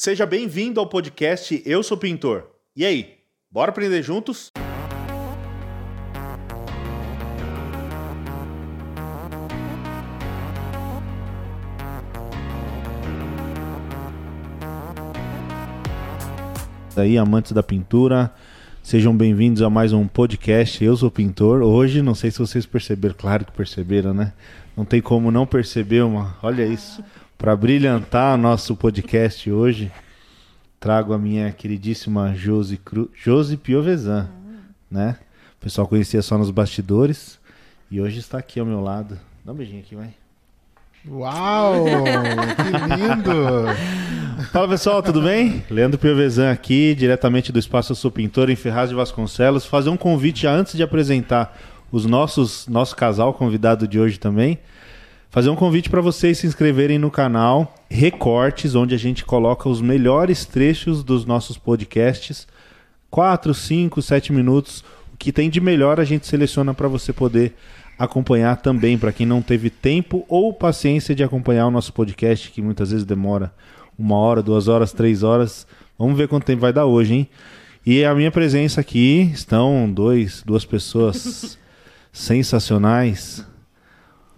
Seja 0.00 0.24
bem-vindo 0.24 0.78
ao 0.78 0.86
podcast 0.86 1.60
Eu 1.66 1.82
Sou 1.82 1.96
Pintor. 1.96 2.44
E 2.76 2.86
aí, 2.86 3.16
bora 3.50 3.72
aprender 3.72 4.00
juntos? 4.00 4.52
Aí, 16.96 17.18
amantes 17.18 17.50
da 17.50 17.64
pintura, 17.64 18.32
sejam 18.80 19.16
bem-vindos 19.16 19.62
a 19.62 19.68
mais 19.68 19.92
um 19.92 20.06
podcast 20.06 20.84
Eu 20.84 20.96
Sou 20.96 21.10
Pintor. 21.10 21.60
Hoje, 21.62 22.02
não 22.02 22.14
sei 22.14 22.30
se 22.30 22.38
vocês 22.38 22.64
perceberam, 22.64 23.16
claro 23.18 23.44
que 23.44 23.50
perceberam, 23.50 24.14
né? 24.14 24.32
Não 24.76 24.84
tem 24.84 25.02
como 25.02 25.32
não 25.32 25.44
perceber 25.44 26.02
uma. 26.02 26.38
Olha 26.40 26.64
isso. 26.64 27.02
Para 27.38 27.54
brilhantar 27.54 28.36
nosso 28.36 28.74
podcast 28.74 29.48
hoje, 29.48 29.92
trago 30.80 31.12
a 31.12 31.18
minha 31.18 31.52
queridíssima 31.52 32.34
Josi, 32.34 32.76
Cru... 32.76 33.08
Josi 33.14 33.56
Piovesan, 33.56 34.28
né? 34.90 35.16
O 35.56 35.62
pessoal 35.62 35.86
conhecia 35.86 36.20
só 36.20 36.36
nos 36.36 36.50
bastidores 36.50 37.38
e 37.88 38.00
hoje 38.00 38.18
está 38.18 38.38
aqui 38.38 38.58
ao 38.58 38.66
meu 38.66 38.80
lado. 38.80 39.16
Dá 39.44 39.52
um 39.52 39.54
beijinho 39.54 39.78
aqui, 39.78 39.94
vai. 39.94 40.10
Uau! 41.08 41.84
que 42.56 42.96
lindo! 42.96 43.32
Fala 44.50 44.68
pessoal, 44.68 45.00
tudo 45.00 45.22
bem? 45.22 45.64
Leandro 45.70 45.96
Piovesan 45.96 46.50
aqui, 46.50 46.92
diretamente 46.92 47.52
do 47.52 47.58
Espaço 47.60 47.92
Eu 47.92 47.96
Sou 47.96 48.10
Pintor 48.10 48.50
em 48.50 48.56
Ferraz 48.56 48.90
de 48.90 48.96
Vasconcelos. 48.96 49.64
Fazer 49.64 49.90
um 49.90 49.96
convite 49.96 50.44
antes 50.44 50.74
de 50.74 50.82
apresentar 50.82 51.56
os 51.92 52.04
nossos 52.04 52.66
nosso 52.66 52.96
casal 52.96 53.32
convidado 53.32 53.86
de 53.86 54.00
hoje 54.00 54.18
também 54.18 54.58
fazer 55.30 55.50
um 55.50 55.56
convite 55.56 55.90
para 55.90 56.00
vocês 56.00 56.38
se 56.38 56.46
inscreverem 56.46 56.98
no 56.98 57.10
canal 57.10 57.74
Recortes, 57.90 58.74
onde 58.74 58.94
a 58.94 58.98
gente 58.98 59.24
coloca 59.24 59.68
os 59.68 59.80
melhores 59.80 60.44
trechos 60.44 61.02
dos 61.02 61.24
nossos 61.24 61.56
podcasts. 61.56 62.46
4, 63.10 63.54
5, 63.54 64.02
7 64.02 64.32
minutos. 64.32 64.84
O 65.12 65.16
que 65.16 65.32
tem 65.32 65.48
de 65.48 65.60
melhor 65.60 65.98
a 65.98 66.04
gente 66.04 66.26
seleciona 66.26 66.74
para 66.74 66.88
você 66.88 67.12
poder 67.12 67.54
acompanhar 67.98 68.56
também, 68.58 68.96
para 68.96 69.12
quem 69.12 69.26
não 69.26 69.42
teve 69.42 69.70
tempo 69.70 70.24
ou 70.28 70.52
paciência 70.52 71.14
de 71.14 71.24
acompanhar 71.24 71.66
o 71.66 71.70
nosso 71.70 71.92
podcast, 71.92 72.50
que 72.50 72.62
muitas 72.62 72.90
vezes 72.90 73.04
demora 73.04 73.52
uma 73.98 74.16
hora, 74.16 74.42
duas 74.42 74.68
horas, 74.68 74.92
três 74.92 75.22
horas. 75.22 75.66
Vamos 75.98 76.16
ver 76.16 76.28
quanto 76.28 76.44
tempo 76.44 76.60
vai 76.60 76.72
dar 76.72 76.86
hoje, 76.86 77.14
hein? 77.14 77.28
E 77.84 78.04
a 78.04 78.14
minha 78.14 78.30
presença 78.30 78.80
aqui 78.80 79.30
estão 79.32 79.90
dois, 79.90 80.42
duas 80.46 80.64
pessoas 80.64 81.58
sensacionais. 82.12 83.44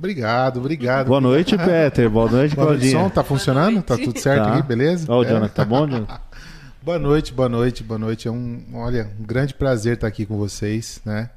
Obrigado, 0.01 0.61
obrigado. 0.61 1.09
Boa 1.09 1.20
noite, 1.20 1.59
Peter. 1.59 2.09
Boa 2.09 2.31
noite, 2.31 2.56
Boa 2.56 2.69
noite, 2.69 2.81
Claudinha. 2.81 3.05
som, 3.05 3.11
tá 3.11 3.23
funcionando? 3.23 3.83
Tá 3.83 3.98
tudo 3.98 4.19
certo 4.19 4.45
Tá. 4.45 4.55
aqui, 4.55 4.67
beleza? 4.67 5.05
Ó, 5.06 5.19
o 5.20 5.25
É. 5.25 5.29
Jonathan, 5.29 5.53
tá 5.55 5.62
bom, 5.62 5.87
Jonathan? 5.87 6.19
Boa 6.83 6.98
noite, 6.98 7.34
boa 7.34 7.47
noite, 7.51 7.83
boa 7.84 7.98
noite. 7.98 8.27
É 8.27 8.31
um, 8.31 8.62
olha, 8.73 9.11
um 9.21 9.23
grande 9.23 9.53
prazer 9.53 9.97
estar 9.97 10.06
aqui 10.06 10.25
com 10.25 10.39
vocês, 10.39 11.03
né? 11.05 11.28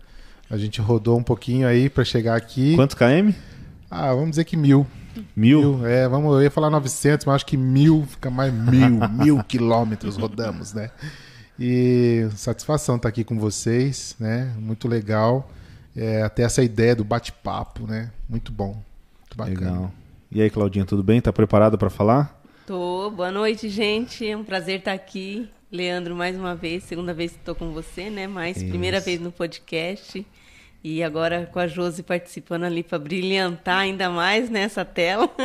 A 0.49 0.55
gente 0.55 0.79
rodou 0.79 1.17
um 1.19 1.23
pouquinho 1.23 1.67
aí 1.67 1.89
para 1.89 2.05
chegar 2.05 2.37
aqui. 2.37 2.77
Quantos 2.77 2.95
KM? 2.95 3.35
Ah, 3.91 4.13
vamos 4.13 4.29
dizer 4.29 4.45
que 4.45 4.55
mil. 4.55 4.87
Mil. 5.35 5.75
Mil, 5.79 5.85
é, 5.85 6.07
vamos, 6.07 6.33
eu 6.33 6.41
ia 6.41 6.49
falar 6.49 6.69
900, 6.69 7.25
mas 7.25 7.35
acho 7.35 7.45
que 7.45 7.57
mil 7.57 8.05
fica 8.07 8.29
mais 8.29 8.53
mil, 8.53 9.01
mil 9.11 9.43
quilômetros 9.43 10.15
rodamos, 10.15 10.71
né? 10.73 10.89
E 11.59 12.25
satisfação 12.37 12.95
estar 12.95 13.09
aqui 13.09 13.25
com 13.25 13.37
vocês, 13.37 14.15
né? 14.17 14.49
Muito 14.57 14.87
legal. 14.87 15.51
É, 15.95 16.23
até 16.23 16.43
essa 16.43 16.63
ideia 16.63 16.95
do 16.95 17.03
bate-papo, 17.03 17.85
né? 17.85 18.11
Muito 18.27 18.51
bom, 18.51 18.81
muito 19.19 19.37
bacana. 19.37 19.71
Legal. 19.71 19.91
E 20.31 20.41
aí, 20.41 20.49
Claudinha, 20.49 20.85
tudo 20.85 21.03
bem? 21.03 21.21
Tá 21.21 21.31
preparada 21.31 21.77
para 21.77 21.89
falar? 21.89 22.41
Tô. 22.65 23.11
Boa 23.11 23.31
noite, 23.31 23.69
gente. 23.69 24.27
É 24.27 24.35
um 24.35 24.43
prazer 24.43 24.79
estar 24.79 24.93
aqui. 24.93 25.49
Leandro, 25.71 26.15
mais 26.15 26.35
uma 26.35 26.55
vez, 26.55 26.83
segunda 26.83 27.13
vez 27.13 27.31
que 27.31 27.39
estou 27.39 27.55
com 27.55 27.71
você, 27.71 28.09
né? 28.09 28.27
Mas 28.27 28.57
Isso. 28.57 28.67
primeira 28.67 28.99
vez 28.99 29.19
no 29.19 29.31
podcast. 29.31 30.25
E 30.83 31.01
agora 31.01 31.49
com 31.51 31.59
a 31.59 31.67
Josi 31.67 32.03
participando 32.03 32.63
ali 32.65 32.83
para 32.83 32.99
brilhantar 32.99 33.79
ainda 33.79 34.09
mais 34.09 34.49
nessa 34.49 34.83
tela. 34.83 35.29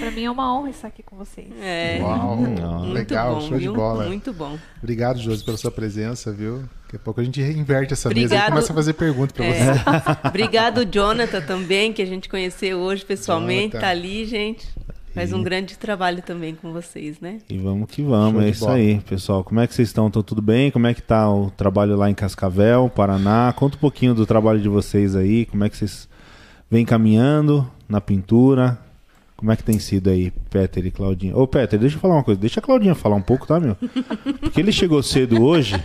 Pra 0.00 0.10
mim 0.10 0.24
é 0.24 0.30
uma 0.30 0.52
honra 0.56 0.70
estar 0.70 0.88
aqui 0.88 1.02
com 1.02 1.14
vocês. 1.16 1.46
É, 1.60 1.98
Uau, 2.00 2.36
muito 2.36 2.92
legal, 2.92 3.34
bom, 3.34 3.40
show 3.42 3.58
de 3.58 3.64
viu? 3.64 3.74
bola. 3.74 4.06
Muito 4.06 4.32
bom. 4.32 4.58
Obrigado, 4.78 5.18
Josi, 5.20 5.44
pela 5.44 5.58
sua 5.58 5.70
presença, 5.70 6.32
viu? 6.32 6.62
Daqui 6.84 6.96
a 6.96 6.98
pouco 6.98 7.20
a 7.20 7.24
gente 7.24 7.40
inverte 7.40 7.92
essa 7.92 8.08
mesa 8.08 8.20
e 8.20 8.24
Obrigado. 8.24 8.48
começa 8.48 8.72
a 8.72 8.74
fazer 8.74 8.94
perguntas 8.94 9.32
para 9.36 9.44
É. 9.44 9.74
você. 9.74 9.80
Obrigado, 10.28 10.84
Jonathan, 10.86 11.40
também, 11.42 11.92
que 11.92 12.00
a 12.00 12.06
gente 12.06 12.28
conheceu 12.30 12.78
hoje 12.78 13.04
pessoalmente. 13.04 13.72
Jonathan. 13.72 13.80
Tá 13.80 13.88
ali, 13.90 14.24
gente. 14.24 14.66
Faz 15.14 15.30
E- 15.30 15.34
um 15.34 15.42
grande 15.42 15.78
trabalho 15.78 16.20
também 16.22 16.54
com 16.54 16.72
vocês, 16.72 17.20
né? 17.20 17.38
E 17.48 17.56
vamos 17.56 17.88
que 17.88 18.02
vamos, 18.02 18.32
Show 18.32 18.42
é 18.42 18.48
isso 18.50 18.64
bola. 18.64 18.76
aí, 18.76 19.00
pessoal. 19.08 19.44
Como 19.44 19.60
é 19.60 19.66
que 19.66 19.74
vocês 19.74 19.88
estão? 19.88 20.08
Estão 20.08 20.22
tudo 20.22 20.42
bem? 20.42 20.70
Como 20.70 20.86
é 20.86 20.92
que 20.94 21.00
tá 21.02 21.30
o 21.30 21.50
trabalho 21.50 21.96
lá 21.96 22.10
em 22.10 22.14
Cascavel, 22.14 22.90
Paraná? 22.94 23.52
Conta 23.56 23.76
um 23.76 23.80
pouquinho 23.80 24.14
do 24.14 24.26
trabalho 24.26 24.60
de 24.60 24.68
vocês 24.68 25.14
aí, 25.14 25.46
como 25.46 25.62
é 25.64 25.68
que 25.68 25.76
vocês 25.76 26.08
vêm 26.70 26.84
caminhando 26.84 27.70
na 27.88 28.00
pintura? 28.00 28.78
Como 29.36 29.50
é 29.52 29.56
que 29.56 29.62
tem 29.64 29.78
sido 29.78 30.08
aí, 30.10 30.32
Peter 30.48 30.84
e 30.86 30.90
Claudinha? 30.90 31.36
Ô, 31.36 31.46
Peter, 31.46 31.78
deixa 31.78 31.96
eu 31.96 32.00
falar 32.00 32.14
uma 32.14 32.24
coisa. 32.24 32.40
Deixa 32.40 32.60
a 32.60 32.62
Claudinha 32.62 32.94
falar 32.94 33.16
um 33.16 33.22
pouco, 33.22 33.46
tá, 33.46 33.58
meu? 33.60 33.76
Porque 34.40 34.60
ele 34.60 34.72
chegou 34.72 35.02
cedo 35.02 35.42
hoje. 35.44 35.74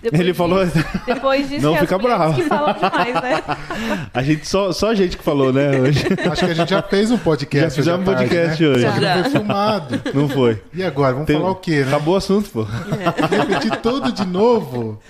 Depois 0.00 0.20
Ele 0.20 0.30
disso- 0.30 0.38
falou. 0.38 0.60
Depois 1.06 1.48
disso, 1.48 1.60
Não 1.66 1.74
que 1.74 1.80
fica 1.80 1.98
bravo. 1.98 2.34
que 2.36 2.42
falam 2.44 2.72
demais, 2.72 3.14
né? 3.14 3.42
A 4.14 4.22
gente 4.22 4.46
só, 4.46 4.70
só 4.70 4.90
a 4.90 4.94
gente 4.94 5.16
que 5.18 5.24
falou, 5.24 5.52
né, 5.52 5.72
hoje. 5.80 6.04
Acho 6.30 6.44
que 6.44 6.50
a 6.52 6.54
gente 6.54 6.70
já 6.70 6.80
fez 6.80 7.10
um 7.10 7.18
podcast. 7.18 7.70
Já 7.70 7.74
fizemos 7.82 8.06
tarde, 8.06 8.22
podcast 8.28 8.62
né? 8.62 8.68
hoje. 8.68 8.82
Só 8.86 8.92
que 8.92 9.00
Já. 9.00 9.16
não 9.16 9.22
foi 9.24 9.30
filmado. 9.32 10.00
Não 10.14 10.28
foi. 10.28 10.62
E 10.72 10.84
agora, 10.84 11.12
vamos 11.14 11.26
Tem- 11.26 11.36
falar 11.36 11.50
o 11.50 11.56
quê, 11.56 11.80
né? 11.80 11.88
Acabou 11.88 12.14
o 12.14 12.16
assunto, 12.16 12.48
pô. 12.48 12.62
Repetir 12.62 13.76
tudo 13.82 14.12
de 14.12 14.24
novo? 14.24 15.00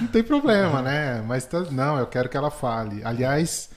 Não 0.00 0.06
tem 0.08 0.22
problema, 0.22 0.80
né? 0.80 1.22
Mas 1.28 1.44
tá- 1.44 1.66
não, 1.70 1.98
eu 1.98 2.06
quero 2.06 2.30
que 2.30 2.36
ela 2.36 2.50
fale. 2.50 3.02
Aliás, 3.04 3.68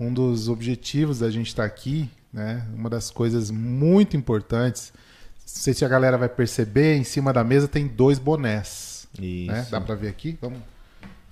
um 0.00 0.12
dos 0.12 0.48
objetivos 0.48 1.20
da 1.20 1.30
gente 1.30 1.46
estar 1.46 1.64
aqui, 1.64 2.10
né? 2.32 2.66
Uma 2.74 2.90
das 2.90 3.10
coisas 3.10 3.50
muito 3.50 4.16
importantes, 4.16 4.92
não 4.94 5.00
sei 5.44 5.74
se 5.74 5.84
a 5.84 5.88
galera 5.88 6.18
vai 6.18 6.28
perceber, 6.28 6.96
em 6.96 7.04
cima 7.04 7.32
da 7.32 7.42
mesa 7.42 7.66
tem 7.68 7.86
dois 7.86 8.18
bonés. 8.18 9.08
Isso. 9.18 9.50
Né? 9.50 9.66
Dá 9.70 9.80
pra 9.80 9.94
ver 9.94 10.08
aqui? 10.08 10.38
Vamos. 10.40 10.60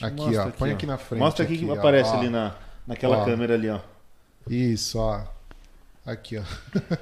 Aqui, 0.00 0.16
Mostra 0.16 0.46
ó. 0.46 0.50
Põe 0.50 0.70
aqui 0.72 0.86
na 0.86 0.98
frente. 0.98 1.20
Mostra 1.20 1.44
aqui, 1.44 1.58
que 1.58 1.70
ó, 1.70 1.74
aparece 1.74 2.10
ó. 2.10 2.18
ali 2.18 2.28
na, 2.28 2.54
naquela 2.86 3.18
Ó. 3.18 3.24
câmera 3.24 3.54
ali, 3.54 3.68
ó. 3.68 3.80
Isso, 4.48 4.98
ó. 4.98 5.22
Aqui, 6.04 6.38
ó. 6.38 6.42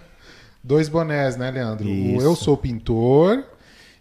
Dois 0.62 0.88
bonés, 0.88 1.36
né, 1.36 1.50
Leandro? 1.50 1.86
O 1.86 1.90
Isso. 1.90 2.24
Eu 2.24 2.34
Sou 2.34 2.56
Pintor. 2.56 3.44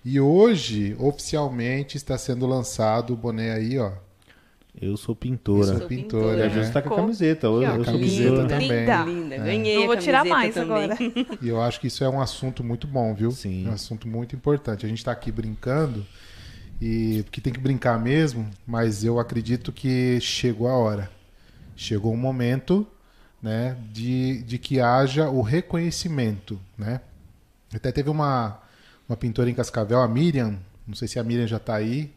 E 0.06 0.20
hoje, 0.20 0.96
oficialmente, 1.00 1.98
está 1.98 2.18
sendo 2.18 2.46
lançado 2.46 3.14
o 3.14 3.18
boné 3.18 3.52
aí, 3.54 3.80
ó. 3.80 3.92
Eu 4.84 4.98
sou 4.98 5.16
pintora. 5.16 5.74
Eu 5.74 5.78
Sou 5.80 5.88
pintora, 5.88 6.24
pintora. 6.24 6.38
E 6.38 6.42
a 6.42 6.46
né? 6.46 6.54
Júlia 6.54 6.70
tá 6.72 6.82
com 6.82 6.94
a 6.94 6.98
camiseta. 6.98 7.48
Eu, 7.48 7.62
eu 7.62 7.86
sou 7.86 8.00
pintora. 8.00 8.48
também. 8.48 8.80
Linda. 8.80 9.04
Linda. 9.04 9.36
É. 9.36 9.40
Ganhei 9.40 9.80
Não 9.80 9.88
vou 9.88 9.98
tirar 9.98 10.26
mais 10.26 10.54
também. 10.54 10.84
agora. 10.84 10.98
E 11.42 11.48
eu 11.50 11.62
acho 11.62 11.80
que 11.80 11.88
isso 11.88 12.04
é 12.04 12.10
um 12.10 12.22
assunto 12.22 12.64
muito 12.64 12.86
bom, 12.86 13.14
viu? 13.14 13.32
Sim. 13.32 13.66
É 13.66 13.70
um 13.70 13.74
assunto 13.74 14.08
muito 14.08 14.36
importante. 14.36 14.86
A 14.86 14.90
gente 14.90 14.98
está 14.98 15.12
aqui 15.12 15.32
brincando, 15.32 16.06
e 16.82 17.24
porque 17.24 17.40
tem 17.40 17.54
que 17.54 17.60
brincar 17.60 18.00
mesmo, 18.00 18.50
mas 18.68 19.04
eu 19.04 19.20
acredito 19.20 19.72
que 19.72 20.20
chegou 20.20 20.68
a 20.68 20.76
hora. 20.76 21.10
Chegou 21.76 22.14
o 22.14 22.18
momento 22.18 22.86
né, 23.42 23.78
de, 23.92 24.44
de 24.44 24.58
que 24.58 24.80
haja 24.80 25.30
o 25.30 25.42
reconhecimento. 25.42 26.60
Né? 26.78 27.00
Até 27.74 27.92
teve 27.92 28.10
uma, 28.10 28.60
uma 29.08 29.16
pintora 29.16 29.50
em 29.50 29.54
Cascavel, 29.54 30.02
a 30.02 30.08
Miriam, 30.08 30.58
não 30.88 30.96
sei 30.96 31.08
se 31.08 31.20
a 31.20 31.24
Miriam 31.24 31.48
já 31.48 31.58
está 31.58 31.76
aí. 31.76 32.12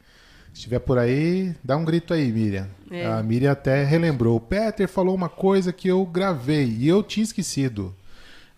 Se 0.57 0.61
estiver 0.61 0.79
por 0.79 0.97
aí, 0.97 1.55
dá 1.63 1.77
um 1.77 1.85
grito 1.85 2.15
aí, 2.15 2.33
Miriam. 2.33 2.67
É. 2.91 3.05
A 3.05 3.23
Miriam 3.23 3.53
até 3.53 3.85
relembrou. 3.85 4.37
O 4.37 4.41
Peter 4.41 4.89
falou 4.89 5.15
uma 5.15 5.29
coisa 5.29 5.71
que 5.71 5.87
eu 5.87 6.03
gravei 6.07 6.65
e 6.65 6.89
eu 6.89 7.03
tinha 7.03 7.23
esquecido. 7.25 7.95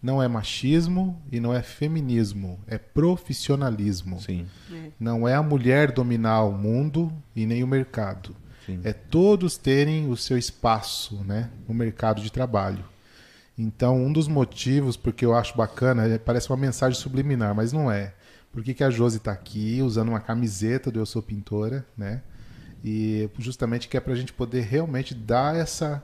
Não 0.01 0.23
é 0.23 0.29
machismo 0.29 1.21
e 1.33 1.41
não 1.41 1.53
é 1.53 1.61
feminismo, 1.61 2.61
é 2.69 2.79
profissionalismo. 2.79 4.21
Sim. 4.21 4.47
Não 5.01 5.27
é 5.27 5.35
a 5.35 5.43
mulher 5.43 5.91
dominar 5.91 6.45
o 6.45 6.53
mundo 6.53 7.13
e 7.35 7.45
nem 7.45 7.65
o 7.65 7.67
mercado. 7.67 8.33
Sim. 8.65 8.79
É 8.85 8.93
todos 8.93 9.57
terem 9.57 10.09
o 10.09 10.17
seu 10.17 10.39
espaço 10.39 11.17
né, 11.25 11.51
no 11.67 11.75
mercado 11.75 12.23
de 12.23 12.31
trabalho. 12.31 12.85
Então, 13.59 13.97
um 14.01 14.13
dos 14.13 14.29
motivos, 14.29 14.97
porque 14.97 15.27
eu 15.27 15.35
acho 15.35 15.57
bacana, 15.57 16.07
é- 16.07 16.17
parece 16.17 16.49
uma 16.49 16.57
mensagem 16.57 16.97
subliminar, 16.97 17.57
mas 17.57 17.73
não 17.73 17.91
é. 17.91 18.15
Por 18.59 18.65
que, 18.65 18.75
que 18.75 18.83
a 18.83 18.91
Josi 18.91 19.19
está 19.19 19.31
aqui 19.31 19.81
usando 19.83 20.09
uma 20.09 20.19
camiseta 20.19 20.91
do 20.91 20.99
Eu 20.99 21.07
Sou 21.07 21.23
Pintora, 21.23 21.87
né? 21.97 22.23
E 22.85 23.31
justamente 23.39 23.87
que 23.87 23.97
é 23.97 24.01
para 24.01 24.13
a 24.13 24.17
gente 24.17 24.33
poder 24.33 24.63
realmente 24.63 25.15
dar 25.15 25.55
essa, 25.55 26.03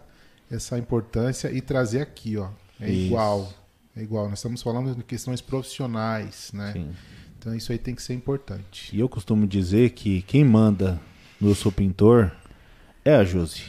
essa 0.49 0.79
importância 0.79 1.51
e 1.51 1.61
trazer 1.61 2.01
aqui, 2.01 2.37
ó. 2.37 2.51
É 2.81 2.89
Isso. 2.89 3.07
igual. 3.07 3.53
É 3.97 4.03
igual. 4.03 4.29
Nós 4.29 4.39
estamos 4.39 4.63
falando 4.63 4.95
de 4.95 5.03
questões 5.03 5.41
profissionais, 5.41 6.53
né? 6.55 6.75
Sim. 6.75 6.91
Então 7.37 7.53
isso 7.57 7.73
aí 7.73 7.79
tem 7.79 7.93
que 7.93 8.01
ser 8.01 8.15
importante. 8.15 8.95
E 8.95 9.01
eu 9.01 9.09
costumo 9.09 9.49
dizer 9.49 9.91
que 9.91 10.23
quem 10.23 10.45
manda 10.45 11.01
no 11.41 11.49
Eu 11.49 11.57
Sou 11.57 11.73
Pintor 11.73 12.31
é 13.05 13.17
a 13.17 13.25
Josi. 13.25 13.65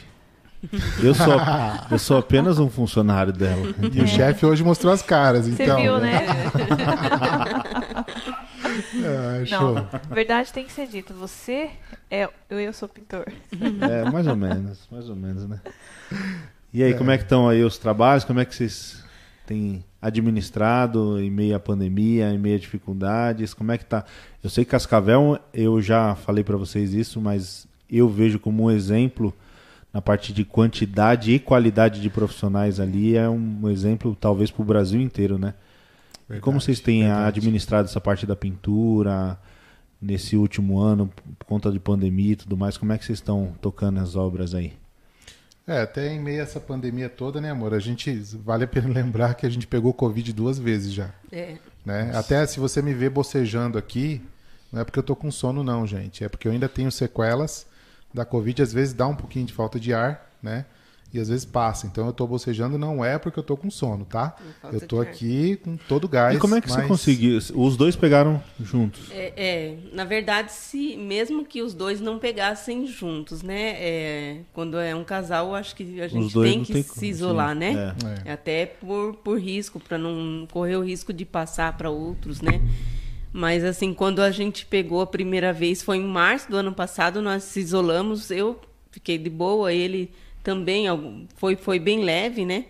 Eu 1.01 1.15
sou, 1.15 1.33
eu 1.89 1.97
sou 1.97 2.17
apenas 2.17 2.59
um 2.59 2.69
funcionário 2.69 3.33
dela. 3.33 3.65
E 3.91 3.99
o 3.99 4.07
chefe 4.07 4.45
hoje 4.45 4.63
mostrou 4.63 4.93
as 4.93 5.01
caras, 5.01 5.47
Você 5.47 5.63
então. 5.63 5.81
viu, 5.81 5.99
né? 5.99 6.21
Ah, 8.93 9.45
show. 9.45 9.73
Não, 9.73 9.87
verdade 10.09 10.51
tem 10.53 10.65
que 10.65 10.71
ser 10.71 10.87
dita. 10.87 11.13
Você 11.13 11.69
é. 12.09 12.29
Eu, 12.49 12.59
eu 12.59 12.73
sou 12.73 12.87
pintor. 12.87 13.25
É, 13.81 14.09
mais 14.09 14.27
ou 14.27 14.35
menos, 14.35 14.87
mais 14.91 15.09
ou 15.09 15.15
menos, 15.15 15.47
né? 15.47 15.59
E 16.73 16.83
aí, 16.83 16.91
É. 16.91 16.97
como 16.97 17.11
é 17.11 17.17
que 17.17 17.23
estão 17.23 17.47
aí 17.47 17.63
os 17.63 17.77
trabalhos? 17.77 18.23
Como 18.23 18.39
é 18.39 18.45
que 18.45 18.55
vocês 18.55 19.03
têm 19.45 19.83
administrado 20.01 21.19
em 21.19 21.29
meio 21.31 21.55
à 21.55 21.59
pandemia, 21.59 22.29
em 22.31 22.37
meio 22.37 22.55
a 22.55 22.59
dificuldades? 22.59 23.53
Como 23.53 23.71
é 23.71 23.77
que 23.77 23.85
tá? 23.85 24.03
Eu 24.43 24.49
sei 24.49 24.63
que 24.65 24.71
Cascavel, 24.71 25.39
eu 25.53 25.81
já 25.81 26.15
falei 26.15 26.43
para 26.43 26.57
vocês 26.57 26.93
isso, 26.93 27.19
mas 27.21 27.67
eu 27.89 28.07
vejo 28.09 28.39
como 28.39 28.63
um 28.65 28.71
exemplo 28.71 29.33
na 29.93 30.01
parte 30.01 30.33
de 30.33 30.43
quantidade 30.43 31.31
e 31.31 31.39
qualidade 31.39 32.01
de 32.01 32.09
profissionais 32.09 32.79
ali, 32.81 33.15
é 33.15 33.29
um 33.29 33.69
exemplo 33.69 34.13
talvez 34.19 34.51
para 34.51 34.61
o 34.61 34.65
Brasil 34.65 34.99
inteiro, 34.99 35.37
né? 35.39 35.53
E 36.29 36.39
como 36.39 36.59
Verdade, 36.59 36.63
vocês 36.63 36.79
têm 36.79 37.03
verdade. 37.03 37.27
administrado 37.39 37.87
essa 37.87 38.01
parte 38.01 38.25
da 38.25 38.35
pintura 38.35 39.39
nesse 40.01 40.35
último 40.35 40.79
ano, 40.79 41.11
por 41.37 41.45
conta 41.45 41.71
de 41.71 41.79
pandemia 41.79 42.33
e 42.33 42.35
tudo 42.35 42.57
mais? 42.57 42.77
Como 42.77 42.91
é 42.93 42.97
que 42.97 43.05
vocês 43.05 43.19
estão 43.19 43.55
tocando 43.61 43.99
as 43.99 44.15
obras 44.15 44.53
aí? 44.53 44.73
É, 45.67 45.81
até 45.81 46.13
em 46.13 46.19
meio 46.19 46.41
a 46.41 46.43
essa 46.43 46.59
pandemia 46.59 47.09
toda, 47.09 47.41
né, 47.41 47.49
amor? 47.49 47.73
A 47.73 47.79
gente 47.79 48.13
vale 48.43 48.63
a 48.63 48.67
pena 48.67 48.87
lembrar 48.93 49.33
que 49.33 49.45
a 49.45 49.49
gente 49.49 49.65
pegou 49.65 49.93
Covid 49.93 50.31
duas 50.33 50.59
vezes 50.59 50.93
já. 50.93 51.11
É. 51.31 51.57
Né? 51.83 52.11
Até 52.13 52.45
se 52.45 52.59
você 52.59 52.81
me 52.81 52.93
vê 52.93 53.09
bocejando 53.09 53.77
aqui, 53.77 54.21
não 54.71 54.81
é 54.81 54.83
porque 54.83 54.99
eu 54.99 55.03
tô 55.03 55.15
com 55.15 55.31
sono, 55.31 55.63
não, 55.63 55.85
gente. 55.87 56.23
É 56.23 56.29
porque 56.29 56.47
eu 56.47 56.51
ainda 56.51 56.69
tenho 56.69 56.91
sequelas 56.91 57.65
da 58.13 58.25
Covid. 58.25 58.61
Às 58.61 58.73
vezes 58.73 58.93
dá 58.93 59.07
um 59.07 59.15
pouquinho 59.15 59.45
de 59.45 59.53
falta 59.53 59.79
de 59.79 59.93
ar, 59.93 60.31
né? 60.41 60.65
E 61.15 61.19
às 61.19 61.29
vezes 61.29 61.45
passa. 61.45 61.87
Então 61.87 62.05
eu 62.05 62.11
tô 62.11 62.27
bocejando, 62.27 62.77
não 62.77 63.03
é 63.03 63.17
porque 63.17 63.39
eu 63.39 63.43
tô 63.43 63.55
com 63.55 63.71
sono, 63.71 64.03
tá? 64.03 64.35
Eu 64.63 64.99
ar. 64.99 65.07
aqui 65.07 65.55
com 65.63 65.77
todo 65.77 66.03
o 66.03 66.07
gás. 66.09 66.35
e 66.35 66.39
como 66.39 66.55
é 66.55 66.61
que 66.61 66.69
você 66.69 66.79
mas- 66.79 66.87
conseguiu? 66.87 67.37
Os 67.55 67.77
dois 67.77 67.95
pegaram 67.95 68.43
juntos. 68.59 69.09
É, 69.11 69.33
é, 69.37 69.77
na 69.93 70.03
verdade, 70.03 70.51
se 70.51 70.97
mesmo 70.97 71.45
que 71.45 71.61
os 71.61 71.73
dois 71.73 72.01
não 72.01 72.19
pegassem 72.19 72.85
juntos, 72.85 73.41
né? 73.41 73.75
é, 73.77 74.37
quando 74.51 74.77
é 74.77 74.93
um 74.93 75.05
casal, 75.05 75.55
acho 75.55 75.73
que 75.73 76.01
a 76.01 76.07
gente 76.07 76.33
tem 76.33 76.63
que 76.63 76.73
tem 76.73 76.83
se 76.83 76.89
como, 76.89 77.05
isolar, 77.05 77.53
sim. 77.53 77.59
né? 77.59 77.95
É. 78.25 78.31
Até 78.33 78.65
por, 78.65 79.13
por 79.15 79.39
risco, 79.39 79.79
para 79.79 79.97
não 79.97 80.45
correr 80.51 80.75
o 80.75 80.83
risco 80.83 81.13
de 81.13 81.23
passar 81.23 81.77
para 81.77 81.89
outros, 81.89 82.41
né? 82.41 82.61
Mas 83.31 83.63
assim, 83.63 83.93
quando 83.93 84.21
a 84.21 84.31
gente 84.31 84.65
pegou 84.65 85.01
a 85.01 85.07
primeira 85.07 85.53
vez, 85.53 85.81
foi 85.81 85.97
em 85.97 86.05
março 86.05 86.49
do 86.49 86.57
ano 86.57 86.73
passado, 86.73 87.21
nós 87.21 87.43
se 87.43 87.59
isolamos, 87.59 88.31
eu 88.31 88.59
fiquei 88.91 89.17
de 89.17 89.29
boa, 89.29 89.71
ele 89.71 90.11
também 90.45 90.85
foi, 91.35 91.55
foi 91.55 91.79
bem 91.79 92.03
leve, 92.03 92.45
né? 92.45 92.65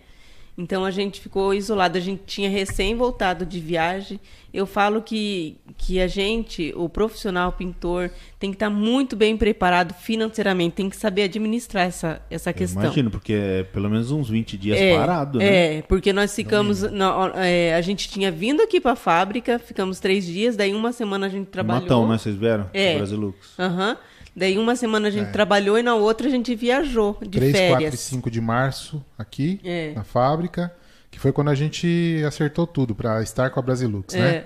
Então 0.58 0.86
a 0.86 0.90
gente 0.90 1.20
ficou 1.20 1.52
isolado, 1.52 1.98
a 1.98 2.00
gente 2.00 2.22
tinha 2.26 2.48
recém 2.48 2.94
voltado 2.96 3.44
de 3.44 3.60
viagem. 3.60 4.18
Eu 4.54 4.64
falo 4.64 5.02
que, 5.02 5.58
que 5.76 6.00
a 6.00 6.06
gente, 6.06 6.72
o 6.74 6.88
profissional 6.88 7.52
pintor, 7.52 8.10
tem 8.38 8.48
que 8.50 8.56
estar 8.56 8.70
muito 8.70 9.14
bem 9.14 9.36
preparado 9.36 9.92
financeiramente, 9.92 10.76
tem 10.76 10.88
que 10.88 10.96
saber 10.96 11.24
administrar 11.24 11.84
essa, 11.86 12.22
essa 12.30 12.48
Eu 12.48 12.54
questão. 12.54 12.82
Imagino, 12.84 13.10
porque 13.10 13.34
é 13.34 13.62
pelo 13.64 13.90
menos 13.90 14.10
uns 14.10 14.30
20 14.30 14.56
dias 14.56 14.80
É, 14.80 14.96
parado, 14.96 15.38
né? 15.40 15.76
É, 15.76 15.82
porque 15.82 16.10
nós 16.10 16.34
ficamos. 16.34 16.80
na- 16.90 17.32
é, 17.36 17.74
a 17.74 17.80
gente 17.82 18.08
tinha 18.08 18.32
vindo 18.32 18.62
aqui 18.62 18.80
para 18.80 18.92
a 18.92 18.96
fábrica, 18.96 19.58
ficamos 19.58 20.00
três 20.00 20.24
dias, 20.24 20.56
daí 20.56 20.72
uma 20.72 20.90
semana 20.90 21.26
a 21.26 21.28
gente 21.28 21.48
trabalhou. 21.48 21.82
Matão, 21.82 22.08
né? 22.08 22.16
Vocês 22.16 22.34
vieram? 22.34 22.70
É. 22.72 22.96
Brasilux. 22.96 23.52
Aham. 23.58 23.98
Daí 24.36 24.58
uma 24.58 24.76
semana 24.76 25.08
a 25.08 25.10
gente 25.10 25.28
É. 25.28 25.32
trabalhou 25.32 25.78
e 25.78 25.82
na 25.82 25.94
outra 25.94 26.26
a 26.26 26.30
gente 26.30 26.54
viajou 26.54 27.16
de 27.22 27.38
3, 27.38 27.52
4 27.52 27.74
férias. 27.76 27.94
e 27.94 27.96
5 27.96 28.30
de 28.30 28.40
março 28.40 29.02
aqui 29.18 29.58
É. 29.64 29.94
na 29.94 30.04
fábrica, 30.04 30.70
que 31.10 31.18
foi 31.18 31.32
quando 31.32 31.48
a 31.48 31.54
gente 31.54 32.22
acertou 32.26 32.66
tudo 32.66 32.94
para 32.94 33.22
estar 33.22 33.48
com 33.50 33.58
a 33.58 33.62
Brasilux, 33.62 34.14
É. 34.14 34.18
né? 34.20 34.44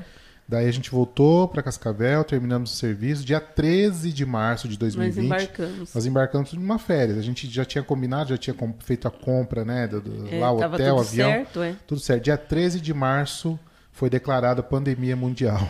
Daí 0.49 0.67
a 0.67 0.71
gente 0.73 0.91
voltou 0.91 1.47
para 1.47 1.63
Cascavel, 1.63 2.25
terminamos 2.25 2.73
o 2.73 2.77
serviço. 2.77 3.25
Dia 3.25 3.41
13 3.41 4.13
de 4.13 4.27
março 4.27 4.67
de 4.67 4.75
Nós 4.75 4.95
2020, 4.97 5.25
embarcamos. 5.27 5.95
nós 5.95 6.07
embarcamos 6.07 6.53
numa 6.55 6.77
férias. 6.79 7.19
A 7.19 7.23
gente 7.23 7.49
já 7.49 7.65
tinha 7.65 7.85
combinado, 7.85 8.31
já 8.31 8.37
tinha 8.37 8.57
feito 8.81 9.07
a 9.07 9.13
compra, 9.13 9.65
né? 9.65 9.87
Do, 9.87 10.01
do- 10.01 10.29
É, 10.35 10.41
lá 10.41 10.51
o 10.51 10.57
hotel, 10.57 10.97
tudo 10.97 11.01
avião. 11.09 11.31
certo, 11.31 11.63
é. 11.63 11.75
Tudo 11.87 12.01
certo. 12.01 12.25
Dia 12.25 12.37
13 12.37 12.81
de 12.81 12.93
março 12.93 13.59
foi 13.93 14.11
declarada 14.11 14.59
a 14.61 14.65
pandemia 14.65 15.15
mundial, 15.15 15.61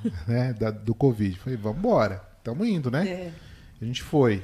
né? 0.26 0.54
Da, 0.58 0.70
do 0.70 0.94
Covid. 0.94 1.38
Falei, 1.38 1.58
vamos 1.58 1.78
embora. 1.78 2.22
Estamos 2.38 2.66
indo, 2.66 2.90
né? 2.90 3.06
É. 3.06 3.30
A 3.80 3.84
gente 3.84 4.02
foi. 4.02 4.42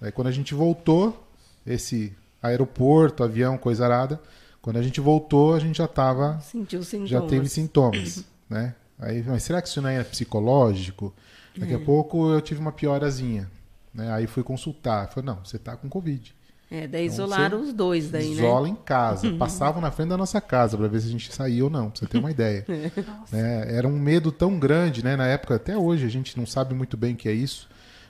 Aí 0.00 0.10
quando 0.12 0.28
a 0.28 0.32
gente 0.32 0.54
voltou, 0.54 1.26
esse 1.66 2.12
aeroporto, 2.42 3.22
avião, 3.24 3.58
coisa 3.58 3.84
arada, 3.84 4.20
quando 4.62 4.76
a 4.76 4.82
gente 4.82 5.00
voltou, 5.00 5.54
a 5.54 5.58
gente 5.58 5.78
já 5.78 5.88
tava, 5.88 6.40
Sentiu 6.40 6.82
sintomas. 6.82 7.10
já 7.10 7.20
teve 7.22 7.48
sintomas, 7.48 8.24
né? 8.48 8.74
Aí, 8.98 9.22
mas 9.26 9.42
será 9.42 9.62
que 9.62 9.68
isso 9.68 9.80
não 9.80 9.88
é 9.90 10.02
psicológico? 10.02 11.14
Daqui 11.56 11.74
a 11.74 11.78
pouco 11.78 12.30
eu 12.30 12.40
tive 12.40 12.60
uma 12.60 12.72
piorazinha, 12.72 13.50
né? 13.92 14.12
Aí 14.12 14.26
fui 14.26 14.42
consultar, 14.42 15.08
falei, 15.08 15.26
não, 15.26 15.44
você 15.44 15.58
tá 15.58 15.76
com 15.76 15.88
Covid. 15.88 16.34
É, 16.70 16.86
daí 16.86 17.06
Então, 17.06 17.14
isolaram 17.14 17.62
os 17.62 17.72
dois 17.72 18.10
daí, 18.10 18.28
né? 18.28 18.34
Isola 18.34 18.68
em 18.68 18.74
casa. 18.74 19.32
Passavam 19.32 19.80
na 19.80 19.90
frente 19.90 20.10
da 20.10 20.16
nossa 20.18 20.40
casa 20.40 20.76
para 20.76 20.86
ver 20.86 21.00
se 21.00 21.08
a 21.08 21.10
gente 21.10 21.32
saía 21.32 21.64
ou 21.64 21.70
não, 21.70 21.90
pra 21.90 21.98
você 22.00 22.06
ter 22.06 22.18
uma 22.18 22.30
ideia. 22.30 22.64
Nossa. 22.68 23.34
né? 23.36 23.74
Era 23.74 23.88
um 23.88 23.98
medo 23.98 24.30
tão 24.30 24.58
grande, 24.58 25.02
né? 25.02 25.16
Na 25.16 25.26
época, 25.26 25.54
até 25.54 25.76
hoje, 25.76 26.04
a 26.04 26.10
gente 26.10 26.36
não 26.36 26.44
sabe 26.44 26.74
muito 26.74 26.96
bem 26.96 27.14
o 27.14 27.16
que 27.16 27.28
é 27.28 27.32
isso. 27.32 27.68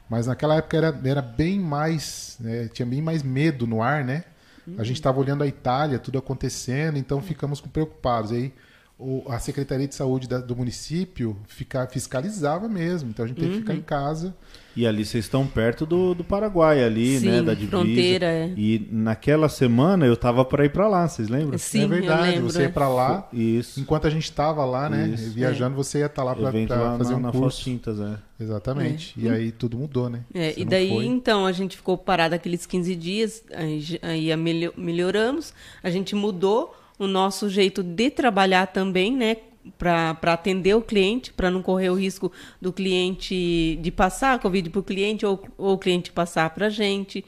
Mas 0.09 0.27
naquela 0.27 0.57
época 0.57 0.77
era, 0.77 1.01
era 1.05 1.23
bem 1.23 1.61
mais. 1.61 2.37
né, 2.41 2.69
Tinha 2.69 2.87
bem 2.87 3.03
mais 3.03 3.23
medo 3.23 3.67
no 3.67 3.83
ar, 3.83 4.05
né? 4.05 4.25
A 4.79 4.85
gente 4.85 4.97
estava 4.97 5.19
olhando 5.19 5.43
a 5.43 5.47
Itália, 5.47 5.99
tudo 5.99 6.19
acontecendo, 6.19 6.99
então 6.99 7.23
ficamos 7.23 7.61
preocupados. 7.61 8.33
Aí 8.33 8.47
o- 8.47 8.53
a 9.29 9.39
Secretaria 9.39 9.87
de 9.87 9.95
Saúde 9.95 10.27
da- 10.29 10.39
do 10.41 10.57
município 10.57 11.37
fica, 11.47 11.87
fiscalizava 11.87 12.69
mesmo. 12.69 13.11
Então 13.11 13.25
a 13.25 13.29
gente 13.29 13.39
teve 13.39 13.53
que 13.53 13.59
ficar 13.61 13.73
Uhum. 13.75 13.79
em 13.79 13.83
casa. 13.83 14.35
E 14.75 14.87
ali 14.87 15.05
vocês 15.05 15.25
estão 15.25 15.45
perto 15.47 15.85
do, 15.85 16.15
do 16.15 16.23
Paraguai, 16.23 16.85
ali, 16.85 17.19
Sim, 17.19 17.27
né? 17.27 17.43
Da 17.43 17.53
divisa. 17.55 17.71
fronteira, 17.71 18.27
é. 18.27 18.53
E 18.57 18.89
naquela 18.93 19.49
semana 19.49 20.07
eu 20.07 20.17
tava 20.17 20.45
para 20.45 20.65
ir 20.65 20.71
para 20.71 20.87
lá, 20.89 21.09
vocês 21.09 21.29
lembram? 21.29 21.59
Sim, 21.59 21.83
é 21.85 21.87
verdade, 21.89 22.29
eu 22.29 22.33
lembro. 22.35 22.51
você 22.51 22.61
ia 22.61 22.67
é. 22.67 22.69
para 22.69 22.89
lá. 22.89 23.29
Isso. 23.33 23.81
Enquanto 23.81 24.07
a 24.07 24.11
gente 24.11 24.25
estava 24.25 24.65
lá, 24.65 24.89
né? 24.89 25.09
Isso. 25.09 25.31
Viajando, 25.33 25.75
você 25.75 25.99
ia 26.01 26.07
estar 26.07 26.23
lá 26.23 26.35
para 26.35 26.53
fazer 26.53 27.11
na, 27.13 27.17
um 27.17 27.21
na 27.21 27.33
curso. 27.33 27.59
Fotintas, 27.59 27.99
é. 28.01 28.19
Exatamente. 28.41 29.15
E 29.17 29.29
aí 29.29 29.51
tudo 29.51 29.77
mudou, 29.77 30.09
né? 30.09 30.21
É, 30.33 30.53
Você 30.53 30.61
e 30.61 30.65
daí, 30.65 30.89
foi. 30.91 31.07
então, 31.07 31.45
a 31.45 31.51
gente 31.53 31.77
ficou 31.77 31.99
parado 31.99 32.35
aqueles 32.37 32.65
15 32.67 32.95
dias, 32.95 33.43
aí, 33.53 33.99
aí 34.01 34.31
melhoramos, 34.77 35.53
a 35.83 35.91
gente 35.91 36.15
mudou 36.15 36.75
o 36.99 37.07
nosso 37.07 37.49
jeito 37.49 37.83
de 37.83 38.11
trabalhar 38.11 38.67
também, 38.67 39.15
né? 39.15 39.37
Para 39.77 40.17
atender 40.33 40.75
o 40.75 40.81
cliente, 40.81 41.33
para 41.33 41.51
não 41.51 41.63
correr 41.63 41.91
o 41.91 41.95
risco 41.95 42.33
do 42.61 42.73
cliente 42.73 43.79
de 43.83 43.91
passar 43.91 44.35
a 44.35 44.39
Covid 44.39 44.71
para 44.71 44.81
o 44.81 44.83
cliente 44.83 45.27
ou, 45.27 45.43
ou 45.59 45.75
o 45.75 45.79
cliente 45.79 46.11
passar 46.11 46.49
para 46.51 46.67
a 46.67 46.71
gente, 46.71 47.25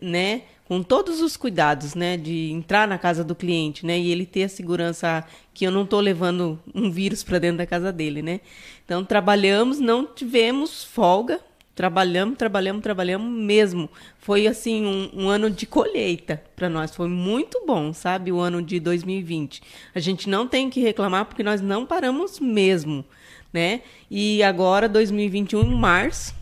né? 0.00 0.42
Com 0.64 0.82
todos 0.82 1.20
os 1.20 1.36
cuidados, 1.36 1.94
né? 1.94 2.16
De 2.16 2.50
entrar 2.50 2.88
na 2.88 2.96
casa 2.96 3.22
do 3.22 3.34
cliente, 3.34 3.84
né? 3.84 3.98
E 3.98 4.10
ele 4.10 4.24
ter 4.24 4.44
a 4.44 4.48
segurança 4.48 5.24
que 5.52 5.66
eu 5.66 5.70
não 5.70 5.82
estou 5.82 6.00
levando 6.00 6.58
um 6.74 6.90
vírus 6.90 7.22
para 7.22 7.38
dentro 7.38 7.58
da 7.58 7.66
casa 7.66 7.92
dele, 7.92 8.22
né? 8.22 8.40
Então, 8.84 9.04
trabalhamos, 9.04 9.78
não 9.78 10.06
tivemos 10.06 10.82
folga, 10.82 11.40
Trabalhamos, 11.74 12.36
trabalhamos, 12.36 12.82
trabalhamos 12.82 13.30
mesmo. 13.30 13.88
Foi 14.18 14.46
assim 14.46 14.84
um, 14.84 15.10
um 15.14 15.28
ano 15.28 15.50
de 15.50 15.64
colheita 15.64 16.42
para 16.54 16.68
nós. 16.68 16.94
Foi 16.94 17.08
muito 17.08 17.64
bom, 17.66 17.94
sabe? 17.94 18.30
O 18.30 18.38
ano 18.40 18.60
de 18.60 18.78
2020. 18.78 19.62
A 19.94 20.00
gente 20.00 20.28
não 20.28 20.46
tem 20.46 20.68
que 20.68 20.80
reclamar 20.80 21.24
porque 21.24 21.42
nós 21.42 21.62
não 21.62 21.86
paramos 21.86 22.38
mesmo, 22.38 23.04
né? 23.52 23.80
E 24.10 24.42
agora 24.42 24.86
2021, 24.86 25.62
em 25.62 25.74
março, 25.74 26.34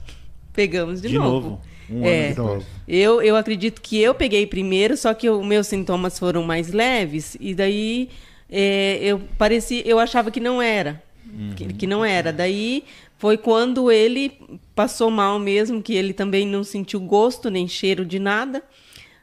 pegamos 0.52 1.00
de, 1.00 1.08
De 1.08 1.18
novo. 1.18 1.60
Um 1.88 2.04
É. 2.04 2.34
Eu, 2.86 3.22
eu 3.22 3.36
acredito 3.36 3.80
que 3.80 4.00
eu 4.00 4.14
peguei 4.14 4.46
primeiro, 4.46 4.96
só 4.96 5.14
que 5.14 5.28
os 5.28 5.44
meus 5.44 5.66
sintomas 5.66 6.18
foram 6.18 6.42
mais 6.42 6.72
leves 6.72 7.36
e 7.40 7.54
daí 7.54 8.08
é, 8.50 8.98
eu 9.00 9.20
parecia, 9.38 9.86
eu 9.86 9.98
achava 9.98 10.30
que 10.30 10.40
não 10.40 10.60
era, 10.60 11.02
que, 11.56 11.72
que 11.72 11.86
não 11.86 12.04
era. 12.04 12.32
Daí 12.32 12.84
foi 13.20 13.36
quando 13.38 13.92
ele 13.92 14.32
passou 14.74 15.10
mal 15.10 15.38
mesmo, 15.38 15.80
que 15.82 15.94
ele 15.94 16.12
também 16.12 16.44
não 16.46 16.64
sentiu 16.64 16.98
gosto 17.00 17.48
nem 17.50 17.68
cheiro 17.68 18.04
de 18.04 18.18
nada. 18.18 18.62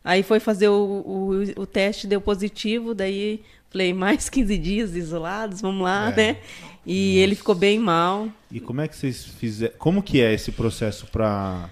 Aí 0.04 0.22
foi 0.24 0.40
fazer 0.40 0.70
o, 0.70 0.74
o, 1.56 1.62
o 1.62 1.66
teste, 1.66 2.08
deu 2.08 2.22
positivo, 2.22 2.94
daí 2.94 3.42
falei, 3.70 3.94
mais 3.94 4.30
15 4.32 4.58
dias 4.58 4.96
isolados, 4.96 5.60
vamos 5.62 5.82
lá, 5.84 6.12
É. 6.12 6.16
né? 6.16 6.38
E 6.86 7.18
ele 7.18 7.36
ficou 7.36 7.54
bem 7.56 7.78
mal. 7.78 8.30
E 8.50 8.62
como 8.62 8.80
é 8.80 8.88
que 8.88 8.96
vocês 8.96 9.26
fizeram? 9.26 9.74
Como 9.78 10.02
que 10.02 10.22
é 10.22 10.34
esse 10.34 10.54
processo 10.54 11.06
para 11.08 11.70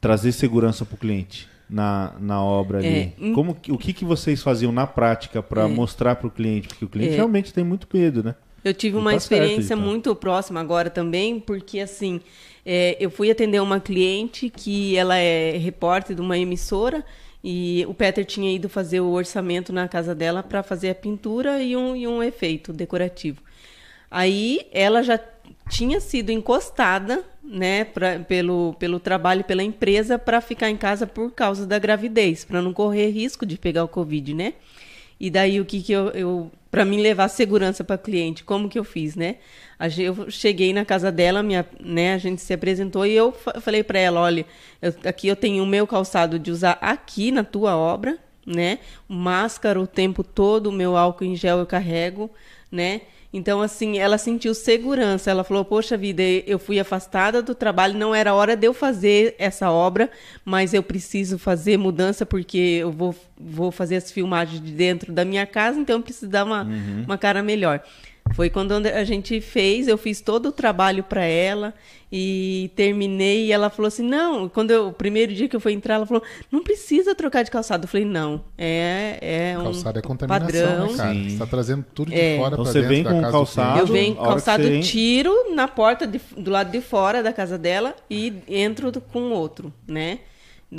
trazer 0.00 0.32
segurança 0.32 0.84
para 0.84 0.94
o 0.94 0.98
cliente 0.98 1.48
na, 1.70 2.12
na 2.20 2.42
obra 2.42 2.78
ali? 2.78 2.86
É, 2.88 3.12
em- 3.18 3.32
Como 3.32 3.56
o 3.68 3.78
que, 3.78 3.92
que 3.94 4.04
vocês 4.04 4.42
faziam 4.42 4.72
na 4.72 4.86
prática 4.86 5.42
para 5.42 5.62
É. 5.62 5.68
mostrar 5.68 6.16
para 6.16 6.26
o 6.26 6.30
cliente? 6.30 6.68
Porque 6.68 6.84
o 6.84 6.88
cliente 6.88 7.14
É. 7.14 7.16
realmente 7.16 7.52
tem 7.54 7.64
muito 7.64 7.86
medo, 7.92 8.22
né? 8.22 8.34
Eu 8.64 8.74
tive 8.74 8.96
uma 8.96 9.12
tá 9.12 9.18
certo, 9.18 9.32
experiência 9.32 9.74
então. 9.74 9.86
muito 9.86 10.14
próxima 10.14 10.60
agora 10.60 10.90
também, 10.90 11.40
porque 11.40 11.80
assim, 11.80 12.20
é, 12.64 12.96
eu 13.00 13.10
fui 13.10 13.30
atender 13.30 13.60
uma 13.60 13.80
cliente 13.80 14.50
que 14.50 14.96
ela 14.96 15.16
é 15.16 15.56
repórter 15.56 16.14
de 16.14 16.20
uma 16.20 16.36
emissora 16.36 17.04
e 17.42 17.84
o 17.88 17.94
Peter 17.94 18.24
tinha 18.24 18.54
ido 18.54 18.68
fazer 18.68 19.00
o 19.00 19.10
orçamento 19.10 19.72
na 19.72 19.88
casa 19.88 20.14
dela 20.14 20.42
para 20.42 20.62
fazer 20.62 20.90
a 20.90 20.94
pintura 20.94 21.62
e 21.62 21.74
um, 21.74 21.96
e 21.96 22.06
um 22.06 22.22
efeito 22.22 22.72
decorativo. 22.72 23.40
Aí 24.10 24.66
ela 24.72 25.02
já 25.02 25.18
tinha 25.68 26.00
sido 26.00 26.30
encostada, 26.30 27.24
né, 27.42 27.84
pra, 27.84 28.18
pelo, 28.18 28.74
pelo 28.78 29.00
trabalho, 29.00 29.44
pela 29.44 29.62
empresa, 29.62 30.18
para 30.18 30.40
ficar 30.40 30.68
em 30.68 30.76
casa 30.76 31.06
por 31.06 31.30
causa 31.32 31.66
da 31.66 31.78
gravidez, 31.78 32.44
para 32.44 32.60
não 32.60 32.72
correr 32.72 33.08
risco 33.10 33.46
de 33.46 33.56
pegar 33.56 33.84
o 33.84 33.88
Covid, 33.88 34.34
né? 34.34 34.54
E 35.20 35.30
daí 35.30 35.60
o 35.60 35.64
que, 35.66 35.82
que 35.82 35.92
eu, 35.92 36.08
eu 36.10 36.50
para 36.70 36.84
mim 36.84 37.00
levar 37.00 37.28
segurança 37.28 37.84
para 37.84 37.98
cliente, 37.98 38.42
como 38.42 38.68
que 38.68 38.78
eu 38.78 38.84
fiz, 38.84 39.16
né? 39.16 39.36
Eu 39.98 40.30
cheguei 40.30 40.72
na 40.72 40.84
casa 40.84 41.10
dela, 41.10 41.42
minha, 41.42 41.66
né, 41.80 42.14
a 42.14 42.18
gente 42.18 42.40
se 42.40 42.52
apresentou 42.52 43.04
e 43.04 43.12
eu 43.12 43.32
falei 43.32 43.82
para 43.82 43.98
ela, 43.98 44.20
olha, 44.20 44.46
eu, 44.80 44.94
aqui 45.04 45.26
eu 45.26 45.36
tenho 45.36 45.62
o 45.62 45.66
meu 45.66 45.86
calçado 45.86 46.38
de 46.38 46.50
usar 46.50 46.78
aqui 46.80 47.30
na 47.32 47.42
tua 47.42 47.76
obra, 47.76 48.18
né? 48.46 48.78
Máscara 49.08 49.80
o 49.80 49.86
tempo 49.86 50.22
todo, 50.22 50.68
o 50.68 50.72
meu 50.72 50.96
álcool 50.96 51.24
em 51.24 51.36
gel 51.36 51.58
eu 51.58 51.66
carrego, 51.66 52.30
né? 52.70 53.02
Então, 53.32 53.62
assim, 53.62 53.98
ela 53.98 54.18
sentiu 54.18 54.54
segurança. 54.54 55.30
Ela 55.30 55.44
falou: 55.44 55.64
Poxa 55.64 55.96
vida, 55.96 56.22
eu 56.22 56.58
fui 56.58 56.80
afastada 56.80 57.40
do 57.40 57.54
trabalho, 57.54 57.96
não 57.96 58.14
era 58.14 58.34
hora 58.34 58.56
de 58.56 58.66
eu 58.66 58.74
fazer 58.74 59.34
essa 59.38 59.70
obra, 59.70 60.10
mas 60.44 60.74
eu 60.74 60.82
preciso 60.82 61.38
fazer 61.38 61.76
mudança 61.76 62.26
porque 62.26 62.58
eu 62.58 62.90
vou, 62.90 63.14
vou 63.38 63.70
fazer 63.70 63.96
as 63.96 64.10
filmagens 64.10 64.60
de 64.60 64.72
dentro 64.72 65.12
da 65.12 65.24
minha 65.24 65.46
casa, 65.46 65.78
então 65.78 65.96
eu 65.96 66.02
preciso 66.02 66.28
dar 66.28 66.44
uma, 66.44 66.64
uhum. 66.64 67.04
uma 67.06 67.16
cara 67.16 67.42
melhor. 67.42 67.82
Foi 68.34 68.48
quando 68.48 68.72
a 68.72 69.04
gente 69.04 69.40
fez, 69.40 69.88
eu 69.88 69.98
fiz 69.98 70.20
todo 70.20 70.46
o 70.46 70.52
trabalho 70.52 71.02
para 71.02 71.24
ela 71.24 71.74
e 72.12 72.70
terminei 72.74 73.46
e 73.46 73.52
ela 73.52 73.70
falou 73.70 73.88
assim: 73.88 74.02
"Não, 74.02 74.48
quando 74.48 74.70
eu, 74.70 74.88
o 74.88 74.92
primeiro 74.92 75.32
dia 75.32 75.48
que 75.48 75.56
eu 75.56 75.60
fui 75.60 75.72
entrar, 75.72 75.94
ela 75.94 76.06
falou: 76.06 76.22
"Não 76.50 76.62
precisa 76.62 77.14
trocar 77.14 77.42
de 77.42 77.50
calçado". 77.50 77.84
Eu 77.84 77.88
falei: 77.88 78.06
"Não, 78.06 78.44
é 78.56 79.18
é 79.20 79.58
um 79.58 79.64
calçado 79.64 79.98
é 79.98 80.02
contaminação, 80.02 80.48
né, 80.48 80.56
padrão. 80.56 80.92
Né, 80.92 80.96
cara? 80.96 81.14
Você 81.14 81.38
tá 81.38 81.46
trazendo 81.46 81.84
tudo 81.94 82.10
de 82.10 82.20
é. 82.20 82.36
fora 82.38 82.54
então, 82.54 82.64
para 82.64 82.72
dentro 82.72 82.88
vem 82.88 83.04
com 83.04 83.10
da 83.10 83.20
casa 83.20 83.32
calçado, 83.32 83.78
Eu 83.78 83.86
venho 83.86 84.16
calçado 84.16 84.62
você... 84.62 84.80
tiro 84.80 85.54
na 85.54 85.68
porta 85.68 86.06
de, 86.06 86.20
do 86.36 86.50
lado 86.50 86.70
de 86.70 86.80
fora 86.80 87.22
da 87.22 87.32
casa 87.32 87.58
dela 87.58 87.94
e 88.08 88.34
entro 88.48 88.92
com 89.12 89.30
outro, 89.30 89.72
né? 89.86 90.20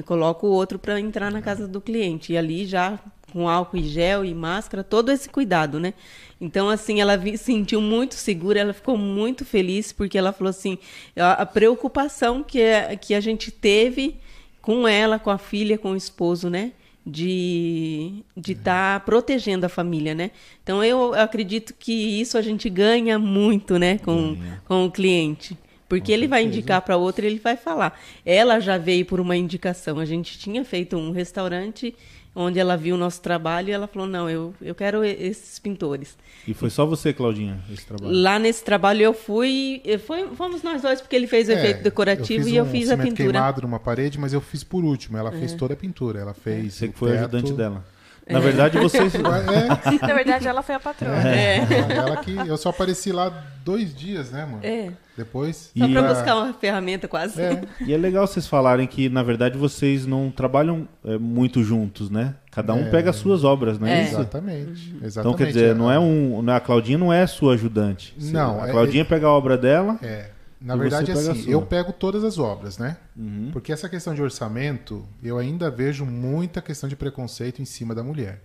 Coloco 0.06 0.48
o 0.48 0.52
outro 0.52 0.80
para 0.80 1.00
entrar 1.00 1.30
na 1.30 1.42
casa 1.42 1.68
do 1.68 1.82
cliente 1.82 2.32
e 2.32 2.38
ali 2.38 2.66
já 2.66 2.98
com 3.32 3.48
álcool 3.48 3.78
e 3.78 3.84
gel 3.84 4.24
e 4.26 4.34
máscara, 4.34 4.84
todo 4.84 5.12
esse 5.12 5.30
cuidado, 5.30 5.80
né? 5.80 5.94
Então, 6.42 6.68
assim, 6.70 7.00
ela 7.00 7.16
vi, 7.16 7.38
sentiu 7.38 7.80
muito 7.80 8.16
segura, 8.16 8.60
ela 8.60 8.74
ficou 8.74 8.98
muito 8.98 9.46
feliz, 9.46 9.92
porque 9.92 10.18
ela 10.18 10.34
falou 10.34 10.50
assim, 10.50 10.80
a, 11.16 11.34
a 11.34 11.46
preocupação 11.46 12.42
que, 12.42 12.60
a, 12.64 12.96
que 12.96 13.14
a 13.14 13.20
gente 13.20 13.52
teve 13.52 14.16
com 14.60 14.88
ela, 14.88 15.20
com 15.20 15.30
a 15.30 15.38
filha, 15.38 15.78
com 15.78 15.92
o 15.92 15.96
esposo, 15.96 16.50
né? 16.50 16.72
De 17.06 18.24
estar 18.36 18.42
de 18.42 18.56
tá 18.56 19.00
protegendo 19.00 19.68
a 19.68 19.70
família, 19.70 20.16
né? 20.16 20.32
Então, 20.64 20.84
eu 20.84 21.14
acredito 21.14 21.76
que 21.78 21.94
isso 22.20 22.38
a 22.38 22.42
gente 22.42 22.70
ganha 22.72 23.20
muito, 23.20 23.78
né? 23.78 24.00
Com, 24.00 24.36
com 24.66 24.86
o 24.86 24.92
cliente. 24.92 25.56
Porque 25.88 26.08
com 26.08 26.12
ele 26.14 26.22
certeza. 26.24 26.30
vai 26.30 26.44
indicar 26.44 26.82
para 26.82 26.98
outra, 26.98 27.26
ele 27.26 27.40
vai 27.40 27.56
falar. 27.56 28.00
Ela 28.26 28.60
já 28.60 28.78
veio 28.78 29.06
por 29.06 29.20
uma 29.20 29.36
indicação. 29.36 30.00
A 30.00 30.06
gente 30.06 30.40
tinha 30.40 30.64
feito 30.64 30.96
um 30.98 31.12
restaurante 31.12 31.94
onde 32.36 32.60
ela 32.60 32.78
viu 32.78 32.96
o 32.96 32.98
nosso 32.98 33.22
trabalho 33.22 33.70
e 33.70 33.72
ela 33.72 33.88
falou: 33.88 34.08
Não, 34.08 34.30
eu, 34.30 34.54
eu 34.62 34.74
quero 34.74 35.04
esses 35.04 35.60
pintores. 35.60 36.18
E 36.48 36.54
foi 36.54 36.70
só 36.70 36.86
você, 36.86 37.14
Claudinha, 37.14 37.60
esse 37.72 37.86
trabalho? 37.86 38.12
Lá 38.14 38.40
nesse 38.40 38.64
trabalho 38.64 39.02
eu 39.02 39.14
fui. 39.14 39.82
Foi, 40.06 40.28
fomos 40.36 40.64
nós 40.64 40.82
dois, 40.82 41.02
porque 41.02 41.16
ele 41.16 41.28
fez 41.28 41.48
o 41.50 41.52
é, 41.52 41.56
efeito 41.56 41.84
decorativo 41.84 42.48
eu 42.48 42.54
e 42.54 42.56
eu 42.56 42.66
fiz 42.66 42.90
a 42.90 42.98
pintura. 42.98 43.32
queimado 43.32 43.62
numa 43.62 43.80
parede, 43.80 44.20
mas 44.20 44.34
eu 44.34 44.42
fiz 44.42 44.64
por 44.64 44.84
último. 44.84 45.18
Ela 45.18 45.34
é. 45.34 45.40
fez 45.40 45.54
toda 45.54 45.74
a 45.74 45.78
pintura. 45.78 46.20
Ela 46.20 46.34
fez. 46.34 46.76
Você 46.76 46.88
que 46.88 46.98
foi 46.98 47.12
teto. 47.12 47.20
ajudante 47.20 47.54
dela. 47.54 47.84
Na 48.30 48.40
verdade, 48.40 48.78
vocês. 48.78 49.14
É. 49.22 50.08
Na 50.08 50.14
verdade, 50.14 50.48
ela 50.48 50.62
foi 50.62 50.76
a 50.76 50.80
patroa. 50.80 51.28
É. 51.28 51.58
Ela, 51.90 52.18
que. 52.18 52.36
Eu 52.36 52.58
só 52.58 52.70
apareci 52.70 53.12
lá 53.12 53.30
dois 53.64 53.94
dias, 53.94 54.32
né, 54.32 54.46
mano? 54.46 54.60
É. 54.64 54.92
Depois. 55.24 55.72
Só 55.78 55.88
para 55.88 56.14
buscar 56.14 56.36
uma 56.36 56.54
ferramenta 56.54 57.08
quase. 57.08 57.42
É. 57.42 57.62
E 57.86 57.94
é 57.94 57.98
legal 57.98 58.26
vocês 58.26 58.48
falarem 58.48 58.88
que, 58.88 59.08
na 59.10 59.24
verdade, 59.24 59.58
vocês 59.58 60.06
não 60.06 60.32
trabalham 60.32 60.88
é, 61.06 61.18
muito 61.18 61.64
juntos, 61.64 62.10
né? 62.10 62.36
Cada 62.52 62.74
um 62.74 62.88
é. 62.88 62.90
pega 62.90 63.12
as 63.12 63.16
suas 63.16 63.44
obras, 63.44 63.80
não 63.80 63.88
é, 63.88 64.04
isso? 64.04 64.16
Exatamente. 64.16 64.96
Exatamente. 65.02 65.20
Então, 65.20 65.34
quer 65.34 65.48
dizer, 65.48 65.76
não 65.76 65.92
é 65.92 66.00
um. 66.00 66.44
A 66.50 66.60
Claudinha 66.60 66.98
não 66.98 67.14
é 67.14 67.26
sua 67.28 67.54
ajudante. 67.54 68.16
Não. 68.20 68.62
A 68.62 68.70
Claudinha 68.70 69.06
pega 69.06 69.28
a 69.28 69.32
obra 69.32 69.58
dela. 69.58 69.98
É. 70.02 70.30
Na 70.62 70.76
verdade, 70.76 71.12
assim, 71.12 71.50
eu 71.50 71.64
pego 71.64 71.92
todas 71.92 72.24
as 72.24 72.38
obras, 72.38 72.78
né? 72.78 72.98
Uhum. 73.18 73.50
Porque 73.52 73.72
essa 73.72 73.90
questão 73.90 74.14
de 74.14 74.22
orçamento, 74.22 75.04
eu 75.24 75.40
ainda 75.40 75.72
vejo 75.72 76.06
muita 76.06 76.62
questão 76.62 76.88
de 76.88 76.96
preconceito 76.96 77.62
em 77.62 77.66
cima 77.66 77.96
da 77.96 78.04
mulher. 78.04 78.44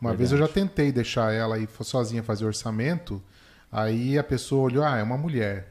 Uma 0.00 0.10
verdade. 0.10 0.16
vez 0.16 0.32
eu 0.32 0.38
já 0.38 0.46
tentei 0.46 0.92
deixar 0.92 1.32
ela 1.32 1.58
ir 1.58 1.68
sozinha 1.80 2.22
fazer 2.22 2.44
orçamento, 2.44 3.20
aí 3.70 4.16
a 4.16 4.22
pessoa 4.22 4.62
olhou, 4.62 4.84
ah, 4.84 4.98
é 4.98 5.02
uma 5.02 5.18
mulher. 5.18 5.69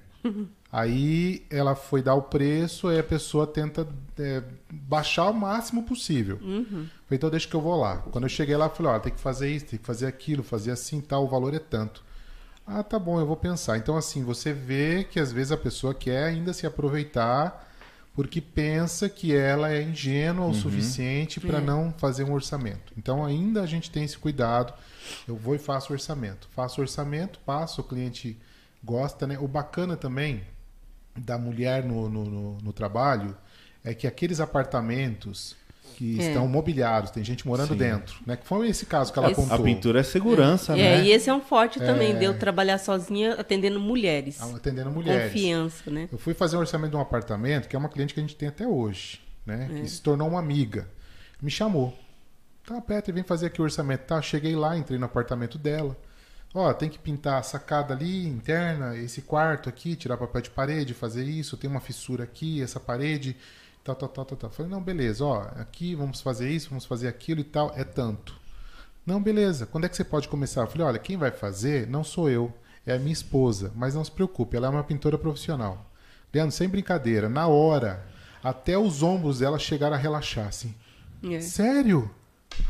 Aí 0.71 1.45
ela 1.49 1.73
foi 1.73 2.03
dar 2.03 2.13
o 2.13 2.21
preço, 2.21 2.88
aí 2.88 2.99
a 2.99 3.03
pessoa 3.03 3.47
tenta 3.47 3.88
é, 4.19 4.43
baixar 4.71 5.29
o 5.29 5.33
máximo 5.33 5.83
possível. 5.83 6.38
Uhum. 6.41 6.65
Falei, 6.65 7.17
então 7.17 7.29
deixa 7.29 7.47
que 7.47 7.55
eu 7.55 7.61
vou 7.61 7.79
lá. 7.79 7.97
Quando 8.11 8.25
eu 8.25 8.29
cheguei 8.29 8.55
lá, 8.55 8.65
eu 8.65 8.69
falei, 8.69 8.91
ó, 8.91 8.99
tem 8.99 9.11
que 9.11 9.19
fazer 9.19 9.49
isso, 9.49 9.65
tem 9.65 9.79
que 9.79 9.85
fazer 9.85 10.05
aquilo, 10.05 10.43
fazer 10.43 10.71
assim, 10.71 11.01
tal, 11.01 11.23
o 11.23 11.27
valor 11.27 11.53
é 11.55 11.59
tanto. 11.59 12.03
Ah, 12.67 12.83
tá 12.83 12.99
bom, 12.99 13.19
eu 13.19 13.25
vou 13.25 13.35
pensar. 13.35 13.77
Então, 13.77 13.97
assim, 13.97 14.23
você 14.23 14.53
vê 14.53 15.03
que 15.03 15.19
às 15.19 15.31
vezes 15.31 15.51
a 15.51 15.57
pessoa 15.57 15.91
quer 15.91 16.25
ainda 16.25 16.53
se 16.53 16.67
aproveitar 16.67 17.67
porque 18.13 18.41
pensa 18.41 19.07
que 19.09 19.33
ela 19.33 19.71
é 19.71 19.81
ingênua 19.81 20.45
o 20.45 20.49
uhum. 20.49 20.53
suficiente 20.53 21.39
para 21.39 21.57
é. 21.57 21.61
não 21.61 21.91
fazer 21.97 22.25
um 22.25 22.33
orçamento. 22.33 22.93
Então, 22.97 23.25
ainda 23.25 23.63
a 23.63 23.65
gente 23.65 23.89
tem 23.89 24.03
esse 24.03 24.17
cuidado. 24.17 24.73
Eu 25.27 25.35
vou 25.35 25.55
e 25.55 25.57
faço 25.57 25.93
orçamento. 25.93 26.47
Faço 26.51 26.81
orçamento, 26.81 27.39
passo, 27.45 27.81
o 27.81 27.83
cliente 27.83 28.38
gosta, 28.83 29.27
né? 29.27 29.38
O 29.39 29.48
bacana 29.48 29.95
também 29.95 30.43
da 31.17 31.38
mulher 31.38 31.83
no, 31.83 32.09
no, 32.09 32.25
no, 32.25 32.57
no 32.59 32.74
trabalho 32.74 33.36
é 33.83 33.93
que 33.93 34.07
aqueles 34.07 34.39
apartamentos 34.39 35.55
que 35.95 36.17
é. 36.19 36.27
estão 36.27 36.48
mobiliados, 36.48 37.12
tem 37.12 37.21
gente 37.24 37.45
morando 37.45 37.74
Sim. 37.74 37.79
dentro, 37.79 38.19
né? 38.25 38.38
Que 38.38 38.48
foi 38.48 38.69
esse 38.69 38.86
caso 38.86 39.12
que 39.12 39.19
ela 39.19 39.31
esse... 39.31 39.51
A 39.51 39.59
pintura 39.59 40.00
é 40.00 40.03
segurança, 40.03 40.74
é. 40.74 40.75
né? 40.77 40.95
É, 40.95 41.03
e 41.03 41.12
esse 41.12 41.29
é 41.29 41.33
um 41.33 41.41
forte 41.41 41.77
também, 41.77 42.12
é... 42.12 42.13
de 42.13 42.24
eu 42.24 42.39
trabalhar 42.39 42.77
sozinha 42.77 43.33
atendendo 43.33 43.79
mulheres. 43.81 44.41
Ah, 44.41 44.55
atendendo 44.55 44.89
mulheres. 44.91 45.33
Confiança, 45.33 45.91
né? 45.91 46.07
Eu 46.09 46.17
fui 46.17 46.33
fazer 46.33 46.55
um 46.55 46.62
orçamento 46.62 46.91
de 46.91 46.95
um 46.95 47.01
apartamento, 47.01 47.67
que 47.67 47.75
é 47.75 47.79
uma 47.79 47.89
cliente 47.89 48.13
que 48.13 48.19
a 48.21 48.24
gente 48.24 48.36
tem 48.36 48.48
até 48.48 48.65
hoje, 48.65 49.19
né? 49.45 49.69
É. 49.69 49.81
Que 49.81 49.89
se 49.89 50.01
tornou 50.01 50.29
uma 50.29 50.39
amiga. 50.39 50.88
Me 51.41 51.51
chamou. 51.51 51.98
Tá, 52.65 52.79
Petra, 52.79 53.13
vem 53.13 53.24
fazer 53.24 53.48
aqui 53.48 53.59
o 53.59 53.65
orçamento. 53.65 54.01
Tá, 54.01 54.21
cheguei 54.21 54.55
lá, 54.55 54.77
entrei 54.77 54.98
no 54.98 55.05
apartamento 55.05 55.57
dela. 55.57 55.98
Ó, 56.53 56.74
tem 56.74 56.89
que 56.89 56.98
pintar 56.98 57.39
a 57.39 57.44
sacada 57.44 57.94
ali, 57.94 58.27
interna, 58.27 58.98
esse 58.98 59.22
quarto 59.22 59.70
aqui, 59.70 59.96
tirar 59.96 60.18
papel 60.18 60.41
de 60.41 60.50
parede, 60.50 60.94
fazer 60.94 61.24
isso, 61.24 61.58
tem 61.58 61.70
uma 61.70 61.79
fissura 61.79 62.24
aqui, 62.24 62.62
essa 62.62 62.79
parede, 62.79 63.38
tal, 63.84 63.96
tal, 63.96 64.10
tal, 64.10 64.25
tal, 64.25 64.38
tal. 64.38 64.50
Falei, 64.50 64.72
não, 64.72 64.82
beleza, 64.82 65.24
ó, 65.24 65.41
aqui 65.58 65.94
vamos 65.94 66.22
fazer 66.22 66.50
isso, 66.50 66.70
vamos 66.70 66.86
fazer 66.86 67.08
aquilo 67.08 67.39
e 67.39 67.44
tal, 67.44 67.72
é 67.75 67.84
tanto. 67.84 68.36
Não, 69.06 69.22
beleza, 69.22 69.68
quando 69.68 69.86
é 69.86 69.89
que 69.89 69.96
você 69.96 70.03
pode 70.03 70.27
começar? 70.27 70.62
Eu 70.62 70.68
falei, 70.68 70.88
olha, 70.88 71.00
quem 71.00 71.18
vai 71.18 71.29
fazer 71.32 71.88
não 71.88 72.03
sou 72.03 72.29
eu, 72.29 72.51
é 72.86 72.94
a 72.94 73.00
minha 73.00 73.13
esposa, 73.13 73.72
mas 73.75 73.94
não 73.94 74.03
se 74.03 74.12
preocupe, 74.12 74.58
ela 74.58 74.68
é 74.68 74.70
uma 74.72 74.84
pintora 74.84 75.18
profissional. 75.20 75.86
Leandro, 76.34 76.56
sem 76.56 76.68
brincadeira, 76.68 77.29
na 77.29 77.48
hora, 77.48 78.06
até 78.44 78.77
os 78.77 79.03
ombros 79.03 79.39
dela 79.39 79.60
chegaram 79.60 79.96
a 79.96 80.00
relaxar, 80.00 80.48
assim. 80.48 80.74
É. 81.24 81.41
Sério? 81.41 82.10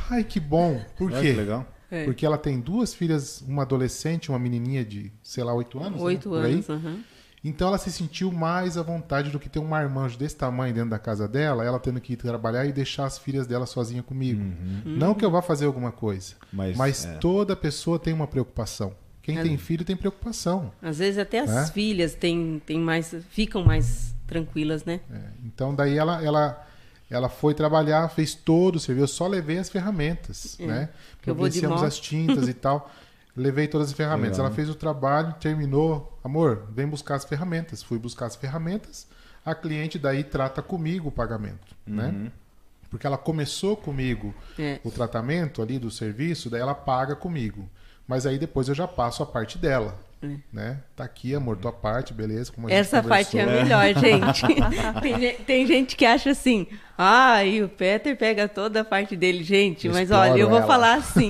Ai, 0.09 0.23
que 0.23 0.39
bom. 0.39 0.83
Por 0.97 1.11
quê? 1.11 1.21
Que 1.21 1.33
legal. 1.33 1.65
É. 1.91 2.05
Porque 2.05 2.25
ela 2.25 2.37
tem 2.37 2.59
duas 2.59 2.93
filhas, 2.93 3.41
uma 3.47 3.63
adolescente, 3.63 4.29
uma 4.29 4.39
menininha 4.39 4.85
de, 4.85 5.11
sei 5.23 5.43
lá, 5.43 5.53
oito 5.53 5.79
anos. 5.79 5.99
Né, 5.99 6.05
oito 6.05 6.29
né? 6.31 6.47
anos, 6.47 6.69
uhum. 6.69 7.03
Então 7.43 7.69
ela 7.69 7.77
se 7.77 7.91
sentiu 7.91 8.31
mais 8.31 8.77
à 8.77 8.83
vontade 8.83 9.29
do 9.29 9.39
que 9.39 9.47
ter 9.47 9.59
um 9.59 9.67
marmanjo 9.67 10.17
desse 10.17 10.35
tamanho 10.35 10.73
dentro 10.73 10.89
da 10.89 10.99
casa 10.99 11.27
dela, 11.27 11.63
ela 11.63 11.79
tendo 11.79 11.99
que 12.01 12.13
ir 12.13 12.17
trabalhar 12.17 12.65
e 12.65 12.73
deixar 12.73 13.05
as 13.05 13.17
filhas 13.17 13.47
dela 13.47 13.65
sozinha 13.65 14.03
comigo. 14.03 14.41
Uhum. 14.41 14.81
Não 14.85 15.13
que 15.13 15.23
eu 15.23 15.31
vá 15.31 15.41
fazer 15.41 15.65
alguma 15.65 15.91
coisa, 15.91 16.35
mas, 16.51 16.75
mas 16.75 17.05
é. 17.05 17.13
toda 17.15 17.55
pessoa 17.55 17.97
tem 17.97 18.13
uma 18.13 18.27
preocupação. 18.27 18.93
Quem 19.21 19.37
é. 19.37 19.43
tem 19.43 19.57
filho 19.57 19.85
tem 19.85 19.95
preocupação. 19.95 20.71
Às 20.81 20.97
vezes 20.97 21.17
até 21.17 21.39
as 21.39 21.49
né? 21.49 21.67
filhas 21.67 22.13
têm, 22.13 22.61
têm 22.65 22.79
mais, 22.79 23.15
ficam 23.29 23.63
mais 23.63 24.13
tranquilas, 24.27 24.83
né? 24.83 24.99
É. 25.09 25.21
Então 25.45 25.73
daí 25.73 25.97
ela, 25.97 26.23
ela 26.23 26.67
ela 27.09 27.27
foi 27.27 27.53
trabalhar, 27.53 28.07
fez 28.09 28.35
todo 28.35 28.75
o 28.75 28.79
serviço, 28.79 29.03
eu 29.03 29.07
só 29.07 29.27
levei 29.27 29.57
as 29.57 29.69
ferramentas, 29.69 30.57
é, 30.59 30.65
né? 30.65 30.89
Providenciamos 31.21 31.81
as 31.81 31.99
tintas 31.99 32.47
e 32.47 32.53
tal. 32.53 32.91
Levei 33.35 33.67
todas 33.67 33.87
as 33.89 33.93
ferramentas. 33.93 34.37
Legal. 34.37 34.47
Ela 34.47 34.55
fez 34.55 34.69
o 34.69 34.75
trabalho, 34.75 35.33
terminou. 35.39 36.19
Amor, 36.23 36.67
vem 36.71 36.87
buscar 36.87 37.15
as 37.15 37.25
ferramentas. 37.25 37.81
Fui 37.81 37.97
buscar 37.97 38.25
as 38.25 38.35
ferramentas. 38.35 39.07
A 39.45 39.55
cliente 39.55 39.97
daí 39.97 40.23
trata 40.23 40.61
comigo 40.61 41.07
o 41.07 41.11
pagamento, 41.11 41.75
né? 41.87 42.05
uhum. 42.05 42.11
né? 42.11 42.31
Porque 42.89 43.05
ela 43.05 43.17
começou 43.17 43.77
comigo 43.77 44.33
é. 44.57 44.79
o 44.83 44.91
tratamento 44.91 45.61
ali 45.61 45.77
do 45.77 45.91
serviço, 45.91 46.49
daí 46.49 46.59
ela 46.59 46.73
paga 46.73 47.15
comigo. 47.15 47.69
Mas 48.07 48.25
aí 48.25 48.37
depois 48.39 48.67
eu 48.67 48.75
já 48.75 48.87
passo 48.87 49.21
a 49.21 49.25
parte 49.25 49.57
dela. 49.57 49.97
É. 50.21 50.27
Né? 50.51 50.77
Tá 50.95 51.05
aqui, 51.05 51.33
amor, 51.33 51.57
tua 51.57 51.71
parte, 51.71 52.13
beleza? 52.13 52.51
Como 52.51 52.69
Essa 52.69 53.01
parte 53.01 53.37
é 53.37 53.43
a 53.43 53.47
melhor, 53.47 53.85
gente. 53.95 54.45
tem, 55.01 55.35
tem, 55.45 55.65
gente 55.65 55.95
que 55.95 56.05
acha 56.05 56.31
assim, 56.31 56.67
ah, 56.97 57.43
e 57.43 57.63
o 57.63 57.69
Peter 57.69 58.17
pega 58.17 58.47
toda 58.47 58.81
a 58.81 58.83
parte 58.83 59.15
dele. 59.15 59.43
Gente, 59.43 59.87
eu 59.87 59.93
mas 59.93 60.11
olha, 60.11 60.37
eu 60.37 60.49
vou 60.49 60.57
ela. 60.57 60.67
falar 60.67 60.95
assim, 60.95 61.29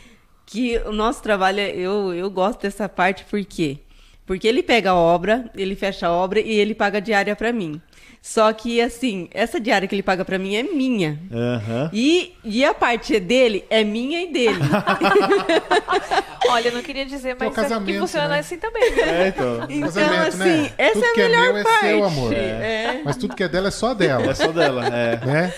que 0.46 0.78
o 0.86 0.92
nosso 0.92 1.22
trabalho, 1.22 1.60
eu, 1.60 2.14
eu 2.14 2.30
gosto 2.30 2.62
dessa 2.62 2.88
parte 2.88 3.24
por 3.24 3.44
quê? 3.44 3.78
Porque 4.24 4.48
ele 4.48 4.62
pega 4.62 4.90
a 4.90 4.94
obra, 4.94 5.50
ele 5.54 5.74
fecha 5.76 6.06
a 6.06 6.12
obra 6.12 6.40
e 6.40 6.52
ele 6.52 6.74
paga 6.74 6.98
a 6.98 7.00
diária 7.00 7.36
para 7.36 7.52
mim. 7.52 7.80
Só 8.22 8.52
que, 8.52 8.80
assim, 8.82 9.28
essa 9.32 9.58
diária 9.58 9.88
que 9.88 9.94
ele 9.94 10.02
paga 10.02 10.24
para 10.26 10.38
mim 10.38 10.54
é 10.54 10.62
minha. 10.62 11.18
Aham. 11.32 11.90
E, 11.92 12.34
e 12.44 12.62
a 12.64 12.74
parte 12.74 13.18
dele 13.18 13.64
é 13.70 13.82
minha 13.82 14.20
e 14.22 14.30
dele. 14.30 14.60
Olha, 16.48 16.68
eu 16.68 16.72
não 16.74 16.82
queria 16.82 17.06
dizer, 17.06 17.36
Que 17.36 17.44
é 17.44 17.46
mas 17.48 17.56
é 17.58 17.62
que 17.62 17.68
casamento, 17.68 18.00
funciona 18.00 18.28
né? 18.28 18.38
assim 18.40 18.58
também. 18.58 18.92
viu? 18.92 19.04
É, 19.04 19.28
então. 19.28 19.66
Então, 19.68 19.80
Casamento, 19.80 20.22
assim, 20.28 20.38
né? 20.62 20.72
essa 20.76 20.92
Tudo 20.94 21.04
é 21.04 21.08
a 21.10 21.14
que 21.14 21.20
é 21.20 21.28
melhor 21.28 21.46
meu 21.52 21.56
é 21.56 21.62
parte. 21.62 21.80
seu, 21.86 22.04
amor. 22.04 22.32
É. 22.34 23.00
Mas 23.04 23.16
tudo 23.16 23.34
que 23.36 23.42
é 23.42 23.48
dela 23.48 23.68
é 23.68 23.70
só 23.70 23.94
dela. 23.94 24.30
É 24.30 24.34
só 24.34 24.48
dela, 24.52 24.86
é. 24.86 25.24
né? 25.24 25.54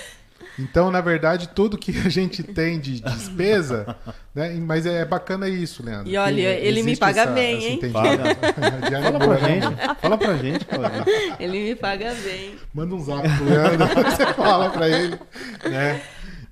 Então, 0.59 0.91
na 0.91 1.01
verdade, 1.01 1.49
tudo 1.49 1.79
que 1.79 1.91
a 2.05 2.09
gente 2.11 2.43
tem 2.43 2.79
de 2.79 3.01
despesa, 3.01 3.97
né? 4.35 4.51
Mas 4.55 4.85
é 4.87 5.05
bacana 5.05 5.49
isso, 5.49 5.83
Leandro. 5.83 6.09
E 6.11 6.17
olha, 6.17 6.35
que 6.35 6.67
ele 6.67 6.83
me 6.83 6.97
paga 6.97 7.27
bem, 7.27 7.65
hein? 7.65 7.75
entendimento. 7.75 8.23
A 8.83 8.89
diária 8.89 9.07
é 9.09 9.13
Fala 9.13 9.19
boa, 9.19 9.37
pra 9.39 9.49
né, 9.49 9.61
gente. 9.61 10.01
Fala 10.01 10.19
pra 10.19 10.37
gente, 10.37 10.65
Claudinha. 10.67 11.05
Ele 11.41 11.59
me 11.65 11.75
paga 11.75 12.15
bem. 12.15 12.57
Manda 12.75 12.95
um 12.95 13.01
zap 13.01 13.23
pro 13.37 13.45
Leandro, 13.47 13.87
você 14.11 14.27
fala 14.35 14.71
pra 14.71 14.89
ele, 14.89 15.19
né? 15.69 16.03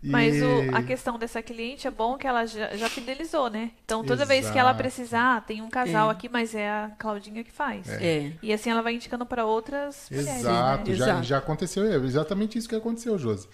E- 0.03 0.09
Mas 0.09 0.43
o- 0.43 0.75
a 0.75 0.83
questão 0.83 1.19
dessa 1.19 1.43
cliente 1.43 1.87
é 1.87 1.91
bom 1.91 2.17
que 2.17 2.27
ela 2.27 2.47
já, 2.47 2.75
já 2.75 2.89
fidelizou, 2.89 3.51
né? 3.51 3.71
Então 3.85 4.03
toda 4.03 4.25
vez 4.25 4.49
que 4.49 4.59
ela 4.59 4.71
Exato. 4.71 4.83
precisar, 4.83 5.37
ah, 5.37 5.41
tem 5.43 5.61
um 5.61 5.69
casal 5.69 6.09
É. 6.09 6.13
aqui, 6.13 6.27
mas 6.27 6.55
é 6.55 6.71
a 6.71 6.91
Claudinha 6.99 7.45
que 7.45 7.53
faz. 7.53 7.87
É. 7.87 8.33
E 8.43 8.51
assim 8.51 8.71
ela 8.71 8.81
vai 8.81 8.95
indicando 8.95 9.27
para 9.27 9.45
outras 9.45 10.07
mulheres. 10.11 10.41
Exato, 10.41 10.91
né? 10.91 10.97
já, 10.97 11.05
Exato. 11.05 11.23
já 11.25 11.37
aconteceu, 11.37 11.85
é 11.85 11.97
exatamente 11.97 12.57
isso 12.57 12.67
que 12.67 12.75
aconteceu, 12.75 13.19
Josi. 13.19 13.47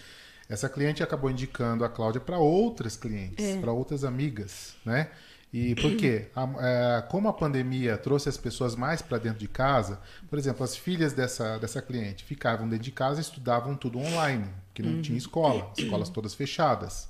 Essa 0.49 0.69
cliente 0.69 1.03
acabou 1.03 1.31
indicando 1.31 1.85
a 1.85 1.88
Cláudia 1.88 2.21
para 2.21 2.38
outras 2.38 2.97
clientes, 2.97 3.45
É. 3.45 3.59
para 3.61 3.73
outras 3.73 4.05
amigas, 4.05 4.76
né? 4.85 5.09
E 5.53 5.75
por 5.76 5.97
quê? 5.97 6.26
A- 6.37 6.49
é, 6.99 7.03
como 7.09 7.29
a 7.29 7.33
pandemia 7.33 7.97
trouxe 7.97 8.29
as 8.29 8.37
pessoas 8.37 8.76
mais 8.76 9.00
para 9.00 9.17
dentro 9.19 9.38
de 9.38 9.49
casa, 9.49 9.99
por 10.29 10.38
exemplo, 10.38 10.62
as 10.65 10.76
filhas 10.76 11.12
dessa, 11.12 11.57
dessa 11.59 11.81
cliente 11.81 12.25
ficavam 12.25 12.69
dentro 12.69 12.85
de 12.85 12.91
casa 12.93 13.21
e 13.21 13.23
estudavam 13.23 13.75
tudo 13.75 13.99
online, 13.99 14.47
que 14.75 14.83
não 14.83 15.00
tinha 15.00 15.17
escola, 15.17 15.73
escolas 15.79 16.09
todas 16.11 16.35
fechadas. 16.35 17.09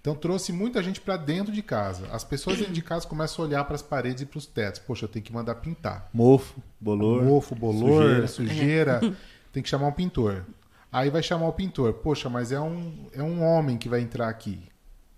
Então 0.00 0.14
trouxe 0.14 0.52
muita 0.52 0.82
gente 0.82 1.00
para 1.00 1.16
dentro 1.16 1.52
de 1.52 1.62
casa. 1.62 2.06
As 2.12 2.24
pessoas 2.24 2.58
dentro 2.58 2.72
de 2.72 2.82
casa 2.82 3.06
começam 3.06 3.44
a 3.44 3.48
olhar 3.48 3.64
para 3.64 3.74
as 3.74 3.82
paredes 3.82 4.22
e 4.22 4.26
para 4.26 4.38
os 4.38 4.46
tetos. 4.46 4.80
Poxa, 4.80 5.04
eu 5.04 5.08
tenho 5.08 5.24
que 5.24 5.32
mandar 5.32 5.56
pintar. 5.56 6.08
Mofo, 6.12 6.60
bolor. 6.80 7.22
Mofo, 7.24 7.54
bolor, 7.54 8.02
sujeira. 8.28 9.00
sujeira, 9.00 9.16
tem 9.52 9.62
que 9.62 9.68
chamar 9.68 9.86
um 9.88 9.92
pintor. 9.92 10.44
Aí 10.96 11.10
vai 11.10 11.22
chamar 11.22 11.46
o 11.46 11.52
pintor. 11.52 11.92
Poxa, 11.92 12.30
mas 12.30 12.52
é 12.52 12.58
um, 12.58 13.08
é 13.12 13.22
um 13.22 13.42
homem 13.44 13.76
que 13.76 13.86
vai 13.86 14.00
entrar 14.00 14.28
aqui, 14.30 14.60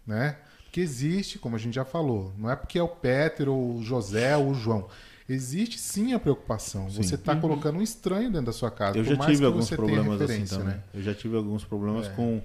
né? 0.04 0.37
Porque 0.64 0.80
existe, 0.80 1.38
como 1.38 1.54
a 1.54 1.58
gente 1.58 1.75
já 1.75 1.85
falou, 1.85 2.32
não 2.37 2.50
é 2.50 2.56
porque 2.56 2.78
é 2.78 2.82
o 2.82 2.88
Péter, 2.88 3.49
ou 3.49 3.76
o 3.76 3.82
José, 3.82 4.37
ou 4.37 4.49
o 4.50 4.54
João. 4.54 4.88
Existe 5.28 5.78
sim 5.78 6.14
a 6.14 6.18
preocupação. 6.18 6.88
Você 6.90 7.14
está 7.14 7.37
colocando 7.37 7.78
um 7.78 7.82
estranho 7.82 8.28
dentro 8.30 8.47
da 8.47 8.52
sua 8.52 8.70
casa. 8.73 8.99
Eu 8.99 9.04
por 9.04 9.11
já 9.11 9.16
mais 9.18 9.30
tive 9.30 9.38
que 9.40 9.47
alguns 9.47 9.68
você 9.68 9.76
tenha 9.76 9.87
problemas 9.87 10.20
assim 10.23 10.44
também. 10.47 10.66
né? 10.66 10.82
Eu 10.92 11.02
já 11.02 11.14
tive 11.14 11.37
alguns 11.37 11.64
problemas 11.64 12.06
É. 12.06 12.11
com 12.11 12.42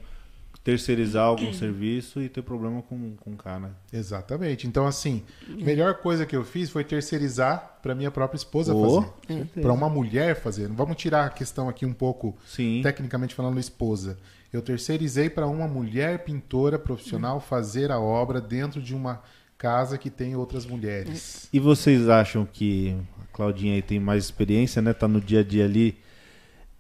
terceirizar 0.64 1.26
algum 1.26 1.52
serviço 1.54 2.22
e 2.22 2.30
ter 2.30 2.42
problema 2.42 2.82
com, 2.82 3.16
com 3.18 3.32
o 3.32 3.36
cara. 3.36 3.76
Exatamente. 3.92 4.66
Então, 4.66 4.88
assim, 4.88 5.24
a 5.50 5.64
melhor 5.64 5.96
coisa 5.96 6.26
que 6.26 6.36
eu 6.36 6.44
fiz 6.44 6.70
foi 6.70 6.84
terceirizar 6.86 7.80
para 7.82 7.94
minha 7.94 8.10
própria 8.10 8.38
esposa 8.38 8.74
Oh, 8.74 9.02
fazer. 9.02 9.14
certeza. 9.28 9.62
Para 9.62 9.74
uma 9.74 9.90
mulher 9.90 10.36
fazer. 10.40 10.70
Vamos 10.70 10.96
tirar 10.96 11.26
a 11.26 11.30
questão 11.30 11.68
aqui 11.68 11.86
um 11.86 11.92
pouco 11.94 12.38
Sim. 12.46 12.80
tecnicamente 12.82 13.36
falando, 13.36 13.60
esposa. 13.60 14.18
Eu 14.54 14.62
terceirizei 14.62 15.30
para 15.30 15.48
uma 15.48 15.68
mulher 15.68 16.24
pintora 16.24 16.80
profissional 16.80 17.42
fazer 17.42 17.92
a 17.92 18.00
obra 18.00 18.40
dentro 18.40 18.82
de 18.82 18.96
uma 18.96 19.22
casa 19.58 19.98
que 19.98 20.10
tem 20.10 20.36
outras 20.36 20.66
mulheres. 20.66 21.50
E 21.52 21.60
vocês 21.60 22.08
acham 22.08 22.46
que 22.46 22.96
a 23.22 23.36
Claudinha 23.36 23.74
aí 23.74 23.82
tem 23.82 24.00
mais 24.00 24.24
experiência, 24.26 24.82
né? 24.82 24.94
Tá 24.94 25.08
no 25.08 25.20
dia 25.20 25.40
a 25.40 25.44
dia 25.44 25.66
ali 25.66 25.98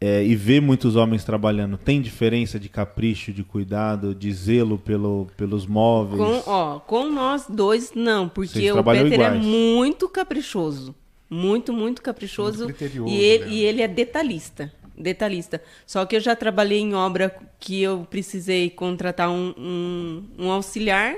é, 0.05 0.22
e 0.22 0.36
vê 0.36 0.60
muitos 0.60 0.98
homens 0.98 1.24
trabalhando. 1.24 1.77
Tem 1.77 2.01
diferença 2.01 2.60
de 2.60 2.67
capricho, 2.67 3.32
de 3.32 3.41
cuidado, 3.41 4.13
de 4.13 4.34
zelo 4.34 4.78
pelo, 4.78 5.30
pelos 5.38 5.65
móveis? 5.65 6.43
Com, 6.43 6.51
ó, 6.51 6.80
com 6.82 7.10
nós 7.10 7.45
dois, 7.47 7.93
não, 7.95 8.28
porque 8.28 8.60
Vocês 8.60 8.75
o 8.75 8.84
Peter 8.84 9.13
é 9.13 9.15
iguais. 9.15 9.45
muito 9.45 10.10
caprichoso. 10.10 10.93
Muito, 11.30 11.71
muito 11.71 12.01
caprichoso. 12.01 12.65
Muito 12.65 12.84
e, 12.84 13.15
ele, 13.15 13.45
né? 13.45 13.51
e 13.51 13.60
ele 13.62 13.82
é 13.82 13.88
detalhista. 13.88 14.73
Detalhista. 14.97 15.62
Só 15.88 16.06
que 16.06 16.17
eu 16.17 16.19
já 16.19 16.36
trabalhei 16.36 16.80
em 16.80 16.93
obra 16.93 17.34
que 17.58 17.82
eu 17.82 18.06
precisei 18.10 18.69
contratar 18.69 19.30
um, 19.30 19.54
um, 19.58 20.23
um 20.38 20.51
auxiliar 20.51 21.15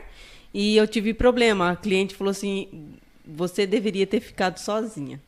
e 0.54 0.78
eu 0.78 0.88
tive 0.88 1.12
problema. 1.12 1.72
A 1.72 1.76
cliente 1.76 2.14
falou 2.14 2.30
assim: 2.30 2.68
você 3.26 3.66
deveria 3.66 4.06
ter 4.06 4.20
ficado 4.20 4.60
sozinha. 4.60 5.20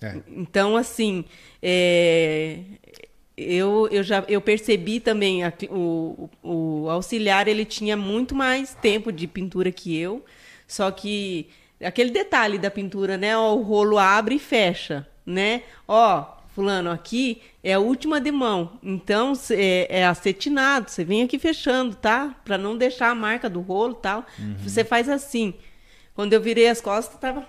É. 0.00 0.20
Então, 0.28 0.76
assim, 0.76 1.24
é, 1.68 2.58
eu, 3.36 3.88
eu 3.90 4.02
já 4.04 4.24
eu 4.28 4.40
percebi 4.40 5.00
também 5.00 5.42
a- 5.42 5.52
o, 5.68 6.30
o 6.42 6.88
auxiliar 6.88 7.48
ele 7.48 7.64
tinha 7.64 7.96
muito 7.96 8.34
mais 8.36 8.74
tempo 8.74 9.10
de 9.10 9.26
pintura 9.26 9.72
que 9.72 9.96
eu, 9.98 10.24
só 10.66 10.88
que 10.92 11.48
aquele 11.82 12.10
detalhe 12.10 12.56
da 12.56 12.70
pintura, 12.70 13.18
né? 13.18 13.36
Ó, 13.36 13.54
o 13.56 13.62
rolo 13.62 13.98
abre 13.98 14.36
e 14.36 14.38
fecha, 14.38 15.06
né? 15.26 15.62
Ó, 15.88 16.24
fulano, 16.54 16.88
aqui 16.90 17.42
é 17.64 17.72
a 17.74 17.78
última 17.80 18.20
de 18.20 18.30
mão, 18.30 18.78
então 18.82 19.32
é, 19.50 20.00
é 20.00 20.06
acetinado. 20.06 20.88
Você 20.88 21.04
vem 21.04 21.22
aqui 21.24 21.36
fechando, 21.38 21.96
tá? 21.96 22.34
Para 22.44 22.56
não 22.56 22.76
deixar 22.78 23.10
a 23.10 23.14
marca 23.14 23.50
do 23.50 23.60
rolo, 23.60 23.94
tal. 23.94 24.24
Você 24.62 24.84
faz 24.84 25.08
assim. 25.08 25.52
Quando 26.14 26.32
eu 26.32 26.40
virei 26.40 26.68
as 26.68 26.80
costas, 26.80 27.18
tava 27.20 27.44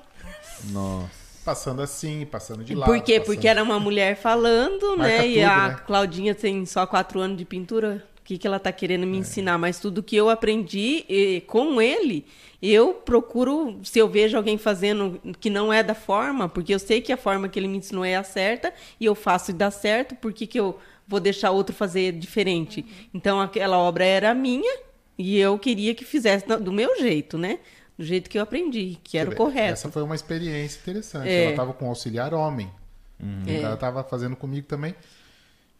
Nossa. 0.71 1.16
Passando 1.47 1.81
assim, 1.81 2.25
passando 2.29 2.61
de 2.61 2.75
lado. 2.75 2.91
por 2.91 2.99
quê? 3.01 3.19
passando- 3.21 3.33
Porque 3.33 3.47
era 3.47 3.63
uma 3.63 3.79
mulher 3.79 4.17
falando, 4.17 4.95
né? 4.99 5.25
e 5.25 5.35
tudo, 5.35 5.45
a 5.45 5.67
né? 5.69 5.79
Claudinha 5.87 6.35
tem 6.35 6.65
só 6.65 6.85
quatro 6.85 7.21
anos 7.21 7.37
de 7.37 7.45
pintura. 7.45 8.03
O 8.19 8.23
que, 8.27 8.37
que 8.37 8.45
ela 8.45 8.59
tá 8.59 8.69
querendo 8.73 9.03
É. 9.03 9.05
me 9.05 9.17
ensinar? 9.17 9.57
Mas 9.57 9.79
tudo 9.79 10.03
que 10.03 10.13
eu 10.13 10.29
aprendi 10.29 11.05
e, 11.07 11.39
com 11.47 11.81
ele, 11.81 12.25
eu 12.61 12.93
procuro, 12.95 13.79
se 13.81 13.97
eu 13.97 14.09
vejo 14.09 14.35
alguém 14.35 14.57
fazendo 14.57 15.21
que 15.39 15.49
não 15.49 15.71
é 15.71 15.81
da 15.81 15.95
forma, 15.95 16.49
porque 16.49 16.73
eu 16.73 16.79
sei 16.79 16.99
que 16.99 17.13
a 17.13 17.17
forma 17.17 17.47
que 17.47 17.57
ele 17.57 17.69
me 17.69 17.77
ensinou 17.77 18.03
é 18.03 18.17
a 18.17 18.23
certa, 18.23 18.73
e 18.99 19.05
eu 19.05 19.15
faço 19.15 19.51
e 19.51 19.53
dá 19.53 19.71
certo, 19.71 20.15
por 20.15 20.33
que, 20.33 20.45
que 20.45 20.59
eu 20.59 20.77
vou 21.07 21.21
deixar 21.21 21.51
outro 21.51 21.73
fazer 21.73 22.11
diferente? 22.11 22.85
Então 23.13 23.39
aquela 23.39 23.77
obra 23.77 24.03
era 24.03 24.33
minha, 24.33 24.79
e 25.17 25.39
eu 25.39 25.57
queria 25.57 25.95
que 25.95 26.03
fizesse 26.03 26.45
do- 26.45 26.59
do 26.59 26.71
meu 26.73 26.99
jeito, 26.99 27.37
né? 27.37 27.59
Do 27.97 28.03
jeito 28.05 28.29
que 28.29 28.37
eu 28.37 28.43
aprendi, 28.43 28.99
que 29.03 29.17
era 29.17 29.29
o 29.29 29.35
correto. 29.35 29.73
Essa 29.73 29.91
foi 29.91 30.03
uma 30.03 30.13
experiência 30.15 30.79
interessante. 30.79 31.27
É. 31.27 31.43
Ela 31.43 31.51
estava 31.51 31.73
com 31.73 31.85
um 31.85 31.89
auxiliar 31.89 32.33
homem. 32.33 32.71
É. 33.47 33.61
Ela 33.61 33.73
estava 33.73 34.03
fazendo 34.03 34.35
comigo 34.35 34.67
também. 34.67 34.93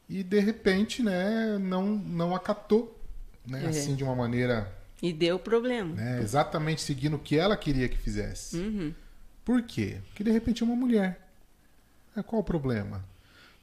E 0.10 0.24
de 0.24 0.40
repente, 0.40 1.04
né, 1.04 1.58
não, 1.60 1.86
não 1.86 2.36
acatou. 2.36 3.00
Né, 3.46 3.64
É. 3.66 3.68
Assim, 3.68 3.96
de 3.96 4.04
uma 4.04 4.16
maneira 4.16 4.72
E 5.02 5.14
deu 5.14 5.38
problema. 5.38 5.94
né, 5.94 6.20
exatamente 6.22 6.82
seguindo 6.82 7.16
o 7.16 7.20
que 7.20 7.38
ela 7.38 7.56
queria 7.56 7.88
que 7.88 7.98
fizesse. 7.98 8.58
Uhum. 8.58 8.94
Por 9.46 9.62
quê? 9.62 9.98
Porque 10.08 10.24
de 10.24 10.32
repente 10.32 10.64
é 10.64 10.66
uma 10.66 10.76
mulher. 10.76 11.20
É, 12.16 12.24
qual 12.24 12.42
o 12.42 12.44
problema? 12.44 13.06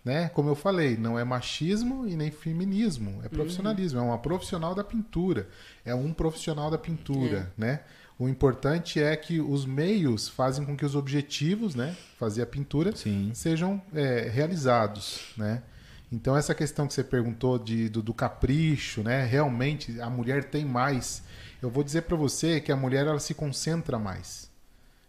Né? 0.05 0.29
Como 0.29 0.49
eu 0.51 0.55
falei, 0.55 0.97
não 0.97 1.19
é 1.19 1.25
machismo 1.25 2.07
e 2.07 2.15
nem 2.15 2.31
feminismo, 2.31 3.21
é 3.25 3.29
profissionalismo, 3.29 3.99
é 3.99 4.03
uma 4.03 4.19
profissional 4.19 4.75
da 4.75 4.85
pintura, 4.85 5.49
é 5.85 5.95
um 5.95 6.13
profissional 6.13 6.71
da 6.71 6.77
pintura, 6.79 7.51
né? 7.57 7.81
O 8.19 8.29
importante 8.29 9.03
é 9.03 9.17
que 9.17 9.41
os 9.41 9.67
meios 9.67 10.29
fazem 10.29 10.65
com 10.65 10.77
que 10.77 10.85
os 10.85 10.95
objetivos, 10.95 11.75
né, 11.75 11.97
fazer 12.19 12.43
a 12.43 12.47
pintura, 12.47 12.95
Sim. 12.95 13.33
sejam 13.35 13.83
é, 13.93 14.29
realizados, 14.29 15.33
né? 15.37 15.63
Então 16.13 16.37
essa 16.37 16.55
questão 16.55 16.87
que 16.87 16.95
você 16.95 17.03
perguntou 17.03 17.59
de, 17.59 17.89
do, 17.89 18.01
do 18.01 18.15
capricho, 18.15 19.03
né? 19.03 19.25
Realmente 19.25 20.01
a 20.01 20.09
mulher 20.09 20.45
tem 20.45 20.65
mais. 20.65 21.25
Eu 21.61 21.69
vou 21.69 21.83
dizer 21.83 22.03
para 22.03 22.17
você 22.17 22.61
que 22.61 22.71
a 22.71 22.77
mulher 22.77 23.07
ela 23.07 23.19
se 23.19 23.35
concentra 23.35 23.99
mais. 23.99 24.49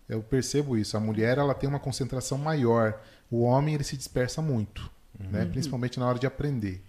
Eu 0.09 0.23
percebo 0.23 0.75
isso. 0.75 0.97
A 0.97 0.99
mulher 0.99 1.37
ela 1.37 1.53
tem 1.53 1.69
uma 1.69 1.79
concentração 1.79 2.39
maior. 2.39 2.99
O 3.29 3.41
homem 3.41 3.75
ele 3.75 3.83
se 3.83 3.95
dispersa 3.95 4.41
muito, 4.41 4.89
né? 5.19 5.45
Principalmente 5.45 5.99
na 5.99 6.07
hora 6.07 6.17
de 6.17 6.25
aprender. 6.25 6.81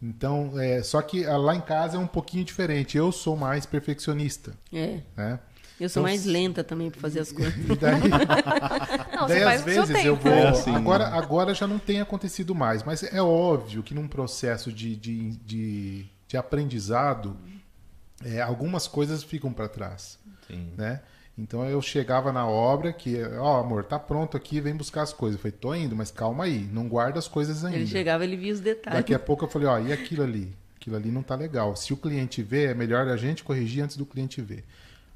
Então, 0.00 0.52
é, 0.60 0.82
só 0.82 1.02
que 1.02 1.24
ah, 1.24 1.36
lá 1.36 1.54
em 1.54 1.60
casa 1.60 1.96
é 1.96 2.00
um 2.00 2.06
pouquinho 2.06 2.44
diferente. 2.44 2.96
Eu 2.96 3.10
sou 3.10 3.36
mais 3.36 3.66
perfeccionista, 3.66 4.52
É. 4.72 5.00
né? 5.16 5.40
Eu 5.80 5.88
sou 5.88 6.00
Então, 6.00 6.10
mais 6.10 6.24
lenta 6.24 6.64
também 6.64 6.90
para 6.90 7.00
fazer 7.00 7.20
as 7.20 7.30
coisas. 7.32 7.54
E 7.54 7.76
daí, 7.76 8.00
Não, 9.14 9.26
Daí, 9.28 9.42
às 9.44 9.62
vezes, 9.62 10.04
eu 10.04 10.16
vou. 10.16 10.32
É 10.32 10.48
assim, 10.48 10.74
agora, 10.74 11.08
né? 11.10 11.16
agora 11.16 11.54
já 11.54 11.66
não 11.66 11.78
tem 11.78 12.00
acontecido 12.00 12.54
mais, 12.54 12.82
mas 12.82 13.02
é 13.02 13.22
óbvio 13.22 13.82
que 13.82 13.94
num 13.94 14.08
processo 14.08 14.72
de, 14.72 14.96
de, 14.96 15.36
de, 15.38 16.06
de 16.26 16.36
aprendizado, 16.36 17.36
é, 18.24 18.40
algumas 18.40 18.88
coisas 18.88 19.22
ficam 19.22 19.52
para 19.52 19.68
trás. 19.68 20.18
Sim. 20.48 20.72
Né? 20.76 21.00
Então 21.38 21.64
eu 21.64 21.80
chegava 21.80 22.32
na 22.32 22.46
obra 22.48 22.92
que, 22.92 23.22
ó, 23.38 23.60
amor, 23.60 23.84
tá 23.84 23.96
pronto 23.98 24.36
aqui, 24.36 24.60
vem 24.60 24.74
buscar 24.74 25.02
as 25.02 25.12
coisas. 25.12 25.36
Eu 25.38 25.42
falei, 25.42 25.56
tô 25.58 25.72
indo, 25.74 25.94
mas 25.94 26.10
calma 26.10 26.44
aí, 26.44 26.68
não 26.72 26.88
guarda 26.88 27.18
as 27.20 27.28
coisas 27.28 27.64
ainda. 27.64 27.76
Ele 27.78 27.86
chegava, 27.86 28.24
ele 28.24 28.36
via 28.36 28.52
os 28.52 28.58
detalhes. 28.60 28.98
Daqui 28.98 29.14
a 29.14 29.18
pouco 29.20 29.44
eu 29.44 29.48
falei, 29.48 29.68
ó, 29.68 29.78
e 29.78 29.92
aquilo 29.92 30.24
ali? 30.24 30.52
Aquilo 30.76 30.96
ali 30.96 31.10
não 31.12 31.22
tá 31.22 31.36
legal. 31.36 31.76
Se 31.76 31.92
o 31.92 31.96
cliente 31.96 32.42
vê, 32.42 32.64
é 32.64 32.74
melhor 32.74 33.06
a 33.06 33.16
gente 33.16 33.44
corrigir 33.44 33.84
antes 33.84 33.96
do 33.96 34.04
cliente 34.04 34.40
ver. 34.42 34.64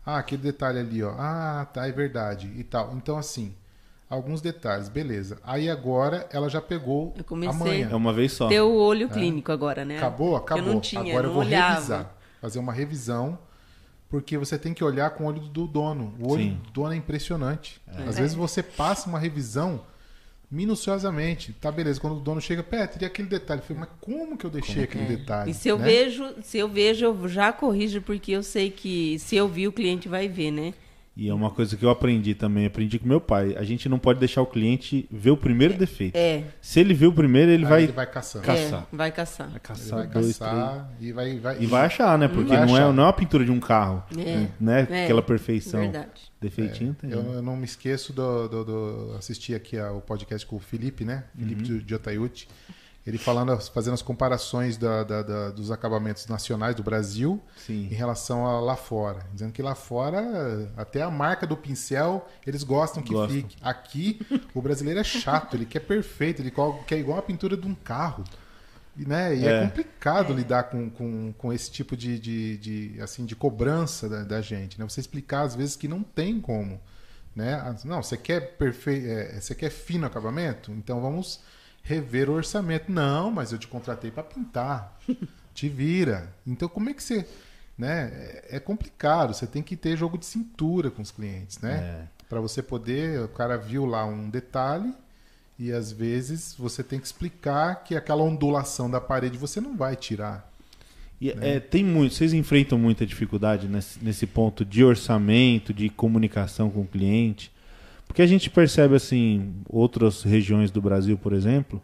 Ah, 0.06 0.18
aquele 0.18 0.42
detalhe 0.42 0.78
ali, 0.78 1.02
ó. 1.02 1.10
Ah, 1.18 1.66
tá, 1.72 1.88
é 1.88 1.92
verdade. 1.92 2.52
E 2.56 2.62
tal. 2.62 2.92
Então, 2.96 3.16
assim, 3.18 3.52
alguns 4.08 4.40
detalhes, 4.40 4.88
beleza. 4.88 5.38
Aí 5.44 5.68
agora 5.70 6.28
ela 6.32 6.48
já 6.48 6.60
pegou 6.60 7.14
Eu 7.16 7.24
comecei- 7.24 7.54
a 7.56 7.64
manha. 7.64 7.88
É 7.90 7.94
uma 7.96 8.12
vez 8.12 8.32
só. 8.32 8.48
Ter 8.48 8.60
o 8.60 8.74
olho 8.74 9.08
clínico 9.08 9.50
agora, 9.50 9.84
né? 9.84 9.96
Acabou? 9.98 10.36
Acabou. 10.36 10.64
Eu 10.66 10.72
não 10.74 10.80
tinha, 10.80 11.00
Agora 11.02 11.22
não 11.22 11.30
eu 11.30 11.34
vou 11.34 11.42
olhava. 11.44 11.74
revisar. 11.74 12.14
Fazer 12.40 12.58
uma 12.60 12.72
revisão. 12.72 13.38
Porque 14.12 14.36
você 14.36 14.58
tem 14.58 14.74
que 14.74 14.84
olhar 14.84 15.08
com 15.12 15.24
o 15.24 15.26
olho 15.26 15.40
do 15.40 15.66
dono. 15.66 16.12
O 16.20 16.32
olho 16.32 16.42
Sim. 16.42 16.60
do 16.66 16.70
dono 16.70 16.92
é 16.92 16.96
impressionante. 16.96 17.80
Às 18.06 18.18
vezes 18.18 18.34
você 18.36 18.62
passa 18.62 19.08
uma 19.08 19.18
revisão 19.18 19.80
minuciosamente. 20.50 21.54
Tá, 21.54 21.72
beleza. 21.72 21.98
Quando 21.98 22.18
o 22.18 22.20
dono 22.20 22.38
chega, 22.38 22.62
pé, 22.62 22.86
teria 22.86 23.08
aquele 23.08 23.26
detalhe. 23.26 23.62
Eu 23.62 23.64
falei, 23.64 23.80
mas 23.80 23.88
como 24.02 24.36
que 24.36 24.44
eu 24.44 24.50
deixei 24.50 24.84
aquele 24.84 25.06
detalhe? 25.06 25.52
E 25.52 25.54
se 25.54 25.66
eu 25.66 25.78
né? 25.78 25.86
vejo, 25.86 26.26
se 26.42 26.58
eu 26.58 26.68
vejo, 26.68 27.06
eu 27.06 27.26
já 27.26 27.54
corrijo, 27.54 28.02
porque 28.02 28.32
eu 28.32 28.42
sei 28.42 28.70
que 28.70 29.18
se 29.18 29.34
eu 29.34 29.48
vi, 29.48 29.66
o 29.66 29.72
cliente 29.72 30.10
vai 30.10 30.28
ver, 30.28 30.50
né? 30.50 30.74
E 31.14 31.28
é 31.28 31.34
uma 31.34 31.50
coisa 31.50 31.76
que 31.76 31.84
eu 31.84 31.90
aprendi 31.90 32.34
também, 32.34 32.64
aprendi 32.64 32.98
com 32.98 33.06
meu 33.06 33.20
pai. 33.20 33.54
A 33.58 33.62
gente 33.64 33.86
não 33.86 33.98
pode 33.98 34.18
deixar 34.18 34.40
o 34.40 34.46
cliente 34.46 35.06
ver 35.10 35.30
o 35.30 35.36
primeiro 35.36 35.74
defeito. 35.74 36.16
É. 36.16 36.44
Se 36.60 36.80
ele 36.80 36.94
viu 36.94 37.10
o 37.10 37.12
primeiro, 37.12 37.50
ele 37.52 37.64
Aí 37.64 37.70
vai, 37.70 37.82
ele 37.82 37.92
vai 37.92 38.06
caçando. 38.06 38.44
Caçar. 38.46 38.86
É, 38.90 38.96
vai 38.96 39.12
caçar. 39.12 39.46
vai 39.48 39.52
Ele 39.56 39.60
caçar 39.60 39.98
vai 39.98 40.06
dois, 40.08 40.38
caçar 40.38 40.90
e 40.98 41.12
vai, 41.12 41.38
vai, 41.38 41.54
três. 41.54 41.68
E 41.68 41.70
vai 41.70 41.84
achar, 41.84 42.16
né? 42.18 42.28
Porque 42.28 42.56
não, 42.56 42.62
achar. 42.62 42.88
é, 42.88 42.92
não 42.92 43.02
é 43.02 43.06
uma 43.06 43.12
pintura 43.12 43.44
de 43.44 43.50
um 43.50 43.60
carro. 43.60 44.02
É. 44.16 44.46
Né? 44.58 44.86
É, 44.90 45.04
Aquela 45.04 45.20
perfeição. 45.22 45.80
Verdade. 45.80 46.32
Defeitinho 46.40 46.94
tem. 46.94 47.10
Eu, 47.10 47.20
eu 47.34 47.42
não 47.42 47.56
me 47.58 47.66
esqueço 47.66 48.12
do, 48.14 48.48
do, 48.48 48.64
do- 48.64 49.14
assistir 49.18 49.54
aqui 49.54 49.78
ao 49.78 50.00
podcast 50.00 50.46
com 50.46 50.56
o 50.56 50.60
Felipe, 50.60 51.04
né? 51.04 51.24
Felipe 51.38 51.70
Uhum. 51.70 51.78
de 51.78 51.90
Jotaiuti. 51.90 52.48
Ele 53.04 53.18
falando, 53.18 53.58
fazendo 53.72 53.94
as 53.94 54.02
comparações 54.02 54.76
da- 54.76 55.02
da- 55.02 55.22
da- 55.22 55.50
dos 55.50 55.72
acabamentos 55.72 56.26
nacionais 56.28 56.76
do 56.76 56.84
Brasil 56.84 57.42
Sim. 57.56 57.86
em 57.90 57.94
relação 57.94 58.46
a 58.46 58.60
lá 58.60 58.76
fora. 58.76 59.26
Dizendo 59.32 59.52
que 59.52 59.60
lá 59.60 59.74
fora, 59.74 60.70
até 60.76 61.02
a 61.02 61.10
marca 61.10 61.44
do 61.44 61.56
pincel, 61.56 62.28
eles 62.46 62.62
gostam 62.62 63.02
que 63.02 63.12
Gostam. 63.12 63.36
fique. 63.36 63.56
Aqui, 63.60 64.20
o 64.54 64.62
brasileiro 64.62 65.00
é 65.00 65.04
chato, 65.04 65.56
ele 65.56 65.66
quer 65.66 65.80
perfeito, 65.80 66.40
ele 66.42 66.52
quer 66.86 66.98
igual 66.98 67.18
a 67.18 67.22
pintura 67.22 67.56
de 67.56 67.66
um 67.66 67.74
carro. 67.74 68.22
E, 68.96 69.04
né, 69.04 69.34
e 69.34 69.46
é. 69.48 69.50
É. 69.62 69.64
complicado 69.66 70.32
lidar 70.32 70.64
com, 70.64 70.88
com, 70.90 71.32
com 71.38 71.52
esse 71.52 71.70
tipo 71.72 71.96
de, 71.96 72.18
de, 72.20 72.56
de, 72.58 73.00
assim, 73.00 73.24
de 73.24 73.34
cobrança 73.34 74.08
da, 74.08 74.22
da 74.22 74.40
gente. 74.42 74.78
Né? 74.78 74.86
Você 74.88 75.00
explicar, 75.00 75.40
às 75.42 75.56
vezes, 75.56 75.74
que 75.74 75.88
não 75.88 76.02
tem 76.04 76.40
como. 76.40 76.78
Né? 77.34 77.54
Ah, 77.54 77.74
Não, 77.84 78.02
você 78.02 78.16
quer 78.16 78.56
perfeito, 78.58 79.40
você 79.40 79.54
quer 79.54 79.70
fino 79.70 80.06
acabamento? 80.06 80.70
Então 80.72 81.00
vamos 81.00 81.40
rever 81.82 82.30
o 82.30 82.34
orçamento. 82.34 82.90
Não, 82.90 83.30
mas 83.30 83.52
eu 83.52 83.58
te 83.58 83.68
contratei 83.68 84.10
para 84.10 84.22
pintar. 84.22 84.98
Te 85.54 85.68
vira. 85.68 86.32
Então 86.46 86.66
como 86.66 86.88
é 86.88 86.94
que 86.94 87.02
você. 87.02 87.28
Né? 87.76 88.10
É 88.14 88.56
é 88.56 88.58
complicado, 88.58 89.34
você 89.34 89.46
tem 89.46 89.62
que 89.62 89.76
ter 89.76 89.98
jogo 89.98 90.16
de 90.16 90.24
cintura 90.24 90.90
com 90.90 91.02
os 91.02 91.10
clientes, 91.10 91.58
né? 91.58 91.74
É. 91.74 92.24
Para 92.26 92.40
você 92.40 92.62
poder. 92.62 93.20
O 93.20 93.28
cara 93.28 93.58
viu 93.58 93.84
lá 93.84 94.06
um 94.06 94.30
detalhe 94.30 94.94
e 95.58 95.70
às 95.70 95.92
vezes 95.92 96.54
você 96.58 96.82
tem 96.82 96.98
que 96.98 97.06
explicar 97.06 97.84
que 97.84 97.94
aquela 97.94 98.22
ondulação 98.22 98.90
da 98.90 99.00
parede 99.00 99.36
você 99.36 99.60
não 99.60 99.76
vai 99.76 99.94
tirar. 99.94 100.50
E, 101.20 101.30
é, 101.30 101.60
tem 101.60 101.84
muito, 101.84 102.14
vocês 102.14 102.32
enfrentam 102.32 102.76
muita 102.76 103.06
dificuldade 103.06 103.68
nesse, 103.68 104.02
nesse 104.02 104.26
ponto 104.26 104.64
de 104.64 104.82
orçamento, 104.82 105.72
de 105.72 105.88
comunicação 105.88 106.68
com 106.68 106.80
o 106.80 106.86
cliente. 106.86 107.51
Porque 108.12 108.20
a 108.20 108.26
gente 108.26 108.50
percebe 108.50 108.94
assim, 108.94 109.54
outras 109.66 110.22
regiões 110.22 110.70
do 110.70 110.82
Brasil, 110.82 111.16
por 111.16 111.32
exemplo, 111.32 111.80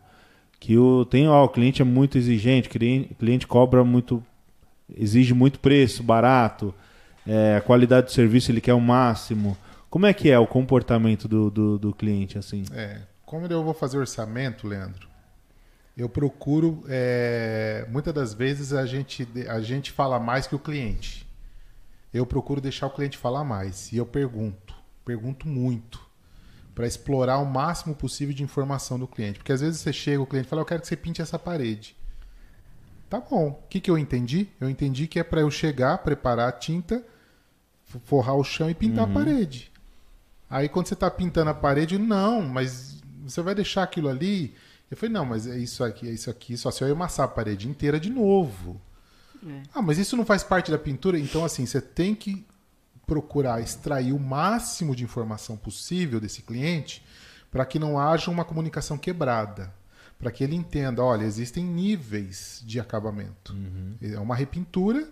que 0.60 0.76
o, 0.76 1.06
tem, 1.06 1.26
ó, 1.26 1.42
o 1.42 1.48
cliente 1.48 1.80
é 1.80 1.84
muito 1.86 2.18
exigente, 2.18 2.68
o 2.68 2.70
cliente, 2.70 3.14
cliente 3.14 3.46
cobra 3.46 3.82
muito, 3.82 4.22
exige 4.94 5.32
muito 5.32 5.58
preço, 5.58 6.02
barato, 6.02 6.74
é, 7.26 7.56
a 7.56 7.62
qualidade 7.62 8.08
do 8.08 8.12
serviço 8.12 8.50
ele 8.50 8.60
quer 8.60 8.74
o 8.74 8.80
máximo. 8.80 9.56
Como 9.88 10.04
é 10.04 10.12
que 10.12 10.28
é 10.28 10.38
o 10.38 10.46
comportamento 10.46 11.26
do, 11.26 11.50
do, 11.50 11.78
do 11.78 11.94
cliente 11.94 12.36
assim? 12.36 12.62
É, 12.74 13.00
como 13.24 13.46
eu 13.46 13.64
vou 13.64 13.72
fazer 13.72 13.96
orçamento, 13.96 14.68
Leandro? 14.68 15.08
Eu 15.96 16.10
procuro, 16.10 16.84
é, 16.90 17.86
muitas 17.88 18.12
das 18.12 18.34
vezes 18.34 18.74
a 18.74 18.84
gente, 18.84 19.26
a 19.48 19.62
gente 19.62 19.90
fala 19.90 20.20
mais 20.20 20.46
que 20.46 20.54
o 20.54 20.58
cliente. 20.58 21.26
Eu 22.12 22.26
procuro 22.26 22.60
deixar 22.60 22.86
o 22.86 22.90
cliente 22.90 23.16
falar 23.16 23.44
mais. 23.44 23.90
E 23.92 23.96
eu 23.96 24.04
pergunto, 24.04 24.74
pergunto 25.06 25.48
muito, 25.48 26.06
para 26.78 26.86
explorar 26.86 27.38
o 27.38 27.44
máximo 27.44 27.92
possível 27.92 28.32
de 28.32 28.44
informação 28.44 29.00
do 29.00 29.08
cliente. 29.08 29.40
Porque 29.40 29.50
às 29.50 29.60
vezes 29.60 29.80
você 29.80 29.92
chega, 29.92 30.22
o 30.22 30.26
cliente 30.26 30.46
fala, 30.46 30.62
eu 30.62 30.64
quero 30.64 30.80
que 30.80 30.86
você 30.86 30.94
pinte 30.94 31.20
essa 31.20 31.36
parede. 31.36 31.96
Tá 33.10 33.18
bom. 33.18 33.48
O 33.48 33.68
que, 33.68 33.80
que 33.80 33.90
eu 33.90 33.98
entendi? 33.98 34.46
Eu 34.60 34.70
entendi 34.70 35.08
que 35.08 35.18
é 35.18 35.24
para 35.24 35.40
eu 35.40 35.50
chegar, 35.50 35.98
preparar 35.98 36.48
a 36.48 36.52
tinta, 36.52 37.04
forrar 38.04 38.34
o 38.34 38.44
chão 38.44 38.70
e 38.70 38.74
pintar 38.74 39.06
a 39.06 39.12
parede. 39.12 39.72
Aí 40.48 40.68
quando 40.68 40.86
você 40.86 40.94
está 40.94 41.10
pintando 41.10 41.50
a 41.50 41.54
parede, 41.54 41.98
não, 41.98 42.42
mas 42.42 43.02
você 43.24 43.42
vai 43.42 43.56
deixar 43.56 43.82
aquilo 43.82 44.08
ali? 44.08 44.54
Eu 44.88 44.96
falei, 44.96 45.12
não, 45.12 45.24
mas 45.24 45.48
é 45.48 45.58
isso 45.58 45.82
aqui, 45.82 46.08
é 46.08 46.12
isso 46.12 46.30
aqui, 46.30 46.56
só 46.56 46.70
se 46.70 46.84
eu 46.84 46.92
amassar 46.92 47.26
a 47.26 47.28
parede 47.28 47.68
inteira 47.68 47.98
de 47.98 48.08
novo. 48.08 48.80
Ah, 49.74 49.82
mas 49.82 49.98
isso 49.98 50.16
não 50.16 50.24
faz 50.24 50.44
parte 50.44 50.70
da 50.70 50.78
pintura? 50.78 51.18
Então, 51.18 51.44
assim, 51.44 51.66
você 51.66 51.80
tem 51.80 52.14
que 52.14 52.46
procurar 53.08 53.62
extrair 53.62 54.12
o 54.12 54.20
máximo 54.20 54.94
de 54.94 55.02
informação 55.02 55.56
possível 55.56 56.20
desse 56.20 56.42
cliente 56.42 57.02
para 57.50 57.64
que 57.64 57.78
não 57.78 57.98
haja 57.98 58.30
uma 58.30 58.44
comunicação 58.44 58.98
quebrada. 58.98 59.72
Para 60.18 60.30
que 60.30 60.44
ele 60.44 60.54
entenda, 60.54 61.02
olha, 61.02 61.24
existem 61.24 61.64
níveis 61.64 62.62
de 62.66 62.78
acabamento. 62.78 63.56
É 64.02 64.20
uma 64.20 64.36
repintura, 64.36 65.08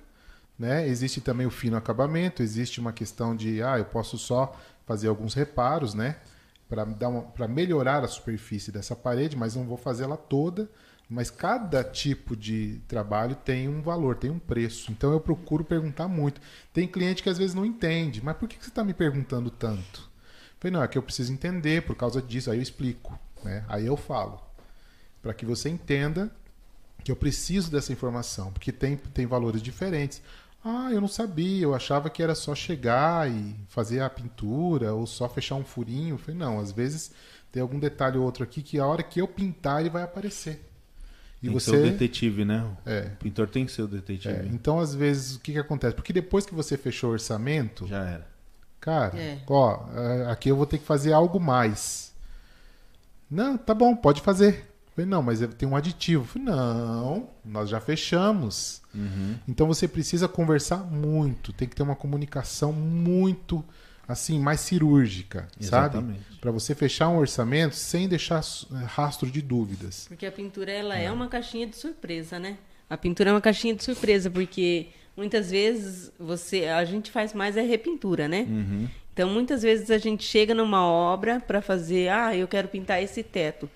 né? 0.58 0.86
Existe 0.86 1.22
também 1.22 1.46
o 1.46 1.50
fino 1.50 1.76
acabamento, 1.76 2.42
existe 2.42 2.80
uma 2.80 2.92
questão 2.92 3.34
de, 3.34 3.62
ah, 3.62 3.78
eu 3.78 3.86
posso 3.86 4.18
só 4.18 4.54
fazer 4.84 5.08
alguns 5.08 5.32
reparos, 5.32 5.94
né? 5.94 6.16
Para 6.68 7.48
melhorar 7.48 8.04
a 8.04 8.08
superfície 8.08 8.70
dessa 8.70 8.94
parede, 8.94 9.36
mas 9.36 9.56
não 9.56 9.64
vou 9.64 9.78
fazê-la 9.78 10.16
toda. 10.18 10.68
Mas 11.08 11.30
cada 11.30 11.84
tipo 11.84 12.34
de 12.34 12.80
trabalho 12.88 13.36
tem 13.36 13.68
um 13.68 13.80
valor, 13.80 14.16
tem 14.16 14.30
um 14.30 14.40
preço. 14.40 14.90
Então 14.90 15.12
eu 15.12 15.20
procuro 15.20 15.64
perguntar 15.64 16.08
muito. 16.08 16.40
Tem 16.72 16.88
cliente 16.88 17.22
que 17.22 17.28
às 17.28 17.38
vezes 17.38 17.54
não 17.54 17.64
entende, 17.64 18.20
mas 18.22 18.36
por 18.36 18.48
que 18.48 18.56
você 18.60 18.68
está 18.68 18.82
me 18.82 18.92
perguntando 18.92 19.48
tanto? 19.48 20.00
Eu 20.00 20.60
falei, 20.60 20.72
não, 20.72 20.82
é 20.82 20.88
que 20.88 20.98
eu 20.98 21.02
preciso 21.02 21.32
entender 21.32 21.82
por 21.82 21.94
causa 21.94 22.20
disso. 22.20 22.50
Aí 22.50 22.58
eu 22.58 22.62
explico, 22.62 23.16
né? 23.44 23.64
Aí 23.68 23.86
eu 23.86 23.96
falo. 23.96 24.40
Para 25.22 25.32
que 25.32 25.46
você 25.46 25.68
entenda 25.68 26.30
que 27.04 27.12
eu 27.12 27.16
preciso 27.16 27.70
dessa 27.70 27.92
informação, 27.92 28.52
porque 28.52 28.72
tem, 28.72 28.96
tem 28.96 29.26
valores 29.26 29.62
diferentes. 29.62 30.20
Ah, 30.64 30.90
eu 30.90 31.00
não 31.00 31.06
sabia, 31.06 31.62
eu 31.62 31.72
achava 31.72 32.10
que 32.10 32.20
era 32.20 32.34
só 32.34 32.52
chegar 32.52 33.30
e 33.30 33.54
fazer 33.68 34.00
a 34.00 34.10
pintura 34.10 34.92
ou 34.92 35.06
só 35.06 35.28
fechar 35.28 35.54
um 35.54 35.64
furinho. 35.64 36.14
Eu 36.14 36.18
falei, 36.18 36.36
não, 36.36 36.58
às 36.58 36.72
vezes 36.72 37.12
tem 37.52 37.62
algum 37.62 37.78
detalhe 37.78 38.18
ou 38.18 38.24
outro 38.24 38.42
aqui 38.42 38.60
que 38.60 38.80
a 38.80 38.86
hora 38.86 39.04
que 39.04 39.20
eu 39.20 39.28
pintar 39.28 39.80
ele 39.80 39.90
vai 39.90 40.02
aparecer. 40.02 40.60
E 41.42 41.46
tem 41.48 41.52
você 41.52 41.70
ser 41.70 41.76
o 41.76 41.82
detetive, 41.82 42.44
né? 42.44 42.66
é, 42.86 43.10
O 43.14 43.16
pintor 43.24 43.46
tem 43.48 43.66
que 43.66 43.72
ser 43.72 43.82
o 43.82 43.86
detetive. 43.88 44.34
é, 44.34 44.46
então 44.52 44.78
às 44.80 44.94
vezes 44.94 45.36
o 45.36 45.40
que 45.40 45.52
que 45.52 45.58
acontece? 45.58 45.94
Porque 45.94 46.12
depois 46.12 46.46
que 46.46 46.54
você 46.54 46.76
fechou 46.76 47.10
o 47.10 47.12
orçamento, 47.12 47.86
Já 47.86 48.04
era. 48.04 48.26
Cara, 48.80 49.16
É. 49.18 49.38
ó, 49.48 49.80
é, 49.94 50.30
aqui 50.30 50.48
eu 50.48 50.56
vou 50.56 50.66
ter 50.66 50.78
que 50.78 50.84
fazer 50.84 51.12
algo 51.12 51.38
mais. 51.40 52.12
Não, 53.30 53.56
tá 53.58 53.74
bom, 53.74 53.94
pode 53.96 54.20
fazer. 54.20 54.54
Eu 54.88 54.92
Falei, 54.96 55.10
não, 55.10 55.22
mas 55.22 55.40
tem 55.58 55.68
um 55.68 55.76
aditivo. 55.76 56.22
Eu 56.22 56.26
Falei, 56.26 56.48
não, 56.48 57.28
nós 57.44 57.68
já 57.68 57.80
fechamos. 57.80 58.80
Então 59.46 59.66
você 59.66 59.86
precisa 59.86 60.26
conversar 60.26 60.78
muito, 60.78 61.52
tem 61.52 61.68
que 61.68 61.76
ter 61.76 61.82
uma 61.82 61.96
comunicação 61.96 62.72
muito 62.72 63.62
assim, 64.06 64.38
mais 64.38 64.60
cirúrgica, 64.60 65.48
sabe? 65.60 65.96
Exatamente. 65.96 66.38
Para 66.40 66.50
você 66.50 66.74
fechar 66.74 67.08
um 67.08 67.18
orçamento 67.18 67.74
sem 67.74 68.08
deixar 68.08 68.40
eh, 68.40 68.84
rastro 68.86 69.30
de 69.30 69.42
dúvidas. 69.42 70.06
Porque 70.08 70.26
a 70.26 70.32
pintura 70.32 70.70
ela 70.70 70.96
é 70.96 71.10
uma 71.10 71.28
caixinha 71.28 71.66
de 71.66 71.76
surpresa, 71.76 72.38
né? 72.38 72.58
A 72.88 72.96
pintura 72.96 73.30
é 73.30 73.32
uma 73.32 73.40
caixinha 73.40 73.74
de 73.74 73.82
surpresa, 73.82 74.30
porque 74.30 74.88
muitas 75.16 75.50
vezes 75.50 76.12
você 76.18 76.66
a 76.66 76.84
gente 76.84 77.10
faz 77.10 77.34
mais 77.34 77.56
é 77.56 77.62
repintura, 77.62 78.28
né? 78.28 78.42
Uhum. 78.48 78.88
Então 79.12 79.28
muitas 79.28 79.62
vezes 79.62 79.90
a 79.90 79.98
gente 79.98 80.22
chega 80.22 80.54
numa 80.54 80.86
obra 80.86 81.40
para 81.40 81.60
fazer, 81.60 82.10
ah, 82.10 82.36
eu 82.36 82.46
quero 82.46 82.68
pintar 82.68 83.02
esse 83.02 83.22
teto. 83.22 83.68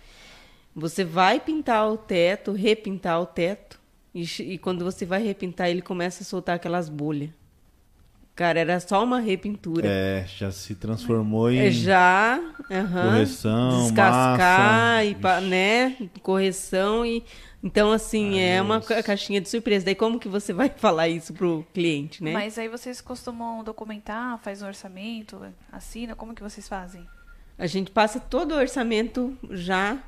Você 0.77 1.03
vai 1.03 1.41
pintar 1.41 1.91
o 1.91 1.97
teto, 1.97 2.53
repintar 2.53 3.21
o 3.21 3.27
teto, 3.27 3.81
e, 4.15 4.23
e 4.23 4.59
quando 4.59 4.85
você 4.85 5.05
vai 5.05 5.23
repintar, 5.23 5.69
ele 5.69 5.83
começa 5.83 6.23
a 6.23 6.27
soltar 6.27 6.57
aquelas 6.57 6.89
bolhas. 6.89 7.31
Cara, 8.41 8.59
era 8.59 8.81
só 8.81 9.05
uma 9.05 9.21
repintura. 9.21 9.87
É, 9.87 10.25
já 10.27 10.51
se 10.51 10.75
transformou 10.75 11.51
em. 11.51 11.59
É 11.59 11.71
já, 11.71 12.41
aham, 12.71 13.11
Correção, 13.11 13.83
descascar 13.83 14.79
massa. 14.79 15.05
e 15.05 15.15
pa- 15.15 15.41
né, 15.43 15.95
correção 16.23 17.05
e 17.05 17.23
então 17.63 17.93
assim 17.93 18.39
Ai, 18.41 18.49
é 18.57 18.63
uma 18.63 18.81
Deus. 18.81 19.05
caixinha 19.05 19.43
de 19.43 19.49
surpresa. 19.51 19.85
Daí 19.85 19.95
como 19.95 20.19
que 20.19 20.27
você 20.27 20.55
vai 20.55 20.71
falar 20.75 21.07
isso 21.09 21.35
pro 21.35 21.67
cliente, 21.75 22.25
né? 22.25 22.33
Mas 22.33 22.57
aí 22.57 22.67
vocês 22.67 23.03
costumam 23.03 23.63
documentar, 23.63 24.39
faz 24.39 24.63
um 24.63 24.67
orçamento, 24.69 25.39
assina, 25.71 26.17
como 26.17 26.35
que 26.35 26.43
vocês 26.43 26.67
fazem? 26.67 27.07
A 27.59 27.67
gente 27.67 27.91
passa 27.91 28.19
todo 28.19 28.53
o 28.53 28.57
orçamento 28.59 29.37
já 29.51 29.99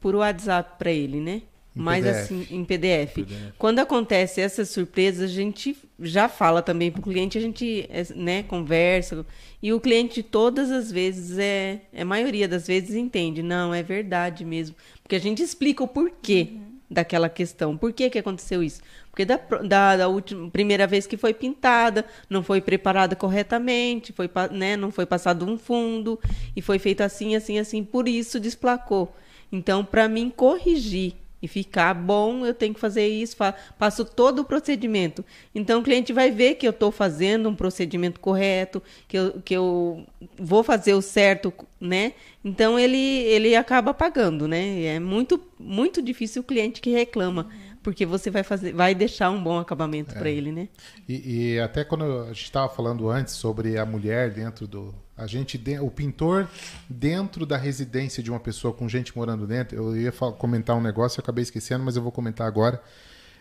por 0.00 0.16
WhatsApp 0.16 0.72
para 0.76 0.90
ele, 0.90 1.20
né? 1.20 1.42
Em 1.74 1.80
Mas 1.80 2.04
PDF. 2.04 2.20
assim, 2.20 2.46
em 2.50 2.64
PDF. 2.64 3.16
Quando 3.58 3.78
acontece 3.78 4.40
essas 4.40 4.68
surpresas, 4.68 5.30
a 5.30 5.32
gente 5.32 5.76
já 5.98 6.28
fala 6.28 6.60
também 6.60 6.90
para 6.90 7.00
o 7.00 7.02
cliente, 7.02 7.38
a 7.38 7.40
gente 7.40 7.86
é, 7.88 8.04
né, 8.14 8.42
conversa. 8.42 9.24
E 9.62 9.72
o 9.72 9.80
cliente, 9.80 10.22
todas 10.22 10.70
as 10.70 10.92
vezes, 10.92 11.38
é, 11.38 11.80
é 11.92 12.02
a 12.02 12.04
maioria 12.04 12.46
das 12.46 12.66
vezes, 12.66 12.94
entende. 12.94 13.42
Não, 13.42 13.72
é 13.72 13.82
verdade 13.82 14.44
mesmo. 14.44 14.76
Porque 15.02 15.16
a 15.16 15.20
gente 15.20 15.42
explica 15.42 15.82
o 15.82 15.88
porquê 15.88 16.48
daquela 16.90 17.28
questão. 17.28 17.76
Por 17.76 17.92
que, 17.92 18.10
que 18.10 18.18
aconteceu 18.18 18.62
isso? 18.62 18.82
Porque 19.10 19.24
da, 19.24 19.36
da, 19.36 19.96
da 19.96 20.08
última, 20.08 20.50
primeira 20.50 20.86
vez 20.86 21.06
que 21.06 21.16
foi 21.16 21.32
pintada, 21.32 22.04
não 22.28 22.42
foi 22.42 22.60
preparada 22.60 23.16
corretamente, 23.16 24.12
foi, 24.12 24.30
né, 24.50 24.76
não 24.76 24.90
foi 24.90 25.06
passado 25.06 25.46
um 25.46 25.56
fundo, 25.56 26.20
e 26.54 26.60
foi 26.60 26.78
feito 26.78 27.00
assim, 27.00 27.34
assim, 27.34 27.58
assim, 27.58 27.82
por 27.82 28.08
isso 28.08 28.38
desplacou. 28.38 29.14
Então, 29.50 29.84
para 29.84 30.08
mim 30.08 30.30
corrigir 30.30 31.14
e 31.42 31.48
ficar 31.48 31.92
bom, 31.94 32.46
eu 32.46 32.54
tenho 32.54 32.72
que 32.72 32.78
fazer 32.80 33.06
isso, 33.08 33.36
fa- 33.36 33.54
passo 33.78 34.04
todo 34.04 34.40
o 34.40 34.44
procedimento. 34.44 35.24
Então, 35.54 35.80
o 35.80 35.82
cliente 35.82 36.12
vai 36.12 36.30
ver 36.30 36.54
que 36.54 36.66
eu 36.66 36.70
estou 36.70 36.92
fazendo 36.92 37.48
um 37.48 37.54
procedimento 37.54 38.20
correto, 38.20 38.82
que 39.08 39.18
eu, 39.18 39.42
que 39.44 39.54
eu 39.54 40.06
vou 40.38 40.62
fazer 40.62 40.94
o 40.94 41.02
certo, 41.02 41.52
né? 41.80 42.12
Então, 42.44 42.78
ele, 42.78 42.96
ele 42.96 43.56
acaba 43.56 43.92
pagando, 43.92 44.46
né? 44.46 44.82
É 44.84 45.00
muito, 45.00 45.40
muito 45.58 46.00
difícil 46.00 46.42
o 46.42 46.44
cliente 46.44 46.80
que 46.80 46.90
reclama, 46.90 47.48
porque 47.82 48.06
você 48.06 48.30
vai, 48.30 48.42
fazer, 48.42 48.72
vai 48.72 48.94
deixar 48.94 49.30
um 49.30 49.42
bom 49.42 49.58
acabamento 49.58 50.14
para 50.14 50.30
ele, 50.30 50.52
né? 50.52 50.68
E, 51.08 51.54
e 51.54 51.60
até 51.60 51.84
quando 51.84 52.04
a 52.22 52.28
gente 52.28 52.44
estava 52.44 52.68
falando 52.68 53.08
antes 53.10 53.34
sobre 53.34 53.78
a 53.78 53.84
mulher 53.84 54.30
dentro 54.30 54.66
do. 54.66 54.94
A 55.16 55.26
gente, 55.26 55.60
o 55.80 55.90
pintor 55.90 56.48
dentro 56.88 57.44
da 57.44 57.56
residência 57.56 58.22
de 58.22 58.30
uma 58.30 58.40
pessoa 58.40 58.72
com 58.72 58.88
gente 58.88 59.16
morando 59.16 59.46
dentro. 59.46 59.76
Eu 59.76 59.96
ia 59.96 60.12
comentar 60.12 60.76
um 60.76 60.80
negócio, 60.80 61.18
eu 61.18 61.22
acabei 61.22 61.42
esquecendo, 61.42 61.84
mas 61.84 61.96
eu 61.96 62.02
vou 62.02 62.10
comentar 62.10 62.46
agora. 62.46 62.82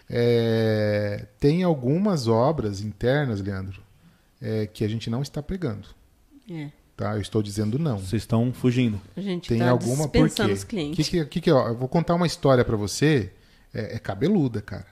É, 0.09 1.25
tem 1.39 1.63
algumas 1.63 2.27
obras 2.27 2.81
internas, 2.81 3.41
Leandro, 3.41 3.81
é, 4.41 4.67
que 4.67 4.83
a 4.83 4.87
gente 4.87 5.09
não 5.09 5.21
está 5.21 5.41
pegando. 5.41 5.87
É. 6.49 6.69
Tá? 6.97 7.15
Eu 7.15 7.21
estou 7.21 7.41
dizendo 7.41 7.79
não. 7.79 7.97
Vocês 7.97 8.21
estão 8.21 8.53
fugindo. 8.53 8.99
A 9.15 9.21
gente 9.21 9.49
Tem 9.49 9.57
está 9.57 9.71
alguma 9.71 10.07
por 10.07 10.27
dispensando 10.27 10.49
quê? 10.49 10.53
os 10.53 10.63
clientes. 10.63 11.07
Que 11.07 11.19
que, 11.19 11.25
que 11.25 11.41
que, 11.41 11.51
ó, 11.51 11.69
eu 11.69 11.75
vou 11.75 11.87
contar 11.87 12.13
uma 12.15 12.27
história 12.27 12.63
para 12.65 12.75
você. 12.75 13.31
É, 13.73 13.95
é 13.95 13.99
cabeluda, 13.99 14.61
cara. 14.61 14.87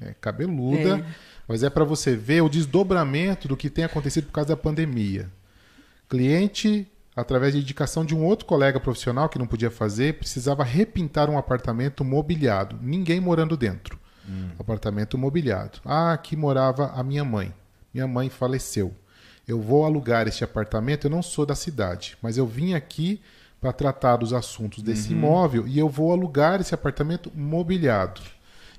É 0.00 0.14
cabeluda. 0.20 0.98
É. 0.98 1.04
Mas 1.46 1.62
é 1.62 1.70
para 1.70 1.84
você 1.84 2.16
ver 2.16 2.42
o 2.42 2.48
desdobramento 2.48 3.46
do 3.46 3.56
que 3.56 3.70
tem 3.70 3.84
acontecido 3.84 4.26
por 4.26 4.32
causa 4.32 4.48
da 4.48 4.56
pandemia. 4.56 5.30
Cliente, 6.08 6.86
através 7.14 7.54
de 7.54 7.60
indicação 7.60 8.04
de 8.04 8.14
um 8.14 8.24
outro 8.24 8.46
colega 8.46 8.80
profissional 8.80 9.28
que 9.28 9.38
não 9.38 9.46
podia 9.46 9.70
fazer, 9.70 10.14
precisava 10.14 10.64
repintar 10.64 11.28
um 11.28 11.38
apartamento 11.38 12.04
mobiliado. 12.04 12.78
Ninguém 12.80 13.20
morando 13.20 13.56
dentro. 13.56 13.98
Apartamento 14.58 15.18
mobiliado. 15.18 15.80
Ah, 15.84 16.12
aqui 16.12 16.34
morava 16.34 16.92
a 16.94 17.02
minha 17.02 17.24
mãe. 17.24 17.52
Minha 17.92 18.06
mãe 18.06 18.30
faleceu. 18.30 18.94
Eu 19.46 19.60
vou 19.60 19.84
alugar 19.84 20.26
este 20.26 20.42
apartamento. 20.42 21.06
Eu 21.06 21.10
não 21.10 21.22
sou 21.22 21.44
da 21.44 21.54
cidade, 21.54 22.16
mas 22.22 22.38
eu 22.38 22.46
vim 22.46 22.72
aqui 22.74 23.20
para 23.64 23.72
tratar 23.72 24.16
dos 24.18 24.34
assuntos 24.34 24.82
desse 24.82 25.14
imóvel 25.14 25.66
e 25.66 25.78
eu 25.78 25.88
vou 25.88 26.12
alugar 26.12 26.60
esse 26.60 26.74
apartamento 26.74 27.32
mobiliado. 27.34 28.20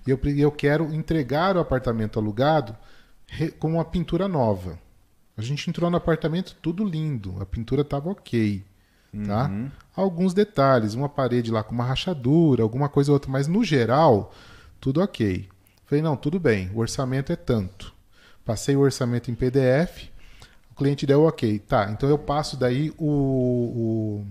E 0.05 0.11
eu, 0.11 0.19
eu 0.37 0.51
quero 0.51 0.93
entregar 0.93 1.57
o 1.57 1.59
apartamento 1.59 2.19
alugado 2.19 2.77
re- 3.25 3.49
com 3.49 3.71
uma 3.73 3.83
pintura 3.83 4.27
nova. 4.27 4.77
A 5.35 5.41
gente 5.41 5.67
entrou 5.67 5.89
no 5.89 5.97
apartamento 5.97 6.55
tudo 6.61 6.85
lindo, 6.85 7.35
a 7.41 7.47
pintura 7.47 7.81
estava 7.81 8.11
ok, 8.11 8.63
tá? 9.25 9.49
Alguns 9.95 10.35
detalhes, 10.35 10.93
uma 10.93 11.09
parede 11.09 11.49
lá 11.49 11.63
com 11.63 11.73
uma 11.73 11.83
rachadura, 11.83 12.61
alguma 12.61 12.87
coisa 12.87 13.09
ou 13.11 13.15
outra, 13.15 13.31
mas 13.31 13.47
no 13.47 13.63
geral 13.63 14.31
tudo 14.79 15.01
ok. 15.01 15.49
Falei 15.85 16.03
não, 16.03 16.15
tudo 16.15 16.39
bem, 16.39 16.69
o 16.75 16.77
orçamento 16.79 17.31
é 17.31 17.35
tanto. 17.35 17.91
Passei 18.45 18.75
o 18.75 18.81
orçamento 18.81 19.31
em 19.31 19.35
PDF, 19.35 20.09
o 20.71 20.75
cliente 20.75 21.07
deu 21.07 21.23
ok, 21.23 21.57
tá? 21.57 21.89
Então 21.91 22.07
eu 22.07 22.19
passo 22.19 22.55
daí 22.55 22.93
o, 22.99 23.07
o- 23.07 24.25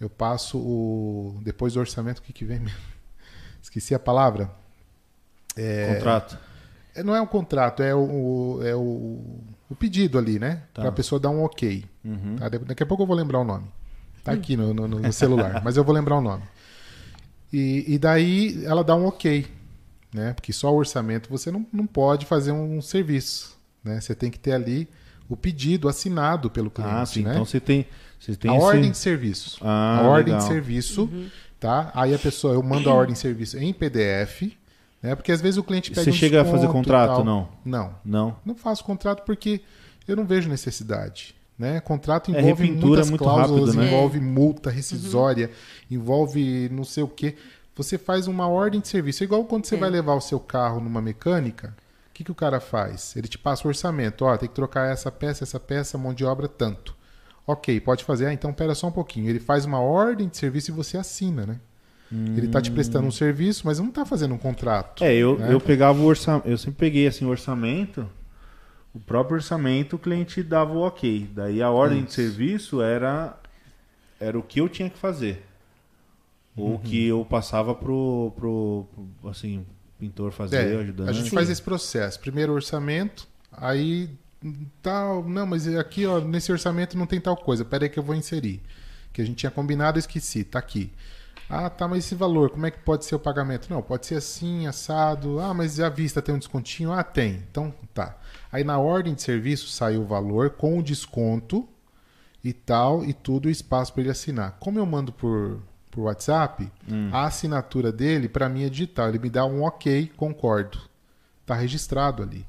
eu 0.00 0.08
passo 0.10 0.58
o 0.58 1.40
depois 1.42 1.74
do 1.74 1.80
orçamento 1.80 2.18
o 2.18 2.22
que 2.22 2.32
que 2.32 2.44
vem 2.44 2.60
mesmo? 2.60 2.78
Esqueci 3.62 3.94
a 3.94 3.98
palavra. 3.98 4.50
Contrato. 5.94 6.38
É, 6.94 7.02
Não 7.02 7.14
é 7.14 7.20
um 7.20 7.26
contrato, 7.26 7.82
é 7.82 7.94
o, 7.94 8.60
é 8.62 8.74
o, 8.74 9.40
o 9.70 9.74
pedido 9.78 10.18
ali, 10.18 10.38
né? 10.38 10.62
Tá. 10.72 10.82
Para 10.82 10.88
a 10.88 10.92
pessoa 10.92 11.18
dar 11.20 11.30
um 11.30 11.42
ok. 11.42 11.84
Tá? 12.38 12.48
Da- 12.48 12.58
Daqui 12.58 12.82
a 12.82 12.86
pouco 12.86 13.02
eu 13.02 13.06
vou 13.06 13.16
lembrar 13.16 13.40
o 13.40 13.44
nome. 13.44 13.66
Tá 14.24 14.32
aqui 14.32 14.56
no, 14.56 14.74
no- 14.74 14.88
no 14.88 15.12
celular, 15.12 15.60
mas 15.64 15.76
eu 15.76 15.84
vou 15.84 15.94
lembrar 15.94 16.16
o 16.16 16.20
nome. 16.20 16.42
E, 17.52 17.84
e 17.94 17.98
daí 17.98 18.64
ela 18.64 18.82
dá 18.82 18.94
um 18.96 19.06
ok, 19.06 19.46
né? 20.12 20.32
Porque 20.32 20.52
só 20.52 20.72
o 20.72 20.76
orçamento 20.76 21.28
você 21.30 21.50
não, 21.50 21.64
não 21.72 21.86
pode 21.86 22.26
fazer 22.26 22.52
um, 22.52 22.80
serviço, 22.82 23.56
né? 23.84 24.00
Você 24.00 24.14
tem 24.14 24.30
que 24.30 24.38
ter 24.38 24.52
ali 24.52 24.88
o 25.28 25.36
pedido 25.36 25.88
assinado 25.88 26.50
pelo 26.50 26.70
cliente, 26.70 26.92
Ah, 26.94 27.06
sim. 27.06 27.22
né? 27.22 27.30
Então 27.32 27.44
você 27.44 27.60
tem. 27.60 27.86
Você 28.18 28.34
tem 28.36 28.50
a 28.50 28.56
esse- 28.56 28.64
ordem 28.64 28.90
de 28.90 28.96
serviço. 28.98 29.58
Ah, 29.62 29.98
a 30.00 30.08
ordem 30.08 30.34
legal. 30.34 30.38
de 30.48 30.52
serviço, 30.54 31.10
tá? 31.60 31.90
Aí 31.94 32.14
a 32.14 32.18
pessoa, 32.18 32.54
eu 32.54 32.62
mando 32.62 32.88
a 32.90 32.94
ordem 32.94 33.12
de 33.14 33.18
serviço 33.18 33.58
em 33.58 33.72
PDF, 33.72 34.56
né? 35.02 35.14
Porque 35.14 35.30
às 35.32 35.40
vezes 35.40 35.58
o 35.58 35.62
cliente 35.62 35.90
pede 35.90 36.04
Você 36.04 36.10
um 36.10 36.12
chega 36.12 36.42
a 36.42 36.44
fazer 36.44 36.68
contrato, 36.68 37.22
não? 37.24 37.48
Não. 37.64 37.94
Não. 38.04 38.36
Não 38.44 38.54
faço 38.54 38.82
contrato 38.84 39.24
porque 39.24 39.60
eu 40.08 40.16
não 40.16 40.24
vejo 40.24 40.48
necessidade. 40.48 41.34
Né? 41.58 41.80
Contrato 41.80 42.34
É, 42.34 42.38
envolve 42.40 42.62
repintura 42.64 42.86
muitas 42.88 43.06
é 43.06 43.10
muito 43.10 43.24
cláusulas, 43.24 43.60
rápido, 43.74 43.80
né? 43.80 43.86
envolve 43.86 44.20
multa 44.20 44.68
rescisória, 44.70 45.50
envolve 45.90 46.68
não 46.70 46.84
sei 46.84 47.02
o 47.02 47.08
quê. 47.08 47.34
Você 47.74 47.96
faz 47.98 48.26
uma 48.26 48.46
ordem 48.48 48.80
de 48.80 48.88
serviço. 48.88 49.22
É 49.22 49.24
igual 49.24 49.44
quando 49.44 49.64
você 49.66 49.74
É. 49.74 49.78
vai 49.78 49.88
levar 49.90 50.14
o 50.14 50.20
seu 50.20 50.38
carro 50.40 50.80
numa 50.80 51.00
mecânica, 51.00 51.74
o 52.10 52.14
que, 52.14 52.24
que 52.24 52.30
o 52.30 52.34
cara 52.34 52.58
faz? 52.60 53.14
Ele 53.16 53.28
te 53.28 53.38
passa 53.38 53.66
o 53.66 53.68
orçamento. 53.68 54.24
Ó, 54.24 54.36
tem 54.36 54.48
que 54.48 54.54
trocar 54.54 54.90
essa 54.90 55.10
peça, 55.10 55.44
essa 55.44 55.60
peça, 55.60 55.96
mão 55.98 56.12
de 56.14 56.24
obra, 56.24 56.48
tanto. 56.48 56.94
Ok, 57.46 57.78
pode 57.80 58.02
fazer. 58.04 58.26
Ah, 58.26 58.32
então 58.32 58.52
pera 58.52 58.74
só 58.74 58.88
um 58.88 58.92
pouquinho. 58.92 59.28
Ele 59.30 59.38
faz 59.38 59.64
uma 59.64 59.80
ordem 59.80 60.28
de 60.28 60.36
serviço 60.36 60.70
e 60.70 60.74
você 60.74 60.96
assina, 60.98 61.46
né? 61.46 61.60
Ele 62.10 62.46
tá 62.48 62.60
te 62.62 62.70
prestando 62.70 63.06
um 63.06 63.10
serviço, 63.10 63.62
mas 63.66 63.80
não 63.80 63.90
tá 63.90 64.04
fazendo 64.06 64.32
um 64.34 64.38
contrato. 64.38 65.02
É, 65.02 65.12
eu, 65.14 65.36
né? 65.38 65.52
eu 65.52 65.60
pegava 65.60 65.98
o 66.00 66.04
orçamento. 66.04 66.46
Eu 66.48 66.56
sempre 66.56 66.78
peguei 66.78 67.06
assim 67.06 67.24
o 67.24 67.28
orçamento. 67.28 68.08
O 68.94 69.00
próprio 69.00 69.36
orçamento 69.36 69.96
o 69.96 69.98
cliente 69.98 70.40
dava 70.42 70.72
o 70.72 70.86
ok. 70.86 71.28
Daí 71.34 71.60
a 71.60 71.68
ordem 71.70 72.02
de 72.02 72.06
Isso. 72.08 72.14
serviço 72.14 72.80
era 72.80 73.36
era 74.20 74.38
o 74.38 74.42
que 74.42 74.60
eu 74.60 74.68
tinha 74.68 74.88
que 74.88 74.98
fazer. 74.98 75.44
Ou 76.56 76.68
Uhum. 76.68 76.74
o 76.76 76.78
que 76.78 77.06
eu 77.06 77.24
passava 77.28 77.74
pro, 77.74 78.32
pro, 78.36 78.86
pro, 79.20 79.28
assim, 79.30 79.66
pintor 79.98 80.30
fazer, 80.32 80.56
É, 80.74 80.80
ajudando. 80.80 81.08
a 81.08 81.12
gente 81.12 81.28
faz 81.30 81.50
esse 81.50 81.60
processo. 81.60 82.18
Primeiro 82.20 82.52
orçamento, 82.52 83.28
aí 83.52 84.08
tal, 84.82 85.22
não, 85.28 85.46
mas 85.46 85.66
aqui 85.68 86.06
ó, 86.06 86.20
nesse 86.20 86.50
orçamento 86.52 86.96
não 86.96 87.06
tem 87.06 87.20
tal 87.20 87.36
coisa. 87.36 87.64
Pera 87.64 87.84
aí 87.84 87.90
que 87.90 87.98
eu 87.98 88.02
vou 88.02 88.14
inserir. 88.14 88.62
Que 89.12 89.22
a 89.22 89.24
gente 89.24 89.36
tinha 89.36 89.50
combinado, 89.50 89.98
eu 89.98 90.00
esqueci, 90.00 90.44
tá 90.44 90.58
aqui. 90.58 90.92
Ah, 91.48 91.70
tá, 91.70 91.86
mas 91.86 92.04
esse 92.04 92.14
valor, 92.14 92.50
como 92.50 92.66
é 92.66 92.70
que 92.70 92.78
pode 92.80 93.04
ser 93.04 93.14
o 93.14 93.20
pagamento? 93.20 93.68
Não, 93.70 93.80
pode 93.80 94.06
ser 94.06 94.16
assim, 94.16 94.66
assado. 94.66 95.38
Ah, 95.38 95.54
mas 95.54 95.78
à 95.78 95.88
vista 95.88 96.20
tem 96.20 96.34
um 96.34 96.38
descontinho? 96.38 96.92
Ah, 96.92 97.04
tem. 97.04 97.44
Então, 97.50 97.72
tá. 97.94 98.16
Aí 98.50 98.64
na 98.64 98.78
ordem 98.78 99.14
de 99.14 99.22
serviço 99.22 99.68
sai 99.68 99.96
o 99.96 100.04
valor 100.04 100.50
com 100.50 100.78
o 100.78 100.82
desconto 100.82 101.68
e 102.42 102.52
tal, 102.52 103.04
e 103.04 103.12
tudo 103.12 103.46
o 103.46 103.50
espaço 103.50 103.92
para 103.92 104.02
ele 104.02 104.10
assinar. 104.10 104.56
Como 104.58 104.78
eu 104.78 104.86
mando 104.86 105.12
por, 105.12 105.60
por 105.90 106.02
WhatsApp, 106.02 106.70
a 107.12 107.26
assinatura 107.26 107.92
dele, 107.92 108.28
para 108.28 108.48
mim, 108.48 108.64
é 108.64 108.68
digital. 108.68 109.08
Ele 109.08 109.18
me 109.18 109.30
dá 109.30 109.44
um 109.44 109.62
ok, 109.62 110.12
concordo. 110.16 110.78
Tá 111.44 111.54
registrado 111.54 112.22
ali. 112.22 112.46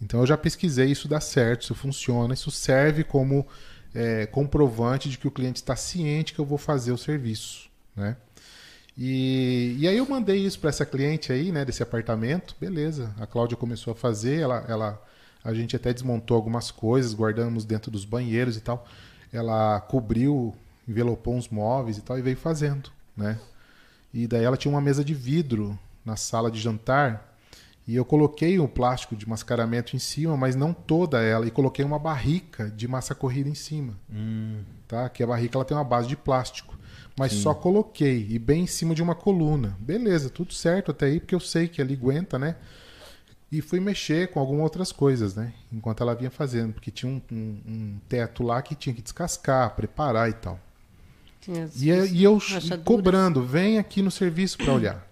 Então 0.00 0.20
eu 0.20 0.26
já 0.26 0.36
pesquisei, 0.36 0.90
isso 0.90 1.06
dá 1.06 1.20
certo, 1.20 1.62
isso 1.62 1.74
funciona, 1.74 2.32
isso 2.32 2.50
serve 2.50 3.04
como 3.04 3.46
é, 3.94 4.26
comprovante 4.26 5.08
de 5.08 5.18
que 5.18 5.28
o 5.28 5.30
cliente 5.30 5.60
está 5.60 5.76
ciente 5.76 6.32
que 6.32 6.38
eu 6.38 6.44
vou 6.44 6.58
fazer 6.58 6.92
o 6.92 6.98
serviço. 6.98 7.68
Né? 7.94 8.16
E, 8.96 9.76
e 9.78 9.88
aí 9.88 9.96
eu 9.96 10.08
mandei 10.08 10.38
isso 10.38 10.58
para 10.58 10.70
essa 10.70 10.86
cliente 10.86 11.32
aí, 11.32 11.52
né, 11.52 11.64
desse 11.64 11.82
apartamento, 11.82 12.56
beleza. 12.60 13.14
A 13.18 13.26
Cláudia 13.26 13.56
começou 13.56 13.92
a 13.92 13.96
fazer, 13.96 14.40
ela, 14.40 14.64
ela, 14.68 15.02
a 15.44 15.54
gente 15.54 15.76
até 15.76 15.92
desmontou 15.92 16.36
algumas 16.36 16.70
coisas, 16.70 17.14
guardamos 17.14 17.64
dentro 17.64 17.90
dos 17.90 18.04
banheiros 18.04 18.56
e 18.56 18.60
tal. 18.60 18.86
Ela 19.32 19.80
cobriu, 19.80 20.54
envelopou 20.88 21.34
uns 21.34 21.48
móveis 21.48 21.98
e 21.98 22.02
tal 22.02 22.18
e 22.18 22.22
veio 22.22 22.36
fazendo, 22.36 22.90
né? 23.16 23.38
E 24.12 24.26
daí 24.26 24.44
ela 24.44 24.56
tinha 24.56 24.72
uma 24.72 24.80
mesa 24.80 25.04
de 25.04 25.14
vidro 25.14 25.78
na 26.04 26.16
sala 26.16 26.50
de 26.50 26.60
jantar 26.60 27.29
e 27.90 27.96
eu 27.96 28.04
coloquei 28.04 28.58
o 28.58 28.68
plástico 28.68 29.16
de 29.16 29.28
mascaramento 29.28 29.96
em 29.96 29.98
cima, 29.98 30.36
mas 30.36 30.54
não 30.54 30.72
toda 30.72 31.20
ela, 31.22 31.46
e 31.46 31.50
coloquei 31.50 31.84
uma 31.84 31.98
barrica 31.98 32.70
de 32.70 32.86
massa 32.86 33.14
corrida 33.14 33.48
em 33.48 33.54
cima, 33.54 33.94
tá? 34.86 35.08
Que 35.08 35.22
a 35.22 35.26
barrica 35.26 35.56
ela 35.56 35.64
tem 35.64 35.76
uma 35.76 35.82
base 35.84 36.06
de 36.08 36.16
plástico, 36.16 36.78
mas 37.18 37.32
só 37.42 37.52
coloquei 37.54 38.26
e 38.30 38.38
bem 38.38 38.62
em 38.62 38.66
cima 38.66 38.94
de 38.94 39.02
uma 39.02 39.14
coluna. 39.14 39.76
Beleza, 39.80 40.30
tudo 40.30 40.52
certo 40.54 40.90
até 40.92 41.06
aí, 41.06 41.18
porque 41.20 41.34
eu 41.34 41.40
sei 41.40 41.66
que 41.68 41.80
ali 41.82 41.94
aguenta, 41.94 42.38
né? 42.38 42.56
E 43.52 43.60
fui 43.60 43.80
mexer 43.80 44.28
com 44.30 44.38
algumas 44.38 44.62
outras 44.62 44.92
coisas, 44.92 45.34
né? 45.34 45.52
Enquanto 45.72 46.02
ela 46.02 46.14
vinha 46.14 46.30
fazendo, 46.30 46.72
porque 46.72 46.90
tinha 46.92 47.10
um, 47.10 47.20
um- 47.32 47.60
um 47.66 47.98
teto 48.08 48.44
lá 48.44 48.62
que 48.62 48.76
tinha 48.76 48.94
que 48.94 49.02
descascar, 49.02 49.74
preparar 49.74 50.30
e 50.30 50.34
tal. 50.34 50.60
E, 51.82 51.88
eu- 51.88 52.06
e 52.06 52.22
eu 52.22 52.38
cobrando, 52.84 53.42
vem 53.44 53.78
aqui 53.78 54.02
no 54.02 54.10
serviço 54.10 54.56
para 54.58 54.72
olhar. 54.72 55.09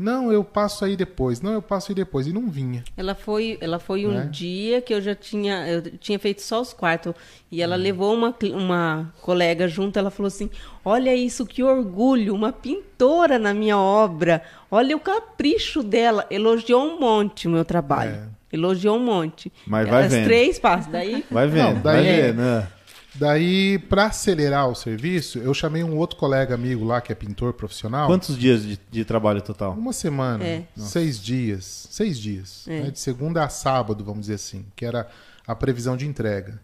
Não, 0.00 0.32
eu 0.32 0.42
passo 0.42 0.84
aí 0.84 0.96
depois. 0.96 1.40
Não, 1.40 1.52
eu 1.52 1.60
passo 1.62 1.90
aí 1.92 1.94
depois. 1.94 2.26
E 2.26 2.32
não 2.32 2.48
vinha. 2.48 2.82
Ela 2.96 3.14
foi, 3.14 3.58
ela 3.60 3.78
foi 3.78 4.06
um 4.06 4.12
Né? 4.12 4.28
dia 4.30 4.80
que 4.80 4.94
eu 4.94 5.00
já 5.00 5.14
tinha, 5.14 5.68
eu 5.68 5.82
tinha 5.98 6.18
feito 6.18 6.40
só 6.42 6.60
os 6.60 6.72
quartos 6.72 7.12
e 7.52 7.60
ela 7.60 7.76
levou 7.76 8.14
uma, 8.14 8.34
uma 8.54 9.12
colega 9.20 9.68
junto. 9.68 9.98
Ela 9.98 10.10
falou 10.10 10.28
assim: 10.28 10.48
Olha 10.84 11.14
isso, 11.14 11.44
que 11.44 11.62
orgulho, 11.62 12.34
uma 12.34 12.52
pintora 12.52 13.38
na 13.38 13.52
minha 13.52 13.76
obra. 13.78 14.42
Olha 14.70 14.96
o 14.96 15.00
capricho 15.00 15.82
dela. 15.82 16.26
Elogiou 16.30 16.82
um 16.82 16.98
monte 16.98 17.46
o 17.46 17.50
meu 17.50 17.64
trabalho. 17.64 18.12
É. 18.12 18.40
Elogiou 18.52 18.96
um 18.96 19.04
monte. 19.04 19.52
Mas 19.66 19.88
vai 19.88 20.04
As 20.06 20.12
vendo. 20.12 20.24
três 20.24 20.58
passam. 20.58 20.90
Daí 20.90 21.24
Vai 21.30 21.46
vendo, 21.46 21.74
Não, 21.74 21.82
daí- 21.82 21.82
vai 22.04 22.06
É. 22.08 22.22
vendo. 22.28 22.36
né? 22.38 22.68
Daí, 23.14 23.78
pra 23.78 24.06
acelerar 24.06 24.68
o 24.68 24.74
serviço, 24.74 25.38
eu 25.40 25.52
chamei 25.52 25.82
um 25.82 25.96
outro 25.96 26.16
colega 26.16 26.54
amigo 26.54 26.84
lá, 26.84 27.00
que 27.00 27.10
é 27.10 27.14
pintor 27.14 27.52
profissional. 27.52 28.06
Quantos 28.06 28.38
dias 28.38 28.62
de, 28.62 28.78
de 28.90 29.04
trabalho 29.04 29.42
total? 29.42 29.72
Uma 29.72 29.92
semana, 29.92 30.44
É. 30.44 30.64
seis 30.76 31.20
dias, 31.20 31.88
seis 31.90 32.18
dias, 32.18 32.64
É. 32.68 32.82
né, 32.84 32.90
de 32.90 32.98
segunda 33.00 33.44
a 33.44 33.48
sábado, 33.48 34.04
vamos 34.04 34.22
dizer 34.22 34.34
assim, 34.34 34.64
que 34.76 34.84
era 34.84 35.08
a 35.46 35.54
previsão 35.56 35.96
de 35.96 36.06
entrega. 36.06 36.60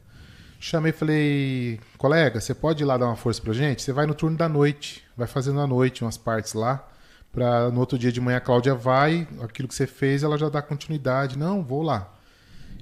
Chamei 0.60 0.90
e 0.90 0.92
falei, 0.94 1.80
colega, 1.98 2.40
você 2.40 2.54
pode 2.54 2.82
ir 2.82 2.86
lá 2.86 2.96
dar 2.96 3.06
uma 3.06 3.16
força 3.16 3.42
pra 3.42 3.52
gente? 3.52 3.82
Você 3.82 3.92
vai 3.92 4.06
no 4.06 4.14
turno 4.14 4.36
da 4.36 4.48
noite, 4.48 5.02
vai 5.16 5.26
fazendo 5.26 5.60
à 5.60 5.66
noite 5.66 6.02
umas 6.02 6.16
partes 6.16 6.54
lá, 6.54 6.86
pra 7.32 7.70
no 7.70 7.80
outro 7.80 7.98
dia 7.98 8.10
de 8.12 8.20
manhã 8.20 8.38
a 8.38 8.40
Cláudia 8.40 8.74
vai, 8.74 9.28
aquilo 9.42 9.68
que 9.68 9.74
você 9.74 9.86
fez, 9.86 10.22
ela 10.22 10.38
já 10.38 10.48
dá 10.48 10.62
continuidade. 10.62 11.36
Não, 11.36 11.62
vou 11.62 11.82
lá. 11.82 12.12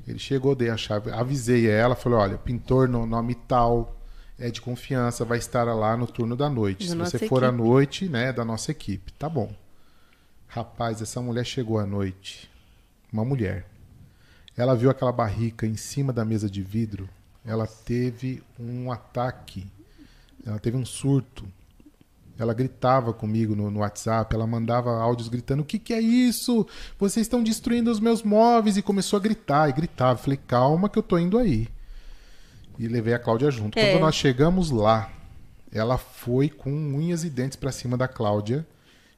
Ele 0.07 0.19
chegou, 0.19 0.55
dei 0.55 0.69
a 0.71 0.77
chave, 0.77 1.11
avisei 1.11 1.67
ela, 1.67 1.95
falei, 1.95 2.19
olha, 2.19 2.39
pintor 2.39 2.89
no 2.89 3.07
nome 3.07 3.35
tal, 3.35 3.99
é 4.39 4.51
de 4.51 4.61
confiança, 4.61 5.25
vai 5.25 5.39
estar 5.39 5.65
lá 5.75 5.97
no 5.97 6.07
turno 6.07 6.37
da 6.37 6.51
noite. 6.51 6.87
Da 6.95 7.07
Se 7.07 7.19
você 7.19 7.27
for 7.27 7.43
à 7.43 7.49
equipe. 7.49 7.63
noite, 7.63 8.09
né, 8.09 8.33
da 8.33 8.45
nossa 8.45 8.71
equipe. 8.71 9.13
Tá 9.13 9.29
bom. 9.29 9.55
Rapaz, 10.47 11.01
essa 11.01 11.21
mulher 11.21 11.45
chegou 11.45 11.79
à 11.79 11.87
noite. 11.87 12.51
Uma 13.13 13.25
mulher. 13.25 13.67
Ela 14.57 14.77
viu 14.77 14.91
aquela 14.91 15.13
barrica 15.13 15.67
em 15.67 15.77
cima 15.77 16.13
da 16.13 16.25
mesa 16.25 16.49
de 16.49 16.63
vidro. 16.63 17.09
Ela 17.45 17.67
teve 17.67 18.43
um 18.59 18.93
ataque. 18.93 19.67
Ela 20.47 20.59
teve 20.59 20.77
um 20.77 20.85
surto. 20.85 21.45
Ela 22.39 22.53
gritava 22.53 23.13
comigo 23.13 23.55
no, 23.55 23.71
no 23.71 23.81
WhatsApp. 23.81 24.35
Ela 24.35 24.47
mandava 24.47 24.91
áudios 25.01 25.29
gritando: 25.29 25.61
O 25.61 25.65
que, 25.65 25.79
que 25.79 25.93
é 25.93 26.01
isso? 26.01 26.67
Vocês 26.99 27.25
estão 27.27 27.43
destruindo 27.43 27.91
os 27.91 28.01
meus 28.01 28.23
móveis. 28.23 28.77
E 28.77 28.83
começou 28.83 29.17
a 29.19 29.21
gritar 29.21 29.69
e 29.69 29.73
gritava. 29.73 30.19
Falei: 30.19 30.39
Calma, 30.47 30.89
que 30.89 30.99
eu 30.99 31.03
tô 31.03 31.17
indo 31.19 31.39
aí. 31.39 31.69
E 32.79 32.89
levei 32.89 33.15
a 33.15 33.19
Cláudia 33.19 33.51
junto. 33.51 33.79
É. 33.79 33.93
Quando 33.93 34.01
nós 34.03 34.15
chegamos 34.17 34.71
lá, 34.71 35.13
ela 35.71 35.97
foi 35.97 36.49
com 36.49 36.71
unhas 36.73 37.23
e 37.23 37.31
dentes 37.31 37.57
pra 37.57 37.71
cima 37.71 37.97
da 37.97 38.09
Cláudia, 38.09 38.67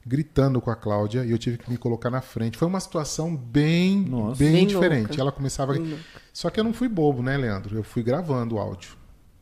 gritando 0.05 0.61
com 0.61 0.69
a 0.69 0.75
Cláudia, 0.75 1.25
e 1.25 1.31
eu 1.31 1.37
tive 1.39 1.57
que 1.57 1.69
me 1.71 1.77
colocar 1.77 2.11
na 2.11 2.21
frente. 2.21 2.55
Foi 2.57 2.67
uma 2.67 2.79
situação 2.79 3.35
bem, 3.35 4.01
Nossa. 4.01 4.37
bem, 4.43 4.53
Bem 4.53 4.67
diferente. 4.67 5.07
louca. 5.07 5.21
Ela 5.21 5.31
começava. 5.31 5.73
a- 5.73 5.79
Bem. 5.79 5.97
Só 6.31 6.51
que 6.51 6.59
eu 6.59 6.63
não 6.63 6.71
fui 6.73 6.87
bobo, 6.87 7.23
né, 7.23 7.35
Leandro? 7.35 7.75
Eu 7.75 7.83
fui 7.83 8.03
gravando 8.03 8.55
o 8.55 8.59
áudio. 8.59 8.91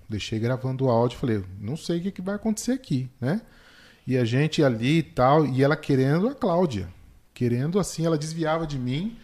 Deixei 0.07 0.39
gravando 0.39 0.85
o 0.85 0.89
áudio, 0.89 1.17
falei, 1.17 1.43
não 1.59 1.75
sei 1.75 1.97
o 1.99 2.01
que, 2.03 2.11
que 2.11 2.21
vai 2.21 2.35
acontecer 2.35 2.71
aqui, 2.71 3.09
né? 3.19 3.41
E 4.07 4.17
a 4.17 4.23
gente 4.25 4.63
ali 4.63 4.99
e 4.99 5.03
tal, 5.03 5.45
e 5.45 5.63
ela 5.63 5.75
querendo 5.75 6.27
a 6.29 6.35
Cláudia. 6.35 6.87
Querendo 7.33 7.79
assim, 7.79 8.05
ela 8.05 8.17
desviava 8.17 8.65
de 8.65 8.77
mim 8.77 9.17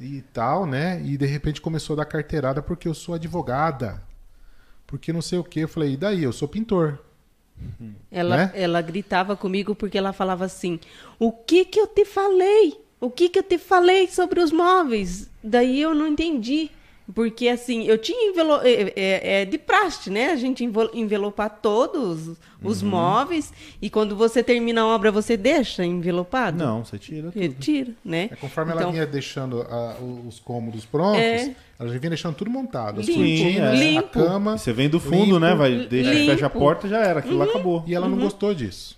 e 0.00 0.22
tal, 0.32 0.66
né? 0.66 1.00
E 1.04 1.16
de 1.16 1.26
repente 1.26 1.60
começou 1.60 1.94
a 1.94 1.96
dar 1.98 2.04
carteirada 2.04 2.62
porque 2.62 2.88
eu 2.88 2.94
sou 2.94 3.14
advogada. 3.14 4.02
Porque 4.86 5.12
não 5.12 5.20
sei 5.22 5.38
o 5.38 5.44
que. 5.44 5.60
Eu 5.60 5.68
falei, 5.68 5.92
e 5.92 5.96
daí? 5.96 6.22
Eu 6.22 6.32
sou 6.32 6.48
pintor. 6.48 6.98
ela, 8.10 8.36
Né? 8.36 8.52
ela 8.54 8.80
gritava 8.80 9.36
comigo 9.36 9.74
porque 9.74 9.98
ela 9.98 10.12
falava 10.12 10.44
assim: 10.44 10.78
O 11.18 11.32
que 11.32 11.64
que 11.64 11.78
eu 11.78 11.86
te 11.86 12.04
falei? 12.04 12.80
O 13.00 13.10
que 13.10 13.28
que 13.28 13.38
eu 13.38 13.42
te 13.42 13.58
falei 13.58 14.08
sobre 14.08 14.40
os 14.40 14.50
móveis? 14.50 15.28
Daí 15.42 15.80
eu 15.80 15.94
não 15.94 16.06
entendi. 16.06 16.70
Porque 17.14 17.48
assim, 17.48 17.84
eu 17.84 17.98
tinha 17.98 18.30
envelo... 18.30 18.60
é, 18.62 18.92
é- 18.96 19.40
é 19.42 19.44
de 19.44 19.58
praste, 19.58 20.08
né? 20.08 20.30
A 20.32 20.36
gente 20.36 20.64
envelopar 20.94 21.50
todos 21.60 22.30
os 22.62 22.82
Uhum. 22.82 22.88
móveis 22.88 23.52
e 23.82 23.90
quando 23.90 24.16
você 24.16 24.42
termina 24.42 24.80
a 24.80 24.86
obra, 24.86 25.12
você 25.12 25.36
deixa 25.36 25.84
envelopado? 25.84 26.56
Não, 26.56 26.82
você 26.82 26.98
tira 26.98 27.30
tudo. 27.30 27.38
Retira, 27.38 27.92
né? 28.02 28.30
É, 28.32 28.36
conforme 28.36 28.72
ela 28.72 28.80
Então, 28.80 28.92
vinha 28.92 29.06
deixando 29.06 29.60
ah, 29.68 29.96
os 30.26 30.40
cômodos 30.40 30.86
prontos, 30.86 31.20
É. 31.20 31.54
ela 31.78 31.90
já 31.92 31.98
vinha 31.98 32.08
deixando 32.08 32.36
tudo 32.36 32.48
montado. 32.50 33.00
As 33.00 33.06
Limpo, 33.06 33.20
cortinas, 33.20 33.96
a 33.98 34.02
cama. 34.04 34.56
Você 34.56 34.72
vem 34.72 34.88
do 34.88 34.98
fundo, 34.98 35.24
limpo. 35.34 35.38
né? 35.40 35.54
Vai, 35.54 35.86
deixa, 35.86 36.10
Limpo. 36.10 36.32
fecha 36.32 36.46
a 36.46 36.50
porta 36.50 36.88
já 36.88 37.00
era. 37.00 37.18
Aquilo 37.20 37.36
lá 37.36 37.44
acabou. 37.44 37.84
E 37.86 37.94
ela 37.94 38.06
Uhum. 38.06 38.16
não 38.16 38.22
gostou 38.24 38.54
disso. 38.54 38.96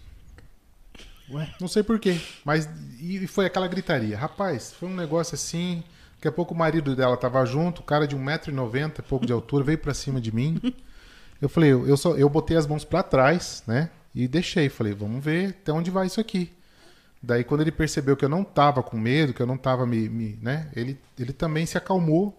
Ué? 1.33 1.49
Não 1.61 1.67
sei 1.67 1.83
porquê. 1.83 2.17
Mas 2.45 2.69
e 3.01 3.27
foi 3.27 3.47
aquela 3.47 3.67
gritaria. 3.67 4.17
Rapaz, 4.17 4.73
foi 4.73 4.89
um 4.89 4.95
negócio 4.95 5.35
assim. 5.35 5.83
Daqui 6.17 6.29
a 6.29 6.33
pouco 6.33 6.55
o 6.55 6.57
marido 6.57 6.97
dela 6.97 7.17
tava 7.17 7.45
junto, 7.45 7.81
o 7.81 7.85
cara 7.85 8.07
de 8.07 8.17
1,90m, 8.17 9.03
pouco 9.09 9.27
de 9.27 9.33
altura, 9.33 9.65
veio 9.65 9.79
pra 9.79 9.95
cima 9.95 10.21
de 10.21 10.35
mim. 10.35 10.61
Eu 11.41 11.49
falei, 11.49 11.71
eu, 11.73 11.97
só, 11.99 12.17
eu 12.17 12.29
botei 12.31 12.57
as 12.57 12.67
mãos 12.67 12.85
pra 12.85 13.03
trás, 13.03 13.63
né? 13.67 13.91
E 14.15 14.27
deixei. 14.27 14.71
Falei, 14.71 14.95
vamos 14.95 15.23
ver 15.23 15.51
até 15.51 15.71
onde 15.73 15.91
vai 15.91 16.07
isso 16.07 16.19
aqui. 16.21 16.51
Daí, 17.23 17.45
quando 17.45 17.61
ele 17.61 17.71
percebeu 17.73 18.17
que 18.17 18.25
eu 18.25 18.29
não 18.29 18.43
tava 18.43 18.83
com 18.83 18.97
medo, 18.97 19.35
que 19.35 19.43
eu 19.43 19.47
não 19.47 19.59
tava 19.59 19.87
me. 19.87 20.09
me- 20.09 20.39
né? 20.41 20.71
ele, 20.75 20.99
ele 21.19 21.33
também 21.35 21.67
se 21.67 21.77
acalmou. 21.77 22.35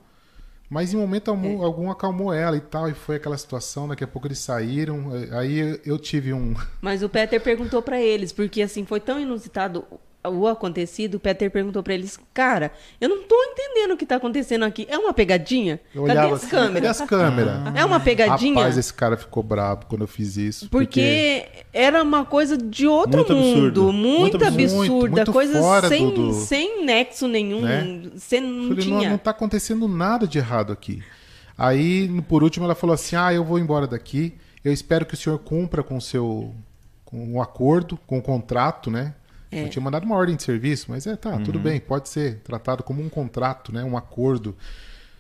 Mas 0.70 0.94
em 0.94 0.98
momento 0.98 1.30
algum, 1.30 1.62
algum 1.64 1.92
acalmou 1.92 2.34
ela 2.34 2.58
e 2.58 2.62
tal. 2.62 2.90
E 2.90 2.94
foi 2.94 3.16
aquela 3.18 3.38
situação. 3.38 3.88
Daqui 3.88 4.04
a 4.04 4.08
pouco 4.08 4.28
eles 4.28 4.40
saíram. 4.40 5.12
Aí 5.32 5.80
eu- 5.86 6.00
tive 6.00 6.34
um. 6.34 6.56
Mas 6.82 7.04
o 7.04 7.08
Peter 7.10 7.40
perguntou 7.40 7.82
pra 7.82 8.02
eles, 8.02 8.32
porque 8.34 8.62
assim 8.62 8.84
foi 8.86 9.00
tão 9.00 9.20
inusitado 9.20 9.86
o 10.30 10.48
acontecido, 10.48 11.16
o 11.16 11.20
Peter 11.20 11.50
perguntou 11.52 11.82
pra 11.84 11.94
eles, 11.94 12.20
cara, 12.34 12.72
eu 13.00 13.08
não 13.10 13.24
tô 13.24 13.36
entendendo 13.44 13.92
o 13.94 13.98
que 13.98 14.06
tá 14.06 14.16
acontecendo 14.18 14.64
aqui. 14.66 14.86
É 14.90 14.98
uma 14.98 15.14
pegadinha? 15.14 15.80
Eu 15.94 16.04
Cadê 16.06 16.20
olhava 16.20 16.36
as 16.36 16.42
assim, 16.44 16.50
cadê 16.52 16.66
câmeras? 16.68 17.02
as 17.02 17.08
câmeras? 17.10 17.76
É 17.76 17.86
uma 17.86 18.00
pegadinha? 18.00 18.56
Rapaz, 18.56 18.78
esse 18.78 18.94
cara 18.94 19.18
ficou 19.18 19.42
brabo 19.44 19.86
quando 19.88 20.02
eu 20.02 20.08
fiz 20.08 20.38
isso. 20.38 20.70
Porque 20.70 21.46
era 21.74 22.02
uma 22.04 22.26
coisa 22.26 22.58
de 22.58 22.88
outro 22.88 23.18
Muito 23.20 23.34
mundo, 23.36 23.58
absurdo. 23.58 23.94
muito, 23.94 24.36
absurda, 24.46 24.76
Muito, 24.76 25.12
muito 25.12 25.32
coisa 25.34 25.88
sem, 25.88 26.06
do- 26.10 26.28
do- 26.30 26.34
sem 26.34 26.86
nexo 26.86 27.28
nenhum, 27.28 27.62
Né? 27.62 28.10
sem, 28.18 28.42
não 28.42 28.70
Falei, 28.70 28.90
não, 28.90 28.98
tinha. 29.00 29.10
não 29.12 29.18
tá 29.18 29.32
acontecendo 29.32 29.88
nada 29.88 30.28
de 30.28 30.38
errado 30.38 30.72
aqui. 30.74 31.02
Aí, 31.58 32.22
por 32.28 32.44
último, 32.44 32.66
ela 32.66 32.76
falou 32.76 32.94
assim: 32.94 33.16
Ah, 33.16 33.34
eu 33.34 33.44
vou 33.44 33.58
embora 33.58 33.88
daqui. 33.88 34.36
Eu 34.64 34.72
espero 34.72 35.06
que 35.06 35.14
o 35.14 35.18
senhor 35.18 35.40
cumpra 35.40 35.82
com 35.82 35.98
o 35.98 36.02
seu 36.02 36.54
com 37.06 37.34
o 37.36 37.42
acordo, 37.42 37.98
com 38.06 38.18
o 38.18 38.22
contrato, 38.22 38.92
né? 38.92 39.14
É. 39.58 39.66
Eu 39.66 39.70
tinha 39.70 39.82
mandado 39.82 40.04
uma 40.04 40.16
ordem 40.16 40.36
de 40.36 40.44
serviço, 40.44 40.88
mas 40.90 41.08
é, 41.08 41.16
tá, 41.16 41.38
tudo 41.40 41.60
bem, 41.60 41.80
pode 41.80 42.10
ser 42.10 42.40
tratado 42.40 42.84
como 42.84 43.02
um 43.02 43.10
contrato, 43.10 43.74
né? 43.74 43.84
Um 43.84 43.98
acordo. 43.98 44.56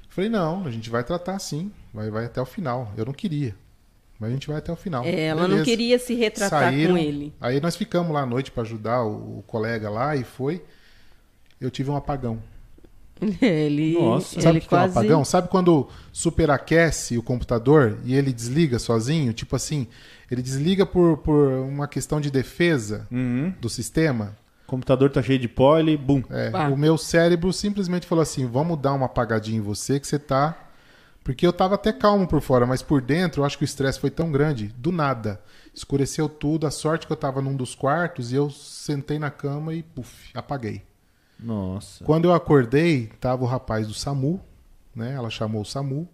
Falei, 0.10 0.30
não, 0.30 0.65
a 0.65 0.71
gente 0.71 0.89
vai 0.89 1.04
tratar 1.04 1.38
sim, 1.39 1.71
vai, 1.93 2.10
vai 2.10 2.26
até 2.26 2.41
o 2.41 2.45
final. 2.45 2.91
Eu 2.97 3.06
não 3.06 3.13
queria. 3.13 3.56
Mas 4.19 4.32
a 4.32 4.34
gente 4.34 4.47
vai 4.47 4.58
até 4.58 4.71
o 4.71 4.76
final. 4.76 5.04
É, 5.04 5.26
ela 5.26 5.41
não 5.41 5.50
Beleza. 5.50 5.65
queria 5.65 6.00
se 6.00 6.15
retratar 6.15 6.63
Saíram, 6.63 6.93
com 6.93 6.97
ele. 6.97 7.34
Aí 7.39 7.62
nós 7.62 7.76
ficamos 7.76 8.12
lá 8.12 8.21
à 8.21 8.26
noite 8.26 8.50
para 8.50 8.63
ajudar 8.63 9.04
o, 9.04 9.39
o 9.39 9.43
colega 9.45 9.89
lá 9.89 10.15
e 10.15 10.23
foi. 10.23 10.63
Eu 11.62 11.69
tive 11.69 11.89
um 11.91 11.95
apagão. 11.95 12.41
Ele, 13.41 13.93
Nossa. 13.93 14.39
Sabe 14.39 14.50
ele 14.50 14.58
o 14.60 14.62
que 14.62 14.67
que 14.67 14.76
é 14.76 14.78
um 14.78 14.82
quase... 14.82 14.97
apagão? 14.97 15.26
Sabe 15.26 15.47
quando 15.50 15.88
superaquece 16.12 17.17
o 17.17 17.23
computador 17.23 17.97
e 18.06 18.13
ele 18.13 18.32
desliga 18.32 18.78
sozinho? 18.78 19.34
Tipo 19.34 19.56
assim, 19.56 19.88
ele 20.30 20.42
desliga 20.42 20.86
por, 20.86 21.18
por 21.18 21.48
uma 21.50 21.88
questão 21.88 22.20
de 22.22 22.30
defesa 22.32 23.08
Uhum. 23.12 23.54
do 23.60 23.70
sistema. 23.70 24.36
O 24.66 24.68
computador 24.68 25.10
tá 25.10 25.22
cheio 25.24 25.40
de 25.40 25.48
pó, 25.48 25.78
ele, 25.80 25.96
bum. 25.96 26.22
É, 26.30 26.52
o 26.70 26.76
meu 26.78 26.98
cérebro 26.98 27.54
simplesmente 27.54 28.06
falou 28.06 28.22
assim: 28.22 28.46
vamos 28.46 28.78
dar 28.80 28.94
uma 28.94 29.06
apagadinha 29.06 29.58
em 29.58 29.62
você 29.62 30.00
que 30.00 30.06
você 30.08 30.20
tá. 30.20 30.58
Porque 31.24 31.46
eu 31.46 31.52
tava 31.52 31.76
até 31.76 31.92
calmo 31.92 32.26
por 32.26 32.40
fora, 32.42 32.66
mas 32.66 32.82
por 32.82 33.02
dentro 33.02 33.42
eu 33.42 33.46
acho 33.46 33.58
que 33.58 33.63
o 33.63 33.66
estresse 33.66 34.00
foi 34.00 34.10
tão 34.10 34.32
grande, 34.32 34.68
do 34.78 34.92
nada. 34.94 35.42
Escureceu 35.74 36.28
tudo, 36.30 36.66
a 36.66 36.72
sorte 36.72 37.06
que 37.06 37.12
eu 37.12 37.18
tava 37.18 37.42
num 37.42 37.56
dos 37.56 37.76
quartos 37.76 38.32
e 38.32 38.36
eu 38.36 38.50
sentei 38.50 39.20
na 39.20 39.30
cama 39.30 39.74
e 39.74 39.84
puf, 39.84 40.30
apaguei. 40.34 40.84
Nossa. 41.40 42.04
Quando 42.04 42.26
eu 42.26 42.34
acordei, 42.34 43.08
tava 43.20 43.44
o 43.44 43.48
rapaz 43.48 43.86
do 43.88 43.94
SAMU, 43.94 44.40
né? 44.96 45.13
Ela 45.13 45.30
chamou 45.30 45.62
o 45.62 45.66
SAMU, 45.66 46.08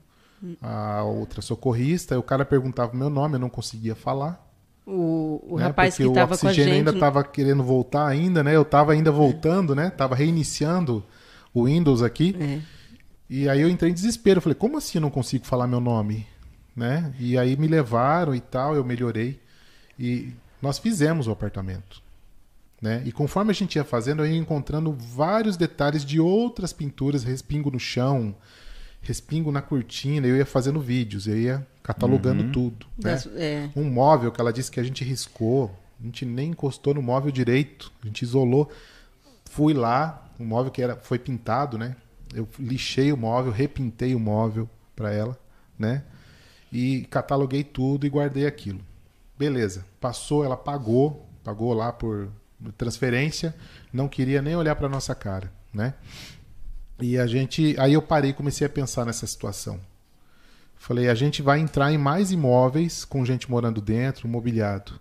a 0.62 1.04
outra 1.04 1.42
socorrista, 1.42 2.16
e 2.16 2.18
o 2.18 2.24
cara 2.24 2.44
perguntava 2.46 2.94
o 2.94 2.96
meu 2.96 3.10
nome, 3.10 3.36
eu 3.36 3.40
não 3.40 3.50
conseguia 3.50 3.96
falar. 3.96 4.44
O, 4.86 5.42
o 5.48 5.58
né? 5.58 5.66
rapaz 5.66 5.94
Porque 5.94 6.04
que 6.04 6.10
o 6.10 6.14
tava 6.14 6.38
com 6.38 6.48
a 6.48 6.50
oxigênio 6.50 6.74
gente... 6.76 6.90
ainda 6.90 7.00
tava 7.00 7.24
querendo 7.24 7.64
voltar 7.64 8.06
ainda, 8.06 8.44
né? 8.44 8.56
Eu 8.56 8.66
tava 8.66 8.92
ainda 8.92 9.12
voltando, 9.12 9.74
né? 9.74 9.90
Tava 9.90 10.16
reiniciando 10.16 11.04
o 11.54 11.66
Windows 11.66 12.02
aqui. 12.02 12.36
É. 12.40 12.60
E 13.30 13.48
aí 13.48 13.62
eu 13.62 13.70
entrei 13.70 13.92
em 13.92 13.94
desespero, 13.94 14.42
falei: 14.42 14.56
"Como 14.56 14.78
assim 14.78 14.98
eu 14.98 15.02
não 15.02 15.10
consigo 15.10 15.46
falar 15.46 15.68
meu 15.68 15.80
nome?", 15.80 16.28
né? 16.76 17.14
E 17.18 17.38
aí 17.38 17.56
me 17.56 17.68
levaram 17.68 18.36
e 18.36 18.42
tal, 18.42 18.76
eu 18.76 18.84
melhorei 18.84 19.40
e 19.98 20.34
nós 20.62 20.80
fizemos 20.80 21.28
o 21.28 21.32
apartamento. 21.32 22.02
Né? 22.82 23.02
E 23.06 23.14
conforme 23.14 23.52
a 23.52 23.54
gente 23.54 23.78
ia 23.78 23.84
fazendo, 23.86 24.24
eu 24.24 24.32
ia 24.32 24.38
encontrando 24.38 24.92
vários 24.92 25.56
detalhes 25.56 26.04
de 26.04 26.20
outras 26.20 26.74
pinturas, 26.74 27.24
respingo 27.24 27.72
no 27.72 27.80
chão, 27.80 28.36
respingo 29.04 29.52
na 29.52 29.62
cortina, 29.62 30.26
eu 30.26 30.36
ia 30.36 30.46
fazendo 30.46 30.80
vídeos, 30.80 31.28
eu 31.28 31.38
ia 31.38 31.68
catalogando 31.84 32.52
tudo. 32.52 32.88
Né? 32.98 33.12
Das- 33.12 33.28
é. 33.36 33.70
Um 33.76 33.84
móvel 33.84 34.32
que 34.32 34.42
ela 34.42 34.52
disse 34.52 34.72
que 34.72 34.80
a 34.80 34.84
gente 34.84 35.04
riscou, 35.04 35.70
a 36.02 36.04
gente 36.04 36.26
nem 36.26 36.50
encostou 36.50 36.94
no 36.96 37.02
móvel 37.02 37.32
direito, 37.32 37.92
a 38.02 38.08
gente 38.08 38.24
isolou. 38.24 38.72
fui 39.46 39.74
lá, 39.74 40.26
o 40.40 40.44
móvel 40.44 40.72
que 40.72 40.82
era, 40.82 40.96
foi 40.96 41.20
pintado, 41.20 41.78
né? 41.78 41.96
Eu 42.34 42.48
lixei 42.58 43.12
o 43.12 43.18
móvel, 43.18 43.52
repintei 43.52 44.16
o 44.16 44.20
móvel 44.20 44.68
para 44.96 45.14
ela, 45.14 45.38
né? 45.78 46.02
E 46.72 47.02
cataloguei 47.12 47.64
tudo 47.64 48.08
e 48.08 48.10
guardei 48.10 48.48
aquilo. 48.48 48.80
Beleza. 49.38 49.86
Passou, 50.02 50.44
ela 50.44 50.58
pagou, 50.58 51.30
pagou 51.44 51.72
lá 51.74 51.92
por 51.94 52.30
transferência, 52.78 53.54
não 53.92 54.08
queria 54.08 54.42
nem 54.42 54.56
olhar 54.56 54.76
para 54.76 54.90
nossa 54.90 55.14
cara, 55.14 55.52
né? 55.74 55.94
E 57.00 57.18
a 57.18 57.28
gente, 57.28 57.76
aí 57.80 57.94
eu 57.94 58.02
parei 58.02 58.32
e 58.32 58.34
comecei 58.34 58.66
a 58.66 58.70
pensar 58.70 59.06
nessa 59.06 59.26
situação. 59.26 59.80
Falei, 60.76 61.10
a 61.10 61.16
gente 61.16 61.42
vai 61.42 61.60
entrar 61.60 61.92
em 61.92 61.98
mais 61.98 62.32
imóveis 62.32 63.06
com 63.06 63.26
gente 63.26 63.50
morando 63.50 63.82
dentro, 63.82 64.28
mobiliado. 64.28 65.00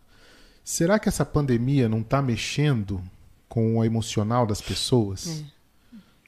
Será 0.65 0.99
que 0.99 1.09
essa 1.09 1.25
pandemia 1.25 1.89
não 1.89 2.01
está 2.01 2.23
mexendo 2.23 3.03
com 3.49 3.79
o 3.79 3.85
emocional 3.85 4.47
das 4.47 4.61
pessoas? 4.61 5.45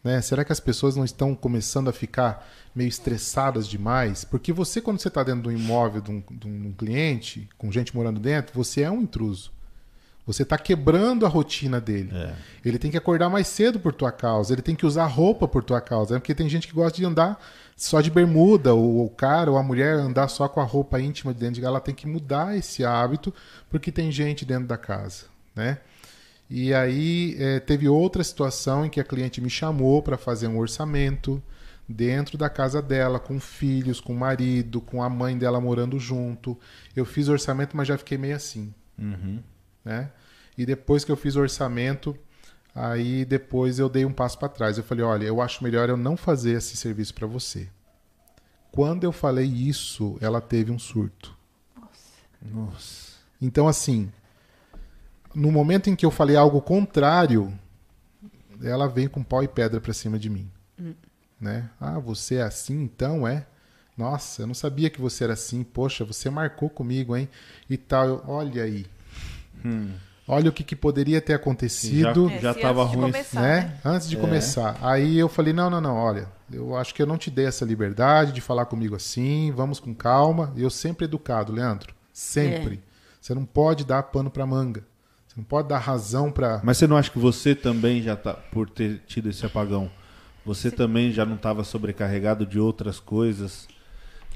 Né? 0.02 0.20
Será 0.20 0.44
que 0.44 0.52
as 0.52 0.60
pessoas 0.60 0.96
não 0.96 1.04
estão 1.04 1.34
começando 1.34 1.88
a 1.88 1.92
ficar 1.92 2.46
meio 2.74 2.88
estressadas 2.88 3.66
demais? 3.66 4.24
Porque 4.24 4.52
você, 4.52 4.80
quando 4.80 5.00
você 5.00 5.08
está 5.08 5.22
dentro 5.22 5.42
de 5.42 5.48
um 5.48 5.58
imóvel 5.58 6.02
de 6.02 6.10
um, 6.10 6.22
de 6.30 6.46
um 6.46 6.72
cliente, 6.72 7.48
com 7.56 7.72
gente 7.72 7.94
morando 7.94 8.20
dentro, 8.20 8.54
você 8.54 8.82
é 8.82 8.90
um 8.90 9.00
intruso. 9.02 9.50
Você 10.26 10.42
está 10.42 10.56
quebrando 10.56 11.26
a 11.26 11.28
rotina 11.28 11.80
dele. 11.80 12.10
É. 12.14 12.34
Ele 12.64 12.78
tem 12.78 12.90
que 12.90 12.96
acordar 12.96 13.28
mais 13.28 13.46
cedo 13.46 13.78
por 13.78 13.92
tua 13.92 14.10
causa. 14.10 14.54
Ele 14.54 14.62
tem 14.62 14.74
que 14.74 14.86
usar 14.86 15.04
roupa 15.06 15.46
por 15.46 15.62
tua 15.62 15.80
causa. 15.80 16.14
né? 16.14 16.20
Porque 16.20 16.34
tem 16.34 16.48
gente 16.48 16.66
que 16.66 16.72
gosta 16.72 16.96
de 16.96 17.04
andar 17.04 17.38
só 17.76 18.00
de 18.00 18.10
bermuda, 18.10 18.72
ou 18.72 19.04
o 19.04 19.10
cara 19.10 19.50
ou 19.50 19.58
a 19.58 19.62
mulher 19.62 19.94
andar 19.96 20.28
só 20.28 20.48
com 20.48 20.60
a 20.60 20.64
roupa 20.64 21.00
íntima 21.00 21.34
de 21.34 21.40
dentro 21.40 21.56
de 21.56 21.60
casa. 21.60 21.70
Ela 21.70 21.80
tem 21.80 21.94
que 21.94 22.06
mudar 22.06 22.56
esse 22.56 22.84
hábito 22.84 23.34
porque 23.68 23.92
tem 23.92 24.10
gente 24.10 24.44
dentro 24.44 24.66
da 24.66 24.78
casa, 24.78 25.26
né? 25.54 25.78
E 26.48 26.72
aí 26.72 27.36
eh, 27.38 27.60
teve 27.60 27.88
outra 27.88 28.22
situação 28.22 28.84
em 28.84 28.90
que 28.90 29.00
a 29.00 29.04
cliente 29.04 29.40
me 29.40 29.50
chamou 29.50 30.02
para 30.02 30.16
fazer 30.16 30.46
um 30.46 30.58
orçamento 30.58 31.42
dentro 31.88 32.38
da 32.38 32.48
casa 32.48 32.80
dela, 32.80 33.18
com 33.18 33.40
filhos, 33.40 34.00
com 34.00 34.14
marido, 34.14 34.80
com 34.80 35.02
a 35.02 35.08
mãe 35.08 35.36
dela 35.36 35.60
morando 35.60 35.98
junto. 35.98 36.56
Eu 36.94 37.04
fiz 37.04 37.28
o 37.28 37.32
orçamento, 37.32 37.76
mas 37.76 37.88
já 37.88 37.98
fiquei 37.98 38.16
meio 38.16 38.36
assim 38.36 38.72
Uhum. 38.98 39.40
Né? 39.84 40.10
E 40.56 40.64
depois 40.64 41.04
que 41.04 41.12
eu 41.12 41.16
fiz 41.16 41.36
o 41.36 41.40
orçamento, 41.40 42.16
aí 42.74 43.24
depois 43.24 43.78
eu 43.78 43.88
dei 43.88 44.04
um 44.04 44.12
passo 44.12 44.38
para 44.38 44.48
trás. 44.48 44.78
Eu 44.78 44.84
falei, 44.84 45.04
olha, 45.04 45.24
eu 45.24 45.40
acho 45.40 45.62
melhor 45.62 45.88
eu 45.88 45.96
não 45.96 46.16
fazer 46.16 46.52
esse 46.52 46.76
serviço 46.76 47.14
para 47.14 47.26
você. 47.26 47.68
Quando 48.70 49.04
eu 49.04 49.12
falei 49.12 49.46
isso, 49.46 50.16
ela 50.20 50.40
teve 50.40 50.72
um 50.72 50.78
surto. 50.78 51.36
Nossa. 52.42 53.14
Então, 53.40 53.68
assim, 53.68 54.10
no 55.34 55.50
momento 55.50 55.88
em 55.88 55.96
que 55.96 56.06
eu 56.06 56.10
falei 56.10 56.36
algo 56.36 56.60
contrário, 56.60 57.52
ela 58.62 58.88
vem 58.88 59.08
com 59.08 59.22
pau 59.22 59.42
e 59.42 59.48
pedra 59.48 59.80
para 59.80 59.92
cima 59.92 60.18
de 60.18 60.30
mim. 60.30 60.50
Né? 61.40 61.68
Ah, 61.80 61.98
você 61.98 62.36
é 62.36 62.42
assim 62.42 62.82
então, 62.82 63.26
é? 63.26 63.46
Nossa, 63.96 64.42
eu 64.42 64.46
não 64.46 64.54
sabia 64.54 64.90
que 64.90 65.00
você 65.00 65.24
era 65.24 65.34
assim. 65.34 65.62
Poxa, 65.62 66.04
você 66.04 66.28
marcou 66.28 66.68
comigo, 66.68 67.16
hein? 67.16 67.28
E 67.68 67.76
tal. 67.76 68.06
Eu, 68.06 68.24
Olha 68.26 68.64
aí. 68.64 68.86
Olha 70.26 70.48
o 70.48 70.52
que, 70.52 70.64
que 70.64 70.74
poderia 70.74 71.20
ter 71.20 71.34
acontecido 71.34 72.30
Já- 72.40 72.54
se 72.54 72.60
tava 72.60 72.82
antes 72.82 72.90
de 72.92 72.96
ruim, 72.96 73.12
começar, 73.12 73.40
né? 73.42 73.60
né? 73.60 73.78
Antes 73.84 74.08
de 74.08 74.16
começar. 74.16 74.78
Aí 74.80 75.18
eu 75.18 75.28
falei: 75.28 75.52
não, 75.52 75.68
não, 75.68 75.80
não, 75.80 75.96
olha, 75.96 76.28
eu 76.50 76.74
acho 76.76 76.94
que 76.94 77.02
eu 77.02 77.06
não 77.06 77.18
te 77.18 77.30
dei 77.30 77.46
essa 77.46 77.64
liberdade 77.64 78.32
de 78.32 78.40
falar 78.40 78.64
comigo 78.66 78.96
assim, 78.96 79.52
vamos 79.52 79.78
com 79.78 79.94
calma. 79.94 80.52
Eu 80.56 80.70
sempre 80.70 81.04
educado, 81.04 81.52
Leandro. 81.52 81.94
Sempre. 82.12 82.82
Você 83.20 83.34
não 83.34 83.44
pode 83.44 83.84
dar 83.84 84.02
pano 84.04 84.30
pra 84.30 84.46
manga. 84.46 84.82
Você 85.26 85.34
não 85.36 85.44
pode 85.44 85.68
dar 85.68 85.78
razão 85.78 86.30
pra. 86.30 86.60
Mas 86.62 86.78
você 86.78 86.86
não 86.86 86.96
acha 86.96 87.10
que 87.10 87.18
você 87.18 87.54
também 87.54 88.00
já 88.02 88.16
tá, 88.16 88.32
por 88.34 88.70
ter 88.70 89.02
tido 89.06 89.28
esse 89.28 89.44
apagão, 89.44 89.90
você 90.44 90.70
também 90.70 91.10
já 91.12 91.24
não 91.26 91.36
estava 91.36 91.64
sobrecarregado 91.64 92.46
de 92.46 92.58
outras 92.58 93.00
coisas, 93.00 93.66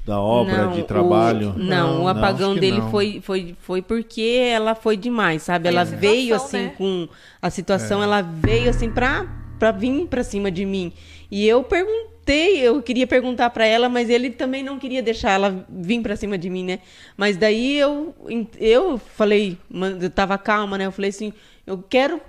da 0.09 0.19
obra, 0.19 0.65
Não, 0.65 0.71
de 0.73 0.81
o- 0.81 0.83
trabalho? 0.83 1.53
não, 1.55 1.65
Não, 1.65 1.95
o 1.95 1.99
não, 1.99 2.07
apagão 2.07 2.53
que 2.55 2.59
dele 2.59 2.79
não. 2.79 2.91
foi, 2.91 3.21
foi, 3.21 3.55
foi 3.61 3.81
porque 3.81 4.21
ela 4.51 4.75
foi 4.75 4.97
demais, 4.97 5.43
sabe? 5.43 5.67
Ela 5.69 5.83
veio 5.85 6.35
assim 6.35 6.63
né? 6.63 6.73
com 6.77 7.07
a 7.41 7.47
É. 7.47 7.49
situação, 7.49 8.01
ela 8.03 8.21
veio 8.21 8.69
assim 8.69 8.89
pra, 8.89 9.25
pra 9.57 9.71
vir 9.71 10.07
pra 10.07 10.23
cima 10.23 10.49
de 10.51 10.65
mim. 10.65 10.91
E 11.31 11.47
eu 11.47 11.63
perguntei, 11.63 12.57
eu 12.59 12.81
queria 12.81 13.05
perguntar 13.07 13.49
pra 13.51 13.65
ela, 13.65 13.87
mas 13.87 14.09
ele 14.09 14.29
também 14.31 14.63
não 14.63 14.79
queria 14.79 15.01
deixar 15.01 15.31
ela 15.31 15.65
vir 15.69 16.01
pra 16.01 16.15
cima 16.15 16.37
de 16.37 16.49
mim, 16.49 16.63
né? 16.63 16.79
Mas 17.15 17.37
daí 17.37 17.77
eu, 17.77 18.13
eu 18.59 18.97
falei, 18.97 19.57
eu 20.01 20.09
tava 20.09 20.37
calma, 20.37 20.77
né? 20.77 20.85
Eu 20.87 20.91
falei 20.91 21.09
assim, 21.11 21.31
eu 21.67 21.83
quero 21.87 22.19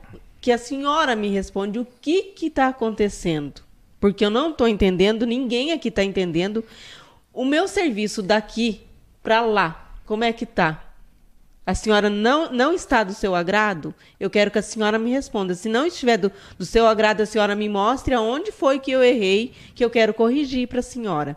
que 0.40 0.52
a 0.52 0.58
senhora 0.58 1.16
me 1.16 1.28
responda 1.28 1.80
o 1.80 1.86
que 2.00 2.22
que 2.34 2.50
tá 2.50 2.68
acontecendo. 2.68 3.62
Porque 3.98 4.24
eu 4.24 4.30
não 4.30 4.50
tô 4.52 4.66
entendendo, 4.66 5.26
ninguém 5.26 5.72
aqui 5.72 5.90
tá 5.90 6.02
entendendo. 6.02 6.64
O 7.40 7.44
meu 7.46 7.66
serviço 7.66 8.20
daqui 8.20 8.82
para 9.22 9.40
lá, 9.40 9.94
como 10.04 10.22
é 10.22 10.30
que 10.30 10.44
tá? 10.44 10.92
A 11.64 11.74
senhora 11.74 12.10
não, 12.10 12.52
não 12.52 12.70
está 12.70 13.02
do 13.02 13.14
seu 13.14 13.34
agrado? 13.34 13.94
Eu 14.20 14.28
quero 14.28 14.50
que 14.50 14.58
a 14.58 14.62
senhora 14.62 14.98
me 14.98 15.10
responda. 15.10 15.54
Se 15.54 15.66
não 15.66 15.86
estiver 15.86 16.18
do, 16.18 16.30
do 16.58 16.66
seu 16.66 16.86
agrado, 16.86 17.22
a 17.22 17.26
senhora 17.26 17.56
me 17.56 17.66
mostre 17.66 18.12
aonde 18.12 18.52
foi 18.52 18.78
que 18.78 18.90
eu 18.90 19.02
errei, 19.02 19.54
que 19.74 19.82
eu 19.82 19.88
quero 19.88 20.12
corrigir 20.12 20.68
para 20.68 20.80
a 20.80 20.82
senhora. 20.82 21.34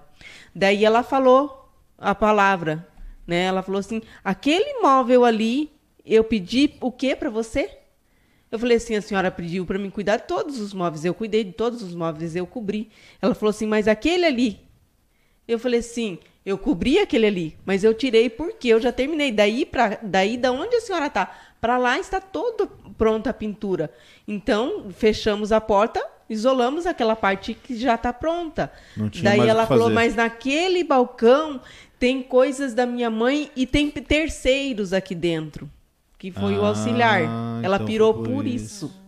Daí 0.53 0.83
ela 0.83 1.03
falou 1.03 1.71
a 1.97 2.13
palavra, 2.13 2.85
né? 3.25 3.43
Ela 3.43 3.63
falou 3.63 3.79
assim: 3.79 4.01
aquele 4.25 4.81
móvel 4.81 5.23
ali, 5.23 5.71
eu 6.05 6.25
pedi 6.25 6.73
o 6.81 6.91
que 6.91 7.15
para 7.15 7.29
você? 7.29 7.77
Eu 8.51 8.59
falei 8.59 8.75
assim, 8.75 8.97
a 8.97 9.01
senhora 9.01 9.31
pediu 9.31 9.65
para 9.65 9.79
mim 9.79 9.89
cuidar 9.89 10.17
de 10.17 10.27
todos 10.27 10.59
os 10.59 10.73
móveis. 10.73 11.05
Eu 11.05 11.13
cuidei 11.13 11.45
de 11.45 11.53
todos 11.53 11.81
os 11.81 11.95
móveis, 11.95 12.35
eu 12.35 12.45
cobri. 12.45 12.91
Ela 13.21 13.33
falou 13.33 13.51
assim, 13.51 13.67
mas 13.67 13.87
aquele 13.87 14.25
ali. 14.25 14.72
Eu 15.47 15.59
falei 15.59 15.79
assim, 15.79 16.17
eu 16.45 16.57
cobri 16.57 16.99
aquele 16.99 17.25
ali, 17.25 17.57
mas 17.65 17.83
eu 17.83 17.93
tirei 17.93 18.29
porque 18.29 18.67
eu 18.67 18.81
já 18.81 18.91
terminei. 18.91 19.31
Daí 19.31 19.65
para 19.65 19.99
daí 20.01 20.37
da 20.37 20.51
onde 20.51 20.75
a 20.75 20.81
senhora 20.81 21.09
tá? 21.09 21.31
Para 21.59 21.77
lá 21.77 21.97
está 21.97 22.19
toda 22.19 22.67
pronta 22.97 23.29
a 23.29 23.33
pintura. 23.33 23.91
Então 24.27 24.89
fechamos 24.91 25.51
a 25.51 25.61
porta, 25.61 26.05
isolamos 26.29 26.85
aquela 26.85 27.15
parte 27.15 27.53
que 27.53 27.75
já 27.77 27.95
está 27.95 28.11
pronta. 28.11 28.71
Daí 29.21 29.37
mais 29.37 29.47
o 29.47 29.51
ela 29.51 29.65
falou, 29.65 29.89
mas 29.89 30.15
naquele 30.15 30.83
balcão 30.83 31.61
tem 31.97 32.21
coisas 32.21 32.73
da 32.73 32.85
minha 32.85 33.09
mãe 33.09 33.49
e 33.55 33.65
tem 33.65 33.89
terceiros 33.89 34.91
aqui 34.91 35.15
dentro, 35.15 35.69
que 36.17 36.31
foi 36.31 36.57
o 36.57 36.63
Ah, 36.65 36.69
auxiliar. 36.69 37.21
Ela 37.63 37.77
então 37.77 37.87
pirou 37.87 38.13
por 38.23 38.45
isso. 38.45 38.87
isso. 38.87 39.02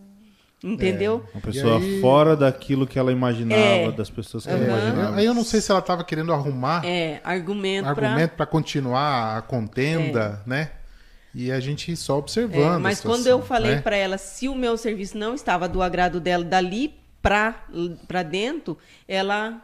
Entendeu? 0.64 1.22
Uma 1.34 1.40
pessoa 1.40 1.76
aí- 1.78 2.00
fora 2.00 2.34
daquilo 2.34 2.86
que 2.86 2.98
ela 2.98 3.12
imaginava, 3.12 3.60
É. 3.62 3.92
das 3.92 4.08
pessoas 4.10 4.44
que 4.44 4.50
ela 4.50 4.64
imaginava. 4.64 5.16
Aí 5.16 5.24
eu 5.26 5.34
não 5.34 5.44
sei 5.44 5.60
se 5.60 5.70
ela 5.70 5.80
estava 5.80 6.02
querendo 6.02 6.32
arrumar 6.32 6.84
É, 6.84 7.20
argumento, 7.22 7.86
argumento 7.88 8.30
para 8.36 8.46
continuar 8.46 9.36
a 9.36 9.42
contenda, 9.42 10.42
né? 10.46 10.70
E 11.34 11.52
a 11.52 11.60
gente 11.60 11.94
só 11.94 12.18
observando. 12.18 12.62
É, 12.62 12.76
a 12.76 12.78
mas 12.78 12.96
situação, 12.98 13.20
quando 13.20 13.26
eu 13.26 13.42
falei 13.42 13.74
né? 13.76 13.80
pra 13.82 13.94
ela 13.96 14.16
se 14.16 14.48
o 14.48 14.54
meu 14.54 14.76
serviço 14.78 15.18
não 15.18 15.34
estava 15.34 15.68
do 15.68 15.82
agrado 15.82 16.18
dela 16.18 16.42
dali 16.42 16.94
pra, 17.20 17.54
pra 18.08 18.22
dentro, 18.22 18.78
ela 19.06 19.60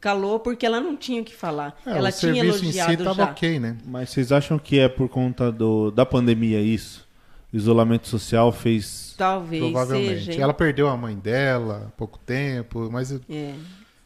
calou 0.00 0.38
porque 0.40 0.66
ela 0.66 0.80
não 0.80 0.96
tinha 0.96 1.22
o 1.22 1.24
que 1.24 1.34
falar. 1.34 1.80
É, 1.86 1.90
ela 1.96 2.08
o 2.08 2.12
tinha 2.12 2.34
serviço 2.34 2.58
em 2.64 2.68
elogiado 2.68 2.90
si 2.90 2.98
estava 2.98 3.14
já. 3.24 3.30
ok, 3.30 3.60
né? 3.60 3.76
Mas 3.86 4.10
vocês 4.10 4.32
acham 4.32 4.58
que 4.58 4.78
é 4.80 4.88
por 4.88 5.08
conta 5.08 5.50
do, 5.52 5.90
da 5.92 6.04
pandemia 6.04 6.60
isso? 6.60 7.03
Isolamento 7.56 8.08
social 8.08 8.50
fez. 8.52 9.14
Talvez 9.16 9.62
Provavelmente. 9.62 10.24
seja. 10.26 10.42
Ela 10.42 10.52
perdeu 10.52 10.88
a 10.88 10.96
mãe 10.96 11.14
dela 11.16 11.84
há 11.86 11.90
pouco 11.96 12.18
tempo, 12.18 12.88
mas 12.90 13.12
É. 13.30 13.54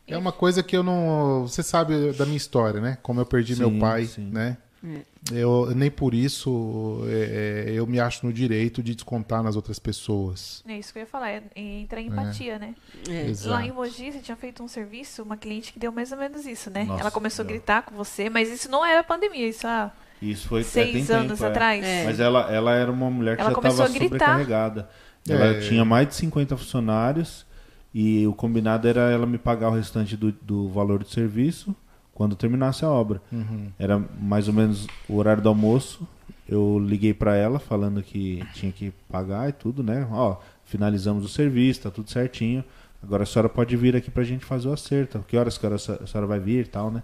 é 0.06 0.18
uma 0.18 0.32
coisa 0.32 0.62
que 0.62 0.76
eu 0.76 0.82
não. 0.82 1.46
Você 1.48 1.62
sabe 1.62 2.12
da 2.12 2.24
minha 2.26 2.36
história, 2.36 2.80
né? 2.80 2.98
Como 3.02 3.20
eu 3.20 3.26
perdi 3.26 3.54
Sim, 3.56 3.60
meu 3.60 3.78
pai, 3.80 4.04
sim. 4.04 4.26
né? 4.30 4.58
É. 4.84 5.00
Eu, 5.32 5.72
nem 5.74 5.90
por 5.90 6.14
isso 6.14 7.00
é, 7.08 7.66
é, 7.68 7.72
eu 7.72 7.84
me 7.86 7.98
acho 7.98 8.24
no 8.24 8.32
direito 8.32 8.80
de 8.82 8.94
descontar 8.94 9.42
nas 9.42 9.56
outras 9.56 9.78
pessoas. 9.78 10.62
É 10.68 10.78
isso 10.78 10.92
que 10.92 10.98
eu 10.98 11.02
ia 11.02 11.06
falar, 11.06 11.30
é 11.30 11.42
entrar 11.56 12.00
em 12.00 12.06
empatia, 12.06 12.58
né? 12.58 12.74
É. 13.08 13.26
Exato. 13.28 13.50
Lá 13.50 13.66
em 13.66 13.72
Mogi, 13.72 14.12
você 14.12 14.20
tinha 14.20 14.36
feito 14.36 14.62
um 14.62 14.68
serviço, 14.68 15.22
uma 15.24 15.36
cliente 15.36 15.72
que 15.72 15.78
deu 15.80 15.90
mais 15.90 16.12
ou 16.12 16.18
menos 16.18 16.46
isso, 16.46 16.70
né? 16.70 16.84
Nossa, 16.84 17.00
Ela 17.00 17.10
começou 17.10 17.44
a 17.44 17.48
gritar 17.48 17.82
com 17.82 17.94
você, 17.96 18.30
mas 18.30 18.48
isso 18.50 18.70
não 18.70 18.86
era 18.86 19.02
pandemia, 19.02 19.48
isso 19.48 19.66
há 19.66 19.90
Isso 20.20 20.48
foi 20.48 20.60
é, 20.60 20.64
seis 20.64 21.06
tem 21.06 21.16
anos 21.16 21.32
tempo, 21.32 21.44
é. 21.44 21.46
atrás. 21.48 21.84
É. 21.84 22.04
Mas 22.04 22.20
ela, 22.20 22.52
ela 22.52 22.74
era 22.74 22.90
uma 22.90 23.10
mulher 23.10 23.36
que 23.36 23.42
Ela 23.42 23.50
já 23.52 23.56
estava 23.68 23.88
sobrecarregada. 23.88 24.88
Ela 25.28 25.46
É. 25.46 25.60
tinha 25.60 25.84
mais 25.84 26.08
de 26.08 26.14
50 26.16 26.56
funcionários 26.56 27.46
e 27.94 28.26
o 28.26 28.32
combinado 28.34 28.86
era 28.88 29.10
ela 29.10 29.26
me 29.26 29.38
pagar 29.38 29.68
o 29.70 29.74
restante 29.74 30.16
do, 30.16 30.32
do 30.42 30.68
valor 30.68 31.00
do 31.00 31.08
serviço 31.08 31.74
quando 32.14 32.34
terminasse 32.34 32.84
a 32.84 32.88
obra. 32.90 33.22
Uhum. 33.30 33.68
Era 33.78 33.98
mais 34.20 34.48
ou 34.48 34.54
menos 34.54 34.86
o 35.08 35.16
horário 35.16 35.42
do 35.42 35.48
almoço. 35.48 36.06
Eu 36.48 36.78
liguei 36.78 37.12
para 37.14 37.36
ela 37.36 37.58
falando 37.58 38.02
que 38.02 38.42
tinha 38.54 38.72
que 38.72 38.90
pagar 39.08 39.48
e 39.48 39.52
tudo, 39.52 39.82
né? 39.82 40.06
Ó, 40.10 40.36
finalizamos 40.64 41.24
o 41.24 41.28
serviço, 41.28 41.82
tá 41.82 41.90
tudo 41.90 42.10
certinho. 42.10 42.64
Agora 43.02 43.22
a 43.22 43.26
senhora 43.26 43.48
pode 43.48 43.76
vir 43.76 43.94
aqui 43.94 44.10
pra 44.10 44.24
gente 44.24 44.44
fazer 44.44 44.66
o 44.68 44.72
acerto. 44.72 45.24
Que 45.28 45.36
horas 45.36 45.56
que 45.58 45.66
a 45.66 45.78
senhora 45.78 46.26
vai 46.26 46.40
vir 46.40 46.64
e 46.64 46.68
tal, 46.68 46.90
né? 46.90 47.02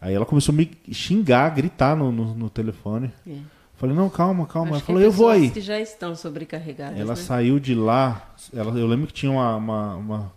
Aí 0.00 0.14
ela 0.14 0.26
começou 0.26 0.52
a 0.52 0.56
me 0.56 0.70
xingar, 0.92 1.48
gritar 1.54 1.96
no, 1.96 2.12
no, 2.12 2.34
no 2.34 2.50
telefone. 2.50 3.12
É. 3.26 3.36
Falei, 3.76 3.94
não, 3.94 4.08
calma, 4.08 4.46
calma. 4.46 4.68
Ela 4.68 4.76
Acho 4.76 4.86
que 4.86 4.92
falou, 4.92 5.02
eu 5.02 5.12
vou 5.12 5.28
aí. 5.28 5.50
que 5.50 5.60
já 5.60 5.78
estão 5.78 6.14
sobrecarregadas. 6.14 6.98
Ela 6.98 7.10
né? 7.10 7.16
saiu 7.16 7.58
de 7.58 7.74
lá. 7.74 8.34
Ela, 8.54 8.78
eu 8.78 8.86
lembro 8.86 9.06
que 9.06 9.12
tinha 9.12 9.30
uma, 9.30 9.56
uma, 9.56 9.94
uma, 9.96 10.32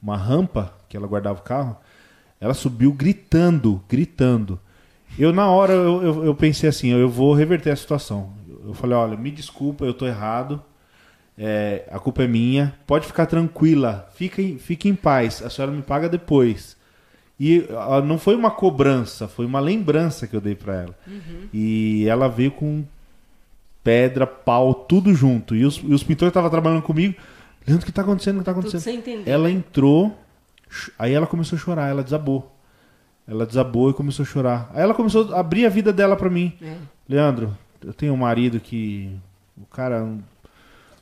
uma 0.00 0.16
rampa 0.16 0.72
que 0.88 0.96
ela 0.96 1.06
guardava 1.06 1.40
o 1.40 1.42
carro. 1.42 1.76
Ela 2.40 2.54
subiu 2.54 2.92
gritando, 2.92 3.82
gritando. 3.88 4.60
Eu, 5.18 5.32
na 5.32 5.48
hora, 5.48 5.72
eu, 5.72 6.02
eu, 6.02 6.24
eu 6.26 6.34
pensei 6.34 6.68
assim: 6.68 6.88
eu 6.88 7.08
vou 7.08 7.34
reverter 7.34 7.70
a 7.70 7.76
situação. 7.76 8.32
Eu, 8.48 8.68
eu 8.68 8.74
falei: 8.74 8.96
olha, 8.96 9.16
me 9.16 9.30
desculpa, 9.30 9.84
eu 9.84 9.94
tô 9.94 10.06
errado. 10.06 10.62
É, 11.36 11.88
a 11.90 11.98
culpa 11.98 12.22
é 12.22 12.28
minha. 12.28 12.74
Pode 12.86 13.06
ficar 13.06 13.26
tranquila. 13.26 14.08
Fique, 14.14 14.56
fique 14.58 14.88
em 14.88 14.94
paz. 14.94 15.42
A 15.42 15.50
senhora 15.50 15.72
me 15.72 15.82
paga 15.82 16.08
depois. 16.08 16.76
E 17.38 17.66
ah, 17.70 18.00
não 18.00 18.18
foi 18.18 18.34
uma 18.36 18.50
cobrança, 18.50 19.26
foi 19.26 19.44
uma 19.44 19.60
lembrança 19.60 20.26
que 20.26 20.34
eu 20.36 20.40
dei 20.40 20.54
pra 20.54 20.74
ela. 20.82 20.98
E 21.52 22.06
ela 22.08 22.28
veio 22.28 22.52
com 22.52 22.84
pedra, 23.82 24.26
pau, 24.26 24.72
tudo 24.74 25.12
junto. 25.14 25.54
E 25.54 25.64
os, 25.64 25.76
e 25.76 25.92
os 25.92 26.02
pintores 26.02 26.30
estavam 26.30 26.48
trabalhando 26.50 26.82
comigo. 26.82 27.14
Leandro, 27.66 27.82
o 27.82 27.86
que 27.86 27.92
tá 27.92 28.02
acontecendo? 28.02 28.36
O 28.36 28.38
que 28.40 28.44
tá 28.44 28.52
Tudo 28.52 28.60
acontecendo? 28.68 28.82
sem 28.82 28.96
entender. 28.98 29.30
Ela 29.30 29.50
entrou, 29.50 30.16
aí 30.98 31.12
ela 31.12 31.26
começou 31.26 31.56
a 31.56 31.60
chorar, 31.60 31.88
ela 31.88 32.02
desabou. 32.02 32.50
Ela 33.26 33.46
desabou 33.46 33.90
e 33.90 33.94
começou 33.94 34.22
a 34.22 34.26
chorar. 34.26 34.70
Aí 34.74 34.82
ela 34.82 34.94
começou 34.94 35.34
a 35.34 35.40
abrir 35.40 35.64
a 35.64 35.70
vida 35.70 35.92
dela 35.92 36.14
pra 36.14 36.28
mim. 36.28 36.52
É. 36.62 36.76
Leandro, 37.08 37.56
eu 37.82 37.92
tenho 37.92 38.12
um 38.12 38.18
marido 38.18 38.60
que 38.60 39.10
o 39.56 39.64
cara 39.66 40.06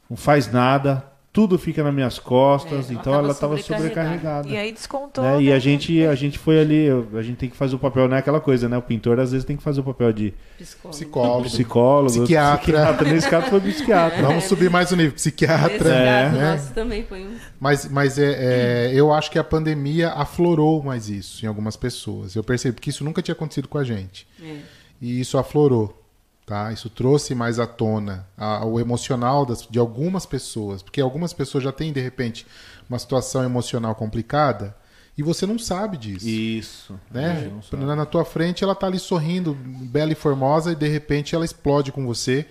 não 0.09 0.17
faz 0.17 0.51
nada, 0.53 1.05
tudo 1.33 1.59
fica 1.59 1.83
nas 1.83 1.95
minhas 1.95 2.19
costas, 2.19 2.91
É, 2.91 2.93
ela 2.93 3.01
então 3.01 3.13
tava 3.13 3.19
ela 3.19 3.33
estava 3.33 3.57
sobrecarregada. 3.57 3.89
sobrecarregada. 3.89 4.49
E 4.49 4.57
aí 4.57 4.71
descontou. 4.71 5.25
né? 5.25 5.43
E 5.43 5.47
né? 5.47 5.55
a 5.55 5.59
gente, 5.59 6.05
a 6.05 6.15
gente 6.15 6.39
foi 6.39 6.61
ali, 6.61 6.89
a 7.15 7.23
gente 7.23 7.37
tem 7.37 7.49
que 7.49 7.57
fazer 7.57 7.75
o 7.75 7.79
papel, 7.79 8.07
não 8.07 8.17
é 8.17 8.19
aquela 8.19 8.39
coisa, 8.41 8.69
né? 8.69 8.77
O 8.77 8.83
pintor 8.83 9.19
às 9.19 9.33
vezes 9.33 9.45
tem 9.47 9.57
que 9.57 9.63
fazer 9.63 9.81
o 9.81 9.85
papel 9.85 10.13
de 10.13 10.35
Psicólogo. 10.59 10.95
Psicólogo. 10.95 11.45
psicólogo, 11.45 12.11
Psiquiatra. 12.13 12.95
Nesse 13.05 13.29
caso 13.31 13.47
foi 13.47 13.61
psiquiatra. 13.63 14.23
Vamos 14.27 14.45
subir 14.45 14.69
mais 14.69 14.93
um 14.93 14.97
nível. 14.97 15.15
Esse 15.17 15.31
Psiquiatra. 15.31 15.89
É. 15.89 16.25
caso 16.25 16.37
né? 16.37 16.53
nosso 16.53 16.75
também 16.75 17.03
foi 17.05 17.23
um. 17.23 17.35
Mas, 17.59 17.89
mas 17.89 18.19
é, 18.19 18.91
é, 18.91 18.93
eu 18.95 19.11
acho 19.13 19.31
que 19.31 19.39
a 19.39 19.45
pandemia 19.45 20.11
aflorou 20.11 20.83
mais 20.83 21.09
isso 21.09 21.45
em 21.45 21.49
algumas 21.49 21.77
pessoas. 21.77 22.37
Eu 22.37 22.45
percebi 22.45 22.79
que 22.79 22.91
isso 22.91 23.05
nunca 23.05 23.23
tinha 23.23 23.33
acontecido 23.33 23.69
com 23.69 23.79
a 23.79 23.85
gente. 23.85 24.27
É. 24.43 24.57
E 25.01 25.19
isso 25.21 25.39
aflorou. 25.39 26.02
Tá? 26.45 26.73
Isso 26.73 26.91
trouxe 26.91 27.35
mais 27.35 27.59
à 27.61 27.67
tona 27.67 28.27
a- 28.37 28.65
o 28.67 28.81
emocional 28.81 29.47
das, 29.47 29.67
de 29.69 29.79
algumas 29.79 30.27
pessoas. 30.27 30.83
Porque 30.83 31.01
algumas 31.01 31.33
pessoas 31.33 31.63
já 31.65 31.71
têm, 31.73 31.93
de 31.93 32.01
repente, 32.01 32.47
uma 32.89 32.99
situação 32.99 33.45
emocional 33.45 33.95
complicada 33.95 34.75
e 35.17 35.23
você 35.23 35.47
não 35.47 35.59
sabe 35.59 35.97
disso. 35.97 36.27
Isso. 36.29 36.99
né? 37.11 37.49
Não 37.53 37.63
sabe. 37.63 37.85
Na, 37.85 37.95
na 37.95 38.05
tua 38.07 38.25
frente 38.25 38.65
ela 38.65 38.75
tá 38.75 38.87
ali 38.89 38.99
sorrindo, 38.99 39.55
bela 39.55 40.11
e 40.13 40.17
formosa, 40.17 40.73
e 40.73 40.75
de 40.75 40.89
repente 40.89 41.35
ela 41.35 41.45
explode 41.45 41.93
com 41.93 42.05
você. 42.05 42.47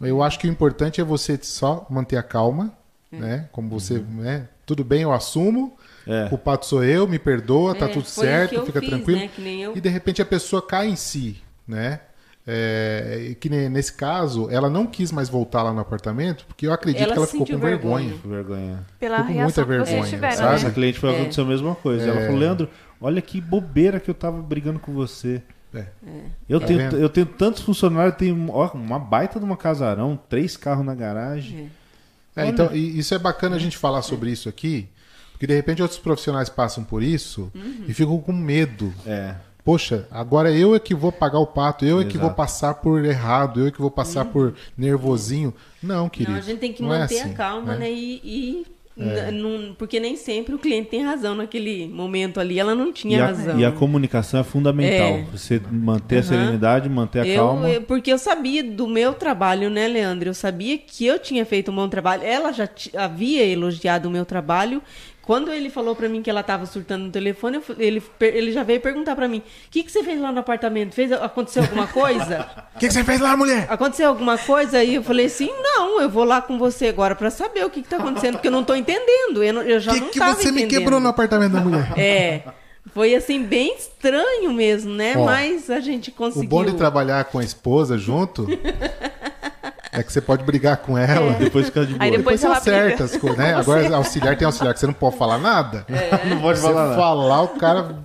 Eu 0.00 0.22
acho 0.22 0.38
que 0.38 0.46
o 0.48 0.50
importante 0.50 1.00
é 1.00 1.04
você 1.04 1.38
só 1.42 1.86
manter 1.88 2.16
a 2.16 2.22
calma, 2.22 2.72
né? 3.10 3.48
Como 3.52 3.68
você, 3.68 3.98
né? 3.98 4.48
Tudo 4.66 4.84
bem, 4.84 5.02
eu 5.02 5.12
assumo. 5.12 5.76
É. 6.06 6.26
O 6.26 6.30
culpado 6.30 6.64
sou 6.66 6.82
eu, 6.84 7.06
me 7.06 7.18
perdoa, 7.18 7.74
tá 7.74 7.86
É, 7.86 7.88
tudo 7.88 8.04
foi 8.04 8.24
o 8.24 8.26
que 8.26 8.32
certo, 8.32 8.66
fica 8.66 8.80
fiz, 8.80 8.88
tranquilo. 8.88 9.20
né? 9.20 9.28
Que 9.34 9.40
nem 9.42 9.62
eu. 9.62 9.76
E 9.76 9.80
de 9.80 9.88
repente 9.88 10.20
a 10.22 10.26
pessoa 10.26 10.60
cai 10.60 10.88
em 10.88 10.96
si, 10.96 11.40
né? 11.66 12.00
É, 12.50 13.36
que 13.38 13.50
ne- 13.50 13.68
nesse 13.68 13.92
caso, 13.92 14.48
ela 14.50 14.70
não 14.70 14.86
quis 14.86 15.12
mais 15.12 15.28
voltar 15.28 15.62
lá 15.62 15.70
no 15.70 15.80
apartamento, 15.80 16.46
porque 16.46 16.66
eu 16.66 16.72
acredito 16.72 17.02
Ela 17.02 17.12
que 17.12 17.18
ela 17.18 17.26
ficou 17.26 17.40
com 17.40 17.46
sentiu 17.52 17.58
vergonha. 17.58 18.14
vergonha. 18.24 18.86
Pela 18.98 19.18
Tô 19.18 19.24
com 19.24 19.32
muita 19.34 19.64
vergonha, 19.66 20.04
tiveram, 20.04 20.36
sabe? 20.36 20.54
Essa 20.54 20.68
né? 20.68 20.74
cliente 20.74 20.98
foi 20.98 21.10
É. 21.10 21.16
aconteceu 21.20 21.44
a 21.44 21.46
mesma 21.46 21.74
coisa. 21.74 22.08
Ela 22.08 22.20
É. 22.20 22.24
falou, 22.24 22.40
Leandro, 22.40 22.68
olha 23.00 23.20
que 23.20 23.38
bobeira 23.38 24.00
que 24.00 24.10
eu 24.10 24.14
tava 24.14 24.40
brigando 24.40 24.78
com 24.78 24.94
você. 24.94 25.42
É. 25.74 25.84
Eu, 26.48 26.58
Tá 26.58 26.66
tenho, 26.66 26.80
eu 26.92 27.08
tenho 27.10 27.26
tantos 27.26 27.60
funcionários, 27.62 28.16
tenho 28.16 28.48
ó, 28.50 28.70
uma 28.72 28.98
baita 28.98 29.38
de 29.38 29.44
uma 29.44 29.56
casarão, 29.56 30.18
três 30.28 30.56
carros 30.56 30.86
na 30.86 30.94
garagem. 30.94 31.70
É, 32.34 32.46
então, 32.46 32.74
e 32.74 32.98
isso 32.98 33.14
é 33.14 33.18
bacana 33.18 33.56
a 33.56 33.58
gente 33.58 33.76
falar 33.76 34.00
sobre 34.00 34.30
isso 34.30 34.48
aqui, 34.48 34.88
porque 35.32 35.46
de 35.46 35.54
repente 35.54 35.82
outros 35.82 36.00
profissionais 36.00 36.48
passam 36.48 36.82
por 36.82 37.02
isso 37.02 37.52
e 37.86 37.92
ficam 37.92 38.16
com 38.18 38.32
medo. 38.32 38.94
É. 39.04 39.34
Poxa, 39.68 40.08
agora 40.10 40.50
eu 40.50 40.74
é 40.74 40.78
que 40.80 40.94
vou 40.94 41.12
pagar 41.12 41.40
o 41.40 41.46
pato, 41.46 41.84
eu 41.84 42.00
é 42.00 42.02
que 42.04 42.12
Exato. 42.12 42.20
vou 42.20 42.30
passar 42.30 42.72
por 42.72 43.04
errado, 43.04 43.60
eu 43.60 43.66
é 43.66 43.70
que 43.70 43.78
vou 43.78 43.90
passar 43.90 44.24
por 44.24 44.54
nervosinho. 44.78 45.52
Não, 45.82 46.08
querido. 46.08 46.32
Não, 46.32 46.38
a 46.38 46.40
gente 46.42 46.58
tem 46.58 46.72
que 46.72 46.82
é 46.82 46.86
manter 46.86 47.20
assim, 47.20 47.32
a 47.32 47.34
calma, 47.34 47.76
né? 47.76 47.92
E. 47.92 48.18
e 48.24 48.66
n- 48.96 49.30
não- 49.30 49.74
porque 49.74 50.00
nem 50.00 50.16
sempre 50.16 50.54
o 50.54 50.58
cliente 50.58 50.88
tem 50.88 51.04
razão 51.04 51.34
naquele 51.34 51.86
momento 51.86 52.40
ali. 52.40 52.58
Ela 52.58 52.74
não 52.74 52.90
tinha 52.90 53.18
E 53.18 53.20
a, 53.20 53.26
razão. 53.26 53.60
e 53.60 53.64
a 53.66 53.70
comunicação 53.70 54.40
é 54.40 54.42
fundamental. 54.42 55.06
É. 55.06 55.24
Você 55.32 55.60
manter 55.70 56.16
a 56.16 56.18
Aham. 56.20 56.28
serenidade, 56.28 56.88
manter 56.88 57.20
a 57.20 57.26
Eu- 57.26 57.36
calma. 57.46 57.68
eu- 57.68 57.82
porque 57.82 58.10
eu 58.10 58.18
sabia 58.18 58.64
do 58.64 58.88
meu 58.88 59.12
trabalho, 59.12 59.68
né, 59.68 59.86
Leandro? 59.86 60.30
Eu 60.30 60.34
sabia 60.34 60.78
que 60.78 61.04
eu 61.04 61.18
tinha 61.18 61.44
feito 61.44 61.70
um 61.70 61.74
bom 61.76 61.90
trabalho. 61.90 62.22
Ela 62.24 62.52
já 62.52 62.66
havia 62.96 63.44
elogiado 63.44 64.08
o 64.08 64.10
meu 64.10 64.24
trabalho. 64.24 64.82
Quando 65.28 65.52
ele 65.52 65.68
falou 65.68 65.94
pra 65.94 66.08
mim 66.08 66.22
que 66.22 66.30
ela 66.30 66.42
tava 66.42 66.64
surtando 66.64 67.02
no 67.04 67.10
telefone, 67.10 67.58
eu 67.58 67.62
ele, 67.78 68.02
ele 68.18 68.50
já 68.50 68.62
veio 68.62 68.80
perguntar 68.80 69.14
pra 69.14 69.28
mim: 69.28 69.40
o 69.40 69.42
que, 69.70 69.82
que 69.82 69.92
você 69.92 70.02
fez 70.02 70.18
lá 70.18 70.32
no 70.32 70.38
apartamento? 70.40 70.94
Fez, 70.94 71.12
aconteceu 71.12 71.62
alguma 71.64 71.86
coisa? 71.86 72.48
O 72.74 72.78
que, 72.80 72.88
que 72.88 72.94
você 72.94 73.04
fez 73.04 73.20
lá, 73.20 73.36
mulher? 73.36 73.66
Aconteceu 73.68 74.08
alguma 74.08 74.38
coisa? 74.38 74.82
E 74.82 74.94
eu 74.94 75.02
falei 75.02 75.26
assim: 75.26 75.50
não, 75.62 76.00
eu 76.00 76.08
vou 76.08 76.24
lá 76.24 76.40
com 76.40 76.58
você 76.58 76.88
agora 76.88 77.14
pra 77.14 77.28
saber 77.30 77.62
o 77.62 77.68
que, 77.68 77.82
que 77.82 77.88
tá 77.90 77.98
acontecendo, 77.98 78.36
porque 78.36 78.48
eu 78.48 78.52
não 78.52 78.64
tô 78.64 78.74
entendendo. 78.74 79.44
Eu, 79.44 79.52
não- 79.52 79.60
eu 79.62 79.78
já 79.78 79.92
O 79.92 79.94
que, 79.96 80.00
não 80.00 80.08
que 80.08 80.18
tava 80.18 80.34
você 80.34 80.50
me 80.50 80.62
entendendo. 80.62 80.78
quebrou 80.80 80.98
no 80.98 81.08
apartamento 81.10 81.52
da 81.52 81.60
mulher? 81.60 81.92
É. 81.98 82.42
Foi 82.94 83.14
assim, 83.14 83.42
bem 83.42 83.74
estranho 83.76 84.50
mesmo, 84.50 84.94
né? 84.94 85.12
Ó, 85.14 85.26
Mas 85.26 85.68
a 85.68 85.78
gente 85.78 86.08
O 86.08 86.12
conseguiu. 86.14 86.48
bom 86.48 86.64
de 86.64 86.72
trabalhar 86.74 87.22
com 87.26 87.38
a 87.38 87.44
esposa 87.44 87.98
junto 87.98 88.46
é 89.92 90.02
que 90.02 90.12
você 90.12 90.20
pode 90.20 90.44
brigar 90.44 90.76
com 90.78 90.96
ela. 90.98 91.32
Depois 91.34 91.66
fica 91.66 91.86
de 91.86 91.94
boa. 91.94 92.04
Aí 92.04 92.10
Depois 92.10 92.40
Depois 92.40 92.62
você 92.62 92.70
acerta 92.70 93.04
as 93.04 93.16
coisas, 93.16 93.38
né? 93.38 93.54
Agora 93.54 93.96
auxiliar 93.96 94.36
tem 94.36 94.46
auxiliar 94.46 94.74
que 94.74 94.80
você 94.80 94.86
não 94.86 94.92
pode 94.94 95.16
falar 95.16 95.38
nada. 95.38 95.86
Não 96.28 96.40
pode 96.40 96.58
Se 96.58 96.64
falar 96.64 96.82
você 96.82 96.88
nada. 96.90 96.96
falar, 96.96 97.42
o 97.42 97.48
cara 97.48 97.96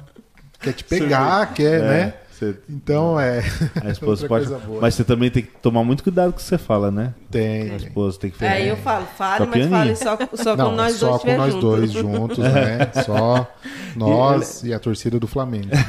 quer 0.60 0.74
te 0.74 0.84
pegar, 0.84 1.54
quer, 1.54 1.82
né? 1.82 2.14
Você- 2.32 2.56
Então 2.70 3.20
é. 3.20 3.44
a 3.84 3.90
esposa 3.90 4.28
pode. 4.28 4.48
Mas 4.82 4.96
você 4.96 5.04
também 5.04 5.30
tem 5.30 5.44
que 5.44 5.52
tomar 5.62 5.84
muito 5.84 6.04
cuidado 6.04 6.32
com 6.32 6.38
o 6.38 6.42
que 6.42 6.44
você 6.44 6.58
fala, 6.58 6.90
né? 6.90 7.14
Tem. 7.30 7.72
A 7.72 7.76
esposa 7.76 8.20
tem 8.20 8.32
que 8.32 8.38
fazer. 8.38 8.52
Aí 8.52 8.68
eu 8.68 8.78
falo, 8.78 9.06
fale, 9.18 9.46
Só 9.46 9.52
mas 9.52 9.70
fale 9.70 9.96
só, 9.96 10.18
só 10.36 10.56
Não, 10.56 10.70
com 10.72 10.76
nós 10.76 10.94
só 10.96 11.10
dois 11.10 11.22
com 11.22 11.28
estiver 11.28 11.38
nós 11.38 11.54
junto. 11.54 11.62
dois 11.62 11.92
juntos, 11.92 12.38
né? 12.40 12.92
Só 13.06 13.48
nós 13.96 14.64
e 14.64 14.74
a 14.74 14.80
torcida 14.80 15.20
do 15.20 15.28
Flamengo. 15.28 15.68
né? 15.68 15.82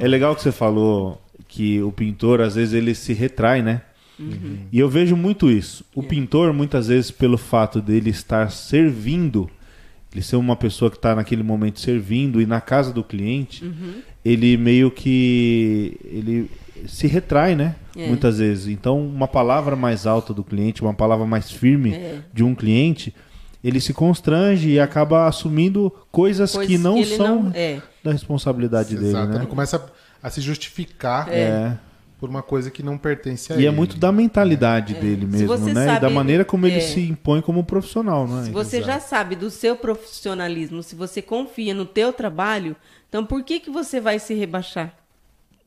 É 0.00 0.08
legal 0.08 0.34
que 0.34 0.42
você 0.42 0.52
falou 0.52 1.20
que 1.54 1.80
o 1.82 1.92
pintor, 1.92 2.40
às 2.40 2.54
vezes, 2.56 2.74
ele 2.74 2.94
se 2.94 3.12
retrai, 3.12 3.62
né? 3.62 3.82
E 4.72 4.78
eu 4.78 4.88
vejo 4.88 5.16
muito 5.16 5.50
isso. 5.50 5.84
O 5.94 6.02
pintor, 6.02 6.52
muitas 6.52 6.86
vezes, 6.88 7.10
pelo 7.10 7.36
fato 7.36 7.80
dele 7.80 8.10
estar 8.10 8.50
servindo, 8.50 9.50
ele 10.12 10.22
ser 10.22 10.36
uma 10.36 10.54
pessoa 10.56 10.90
que 10.90 10.96
está 10.96 11.14
naquele 11.14 11.42
momento 11.42 11.80
servindo 11.80 12.40
e 12.40 12.46
na 12.46 12.60
casa 12.60 12.92
do 12.92 13.02
cliente, 13.02 13.64
ele 14.24 14.56
meio 14.56 14.90
que 14.90 15.96
ele 16.04 16.50
se 16.86 17.06
retrai, 17.06 17.54
né? 17.56 17.74
É. 17.96 18.06
Muitas 18.08 18.38
vezes. 18.38 18.68
Então, 18.68 19.00
uma 19.04 19.26
palavra 19.28 19.74
mais 19.76 20.06
alta 20.06 20.32
do 20.34 20.44
cliente, 20.44 20.82
uma 20.82 20.94
palavra 20.94 21.26
mais 21.26 21.50
firme 21.50 21.92
É. 21.94 22.18
de 22.32 22.42
um 22.44 22.54
cliente, 22.54 23.12
ele 23.64 23.80
se 23.80 23.92
constrange 23.92 24.68
e 24.70 24.78
acaba 24.78 25.26
assumindo 25.26 25.90
coisas, 26.12 26.52
Coisas 26.52 26.70
que 26.70 26.78
não 26.78 26.98
ele 26.98 27.16
são 27.16 27.44
não- 27.44 27.52
é. 27.54 27.80
da 28.02 28.12
responsabilidade 28.12 28.94
dele, 28.94 29.08
Exato. 29.08 29.28
né? 29.32 29.36
Ele 29.38 29.46
começa 29.46 29.76
a, 29.76 29.80
a 30.24 30.30
se 30.30 30.40
justificar 30.40 31.28
É. 31.30 31.76
por 32.18 32.30
uma 32.30 32.42
coisa 32.42 32.70
que 32.70 32.82
não 32.82 32.96
pertence 32.96 33.52
a 33.52 33.56
E 33.56 33.58
ele. 33.60 33.66
é 33.66 33.70
muito 33.70 33.98
da 33.98 34.10
mentalidade 34.10 34.94
dele 34.94 35.26
mesmo, 35.26 35.54
né? 35.58 35.70
e 35.70 35.74
da 35.86 35.94
sabe- 36.00 36.08
maneira 36.14 36.44
como 36.44 36.66
ele 36.66 36.76
é. 36.78 36.80
se 36.80 37.00
impõe 37.02 37.42
como 37.42 37.62
profissional, 37.62 38.26
né? 38.26 38.44
Se 38.44 38.50
você 38.50 38.82
já 38.82 38.98
sabe 38.98 39.36
do 39.36 39.50
seu 39.50 39.76
profissionalismo, 39.76 40.82
se 40.82 40.94
você 40.96 41.20
confia 41.20 41.74
no 41.74 41.84
teu 41.84 42.12
trabalho, 42.12 42.74
então 43.08 43.26
por 43.26 43.42
que 43.42 43.60
que 43.60 43.68
você 43.70 44.00
vai 44.00 44.18
se 44.18 44.32
rebaixar? 44.32 44.94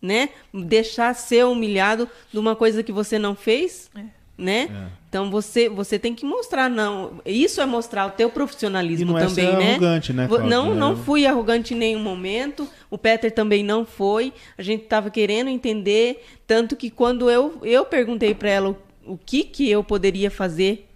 Né? 0.01 0.29
Deixar 0.53 1.13
ser 1.15 1.45
humilhado 1.45 2.07
de 2.31 2.37
uma 2.39 2.55
coisa 2.55 2.81
que 2.83 2.91
você 2.91 3.17
não 3.19 3.35
fez? 3.35 3.89
Né? 4.37 4.89
É. 5.17 5.19
Então 5.19 5.31
você 5.31 5.67
você 5.67 5.97
tem 5.97 6.13
que 6.13 6.25
mostrar 6.25 6.69
não, 6.69 7.19
isso 7.25 7.59
é 7.59 7.65
mostrar 7.65 8.05
o 8.05 8.11
teu 8.11 8.29
profissionalismo 8.29 9.09
E 9.11 9.13
não 9.13 9.17
é 9.17 9.25
também, 9.25 9.45
ser 9.45 9.57
né? 9.57 9.71
arrogante, 9.71 10.13
né, 10.13 10.27
Cláudia? 10.27 10.47
Não, 10.49 10.75
não 10.75 10.93
É. 10.93 10.95
fui 10.95 11.25
arrogante 11.25 11.73
em 11.73 11.77
nenhum 11.77 11.99
momento. 11.99 12.67
O 12.89 12.97
Peter 12.97 13.31
também 13.31 13.63
não 13.63 13.85
foi. 13.85 14.31
A 14.57 14.61
gente 14.61 14.83
estava 14.83 15.09
querendo 15.09 15.49
entender, 15.49 16.23
tanto 16.45 16.75
que 16.75 16.89
quando 16.89 17.29
eu 17.29 17.59
eu 17.63 17.83
perguntei 17.85 18.33
para 18.35 18.49
ela 18.49 18.69
o, 18.69 19.13
o 19.13 19.17
que 19.17 19.43
que 19.43 19.69
eu 19.69 19.83
poderia 19.83 20.29
fazer 20.29 20.87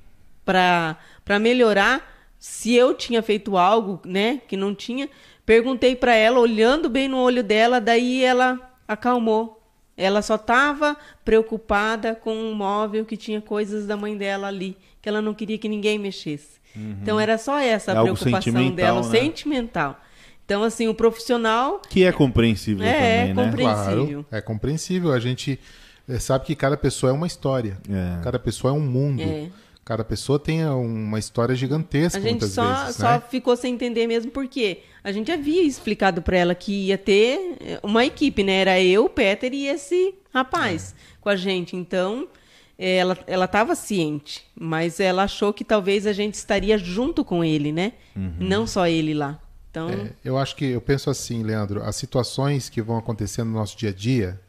para 0.45 0.97
para 1.25 1.39
melhorar, 1.39 2.01
se 2.39 2.73
eu 2.75 2.93
tinha 2.93 3.21
feito 3.21 3.55
algo, 3.57 4.01
né, 4.05 4.41
que 4.47 4.57
não 4.57 4.73
tinha, 4.75 5.07
perguntei 5.45 5.95
para 5.95 6.13
ela 6.15 6.39
olhando 6.39 6.89
bem 6.89 7.07
no 7.07 7.17
olho 7.17 7.43
dela, 7.43 7.79
daí 7.79 8.23
ela 8.23 8.59
acalmou. 8.87 9.60
Ela 9.97 10.21
só 10.21 10.35
estava 10.35 10.95
preocupada 11.23 12.15
com 12.15 12.33
um 12.35 12.53
móvel 12.53 13.05
que 13.05 13.17
tinha 13.17 13.41
coisas 13.41 13.85
da 13.85 13.95
mãe 13.97 14.15
dela 14.17 14.47
ali, 14.47 14.77
que 15.01 15.07
ela 15.09 15.21
não 15.21 15.33
queria 15.33 15.57
que 15.57 15.67
ninguém 15.69 15.97
mexesse. 15.99 16.59
Então 16.75 17.19
era 17.19 17.37
só 17.37 17.57
essa 17.59 17.91
É 17.91 17.95
a 17.95 17.99
algo 17.99 18.13
preocupação 18.13 18.41
sentimental, 18.53 18.75
dela, 18.75 19.01
o 19.01 19.09
né? 19.09 19.19
sentimental. 19.19 19.99
Então 20.45 20.63
assim, 20.63 20.87
o 20.87 20.93
profissional 20.93 21.81
Que 21.89 22.03
é 22.05 22.11
compreensível 22.11 22.85
É, 22.85 22.93
também, 23.27 23.33
né? 23.33 23.43
compre- 23.45 23.63
Claro, 23.63 23.83
compreensível. 23.89 24.25
é 24.31 24.41
compreensível. 24.41 25.11
A 25.11 25.19
gente, 25.19 25.59
é, 26.07 26.17
sabe 26.19 26.45
que 26.45 26.55
cada 26.55 26.77
pessoa 26.77 27.09
é 27.09 27.13
uma 27.13 27.27
história. 27.27 27.77
É. 27.89 28.23
Cada 28.23 28.39
pessoa 28.39 28.71
é 28.71 28.73
um 28.73 28.79
mundo. 28.81 29.21
É. 29.21 29.49
Cada 29.83 30.03
pessoa 30.03 30.37
tem 30.37 30.63
uma 30.65 31.17
história 31.17 31.55
gigantesca 31.55 32.19
A 32.19 32.21
gente 32.21 32.45
só, 32.47 32.83
vezes, 32.83 32.95
só 32.97 33.11
né? 33.13 33.23
ficou 33.29 33.55
sem 33.57 33.73
entender 33.73 34.05
mesmo 34.07 34.31
porque 34.31 34.79
a 35.03 35.11
gente 35.11 35.31
havia 35.31 35.63
explicado 35.63 36.21
para 36.21 36.37
ela 36.37 36.55
que 36.55 36.87
ia 36.87 36.97
ter 36.97 37.57
eh, 37.59 37.79
uma 37.81 38.05
equipe, 38.05 38.43
né? 38.43 38.53
Era 38.61 38.79
eu, 38.81 39.05
o 39.05 39.09
Peter 39.09 39.51
e 39.53 39.67
esse 39.67 40.13
rapaz 40.33 40.93
com 41.19 41.29
a 41.29 41.35
gente. 41.35 41.75
Então, 41.75 42.27
eh, 42.77 42.97
ela 42.97 43.17
ela 43.25 43.45
estava 43.45 43.73
ciente, 43.73 44.43
mas 44.55 44.99
ela 44.99 45.23
achou 45.23 45.51
que 45.51 45.63
talvez 45.65 46.05
a 46.05 46.13
gente 46.13 46.35
estaria 46.35 46.77
junto 46.77 47.25
com 47.25 47.43
ele, 47.43 47.71
né? 47.71 47.93
Não 48.39 48.67
só 48.67 48.87
ele 48.87 49.13
lá. 49.15 49.39
Então, 49.71 49.89
É, 49.89 50.11
eu 50.23 50.37
acho 50.37 50.55
que 50.55 50.65
eu 50.65 50.81
penso 50.81 51.09
assim, 51.09 51.43
Leandro, 51.43 51.81
as 51.81 51.95
situações 51.95 52.69
que 52.69 52.81
vão 52.81 52.97
acontecendo 52.97 53.47
no 53.47 53.53
nosso 53.57 53.75
dia 53.77 53.89
a 53.89 53.93
dia, 53.93 54.39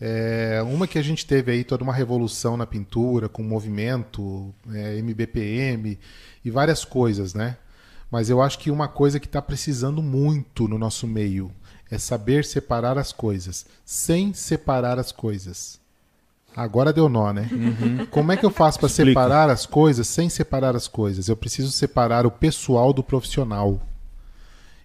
é, 0.00 0.62
uma 0.62 0.86
que 0.86 0.98
a 0.98 1.02
gente 1.02 1.26
teve 1.26 1.52
aí 1.52 1.64
toda 1.64 1.82
uma 1.82 1.92
revolução 1.92 2.56
na 2.56 2.66
pintura, 2.66 3.28
com 3.28 3.42
movimento, 3.42 4.54
é, 4.72 4.98
MBPM 4.98 5.98
e 6.44 6.50
várias 6.50 6.84
coisas, 6.84 7.32
né? 7.34 7.56
Mas 8.10 8.30
eu 8.30 8.40
acho 8.40 8.58
que 8.58 8.70
uma 8.70 8.88
coisa 8.88 9.18
que 9.18 9.26
está 9.26 9.42
precisando 9.42 10.02
muito 10.02 10.68
no 10.68 10.78
nosso 10.78 11.06
meio 11.06 11.50
é 11.90 11.98
saber 11.98 12.44
separar 12.44 12.98
as 12.98 13.12
coisas, 13.12 13.66
sem 13.84 14.32
separar 14.32 14.98
as 14.98 15.12
coisas. 15.12 15.80
Agora 16.54 16.92
deu 16.92 17.08
nó, 17.08 17.32
né? 17.32 17.48
Como 18.10 18.32
é 18.32 18.36
que 18.36 18.46
eu 18.46 18.50
faço 18.50 18.78
para 18.78 18.88
separar 18.88 19.50
as 19.50 19.66
coisas 19.66 20.06
sem 20.08 20.28
separar 20.28 20.74
as 20.74 20.88
coisas? 20.88 21.28
Eu 21.28 21.36
preciso 21.36 21.70
separar 21.70 22.26
o 22.26 22.30
pessoal 22.30 22.92
do 22.92 23.02
profissional. 23.02 23.80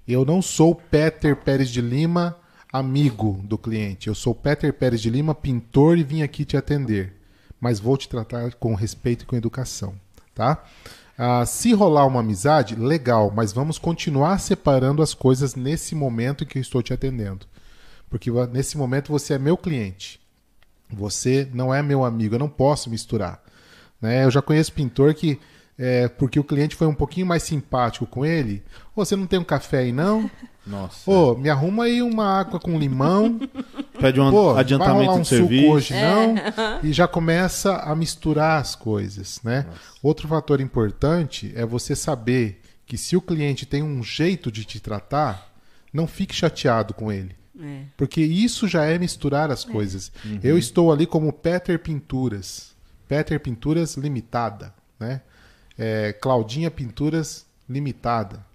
Eu 0.07 0.25
não 0.25 0.41
sou 0.41 0.75
Peter 0.75 1.35
Pérez 1.35 1.69
de 1.69 1.79
Lima, 1.79 2.35
amigo 2.71 3.39
do 3.43 3.57
cliente. 3.57 4.07
Eu 4.07 4.15
sou 4.15 4.33
Peter 4.33 4.71
Pérez 4.73 5.01
de 5.01 5.09
Lima, 5.09 5.35
pintor 5.35 5.97
e 5.97 6.03
vim 6.03 6.21
aqui 6.21 6.45
te 6.45 6.55
atender. 6.55 7.13
Mas 7.59 7.79
vou 7.79 7.97
te 7.97 8.07
tratar 8.07 8.53
com 8.55 8.73
respeito 8.73 9.23
e 9.23 9.25
com 9.25 9.35
educação, 9.35 9.93
tá? 10.33 10.63
Ah, 11.17 11.45
se 11.45 11.73
rolar 11.73 12.07
uma 12.07 12.21
amizade, 12.21 12.75
legal, 12.75 13.31
mas 13.35 13.53
vamos 13.53 13.77
continuar 13.77 14.39
separando 14.39 15.03
as 15.03 15.13
coisas 15.13 15.53
nesse 15.53 15.93
momento 15.93 16.43
em 16.43 16.47
que 16.47 16.57
eu 16.57 16.61
estou 16.61 16.81
te 16.81 16.93
atendendo. 16.93 17.45
Porque 18.09 18.31
nesse 18.51 18.77
momento 18.77 19.11
você 19.11 19.35
é 19.35 19.39
meu 19.39 19.55
cliente. 19.55 20.19
Você 20.89 21.47
não 21.53 21.73
é 21.73 21.83
meu 21.83 22.03
amigo, 22.03 22.35
eu 22.35 22.39
não 22.39 22.49
posso 22.49 22.89
misturar. 22.89 23.41
Né? 24.01 24.25
Eu 24.25 24.31
já 24.31 24.41
conheço 24.41 24.73
pintor 24.73 25.13
que, 25.13 25.39
é, 25.83 26.07
porque 26.07 26.39
o 26.39 26.43
cliente 26.43 26.75
foi 26.75 26.85
um 26.85 26.93
pouquinho 26.93 27.25
mais 27.25 27.41
simpático 27.41 28.05
com 28.05 28.23
ele, 28.23 28.63
"Ô, 28.95 29.03
você 29.03 29.15
não 29.15 29.25
tem 29.25 29.39
um 29.39 29.43
café 29.43 29.79
aí 29.79 29.91
não? 29.91 30.29
Nossa. 30.65 31.09
Ô, 31.09 31.35
me 31.35 31.49
arruma 31.49 31.85
aí 31.85 32.03
uma 32.03 32.23
água 32.39 32.59
com 32.59 32.77
limão. 32.77 33.39
Pede 33.99 34.21
um 34.21 34.29
Pô, 34.29 34.53
vai 34.53 34.61
adiantamento 34.61 35.05
rolar 35.05 35.15
um 35.17 35.21
de 35.21 35.27
serviço. 35.27 35.61
suco 35.63 35.73
hoje 35.75 35.93
não? 35.95 36.35
E 36.87 36.93
já 36.93 37.07
começa 37.07 37.77
a 37.77 37.95
misturar 37.95 38.61
as 38.61 38.75
coisas, 38.75 39.41
né? 39.43 39.65
Outro 40.03 40.27
fator 40.27 40.61
importante 40.61 41.51
é 41.55 41.65
você 41.65 41.95
saber 41.95 42.61
que 42.85 42.95
se 42.95 43.15
o 43.17 43.21
cliente 43.21 43.65
tem 43.65 43.81
um 43.81 44.03
jeito 44.03 44.51
de 44.51 44.63
te 44.63 44.79
tratar, 44.79 45.51
não 45.91 46.05
fique 46.05 46.35
chateado 46.35 46.93
com 46.93 47.11
ele. 47.11 47.35
é. 47.59 47.81
Porque 47.97 48.21
isso 48.21 48.67
já 48.67 48.85
é 48.85 48.99
misturar 48.99 49.49
as 49.49 49.63
coisas. 49.65 50.11
Eu 50.43 50.57
estou 50.59 50.91
ali 50.91 51.07
como 51.07 51.33
Peter 51.33 51.79
Pinturas. 51.79 52.75
Peter 53.07 53.39
Pinturas 53.39 53.95
Limitada, 53.97 54.73
né? 54.99 55.21
É, 55.83 56.13
Claudinha 56.13 56.69
Pinturas 56.69 57.45
Limitada. 57.67 58.45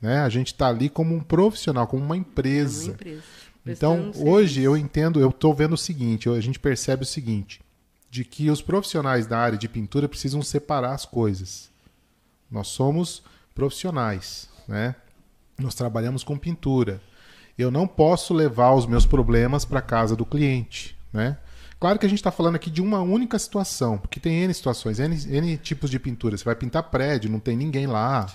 Né? 0.00 0.20
A 0.20 0.28
gente 0.28 0.48
está 0.48 0.68
ali 0.68 0.90
como 0.90 1.14
um 1.14 1.20
profissional, 1.20 1.86
como 1.86 2.04
uma 2.04 2.16
empresa. 2.16 2.90
Uma 2.90 2.92
empresa. 2.92 3.22
Então, 3.66 4.12
hoje 4.16 4.60
eu 4.60 4.76
entendo, 4.76 5.18
eu 5.18 5.30
estou 5.30 5.54
vendo 5.54 5.72
o 5.72 5.78
seguinte, 5.78 6.28
a 6.28 6.40
gente 6.40 6.60
percebe 6.60 7.02
o 7.02 7.06
seguinte, 7.06 7.62
de 8.10 8.22
que 8.22 8.50
os 8.50 8.60
profissionais 8.60 9.26
da 9.26 9.38
área 9.38 9.56
de 9.56 9.66
pintura 9.66 10.06
precisam 10.06 10.42
separar 10.42 10.92
as 10.92 11.06
coisas. 11.06 11.70
Nós 12.50 12.68
somos 12.68 13.22
profissionais, 13.54 14.50
né? 14.68 14.94
Nós 15.58 15.74
trabalhamos 15.74 16.22
com 16.22 16.36
pintura. 16.36 17.00
Eu 17.56 17.70
não 17.70 17.86
posso 17.86 18.34
levar 18.34 18.74
os 18.74 18.84
meus 18.84 19.06
problemas 19.06 19.64
para 19.64 19.80
casa 19.80 20.14
do 20.14 20.26
cliente, 20.26 20.94
né? 21.10 21.38
Claro 21.84 21.98
que 21.98 22.06
a 22.06 22.08
gente 22.08 22.20
está 22.20 22.30
falando 22.30 22.54
aqui 22.54 22.70
de 22.70 22.80
uma 22.80 23.02
única 23.02 23.38
situação, 23.38 23.98
porque 23.98 24.18
tem 24.18 24.42
N 24.44 24.54
situações, 24.54 24.98
N, 24.98 25.14
N 25.28 25.58
tipos 25.58 25.90
de 25.90 25.98
pintura. 25.98 26.34
Você 26.34 26.42
vai 26.42 26.54
pintar 26.54 26.84
prédio, 26.84 27.30
não 27.30 27.38
tem 27.38 27.54
ninguém 27.54 27.86
lá. 27.86 28.26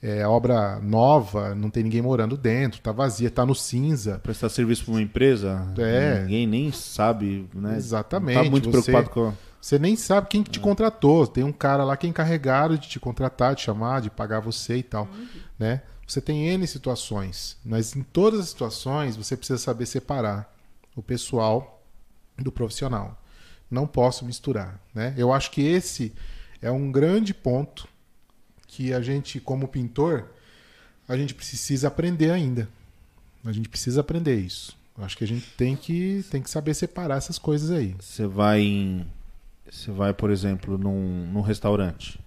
É 0.00 0.24
obra 0.24 0.78
nova, 0.78 1.52
não 1.52 1.68
tem 1.68 1.82
ninguém 1.82 2.00
morando 2.00 2.36
dentro, 2.36 2.80
tá 2.80 2.92
vazia, 2.92 3.28
tá 3.28 3.44
no 3.44 3.56
cinza. 3.56 4.20
Prestar 4.22 4.50
serviço 4.50 4.84
para 4.84 4.92
uma 4.94 5.02
empresa, 5.02 5.66
É. 5.78 6.20
ninguém 6.20 6.46
nem 6.46 6.70
sabe, 6.70 7.50
né? 7.52 7.76
Exatamente, 7.76 8.36
Não 8.36 8.44
tá 8.44 8.50
muito 8.52 8.70
você- 8.70 8.92
preocupado 8.92 9.10
com... 9.10 9.36
Você 9.60 9.80
nem 9.80 9.96
sabe 9.96 10.28
quem 10.28 10.44
que 10.44 10.52
te 10.52 10.60
contratou. 10.60 11.26
Tem 11.26 11.42
um 11.42 11.50
cara 11.50 11.82
lá 11.82 11.96
que 11.96 12.06
é 12.06 12.08
encarregado 12.08 12.78
de 12.78 12.88
te 12.88 13.00
contratar, 13.00 13.56
de 13.56 13.62
chamar, 13.62 14.00
de 14.00 14.10
pagar 14.10 14.38
você 14.38 14.76
e 14.76 14.82
tal, 14.84 15.08
né? 15.58 15.82
Você 16.06 16.20
tem 16.20 16.46
N 16.50 16.64
situações, 16.68 17.56
mas 17.64 17.96
em 17.96 18.02
todas 18.04 18.38
as 18.38 18.48
situações 18.50 19.16
você 19.16 19.36
precisa 19.36 19.58
saber 19.58 19.86
separar 19.86 20.54
o 20.94 21.02
pessoal 21.02 21.80
do 22.38 22.52
profissional. 22.52 23.20
Não 23.70 23.86
posso 23.86 24.24
misturar, 24.24 24.80
né? 24.94 25.14
Eu 25.16 25.32
acho 25.32 25.50
que 25.50 25.62
esse 25.62 26.12
é 26.60 26.70
um 26.70 26.92
grande 26.92 27.32
ponto 27.32 27.88
que 28.66 28.92
a 28.92 29.00
gente, 29.00 29.40
como 29.40 29.68
pintor, 29.68 30.30
a 31.08 31.16
gente 31.16 31.34
precisa 31.34 31.88
aprender 31.88 32.30
ainda. 32.30 32.68
A 33.44 33.52
gente 33.52 33.68
precisa 33.68 34.00
aprender 34.00 34.36
isso. 34.36 34.76
Eu 34.96 35.04
acho 35.04 35.16
que 35.16 35.24
a 35.24 35.26
gente 35.26 35.46
tem 35.56 35.74
que, 35.74 36.24
tem 36.30 36.42
que 36.42 36.50
saber 36.50 36.74
separar 36.74 37.16
essas 37.16 37.38
coisas 37.38 37.70
aí. 37.70 37.94
Você 37.98 38.26
vai 38.26 38.60
em. 38.60 39.06
Você 39.68 39.90
vai, 39.90 40.12
por 40.12 40.30
exemplo, 40.30 40.76
num, 40.78 41.26
num 41.32 41.40
restaurante. 41.40 42.20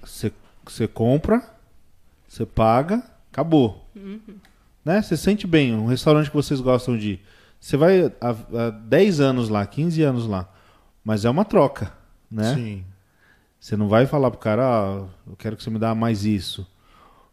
Você, 0.00 0.32
você 0.64 0.86
compra, 0.86 1.42
você 2.28 2.46
paga, 2.46 3.02
acabou. 3.30 3.86
Né? 4.84 5.02
Você 5.02 5.16
sente 5.16 5.46
bem, 5.46 5.74
um 5.74 5.86
restaurante 5.86 6.30
que 6.30 6.36
vocês 6.36 6.60
gostam 6.60 6.96
de 6.96 7.10
ir. 7.10 7.20
Você 7.62 7.76
vai 7.76 8.12
há, 8.20 8.30
há 8.30 8.70
10 8.70 9.20
anos 9.20 9.48
lá, 9.48 9.64
15 9.64 10.02
anos 10.02 10.26
lá. 10.26 10.48
Mas 11.04 11.24
é 11.24 11.30
uma 11.30 11.44
troca, 11.44 11.92
né? 12.28 12.54
Sim. 12.56 12.84
Você 13.58 13.76
não 13.76 13.86
vai 13.86 14.04
falar 14.04 14.32
pro 14.32 14.40
cara, 14.40 14.64
ah, 14.64 15.06
eu 15.24 15.36
quero 15.38 15.56
que 15.56 15.62
você 15.62 15.70
me 15.70 15.78
dá 15.78 15.94
mais 15.94 16.24
isso. 16.24 16.66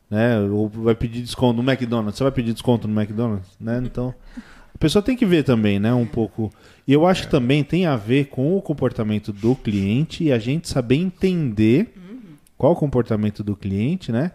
Né? 0.08 0.40
Ou 0.40 0.70
vai 0.70 0.94
pedir 0.94 1.24
desconto 1.24 1.64
no 1.64 1.72
McDonald's. 1.72 2.16
Você 2.16 2.24
vai 2.24 2.32
pedir 2.32 2.54
desconto 2.54 2.88
no 2.88 3.02
McDonald's? 3.02 3.50
Né? 3.60 3.82
Então, 3.84 4.14
a 4.72 4.78
pessoa 4.78 5.02
tem 5.02 5.18
que 5.18 5.26
ver 5.26 5.44
também, 5.44 5.80
né? 5.80 5.92
Um 5.96 6.06
pouco. 6.06 6.54
E 6.88 6.94
eu 6.94 7.08
acho 7.08 7.24
que 7.24 7.32
também 7.32 7.64
tem 7.64 7.88
a 7.88 7.96
ver 7.96 8.26
com 8.26 8.56
o 8.56 8.62
comportamento 8.62 9.34
do 9.34 9.56
cliente 9.56 10.26
e 10.26 10.32
a 10.32 10.38
gente 10.38 10.70
saber 10.70 10.98
entender 10.98 11.92
qual 12.56 12.74
o 12.74 12.76
comportamento 12.76 13.44
do 13.44 13.56
cliente, 13.56 14.12
né? 14.12 14.32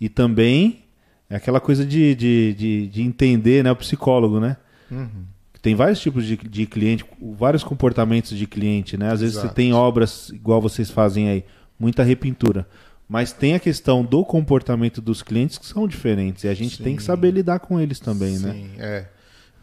E 0.00 0.08
também 0.08 0.84
é 1.28 1.36
aquela 1.36 1.60
coisa 1.60 1.84
de, 1.84 2.14
de, 2.14 2.54
de, 2.54 2.86
de 2.86 3.02
entender, 3.02 3.62
né? 3.62 3.70
O 3.70 3.76
psicólogo, 3.76 4.40
né? 4.40 4.56
Uhum. 4.90 5.24
Tem 5.62 5.74
vários 5.74 6.00
tipos 6.00 6.24
de, 6.24 6.36
de 6.36 6.66
cliente, 6.66 7.04
vários 7.36 7.64
comportamentos 7.64 8.36
de 8.36 8.46
cliente, 8.46 8.96
né? 8.96 9.10
Às 9.10 9.20
vezes 9.20 9.34
você 9.34 9.42
Exato. 9.42 9.54
tem 9.54 9.72
obras 9.72 10.28
igual 10.28 10.60
vocês 10.60 10.90
fazem 10.90 11.28
aí, 11.28 11.44
muita 11.78 12.02
repintura. 12.02 12.66
Mas 13.08 13.32
tem 13.32 13.54
a 13.54 13.60
questão 13.60 14.04
do 14.04 14.24
comportamento 14.24 15.00
dos 15.00 15.22
clientes 15.22 15.58
que 15.58 15.66
são 15.66 15.86
diferentes. 15.86 16.44
E 16.44 16.48
a 16.48 16.54
gente 16.54 16.82
tem 16.82 16.96
que 16.96 17.02
Sim. 17.02 17.06
saber 17.06 17.30
lidar 17.30 17.60
com 17.60 17.80
eles 17.80 18.00
também, 18.00 18.38
né? 18.38 18.52
Sim, 18.52 18.70
é. 18.78 19.08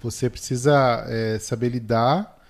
Você 0.02 0.30
precisa 0.30 1.06
é, 1.08 1.40
saber 1.40 1.70
lidar 1.70 2.42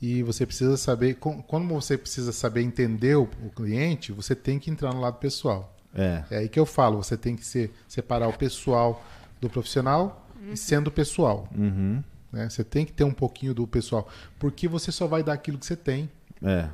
e 0.00 0.22
você 0.22 0.46
precisa 0.46 0.76
saber. 0.76 1.14
Quando 1.14 1.68
você 1.68 1.96
precisa 1.96 2.32
saber 2.32 2.62
entender 2.62 3.16
o, 3.16 3.28
o 3.44 3.50
cliente, 3.50 4.12
você 4.12 4.34
tem 4.34 4.58
que 4.58 4.70
entrar 4.70 4.92
no 4.92 5.00
lado 5.00 5.18
pessoal. 5.18 5.76
É. 5.94 6.22
É 6.30 6.38
aí 6.38 6.48
que 6.48 6.58
eu 6.58 6.66
falo, 6.66 7.02
você 7.02 7.16
tem 7.16 7.36
que 7.36 7.44
se, 7.44 7.70
separar 7.88 8.28
o 8.28 8.32
pessoal 8.32 9.04
do 9.40 9.48
profissional 9.48 10.28
e 10.52 10.56
sendo 10.56 10.90
pessoal. 10.90 11.48
Uhum. 11.56 12.02
Né? 12.32 12.48
Você 12.48 12.64
tem 12.64 12.84
que 12.84 12.92
ter 12.92 13.04
um 13.04 13.12
pouquinho 13.12 13.54
do 13.54 13.66
pessoal. 13.66 14.08
Porque 14.38 14.68
você 14.68 14.92
só 14.92 15.06
vai 15.06 15.22
dar 15.22 15.32
aquilo 15.32 15.58
que 15.58 15.66
você 15.66 15.76
tem. 15.76 16.10
É. 16.42 16.68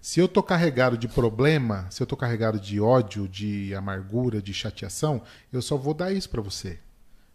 Se 0.00 0.20
eu 0.20 0.28
tô 0.28 0.42
carregado 0.42 0.98
de 0.98 1.08
problema, 1.08 1.86
se 1.90 2.02
eu 2.02 2.06
tô 2.06 2.16
carregado 2.16 2.60
de 2.60 2.80
ódio, 2.80 3.26
de 3.26 3.74
amargura, 3.74 4.42
de 4.42 4.52
chateação, 4.52 5.22
eu 5.52 5.62
só 5.62 5.76
vou 5.76 5.94
dar 5.94 6.12
isso 6.12 6.28
para 6.28 6.42
você. 6.42 6.78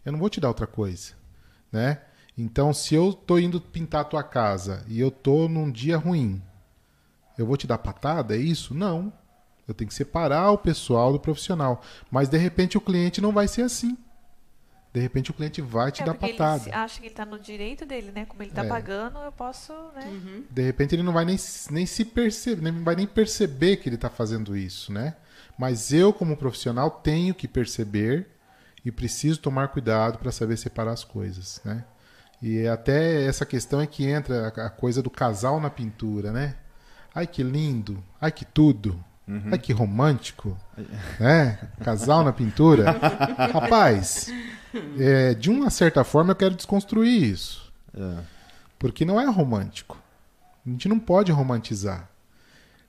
Eu 0.05 0.11
não 0.11 0.19
vou 0.19 0.29
te 0.29 0.39
dar 0.39 0.49
outra 0.49 0.67
coisa, 0.67 1.13
né? 1.71 2.01
Então, 2.37 2.71
se 2.71 2.93
eu 2.95 3.11
tô 3.11 3.39
indo 3.39 3.59
pintar 3.59 4.01
a 4.01 4.05
tua 4.05 4.23
casa 4.23 4.85
e 4.87 4.99
eu 4.99 5.09
tô 5.09 5.49
num 5.49 5.71
dia 5.71 5.97
ruim, 5.97 6.41
eu 7.37 7.45
vou 7.45 7.57
te 7.57 7.65
dar 7.65 7.77
patada, 7.79 8.35
é 8.35 8.39
isso? 8.39 8.73
Não. 8.73 9.11
Eu 9.67 9.73
tenho 9.73 9.87
que 9.87 9.93
separar 9.93 10.51
o 10.51 10.57
pessoal 10.57 11.11
do 11.11 11.19
profissional. 11.19 11.81
Mas 12.09 12.29
de 12.29 12.37
repente 12.37 12.77
o 12.77 12.81
cliente 12.81 13.21
não 13.21 13.31
vai 13.31 13.47
ser 13.47 13.63
assim. 13.63 13.97
De 14.93 14.99
repente 14.99 15.29
o 15.29 15.33
cliente 15.33 15.61
vai 15.61 15.91
te 15.91 16.01
É, 16.01 16.05
dar 16.05 16.13
ele 16.13 16.33
patada. 16.33 16.63
se- 16.63 16.71
acha 16.71 16.99
que 16.99 17.07
ele 17.07 17.13
tá 17.15 17.25
no 17.25 17.37
direito 17.39 17.85
dele, 17.85 18.11
né? 18.11 18.25
Como 18.25 18.41
ele 18.41 18.51
tá 18.51 18.63
É. 18.63 18.67
pagando, 18.67 19.19
eu 19.19 19.31
posso, 19.31 19.71
né? 19.95 20.45
De 20.49 20.61
repente 20.63 20.95
ele 20.95 21.03
não 21.03 21.13
vai 21.13 21.25
nem, 21.25 21.37
nem 21.69 21.85
se 21.85 22.03
perceber, 22.05 22.61
nem 22.61 22.83
vai 22.83 22.95
nem 22.95 23.05
perceber 23.07 23.77
que 23.77 23.87
ele 23.87 23.95
está 23.95 24.09
fazendo 24.09 24.57
isso, 24.57 24.91
né? 24.91 25.15
Mas 25.57 25.93
eu, 25.93 26.11
como 26.11 26.35
profissional, 26.37 26.89
tenho 26.89 27.35
que 27.35 27.47
perceber 27.47 28.27
e 28.83 28.91
preciso 28.91 29.39
tomar 29.39 29.67
cuidado 29.67 30.17
para 30.17 30.31
saber 30.31 30.57
separar 30.57 30.91
as 30.93 31.03
coisas, 31.03 31.61
né? 31.63 31.85
E 32.41 32.65
até 32.67 33.25
essa 33.25 33.45
questão 33.45 33.81
é 33.81 33.85
que 33.87 34.05
entra 34.05 34.53
a 34.55 34.67
a 34.67 34.69
coisa 34.69 35.03
do 35.03 35.09
casal 35.09 35.59
na 35.59 35.69
pintura, 35.69 36.31
né? 36.31 36.55
Ai 37.13 37.27
que 37.27 37.43
lindo, 37.43 38.03
ai 38.21 38.31
que 38.31 38.45
tudo, 38.45 39.03
ai 39.51 39.57
que 39.59 39.71
romântico, 39.73 40.57
né? 41.19 41.59
Casal 41.83 42.23
na 42.23 42.31
pintura. 42.33 42.91
Rapaz, 43.53 44.31
é, 44.97 45.33
de 45.33 45.49
uma 45.49 45.69
certa 45.69 46.03
forma 46.03 46.31
eu 46.31 46.35
quero 46.35 46.55
desconstruir 46.55 47.23
isso, 47.23 47.71
É. 47.95 48.17
porque 48.77 49.05
não 49.05 49.19
é 49.19 49.25
romântico. 49.25 49.97
A 50.65 50.69
gente 50.69 50.87
não 50.89 50.99
pode 50.99 51.31
romantizar. 51.31 52.09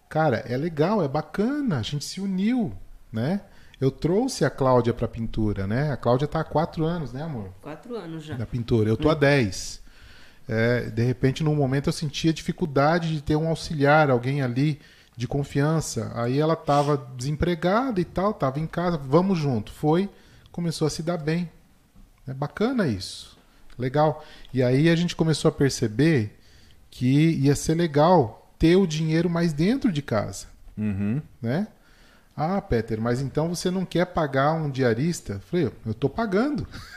Cara, 0.09 0.39
é 0.39 0.57
legal, 0.57 1.03
é 1.05 1.09
bacana, 1.09 1.79
a 1.79 1.83
gente 1.83 2.05
se 2.05 2.21
uniu, 2.21 2.73
né? 3.13 3.41
Eu 3.81 3.91
trouxe 3.91 4.45
a 4.45 4.51
Cláudia 4.51 4.93
para 4.93 5.09
pintura, 5.09 5.67
né? 5.67 5.91
A 5.93 5.97
Cláudia 5.97 6.27
tá 6.29 6.41
há 6.41 6.45
quatro 6.45 6.85
anos, 6.85 7.13
né, 7.13 7.23
amor? 7.23 7.51
Quatro 7.63 7.97
anos 7.97 8.25
já. 8.25 8.35
da 8.37 8.45
pintura. 8.45 8.91
Eu 8.91 8.97
tô 8.97 9.09
há 9.09 9.15
10. 9.15 9.81
É, 10.49 10.91
de 10.91 11.03
repente, 11.03 11.43
num 11.43 11.55
momento, 11.55 11.87
eu 11.89 11.93
sentia 11.93 12.33
dificuldade 12.33 13.15
de 13.15 13.23
ter 13.23 13.37
um 13.37 13.49
auxiliar, 13.49 14.11
alguém 14.11 14.43
ali 14.43 14.81
de 15.17 15.27
confiança. 15.29 16.11
Aí 16.15 16.39
ela 16.39 16.55
estava 16.55 16.97
desempregada 17.17 18.01
e 18.01 18.05
tal, 18.05 18.31
estava 18.31 18.59
em 18.59 18.67
casa, 18.67 18.97
vamos 18.97 19.39
junto. 19.39 19.73
Foi, 19.73 20.09
começou 20.51 20.87
a 20.87 20.91
se 20.91 21.03
dar 21.03 21.19
bem. 21.19 21.51
É 22.27 22.33
bacana 22.35 22.87
isso. 22.87 23.39
Legal. 23.79 24.25
E 24.53 24.63
aí 24.63 24.89
a 24.89 24.97
gente 24.97 25.17
começou 25.17 25.49
a 25.49 25.53
perceber 25.53 26.39
que 26.91 27.31
ia 27.33 27.55
ser 27.55 27.75
legal 27.75 28.53
ter 28.59 28.77
o 28.77 28.87
dinheiro 28.87 29.31
mais 29.31 29.53
dentro 29.53 29.91
de 29.93 30.03
casa 30.03 30.47
Uhum. 30.77 31.21
né? 31.41 31.67
Ah, 32.43 32.59
Peter, 32.63 32.99
mas 32.99 33.21
então 33.21 33.55
você 33.55 33.71
não 33.71 33.85
quer 33.85 34.07
pagar 34.07 34.55
um 34.55 34.71
diarista? 34.71 35.35
Eu 35.35 35.41
Falei, 35.41 35.71
eu 35.85 35.93
estou 35.93 36.09
pagando. 36.09 36.67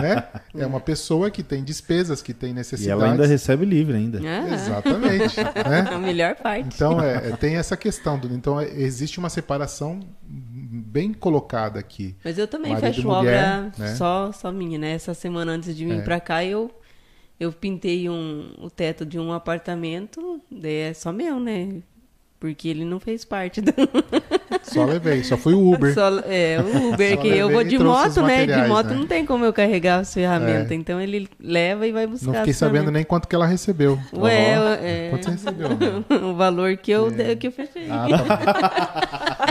né? 0.00 0.28
É 0.54 0.64
uma 0.64 0.78
pessoa 0.78 1.28
que 1.28 1.42
tem 1.42 1.64
despesas, 1.64 2.22
que 2.22 2.32
tem 2.32 2.50
E 2.50 2.54
necessidades. 2.54 3.02
ela 3.02 3.10
ainda 3.10 3.26
recebe 3.26 3.64
livre 3.64 3.96
ainda. 3.96 4.20
Ah, 4.24 4.54
Exatamente. 4.54 5.36
né? 5.38 5.80
a 5.92 5.98
melhor 5.98 6.36
parte. 6.36 6.68
Então, 6.72 7.02
é, 7.02 7.30
é, 7.30 7.36
tem 7.36 7.56
essa 7.56 7.76
questão. 7.76 8.16
Do, 8.16 8.32
então, 8.32 8.60
é, 8.60 8.68
existe 8.80 9.18
uma 9.18 9.28
separação 9.28 9.98
bem 10.22 11.12
colocada 11.12 11.80
aqui. 11.80 12.14
Mas 12.24 12.38
eu 12.38 12.46
também 12.46 12.70
Marido 12.72 12.86
e 12.90 12.94
fecho 12.94 13.08
mulher, 13.08 13.44
obra 13.44 13.72
né? 13.76 13.94
só, 13.96 14.30
só 14.30 14.52
minha, 14.52 14.78
né? 14.78 14.92
Essa 14.92 15.14
semana 15.14 15.50
antes 15.50 15.76
de 15.76 15.84
vir 15.84 15.98
É. 15.98 16.02
pra 16.02 16.20
cá, 16.20 16.44
eu, 16.44 16.70
eu 17.40 17.52
pintei 17.52 18.08
um, 18.08 18.54
o 18.58 18.70
teto 18.70 19.04
de 19.04 19.18
um 19.18 19.32
apartamento, 19.32 20.40
daí 20.48 20.74
é 20.90 20.94
só 20.94 21.12
meu, 21.12 21.40
né? 21.40 21.82
Porque 22.40 22.68
ele 22.68 22.86
não 22.86 22.98
fez 22.98 23.22
parte 23.22 23.60
do. 23.60 23.70
Só 24.62 24.84
levei, 24.84 25.24
só 25.24 25.36
fui 25.36 25.52
o 25.52 25.72
Uber. 25.72 25.92
Só, 25.92 26.20
é, 26.26 26.58
o 26.60 26.92
Uber, 26.92 27.16
Só 27.16 27.16
que 27.22 27.28
eu 27.28 27.50
vou 27.50 27.64
de 27.64 27.78
moto, 27.78 28.22
né? 28.22 28.46
De 28.46 28.68
moto 28.68 28.88
né? 28.88 28.94
não 28.94 29.06
tem 29.06 29.26
como 29.26 29.44
eu 29.44 29.52
carregar 29.52 29.98
as 29.98 30.14
ferramentas. 30.14 30.70
É. 30.70 30.74
Então 30.74 31.00
ele 31.00 31.28
leva 31.40 31.86
e 31.86 31.92
vai 31.92 32.06
buscar. 32.06 32.26
Não 32.26 32.34
fiquei 32.34 32.52
as 32.52 32.56
sabendo 32.56 32.90
nem 32.90 33.02
quanto 33.02 33.26
que 33.26 33.34
ela 33.34 33.46
recebeu. 33.46 33.98
Ué, 34.12 34.58
Ó, 34.58 34.68
é. 34.74 35.08
Quanto 35.10 35.24
você 35.24 35.30
recebeu? 35.30 35.66
amor? 35.66 36.04
o 36.30 36.34
valor 36.34 36.76
que 36.76 36.90
eu, 36.90 37.08
que 37.38 37.48
eu 37.48 37.52
fechei. 37.52 37.88
Ah, 37.90 38.06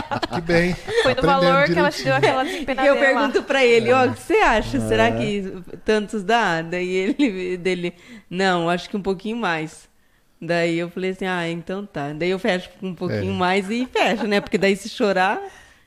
tá 0.08 0.26
que 0.36 0.40
bem. 0.40 0.74
Foi 1.02 1.14
no 1.14 1.20
Aprendendo 1.20 1.26
valor 1.26 1.64
que 1.66 1.78
ela 1.78 1.90
te 1.90 2.02
direitinho. 2.02 2.04
deu 2.04 2.14
aquela 2.14 2.84
E 2.84 2.86
eu 2.86 2.96
pergunto 2.96 3.42
pra 3.42 3.64
ele, 3.64 3.92
ó, 3.92 4.06
o 4.06 4.12
que 4.12 4.20
você 4.20 4.34
acha? 4.34 4.78
É. 4.78 4.80
Será 4.80 5.12
que 5.12 5.52
tantos 5.84 6.22
dá? 6.22 6.62
Daí 6.62 6.88
ele 6.88 7.56
dele, 7.58 7.94
não, 8.28 8.70
acho 8.70 8.88
que 8.88 8.96
um 8.96 9.02
pouquinho 9.02 9.36
mais. 9.36 9.89
Daí 10.40 10.78
eu 10.78 10.88
falei 10.88 11.10
assim, 11.10 11.26
ah, 11.26 11.48
então 11.48 11.84
tá. 11.84 12.12
Daí 12.14 12.30
eu 12.30 12.38
fecho 12.38 12.70
com 12.80 12.88
um 12.88 12.94
pouquinho 12.94 13.32
É. 13.34 13.36
mais 13.36 13.68
e 13.70 13.86
fecho, 13.86 14.26
né? 14.26 14.40
Porque 14.40 14.56
daí 14.56 14.74
se 14.74 14.88
chorar, 14.88 15.38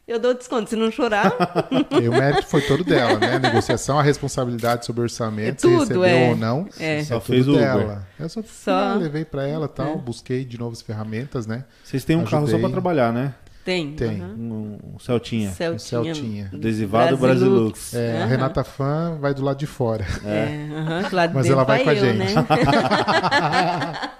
eu 0.08 0.20
dou 0.20 0.34
desconto. 0.36 0.70
Se 0.70 0.76
não 0.76 0.91
chorar, 0.91 1.34
E 1.99 2.08
o 2.08 2.12
mérito 2.12 2.45
foi 2.47 2.62
todo 2.62 2.84
dela, 2.84 3.18
né? 3.18 3.36
A 3.36 3.39
negociação, 3.39 3.97
a 3.97 4.04
responsabilidade 4.04 4.86
sobre 4.86 5.01
o 5.01 5.04
orçamento, 5.04 5.49
É 5.49 5.70
tudo, 5.70 5.72
se 5.88 5.93
recebeu 5.93 6.04
é. 6.06 6.30
ou 6.30 6.36
não. 6.38 6.68
É. 6.80 7.04
Só 7.04 7.16
tudo 7.20 7.26
fez 7.34 7.47
o 7.47 7.54
Uber. 7.54 7.62
dela. 7.64 8.08
Eu 8.20 8.30
só, 8.30 8.43
fui 8.43 8.51
Só- 8.51 8.72
É. 8.72 8.74
lá, 8.76 8.93
levei 8.95 9.26
pra 9.26 9.47
ela 9.47 9.68
tal, 9.68 9.97
busquei 9.97 10.45
de 10.45 10.60
novo 10.60 10.74
as 10.74 10.82
ferramentas, 10.84 11.47
né? 11.47 11.66
Vocês 11.84 12.06
têm 12.06 12.16
um 12.16 12.20
carro 12.24 12.41
só 12.45 12.54
Ajudei. 12.56 12.60
pra 12.62 12.70
trabalhar, 12.70 13.12
né? 13.12 13.34
Tem. 13.64 13.93
Tem. 13.95 14.22
aham. 14.22 14.36
Um, 14.38 14.80
um 14.95 14.99
Celtinha. 14.99 15.51
Celtinha. 15.51 15.76
Um 15.76 15.80
Celtinha. 15.80 16.49
Adesivado 16.53 17.18
Brasilux. 17.18 17.93
É, 17.93 18.14
A 18.14 18.20
Aham. 18.22 18.26
Renata 18.28 18.64
Fã 18.64 19.18
vai 19.20 19.34
do 19.34 19.43
lado 19.43 19.57
de 19.57 19.66
fora. 19.68 20.05
É, 20.26 21.09
lá 21.11 21.26
de 21.28 21.34
Mas 21.34 21.49
ela 21.49 21.64
vai 21.64 21.84
com 21.84 21.89
a 21.89 21.93
eu, 21.95 22.05
gente. 22.05 22.18
né? 22.18 22.34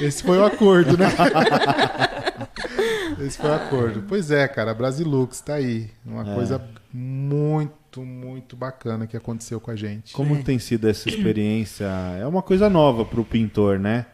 Esse 0.00 0.22
foi 0.24 0.38
o 0.38 0.44
acordo, 0.44 0.96
né? 0.98 1.06
Esse 3.20 3.38
foi 3.38 3.50
o 3.50 3.54
acordo. 3.54 4.04
Pois 4.08 4.30
é, 4.30 4.46
cara, 4.48 4.72
a 4.72 4.74
Brasilux 4.74 5.40
tá 5.40 5.54
aí. 5.54 5.88
Uma 6.04 6.28
É. 6.30 6.34
coisa 6.34 6.60
muito, 6.92 8.02
muito 8.02 8.56
bacana 8.56 9.06
que 9.06 9.16
aconteceu 9.16 9.60
com 9.60 9.70
a 9.70 9.76
gente. 9.76 10.12
Como 10.12 10.42
tem 10.42 10.58
sido 10.58 10.88
essa 10.88 11.08
experiência? 11.08 11.86
É 12.20 12.26
uma 12.26 12.42
coisa 12.42 12.68
nova 12.68 13.04
para 13.04 13.20
o 13.20 13.24
pintor, 13.24 13.78
né? 13.78 14.06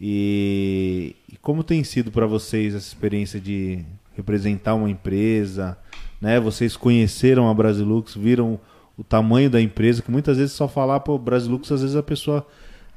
E, 0.00 1.14
e 1.30 1.36
como 1.36 1.62
tem 1.62 1.84
sido 1.84 2.10
para 2.10 2.26
vocês 2.26 2.74
essa 2.74 2.86
experiência 2.86 3.38
de 3.38 3.84
representar 4.16 4.74
uma 4.74 4.88
empresa? 4.88 5.76
Né? 6.20 6.40
Vocês 6.40 6.76
conheceram 6.76 7.50
a 7.50 7.54
Brasilux, 7.54 8.14
viram 8.14 8.58
o 8.96 9.04
tamanho 9.04 9.50
da 9.50 9.60
empresa, 9.60 10.02
que 10.02 10.10
muitas 10.10 10.38
vezes 10.38 10.52
só 10.52 10.66
falar 10.66 11.00
para 11.00 11.16
Brasilux, 11.18 11.70
às 11.70 11.82
vezes 11.82 11.96
a 11.96 12.02
pessoa 12.02 12.46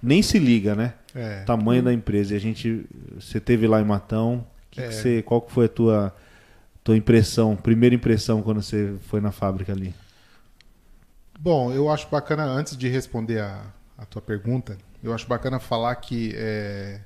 nem 0.02 0.22
se 0.22 0.40
liga, 0.40 0.76
né? 0.76 0.94
É. 1.14 1.42
O 1.44 1.46
tamanho 1.46 1.84
da 1.84 1.94
empresa. 1.94 2.34
E 2.34 2.38
a 2.38 2.40
gente, 2.40 2.86
você 3.20 3.40
teve 3.40 3.68
lá 3.68 3.82
em 3.82 3.86
Matão. 3.86 4.46
Que 4.72 4.82
É. 4.82 4.88
que 4.88 4.94
você, 4.94 5.22
qual 5.22 5.42
que 5.42 5.52
foi 5.52 5.66
a 5.66 5.70
tua 5.70 6.16
tua 6.84 6.98
impressão, 6.98 7.56
primeira 7.56 7.96
impressão 7.96 8.42
quando 8.42 8.62
você 8.62 8.96
foi 9.08 9.22
na 9.22 9.32
fábrica 9.32 9.72
ali? 9.72 9.94
Bom, 11.40 11.72
eu 11.72 11.90
acho 11.90 12.10
bacana, 12.10 12.44
antes 12.44 12.76
de 12.76 12.90
responder 12.90 13.40
a, 13.40 13.62
a 13.98 14.06
tua 14.06 14.22
pergunta, 14.22 14.78
eu 15.04 15.14
acho 15.14 15.28
bacana 15.28 15.60
falar 15.60 15.94
que 15.98 16.32
é, 16.34 17.02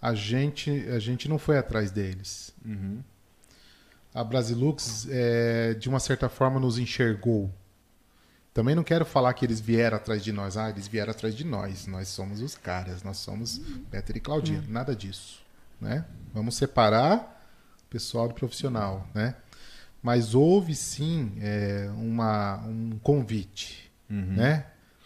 a, 0.00 0.14
gente, 0.14 0.70
a 0.88 1.00
gente 1.00 1.28
não 1.28 1.38
foi 1.38 1.58
atrás 1.58 1.90
deles. 1.90 2.54
A 4.14 4.22
Brasilux, 4.22 5.08
é, 5.10 5.74
de 5.74 5.88
uma 5.88 5.98
certa 5.98 6.28
forma, 6.28 6.60
nos 6.60 6.78
enxergou. 6.78 7.52
Também 8.54 8.74
não 8.74 8.84
quero 8.84 9.04
falar 9.04 9.34
que 9.34 9.44
eles 9.44 9.60
vieram 9.60 9.96
atrás 9.98 10.24
de 10.24 10.32
nós. 10.32 10.56
Ah, 10.56 10.70
eles 10.70 10.86
vieram 10.88 11.10
atrás 11.10 11.34
de 11.34 11.44
nós. 11.44 11.86
Nós 11.86 12.08
somos 12.08 12.40
os 12.40 12.54
caras. 12.54 13.02
Nós 13.02 13.18
somos 13.18 13.60
Peter 13.90 14.16
e 14.16 14.20
Claudinha. 14.20 14.64
Nada 14.68 14.96
disso. 14.96 15.44
Né? 15.78 16.06
Vamos 16.32 16.56
separar 16.56 17.44
o 17.84 17.90
pessoal 17.90 18.28
do 18.28 18.34
profissional. 18.34 19.06
Né? 19.12 19.34
Mas 20.02 20.34
houve 20.34 20.74
sim 20.74 21.36
é, 21.40 21.90
uma, 21.98 22.56
um 22.66 22.98
convite. 23.02 23.92
Né? 24.08 24.64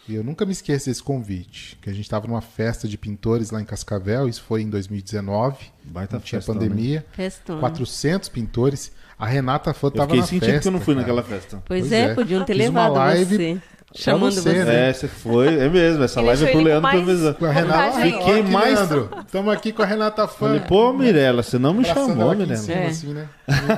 E 0.08 0.14
eu 0.14 0.24
nunca 0.24 0.44
me 0.44 0.52
esqueço 0.52 0.86
desse 0.86 1.02
convite. 1.02 1.78
Que 1.80 1.88
a 1.88 1.92
gente 1.92 2.02
estava 2.04 2.26
numa 2.26 2.40
festa 2.40 2.88
de 2.88 2.98
pintores 2.98 3.50
lá 3.50 3.60
em 3.60 3.64
Cascavel. 3.64 4.28
Isso 4.28 4.42
foi 4.42 4.62
em 4.62 4.68
2019. 4.70 5.56
Baita 5.84 6.16
não 6.16 6.20
tinha 6.22 6.40
festão, 6.40 6.54
pandemia. 6.56 7.04
Festona. 7.12 7.60
400 7.60 8.28
pintores. 8.28 8.92
A 9.18 9.26
Renata 9.26 9.72
Fã 9.74 9.86
Eu 9.86 9.90
estava 9.90 10.06
fiquei 10.08 10.20
na 10.20 10.26
sentindo 10.26 10.44
festa. 10.46 10.60
que 10.62 10.68
eu 10.68 10.72
não 10.72 10.80
fui 10.80 10.94
cara. 10.94 11.06
naquela 11.06 11.22
festa. 11.22 11.62
Pois, 11.66 11.80
Pois 11.82 11.92
é, 11.92 12.00
é. 12.02 12.14
podiam 12.14 12.42
ter 12.44 12.54
Fiz 12.56 12.68
uma 12.68 12.80
levado 12.88 12.96
live 12.98 13.36
você. 13.36 13.58
Chamando 13.92 14.32
você, 14.32 14.40
você. 14.40 14.64
né? 14.64 14.88
É, 14.88 14.92
você 14.92 15.08
foi, 15.08 15.58
é 15.58 15.68
mesmo. 15.68 16.02
Essa 16.04 16.20
live 16.20 16.44
é 16.44 16.50
pro 16.52 16.60
Leandro 16.60 16.82
mais- 16.82 17.02
Provisão. 17.04 17.34
Com 17.34 17.44
a 17.44 17.50
Renata. 17.50 18.00
Fiquei 18.00 18.40
aqui, 18.40 18.50
mais- 18.50 18.74
Leandro. 18.74 19.10
Estamos 19.26 19.52
aqui 19.52 19.72
com 19.72 19.82
a 19.82 19.86
Renata 19.86 20.28
Fã. 20.28 20.46
Falei, 20.46 20.60
pô, 20.60 20.92
Mirella, 20.92 21.42
você 21.42 21.58
não 21.58 21.74
me 21.74 21.80
Abraçando 21.80 22.08
chamou, 22.16 22.34
Mirella. 22.34 22.72
É. 22.72 22.86
assim, 22.86 23.06
né? 23.12 23.28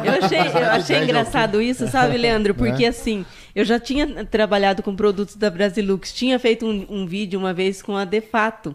Eu 0.05 0.25
achei, 0.25 0.39
eu 0.39 0.70
achei 0.70 1.03
engraçado 1.03 1.62
isso, 1.62 1.89
sabe, 1.89 2.16
Leandro? 2.18 2.53
Porque 2.55 2.83
Né? 2.83 2.89
assim, 2.89 3.25
eu 3.55 3.64
já 3.64 3.78
tinha 3.78 4.24
trabalhado 4.24 4.82
com 4.82 4.94
produtos 4.96 5.36
da 5.36 5.50
Brasilux, 5.50 6.12
tinha 6.12 6.38
feito 6.38 6.66
um, 6.66 6.86
um 6.88 7.07
vídeo 7.07 7.38
uma 7.38 7.53
vez 7.53 7.82
com 7.82 7.96
a 7.96 8.05
Defato. 8.05 8.74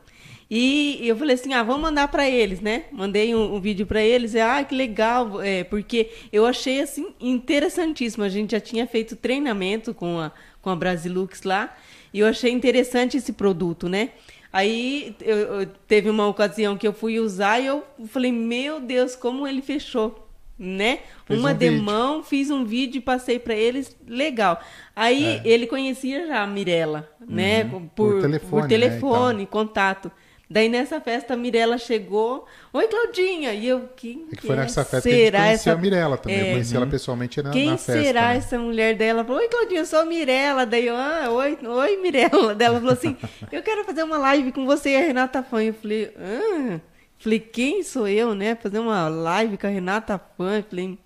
E 0.49 0.99
eu 1.05 1.17
falei 1.17 1.36
assim, 1.36 1.53
ah, 1.53 1.61
vamos 1.61 1.82
mandar 1.82 2.07
para 2.07 2.30
eles, 2.30 2.61
né? 2.61 2.86
Mandei 2.91 3.36
um, 3.36 3.55
um 3.55 3.59
vídeo 3.59 3.86
para 3.86 4.01
eles, 4.01 4.34
e, 4.34 4.39
ah, 4.39 4.63
que 4.63 4.73
legal, 4.73 5.41
é, 5.41 5.65
porque 5.65 6.09
eu 6.32 6.45
achei 6.45 6.80
assim 6.82 7.07
interessantíssimo. 7.19 8.23
A 8.23 8.30
gente 8.30 8.51
já 8.51 8.59
tinha 8.59 8.88
feito 8.88 9.15
treinamento 9.15 9.93
com 9.93 10.19
a, 10.19 10.32
com 10.61 10.69
a 10.69 10.75
Brasilux 10.75 11.43
lá, 11.43 11.75
e 12.13 12.19
eu 12.19 12.28
achei 12.28 12.51
interessante 12.51 13.17
esse 13.17 13.34
produto, 13.34 13.89
né? 13.89 14.11
Aí 14.53 15.13
eu, 15.21 15.38
eu- 15.38 15.65
teve 15.88 16.09
uma 16.09 16.28
ocasião 16.28 16.78
que 16.78 16.88
eu 16.88 16.93
fui 16.93 17.19
usar 17.19 17.59
e 17.59 17.65
eu 17.65 17.84
falei, 18.07 18.32
meu 18.32 18.80
Deus, 18.80 19.15
como 19.15 19.45
ele 19.45 19.61
fechou, 19.61 20.26
né? 20.58 20.99
Fez 21.26 21.39
uma 21.39 21.51
um 21.51 21.53
vídeo. 21.53 21.72
demão, 21.78 22.24
fiz 22.24 22.49
um 22.49 22.66
vídeo 22.66 22.99
e 22.99 23.01
passei 23.01 23.38
para 23.38 23.53
eles, 23.53 23.95
legal. 24.08 24.60
Aí 24.95 25.41
ele 25.45 25.68
conhecia 25.68 26.26
já 26.26 26.41
a 26.43 26.47
Mirella, 26.47 27.10
né? 27.20 27.64
Por, 27.64 27.74
É. 27.74 27.76
Uhum. 27.76 27.88
Por 27.89 28.22
telefone, 28.22 28.49
por 28.49 28.62
né, 28.64 28.68
telefone, 28.68 29.45
contato. 29.45 30.12
Daí 30.49 30.70
nessa 30.70 31.01
festa 31.01 31.34
a 31.34 31.38
Mirella 31.38 31.78
chegou, 31.78 32.45
oi 32.72 32.88
Claudinha, 32.88 33.53
e 33.53 33.68
eu 33.68 33.89
que 33.97 34.26
É 34.32 34.36
que 34.38 34.47
foi 34.47 34.55
nessa 34.55 34.86
festa 34.86 35.10
que 35.10 35.14
a 35.14 35.18
será 35.18 35.47
essa 35.47 35.74
a 35.74 35.76
Mirella 35.76 36.18
também. 36.18 36.39
É. 36.39 36.41
Eu 36.47 36.51
conheci 36.53 36.76
ela 36.76 36.88
pessoalmente 36.88 37.41
na, 37.41 37.51
quem 37.51 37.72
na 37.72 37.78
festa. 37.78 38.01
será 38.01 38.30
né? 38.30 38.38
essa 38.38 38.58
mulher 38.58 38.95
dela? 38.95 39.26
Falou, 39.26 39.41
oi, 39.41 39.47
Claudinha, 39.49 39.82
eu 39.82 39.86
sou 39.86 39.99
a 39.99 40.05
Mirella. 40.05 40.66
Daí 40.66 40.88
eu, 40.88 40.95
ah, 40.95 41.28
oi, 41.32 41.58
oi, 41.62 41.97
Mirella. 41.97 42.55
Daí 42.55 42.68
ela 42.68 42.80
falou 42.80 42.93
assim, 42.93 43.18
eu 43.51 43.62
quero 43.62 43.84
fazer 43.84 44.03
uma 44.03 44.18
live 44.18 44.53
com 44.53 44.66
você 44.66 44.91
e 44.91 44.95
a 44.95 45.01
Renata 45.01 45.43
Fã. 45.43 45.62
Eu 45.62 45.74
falei, 45.74 46.14
ah. 46.18 46.80
Falei, 47.20 47.39
quem 47.39 47.84
sou 47.84 48.07
eu, 48.07 48.36
né? 48.36 48.55
Fazer 48.55 48.80
uma 48.80 49.07
live 49.07 49.57
com 49.57 49.68
a 49.68 49.70
Renata 49.70 50.20
Fã. 50.38 50.63
Falei, 50.70 50.97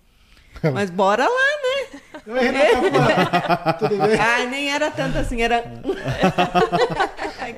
mas 0.73 0.89
bora 0.89 1.23
lá, 1.23 1.29
né? 1.29 1.99
Oi, 2.27 2.39
Renata, 2.39 3.73
tudo 3.79 3.97
bem? 3.97 4.19
Ai, 4.19 4.47
nem 4.47 4.71
era 4.71 4.91
tanto 4.91 5.17
assim, 5.17 5.41
era. 5.41 5.63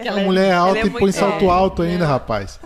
É 0.06 0.12
uma 0.14 0.22
mulher 0.22 0.54
alta 0.54 0.80
ela 0.80 0.86
é 0.86 0.88
e 0.88 0.92
põe 0.92 1.02
muito- 1.02 1.16
salto 1.16 1.46
é, 1.46 1.50
alto 1.50 1.82
ainda, 1.82 2.06
rapaz. 2.06 2.60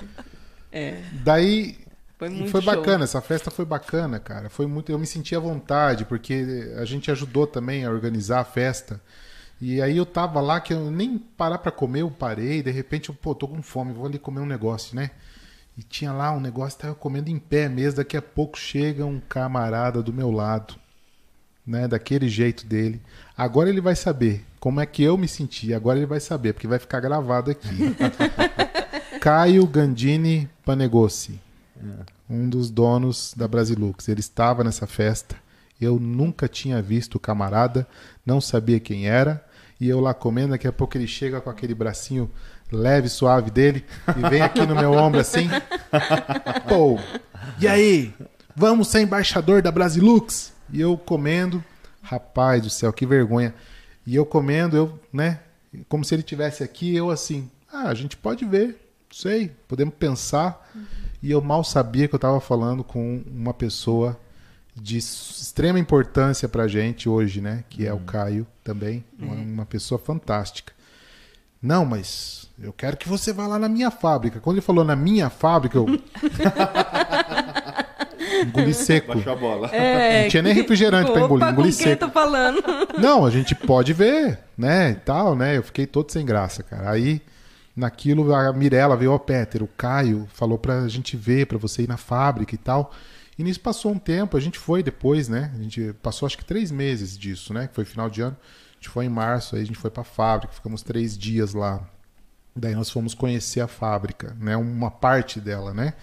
É, 0.72 1.02
Daí 1.24 1.78
foi 2.20 2.30
muito 2.30 2.52
foi 2.52 2.62
show. 2.62 2.76
bacana, 2.76 3.04
essa 3.06 3.22
festa 3.22 3.50
foi 3.50 3.66
bacana, 3.66 4.20
cara. 4.20 4.50
Foi 4.50 4.68
muito, 4.68 4.92
eu 4.92 5.00
me 5.00 5.08
senti 5.08 5.36
à 5.36 5.40
vontade, 5.40 6.06
porque 6.06 6.46
a 6.78 6.86
gente 6.86 7.10
ajudou 7.10 7.48
também 7.48 7.86
a 7.86 7.90
organizar 7.90 8.42
a 8.42 8.46
festa. 8.46 9.00
E 9.60 9.82
aí 9.82 9.98
eu 9.98 10.06
tava 10.06 10.40
lá 10.40 10.60
que 10.60 10.74
eu 10.74 10.92
nem 10.92 11.18
parar 11.18 11.58
pra 11.58 11.72
comer, 11.72 12.02
eu 12.02 12.12
parei, 12.12 12.62
de 12.62 12.70
repente 12.70 13.10
eu, 13.10 13.16
pô, 13.16 13.34
tô 13.34 13.48
com 13.48 13.62
fome, 13.64 13.92
vou 13.92 14.06
ali 14.06 14.20
comer 14.20 14.42
um 14.42 14.46
negócio, 14.46 14.96
né? 14.96 15.10
E 15.78 15.84
tinha 15.84 16.12
lá 16.12 16.32
um 16.32 16.40
negócio, 16.40 16.80
tava 16.80 16.96
comendo 16.96 17.30
em 17.30 17.38
pé 17.38 17.70
mesmo, 17.70 17.98
daqui 17.98 18.18
a 18.18 18.22
pouco 18.22 18.58
chega 18.58 19.06
um 19.06 19.20
camarada 19.20 20.02
do 20.02 20.12
meu 20.12 20.32
lado, 20.32 20.76
né, 21.66 21.88
daquele 21.88 22.28
jeito 22.28 22.66
dele. 22.66 23.00
Agora 23.38 23.70
ele 23.70 23.80
vai 23.80 23.96
saber 23.96 24.44
como 24.60 24.82
é 24.82 24.86
que 24.88 25.04
eu 25.04 25.16
me 25.18 25.28
senti, 25.28 25.74
agora 25.74 26.00
ele 26.00 26.08
vai 26.08 26.20
saber, 26.20 26.54
porque 26.54 26.68
vai 26.68 26.80
ficar 26.80 27.00
gravado 27.00 27.52
aqui. 27.52 27.96
Caio 29.22 29.68
Gandini 29.68 30.50
Panegossi, 30.66 31.40
um 32.30 32.50
dos 32.50 32.72
donos 32.72 33.34
da 33.36 33.48
Brasilux. 33.48 34.08
Ele 34.08 34.20
estava 34.20 34.64
nessa 34.64 34.88
festa. 34.88 35.36
Eu 35.80 36.00
nunca 36.00 36.48
tinha 36.48 36.82
visto 36.82 37.16
o 37.16 37.20
camarada, 37.20 37.88
não 38.26 38.42
sabia 38.42 38.80
quem 38.80 39.08
era. 39.08 39.46
E 39.80 39.88
eu 39.88 40.00
lá 40.00 40.14
comendo, 40.14 40.50
daqui 40.50 40.68
a 40.68 40.72
pouco 40.72 40.98
ele 40.98 41.08
chega 41.08 41.40
com 41.40 41.50
aquele 41.50 41.76
bracinho 41.76 42.32
leve, 42.72 43.10
suave 43.10 43.50
dele 43.52 43.86
e 44.16 44.30
vem 44.30 44.42
aqui 44.42 44.66
no 44.66 44.76
meu 44.76 44.94
ombro 44.94 45.20
assim. 45.20 45.48
Pô, 46.68 47.00
e 47.60 47.68
aí? 47.68 48.14
Vamos 48.56 48.88
ser 48.88 49.02
embaixador 49.02 49.62
da 49.62 49.72
Brasilux? 49.72 50.52
E 50.72 50.82
eu 50.82 50.98
comendo, 50.98 51.64
rapaz 52.02 52.62
do 52.64 52.70
céu, 52.70 52.92
que 52.92 53.06
vergonha. 53.06 53.54
E 54.06 54.16
eu 54.16 54.26
comendo, 54.26 54.76
eu, 54.76 55.00
né? 55.14 55.40
Como 55.88 56.04
se 56.04 56.16
ele 56.16 56.24
tivesse 56.24 56.64
aqui, 56.64 56.96
eu 56.96 57.10
assim, 57.10 57.50
ah, 57.72 57.90
a 57.90 57.94
gente 57.94 58.18
pode 58.18 58.46
ver, 58.46 58.76
sei, 59.12 59.52
podemos 59.68 59.94
pensar. 59.94 60.72
E 61.22 61.32
eu 61.32 61.42
mal 61.42 61.64
sabia 61.64 62.08
que 62.08 62.16
eu 62.16 62.18
estava 62.18 62.40
falando 62.40 62.84
com 62.84 63.24
uma 63.28 63.54
pessoa 63.54 64.20
de 64.76 64.98
extrema 64.98 65.80
importância 65.80 66.48
pra 66.48 66.68
gente 66.68 67.10
hoje, 67.10 67.42
né? 67.42 67.64
Que 67.70 67.86
é 67.86 67.94
o 67.94 68.00
Caio 68.00 68.48
também, 68.64 69.04
uma, 69.20 69.36
uma 69.36 69.66
pessoa 69.66 70.00
fantástica. 70.00 70.74
Não, 71.62 71.86
mas 71.86 72.47
eu 72.62 72.74
quero 72.74 72.98
que 72.98 73.08
você 73.08 73.32
vá 73.32 73.48
lá 73.48 73.60
na 73.60 73.70
minha 73.70 73.92
fábrica. 73.92 74.40
Quando 74.40 74.56
ele 74.58 74.66
falou 74.66 74.84
na 74.84 74.96
minha 74.96 75.30
fábrica, 75.30 75.78
eu. 75.78 75.86
engoli 78.44 78.74
seco. 78.74 79.14
Baixou 79.14 79.34
a 79.34 79.36
bola. 79.36 79.68
É, 79.70 80.24
Não 80.24 80.30
tinha 80.30 80.44
nem 80.44 80.54
refrigerante 80.54 81.12
pra 81.12 81.22
engolir, 81.22 81.44
Opa, 81.46 81.54
engoli 81.54 81.72
com 81.72 81.78
quem 81.78 81.88
eu 81.88 81.92
seco. 81.92 82.06
tô 82.06 82.12
falando? 82.12 82.64
Não, 82.98 83.26
a 83.26 83.30
gente 83.30 83.54
pode 83.56 83.94
ver, 83.94 84.40
né? 84.58 84.92
E 84.92 84.96
tal, 84.96 85.36
né? 85.36 85.58
Eu 85.58 85.64
fiquei 85.64 85.86
todo 85.86 86.12
sem 86.12 86.26
graça, 86.26 86.64
cara. 86.64 86.92
Aí, 86.92 87.22
naquilo, 87.76 88.34
a 88.34 88.52
Mirella 88.54 88.96
veio, 88.96 89.12
ó, 89.12 89.18
Peter, 89.18 89.62
o 89.64 89.68
Caio 89.68 90.28
falou 90.34 90.58
pra 90.58 90.88
gente 90.88 91.16
ver, 91.16 91.46
pra 91.48 91.58
você 91.58 91.84
ir 91.84 91.88
na 91.88 91.98
fábrica 91.98 92.56
e 92.56 92.58
tal. 92.58 92.92
E 93.38 93.44
nisso 93.44 93.60
passou 93.60 93.92
um 93.92 94.00
tempo, 94.00 94.36
a 94.36 94.40
gente 94.40 94.58
foi 94.58 94.82
depois, 94.82 95.30
né? 95.30 95.52
A 95.58 95.62
gente 95.62 95.94
passou 96.02 96.26
acho 96.26 96.38
que 96.38 96.46
três 96.46 96.72
meses 96.72 97.16
disso, 97.18 97.54
né? 97.54 97.68
Que 97.68 97.76
foi 97.76 97.86
final 97.86 98.10
de 98.10 98.22
ano. 98.22 98.36
A 98.72 98.76
gente 98.80 98.90
foi 98.90 99.06
em 99.06 99.10
março, 99.10 99.56
aí 99.56 99.62
a 99.62 99.66
gente 99.66 99.78
foi 99.78 99.92
pra 99.92 100.04
fábrica, 100.04 100.54
ficamos 100.54 100.82
três 100.82 101.16
dias 101.18 101.54
lá. 101.54 101.82
Daí 102.58 102.74
nós 102.76 102.90
fomos 102.90 103.14
conhecer 103.14 103.62
a 103.62 103.68
fábrica, 103.68 104.36
né? 104.40 104.58
Uma 104.58 104.90
parte 104.90 105.40
dela, 105.40 105.74
né? 105.74 105.94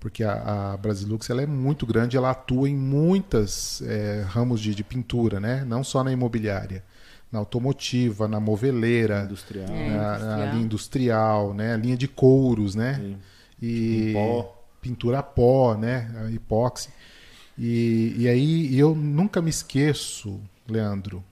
Porque 0.00 0.24
a, 0.24 0.72
a 0.72 0.76
Brasilux 0.76 1.30
ela 1.30 1.42
é 1.42 1.46
muito 1.46 1.86
grande, 1.86 2.16
ela 2.16 2.30
atua 2.30 2.68
em 2.68 2.74
muitas 2.76 3.80
é, 3.82 4.24
ramos 4.26 4.60
de, 4.60 4.74
de 4.74 4.82
pintura, 4.82 5.38
né? 5.38 5.64
Não 5.64 5.84
só 5.84 6.02
na 6.02 6.10
imobiliária, 6.12 6.82
na 7.30 7.38
automotiva, 7.38 8.26
na 8.26 8.40
moveleira, 8.40 9.22
Industrial. 9.24 9.68
É. 9.68 9.90
na, 9.90 9.96
na 9.96 10.14
industrial. 10.18 10.50
linha 10.52 10.64
industrial, 10.64 11.54
né? 11.54 11.74
A 11.74 11.76
linha 11.76 11.96
de 11.96 12.08
couros, 12.08 12.74
né? 12.74 12.94
Sim. 12.94 13.16
E 13.60 14.10
Em 14.10 14.12
pó. 14.14 14.64
pintura 14.80 15.20
a 15.20 15.22
pó, 15.22 15.74
né? 15.76 16.10
A 16.26 16.32
epóxi. 16.32 16.88
E, 17.56 18.14
e 18.18 18.28
aí 18.28 18.78
eu 18.78 18.94
nunca 18.94 19.40
me 19.40 19.50
esqueço, 19.50 20.40
Leandro. 20.68 21.22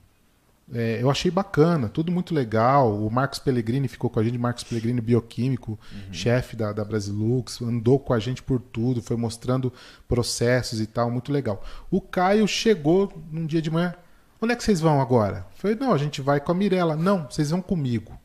É, 0.73 1.01
eu 1.01 1.09
achei 1.09 1.29
bacana, 1.29 1.89
tudo 1.89 2.11
muito 2.11 2.33
legal. 2.33 2.95
O 2.95 3.11
Marcos 3.11 3.39
Pellegrini 3.39 3.87
ficou 3.87 4.09
com 4.09 4.19
a 4.19 4.23
gente, 4.23 4.37
Marcos 4.37 4.63
Pellegrini, 4.63 5.01
bioquímico, 5.01 5.77
chefe 6.11 6.55
da, 6.55 6.71
da 6.71 6.85
Brasilux, 6.85 7.61
andou 7.61 7.99
com 7.99 8.13
a 8.13 8.19
gente 8.19 8.41
por 8.41 8.61
tudo, 8.61 9.01
foi 9.01 9.17
mostrando 9.17 9.71
processos 10.07 10.79
e 10.79 10.87
tal, 10.87 11.11
muito 11.11 11.31
legal. 11.31 11.63
O 11.89 11.99
Caio 11.99 12.47
chegou 12.47 13.11
num 13.31 13.45
dia 13.45 13.61
de 13.61 13.69
manhã. 13.69 13.93
Onde 14.41 14.53
é 14.53 14.55
que 14.55 14.63
vocês 14.63 14.79
vão 14.79 14.99
agora? 14.99 15.45
Eu 15.51 15.57
falei, 15.57 15.77
não, 15.77 15.93
a 15.93 15.97
gente 15.97 16.21
vai 16.21 16.39
com 16.39 16.51
a 16.51 16.55
Mirella. 16.55 16.95
Não, 16.95 17.27
vocês 17.29 17.51
vão 17.51 17.61
comigo. 17.61 18.17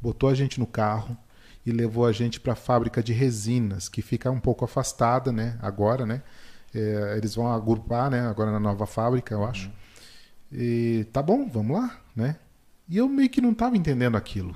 Botou 0.00 0.28
a 0.28 0.34
gente 0.34 0.58
no 0.58 0.66
carro 0.66 1.16
e 1.64 1.70
levou 1.70 2.06
a 2.06 2.10
gente 2.10 2.40
para 2.40 2.54
a 2.54 2.56
fábrica 2.56 3.02
de 3.02 3.12
resinas, 3.12 3.88
que 3.88 4.02
fica 4.02 4.30
um 4.30 4.40
pouco 4.40 4.64
afastada, 4.64 5.30
né? 5.30 5.56
Agora, 5.62 6.04
né? 6.04 6.22
É, 6.74 7.14
eles 7.16 7.34
vão 7.34 7.52
agrupar, 7.52 8.10
né? 8.10 8.26
Agora 8.26 8.50
na 8.50 8.58
nova 8.58 8.86
fábrica, 8.86 9.34
eu 9.34 9.44
acho. 9.44 9.70
E 10.52 11.06
tá 11.12 11.22
bom, 11.22 11.48
vamos 11.48 11.80
lá, 11.80 11.98
né? 12.14 12.36
E 12.88 12.98
eu 12.98 13.08
meio 13.08 13.30
que 13.30 13.40
não 13.40 13.52
estava 13.52 13.76
entendendo 13.76 14.16
aquilo. 14.16 14.54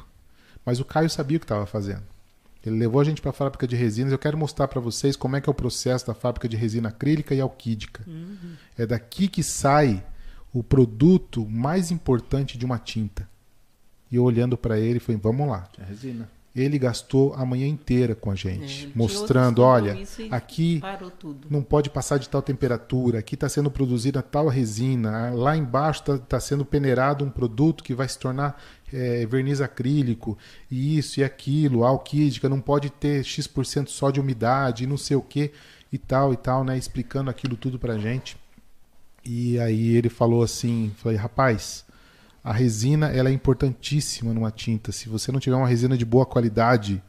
Mas 0.65 0.81
o 0.81 0.85
Caio 0.85 1.09
sabia 1.09 1.37
o 1.37 1.41
que 1.41 1.45
estava 1.45 1.65
fazendo. 1.65 2.03
Ele 2.65 2.77
levou 2.77 3.01
a 3.01 3.05
gente 3.05 3.23
para 3.23 3.31
a 3.31 3.35
fábrica 3.35 3.67
de 3.67 3.77
resinas. 3.77 4.13
Eu 4.13 4.19
quero 4.19 4.37
mostrar 4.37 4.67
para 4.67 4.81
vocês 4.81 5.15
como 5.15 5.37
é 5.37 5.41
que 5.41 5.49
é 5.49 5.53
o 5.53 5.55
processo 5.55 6.07
da 6.07 6.15
fábrica 6.15 6.49
de 6.49 6.57
resina 6.57 6.89
acrílica 6.89 7.35
e 7.35 7.41
alquídica. 7.41 8.05
É 8.77 8.85
daqui 8.85 9.29
que 9.29 9.43
sai 9.43 10.05
o 10.53 10.65
produto 10.65 11.47
mais 11.49 11.91
importante 11.93 12.59
de 12.59 12.65
uma 12.65 12.79
tinta. 12.79 13.29
E 14.11 14.17
eu 14.17 14.25
olhando 14.25 14.57
para 14.59 14.79
ele, 14.79 14.99
falei: 14.99 15.21
"Vamos 15.23 15.49
lá". 15.49 15.69
É 15.79 15.85
resina. 15.85 16.29
Ele 16.57 16.79
gastou 16.79 17.35
a 17.35 17.45
manhã 17.45 17.67
inteira 17.67 18.15
com 18.15 18.31
a 18.31 18.35
É, 18.35 18.37
gente, 18.37 18.79
tinha 18.79 18.93
mostrando, 18.95 19.61
olha, 19.63 19.97
aqui 20.31 20.81
não 21.51 21.63
pode 21.63 21.91
passar 21.91 22.19
de 22.19 22.29
tal 22.29 22.41
temperatura, 22.41 23.19
aqui 23.19 23.35
está 23.35 23.49
sendo 23.49 23.71
produzida 23.71 24.23
tal 24.23 24.49
resina, 24.49 25.31
lá 25.31 25.55
embaixo 25.55 26.03
está 26.15 26.41
sendo 26.41 26.65
peneirado 26.65 27.25
um 27.25 27.31
produto 27.31 27.85
que 27.85 27.95
vai 27.95 28.09
se 28.09 28.19
tornar 28.19 28.61
é, 28.93 29.27
verniz 29.27 29.61
acrílico, 29.61 30.39
e 30.71 30.97
isso 30.99 31.21
e 31.21 31.25
aquilo, 31.25 31.85
a 31.85 31.89
alquídica, 31.89 32.49
não 32.49 32.61
pode 32.61 32.91
ter 32.91 33.23
X% 33.23 33.89
só 33.89 34.11
de 34.11 34.19
umidade, 34.19 34.85
e 34.85 34.87
não 34.87 34.97
sei 34.97 35.17
o 35.17 35.23
que, 35.23 35.53
e 35.93 35.99
tal 35.99 36.33
e 36.33 36.37
tal, 36.37 36.65
né? 36.65 36.77
Explicando 36.77 37.31
aquilo 37.31 37.57
tudo 37.57 37.79
pra 37.79 37.99
gente. 37.99 38.37
E 39.25 39.59
aí 39.59 39.97
ele 39.97 40.09
falou 40.09 40.43
assim, 40.43 40.93
falei, 40.97 41.19
rapaz, 41.19 41.85
a 42.47 42.53
resina 42.53 43.09
ela 43.09 43.29
é 43.29 43.33
importantíssima 43.33 44.33
numa 44.33 44.53
tinta. 44.53 44.93
Se 44.93 45.09
você 45.09 45.33
não 45.33 45.41
tiver 45.41 45.57
uma 45.57 45.67
resina 45.67 45.99
de 45.99 46.05
boa 46.05 46.25
qualidade, 46.25 47.03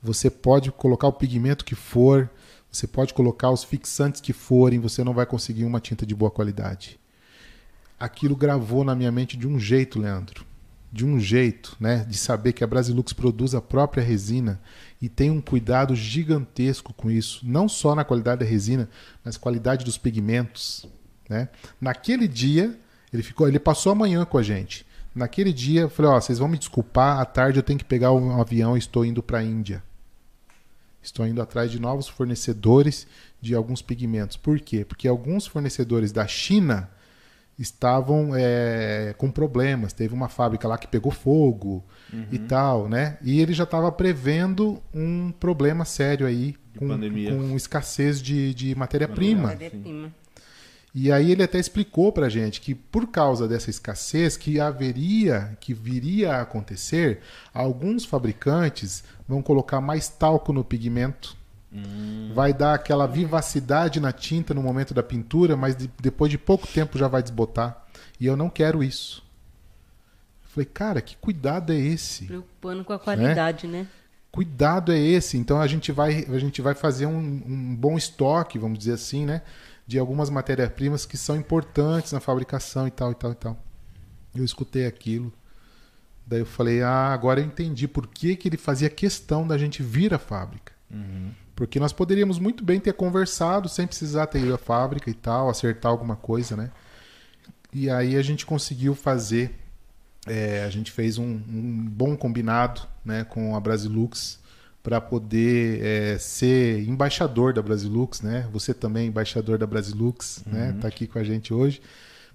você 0.00 0.30
pode 0.30 0.70
colocar 0.70 1.08
o 1.08 1.12
pigmento 1.12 1.64
que 1.64 1.74
for, 1.74 2.30
você 2.70 2.86
pode 2.86 3.12
colocar 3.12 3.50
os 3.50 3.64
fixantes 3.64 4.20
que 4.20 4.32
forem, 4.32 4.78
você 4.78 5.02
não 5.02 5.12
vai 5.12 5.26
conseguir 5.26 5.64
uma 5.64 5.80
tinta 5.80 6.06
de 6.06 6.14
boa 6.14 6.30
qualidade. 6.30 6.96
Aquilo 7.98 8.36
gravou 8.36 8.84
na 8.84 8.94
minha 8.94 9.10
mente 9.10 9.36
de 9.36 9.48
um 9.48 9.58
jeito, 9.58 9.98
Leandro. 9.98 10.46
De 10.92 11.04
um 11.04 11.18
jeito, 11.18 11.76
né? 11.80 12.06
De 12.08 12.16
saber 12.16 12.52
que 12.52 12.62
a 12.62 12.66
Brasilux 12.66 13.12
produz 13.12 13.52
a 13.52 13.60
própria 13.60 14.00
resina 14.00 14.60
e 15.02 15.08
tem 15.08 15.28
um 15.28 15.40
cuidado 15.40 15.96
gigantesco 15.96 16.94
com 16.94 17.10
isso, 17.10 17.40
não 17.42 17.68
só 17.68 17.96
na 17.96 18.04
qualidade 18.04 18.44
da 18.44 18.46
resina, 18.46 18.88
mas 19.24 19.36
qualidade 19.36 19.84
dos 19.84 19.98
pigmentos, 19.98 20.86
né? 21.28 21.48
Naquele 21.80 22.28
dia, 22.28 22.78
ele 23.14 23.22
ficou, 23.22 23.46
ele 23.46 23.60
passou 23.60 23.92
a 23.92 23.94
manhã 23.94 24.24
com 24.24 24.36
a 24.36 24.42
gente. 24.42 24.84
Naquele 25.14 25.52
dia, 25.52 25.82
eu 25.82 25.88
falei, 25.88 26.10
ó, 26.10 26.20
vocês 26.20 26.40
vão 26.40 26.48
me 26.48 26.58
desculpar, 26.58 27.20
à 27.20 27.24
tarde 27.24 27.60
eu 27.60 27.62
tenho 27.62 27.78
que 27.78 27.84
pegar 27.84 28.12
um 28.12 28.40
avião 28.40 28.74
e 28.74 28.80
estou 28.80 29.04
indo 29.04 29.22
para 29.22 29.38
a 29.38 29.42
Índia. 29.42 29.80
Estou 31.00 31.24
indo 31.24 31.40
atrás 31.40 31.70
de 31.70 31.78
novos 31.78 32.08
fornecedores 32.08 33.06
de 33.40 33.54
alguns 33.54 33.80
pigmentos. 33.80 34.36
Por 34.36 34.58
quê? 34.58 34.84
Porque 34.84 35.06
alguns 35.06 35.46
fornecedores 35.46 36.10
da 36.10 36.26
China 36.26 36.90
estavam 37.56 38.30
é, 38.34 39.14
com 39.16 39.30
problemas. 39.30 39.92
Teve 39.92 40.12
uma 40.12 40.28
fábrica 40.28 40.66
lá 40.66 40.76
que 40.76 40.88
pegou 40.88 41.12
fogo 41.12 41.84
e 42.32 42.38
tal, 42.38 42.88
né? 42.88 43.16
E 43.22 43.40
ele 43.40 43.52
já 43.52 43.64
estava 43.64 43.92
prevendo 43.92 44.82
um 44.92 45.30
problema 45.30 45.84
sério 45.84 46.26
aí 46.26 46.56
De 46.72 46.78
com, 46.80 46.88
pandemia. 46.88 47.30
com 47.30 47.54
escassez 47.54 48.20
de, 48.20 48.52
de 48.54 48.74
matéria-prima. 48.74 49.48
Matéria-prima. 49.48 50.12
E 50.94 51.10
aí 51.10 51.32
ele 51.32 51.42
até 51.42 51.58
explicou 51.58 52.12
pra 52.12 52.28
gente 52.28 52.60
que 52.60 52.72
por 52.74 53.08
causa 53.08 53.48
dessa 53.48 53.68
escassez 53.68 54.36
que 54.36 54.60
haveria, 54.60 55.56
que 55.58 55.74
viria 55.74 56.34
a 56.36 56.42
acontecer, 56.42 57.20
alguns 57.52 58.04
fabricantes 58.04 59.02
vão 59.26 59.42
colocar 59.42 59.80
mais 59.80 60.08
talco 60.08 60.52
no 60.52 60.62
pigmento. 60.62 61.36
Vai 62.32 62.52
dar 62.52 62.74
aquela 62.74 63.04
vivacidade 63.08 63.98
na 63.98 64.12
tinta 64.12 64.54
no 64.54 64.62
momento 64.62 64.94
da 64.94 65.02
pintura, 65.02 65.56
mas 65.56 65.74
de- 65.74 65.90
depois 66.00 66.30
de 66.30 66.38
pouco 66.38 66.68
tempo 66.68 66.96
já 66.96 67.08
vai 67.08 67.20
desbotar. 67.20 67.84
E 68.20 68.26
eu 68.26 68.36
não 68.36 68.48
quero 68.48 68.84
isso. 68.84 69.24
Eu 70.44 70.50
falei, 70.50 70.66
cara, 70.72 71.00
que 71.02 71.16
cuidado 71.16 71.72
é 71.72 71.76
esse? 71.76 72.26
Preocupando 72.26 72.84
com 72.84 72.92
a 72.92 72.98
qualidade, 73.00 73.66
né? 73.66 73.88
cuidado 74.30 74.90
é 74.92 74.98
esse? 74.98 75.36
Então 75.36 75.60
a 75.60 75.66
gente 75.68 75.92
vai, 75.92 76.24
a 76.28 76.38
gente 76.40 76.60
vai 76.60 76.74
fazer 76.74 77.06
um, 77.06 77.18
um 77.46 77.74
bom 77.76 77.96
estoque, 77.96 78.58
vamos 78.58 78.78
dizer 78.78 78.92
assim, 78.94 79.24
né? 79.24 79.42
De 79.86 79.98
algumas 79.98 80.30
matérias-primas 80.30 81.04
que 81.04 81.16
são 81.16 81.36
importantes 81.36 82.12
na 82.12 82.20
fabricação 82.20 82.86
e 82.86 82.90
tal, 82.90 83.12
e 83.12 83.14
tal, 83.14 83.32
e 83.32 83.34
tal. 83.34 83.64
Eu 84.34 84.44
escutei 84.44 84.86
aquilo. 84.86 85.32
Daí 86.26 86.40
eu 86.40 86.46
falei, 86.46 86.82
ah, 86.82 87.12
agora 87.12 87.40
eu 87.40 87.44
entendi 87.44 87.86
por 87.86 88.06
que, 88.06 88.34
que 88.34 88.48
ele 88.48 88.56
fazia 88.56 88.88
questão 88.88 89.46
da 89.46 89.58
gente 89.58 89.82
vir 89.82 90.14
à 90.14 90.18
fábrica. 90.18 90.72
Porque 91.54 91.78
nós 91.78 91.92
poderíamos 91.92 92.38
muito 92.38 92.64
bem 92.64 92.80
ter 92.80 92.94
conversado 92.94 93.68
sem 93.68 93.86
precisar 93.86 94.26
ter 94.26 94.40
ido 94.40 94.54
à 94.54 94.58
fábrica 94.58 95.10
e 95.10 95.14
tal, 95.14 95.48
acertar 95.48 95.92
alguma 95.92 96.16
coisa, 96.16 96.56
né? 96.56 96.70
E 97.72 97.90
aí 97.90 98.16
a 98.16 98.22
gente 98.22 98.46
conseguiu 98.46 98.94
fazer, 98.94 99.54
é, 100.26 100.64
a 100.64 100.70
gente 100.70 100.90
fez 100.90 101.18
um, 101.18 101.24
um 101.48 101.84
bom 101.88 102.16
combinado 102.16 102.82
né, 103.04 103.24
com 103.24 103.54
a 103.54 103.60
Brasilux 103.60 104.38
para 104.84 105.00
poder 105.00 105.82
é, 105.82 106.18
ser 106.18 106.86
embaixador 106.86 107.54
da 107.54 107.62
Brasilux, 107.62 108.20
né? 108.20 108.46
Você 108.52 108.74
também 108.74 109.04
é 109.04 109.08
embaixador 109.08 109.56
da 109.56 109.66
Brasilux, 109.66 110.42
né? 110.46 110.76
Tá 110.78 110.88
aqui 110.88 111.06
com 111.06 111.18
a 111.18 111.24
gente 111.24 111.54
hoje. 111.54 111.80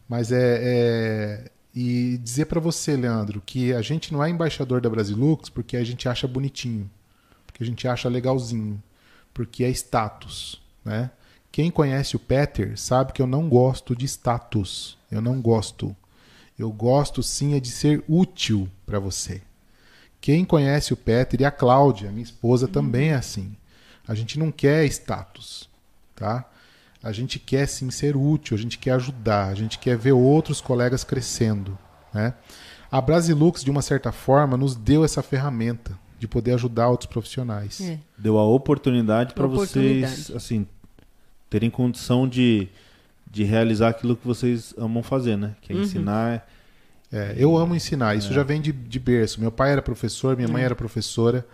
Mas 0.09 0.31
é, 0.31 0.59
é- 0.59 1.51
e 1.75 2.17
dizer 2.17 2.45
para 2.45 2.59
você, 2.59 2.97
Leandro, 2.97 3.39
que 3.45 3.71
a 3.71 3.83
gente 3.83 4.11
não 4.11 4.23
é 4.23 4.29
embaixador 4.31 4.81
da 4.81 4.89
Brasilux 4.89 5.47
porque 5.47 5.77
a 5.77 5.83
gente 5.83 6.09
acha 6.09 6.27
bonitinho, 6.27 6.89
porque 7.45 7.61
a 7.61 7.65
gente 7.65 7.87
acha 7.87 8.09
legalzinho, 8.09 8.81
porque 9.31 9.63
é 9.63 9.69
status, 9.69 10.59
né? 10.83 11.11
Quem 11.51 11.69
conhece 11.69 12.15
o 12.15 12.19
Peter 12.19 12.75
sabe 12.79 13.13
que 13.13 13.21
eu 13.21 13.27
não 13.27 13.47
gosto 13.47 13.95
de 13.95 14.05
status. 14.05 14.97
Eu 15.11 15.21
não 15.21 15.39
gosto. 15.39 15.95
Eu 16.57 16.71
gosto 16.71 17.21
sim 17.21 17.53
é 17.53 17.59
de 17.59 17.69
ser 17.69 18.03
útil 18.07 18.67
para 18.87 18.99
você. 18.99 19.41
Quem 20.21 20.43
conhece 20.43 20.93
o 20.93 20.97
Peter 20.97 21.39
e 21.41 21.45
a 21.45 21.51
Cláudia, 21.51 22.11
minha 22.11 22.23
esposa, 22.23 22.67
também 22.67 23.09
é 23.09 23.15
assim. 23.15 23.55
A 24.07 24.13
gente 24.13 24.37
não 24.37 24.51
quer 24.51 24.85
status, 24.85 25.69
tá? 26.15 26.45
A 27.01 27.11
gente 27.11 27.39
quer 27.39 27.65
sim 27.67 27.89
ser 27.89 28.17
útil, 28.17 28.57
a 28.57 28.59
gente 28.59 28.77
quer 28.77 28.91
ajudar, 28.91 29.47
a 29.47 29.53
gente 29.53 29.79
quer 29.79 29.97
ver 29.97 30.11
outros 30.11 30.59
colegas 30.59 31.03
crescendo, 31.03 31.77
né? 32.13 32.33
A 32.91 32.99
Brasilux, 32.99 33.63
de 33.63 33.69
uma 33.69 33.81
certa 33.81 34.11
forma, 34.11 34.57
nos 34.57 34.75
deu 34.75 35.05
essa 35.05 35.21
ferramenta 35.21 35.97
de 36.17 36.27
poder 36.27 36.53
ajudar 36.53 36.89
outros 36.89 37.07
profissionais. 37.07 37.79
É. 37.79 37.99
Deu 38.17 38.37
a 38.37 38.45
oportunidade 38.45 39.33
para 39.33 39.47
vocês, 39.47 40.29
assim, 40.31 40.67
terem 41.49 41.69
condição 41.69 42.27
de, 42.27 42.67
de 43.29 43.43
realizar 43.43 43.89
aquilo 43.89 44.17
que 44.17 44.27
vocês 44.27 44.73
amam 44.77 45.01
fazer, 45.01 45.37
né? 45.37 45.55
Que 45.61 45.71
é 45.71 45.75
ensinar. 45.75 46.47
É, 47.11 47.33
eu 47.37 47.57
amo 47.57 47.75
ensinar, 47.75 48.15
isso 48.15 48.33
já 48.33 48.43
vem 48.43 48.61
de, 48.61 48.71
de 48.71 48.99
berço. 48.99 49.41
Meu 49.41 49.51
pai 49.51 49.71
era 49.71 49.81
professor, 49.81 50.35
minha 50.35 50.47
mãe 50.47 50.63
era 50.63 50.75
professora, 50.75 51.45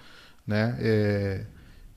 né? 0.45 0.78
É, 0.80 1.45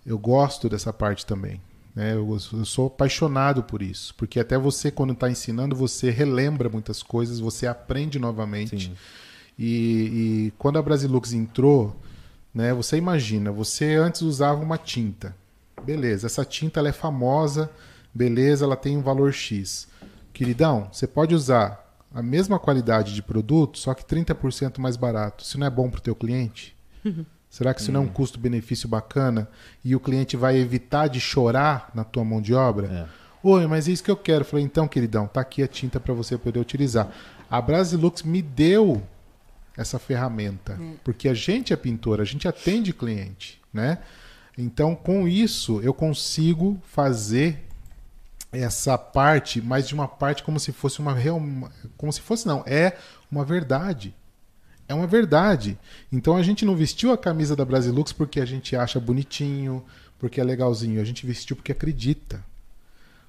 eu 0.07 0.19
gosto 0.19 0.69
dessa 0.69 0.93
parte 0.93 1.27
também. 1.27 1.61
Né? 1.95 2.15
Eu, 2.15 2.39
eu 2.53 2.65
sou 2.65 2.87
apaixonado 2.87 3.63
por 3.65 3.83
isso, 3.83 4.15
porque 4.15 4.39
até 4.39 4.57
você, 4.57 4.91
quando 4.91 5.13
está 5.13 5.29
ensinando, 5.29 5.75
você 5.75 6.11
relembra 6.11 6.69
muitas 6.69 7.03
coisas, 7.03 7.41
você 7.41 7.67
aprende 7.67 8.19
novamente. 8.19 8.93
E, 9.59 10.47
e 10.47 10.53
quando 10.57 10.79
a 10.79 10.83
Brasilux 10.83 11.33
entrou, 11.33 11.97
né, 12.55 12.73
você 12.73 12.97
imagina, 12.97 13.51
você 13.51 13.97
antes 13.97 14.23
usava 14.23 14.63
uma 14.63 14.79
tinta. 14.79 15.35
Beleza, 15.85 16.27
essa 16.27 16.45
tinta 16.45 16.79
ela 16.79 16.89
é 16.89 16.93
famosa, 16.93 17.69
beleza, 18.15 18.65
ela 18.65 18.77
tem 18.77 18.97
um 18.97 19.03
valor 19.03 19.33
X. 19.33 19.89
Queridão, 20.33 20.89
você 20.93 21.07
pode 21.07 21.35
usar 21.35 21.88
a 22.15 22.23
mesma 22.23 22.59
qualidade 22.59 23.15
de 23.15 23.23
produto, 23.23 23.79
só 23.79 23.95
que 23.95 24.05
30% 24.05 24.79
mais 24.79 24.97
barato. 24.97 25.45
Isso 25.45 25.59
não 25.59 25.67
é 25.67 25.71
bom 25.71 25.91
para 25.91 25.99
o 25.99 26.03
teu 26.03 26.15
cliente? 26.15 26.77
Será 27.51 27.73
que 27.73 27.81
isso 27.81 27.91
não 27.91 28.03
é 28.03 28.05
um 28.05 28.09
custo-benefício 28.09 28.89
bacana 28.89 29.49
e 29.83 29.97
o 29.97 30.01
cliente 30.01 30.37
vai 30.37 30.59
evitar 30.59 31.09
de 31.09 31.19
chorar 31.19 31.91
na 31.95 32.05
tua 32.05 32.25
mão 32.25 32.43
de 32.43 32.53
obra? 32.53 32.87
É. 32.87 33.07
Oi, 33.43 33.67
mas 33.67 33.89
é 33.89 33.93
isso 33.93 34.05
que 34.05 34.11
eu 34.11 34.17
quero. 34.17 34.43
Eu 34.43 34.45
falei, 34.45 34.65
então, 34.65 34.87
queridão, 34.87 35.27
tá 35.27 35.41
aqui 35.41 35.63
a 35.63 35.69
tinta 35.69 35.99
para 35.99 36.13
você 36.13 36.37
poder 36.37 36.59
utilizar. 36.59 37.11
A 37.49 37.61
Brasilux 37.63 38.23
me 38.23 38.43
deu 38.43 39.03
essa 39.77 39.99
ferramenta, 39.99 40.79
porque 41.05 41.29
a 41.29 41.35
gente 41.35 41.73
é 41.73 41.77
pintor, 41.77 42.21
a 42.21 42.25
gente 42.25 42.49
atende 42.49 42.93
cliente, 42.93 43.61
né? 43.73 43.99
Então, 44.57 44.95
com 44.95 45.29
isso, 45.29 45.81
eu 45.83 45.95
consigo 45.95 46.83
fazer 46.83 47.68
essa 48.51 48.97
parte, 48.97 49.61
mas 49.61 49.87
de 49.87 49.95
uma 49.95 50.09
parte 50.09 50.43
como 50.43 50.59
se 50.59 50.73
fosse 50.73 51.01
uma 51.01 51.13
real, 51.13 51.41
como 51.97 52.13
se 52.13 52.21
fosse 52.21 52.47
não, 52.47 52.63
é 52.67 52.97
uma 53.31 53.45
verdade. 53.45 54.15
É 54.89 54.95
uma 54.95 55.07
verdade. 55.07 55.79
Então 56.11 56.37
a 56.37 56.43
gente 56.43 56.65
não 56.65 56.75
vestiu 56.75 57.13
a 57.13 57.19
camisa 57.19 57.55
da 57.55 57.65
Brasilux 57.65 58.13
porque 58.13 58.41
a 58.41 58.47
gente 58.47 58.75
acha 58.75 58.99
bonitinho, 58.99 59.85
porque 60.19 60.41
é 60.41 60.45
legalzinho. 60.45 61.01
A 61.01 61.05
gente 61.05 61.27
vestiu 61.27 61.55
porque 61.55 61.73
acredita. 61.73 62.43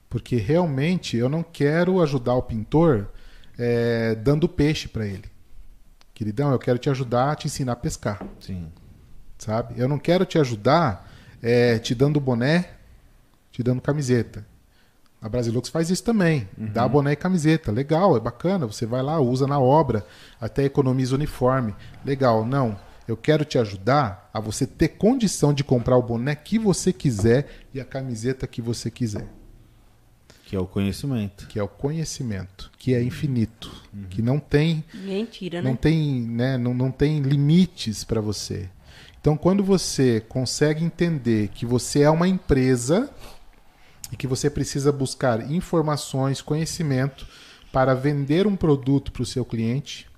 Porque 0.09 0.37
realmente 0.37 1.17
eu 1.17 1.27
não 1.27 1.43
quero 1.43 2.01
ajudar 2.01 2.33
o 2.33 2.41
pintor 2.41 3.09
eh, 3.57 4.15
dando 4.15 4.47
peixe 4.47 4.87
para 4.87 5.05
ele. 5.05 5.25
Queridão, 6.13 6.51
eu 6.51 6.59
quero 6.59 6.79
te 6.79 6.89
ajudar 6.89 7.31
a 7.31 7.35
te 7.35 7.47
ensinar 7.47 7.73
a 7.73 7.75
pescar 7.77 8.25
Sim. 8.39 8.71
sabe? 9.37 9.75
Eu 9.77 9.87
não 9.87 9.99
quero 9.99 10.25
te 10.25 10.37
ajudar 10.37 11.09
é, 11.41 11.79
te 11.79 11.95
dando 11.95 12.19
boné, 12.19 12.71
te 13.51 13.63
dando 13.63 13.81
camiseta. 13.81 14.45
A 15.21 15.27
Brasilux 15.27 15.67
faz 15.67 15.89
isso 15.89 16.03
também. 16.03 16.47
Dá 16.57 16.87
boné 16.87 17.11
e 17.11 17.15
camiseta. 17.15 17.71
Legal, 17.71 18.15
é 18.15 18.19
bacana. 18.19 18.65
Você 18.65 18.85
vai 18.85 19.01
lá, 19.01 19.19
usa 19.19 19.45
na 19.45 19.59
obra, 19.59 20.05
até 20.39 20.63
economiza 20.63 21.15
uniforme. 21.15 21.75
Legal. 22.05 22.45
Não. 22.45 22.79
Eu 23.05 23.17
quero 23.17 23.43
te 23.43 23.57
ajudar 23.57 24.29
a 24.33 24.39
você 24.39 24.67
ter 24.67 24.89
condição 24.89 25.53
de 25.53 25.63
comprar 25.63 25.97
o 25.97 26.03
boné 26.03 26.35
que 26.35 26.59
você 26.59 26.93
quiser 26.93 27.49
e 27.73 27.81
a 27.81 27.85
camiseta 27.85 28.47
que 28.47 28.61
você 28.61 28.89
quiser. 28.91 29.27
Que 30.45 30.55
é 30.55 30.59
o 30.59 30.65
conhecimento. 30.65 31.47
Que 31.47 31.59
é 31.59 31.63
o 31.63 31.67
conhecimento, 31.67 32.71
que 32.77 32.93
é 32.93 33.03
infinito, 33.03 33.71
que 34.09 34.21
não 34.21 34.39
tem 34.39 34.83
Ninguém 34.93 35.25
tira, 35.25 35.61
né? 35.61 35.69
não 35.69 35.75
tem, 35.75 36.21
né, 36.21 36.57
não, 36.57 36.73
não 36.73 36.91
tem 36.91 37.19
limites 37.19 38.03
para 38.03 38.21
você. 38.21 38.69
Então, 39.19 39.35
quando 39.35 39.63
você 39.63 40.23
consegue 40.27 40.83
entender 40.83 41.49
que 41.49 41.65
você 41.65 42.01
é 42.01 42.09
uma 42.09 42.27
empresa 42.27 43.09
e 44.11 44.17
que 44.17 44.27
você 44.27 44.49
precisa 44.49 44.91
buscar 44.91 45.51
informações, 45.51 46.41
conhecimento 46.41 47.27
para 47.71 47.93
vender 47.93 48.47
um 48.47 48.55
produto 48.55 49.11
para 49.11 49.23
o 49.23 49.25
seu 49.25 49.45
cliente, 49.45 50.09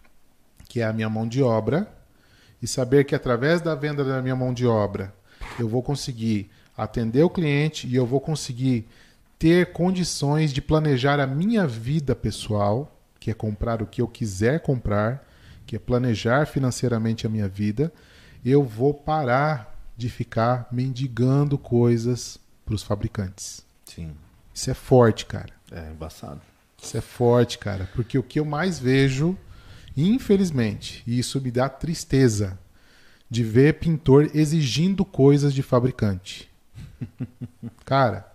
que 0.67 0.79
é 0.79 0.85
a 0.85 0.93
minha 0.93 1.09
mão 1.09 1.27
de 1.27 1.43
obra, 1.43 1.91
e 2.61 2.67
saber 2.67 3.05
que 3.05 3.15
através 3.15 3.59
da 3.59 3.75
venda 3.75 4.03
da 4.03 4.21
minha 4.21 4.35
mão 4.35 4.53
de 4.53 4.65
obra 4.65 5.13
eu 5.59 5.67
vou 5.67 5.81
conseguir 5.81 6.49
atender 6.77 7.23
o 7.23 7.29
cliente 7.29 7.87
e 7.87 7.95
eu 7.95 8.05
vou 8.05 8.21
conseguir 8.21 8.87
ter 9.37 9.73
condições 9.73 10.53
de 10.53 10.61
planejar 10.61 11.19
a 11.19 11.27
minha 11.27 11.65
vida 11.67 12.15
pessoal, 12.15 12.95
que 13.19 13.31
é 13.31 13.33
comprar 13.33 13.81
o 13.81 13.87
que 13.87 14.01
eu 14.01 14.07
quiser 14.07 14.61
comprar, 14.61 15.27
que 15.65 15.75
é 15.75 15.79
planejar 15.79 16.45
financeiramente 16.45 17.25
a 17.25 17.29
minha 17.29 17.47
vida, 17.47 17.91
eu 18.45 18.63
vou 18.63 18.93
parar 18.93 19.79
de 19.97 20.09
ficar 20.09 20.67
mendigando 20.71 21.57
coisas 21.57 22.39
para 22.65 22.75
os 22.75 22.83
fabricantes. 22.83 23.70
Sim. 23.95 24.15
Isso 24.53 24.71
é 24.71 24.73
forte, 24.73 25.25
cara. 25.25 25.53
É 25.71 25.89
embaçado. 25.89 26.41
Isso 26.81 26.97
é 26.97 27.01
forte, 27.01 27.57
cara. 27.57 27.89
Porque 27.93 28.17
o 28.17 28.23
que 28.23 28.39
eu 28.39 28.45
mais 28.45 28.79
vejo, 28.79 29.37
infelizmente, 29.95 31.03
e 31.05 31.19
isso 31.19 31.39
me 31.41 31.51
dá 31.51 31.69
tristeza, 31.69 32.57
de 33.29 33.43
ver 33.43 33.79
pintor 33.79 34.29
exigindo 34.33 35.05
coisas 35.05 35.53
de 35.53 35.63
fabricante. 35.63 36.51
Cara, 37.85 38.29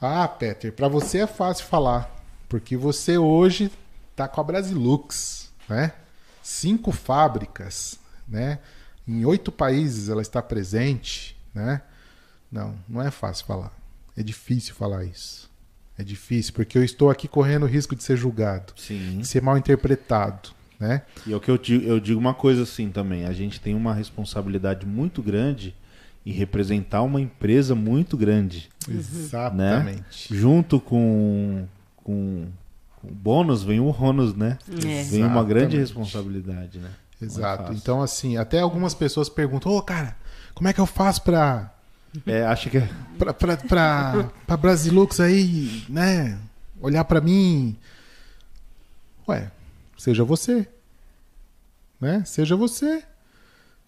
ah, 0.00 0.26
Peter, 0.26 0.72
para 0.72 0.88
você 0.88 1.18
é 1.18 1.26
fácil 1.26 1.66
falar, 1.66 2.10
porque 2.48 2.74
você 2.76 3.18
hoje 3.18 3.70
tá 4.16 4.26
com 4.26 4.40
a 4.40 4.44
Brasilux, 4.44 5.52
né? 5.68 5.92
Cinco 6.42 6.90
fábricas, 6.90 7.98
né? 8.26 8.60
Em 9.06 9.24
oito 9.26 9.52
países 9.52 10.08
ela 10.08 10.22
está 10.22 10.40
presente, 10.40 11.36
né? 11.52 11.82
Não, 12.50 12.78
não 12.88 13.02
é 13.02 13.10
fácil 13.10 13.44
falar. 13.44 13.77
É 14.18 14.22
difícil 14.22 14.74
falar 14.74 15.04
isso. 15.04 15.48
É 15.96 16.02
difícil, 16.02 16.52
porque 16.52 16.76
eu 16.76 16.82
estou 16.82 17.08
aqui 17.08 17.28
correndo 17.28 17.62
o 17.62 17.66
risco 17.66 17.94
de 17.94 18.02
ser 18.02 18.16
julgado, 18.16 18.72
Sim. 18.76 19.18
de 19.18 19.26
ser 19.26 19.40
mal 19.40 19.56
interpretado, 19.56 20.50
né? 20.78 21.02
E 21.24 21.32
é 21.32 21.36
o 21.36 21.40
que 21.40 21.48
eu 21.48 21.56
digo, 21.56 21.84
eu 21.86 22.00
digo 22.00 22.18
uma 22.18 22.34
coisa 22.34 22.64
assim 22.64 22.90
também. 22.90 23.26
A 23.26 23.32
gente 23.32 23.60
tem 23.60 23.76
uma 23.76 23.94
responsabilidade 23.94 24.84
muito 24.84 25.22
grande 25.22 25.72
em 26.26 26.32
representar 26.32 27.02
uma 27.02 27.20
empresa 27.20 27.76
muito 27.76 28.16
grande. 28.16 28.68
Exatamente. 28.88 30.34
Junto 30.34 30.80
com, 30.80 31.66
com, 31.96 32.46
com 32.96 33.08
o 33.08 33.14
bônus 33.14 33.62
vem 33.62 33.78
o 33.78 33.86
ônus, 33.86 34.34
né? 34.34 34.58
É. 34.84 35.04
Vem 35.04 35.24
uma 35.24 35.44
grande 35.44 35.76
responsabilidade, 35.76 36.78
né? 36.78 36.90
É 37.22 37.24
Exato. 37.24 37.62
fácil. 37.64 37.76
Então, 37.76 38.02
assim, 38.02 38.36
até 38.36 38.60
algumas 38.60 38.94
pessoas 38.94 39.28
perguntam: 39.28 39.72
Ô, 39.72 39.80
cara, 39.80 40.16
como 40.54 40.68
é 40.68 40.72
que 40.72 40.80
eu 40.80 40.86
faço 40.86 41.22
pra, 41.22 41.72
É, 42.26 42.44
acho 42.44 42.70
que 42.70 42.78
é- 42.78 42.88
pra, 43.18 43.32
pra, 43.34 43.56
pra, 43.56 44.30
pra 44.46 44.56
Brasilux 44.56 45.20
aí, 45.20 45.84
né? 45.88 46.38
Olhar 46.80 47.04
pra 47.04 47.20
mim. 47.20 47.76
Ué, 49.28 49.50
seja 49.96 50.24
você. 50.24 50.66
Né? 52.00 52.22
Seja 52.24 52.56
você. 52.56 53.02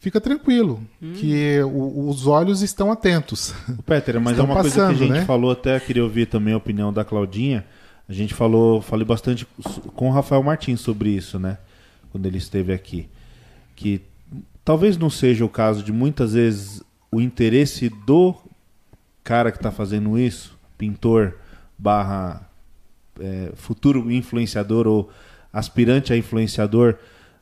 fica 0.02 0.18
tranquilo, 0.18 0.82
que 1.18 1.60
o- 1.62 2.08
os 2.08 2.26
olhos 2.26 2.62
estão 2.62 2.90
atentos. 2.90 3.52
Ô, 3.78 3.82
Peter, 3.82 4.18
mas 4.18 4.28
é 4.38 4.40
Estão 4.40 4.46
uma 4.46 4.54
coisa 4.62 4.74
que 4.74 4.80
a 4.80 4.84
passando, 4.86 4.98
gente 4.98 5.12
né? 5.12 5.24
falou, 5.26 5.50
até 5.50 5.78
queria 5.78 6.02
ouvir 6.02 6.24
também 6.26 6.54
a 6.54 6.56
opinião 6.56 6.90
da 6.90 7.04
Claudinha. 7.04 7.66
A 8.08 8.12
gente 8.14 8.32
falou, 8.32 8.80
falei 8.80 9.04
bastante 9.04 9.46
com 9.94 10.08
o 10.08 10.10
Rafael 10.12 10.42
Martins 10.42 10.80
sobre 10.80 11.10
isso, 11.10 11.38
né? 11.38 11.58
Quando 12.10 12.24
ele 12.24 12.38
esteve 12.38 12.72
aqui. 12.72 13.10
Que 13.76 14.00
talvez 14.64 14.96
não 14.96 15.10
seja 15.10 15.44
o 15.44 15.50
caso 15.50 15.82
de 15.82 15.92
muitas 15.92 16.32
vezes 16.32 16.82
o 17.10 17.20
interesse 17.20 17.88
do 17.88 18.34
cara 19.24 19.50
que 19.50 19.58
está 19.58 19.70
fazendo 19.70 20.18
isso, 20.18 20.58
pintor 20.78 21.36
barra 21.78 22.48
é, 23.18 23.52
futuro 23.54 24.10
influenciador 24.10 24.86
ou 24.86 25.10
aspirante 25.52 26.12
a 26.12 26.16
influenciador, 26.16 26.96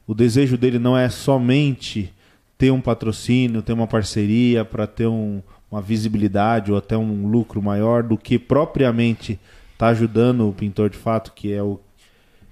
o 0.06 0.14
desejo 0.14 0.56
dele 0.56 0.78
não 0.78 0.96
é 0.96 1.08
somente 1.08 2.12
ter 2.56 2.70
um 2.70 2.80
patrocínio, 2.80 3.62
ter 3.62 3.72
uma 3.72 3.86
parceria 3.86 4.64
para 4.64 4.86
ter 4.86 5.06
um- 5.06 5.42
uma 5.70 5.82
visibilidade 5.82 6.72
ou 6.72 6.78
até 6.78 6.96
um 6.96 7.28
lucro 7.28 7.62
maior 7.62 8.02
do 8.02 8.16
que 8.16 8.38
propriamente 8.38 9.38
tá 9.76 9.88
ajudando 9.88 10.48
o 10.48 10.52
pintor 10.52 10.88
de 10.90 10.96
fato, 10.96 11.32
que 11.32 11.52
é 11.52 11.62
o 11.62 11.78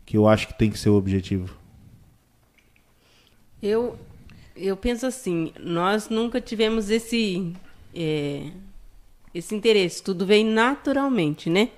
que 0.05 0.17
eu 0.17 0.29
acho 0.29 0.47
que 0.47 0.55
tem 0.55 0.71
que 0.71 0.79
ser 0.79 0.91
o 0.91 0.95
objetivo. 0.95 1.57
Eu, 3.63 3.97
eu 4.57 4.77
penso 4.77 5.07
assim, 5.07 5.53
nós 5.59 6.09
nunca 6.09 6.41
tivemos 6.41 6.91
esse, 6.91 7.53
é, 7.95 8.51
esse 9.35 9.55
interesse, 9.55 10.03
tudo 10.03 10.27
vem 10.27 10.45
naturalmente, 10.45 11.49
né? 11.51 11.71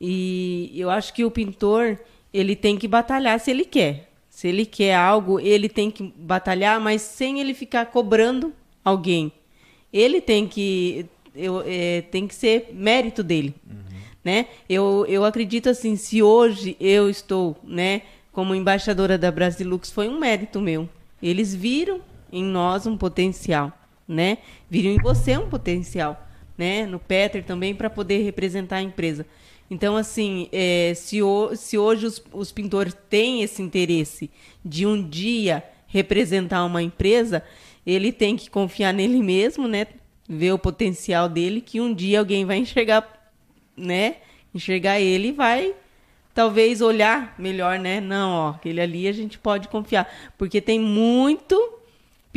E 0.00 0.72
eu 0.74 0.90
acho 0.90 1.12
que 1.12 1.24
o 1.24 1.30
pintor, 1.30 1.98
ele 2.32 2.54
tem 2.54 2.76
que 2.76 2.86
batalhar 2.86 3.38
se 3.40 3.50
ele 3.50 3.64
quer. 3.64 4.10
Se 4.28 4.46
ele 4.46 4.64
quer 4.64 4.94
algo, 4.94 5.40
ele 5.40 5.68
tem 5.68 5.90
que 5.90 6.12
batalhar, 6.16 6.80
mas 6.80 7.02
sem 7.02 7.40
ele 7.40 7.54
ficar 7.54 7.86
cobrando 7.86 8.52
alguém. 8.84 9.32
Ele 9.92 10.20
tem 10.20 10.46
que, 10.46 11.06
eu, 11.34 11.62
é, 11.66 12.02
tem 12.02 12.28
que 12.28 12.34
ser 12.34 12.70
mérito 12.72 13.22
dele 13.22 13.54
né? 14.28 14.46
Eu, 14.68 15.06
eu 15.08 15.24
acredito 15.24 15.70
assim, 15.70 15.96
se 15.96 16.22
hoje 16.22 16.76
eu 16.78 17.08
estou, 17.08 17.56
né, 17.64 18.02
como 18.30 18.54
embaixadora 18.54 19.16
da 19.16 19.30
Brasilux, 19.30 19.90
foi 19.90 20.06
um 20.06 20.18
mérito 20.18 20.60
meu. 20.60 20.86
Eles 21.22 21.54
viram 21.54 22.00
em 22.32 22.44
nós 22.44 22.86
um 22.86 22.96
potencial, 22.96 23.72
né? 24.06 24.38
Viram 24.70 24.90
em 24.90 24.98
você 24.98 25.36
um 25.36 25.48
potencial, 25.48 26.26
né? 26.56 26.86
No 26.86 26.98
Peter 26.98 27.44
também 27.44 27.74
para 27.74 27.90
poder 27.90 28.22
representar 28.22 28.76
a 28.76 28.82
empresa. 28.82 29.26
Então, 29.70 29.96
assim, 29.96 30.48
é, 30.50 30.92
se, 30.94 31.22
o- 31.22 31.54
se 31.54 31.76
hoje 31.76 32.06
os, 32.06 32.22
os 32.32 32.50
pintores 32.52 32.96
têm 33.10 33.42
esse 33.42 33.60
interesse 33.62 34.30
de 34.64 34.86
um 34.86 35.02
dia 35.02 35.62
representar 35.86 36.64
uma 36.64 36.82
empresa, 36.82 37.42
ele 37.86 38.12
tem 38.12 38.36
que 38.36 38.48
confiar 38.50 38.92
nele 38.94 39.22
mesmo, 39.22 39.68
né? 39.68 39.86
Ver 40.28 40.52
o 40.52 40.58
potencial 40.58 41.28
dele, 41.28 41.60
que 41.60 41.80
um 41.80 41.92
dia 41.92 42.18
alguém 42.18 42.44
vai 42.44 42.58
enxergar 42.58 43.16
né? 43.76 44.16
Enxergar 44.54 45.00
ele 45.00 45.28
e 45.28 45.32
vai 45.32 45.74
talvez 46.34 46.80
olhar 46.80 47.34
melhor, 47.38 47.78
né? 47.78 48.00
Não, 48.00 48.30
ó, 48.30 48.48
aquele 48.50 48.80
ali 48.80 49.08
a 49.08 49.12
gente 49.12 49.38
pode 49.38 49.68
confiar, 49.68 50.08
porque 50.36 50.60
tem 50.60 50.78
muito 50.80 51.77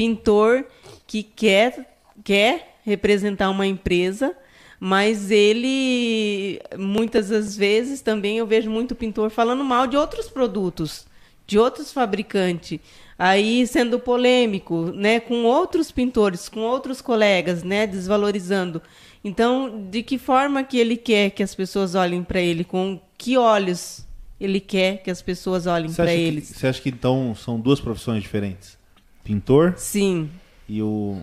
pintor 0.01 0.65
que 1.05 1.21
quer 1.21 1.95
quer 2.23 2.79
representar 2.83 3.51
uma 3.51 3.67
empresa, 3.67 4.35
mas 4.79 5.29
ele 5.29 6.59
muitas 6.75 7.29
das 7.29 7.55
vezes 7.55 8.01
também 8.01 8.39
eu 8.39 8.47
vejo 8.47 8.67
muito 8.67 8.95
pintor 8.95 9.29
falando 9.29 9.63
mal 9.63 9.85
de 9.85 9.95
outros 9.95 10.27
produtos, 10.27 11.05
de 11.45 11.59
outros 11.59 11.93
fabricantes, 11.93 12.79
aí 13.17 13.67
sendo 13.67 13.99
polêmico, 13.99 14.91
né, 14.91 15.19
com 15.19 15.43
outros 15.43 15.91
pintores, 15.91 16.49
com 16.49 16.61
outros 16.61 16.99
colegas, 16.99 17.61
né, 17.61 17.85
desvalorizando. 17.85 18.81
Então, 19.23 19.87
de 19.91 20.01
que 20.01 20.17
forma 20.17 20.63
que 20.63 20.79
ele 20.79 20.97
quer 20.97 21.29
que 21.29 21.43
as 21.43 21.53
pessoas 21.53 21.93
olhem 21.93 22.23
para 22.23 22.41
ele? 22.41 22.63
Com 22.63 22.99
que 23.19 23.37
olhos 23.37 24.03
ele 24.39 24.59
quer 24.59 25.03
que 25.03 25.11
as 25.11 25.21
pessoas 25.21 25.67
olhem 25.67 25.93
para 25.93 26.11
eles? 26.11 26.47
você 26.47 26.65
acha 26.65 26.81
que 26.81 26.89
então 26.89 27.35
são 27.35 27.59
duas 27.59 27.79
profissões 27.79 28.23
diferentes? 28.23 28.80
Pintor 29.23 29.73
Sim, 29.77 30.29
e 30.67 30.81
o 30.81 31.21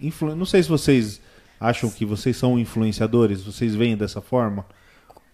influ... 0.00 0.34
não 0.36 0.44
sei 0.44 0.62
se 0.62 0.68
vocês 0.68 1.20
acham 1.58 1.90
que 1.90 2.04
vocês 2.04 2.36
são 2.36 2.58
influenciadores, 2.58 3.42
vocês 3.42 3.74
veem 3.74 3.96
dessa 3.96 4.20
forma? 4.20 4.66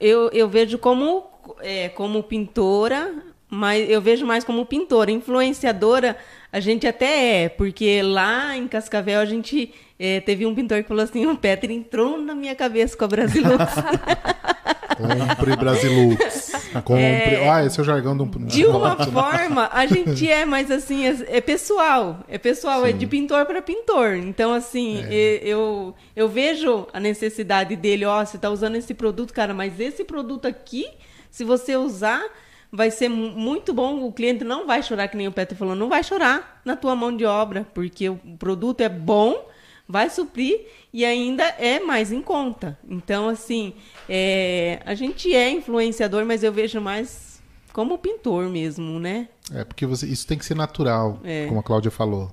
eu, 0.00 0.30
eu 0.32 0.48
vejo 0.48 0.78
como, 0.78 1.26
é, 1.60 1.88
como 1.88 2.22
pintora, 2.22 3.12
mas 3.48 3.88
eu 3.88 4.00
vejo 4.00 4.26
mais 4.26 4.44
como 4.44 4.64
pintora. 4.64 5.10
Influenciadora, 5.10 6.16
a 6.52 6.60
gente 6.60 6.86
até 6.86 7.44
é, 7.44 7.48
porque 7.48 8.02
lá 8.02 8.56
em 8.56 8.68
Cascavel 8.68 9.20
a 9.20 9.24
gente 9.24 9.72
é, 9.98 10.20
teve 10.20 10.46
um 10.46 10.54
pintor 10.54 10.82
que 10.82 10.88
falou 10.88 11.02
assim: 11.02 11.26
o 11.26 11.36
Peter 11.36 11.70
entrou 11.70 12.18
na 12.20 12.34
minha 12.34 12.54
cabeça 12.54 12.96
com 12.96 13.04
a 13.04 13.08
Brasilux. 13.08 13.64
Compre 14.98 15.56
Brasilux. 15.56 16.52
Compre. 16.84 17.36
Ah, 17.50 17.64
esse 17.64 17.78
é 17.78 17.82
o 17.82 17.84
jargão 17.84 18.16
de 18.16 18.22
um. 18.22 18.28
De 18.46 18.66
uma 18.66 18.96
forma, 19.06 19.68
a 19.72 19.86
gente 19.86 20.28
é, 20.30 20.44
mas 20.44 20.70
assim, 20.70 21.06
é, 21.06 21.16
é 21.38 21.40
pessoal. 21.40 22.18
É 22.28 22.36
pessoal, 22.36 22.84
é 22.84 22.92
de 22.92 23.06
pintor 23.06 23.46
para 23.46 23.62
pintor. 23.62 24.14
Então, 24.16 24.52
assim, 24.52 25.02
e- 25.08 25.40
eu, 25.42 25.94
eu 26.14 26.28
vejo 26.28 26.86
a 26.92 27.00
necessidade 27.00 27.74
dele, 27.76 28.04
ó, 28.04 28.24
você 28.24 28.36
tá 28.36 28.50
usando 28.50 28.76
esse 28.76 28.92
produto, 28.92 29.32
cara, 29.32 29.54
mas 29.54 29.78
esse 29.80 30.04
produto 30.04 30.46
aqui, 30.46 30.86
se 31.30 31.44
você 31.44 31.76
usar, 31.76 32.22
vai 32.70 32.90
ser 32.90 33.08
mu- 33.08 33.30
muito 33.30 33.72
bom. 33.72 34.02
O 34.04 34.12
cliente 34.12 34.44
não 34.44 34.66
vai 34.66 34.82
chorar, 34.82 35.08
que 35.08 35.16
nem 35.16 35.26
o 35.28 35.32
Petro 35.32 35.56
falou, 35.56 35.74
não 35.74 35.88
vai 35.88 36.02
chorar 36.04 36.60
na 36.64 36.76
tua 36.76 36.94
mão 36.94 37.16
de 37.16 37.24
obra, 37.24 37.66
porque 37.72 38.08
o 38.10 38.16
produto 38.38 38.80
é 38.82 38.88
bom, 38.90 39.46
vai 39.88 40.10
suprir 40.10 40.60
e 40.92 41.04
ainda 41.04 41.44
é 41.44 41.80
mais 41.80 42.12
em 42.12 42.20
conta. 42.20 42.78
Então, 42.88 43.28
assim, 43.28 43.72
é, 44.08 44.80
a 44.84 44.94
gente 44.94 45.34
é 45.34 45.50
influenciador, 45.50 46.24
mas 46.26 46.42
eu 46.42 46.52
vejo 46.52 46.80
mais 46.80 47.40
como 47.72 47.96
pintor 47.98 48.48
mesmo, 48.48 48.98
né? 49.00 49.28
É, 49.54 49.64
porque 49.64 49.86
você- 49.86 50.06
isso 50.06 50.26
tem 50.26 50.36
que 50.36 50.44
ser 50.44 50.54
natural, 50.54 51.20
É. 51.24 51.46
como 51.46 51.60
a 51.60 51.62
Cláudia 51.62 51.90
falou. 51.90 52.30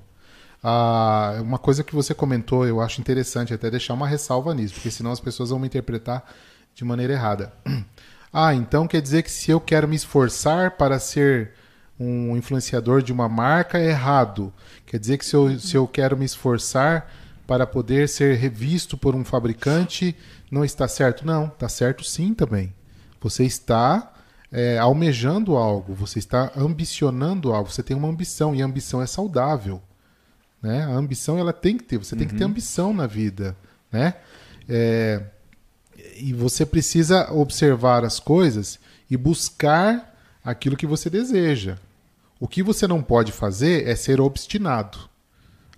Ah, 0.64 1.38
uma 1.42 1.60
coisa 1.60 1.84
que 1.84 1.94
você 1.94 2.14
comentou, 2.14 2.66
eu 2.66 2.82
acho 2.82 3.00
interessante 3.00 3.54
até 3.54 3.70
deixar 3.70 3.94
uma 3.94 4.08
ressalva 4.08 4.54
nisso, 4.54 4.74
porque 4.74 4.90
senão 4.90 5.12
as 5.12 5.20
pessoas 5.20 5.52
vão 5.52 5.60
me 5.60 5.68
interpretar 5.68 6.24
de 6.74 6.84
maneira 6.84 7.14
errada. 7.14 7.54
Ah, 8.38 8.54
então 8.54 8.86
quer 8.86 9.02
dizer 9.02 9.24
que 9.24 9.32
se 9.32 9.50
eu 9.50 9.62
quero 9.62 9.88
me 9.88 9.96
esforçar 9.96 10.72
para 10.72 11.00
ser 11.00 11.52
um 11.98 12.36
influenciador 12.36 13.02
de 13.02 13.14
uma 13.14 13.30
marca 13.30 13.78
é 13.80 13.88
errado. 13.88 14.52
Quer 14.86 15.00
dizer 15.00 15.18
que 15.18 15.26
se 15.26 15.34
eu, 15.34 15.58
se 15.58 15.78
eu 15.78 15.88
quero 15.88 16.18
me 16.18 16.26
esforçar 16.26 17.10
para 17.48 17.68
poder 17.68 18.10
ser 18.10 18.38
revisto 18.38 18.98
por 18.98 19.16
um 19.16 19.24
fabricante, 19.24 20.16
não 20.50 20.66
está 20.66 20.88
certo? 20.88 21.26
Não, 21.26 21.48
está 21.48 21.70
certo 21.70 22.04
sim 22.04 22.34
também. 22.34 22.74
Você 23.22 23.44
está 23.44 24.14
é, 24.52 24.78
almejando 24.78 25.56
algo, 25.56 25.94
você 25.94 26.20
está 26.20 26.52
ambicionando 26.56 27.54
algo, 27.54 27.72
você 27.72 27.84
tem 27.84 27.96
uma 27.96 28.08
ambição 28.08 28.56
e 28.56 28.62
a 28.62 28.66
ambição 28.66 29.02
é 29.02 29.06
saudável, 29.06 29.82
né? 30.62 30.84
A 30.84 30.92
ambição 30.92 31.38
ela 31.38 31.54
tem 31.54 31.78
que 31.78 31.84
ter, 31.84 31.98
você 31.98 32.16
tem 32.16 32.28
que 32.28 32.36
ter 32.36 32.44
ambição 32.44 32.94
na 32.94 33.06
vida, 33.06 33.56
né? 33.92 34.16
É, 34.68 35.22
e 36.18 36.34
você 36.34 36.66
precisa 36.66 37.32
observar 37.32 38.04
as 38.04 38.20
coisas 38.20 38.80
e 39.10 39.18
buscar 39.18 40.16
aquilo 40.44 40.78
que 40.78 40.88
você 40.88 41.10
deseja. 41.10 41.78
O 42.40 42.48
que 42.48 42.64
você 42.64 42.88
não 42.88 43.02
pode 43.02 43.32
fazer 43.32 43.88
é 43.88 43.96
ser 43.96 44.20
obstinado 44.20 44.98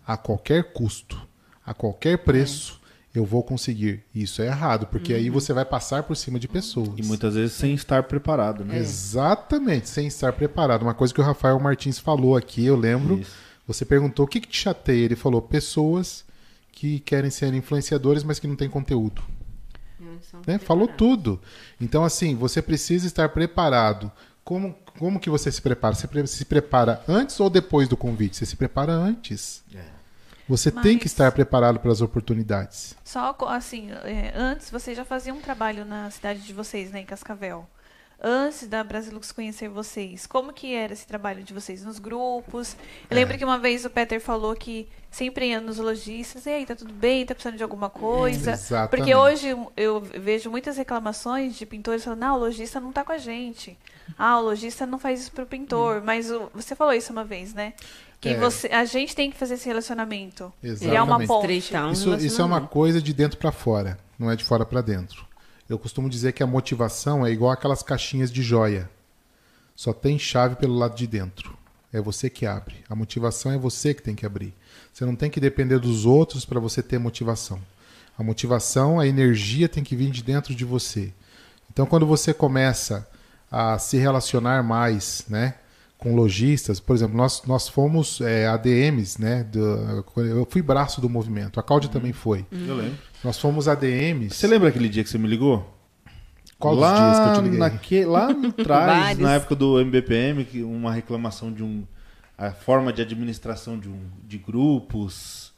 a 0.06 0.15
qualquer 0.15 0.72
custo, 0.72 1.26
a 1.68 1.73
qualquer 1.73 2.18
preço. 2.18 2.80
Eu 3.15 3.26
vou 3.26 3.41
conseguir. 3.41 4.03
Isso 4.14 4.41
é 4.44 4.45
errado, 4.48 4.85
porque 4.88 5.11
aí 5.14 5.27
você 5.30 5.52
vai 5.52 5.65
passar 5.65 6.03
por 6.03 6.15
cima 6.15 6.39
de 6.39 6.48
pessoas. 6.48 6.89
E 6.98 7.03
muitas 7.03 7.34
vezes 7.34 7.53
sem 7.56 7.73
estar 7.73 8.03
preparado, 8.03 8.64
né? 8.64 8.77
Exatamente, 8.77 9.89
sem 9.89 10.06
estar 10.07 10.34
preparado. 10.34 10.84
Uma 10.84 10.94
coisa 10.94 11.11
que 11.14 11.19
o 11.19 11.23
Rafael 11.23 11.60
Martins 11.60 11.98
falou 11.98 12.35
aqui, 12.38 12.64
eu 12.65 12.76
lembro. 12.76 13.19
Isso. 13.19 13.31
Você 13.65 13.84
perguntou 13.85 14.26
o 14.26 14.27
que, 14.27 14.39
que 14.39 14.48
te 14.48 14.57
chateia. 14.60 15.03
Ele 15.06 15.15
falou 15.15 15.41
pessoas 15.41 16.23
que 16.72 16.99
querem 16.99 17.31
ser 17.31 17.52
influenciadores, 17.56 18.23
mas 18.23 18.38
que 18.39 18.45
não 18.48 18.56
têm 18.56 18.69
conteúdo. 18.69 19.23
Né? 20.45 20.60
Falou 20.60 20.88
tudo. 20.88 21.41
Então, 21.81 22.03
assim, 22.03 22.35
você 22.35 22.61
precisa 22.61 23.07
estar 23.07 23.30
preparado. 23.30 24.11
Como, 24.44 24.76
como 24.99 25.19
que 25.19 25.30
você 25.30 25.52
se 25.52 25.61
prepara? 25.61 25.95
Você 25.95 26.07
pre- 26.07 26.27
se 26.27 26.45
prepara 26.45 27.02
antes 27.07 27.39
ou 27.39 27.49
depois 27.49 27.88
do 27.89 27.98
convite? 27.98 28.38
Você 28.38 28.45
se 28.45 28.56
prepara 28.56 28.94
antes. 28.94 29.64
Você 30.48 30.72
tem 30.72 30.94
Mas- 30.94 31.02
que 31.02 31.07
estar 31.07 31.32
preparado 31.32 31.80
para 31.80 31.91
as 31.91 32.02
oportunidades. 32.02 32.95
Só 33.03 33.36
assim, 33.48 33.91
é, 34.03 34.32
antes 34.36 34.69
vocês 34.69 34.95
já 34.95 35.03
faziam 35.03 35.38
um 35.38 35.41
trabalho 35.41 35.84
na 35.86 36.10
cidade 36.10 36.40
de 36.41 36.53
vocês, 36.53 36.91
né, 36.91 37.02
em 37.02 37.06
Cascavel. 37.06 37.68
antes 38.19 38.68
da 38.68 38.84
Brasilux 38.84 39.32
conhecer 39.32 39.69
vocês, 39.69 40.26
como 40.26 40.52
que 40.52 40.74
era 40.74 40.91
esse 40.91 41.06
trabalho 41.06 41.44
de 41.44 41.53
vocês 41.53 41.86
nos 41.86 41.99
grupos? 41.99 42.76
Eu 43.11 43.15
É. 43.15 43.15
lembro 43.15 43.38
que 43.38 43.45
uma 43.45 43.60
vez 43.60 43.86
o 43.86 43.91
Peter 43.91 44.19
falou 44.19 44.56
que 44.56 44.90
sempre 45.11 45.49
ia 45.49 45.61
nos 45.61 45.78
lojistas, 45.78 46.48
e 46.48 46.49
aí, 46.49 46.65
tá 46.65 46.76
tudo 46.76 46.91
bem? 46.91 47.24
Tá 47.28 47.36
precisando 47.36 47.57
de 47.57 47.61
alguma 47.61 47.91
coisa? 47.91 48.53
Exatamente. 48.53 48.90
Porque 48.90 49.14
hoje 49.14 49.56
eu 49.78 50.02
vejo 50.02 50.49
muitas 50.49 50.78
reclamações 50.78 51.56
de 51.56 51.64
pintores 51.68 52.03
falando, 52.03 52.22
não, 52.22 52.38
o 52.38 52.40
lojista 52.40 52.80
não 52.80 52.91
tá 52.91 53.03
com 53.03 53.11
a 53.11 53.19
gente. 53.19 53.78
Ah, 54.17 54.39
o 54.39 54.43
lojista 54.43 54.85
não 54.85 54.99
faz 54.99 55.21
isso 55.21 55.31
pro 55.31 55.45
pintor. 55.45 56.01
Mas 56.03 56.29
o- 56.31 56.49
você 56.53 56.75
falou 56.75 56.93
isso 56.93 57.11
uma 57.11 57.23
vez, 57.23 57.53
né? 57.53 57.73
Que 58.21 58.29
É. 58.29 58.38
você, 58.38 58.67
a 58.67 58.84
gente 58.85 59.15
tem 59.15 59.29
que 59.31 59.38
fazer 59.38 59.55
esse 59.55 59.67
relacionamento. 59.67 60.51
Exatamente. 60.63 60.89
Criar 60.89 61.03
uma 61.03 61.25
ponte. 61.25 61.47
Um 61.75 61.91
Isso, 61.91 62.15
isso 62.15 62.41
é 62.41 62.45
uma 62.45 62.61
coisa 62.61 63.01
de 63.01 63.13
dentro 63.13 63.38
para 63.38 63.51
fora, 63.51 63.97
não 64.17 64.29
é 64.31 64.35
de 64.35 64.43
fora 64.43 64.65
para 64.65 64.81
dentro. 64.81 65.25
Eu 65.69 65.77
costumo 65.77 66.09
dizer 66.09 66.31
que 66.34 66.41
a 66.41 66.47
motivação 66.47 67.25
é 67.25 67.31
igual 67.31 67.51
aquelas 67.51 67.84
caixinhas 67.84 68.31
de 68.31 68.41
joia. 68.41 68.89
Só 69.75 69.93
tem 69.93 70.17
chave 70.17 70.55
pelo 70.55 70.75
lado 70.75 70.95
de 70.95 71.05
dentro. 71.05 71.55
É 71.93 72.01
você 72.01 72.29
que 72.29 72.45
abre. 72.45 72.77
A 72.89 72.95
motivação 72.95 73.51
é 73.51 73.57
você 73.57 73.93
que 73.93 74.01
tem 74.01 74.15
que 74.15 74.25
abrir. 74.25 74.53
Você 74.91 75.05
não 75.05 75.15
tem 75.15 75.29
que 75.29 75.39
depender 75.39 75.77
dos 75.79 76.05
outros 76.05 76.43
para 76.45 76.59
você 76.59 76.81
ter 76.81 76.97
motivação. 76.97 77.61
A 78.17 78.23
motivação, 78.23 78.99
a 78.99 79.05
energia 79.05 79.69
tem 79.69 79.84
que 79.84 79.95
vir 79.95 80.09
de 80.09 80.23
dentro 80.23 80.55
de 80.55 80.65
você. 80.65 81.13
Então, 81.71 81.85
quando 81.85 82.05
você 82.07 82.34
começa 82.34 83.07
a 83.52 83.78
se 83.80 83.98
relacionar 83.98 84.61
mais, 84.64 85.26
né, 85.30 85.56
com 85.98 86.15
lojistas, 86.15 86.80
por 86.80 86.95
exemplo, 86.95 87.18
nós, 87.18 87.44
nós 87.48 87.68
fomos 87.68 88.22
é, 88.22 88.48
ADMs, 88.48 89.19
né, 89.22 89.44
do- 89.44 90.06
eu 90.18 90.48
fui 90.49 90.61
braço 90.61 91.02
do 91.02 91.10
movimento, 91.10 91.60
a 91.60 91.64
Cláudia 91.64 91.90
também 91.90 92.14
foi. 92.14 92.45
Eu 92.52 92.76
lembro. 92.76 92.98
Nós 93.24 93.40
fomos 93.40 93.68
ADMs. 93.68 94.36
Você 94.36 94.45
lembra 94.48 94.69
aquele 94.69 94.90
dia 94.90 95.03
que 95.03 95.10
você 95.10 95.18
me 95.18 95.28
ligou? 95.28 95.74
Qual 96.60 96.74
dos 96.76 96.82
lá 96.84 96.95
dias 96.95 97.19
que 97.19 97.28
eu 97.30 97.34
te 97.36 97.41
liguei? 97.44 97.60
naque- 97.60 98.06
lá 98.06 98.30
atrás, 98.60 99.18
na 99.18 99.34
época 99.36 99.56
do 99.56 99.80
MBPM, 99.80 100.44
que 100.45 100.61
uma 100.64 100.91
reclamação 100.94 101.52
de 101.52 101.64
um 101.64 101.84
a 102.38 102.52
forma 102.52 102.94
de 102.94 103.02
administração 103.02 103.80
de 103.80 103.90
um 103.90 103.99
de 104.24 104.38
grupos. 104.38 105.52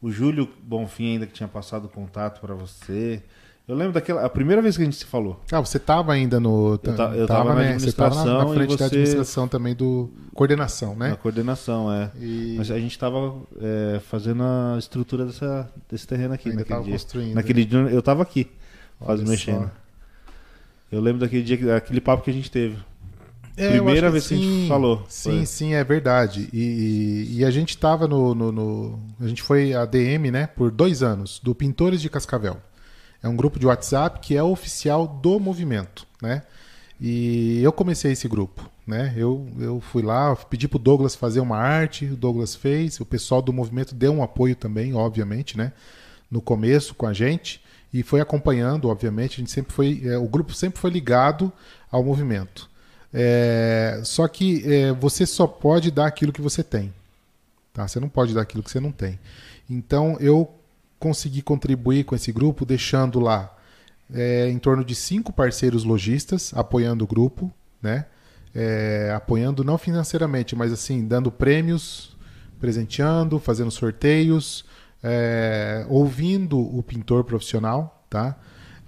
O 0.00 0.10
Júlio 0.10 0.48
Bonfim 0.62 1.12
ainda 1.12 1.26
que 1.26 1.32
tinha 1.32 1.48
passado 1.48 1.86
o 1.86 1.88
contato 1.88 2.40
para 2.40 2.54
você. 2.54 3.22
Eu 3.68 3.74
lembro 3.74 3.92
daquela 3.94 4.24
a 4.24 4.28
primeira 4.30 4.62
vez 4.62 4.76
que 4.76 4.82
a 4.82 4.84
gente 4.84 4.96
se 4.96 5.04
falou. 5.04 5.40
Ah, 5.50 5.58
você 5.60 5.76
estava 5.76 6.12
ainda 6.12 6.38
no. 6.38 6.72
Eu 6.74 6.78
ta- 6.78 7.16
eu 7.16 7.26
tava 7.26 7.52
na 7.52 7.60
né? 7.62 7.78
Você 7.78 7.90
tava 7.90 8.14
na, 8.14 8.24
na 8.24 8.30
administração 8.42 8.54
frente 8.54 8.70
da 8.70 8.76
você- 8.76 8.84
administração 8.84 9.48
também 9.48 9.74
do. 9.74 10.08
Coordenação, 10.32 10.94
Na 10.94 11.08
né? 11.10 11.16
coordenação, 11.20 11.92
é. 11.92 12.10
E 12.20 12.54
Mas 12.56 12.70
a 12.70 12.78
gente 12.78 12.92
estava 12.92 13.34
fazendo 14.08 14.42
a 14.44 14.76
estrutura 14.78 15.26
dessa, 15.26 15.68
desse 15.90 16.06
terreno 16.06 16.34
aqui 16.34 16.48
ainda 16.48 16.60
naquele 16.60 16.74
estava 16.78 16.84
dia. 16.84 16.92
construindo. 16.92 17.34
Naquele 17.34 17.64
dia 17.64 17.78
eu 17.80 18.02
tava 18.02 18.22
aqui, 18.22 18.46
quase 19.00 19.24
só. 19.24 19.30
mexendo. 19.30 19.70
Eu 20.92 21.00
lembro 21.00 21.20
daquele 21.20 21.42
dia, 21.42 21.56
que- 21.56 21.68
aquele 21.70 22.00
papo 22.00 22.22
que 22.22 22.30
a 22.30 22.34
gente 22.34 22.50
teve. 22.50 22.76
É, 23.56 23.70
Primeira 23.70 24.10
vez 24.10 24.28
que 24.28 24.34
a 24.34 24.36
gente 24.36 24.48
sim. 24.48 24.68
falou. 24.68 25.04
Sim, 25.08 25.30
Foi. 25.38 25.46
sim, 25.46 25.72
é 25.74 25.82
verdade. 25.82 26.48
E, 26.52 26.60
e- 26.60 27.38
e 27.38 27.44
a 27.44 27.50
gente 27.50 27.70
estava 27.70 28.06
no, 28.06 28.32
no, 28.34 28.52
no- 28.52 29.00
A 29.20 29.26
gente 29.26 29.42
foi 29.42 29.74
a 29.74 29.84
DM, 29.84 30.30
né, 30.30 30.46
por 30.46 30.70
dois 30.70 31.02
anos, 31.02 31.40
do 31.42 31.52
Pintores 31.54 32.00
de 32.00 32.08
Cascavel. 32.08 32.58
É 33.26 33.28
um 33.28 33.34
grupo 33.34 33.58
de 33.58 33.66
WhatsApp 33.66 34.20
que 34.20 34.36
é 34.36 34.42
oficial 34.42 35.08
do 35.08 35.40
movimento, 35.40 36.06
né? 36.22 36.44
E 37.00 37.60
eu 37.60 37.72
comecei 37.72 38.12
esse 38.12 38.28
grupo, 38.28 38.70
né? 38.86 39.12
Eu, 39.16 39.48
eu 39.58 39.80
fui 39.80 40.00
lá, 40.00 40.34
pedi 40.36 40.68
pro 40.68 40.78
Douglas 40.78 41.16
fazer 41.16 41.40
uma 41.40 41.58
arte, 41.58 42.04
o 42.06 42.16
Douglas 42.16 42.54
fez, 42.54 43.00
o 43.00 43.04
pessoal 43.04 43.42
do 43.42 43.52
movimento 43.52 43.96
deu 43.96 44.12
um 44.12 44.22
apoio 44.22 44.54
também, 44.54 44.94
obviamente, 44.94 45.58
né? 45.58 45.72
No 46.30 46.40
começo 46.40 46.94
com 46.94 47.04
a 47.04 47.12
gente 47.12 47.60
e 47.92 48.04
foi 48.04 48.20
acompanhando, 48.20 48.88
obviamente, 48.88 49.34
a 49.34 49.36
gente 49.38 49.50
sempre 49.50 49.72
foi, 49.72 50.02
é, 50.04 50.16
o 50.16 50.28
grupo 50.28 50.54
sempre 50.54 50.78
foi 50.78 50.90
ligado 50.90 51.52
ao 51.90 52.04
movimento. 52.04 52.70
É, 53.12 54.02
só 54.04 54.28
que 54.28 54.62
é, 54.72 54.92
você 54.92 55.26
só 55.26 55.48
pode 55.48 55.90
dar 55.90 56.06
aquilo 56.06 56.32
que 56.32 56.40
você 56.40 56.62
tem, 56.62 56.94
tá? 57.72 57.88
Você 57.88 57.98
não 57.98 58.08
pode 58.08 58.32
dar 58.32 58.42
aquilo 58.42 58.62
que 58.62 58.70
você 58.70 58.78
não 58.78 58.92
tem. 58.92 59.18
Então 59.68 60.16
eu 60.20 60.55
consegui 60.98 61.42
contribuir 61.42 62.04
com 62.04 62.14
esse 62.14 62.32
grupo, 62.32 62.64
deixando 62.64 63.20
lá 63.20 63.54
é, 64.12 64.48
em 64.48 64.58
torno 64.58 64.84
de 64.84 64.94
cinco 64.94 65.32
parceiros 65.32 65.84
lojistas 65.84 66.52
apoiando 66.54 67.04
o 67.04 67.06
grupo, 67.06 67.52
né? 67.82 68.06
É, 68.54 69.12
apoiando 69.14 69.62
não 69.62 69.76
financeiramente, 69.76 70.56
mas 70.56 70.72
assim 70.72 71.06
dando 71.06 71.30
prêmios, 71.30 72.16
presenteando, 72.58 73.38
fazendo 73.38 73.70
sorteios, 73.70 74.64
é, 75.02 75.84
ouvindo 75.90 76.58
o 76.58 76.82
pintor 76.82 77.24
profissional, 77.24 78.04
tá? 78.08 78.34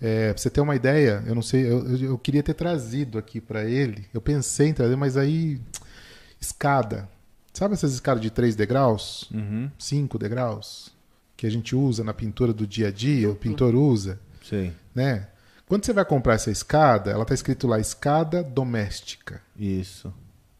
É, 0.01 0.33
pra 0.33 0.41
você 0.41 0.49
ter 0.49 0.61
uma 0.61 0.75
ideia, 0.77 1.23
eu 1.27 1.35
não 1.35 1.43
sei, 1.43 1.65
eu, 1.71 1.87
eu- 1.87 2.05
eu 2.11 2.19
queria 2.19 2.43
ter 2.43 2.55
trazido 2.55 3.19
aqui 3.19 3.41
para 3.41 3.65
ele. 3.65 4.07
Eu 4.15 4.21
pensei 4.21 4.69
em 4.69 4.73
trazer, 4.73 4.97
mas 4.97 5.17
aí 5.17 5.61
escada. 6.41 7.09
Sabe 7.53 7.75
essas 7.75 7.93
escadas 7.93 8.23
de 8.23 8.31
3 8.31 8.55
degraus? 8.55 9.29
Uhum. 9.35 9.69
5 9.79 10.19
degraus? 10.19 10.93
Que 11.39 11.47
a 11.47 11.51
gente 11.51 11.75
usa 11.75 12.03
na 12.03 12.13
pintura 12.13 12.53
do 12.53 12.67
dia 12.67 12.89
a 12.89 12.91
dia, 12.91 13.31
o 13.31 13.35
pintor 13.35 13.75
usa, 13.75 14.21
Sei. 14.43 14.73
né? 14.95 15.29
Quando 15.67 15.87
você 15.87 15.93
vai 15.93 16.05
comprar 16.05 16.35
essa 16.35 16.51
escada, 16.51 17.13
ela 17.13 17.25
tá 17.25 17.33
escrito 17.33 17.67
lá 17.67 17.79
escada 17.79 18.43
doméstica. 18.43 19.41
Isso. 19.57 20.13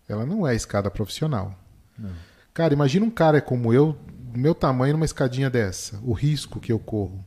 Ela 0.09 0.25
não 0.25 0.47
é 0.47 0.55
escada 0.55 0.91
profissional. 0.91 1.59
Não. 1.99 2.13
Cara, 2.55 2.73
imagina 2.73 3.05
um 3.05 3.11
cara 3.11 3.41
como 3.41 3.75
eu, 3.75 3.97
do 4.09 4.39
meu 4.39 4.55
tamanho, 4.55 4.93
numa 4.93 5.05
escadinha 5.05 5.51
dessa, 5.51 5.99
o 6.05 6.13
risco 6.13 6.61
que 6.61 6.71
eu 6.71 6.79
corro. 6.79 7.25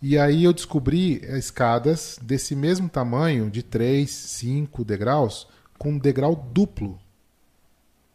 E 0.00 0.16
aí 0.16 0.44
eu 0.44 0.52
descobri 0.52 1.20
escadas 1.36 2.18
desse 2.22 2.54
mesmo 2.54 2.88
tamanho, 2.88 3.50
de 3.50 3.62
3, 3.62 4.08
5 4.08 4.84
degraus, 4.84 5.48
com 5.76 5.90
um 5.90 5.98
degrau 5.98 6.36
duplo. 6.36 6.98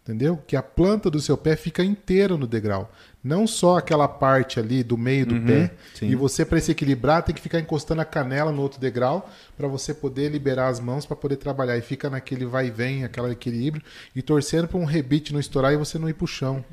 Entendeu? 0.04 0.38
Que 0.46 0.56
a 0.56 0.64
planta 0.64 1.10
do 1.10 1.20
seu 1.20 1.38
pé 1.38 1.56
fica 1.56 1.84
inteira 1.84 2.38
no 2.38 2.46
degrau. 2.48 2.92
Não 3.24 3.48
só 3.48 3.78
aquela 3.78 4.08
parte 4.08 4.60
ali 4.60 4.84
do 4.84 4.98
meio 4.98 5.26
do 5.26 5.36
Uhum, 5.36 5.46
pé. 5.46 5.72
sim. 5.96 6.08
E 6.10 6.16
você, 6.16 6.44
para 6.44 6.60
se 6.60 6.72
equilibrar, 6.72 7.24
tem 7.24 7.34
que 7.34 7.42
ficar 7.42 7.60
encostando 7.60 8.02
a 8.02 8.06
canela 8.06 8.52
no 8.52 8.62
outro 8.62 8.80
degrau 8.82 9.30
para 9.56 9.68
você 9.68 9.94
poder 9.94 10.30
liberar 10.30 10.68
as 10.68 10.80
mãos 10.82 11.06
para 11.06 11.16
poder 11.16 11.38
trabalhar. 11.38 11.78
E 11.78 11.82
fica 11.82 12.10
naquele 12.10 12.46
vai 12.46 12.68
e 12.68 12.72
vem, 12.72 13.06
aquele 13.06 13.32
equilíbrio, 13.32 13.82
e 14.14 14.22
torcendo 14.22 14.68
para 14.68 14.78
um 14.78 14.84
rebite 14.86 15.32
não 15.32 15.40
estourar 15.40 15.72
e 15.72 15.78
você 15.78 15.98
não 15.98 16.10
ir 16.10 16.14
pro 16.14 16.28
chão. 16.28 16.66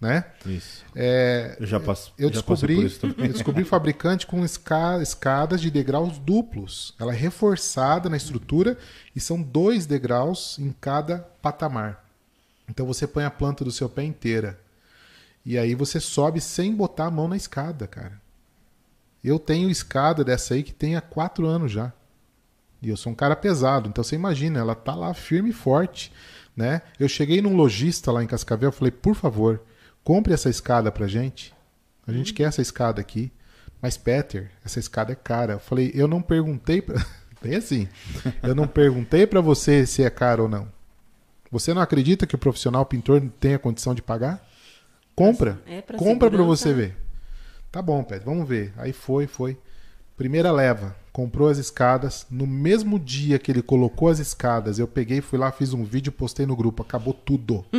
Né? 0.00 0.24
Isso. 0.46 0.82
É, 0.96 1.58
Eu 1.60 1.66
já 1.66 1.78
passo. 1.78 2.14
eu 2.18 2.28
já 2.28 2.36
descobri, 2.40 2.74
por 2.76 2.84
isso 2.86 3.00
também. 3.00 3.26
eu 3.26 3.32
descobri 3.34 3.64
fabricante 3.64 4.26
com 4.26 4.42
esca- 4.42 5.02
escadas 5.02 5.60
de 5.60 5.70
degraus 5.70 6.16
duplos. 6.16 6.94
Ela 6.98 7.12
é 7.12 7.16
reforçada 7.16 8.08
na 8.08 8.16
estrutura 8.16 8.78
e 9.14 9.20
são 9.20 9.42
dois 9.42 9.84
degraus 9.84 10.58
em 10.58 10.74
cada 10.80 11.18
patamar. 11.42 12.02
Então 12.66 12.86
você 12.86 13.06
põe 13.06 13.24
a 13.24 13.30
planta 13.30 13.62
do 13.62 13.70
seu 13.70 13.90
pé 13.90 14.02
inteira. 14.02 14.58
E 15.44 15.58
aí 15.58 15.74
você 15.74 15.98
sobe 15.98 16.40
sem 16.40 16.74
botar 16.74 17.06
a 17.06 17.10
mão 17.10 17.28
na 17.28 17.36
escada, 17.36 17.86
cara. 17.86 18.20
Eu 19.22 19.38
tenho 19.38 19.70
escada 19.70 20.24
dessa 20.24 20.54
aí 20.54 20.62
que 20.62 20.72
tem 20.72 20.96
há 20.96 21.00
quatro 21.00 21.46
anos 21.46 21.72
já. 21.72 21.92
E 22.82 22.88
eu 22.88 22.96
sou 22.96 23.12
um 23.12 23.16
cara 23.16 23.36
pesado, 23.36 23.88
então 23.88 24.02
você 24.02 24.14
imagina, 24.14 24.58
ela 24.58 24.74
tá 24.74 24.94
lá 24.94 25.12
firme 25.12 25.50
e 25.50 25.54
forte, 25.54 26.10
né? 26.56 26.80
Eu 26.98 27.08
cheguei 27.08 27.42
num 27.42 27.54
lojista 27.54 28.10
lá 28.10 28.22
em 28.22 28.26
Cascavel, 28.26 28.72
falei, 28.72 28.90
por 28.90 29.14
favor, 29.14 29.62
compre 30.02 30.32
essa 30.32 30.48
escada 30.48 30.90
pra 30.90 31.06
gente. 31.06 31.54
A 32.06 32.12
gente 32.12 32.32
quer 32.32 32.44
essa 32.44 32.62
escada 32.62 33.00
aqui. 33.00 33.30
Mas, 33.82 33.96
Peter, 33.96 34.50
essa 34.64 34.78
escada 34.78 35.12
é 35.12 35.14
cara. 35.14 35.54
Eu 35.54 35.60
falei, 35.60 35.90
eu 35.94 36.08
não 36.08 36.20
perguntei 36.20 36.82
pra... 36.82 37.04
Bem 37.42 37.54
assim. 37.54 37.88
Eu 38.42 38.54
não 38.54 38.66
perguntei 38.66 39.26
pra 39.26 39.40
você 39.40 39.86
se 39.86 40.02
é 40.02 40.10
caro 40.10 40.42
ou 40.42 40.48
não. 40.48 40.68
Você 41.50 41.72
não 41.72 41.80
acredita 41.80 42.26
que 42.26 42.34
o 42.34 42.38
profissional 42.38 42.84
pintor 42.84 43.22
tenha 43.40 43.58
condição 43.58 43.94
de 43.94 44.02
pagar? 44.02 44.46
Compra. 45.20 45.60
É 45.66 45.82
pra 45.82 45.98
Compra 45.98 46.30
pra 46.30 46.38
segurança, 46.38 46.62
você 46.62 46.72
ver. 46.72 46.96
Tá 47.70 47.82
bom, 47.82 48.02
Peter, 48.02 48.24
vamos 48.24 48.48
ver. 48.48 48.72
Aí 48.76 48.92
foi, 48.92 49.26
foi. 49.26 49.58
Primeira 50.16 50.50
leva, 50.50 50.96
comprou 51.12 51.48
as 51.48 51.58
escadas. 51.58 52.26
No 52.30 52.46
mesmo 52.46 52.98
dia 52.98 53.38
que 53.38 53.52
ele 53.52 53.62
colocou 53.62 54.08
as 54.08 54.18
escadas, 54.18 54.78
eu 54.78 54.88
peguei, 54.88 55.20
fui 55.20 55.38
lá, 55.38 55.52
fiz 55.52 55.72
um 55.74 55.84
vídeo, 55.84 56.10
postei 56.10 56.46
no 56.46 56.56
grupo. 56.56 56.82
Acabou 56.82 57.12
tudo. 57.12 57.64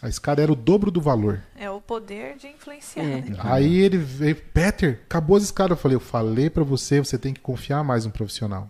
A 0.00 0.08
escada 0.08 0.42
era 0.42 0.52
o 0.52 0.56
dobro 0.56 0.90
do 0.90 1.00
valor. 1.00 1.42
É 1.58 1.70
o 1.70 1.80
poder 1.80 2.36
de 2.36 2.46
influenciar. 2.46 3.02
É. 3.02 3.20
né? 3.22 3.36
Aí 3.38 3.78
ele 3.78 3.96
veio, 3.96 4.36
Peter, 4.36 5.00
acabou 5.06 5.34
as 5.34 5.44
escadas. 5.44 5.70
Eu 5.70 5.76
falei, 5.80 5.96
eu 5.96 6.00
falei 6.00 6.50
pra 6.50 6.62
você, 6.62 6.98
você 6.98 7.16
tem 7.16 7.32
que 7.32 7.40
confiar 7.40 7.82
mais 7.82 8.04
no 8.04 8.12
profissional. 8.12 8.68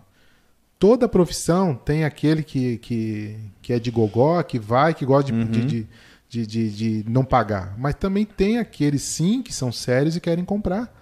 Toda 0.79 1.09
profissão 1.09 1.75
tem 1.75 2.05
aquele 2.05 2.41
que, 2.41 2.77
que, 2.77 3.37
que 3.61 3.73
é 3.73 3.79
de 3.79 3.91
gogó, 3.91 4.41
que 4.43 4.57
vai, 4.57 4.93
que 4.93 5.05
gosta 5.05 5.29
de, 5.29 5.43
de, 5.43 5.65
de, 5.65 5.87
de, 6.35 6.69
de- 6.71 7.03
de 7.03 7.09
não 7.09 7.23
pagar. 7.23 7.73
Mas 7.77 7.95
também 7.95 8.25
tem 8.25 8.57
aqueles 8.59 9.01
sim 9.03 9.41
que 9.41 9.53
são 9.53 9.71
sérios 9.71 10.15
e 10.15 10.19
querem 10.19 10.43
comprar. 10.43 10.93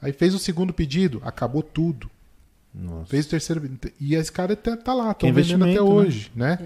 Aí 0.00 0.12
fez 0.12 0.34
o 0.34 0.38
segundo 0.38 0.72
pedido, 0.72 1.20
acabou 1.24 1.62
tudo. 1.62 2.08
Nossa. 2.72 3.06
Fez 3.10 3.26
o 3.26 3.30
terceiro 3.30 3.60
pedido. 3.60 3.92
E 4.00 4.16
a 4.16 4.20
escada 4.20 4.56
tá, 4.56 4.76
tá 4.76 4.94
lá, 4.94 5.10
estão 5.10 5.32
vendendo 5.32 5.64
até 5.64 5.74
né? 5.74 5.80
hoje, 5.80 6.30
né? 6.34 6.58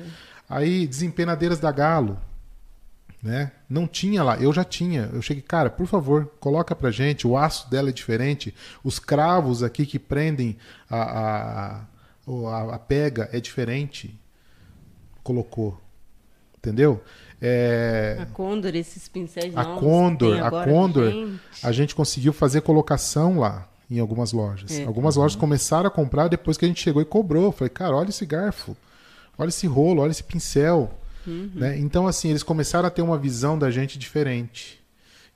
Aí, 0.49 0.87
desempenadeiras 0.87 1.59
da 1.59 1.73
Galo, 1.73 2.19
né? 3.23 3.51
Não 3.69 3.87
tinha 3.89 4.23
lá, 4.23 4.37
eu 4.37 4.53
já 4.53 4.63
tinha. 4.63 5.09
Eu 5.13 5.23
cheguei, 5.23 5.43
cara, 5.43 5.71
por 5.71 5.87
favor, 5.87 6.27
coloca 6.39 6.77
pra 6.77 6.91
gente, 6.91 7.27
o 7.27 7.37
aço 7.37 7.69
dela 7.71 7.89
é 7.89 7.93
diferente, 7.93 8.55
os 8.85 8.99
cravos 8.99 9.63
aqui 9.63 9.87
que 9.87 9.99
prendem 9.99 10.57
a, 10.89 11.01
a, 11.79 11.85
ou 12.27 12.49
a, 12.49 12.75
a 12.75 12.79
pega 12.79 13.29
é 13.33 13.41
diferente, 13.41 14.15
colocou. 15.23 15.81
Entendeu? 16.59 17.03
É, 17.41 18.19
A 18.21 18.27
Condor, 18.27 18.75
esses 18.75 19.09
pincéis 19.09 19.57
a 19.57 19.63
novos 19.63 19.81
Condor, 19.81 20.33
tem 20.33 20.41
a 20.41 20.47
agora, 20.47 20.71
Condor, 20.71 21.11
gente. 21.11 21.41
a 21.63 21.73
gente 21.73 21.95
conseguiu 21.95 22.33
fazer 22.33 22.63
colocação 22.63 23.39
lá 23.39 23.69
em 23.91 23.99
algumas 23.99 24.33
lojas. 24.33 24.79
É. 24.79 24.85
Algumas 24.85 25.17
lojas 25.17 25.37
começaram 25.37 25.87
a 25.87 25.91
comprar 25.91 26.29
depois 26.29 26.57
que 26.57 26.65
a 26.65 26.69
gente 26.69 26.83
chegou 26.83 27.03
e 27.03 27.05
cobrou. 27.05 27.45
Eu 27.45 27.53
Falei, 27.53 27.69
cara, 27.71 27.95
olha 27.95 28.09
esse 28.09 28.25
garfo, 28.25 28.77
olha 29.37 29.49
esse 29.49 29.67
rolo, 29.67 30.03
olha 30.03 30.11
esse 30.11 30.25
pincel. 30.25 30.91
Uhum. 31.27 31.51
Né? 31.55 31.79
Então, 31.79 32.07
assim, 32.07 32.31
eles 32.31 32.43
começaram 32.43 32.87
a 32.87 32.91
ter 32.91 33.03
uma 33.03 33.19
visão 33.19 33.59
da 33.59 33.71
gente 33.71 33.99
diferente. 33.99 34.81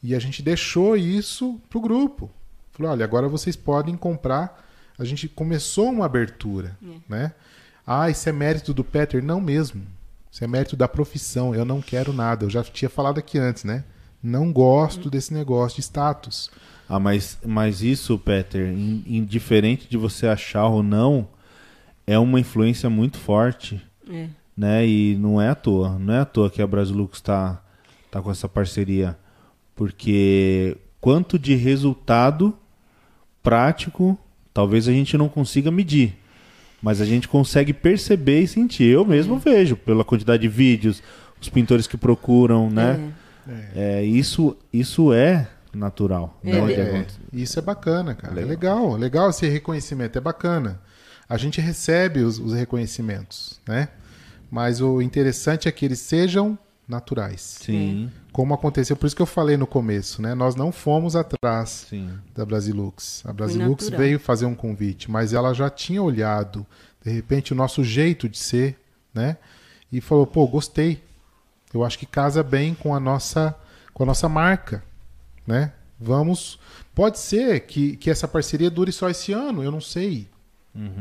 E 0.03 0.15
a 0.15 0.19
gente 0.19 0.43
deixou 0.43 0.97
isso 0.97 1.61
pro 1.69 1.81
grupo. 1.81 2.31
Falou, 2.73 2.93
olha, 2.93 3.05
agora 3.05 3.29
vocês 3.29 3.57
podem 3.57 3.97
comprar. 3.97 4.65
A 4.99 5.05
gente 5.05 5.29
começou 5.29 5.91
uma 5.91 6.07
abertura, 6.07 6.77
né? 7.09 7.33
Ah, 7.87 8.11
isso 8.11 8.29
é 8.29 8.33
mérito 8.33 8.75
do 8.75 8.85
Peter? 8.85 9.23
Não 9.23 9.41
mesmo. 9.41 9.83
Isso 10.31 10.45
é 10.45 10.47
mérito 10.47 10.77
da 10.77 10.87
profissão. 10.89 11.55
Eu 11.55 11.65
não 11.65 11.81
quero 11.81 12.13
nada. 12.13 12.45
Eu 12.45 12.51
já 12.51 12.63
tinha 12.63 12.89
falado 12.89 13.19
aqui 13.19 13.39
antes, 13.39 13.65
né? 13.65 13.85
Não 14.23 14.53
gosto 14.53 15.09
desse 15.11 15.33
negócio 15.33 15.77
de 15.77 15.83
status. 15.83 16.51
Ah, 16.89 16.99
mas, 16.99 17.39
mas 17.47 17.83
isso, 17.83 18.19
Peter, 18.19 18.67
in- 18.73 19.05
indiferente 19.07 19.89
de 19.89 19.97
você 19.97 20.27
achar 20.27 20.67
ou 20.67 20.83
não, 20.83 21.29
é 22.07 22.19
uma 22.19 22.41
influência 22.41 22.89
muito 22.91 23.19
forte, 23.19 23.81
É. 24.11 24.29
né? 24.57 24.87
E 24.87 25.15
não 25.17 25.41
é 25.41 25.49
à 25.51 25.55
toa. 25.55 25.99
Não 25.99 26.15
é 26.15 26.21
à 26.21 26.25
toa 26.25 26.51
que 26.51 26.61
a 26.63 26.67
Brasilux 26.67 27.19
está 27.19 27.63
tá 28.11 28.21
com 28.23 28.31
essa 28.31 28.49
parceria. 28.49 29.17
Porque 29.77 30.77
quanto 31.01 31.39
de 31.39 31.55
resultado 31.55 32.57
prático, 33.43 34.19
talvez 34.53 34.89
a 34.89 34.93
gente 34.93 35.17
não 35.17 35.29
consiga 35.29 35.71
medir. 35.71 36.17
Mas 36.81 37.01
a 37.01 37.05
gente 37.05 37.27
consegue 37.27 37.73
perceber 37.73 38.41
e 38.43 38.49
sentir. 38.49 38.85
Eu 38.85 39.05
mesmo 39.05 39.39
vejo, 39.39 39.77
pela 39.77 40.05
quantidade 40.05 40.43
de 40.43 40.49
vídeos, 40.49 41.03
os 41.41 41.49
pintores 41.49 41.87
que 41.87 41.97
procuram, 41.97 42.71
né? 42.71 43.13
É, 43.75 44.03
isso, 44.05 44.57
isso 44.73 45.13
é 45.13 45.49
natural. 45.75 46.39
É, 46.45 46.53
né, 46.61 46.67
de 46.67 46.73
É, 46.75 46.83
acontecer. 46.83 47.21
isso 47.33 47.59
é 47.59 47.63
bacana, 47.63 48.15
cara. 48.15 48.41
É 48.41 48.45
legal, 48.45 48.95
legal 48.97 49.31
esse 49.31 49.47
reconhecimento, 49.49 50.17
é 50.19 50.21
bacana. 50.21 50.81
A 51.29 51.37
gente 51.37 51.61
recebe 51.61 52.21
os, 52.21 52.39
os 52.39 52.53
reconhecimentos, 52.53 53.61
né? 53.67 53.89
Mas 54.51 54.81
o 54.81 55.03
interessante 55.03 55.69
é 55.69 55.73
que 55.73 55.85
eles 55.85 55.99
sejam 55.99 56.59
naturais. 56.89 57.59
Sim, 57.61 58.11
Como 58.33 58.55
aconteceu, 58.55 58.97
por 58.97 59.07
isso 59.07 59.15
que 59.15 59.21
eu 59.21 59.27
falei 59.27 59.57
no 59.57 59.67
começo, 59.67 60.23
né? 60.23 60.35
Nós 60.35 60.55
não 60.55 60.73
fomos 60.73 61.15
atrás 61.15 61.87
sim. 61.91 62.11
da 62.35 62.47
Brasilux. 62.47 63.23
A 63.27 63.33
Brasilux 63.33 63.91
veio 63.91 64.19
fazer 64.19 64.47
um 64.47 64.55
convite, 64.55 65.11
mas 65.11 65.35
ela 65.35 65.53
já 65.53 65.69
tinha 65.69 66.03
olhado, 66.03 66.67
de 67.05 67.11
repente, 67.11 67.53
o 67.53 67.57
nosso 67.57 67.85
jeito 67.85 68.29
de 68.29 68.39
ser, 68.39 68.79
né? 69.13 69.37
E 69.93 70.01
falou, 70.01 70.27
pô, 70.27 70.47
gostei. 70.47 71.03
Eu 71.73 71.85
acho 71.85 71.99
que 71.99 72.07
casa 72.07 72.43
bem 72.43 72.75
com 72.75 72.95
a 72.95 73.01
nossa, 73.01 73.55
com 73.93 74.03
a 74.03 74.07
nossa 74.07 74.29
marca, 74.29 74.83
né? 75.47 75.73
Vamos. 76.01 76.59
Pode 76.95 77.19
ser 77.19 77.61
que, 77.61 77.97
que 77.97 78.11
essa 78.11 78.27
parceria 78.27 78.71
dure 78.71 78.93
só 78.93 79.11
esse 79.11 79.33
ano, 79.33 79.63
eu 79.63 79.71
não 79.71 79.81
sei, 79.81 80.29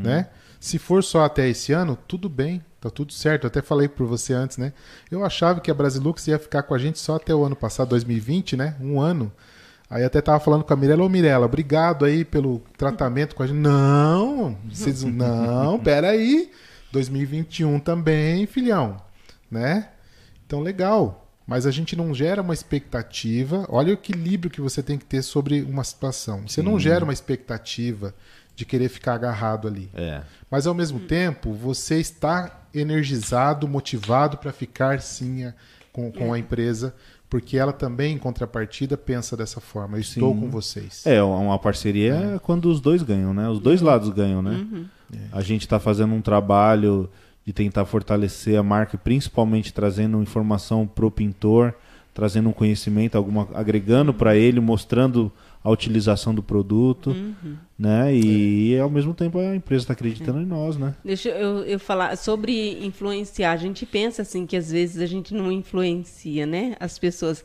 né? 0.02 0.30
Se 0.60 0.78
for 0.78 1.04
só 1.04 1.24
até 1.24 1.48
esse 1.48 1.72
ano, 1.72 1.98
tudo 2.08 2.28
bem, 2.28 2.64
tá 2.80 2.90
tudo 2.90 3.14
certo. 3.14 3.44
Eu 3.44 3.48
até 3.48 3.62
falei 3.62 3.88
por 3.88 4.06
você 4.06 4.34
antes, 4.34 4.58
né? 4.58 4.74
Eu 5.10 5.24
achava 5.24 5.60
que 5.60 5.72
a 5.72 5.74
Brasilux 5.74 6.28
ia 6.28 6.40
ficar 6.40 6.64
com 6.64 6.74
a 6.74 6.78
gente 6.78 7.00
só 7.00 7.16
até 7.16 7.34
o 7.34 7.44
ano 7.44 7.56
passado, 7.56 7.90
2020, 7.90 8.56
né? 8.56 8.76
Um 8.80 9.00
ano. 9.00 9.32
Aí 9.90 10.04
até 10.04 10.22
tava 10.22 10.40
falando 10.40 10.64
com 10.64 10.74
a 10.74 10.76
Mirella, 10.76 11.04
ô 11.04 11.10
Mirella, 11.10 11.46
obrigado 11.46 12.04
aí 12.04 12.26
pelo 12.26 12.60
tratamento 12.78 13.36
com 13.36 13.44
a 13.44 13.48
gente. 13.48 13.58
Não, 13.58 14.58
vocês 14.70 15.04
não, 15.04 15.80
peraí. 15.84 16.52
2021 16.92 17.80
também, 17.80 18.46
filhão, 18.46 18.98
né? 19.50 19.90
Então 20.46 20.62
legal. 20.62 21.24
Mas 21.46 21.66
a 21.66 21.72
gente 21.72 21.96
não 21.96 22.14
gera 22.14 22.42
uma 22.42 22.54
expectativa. 22.54 23.66
Olha 23.70 23.92
o 23.92 23.94
equilíbrio 23.94 24.52
que 24.52 24.60
você 24.60 24.84
tem 24.84 24.98
que 24.98 25.06
ter 25.06 25.22
sobre 25.22 25.62
uma 25.62 25.84
situação. 25.86 26.46
Você 26.46 26.62
não 26.62 26.78
gera 26.78 27.06
uma 27.06 27.14
expectativa 27.14 28.14
de 28.54 28.66
querer 28.66 28.90
ficar 28.90 29.14
agarrado 29.14 29.66
ali. 29.66 29.90
É. 29.94 30.24
Mas 30.52 30.68
ao 30.68 30.74
mesmo 30.74 31.00
tempo, 31.00 31.54
você 31.54 32.00
está 32.00 32.67
energizado, 32.80 33.68
motivado 33.68 34.38
para 34.38 34.52
ficar 34.52 35.02
sim 35.02 35.46
a- 35.46 35.54
com, 35.92 36.12
com 36.12 36.32
a 36.34 36.38
empresa, 36.40 36.94
porque 37.30 37.58
ela 37.58 37.74
também, 37.74 38.14
em 38.16 38.18
contrapartida, 38.18 38.96
pensa 38.96 39.36
dessa 39.36 39.60
forma. 39.60 39.98
Eu 39.98 40.02
estou 40.02 40.34
com 40.34 40.50
vocês. 40.50 41.06
É, 41.06 41.22
uma 41.24 41.58
parceria 41.60 42.14
é 42.36 42.40
quando 42.40 42.70
os 42.70 42.80
dois 42.80 43.02
ganham, 43.02 43.34
né? 43.34 43.50
Os 43.50 43.60
dois 43.60 43.82
lados 43.82 44.10
ganham, 44.10 44.42
né? 44.42 44.66
A 45.32 45.42
gente 45.42 45.62
está 45.62 45.80
fazendo 45.80 46.14
um 46.14 46.22
trabalho 46.22 47.10
de 47.46 47.52
tentar 47.54 47.86
fortalecer 47.86 48.60
a 48.60 48.64
marca, 48.64 48.96
e 48.96 49.00
principalmente 49.00 49.74
trazendo 49.74 50.22
informação 50.22 50.86
pro 50.86 51.10
pintor, 51.10 51.74
trazendo 52.14 52.50
um 52.50 52.54
conhecimento, 52.54 53.16
alguma, 53.18 53.48
agregando 53.54 54.14
para 54.14 54.36
ele, 54.36 54.60
mostrando 54.60 55.32
a 55.68 55.70
utilização 55.70 56.34
do 56.34 56.42
produto, 56.42 57.14
né? 57.78 58.16
E, 58.16 58.80
ao 58.80 58.90
mesmo 58.90 59.14
tempo 59.14 59.38
a 59.38 59.54
empresa 59.54 59.84
está 59.84 59.94
acreditando 59.94 60.40
em 60.42 60.46
nós, 60.46 60.78
né? 60.78 60.96
Deixa 61.04 61.28
eu, 61.28 61.66
eu 61.66 61.78
falar 61.78 62.16
sobre 62.16 62.84
influenciar. 62.86 63.52
A 63.52 63.58
gente 63.58 63.86
pensa 63.86 64.22
assim 64.22 64.46
que 64.46 64.56
às 64.56 64.72
vezes 64.72 65.02
a 65.02 65.06
gente 65.06 65.34
não 65.34 65.52
influencia, 65.52 66.46
né, 66.46 66.78
as 66.80 66.98
pessoas. 66.98 67.44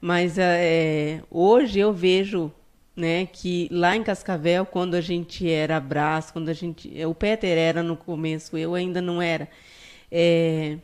Mas 0.00 0.38
é, 0.38 1.20
hoje 1.28 1.80
eu 1.80 1.92
vejo, 1.92 2.52
né, 2.96 3.26
que 3.26 3.68
lá 3.72 3.96
em 3.96 4.04
Cascavel, 4.04 4.64
quando 4.64 4.94
a 4.94 5.00
gente 5.00 5.50
era 5.50 5.76
abraço, 5.76 6.32
quando 6.32 6.50
a 6.50 6.52
gente, 6.52 6.88
o 7.04 7.14
Peter 7.14 7.58
era 7.58 7.82
no 7.82 7.96
começo, 7.96 8.56
eu 8.56 8.74
ainda 8.74 9.02
não 9.02 9.20
era. 9.20 9.48
é, 10.12 10.78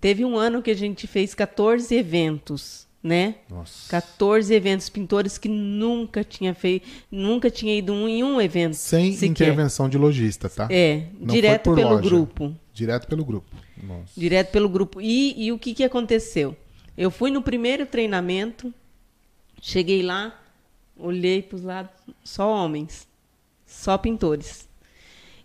teve 0.00 0.24
um 0.24 0.36
ano 0.36 0.62
que 0.62 0.70
a 0.70 0.76
gente 0.76 1.08
fez 1.08 1.34
14 1.34 1.92
eventos, 1.92 2.85
né? 3.06 3.36
Nossa. 3.48 3.88
14 3.88 4.52
eventos, 4.52 4.88
pintores 4.88 5.38
que 5.38 5.48
nunca 5.48 6.24
tinha 6.24 6.52
feito, 6.52 6.86
nunca 7.10 7.48
tinha 7.48 7.78
ido 7.78 7.92
um, 7.92 8.08
em 8.08 8.24
um 8.24 8.40
evento. 8.40 8.74
Sem 8.74 9.12
sequer. 9.12 9.30
intervenção 9.30 9.88
de 9.88 9.96
lojista, 9.96 10.48
tá? 10.48 10.66
É, 10.68 11.04
Não 11.20 11.32
direto 11.32 11.72
pelo 11.72 11.90
loja. 11.90 12.02
grupo. 12.02 12.54
Direto 12.74 13.06
pelo 13.06 13.24
grupo. 13.24 13.56
Nossa. 13.80 14.12
Direto 14.16 14.50
pelo 14.50 14.68
grupo. 14.68 15.00
E, 15.00 15.46
e 15.46 15.52
o 15.52 15.58
que, 15.58 15.72
que 15.72 15.84
aconteceu? 15.84 16.56
Eu 16.98 17.10
fui 17.10 17.30
no 17.30 17.40
primeiro 17.40 17.86
treinamento, 17.86 18.74
cheguei 19.62 20.02
lá, 20.02 20.36
olhei 20.98 21.42
para 21.42 21.56
os 21.56 21.62
lados, 21.62 21.92
só 22.24 22.50
homens, 22.50 23.06
só 23.64 23.96
pintores. 23.96 24.68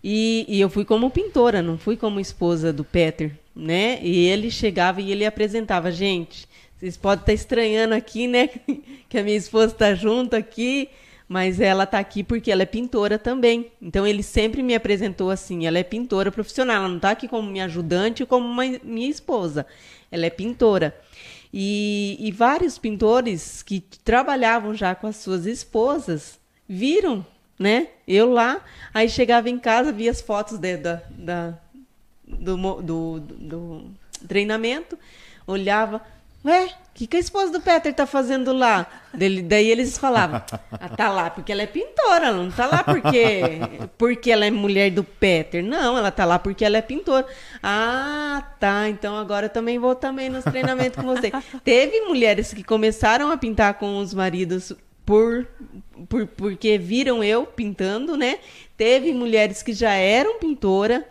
E, 0.04 0.46
e 0.48 0.60
eu 0.60 0.70
fui 0.70 0.84
como 0.84 1.12
pintora, 1.12 1.62
não 1.62 1.78
fui 1.78 1.96
como 1.96 2.20
esposa 2.20 2.74
do 2.74 2.84
Peter, 2.84 3.38
né? 3.56 4.00
E 4.02 4.26
ele 4.26 4.50
chegava 4.50 5.00
e 5.00 5.12
ele 5.12 5.26
apresentava, 5.26 5.92
gente, 5.92 6.50
vocês 6.82 6.98
podem 6.98 7.22
estar 7.22 7.34
estranhando 7.34 7.94
aqui, 7.94 8.28
né? 8.28 8.50
Que 9.08 9.18
a 9.20 9.24
minha 9.24 9.38
esposa 9.38 9.72
está 9.74 9.94
junto 9.94 10.36
aqui, 10.36 10.90
mas 11.28 11.60
ela 11.60 11.84
está 11.84 12.00
aqui 12.00 12.24
porque 12.24 12.52
ela 12.52 12.64
é 12.64 12.66
pintora 12.66 13.20
também. 13.20 13.72
Então 13.82 14.08
ele 14.08 14.24
sempre 14.24 14.64
me 14.64 14.74
apresentou 14.74 15.30
assim, 15.30 15.66
ela 15.68 15.78
é 15.78 15.84
pintora 15.84 16.32
profissional, 16.32 16.78
ela 16.78 16.88
não 16.88 16.96
está 16.96 17.12
aqui 17.12 17.28
como 17.28 17.50
minha 17.50 17.66
ajudante 17.66 18.26
como 18.26 18.46
uma, 18.48 18.64
minha 18.84 19.10
esposa. 19.10 19.66
Ela 20.12 20.26
é 20.26 20.30
pintora. 20.30 20.96
E, 21.54 22.18
e 22.20 22.32
vários 22.32 22.78
pintores 22.78 23.62
que 23.62 23.82
trabalhavam 24.04 24.74
já 24.74 24.96
com 24.96 25.06
as 25.08 25.18
suas 25.18 25.46
esposas 25.46 26.40
viram, 26.68 27.26
né? 27.60 27.88
Eu 28.08 28.32
lá, 28.32 28.64
aí 28.94 29.08
chegava 29.10 29.50
em 29.50 29.60
casa, 29.60 29.92
via 29.92 30.10
as 30.10 30.22
fotos 30.22 30.58
de- 30.58 30.78
da, 30.78 31.02
da, 31.12 31.54
do, 32.26 32.56
do, 32.82 32.82
do- 32.82 33.20
do 33.20 33.92
treinamento, 34.28 34.98
olhava, 35.46 36.02
ué, 36.44 36.66
o 36.66 36.94
que, 36.94 37.08
que 37.08 37.18
a 37.18 37.20
esposa 37.20 37.52
do 37.52 37.62
Peter 37.62 37.94
tá 37.94 38.06
fazendo 38.06 38.52
lá? 38.54 38.86
Dele- 39.14 39.42
daí 39.42 39.68
eles 39.70 39.98
falavam, 39.98 40.42
ah, 40.72 40.90
tá 40.90 41.10
lá 41.10 41.30
porque 41.30 41.52
ela 41.52 41.62
é 41.62 41.68
pintora, 41.68 42.28
ela 42.28 42.38
não 42.38 42.52
tá 42.52 42.66
lá 42.68 42.84
porque, 42.84 43.42
porque 43.98 44.32
ela 44.32 44.46
é 44.46 44.52
mulher 44.52 44.92
do 44.92 45.04
Peter. 45.04 45.64
Não, 45.64 45.98
ela 45.98 46.12
tá 46.12 46.26
lá 46.26 46.38
porque 46.40 46.64
ela 46.66 46.78
é 46.78 46.82
pintora. 46.82 47.26
Ah, 47.62 48.44
tá, 48.60 48.90
então 48.90 49.16
agora 49.18 49.46
eu 49.46 49.50
também 49.50 49.80
vou 49.80 49.96
também 49.96 50.30
nos 50.30 50.44
treinamentos 50.44 51.00
com 51.00 51.08
você. 51.08 51.32
Teve 51.64 52.02
mulheres 52.02 52.54
que 52.54 52.64
começaram 52.64 53.32
a 53.32 53.38
pintar 53.38 53.76
com 53.76 54.00
os 54.00 54.14
maridos 54.14 54.74
por, 55.06 55.48
por 56.10 56.28
porque 56.28 56.78
viram 56.78 57.24
eu 57.24 57.46
pintando, 57.46 58.16
né? 58.18 58.40
Teve 58.78 59.14
mulheres 59.14 59.62
que 59.64 59.74
já 59.74 59.92
eram 59.94 60.40
pintora 60.40 61.06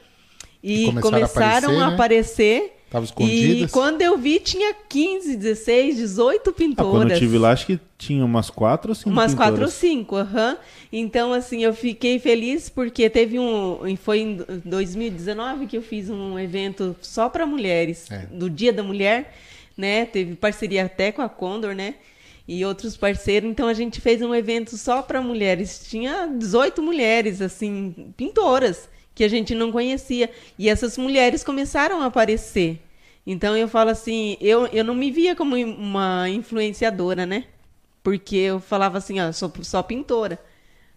e, 0.63 0.89
E 0.89 1.01
começaram 1.01 1.25
a 1.25 1.29
começaram 1.29 1.81
a 1.81 1.95
aparecer, 1.95 2.61
né? 2.61 2.71
Aparecer. 2.91 3.13
Estavam 3.13 3.29
E 3.29 3.31
escondidas. 3.31 3.71
quando 3.71 4.03
eu 4.03 4.19
vi, 4.19 4.41
tinha 4.41 4.75
15, 4.89 5.37
16, 5.37 5.97
18 5.97 6.51
Ah, 6.51 6.53
pintoras. 6.53 6.91
quando 6.93 7.11
eu 7.13 7.19
tive 7.19 7.39
lá, 7.39 7.53
acho 7.53 7.67
que 7.67 7.79
tinha 7.97 8.25
umas 8.25 8.51
quatro 8.51 8.91
ou 8.91 8.95
cinco 8.95 9.11
Umas 9.11 9.33
pintoras. 9.33 9.51
quatro 9.51 9.65
ou 9.65 9.71
cinco, 9.71 10.17
aham. 10.17 10.57
Então, 10.93 11.33
assim, 11.33 11.63
eu 11.63 11.73
fiquei 11.73 12.19
feliz 12.19 12.69
porque 12.69 13.09
teve 13.09 13.39
um. 13.39 13.79
Foi 13.97 14.19
em 14.21 14.39
2019 14.65 15.67
que 15.67 15.77
eu 15.77 15.83
fiz 15.83 16.11
um 16.11 16.39
evento 16.39 16.97
só 17.01 17.29
para 17.29 17.47
mulheres, 17.47 18.11
É. 18.11 18.27
do 18.33 18.51
Dia 18.51 18.73
da 18.73 18.83
Mulher, 18.83 19.35
né? 19.77 20.05
Teve 20.07 20.35
parceria 20.35 20.85
até 20.85 21.13
com 21.13 21.23
a 21.23 21.29
Condor, 21.29 21.75
né? 21.75 21.95
E 22.49 22.65
outros 22.65 22.97
parceiros. 22.97 23.49
Então, 23.49 23.69
a 23.69 23.75
gente 23.75 24.01
fez 24.01 24.21
um 24.23 24.35
evento 24.35 24.77
só 24.77 25.03
para 25.03 25.23
mulheres. 25.23 25.87
Tinha 25.89 26.27
18 26.27 26.83
mulheres, 26.83 27.41
assim, 27.41 28.13
pintoras, 28.17 28.89
que 29.21 29.25
a 29.25 29.29
gente 29.29 29.55
não 29.55 29.71
conhecia. 29.71 30.31
E 30.59 30.67
essas 30.67 30.97
mulheres 30.97 31.45
começaram 31.45 32.01
a 32.01 32.07
aparecer. 32.07 32.81
Então 33.27 33.55
eu 33.55 33.69
falo 33.69 33.91
assim, 33.91 34.39
eu, 34.41 34.67
eu 34.69 34.83
não 34.83 34.95
me 34.95 35.11
via 35.11 35.37
como 35.37 35.57
uma 35.57 36.27
influenciadora, 36.31 37.27
né? 37.27 37.45
Porque 38.03 38.37
eu 38.37 38.61
falava 38.61 38.97
assim, 38.97 39.21
ó, 39.21 39.31
sou 39.31 39.53
só 39.61 39.83
pintora. 39.83 40.39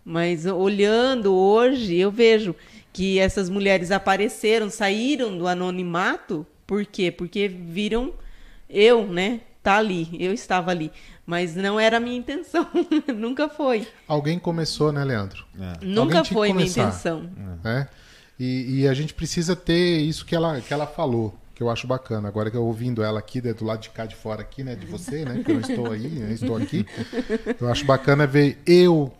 Mas 0.05 0.45
olhando 0.45 1.35
hoje, 1.35 1.97
eu 1.97 2.09
vejo 2.09 2.55
que 2.93 3.19
essas 3.19 3.49
mulheres 3.49 3.91
apareceram, 3.91 4.69
saíram 4.69 5.37
do 5.37 5.45
anonimato. 5.45 6.47
Por 6.65 6.85
quê? 6.85 7.11
Porque 7.11 7.49
viram 7.49 8.13
eu, 8.69 9.05
né? 9.05 9.41
Tá 9.61 9.75
ali, 9.79 10.07
eu 10.17 10.31
estava 10.33 10.71
ali. 10.71 10.93
Mas 11.25 11.57
não 11.57 11.77
era 11.77 11.97
a 11.97 11.99
minha 11.99 12.15
intenção. 12.17 12.65
Nunca 13.13 13.49
foi. 13.49 13.85
Alguém 14.07 14.39
começou, 14.39 14.93
né, 14.93 15.03
Leandro? 15.03 15.43
É. 15.59 15.85
Nunca 15.85 16.23
foi 16.23 16.53
minha 16.53 16.67
intenção. 16.67 17.29
né? 17.61 17.89
E, 18.39 18.81
e 18.81 18.87
a 18.87 18.93
gente 18.93 19.13
precisa 19.13 19.55
ter 19.55 19.99
isso 19.99 20.25
que 20.25 20.35
ela, 20.35 20.59
que 20.59 20.73
ela 20.73 20.87
falou, 20.87 21.37
que 21.53 21.61
eu 21.61 21.69
acho 21.69 21.87
bacana. 21.87 22.27
Agora 22.27 22.49
que 22.49 22.57
eu 22.57 22.63
ouvindo 22.65 23.03
ela 23.03 23.19
aqui, 23.19 23.41
né, 23.41 23.53
do 23.53 23.65
lado 23.65 23.81
de 23.81 23.89
cá 23.89 24.05
de 24.05 24.15
fora 24.15 24.41
aqui, 24.41 24.63
né, 24.63 24.75
de 24.75 24.85
você, 24.85 25.23
né, 25.23 25.43
que 25.43 25.51
eu 25.51 25.59
não 25.59 25.69
estou 25.69 25.91
aí, 25.91 26.07
né, 26.07 26.33
estou 26.33 26.57
aqui. 26.57 26.85
Eu 27.59 27.69
acho 27.69 27.85
bacana 27.85 28.25
ver 28.25 28.59
eu 28.65 29.13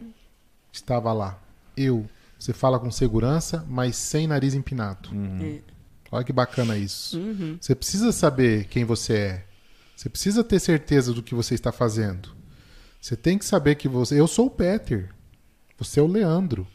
estava 0.71 1.13
lá. 1.13 1.39
Eu. 1.77 2.05
Você 2.37 2.51
fala 2.51 2.79
com 2.79 2.91
segurança, 2.91 3.65
mas 3.69 3.95
sem 3.95 4.27
nariz 4.27 4.53
empinado. 4.53 5.09
É. 5.41 5.59
Olha 6.11 6.23
que 6.23 6.33
bacana 6.33 6.77
isso. 6.77 7.17
Uhum. 7.17 7.57
Você 7.59 7.73
precisa 7.73 8.11
saber 8.11 8.65
quem 8.65 8.83
você 8.83 9.13
é. 9.13 9.45
Você 9.95 10.09
precisa 10.09 10.43
ter 10.43 10.59
certeza 10.59 11.13
do 11.13 11.23
que 11.23 11.33
você 11.33 11.55
está 11.55 11.71
fazendo. 11.71 12.29
Você 12.99 13.15
tem 13.15 13.37
que 13.37 13.45
saber 13.45 13.75
que 13.75 13.87
você. 13.87 14.19
Eu 14.19 14.27
sou 14.27 14.47
o 14.47 14.51
Peter. 14.51 15.09
Você 15.77 15.99
é 15.99 16.03
o 16.03 16.07
Leandro. 16.07 16.67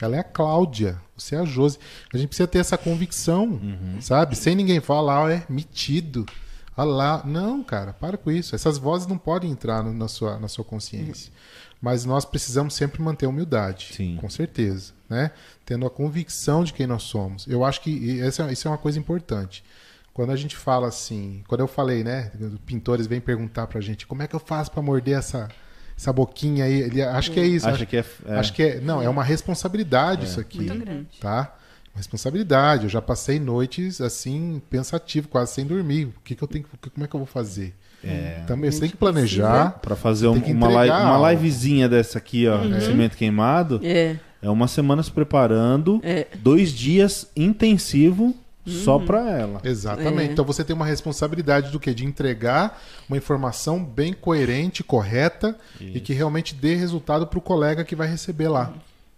Ela 0.00 0.16
é 0.16 0.18
a 0.20 0.24
Cláudia. 0.24 1.00
Você 1.16 1.36
é 1.36 1.38
a 1.40 1.44
Josi. 1.44 1.78
A 2.12 2.16
gente 2.16 2.28
precisa 2.28 2.46
ter 2.48 2.58
essa 2.58 2.78
convicção, 2.78 3.60
sabe? 4.00 4.36
Sem 4.36 4.54
ninguém 4.54 4.80
falar, 4.80 5.26
ah, 5.26 5.32
é 5.32 5.42
metido. 5.48 6.26
Lá. 6.76 7.22
Não, 7.26 7.62
cara, 7.62 7.92
para 7.92 8.16
com 8.16 8.30
isso. 8.30 8.54
Essas 8.54 8.78
vozes 8.78 9.06
não 9.06 9.18
podem 9.18 9.50
entrar 9.50 9.82
no- 9.82 9.92
na, 9.92 10.08
sua, 10.08 10.38
na 10.38 10.48
sua 10.48 10.64
consciência. 10.64 11.30
Mas 11.78 12.06
nós 12.06 12.24
precisamos 12.24 12.72
sempre 12.72 13.02
manter 13.02 13.26
a 13.26 13.28
humildade. 13.28 13.90
Sim. 13.94 14.16
Com 14.18 14.30
certeza. 14.30 14.92
Né? 15.08 15.30
Tendo 15.66 15.84
a 15.86 15.90
convicção 15.90 16.64
de 16.64 16.72
quem 16.72 16.86
nós 16.86 17.02
somos. 17.02 17.46
Eu 17.46 17.64
acho 17.66 17.82
que 17.82 18.18
essa, 18.20 18.50
isso 18.50 18.66
é 18.66 18.70
uma 18.70 18.78
coisa 18.78 18.98
importante. 18.98 19.62
Quando 20.14 20.30
a 20.30 20.36
gente 20.36 20.56
fala 20.56 20.88
assim, 20.88 21.42
quando 21.48 21.60
eu 21.60 21.68
falei, 21.68 22.02
né, 22.02 22.30
pintores 22.64 23.06
vêm 23.06 23.20
perguntar 23.20 23.66
pra 23.66 23.80
gente, 23.80 24.06
como 24.06 24.22
é 24.22 24.26
que 24.26 24.34
eu 24.34 24.40
faço 24.40 24.70
pra 24.70 24.80
morder 24.82 25.18
essa 25.18 25.48
essa 26.00 26.12
boquinha 26.12 26.64
aí? 26.64 26.80
Ele 26.80 27.02
acho 27.02 27.30
que 27.30 27.38
é 27.38 27.46
isso. 27.46 27.66
Acha 27.66 27.76
acho, 27.76 27.86
que 27.86 27.96
é, 27.96 28.04
é. 28.26 28.34
acho 28.38 28.52
que 28.54 28.62
é, 28.62 28.80
não, 28.80 29.02
é 29.02 29.08
uma 29.08 29.22
responsabilidade 29.22 30.24
isso 30.24 30.40
aqui, 30.40 30.58
Muito 30.58 30.78
grande. 30.78 31.08
tá? 31.20 31.52
Uma 31.92 31.96
responsabilidade. 31.98 32.84
Eu 32.84 32.88
já 32.90 33.02
passei 33.02 33.38
noites 33.38 34.00
assim 34.00 34.62
pensativo, 34.70 35.28
quase 35.28 35.52
sem 35.52 35.66
dormir. 35.66 36.06
O 36.06 36.14
que 36.24 36.34
que 36.34 36.42
eu 36.42 36.48
tenho, 36.48 36.64
que- 36.64 36.90
como 36.90 37.04
é 37.04 37.08
que 37.08 37.14
eu 37.14 37.18
vou 37.20 37.26
fazer? 37.26 37.74
É. 38.02 38.44
Também 38.46 38.70
você 38.70 38.80
tem 38.80 38.88
que 38.88 38.96
planejar. 38.96 39.78
Pra 39.82 39.94
fazer 39.94 40.26
um- 40.28 40.40
que 40.40 40.52
uma, 40.52 40.68
live, 40.68 40.94
uma 40.94 41.30
livezinha 41.32 41.86
dessa 41.86 42.16
aqui, 42.16 42.48
ó, 42.48 42.56
de 42.58 42.82
cimento 42.82 43.14
queimado, 43.16 43.78
É. 43.82 44.16
é 44.40 44.48
uma 44.48 44.66
semana 44.68 45.02
se 45.02 45.10
preparando, 45.10 46.00
É. 46.02 46.26
dois 46.38 46.70
dias 46.72 47.26
intensivo 47.36 48.34
só 48.70 48.98
pra 48.98 49.30
ela. 49.30 49.60
Exatamente. 49.64 50.28
É. 50.28 50.32
Então 50.32 50.44
você 50.44 50.64
tem 50.64 50.74
uma 50.74 50.86
responsabilidade 50.86 51.70
do 51.70 51.78
que? 51.80 51.92
De 51.92 52.04
entregar 52.04 52.80
uma 53.08 53.16
informação 53.16 53.84
bem 53.84 54.12
coerente, 54.12 54.82
correta 54.82 55.56
e 55.80 56.00
que 56.00 56.12
realmente 56.12 56.54
dê 56.54 56.74
resultado 56.74 57.26
para 57.26 57.38
o 57.38 57.42
colega 57.42 57.84
que 57.84 57.96
vai 57.96 58.08
receber 58.08 58.48
lá. 58.48 58.72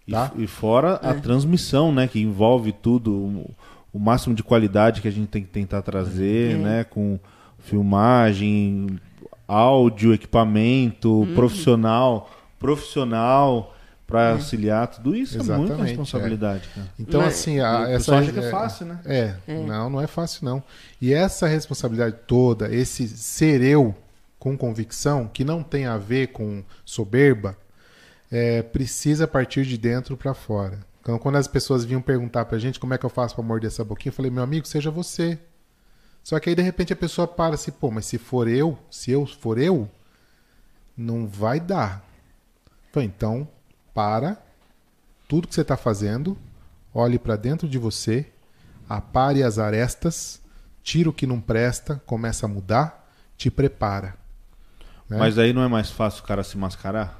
E, 0.07 0.11
Tá? 0.11 0.31
e 0.35 0.45
fora 0.47 0.95
a 0.95 1.13
transmissão, 1.13 1.91
né, 1.93 2.07
que 2.07 2.19
envolve 2.19 2.73
tudo, 2.73 3.11
o, 3.13 3.51
o 3.93 3.99
máximo 3.99 4.35
de 4.35 4.43
qualidade 4.43 5.01
que 5.01 5.07
a 5.07 5.11
gente 5.11 5.27
tem 5.27 5.41
que 5.43 5.49
tentar 5.49 5.81
trazer, 5.81 6.57
né, 6.57 6.83
com 6.83 7.17
filmagem, 7.59 8.99
áudio, 9.47 10.13
equipamento, 10.13 11.27
profissional, 11.35 12.29
profissional 12.59 13.72
para 14.13 14.33
auxiliar, 14.33 14.85
tudo 14.85 15.15
isso 15.15 15.35
é 15.35 15.41
Exatamente, 15.41 15.69
muita 15.69 15.83
responsabilidade, 15.85 16.69
cara. 16.75 16.87
Então, 16.99 17.21
Mas- 17.21 17.33
assim, 17.33 17.59
a, 17.59 17.89
essa. 17.89 18.15
acha 18.15 18.31
que 18.31 18.37
é 18.37 18.51
fácil, 18.51 18.85
né? 18.85 18.99
É, 19.05 19.33
não, 19.47 19.89
não 19.89 19.99
é 19.99 20.05
fácil, 20.05 20.45
não. 20.45 20.63
E 21.01 21.11
essa 21.11 21.47
responsabilidade 21.47 22.17
toda, 22.27 22.71
esse 22.71 23.07
ser 23.07 23.63
eu 23.63 23.95
com 24.37 24.55
convicção, 24.55 25.27
que 25.27 25.43
não 25.43 25.63
tem 25.63 25.87
a 25.87 25.97
ver 25.97 26.27
com 26.27 26.63
soberba, 26.85 27.57
é, 28.31 28.61
precisa 28.61 29.27
partir 29.27 29.65
de 29.65 29.79
dentro 29.79 30.15
para 30.15 30.35
fora. 30.35 30.77
Então, 31.01 31.17
quando 31.17 31.37
as 31.37 31.47
pessoas 31.47 31.83
vinham 31.83 32.01
perguntar 32.01 32.45
pra 32.45 32.59
gente 32.59 32.79
como 32.79 32.93
é 32.93 32.99
que 32.99 33.05
eu 33.07 33.09
faço 33.09 33.33
para 33.33 33.43
morder 33.43 33.69
essa 33.69 33.83
boquinha, 33.83 34.11
eu 34.11 34.15
falei, 34.15 34.29
meu 34.29 34.43
amigo, 34.43 34.67
seja 34.67 34.91
você. 34.91 35.39
Só 36.23 36.39
que 36.39 36.49
aí, 36.49 36.55
de 36.55 36.61
repente, 36.61 36.93
a 36.93 36.95
pessoa 36.95 37.27
para 37.27 37.55
assim, 37.55 37.71
pô, 37.71 37.89
mas 37.89 38.05
se 38.05 38.19
for 38.19 38.47
eu, 38.47 38.77
se 38.91 39.09
eu 39.09 39.25
for 39.25 39.57
eu, 39.57 39.89
não 40.95 41.25
vai 41.25 41.59
dar. 41.59 42.05
Então, 42.95 43.47
para 43.93 44.37
tudo 45.27 45.47
que 45.47 45.55
você 45.55 45.61
está 45.61 45.77
fazendo, 45.77 46.37
olhe 46.93 47.17
para 47.17 47.35
dentro 47.35 47.67
de 47.67 47.77
você, 47.77 48.27
apare 48.87 49.41
as 49.43 49.57
arestas, 49.57 50.41
tira 50.83 51.09
o 51.09 51.13
que 51.13 51.25
não 51.25 51.39
presta, 51.39 52.01
começa 52.05 52.45
a 52.45 52.49
mudar, 52.49 53.09
te 53.37 53.49
prepara. 53.49 54.15
né? 55.09 55.17
Mas 55.17 55.37
aí 55.37 55.53
não 55.53 55.63
é 55.63 55.67
mais 55.67 55.89
fácil 55.89 56.23
o 56.23 56.27
cara 56.27 56.43
se 56.43 56.57
mascarar? 56.57 57.19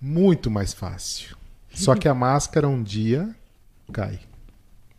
Muito 0.00 0.50
mais 0.50 0.74
fácil. 0.74 1.36
Só 1.72 1.94
que 1.94 2.08
a 2.08 2.14
máscara 2.14 2.68
um 2.68 2.82
dia 2.82 3.34
cai. 3.92 4.20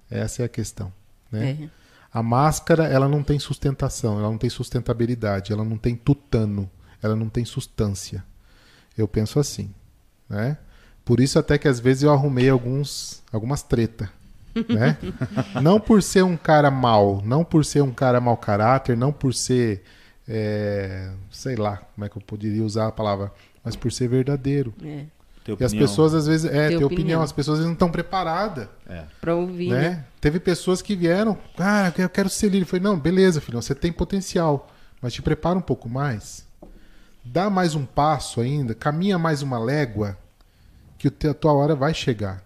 Essa 0.09 0.41
é 0.41 0.45
a 0.45 0.49
questão. 0.49 0.91
Né? 1.31 1.57
É. 1.63 1.69
A 2.11 2.23
máscara, 2.23 2.85
ela 2.87 3.07
não 3.07 3.21
tem 3.21 3.37
sustentação, 3.37 4.17
ela 4.17 4.29
não 4.29 4.37
tem 4.37 4.49
sustentabilidade, 4.49 5.51
ela 5.51 5.63
não 5.63 5.77
tem 5.77 5.95
tutano, 5.95 6.69
ela 7.01 7.15
não 7.15 7.29
tem 7.29 7.43
substância. 7.45 8.23
Eu 8.97 9.07
penso 9.07 9.39
assim, 9.39 9.73
né? 10.29 10.57
Por 11.05 11.19
isso 11.19 11.37
até 11.37 11.57
que 11.57 11.67
às 11.67 11.79
vezes 11.79 12.01
eu 12.03 12.11
arrumei 12.11 12.49
alguns, 12.49 13.23
algumas 13.31 13.61
treta, 13.61 14.09
né? 14.67 14.97
não 15.61 15.79
por 15.79 16.01
ser 16.01 16.23
um 16.23 16.35
cara 16.35 16.71
mau, 16.71 17.21
não 17.23 17.45
por 17.45 17.63
ser 17.63 17.81
um 17.83 17.91
cara 17.91 18.19
mau 18.19 18.35
caráter, 18.35 18.97
não 18.97 19.13
por 19.13 19.31
ser, 19.33 19.83
é, 20.27 21.11
sei 21.29 21.55
lá, 21.55 21.77
como 21.93 22.05
é 22.05 22.09
que 22.09 22.17
eu 22.17 22.21
poderia 22.23 22.63
usar 22.63 22.87
a 22.87 22.91
palavra, 22.91 23.31
mas 23.63 23.75
por 23.75 23.91
ser 23.91 24.07
verdadeiro. 24.07 24.73
É. 24.83 25.05
Ter 25.43 25.55
E 25.59 25.63
as 25.63 25.75
pessoas 25.75 26.15
às 26.15 26.25
vezes, 26.25 26.45
é, 26.51 26.69
Ter 26.69 26.77
opinião, 26.77 26.87
opinião. 26.87 27.21
as 27.21 27.31
pessoas 27.31 27.59
às 27.59 27.59
vezes 27.59 27.67
não 27.67 27.73
estão 27.73 27.91
preparadas 27.91 28.67
É. 28.89 29.03
Pra 29.21 29.35
ouvir, 29.35 29.69
né? 29.69 29.89
né? 29.89 30.05
Teve 30.19 30.39
pessoas 30.39 30.81
que 30.81 30.95
vieram, 30.95 31.37
ah, 31.59 31.93
eu 31.95 32.09
quero 32.09 32.29
ser 32.29 32.47
líder. 32.47 32.63
Eu 32.63 32.67
falei, 32.67 32.83
não, 32.83 32.99
beleza, 32.99 33.39
filhão, 33.39 33.61
você 33.61 33.75
tem 33.75 33.91
potencial, 33.91 34.67
mas 34.99 35.13
te 35.13 35.21
prepara 35.21 35.55
um 35.55 35.61
pouco 35.61 35.87
mais. 35.87 36.43
Dá 37.23 37.47
mais 37.47 37.75
um 37.75 37.85
passo 37.85 38.41
ainda, 38.41 38.73
caminha 38.73 39.19
mais 39.19 39.43
uma 39.43 39.59
légua, 39.59 40.17
que 41.11 41.27
a 41.27 41.33
tua 41.33 41.53
hora 41.53 41.75
vai 41.75 41.93
chegar. 41.93 42.43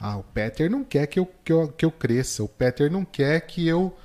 Ah, 0.00 0.16
o 0.16 0.22
Peter 0.22 0.70
não 0.70 0.84
quer 0.84 1.06
que 1.06 1.18
eu, 1.18 1.28
que, 1.44 1.52
eu, 1.52 1.68
que 1.68 1.84
eu 1.84 1.90
cresça, 1.90 2.42
o 2.44 2.48
Peter 2.48 2.90
não 2.90 3.04
quer 3.04 3.40
que 3.40 3.66
eu 3.66 3.96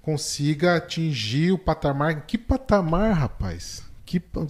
consiga 0.00 0.76
atingir 0.76 1.52
o 1.52 1.58
patamar. 1.58 2.22
Que 2.26 2.38
patamar, 2.38 3.12
rapaz? 3.12 3.82
Que 4.06 4.18
pa- 4.20 4.46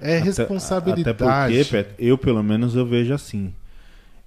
É 0.00 0.16
Até- 0.18 0.24
responsabilidade. 0.24 1.10
Até 1.10 1.24
porque, 1.24 1.64
Pet, 1.64 1.94
eu 1.98 2.16
pelo 2.18 2.42
menos 2.42 2.74
eu 2.76 2.86
vejo 2.86 3.12
assim. 3.14 3.52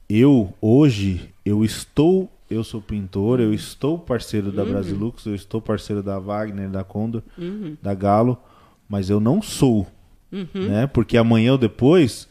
Eu, 0.09 0.53
hoje, 0.61 1.29
eu 1.45 1.63
estou, 1.63 2.29
eu 2.49 2.63
sou 2.65 2.81
pintor, 2.81 3.39
eu 3.39 3.53
estou 3.53 3.97
parceiro 3.97 4.51
da 4.51 4.63
Brasilux, 4.65 5.25
eu 5.25 5.33
estou 5.35 5.61
parceiro 5.61 6.03
da 6.03 6.19
Wagner, 6.19 6.69
da 6.69 6.83
Condor, 6.83 7.21
da 7.81 7.93
Galo, 7.93 8.37
mas 8.89 9.09
eu 9.09 9.21
não 9.21 9.41
sou, 9.41 9.87
né? 10.53 10.85
Porque 10.87 11.15
amanhã 11.17 11.53
ou 11.53 11.57
depois, 11.57 12.27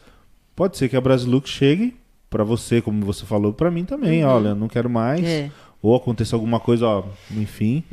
pode 0.61 0.77
ser 0.77 0.87
que 0.89 0.95
a 0.95 1.01
Brasilux 1.01 1.49
chegue 1.49 1.95
pra 2.29 2.43
você, 2.43 2.83
como 2.83 3.03
você 3.03 3.25
falou, 3.25 3.51
pra 3.51 3.71
mim 3.71 3.83
também, 3.83 4.23
olha, 4.23 4.49
eu 4.49 4.55
não 4.55 4.67
quero 4.67 4.87
mais. 4.87 5.25
É. 5.25 5.49
Ou 5.81 5.95
aconteça 5.95 6.35
alguma 6.35 6.59
coisa, 6.59 6.85
ó, 6.85 7.03
enfim. 7.31 7.83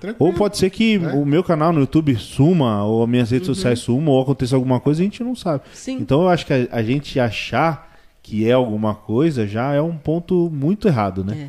Tranquilo. 0.00 0.16
Ou 0.18 0.32
pode 0.34 0.58
ser 0.58 0.68
que 0.70 0.98
Né? 0.98 1.12
o 1.12 1.24
meu 1.24 1.44
canal 1.44 1.72
no 1.72 1.78
YouTube 1.78 2.16
suma, 2.16 2.82
ou 2.82 3.04
as 3.04 3.08
minhas 3.08 3.30
redes 3.30 3.46
sociais 3.46 3.78
sumam, 3.78 4.12
ou 4.14 4.20
aconteça 4.20 4.56
alguma 4.56 4.80
coisa 4.80 5.00
e 5.00 5.02
a 5.02 5.04
gente 5.04 5.22
não 5.22 5.36
sabe. 5.36 5.62
Sim. 5.72 5.98
Então 6.00 6.22
eu 6.22 6.28
acho 6.28 6.44
que 6.44 6.52
a, 6.52 6.66
a 6.72 6.82
gente 6.82 7.20
achar 7.20 7.96
que 8.20 8.48
é 8.48 8.52
alguma 8.52 8.96
coisa 8.96 9.46
já 9.46 9.72
é 9.72 9.80
um 9.80 9.96
ponto 9.96 10.50
muito 10.50 10.88
errado, 10.88 11.22
né? 11.24 11.46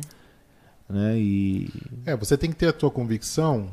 É. 0.88 0.92
né? 0.92 1.18
E 1.18 1.68
É, 2.06 2.14
você 2.16 2.38
tem 2.38 2.48
que 2.50 2.56
ter 2.56 2.68
a 2.68 2.72
tua 2.72 2.92
convicção 2.92 3.66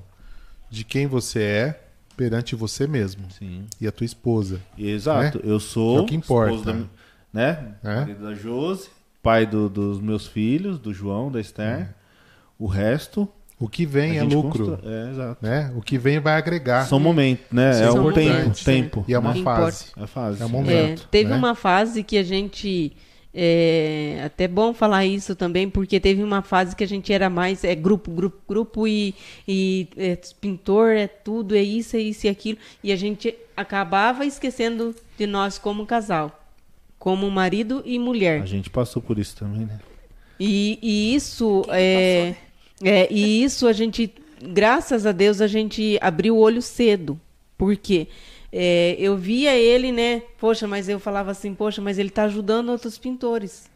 de 0.72 0.84
quem 0.84 1.06
você 1.06 1.44
é 1.44 1.87
perante 2.18 2.56
você 2.56 2.88
mesmo 2.88 3.26
sim. 3.32 3.64
e 3.80 3.88
a 3.88 3.92
tua 3.92 4.06
esposa. 4.06 4.60
Exato, 4.78 5.40
eu 5.44 5.58
Que 5.60 5.64
sou 5.64 6.00
é 6.00 6.02
o 6.02 6.06
que 6.06 6.16
importa. 6.16 6.74
da, 6.74 6.80
né? 7.32 7.76
É. 7.84 7.96
Marido 8.02 8.24
da 8.24 8.34
Josi, 8.34 8.90
pai 9.24 9.46
do- 9.46 9.70
dos 9.70 10.02
meus 10.02 10.26
filhos, 10.28 10.80
do 10.80 10.94
João, 10.94 11.32
da 11.32 11.40
Esther. 11.40 11.94
O 12.60 12.66
resto 12.66 13.30
O 13.60 13.68
que 13.68 13.86
a 13.86 13.88
vem 13.88 14.18
é 14.18 14.24
lucro, 14.24 14.66
constrói- 14.78 14.94
É, 14.94 15.10
exato. 15.12 15.46
né? 15.46 15.72
O 15.76 15.82
que 15.82 15.98
vem 15.98 16.20
vai 16.20 16.36
agregar. 16.36 16.86
São 16.86 17.00
momentos, 17.00 17.46
né? 17.52 17.72
Isso 17.72 17.82
é 17.82 17.86
é 17.86 17.92
um 17.92 18.12
tempo, 18.12 18.30
importante. 18.32 18.66
tempo. 18.66 19.06
E 19.08 19.14
é 19.14 19.20
uma 19.20 19.34
Que 19.34 19.44
fase. 19.44 19.86
É 19.98 20.08
fase. 20.08 20.42
É 20.42 20.46
um 20.46 20.50
É, 20.50 20.52
momento. 20.52 21.08
teve 21.10 21.30
né? 21.32 21.36
uma 21.36 21.56
fase 21.56 22.04
que 22.04 22.18
a 22.18 22.24
gente 22.24 22.96
é 23.40 24.24
até 24.26 24.48
bom 24.48 24.74
falar 24.74 25.06
isso 25.06 25.36
também, 25.36 25.70
porque 25.70 26.00
teve 26.00 26.24
uma 26.24 26.42
fase 26.42 26.76
que 26.76 26.84
a 26.84 26.88
gente 26.88 27.14
era 27.14 27.30
mais 27.30 27.64
é, 27.64 27.76
grupo, 27.76 28.10
grupo, 28.10 28.42
grupo 28.50 28.88
e, 28.88 29.14
e 29.48 29.88
é, 29.96 30.18
pintor 30.42 30.94
é 30.94 31.06
tudo, 31.06 31.56
é 31.56 31.62
isso, 31.62 31.96
é 31.96 32.00
isso 32.00 32.26
e 32.26 32.30
aquilo. 32.30 32.58
E 32.84 32.92
a 32.92 32.96
gente 32.96 33.36
acabava 33.56 34.26
esquecendo 34.26 34.96
de 35.16 35.28
nós 35.28 35.60
como 35.60 35.86
casal, 35.86 36.44
como 36.98 37.30
marido 37.30 37.84
e 37.86 38.00
mulher. 38.00 38.42
A 38.42 38.48
gente 38.48 38.72
passou 38.72 39.04
por 39.04 39.20
isso 39.20 39.36
também, 39.36 39.68
né? 39.68 39.80
E, 40.40 40.80
e 40.82 41.14
isso 41.14 41.64
é, 41.70 42.34
é, 42.84 43.08
e 43.12 43.44
isso 43.44 43.68
a 43.68 43.74
gente, 43.74 44.12
graças 44.42 45.06
a 45.06 45.12
Deus, 45.12 45.42
a 45.42 45.48
gente 45.48 46.00
abriu 46.02 46.38
o 46.38 46.40
olho 46.40 46.62
cedo. 46.62 47.20
Por 47.56 47.76
quê? 47.76 48.08
É, 48.52 48.96
eu 48.98 49.18
via 49.18 49.56
ele, 49.56 49.92
né? 49.92 50.22
Poxa, 50.38 50.68
mas 50.68 50.88
eu 50.88 51.00
falava 51.00 51.32
assim, 51.32 51.54
poxa, 51.54 51.82
mas 51.82 51.98
ele 51.98 52.10
está 52.10 52.24
ajudando 52.24 52.70
outros 52.70 52.98
pintores. 52.98 53.70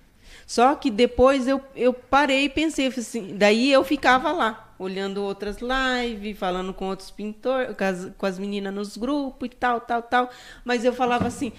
Só 0.48 0.76
que 0.76 0.90
depois 0.90 1.48
eu, 1.48 1.62
eu 1.76 1.94
parei 1.94 2.46
e 2.46 2.50
pensei 2.50 2.88
assim, 2.88 3.36
daí 3.38 3.72
eu 3.72 3.84
ficava 3.84 4.32
lá, 4.32 4.74
olhando 4.78 5.24
outras 5.24 5.58
lives, 5.62 6.38
falando 6.38 6.74
com 6.74 6.88
outros 6.88 7.12
pintores, 7.12 7.76
com 7.76 7.84
as, 7.84 8.12
com 8.18 8.26
as 8.26 8.40
meninas 8.40 8.74
nos 8.74 8.98
grupos 8.98 9.48
e 9.48 9.56
tal, 9.56 9.80
tal, 9.80 10.02
tal. 10.02 10.30
Mas 10.66 10.84
eu 10.84 10.94
falava 10.94 11.28
assim, 11.28 11.54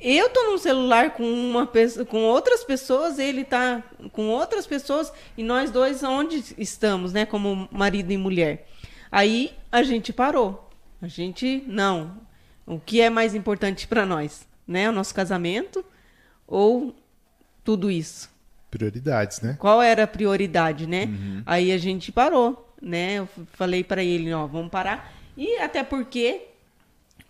eu 0.00 0.30
tô 0.30 0.44
num 0.44 0.58
celular 0.58 1.10
com 1.14 1.24
uma 1.24 1.66
pessoa, 1.66 2.06
com 2.06 2.22
outras 2.22 2.62
pessoas, 2.62 3.18
ele 3.18 3.44
tá 3.44 3.82
com 4.12 4.28
outras 4.28 4.66
pessoas 4.66 5.12
e 5.36 5.42
nós 5.42 5.70
dois 5.70 6.02
onde 6.02 6.54
estamos, 6.56 7.12
né, 7.12 7.26
como 7.26 7.68
marido 7.72 8.12
e 8.12 8.16
mulher. 8.16 8.68
Aí 9.10 9.52
a 9.72 9.82
gente 9.82 10.12
parou. 10.12 10.70
A 11.00 11.08
gente 11.08 11.62
não. 11.66 12.27
O 12.68 12.78
que 12.78 13.00
é 13.00 13.08
mais 13.08 13.34
importante 13.34 13.88
para 13.88 14.04
nós, 14.04 14.46
né? 14.66 14.88
O 14.88 14.92
nosso 14.92 15.14
casamento 15.14 15.82
ou 16.46 16.94
tudo 17.64 17.90
isso? 17.90 18.30
Prioridades, 18.70 19.40
né? 19.40 19.56
Qual 19.58 19.80
era 19.80 20.04
a 20.04 20.06
prioridade, 20.06 20.86
né? 20.86 21.06
Uhum. 21.06 21.42
Aí 21.46 21.72
a 21.72 21.78
gente 21.78 22.12
parou, 22.12 22.74
né? 22.80 23.14
Eu 23.14 23.28
falei 23.52 23.82
para 23.82 24.04
ele, 24.04 24.32
ó, 24.34 24.46
vamos 24.46 24.70
parar. 24.70 25.10
E 25.34 25.56
até 25.56 25.82
porque 25.82 26.42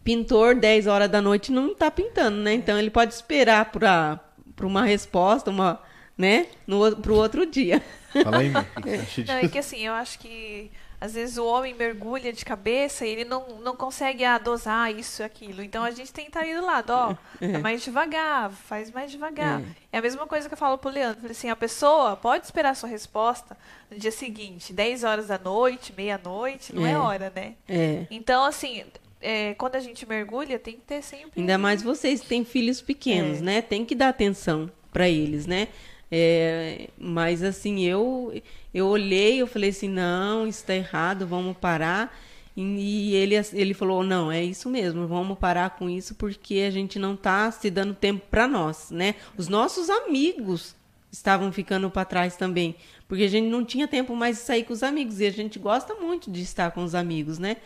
pintor 0.03 0.57
10 0.57 0.89
horas 0.89 1.09
da 1.09 1.23
noite 1.23 1.53
não 1.53 1.71
está 1.71 1.89
pintando, 1.89 2.39
né? 2.39 2.55
Então 2.55 2.77
ele 2.77 2.91
pode 2.91 3.15
esperar 3.15 3.67
para 3.71 4.21
uma 4.63 4.85
resposta, 4.85 5.51
uma, 5.51 5.81
né? 6.17 6.47
No, 6.67 6.97
pro 6.97 7.15
outro 7.15 7.47
dia. 7.47 7.81
Fala 8.25 8.39
aí, 8.39 8.51
Não, 9.25 9.35
é 9.35 9.47
que 9.47 9.59
assim, 9.59 9.87
eu 9.87 9.93
acho 9.93 10.19
que 10.19 10.69
às 11.01 11.15
vezes 11.15 11.39
o 11.39 11.47
homem 11.47 11.75
mergulha 11.75 12.33
de 12.33 12.45
cabeça 12.45 13.07
e 13.07 13.11
ele 13.11 13.25
não, 13.25 13.61
não 13.61 13.77
consegue 13.77 14.25
ah, 14.25 14.37
dosar 14.37 14.93
isso 14.93 15.23
e 15.23 15.25
aquilo. 15.25 15.63
Então 15.63 15.85
a 15.85 15.91
gente 15.91 16.13
tem 16.13 16.25
que 16.25 16.31
estar 16.31 16.41
ali 16.41 16.55
do 16.55 16.65
lado, 16.65 16.91
ó, 16.91 17.17
é. 17.41 17.59
mais 17.59 17.83
devagar, 17.83 18.51
faz 18.51 18.91
mais 18.91 19.11
devagar. 19.11 19.61
É. 19.93 19.97
é. 19.97 19.99
a 19.99 20.03
mesma 20.03 20.27
coisa 20.27 20.49
que 20.49 20.55
eu 20.55 20.59
falo 20.59 20.77
pro 20.77 20.91
Leandro. 20.91 21.21
Falei 21.21 21.33
assim, 21.33 21.51
a 21.51 21.57
pessoa 21.57 22.17
pode 22.17 22.45
esperar 22.45 22.71
a 22.71 22.75
sua 22.75 22.89
resposta 22.89 23.57
no 23.91 23.97
dia 23.97 24.11
seguinte, 24.11 24.73
10 24.73 25.05
horas 25.05 25.29
da 25.29 25.39
noite, 25.39 25.93
meia-noite, 25.97 26.75
não 26.75 26.85
é. 26.85 26.93
é 26.93 26.99
hora, 26.99 27.33
né? 27.35 27.55
É. 27.69 28.07
Então, 28.11 28.45
assim, 28.45 28.85
é, 29.21 29.55
quando 29.55 29.77
a 29.77 29.81
gente 29.81 30.05
mergulha, 30.05 30.59
tem 30.59 30.75
que 30.75 30.83
ter 30.83 31.03
sempre. 31.03 31.41
Ainda 31.41 31.57
mais 31.59 31.81
vocês 31.81 32.21
que 32.21 32.27
têm 32.27 32.45
filhos 32.45 32.81
pequenos, 32.81 33.39
é. 33.39 33.43
né? 33.43 33.63
Tem 33.63 33.85
que 33.85 33.95
dar 33.95 34.09
atenção 34.09 34.71
para 34.93 35.09
eles, 35.09 35.47
né? 35.47 35.69
É, 36.11 36.89
mas 36.99 37.43
assim, 37.43 37.81
eu 37.85 38.33
eu 38.73 38.87
olhei, 38.87 39.41
eu 39.41 39.47
falei 39.47 39.71
assim, 39.71 39.89
não, 39.89 40.47
isso 40.47 40.61
está 40.61 40.75
errado, 40.75 41.27
vamos 41.27 41.57
parar. 41.57 42.17
E, 42.57 42.63
e 42.63 43.15
ele, 43.15 43.35
ele 43.53 43.75
falou, 43.75 44.03
não, 44.03 44.33
é 44.33 44.43
isso 44.43 44.69
mesmo, 44.69 45.07
vamos 45.07 45.39
parar 45.39 45.71
com 45.71 45.89
isso 45.89 46.15
porque 46.15 46.65
a 46.67 46.71
gente 46.71 46.99
não 46.99 47.15
está 47.15 47.51
se 47.51 47.71
dando 47.71 47.95
tempo 47.95 48.27
para 48.31 48.49
nós, 48.49 48.91
né? 48.91 49.15
Os 49.37 49.49
nossos 49.49 49.89
amigos 49.89 50.75
estavam 51.11 51.53
ficando 51.53 51.91
para 51.91 52.05
trás 52.05 52.37
também, 52.37 52.75
porque 53.07 53.25
a 53.25 53.29
gente 53.29 53.49
não 53.49 53.65
tinha 53.65 53.87
tempo 53.87 54.15
mais 54.15 54.37
de 54.39 54.43
sair 54.43 54.65
com 54.65 54.73
os 54.73 54.83
amigos 54.83 55.21
e 55.21 55.27
a 55.27 55.31
gente 55.31 55.59
gosta 55.59 55.95
muito 55.95 56.31
de 56.31 56.43
estar 56.43 56.71
com 56.73 56.83
os 56.83 56.95
amigos, 56.95 57.39
né? 57.39 57.59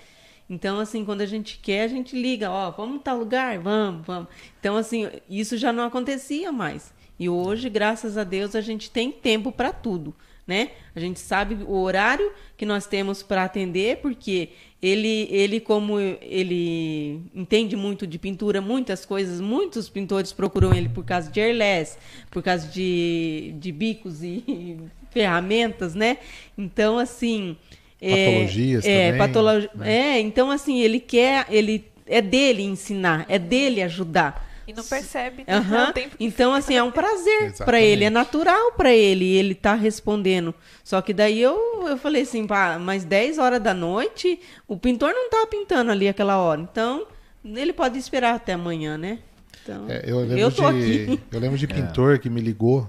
Então, 0.49 0.79
assim, 0.79 1.05
quando 1.05 1.23
a 1.23 1.27
gente 1.27 1.59
quer, 1.63 1.85
a 1.85 1.89
gente 1.89 2.15
liga, 2.21 2.51
ó, 2.51 2.71
vamos 2.71 3.03
tal 3.03 3.17
lugar? 3.19 3.59
Vamos, 3.59 4.07
vamos. 4.07 4.29
Então, 4.61 4.77
assim, 4.77 5.09
isso 5.29 5.57
já 5.57 5.73
não 5.73 5.85
acontecia 5.85 6.53
mais. 6.53 6.93
E 7.23 7.29
hoje, 7.29 7.71
graças 7.71 8.19
a 8.19 8.25
Deus, 8.25 8.57
a 8.57 8.61
gente 8.61 8.91
tem 8.91 9.13
tempo 9.13 9.53
para 9.53 9.73
tudo, 9.73 10.13
né? 10.45 10.71
A 10.93 10.99
gente 10.99 11.21
sabe 11.21 11.55
o 11.55 11.79
horário 11.79 12.33
que 12.57 12.67
nós 12.67 12.85
temos 12.85 13.23
para 13.23 13.45
atender, 13.45 13.99
porque 13.99 14.49
ele, 14.83 15.29
ele, 15.31 15.61
como 15.61 16.01
ele 16.01 17.21
entende 17.33 17.77
muito 17.77 18.09
de 18.09 18.19
pintura, 18.19 18.61
muitas 18.61 19.07
coisas, 19.07 19.41
muitos 19.41 19.89
pintores 19.89 20.33
procuram 20.33 20.75
ele 20.75 20.89
por 20.89 21.05
causa 21.05 21.31
de 21.31 21.41
airless, 21.41 21.97
por 22.29 22.43
causa 22.43 22.67
de, 22.67 23.55
de 23.57 23.71
bicos 23.71 24.25
e 24.25 24.79
ferramentas, 25.13 25.95
né? 25.95 26.19
Então, 26.59 26.99
assim, 26.99 27.57
Patologias 28.01 28.85
é, 28.85 29.13
também. 29.13 29.19
Patolo... 29.19 29.69
Né? 29.77 30.17
É, 30.17 30.21
então 30.21 30.51
assim, 30.51 30.81
ele 30.81 30.99
quer, 30.99 31.47
ele 31.49 31.85
é 32.05 32.21
dele 32.21 32.65
ensinar, 32.65 33.27
é 33.29 33.39
dele 33.39 33.81
ajudar. 33.81 34.51
E 34.67 34.73
não 34.73 34.85
percebe. 34.85 35.45
Uhum. 35.49 36.11
Então, 36.21 36.55
assim, 36.55 36.75
é 36.75 36.83
um 36.83 36.91
prazer 36.91 37.53
para 37.59 37.81
ele, 37.81 38.05
é 38.05 38.11
natural 38.11 38.73
para 38.73 38.93
ele, 38.93 39.25
ele 39.25 39.55
tá 39.55 39.75
respondendo. 39.75 40.55
Só 40.85 41.01
que 41.03 41.13
daí 41.13 41.41
eu, 41.41 41.59
eu 41.89 41.97
falei 41.97 42.23
assim, 42.23 42.47
pá, 42.47 42.79
mas 42.79 43.05
10 43.05 43.39
horas 43.39 43.61
da 43.61 43.75
noite, 43.75 44.41
o 44.69 44.77
pintor 44.77 45.13
não 45.13 45.29
tá 45.29 45.47
pintando 45.47 45.91
ali 45.91 46.09
aquela 46.09 46.39
hora. 46.39 46.61
Então, 46.61 47.07
ele 47.45 47.73
pode 47.73 47.99
esperar 47.99 48.35
até 48.35 48.53
amanhã, 48.53 48.97
né? 48.97 49.19
Então, 49.63 49.87
é, 49.89 50.03
eu, 50.07 50.21
lembro 50.21 50.39
eu 50.39 50.51
tô 50.51 50.73
de, 50.73 50.79
aqui. 50.79 51.21
Eu 51.31 51.41
lembro 51.41 51.59
de 51.59 51.67
pintor 51.67 52.15
é. 52.15 52.19
que 52.19 52.29
me 52.29 52.41
ligou 52.41 52.89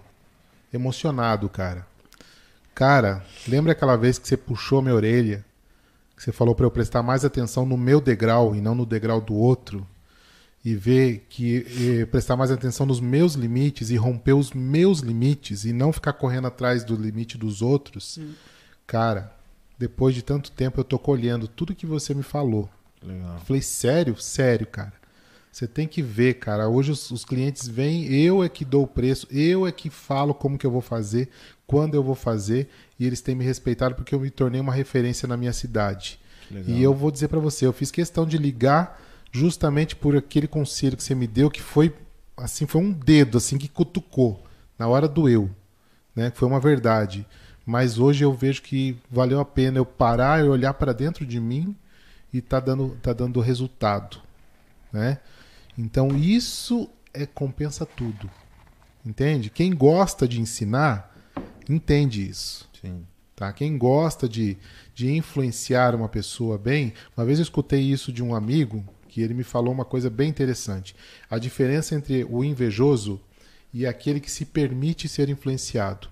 emocionado, 0.74 1.48
cara. 1.48 1.86
Cara, 2.74 3.24
lembra 3.48 3.74
aquela 3.74 3.95
vez 3.95 4.18
que 4.18 4.28
você 4.28 4.36
puxou 4.36 4.82
minha 4.82 4.95
orelha? 4.95 5.45
Que 6.16 6.24
você 6.24 6.32
falou 6.32 6.56
para 6.56 6.66
eu 6.66 6.72
prestar 6.72 7.04
mais 7.04 7.24
atenção 7.24 7.66
no 7.66 7.78
meu 7.78 8.02
degrau 8.02 8.56
e 8.56 8.62
não 8.62 8.74
no 8.74 8.86
degrau 8.86 9.22
do 9.22 9.36
outro? 9.36 9.86
E 10.64 10.76
ver 10.76 11.26
que 11.30 11.57
e 11.57 12.06
prestar 12.06 12.38
mais 12.38 12.49
atenção 12.49 12.85
nos 12.85 13.02
meus 13.02 13.34
limites 13.34 13.90
e 13.90 13.98
romper 13.98 14.34
os 14.34 14.53
meus 14.53 14.99
limites 14.99 15.65
e 15.65 15.73
não 15.73 15.91
ficar 15.91 16.14
correndo 16.14 16.48
atrás 16.48 16.85
do 16.85 16.95
limite 16.95 17.38
dos 17.38 17.61
outros. 17.61 18.18
Hum. 18.18 18.31
Cara, 18.88 19.35
depois 19.77 20.15
de 20.15 20.22
tanto 20.22 20.52
tempo 20.52 20.80
eu 20.80 20.84
tô 20.84 20.98
colhendo 20.98 21.48
tudo 21.48 21.76
que 21.76 21.85
você 21.85 22.14
me 22.14 22.23
falou. 22.23 22.69
Legal. 23.02 23.40
Falei, 23.40 23.61
sério? 23.61 24.15
Sério, 24.18 24.65
cara. 24.65 24.94
Você 25.52 25.68
tem 25.68 25.88
que 25.88 26.02
ver, 26.02 26.35
cara. 26.35 26.68
Hoje 26.68 26.91
os, 26.91 27.11
os, 27.11 27.23
clientes 27.23 27.68
vêm, 27.68 28.06
eu 28.11 28.44
é 28.44 28.49
que 28.49 28.65
dou 28.65 28.84
o 28.84 28.88
preço, 28.88 29.27
eu 29.30 29.68
é 29.68 29.72
que 29.72 29.90
falo 29.90 30.34
como 30.34 30.57
que 30.57 30.65
eu 30.65 30.72
vou 30.72 30.81
fazer, 30.81 31.30
quando 31.68 31.94
eu 31.94 32.03
vou 32.03 32.15
fazer, 32.15 32.69
e 32.99 33.06
eles 33.06 33.22
têm 33.22 33.35
me 33.35 33.45
respeitado 33.45 33.94
porque 33.94 34.15
eu 34.15 34.19
me 34.19 34.31
tornei 34.31 34.60
uma 34.60 34.73
referência 34.73 35.27
na 35.27 35.38
minha 35.38 35.53
cidade. 35.53 36.19
E 36.68 36.81
eu 36.81 36.94
vou 36.94 37.11
dizer 37.11 37.27
para 37.27 37.40
você, 37.40 37.65
eu 37.65 37.73
fiz 37.73 37.90
questão 37.91 38.26
de 38.26 38.38
ligar 38.38 39.02
justamente 39.34 39.95
por 39.95 40.15
aquele 40.15 40.47
conselho 40.47 40.95
que 40.95 41.03
você 41.03 41.15
me 41.15 41.26
deu, 41.26 41.49
que 41.49 41.61
foi 41.61 41.93
assim, 42.38 42.68
foi 42.68 42.81
um 42.81 42.91
dedo 42.91 43.38
assim 43.38 43.57
que 43.57 43.68
cutucou. 43.68 44.41
Na 44.77 44.88
hora 44.88 45.07
doeu, 45.07 45.49
né? 46.15 46.31
Foi 46.35 46.47
uma 46.47 46.60
verdade. 46.60 47.26
Mas 47.65 47.97
hoje 47.97 48.23
eu 48.23 48.34
vejo 48.34 48.61
que 48.61 48.95
valeu 49.10 49.39
a 49.39 49.45
pena 49.45 49.80
eu 49.80 49.85
parar 49.85 50.43
e 50.43 50.47
olhar 50.47 50.73
para 50.76 50.93
dentro 50.93 51.26
de 51.26 51.39
mim 51.39 51.76
e 52.31 52.41
tá 52.41 52.60
dando 52.60 52.97
tá 53.01 53.11
dando 53.11 53.39
resultado, 53.39 54.18
né? 54.91 55.19
Então 55.77 56.10
isso 56.15 56.89
é 57.14 57.26
compensa 57.26 57.85
tudo. 57.85 58.30
Entende? 59.05 59.49
Quem 59.49 59.76
gosta 59.76 60.27
de 60.27 60.39
ensinar 60.39 61.11
entende 61.68 62.27
isso. 62.27 62.69
Sim. 62.80 63.05
Tá? 63.35 63.51
Quem 63.51 63.77
gosta 63.77 64.30
de, 64.30 64.57
de 64.93 65.11
influenciar 65.11 65.95
uma 65.95 66.07
pessoa 66.07 66.57
bem, 66.57 66.93
uma 67.18 67.26
vez 67.26 67.39
eu 67.39 67.43
escutei 67.43 67.81
isso 67.81 68.11
de 68.11 68.22
um 68.22 68.35
amigo 68.35 68.84
que 69.14 69.22
ele 69.22 69.35
me 69.35 69.44
falou 69.44 69.72
uma 69.72 69.85
coisa 69.85 70.10
bem 70.10 70.27
interessante. 70.27 70.95
A 71.30 71.38
diferença 71.38 71.94
entre 71.94 72.23
o 72.23 72.44
invejoso 72.44 73.22
e 73.72 73.85
aquele 73.85 74.19
que 74.19 74.31
se 74.31 74.44
permite 74.44 75.07
ser 75.07 75.30
influenciado. 75.30 76.07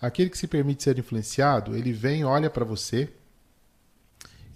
Aquele 0.00 0.28
que 0.28 0.36
se 0.36 0.48
permite 0.48 0.82
ser 0.82 0.98
influenciado, 0.98 1.76
ele 1.76 1.92
vem, 1.92 2.24
olha 2.24 2.50
para 2.50 2.64
você, 2.64 3.08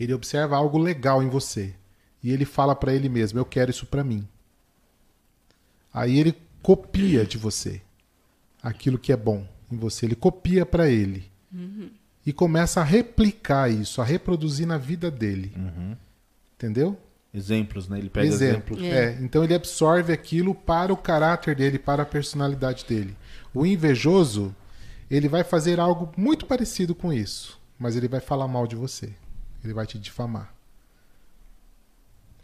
ele 0.01 0.13
observa 0.13 0.57
algo 0.57 0.79
legal 0.79 1.23
em 1.23 1.29
você 1.29 1.75
e 2.21 2.33
ele 2.33 2.45
fala 2.45 2.75
para 2.75 2.93
ele 2.93 3.09
mesmo: 3.09 3.39
Eu 3.39 3.45
quero 3.45 3.71
isso 3.71 3.87
para 3.87 4.03
mim. 4.03 4.27
Aí 5.95 6.19
ele 6.19 6.37
copia 6.61 7.25
de 7.25 7.39
você 7.39 7.81
aquilo 8.61 8.99
que 8.99 9.13
é 9.13 9.17
bom 9.17 9.47
em 9.71 9.77
você, 9.77 10.07
ele 10.07 10.17
copia 10.17 10.67
para 10.67 10.91
ele. 10.91 11.31
Uhum. 11.53 11.89
E 12.27 12.33
começa 12.33 12.81
a 12.81 12.85
replicar 12.85 13.71
isso, 13.71 14.03
a 14.03 14.05
reproduzir 14.05 14.67
na 14.67 14.77
vida 14.77 15.09
dele. 15.09 15.53
Uhum. 15.57 15.97
Entendeu? 16.57 16.99
Exemplos, 17.37 17.89
né? 17.89 17.99
Ele 17.99 18.09
pega 18.09 18.27
exemplos. 18.27 18.79
exemplos. 18.79 18.83
É. 18.83 19.13
é. 19.13 19.19
Então 19.21 19.45
ele 19.45 19.55
absorve 19.55 20.13
aquilo 20.13 20.55
para 20.55 20.93
o 20.93 20.97
caráter 20.97 21.55
dele, 21.55 21.79
para 21.79 22.03
a 22.03 22.07
personalidade 22.07 22.85
dele. 22.85 23.17
O 23.53 23.67
invejoso, 23.67 24.55
ele 25.11 25.29
vai 25.29 25.45
fazer 25.45 25.79
algo 25.79 26.13
muito 26.17 26.47
parecido 26.47 26.95
com 26.95 27.13
isso, 27.13 27.61
mas 27.79 27.97
ele 27.97 28.09
vai 28.09 28.21
falar 28.21 28.49
mal 28.49 28.67
de 28.67 28.77
você. 28.77 29.11
Ele 29.63 29.75
vai 29.75 29.87
te 29.87 29.99
difamar. 29.99 30.55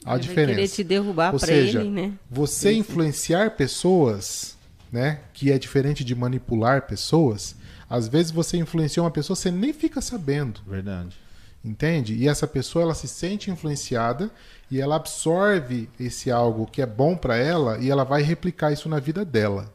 A 0.04 0.14
ele 0.14 0.22
diferença. 0.22 0.46
Vai 0.46 0.54
querer 0.56 0.68
te 0.68 0.84
derrubar 0.84 1.38
para 1.38 1.52
ele, 1.52 1.90
né? 1.90 2.12
Você 2.30 2.72
influenciar 2.72 3.52
pessoas 3.52 4.56
né, 4.92 5.20
que 5.32 5.50
é 5.50 5.58
diferente 5.58 6.04
de 6.04 6.14
manipular 6.14 6.82
pessoas, 6.82 7.56
às 7.88 8.06
vezes 8.06 8.30
você 8.30 8.58
influencia 8.58 9.02
uma 9.02 9.10
pessoa, 9.10 9.34
você 9.34 9.50
nem 9.50 9.72
fica 9.72 10.02
sabendo. 10.02 10.60
Verdade. 10.66 11.16
Entende? 11.64 12.14
E 12.14 12.28
essa 12.28 12.46
pessoa 12.46 12.82
ela 12.82 12.94
se 12.94 13.08
sente 13.08 13.50
influenciada 13.50 14.30
e 14.72 14.80
ela 14.80 14.96
absorve 14.96 15.86
esse 16.00 16.30
algo 16.30 16.66
que 16.66 16.80
é 16.80 16.86
bom 16.86 17.14
para 17.14 17.36
ela 17.36 17.76
e 17.76 17.90
ela 17.90 18.04
vai 18.04 18.22
replicar 18.22 18.72
isso 18.72 18.88
na 18.88 18.98
vida 18.98 19.22
dela. 19.22 19.70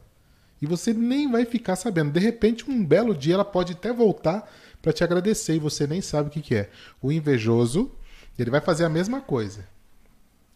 E 0.60 0.66
você 0.66 0.92
nem 0.92 1.30
vai 1.30 1.44
ficar 1.44 1.76
sabendo. 1.76 2.10
De 2.10 2.18
repente, 2.18 2.68
um 2.68 2.84
belo 2.84 3.14
dia 3.14 3.34
ela 3.34 3.44
pode 3.44 3.74
até 3.74 3.92
voltar 3.92 4.52
para 4.82 4.92
te 4.92 5.04
agradecer 5.04 5.54
e 5.54 5.60
você 5.60 5.86
nem 5.86 6.00
sabe 6.00 6.26
o 6.26 6.32
que, 6.32 6.40
que 6.40 6.56
é. 6.56 6.70
O 7.00 7.12
invejoso, 7.12 7.92
ele 8.36 8.50
vai 8.50 8.60
fazer 8.60 8.84
a 8.86 8.88
mesma 8.88 9.20
coisa. 9.20 9.64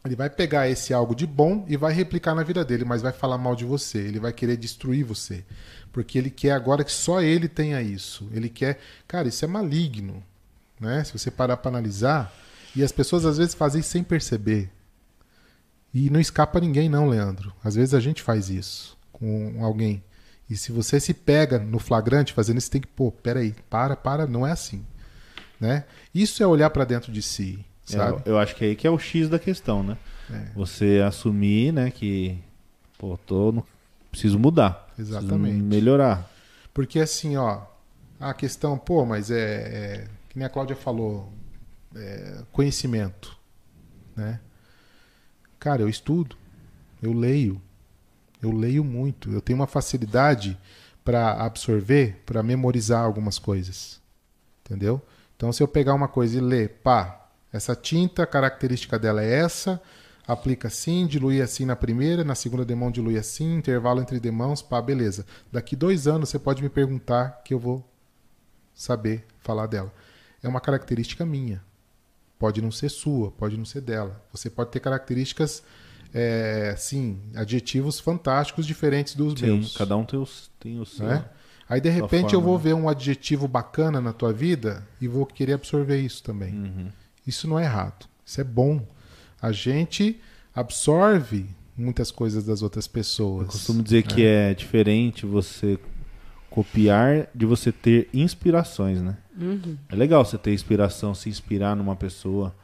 Ele 0.05 0.16
vai 0.16 0.28
pegar 0.28 0.69
esse 0.69 0.93
algo 0.93 1.14
de 1.14 1.24
bom 1.24 1.64
e 1.69 1.77
vai 1.77 1.93
replicar 1.93 2.35
na 2.35 2.43
vida 2.43 2.64
dele, 2.64 2.85
mas 2.85 3.01
vai 3.01 3.12
falar 3.12 3.39
mal 3.39 3.55
de 3.55 3.64
você. 3.64 3.98
Ele 3.98 4.19
vai 4.19 4.32
querer 4.32 4.56
destruir 4.56 5.05
você. 5.05 5.44
Porque 5.93 6.19
ele 6.19 6.31
quer 6.31 6.51
agora 6.51 6.82
que 6.82 6.90
só 6.90 7.23
ele 7.23 7.47
tenha 7.47 7.81
isso. 7.81 8.28
Ele 8.32 8.48
quer. 8.48 8.81
Cara, 9.06 9.28
isso 9.28 9.44
é 9.44 9.47
maligno. 9.47 10.20
Né? 10.81 11.05
Se 11.05 11.16
você 11.16 11.31
parar 11.31 11.59
para 11.59 11.69
analisar. 11.69 12.43
E 12.74 12.82
as 12.82 12.93
pessoas 12.93 13.24
às 13.27 13.39
vezes 13.39 13.55
fazem 13.55 13.82
sem 13.82 14.03
perceber. 14.03 14.70
E 15.93 16.09
não 16.09 16.20
escapa 16.20 16.59
ninguém, 16.59 16.89
não, 16.89 17.09
Leandro. 17.09 17.53
Às 17.62 17.74
vezes 17.74 17.93
a 17.93 18.01
gente 18.01 18.23
faz 18.23 18.49
isso 18.49 18.97
com 19.12 19.65
alguém. 19.65 20.03
E 20.49 20.57
se 20.57 20.73
você 20.73 20.99
se 20.99 21.15
pega 21.15 21.59
no 21.59 21.78
flagrante 21.78 22.32
fazendo 22.32 22.59
isso, 22.59 22.70
tem 22.70 22.81
que, 22.81 22.89
pô, 22.89 23.12
peraí, 23.12 23.55
para, 23.70 23.94
para, 23.94 24.27
não 24.27 24.47
é 24.47 24.53
assim. 24.53 24.85
Né? 25.61 25.85
Isso 26.15 26.43
é 26.43 26.47
olhar 26.47 26.70
para 26.70 26.85
dentro 26.85 27.12
de 27.12 27.23
si. 27.23 27.65
Sabe? 27.85 28.23
Eu, 28.24 28.32
eu, 28.32 28.39
acho 28.39 28.57
que 28.57 28.65
é 28.65 28.69
aí 28.69 28.77
que 28.77 28.86
é 28.86 28.90
o 28.90 28.99
X 28.99 29.28
da 29.28 29.39
questão, 29.39 29.82
né? 29.82 29.97
É. 30.31 30.47
Você 30.55 31.03
assumir, 31.07 31.73
né, 31.73 31.90
que, 31.90 32.39
pô, 32.99 33.19
tô 33.27 33.53
no... 33.53 33.66
preciso 34.11 34.39
mudar. 34.39 34.89
Exatamente. 34.99 35.40
Preciso 35.40 35.65
melhorar. 35.65 36.31
Porque 36.73 37.01
assim, 37.01 37.36
ó, 37.36 37.62
a 38.19 38.32
questão, 38.32 38.78
pô, 38.78 39.05
mas 39.05 39.31
é, 39.31 39.36
é 39.36 40.07
que 40.28 40.39
nem 40.39 40.47
a 40.47 40.51
Cláudia 40.51 40.77
falou, 40.77 41.31
é, 41.94 42.43
conhecimento, 42.52 43.36
né? 44.16 44.40
Cara, 45.59 45.82
eu 45.82 45.89
estudo, 45.89 46.36
eu 47.02 47.12
leio, 47.12 47.60
eu 48.43 48.51
leio 48.51 48.82
muito, 48.82 49.31
eu 49.31 49.40
tenho 49.40 49.59
uma 49.59 49.66
facilidade 49.66 50.59
para 51.05 51.32
absorver, 51.44 52.23
para 52.27 52.43
memorizar 52.43 53.05
algumas 53.05 53.39
coisas, 53.39 54.01
entendeu? 54.64 55.01
Então, 55.36 55.52
se 55.52 55.62
eu 55.62 55.69
pegar 55.69 55.94
uma 55.94 56.09
coisa 56.09 56.39
e 56.39 56.40
ler, 56.40 56.81
pá, 56.82 57.28
essa 57.52 57.74
tinta, 57.74 58.23
a 58.23 58.27
característica 58.27 58.98
dela 58.98 59.23
é 59.23 59.32
essa, 59.32 59.81
aplica 60.27 60.69
assim, 60.69 61.06
dilui 61.06 61.40
assim 61.43 61.64
na 61.64 61.77
primeira, 61.77 62.24
na 62.24 62.35
segunda 62.35 62.64
demão 62.64 62.90
dilui 62.90 63.19
assim, 63.19 63.56
intervalo 63.56 64.01
entre 64.01 64.19
demãos, 64.20 64.62
pá, 64.62 64.81
beleza. 64.81 65.27
Daqui 65.51 65.77
dois 65.77 66.06
anos 66.06 66.28
você 66.28 66.39
pode 66.39 66.62
me 66.62 66.69
perguntar 66.69 67.43
que 67.44 67.52
eu 67.52 67.59
vou 67.59 67.85
saber 68.74 69.27
falar 69.40 69.66
dela. 69.66 69.93
É 70.43 70.48
uma 70.48 70.60
característica 70.60 71.27
minha. 71.27 71.62
Pode 72.43 72.60
não 72.60 72.73
ser 72.73 72.89
sua, 72.89 73.31
pode 73.31 73.56
não 73.56 73.64
ser 73.64 73.82
dela. 73.82 74.20
Você 74.32 74.51
pode 74.51 74.73
ter 74.73 74.81
características, 74.81 75.62
é, 76.12 76.74
sim, 76.77 77.20
adjetivos 77.36 78.01
fantásticos 78.01 78.66
diferentes 78.66 79.14
dos 79.14 79.39
sim, 79.39 79.47
meus. 79.47 79.77
Cada 79.77 79.97
um 79.97 80.05
tem 80.05 80.19
o, 80.19 80.28
tem 80.59 80.81
o 80.81 80.85
seu. 80.85 81.06
Né? 81.06 81.24
Aí 81.69 81.81
de 81.81 81.89
repente 81.89 82.32
forma, 82.32 82.35
eu 82.35 82.40
vou 82.40 82.59
né? 82.59 82.64
ver 82.64 82.74
um 82.74 82.89
adjetivo 82.89 83.47
bacana 83.47 84.01
na 84.01 84.12
tua 84.12 84.32
vida 84.32 84.85
e 85.01 85.06
vou 85.06 85.24
querer 85.24 85.52
absorver 85.52 86.01
isso 86.01 86.20
também. 86.24 86.52
Uhum. 86.52 86.89
Isso 87.24 87.47
não 87.47 87.60
é 87.60 87.62
errado. 87.62 88.06
Isso 88.27 88.40
é 88.40 88.44
bom. 88.44 88.85
A 89.40 89.52
gente 89.52 90.20
absorve 90.52 91.47
muitas 91.78 92.10
coisas 92.10 92.44
das 92.44 92.60
outras 92.60 92.89
pessoas. 92.89 93.47
Eu 93.47 93.52
costumo 93.52 93.85
dizer 93.85 94.05
né? 94.05 94.10
que 94.16 94.27
é 94.27 94.52
diferente 94.52 95.24
você 95.24 95.78
copiar 96.51 97.28
de 97.32 97.47
você 97.47 97.70
ter 97.70 98.09
inspirações, 98.12 99.01
né? 99.01 99.16
Uhum. 99.36 99.76
É 99.88 99.94
legal 99.94 100.24
você 100.24 100.36
ter 100.38 100.52
inspiração, 100.52 101.14
se 101.14 101.28
inspirar 101.28 101.74
numa 101.74 101.96
pessoa, 101.96 102.54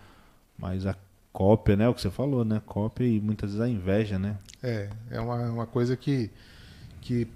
mas 0.58 0.86
a 0.86 0.94
cópia, 1.32 1.76
né? 1.76 1.88
O 1.88 1.94
que 1.94 2.00
você 2.00 2.10
falou, 2.10 2.44
né? 2.44 2.60
Cópia 2.66 3.04
e 3.04 3.20
muitas 3.20 3.50
vezes 3.50 3.64
a 3.64 3.68
inveja, 3.68 4.18
né? 4.18 4.36
É, 4.62 4.88
é 5.10 5.20
uma, 5.20 5.36
uma 5.50 5.66
coisa 5.66 5.96
que, 5.96 6.30
que 7.00 7.28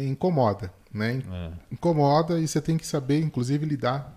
incomoda, 0.00 0.72
né? 0.92 1.22
É. 1.30 1.50
Incomoda 1.70 2.40
e 2.40 2.48
você 2.48 2.60
tem 2.60 2.76
que 2.76 2.86
saber, 2.86 3.20
inclusive, 3.20 3.66
lidar 3.66 4.16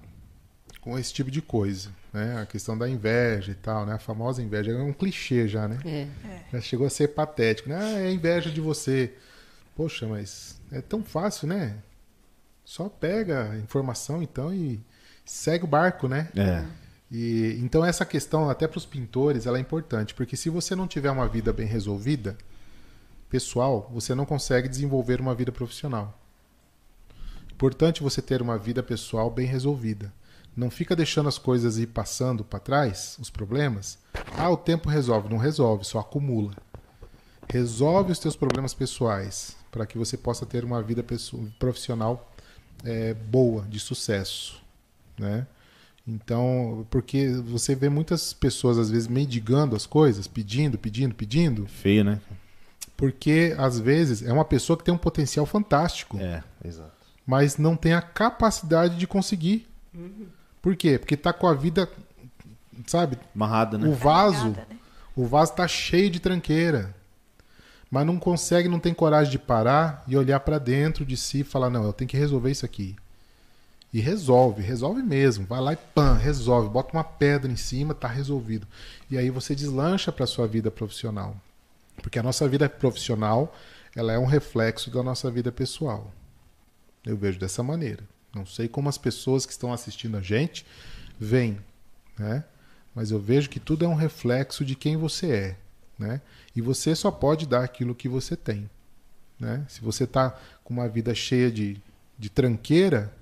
com 0.81 0.97
esse 0.97 1.13
tipo 1.13 1.31
de 1.31 1.41
coisa, 1.41 1.89
né? 2.13 2.39
A 2.41 2.45
questão 2.45 2.77
da 2.77 2.87
inveja 2.87 3.51
e 3.51 3.55
tal, 3.55 3.85
né? 3.85 3.93
A 3.93 3.99
famosa 3.99 4.41
inveja 4.41 4.71
é 4.71 4.81
um 4.81 4.93
clichê 4.93 5.47
já, 5.47 5.67
né? 5.67 5.79
É. 5.85 6.07
Já 6.53 6.61
chegou 6.61 6.87
a 6.87 6.89
ser 6.89 7.09
patético, 7.09 7.69
né? 7.69 7.77
Ah, 7.77 7.99
é 8.01 8.11
inveja 8.11 8.49
de 8.49 8.61
você. 8.61 9.13
Poxa, 9.75 10.07
mas 10.07 10.61
é 10.71 10.79
tão 10.81 11.03
fácil, 11.03 11.47
né? 11.47 11.75
Só 12.65 12.89
pega 12.89 13.51
a 13.51 13.57
informação 13.59 14.23
então 14.23 14.51
e 14.51 14.83
segue 15.23 15.63
o 15.63 15.67
barco, 15.67 16.07
né? 16.07 16.29
É. 16.35 16.65
E 17.11 17.59
então 17.61 17.85
essa 17.85 18.03
questão 18.03 18.49
até 18.49 18.67
para 18.67 18.79
os 18.79 18.85
pintores 18.85 19.45
ela 19.45 19.57
é 19.57 19.61
importante, 19.61 20.15
porque 20.15 20.35
se 20.35 20.49
você 20.49 20.75
não 20.75 20.87
tiver 20.87 21.11
uma 21.11 21.27
vida 21.27 21.53
bem 21.53 21.67
resolvida, 21.67 22.35
pessoal, 23.29 23.89
você 23.93 24.15
não 24.15 24.25
consegue 24.25 24.67
desenvolver 24.67 25.21
uma 25.21 25.35
vida 25.35 25.51
profissional. 25.51 26.19
Importante 27.51 28.03
você 28.03 28.21
ter 28.21 28.41
uma 28.41 28.57
vida 28.57 28.81
pessoal 28.81 29.29
bem 29.29 29.45
resolvida. 29.45 30.11
Não 30.57 30.69
fica 30.69 30.95
deixando 30.95 31.29
as 31.29 31.37
coisas 31.37 31.77
ir 31.77 31.87
passando 31.87 32.43
para 32.43 32.59
trás, 32.59 33.17
os 33.19 33.29
problemas. 33.29 33.99
Ah, 34.37 34.49
o 34.49 34.57
tempo 34.57 34.89
resolve, 34.89 35.29
não 35.29 35.37
resolve, 35.37 35.85
só 35.85 35.99
acumula. 35.99 36.53
Resolve 37.49 38.11
os 38.11 38.19
teus 38.19 38.35
problemas 38.35 38.73
pessoais 38.73 39.55
para 39.69 39.85
que 39.85 39.97
você 39.97 40.17
possa 40.17 40.45
ter 40.45 40.63
uma 40.63 40.81
vida 40.81 41.05
profissional 41.59 42.31
é, 42.85 43.13
boa, 43.13 43.63
de 43.63 43.79
sucesso, 43.79 44.61
né? 45.17 45.45
Então, 46.07 46.85
porque 46.91 47.29
você 47.29 47.73
vê 47.73 47.89
muitas 47.89 48.31
pessoas 48.31 48.77
às 48.77 48.91
vezes 48.91 49.07
mendigando 49.07 49.75
as 49.75 49.87
coisas, 49.87 50.27
pedindo, 50.27 50.77
pedindo, 50.77 51.15
pedindo. 51.15 51.65
Feio, 51.65 52.03
né? 52.03 52.21
Porque 52.95 53.55
às 53.57 53.79
vezes 53.79 54.21
é 54.21 54.31
uma 54.31 54.45
pessoa 54.45 54.77
que 54.77 54.83
tem 54.83 54.93
um 54.93 54.99
potencial 54.99 55.47
fantástico. 55.47 56.17
É, 56.19 56.43
exato. 56.63 56.91
Mas 57.25 57.57
não 57.57 57.75
tem 57.75 57.93
a 57.93 58.01
capacidade 58.01 58.97
de 58.97 59.07
conseguir. 59.07 59.67
Uhum. 59.93 60.27
Por 60.61 60.75
quê? 60.75 60.99
Porque 60.99 61.17
tá 61.17 61.33
com 61.33 61.47
a 61.47 61.55
vida, 61.55 61.89
sabe? 62.85 63.17
Amarrada, 63.33 63.77
né? 63.79 63.87
O 63.87 63.93
vaso, 63.93 64.49
né? 64.49 64.65
o 65.15 65.25
vaso 65.25 65.53
tá 65.53 65.67
cheio 65.67 66.11
de 66.11 66.19
tranqueira 66.19 66.93
mas 67.89 68.05
não 68.05 68.17
consegue, 68.17 68.67
não 68.67 68.79
tem 68.79 68.93
coragem 68.93 69.31
de 69.31 69.39
parar 69.39 70.03
e 70.07 70.17
olhar 70.17 70.39
para 70.39 70.57
dentro 70.57 71.05
de 71.05 71.15
si 71.15 71.39
e 71.41 71.43
falar: 71.43 71.69
não, 71.69 71.83
eu 71.83 71.93
tenho 71.93 72.09
que 72.09 72.17
resolver 72.17 72.51
isso 72.51 72.65
aqui. 72.65 72.95
E 73.93 73.99
resolve, 74.01 74.61
resolve 74.61 75.01
mesmo. 75.01 75.45
Vai 75.45 75.61
lá 75.61 75.73
e 75.73 75.77
pã, 75.77 76.15
resolve. 76.15 76.67
Bota 76.67 76.91
uma 76.91 77.03
pedra 77.03 77.49
em 77.49 77.55
cima, 77.55 77.95
tá 77.95 78.09
resolvido. 78.09 78.67
E 79.09 79.17
aí 79.17 79.29
você 79.29 79.55
deslancha 79.55 80.11
para 80.11 80.27
sua 80.27 80.45
vida 80.47 80.69
profissional. 80.69 81.37
Porque 82.01 82.19
a 82.19 82.23
nossa 82.23 82.45
vida 82.47 82.67
profissional, 82.67 83.55
ela 83.95 84.11
é 84.11 84.19
um 84.19 84.25
reflexo 84.25 84.91
da 84.91 85.01
nossa 85.01 85.31
vida 85.31 85.49
pessoal. 85.49 86.11
Eu 87.05 87.15
vejo 87.15 87.39
dessa 87.39 87.63
maneira. 87.63 88.03
Não 88.33 88.45
sei 88.45 88.67
como 88.67 88.89
as 88.89 88.97
pessoas 88.97 89.45
que 89.45 89.53
estão 89.53 89.71
assistindo 89.71 90.17
a 90.17 90.21
gente 90.21 90.65
veem, 91.17 91.57
né? 92.19 92.43
Mas 92.93 93.11
eu 93.11 93.19
vejo 93.19 93.49
que 93.49 93.61
tudo 93.61 93.85
é 93.85 93.87
um 93.87 93.95
reflexo 93.95 94.65
de 94.65 94.75
quem 94.75 94.97
você 94.97 95.31
é, 95.31 95.57
né? 95.97 96.21
E 96.55 96.61
você 96.61 96.95
só 96.95 97.11
pode 97.11 97.47
dar 97.47 97.63
aquilo 97.63 97.95
que 97.95 98.07
você 98.07 98.35
tem. 98.35 98.69
Né? 99.39 99.65
Se 99.67 99.81
você 99.81 100.05
está 100.05 100.35
com 100.63 100.73
uma 100.73 100.87
vida 100.87 101.13
cheia 101.13 101.51
de, 101.51 101.81
de 102.17 102.29
tranqueira, 102.29 103.13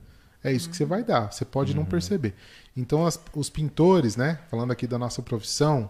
é 0.44 0.52
isso 0.52 0.66
uhum. 0.66 0.72
que 0.72 0.78
você 0.78 0.86
vai 0.86 1.04
dar. 1.04 1.32
Você 1.32 1.46
pode 1.46 1.72
uhum. 1.72 1.80
não 1.80 1.86
perceber. 1.86 2.34
Então, 2.76 3.06
as, 3.06 3.20
os 3.34 3.50
pintores, 3.50 4.16
né, 4.16 4.40
falando 4.50 4.72
aqui 4.72 4.88
da 4.88 4.98
nossa 4.98 5.22
profissão, 5.22 5.90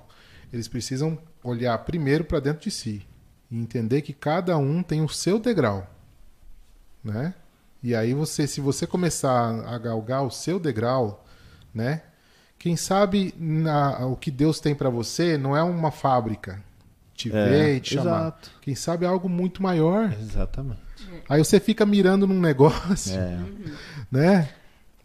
eles 0.52 0.68
precisam 0.68 1.18
olhar 1.44 1.78
primeiro 1.80 2.24
para 2.24 2.40
dentro 2.40 2.64
de 2.64 2.72
si 2.72 3.06
e 3.50 3.58
entender 3.58 4.02
que 4.02 4.14
cada 4.14 4.58
um 4.58 4.84
tem 4.84 5.02
o 5.02 5.10
seu 5.10 5.40
degrau, 5.40 5.90
né? 7.04 7.34
E 7.82 7.94
aí 7.94 8.14
você, 8.14 8.48
se 8.48 8.62
você 8.62 8.88
começar 8.88 9.66
a 9.68 9.78
galgar 9.78 10.24
o 10.24 10.32
seu 10.32 10.58
degrau, 10.58 11.26
né? 11.74 12.04
Quem 12.58 12.78
sabe 12.78 13.34
na, 13.38 14.06
o 14.06 14.16
que 14.16 14.32
Deus 14.32 14.62
tem 14.62 14.74
para 14.74 14.90
você 14.90 15.38
não 15.38 15.58
é 15.58 15.62
uma 15.62 15.92
fábrica, 15.92 16.64
te 17.14 17.30
é, 17.36 17.50
ver 17.50 17.76
e 17.76 17.80
te 17.80 17.96
chamar. 17.96 18.20
Exato. 18.20 18.52
Quem 18.62 18.76
sabe 18.76 19.06
é 19.06 19.08
algo 19.08 19.30
muito 19.30 19.62
maior. 19.62 20.12
Exatamente. 20.20 20.82
Aí 21.30 21.44
você 21.44 21.60
fica 21.60 21.86
mirando 21.86 22.28
num 22.28 22.40
negócio, 22.40 23.20
é. 23.20 23.40
né? 24.12 24.50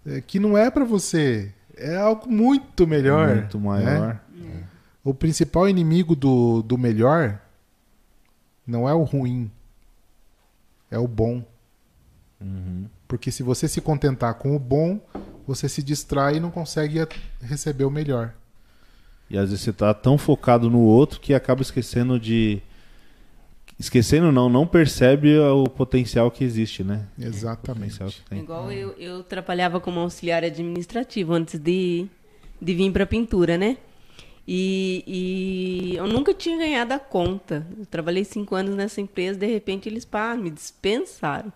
É, 0.06 0.20
que 0.20 0.38
não 0.38 0.56
é 0.56 0.70
para 0.70 0.84
você. 0.84 1.52
É 1.76 1.96
algo 1.96 2.30
muito 2.30 2.86
melhor. 2.86 3.36
Muito 3.36 3.60
maior. 3.60 4.20
Né? 4.34 4.64
O 5.04 5.14
principal 5.14 5.68
inimigo 5.68 6.14
do, 6.16 6.62
do 6.62 6.76
melhor 6.76 7.40
não 8.66 8.88
é 8.88 8.92
o 8.92 9.02
ruim, 9.02 9.50
é 10.90 10.98
o 10.98 11.08
bom. 11.08 11.42
Uhum. 12.40 12.86
Porque 13.06 13.30
se 13.30 13.42
você 13.42 13.66
se 13.66 13.80
contentar 13.80 14.34
com 14.34 14.54
o 14.54 14.58
bom, 14.58 15.00
você 15.46 15.68
se 15.68 15.82
distrai 15.82 16.36
e 16.36 16.40
não 16.40 16.50
consegue 16.50 17.06
receber 17.40 17.84
o 17.84 17.90
melhor. 17.90 18.34
E 19.30 19.36
às 19.36 19.50
vezes 19.50 19.64
você 19.64 19.72
tá 19.72 19.92
tão 19.92 20.16
focado 20.16 20.70
no 20.70 20.80
outro 20.80 21.20
que 21.20 21.34
acaba 21.34 21.62
esquecendo 21.62 22.18
de 22.18 22.62
esquecendo 23.78 24.32
não, 24.32 24.48
não 24.48 24.66
percebe 24.66 25.38
o 25.38 25.64
potencial 25.64 26.30
que 26.30 26.42
existe, 26.42 26.82
né? 26.82 27.06
Potencial 27.14 27.32
Exatamente. 27.32 27.98
que 27.98 28.22
tem. 28.28 28.40
Igual 28.40 28.72
eu, 28.72 28.90
eu 28.98 29.22
trabalhava 29.22 29.78
como 29.78 30.00
auxiliar 30.00 30.42
administrativo 30.42 31.32
antes 31.32 31.60
de, 31.60 32.06
de 32.60 32.74
vir 32.74 32.90
para 32.90 33.06
pintura, 33.06 33.56
né? 33.56 33.76
E, 34.50 35.04
e 35.06 35.96
eu 35.96 36.06
nunca 36.06 36.32
tinha 36.32 36.56
ganhado 36.56 36.94
a 36.94 36.98
conta. 36.98 37.66
Eu 37.78 37.86
trabalhei 37.86 38.24
cinco 38.24 38.54
anos 38.54 38.74
nessa 38.74 39.00
empresa, 39.00 39.38
de 39.38 39.46
repente 39.46 39.88
eles 39.88 40.04
pá, 40.04 40.34
me 40.34 40.50
dispensaram. 40.50 41.52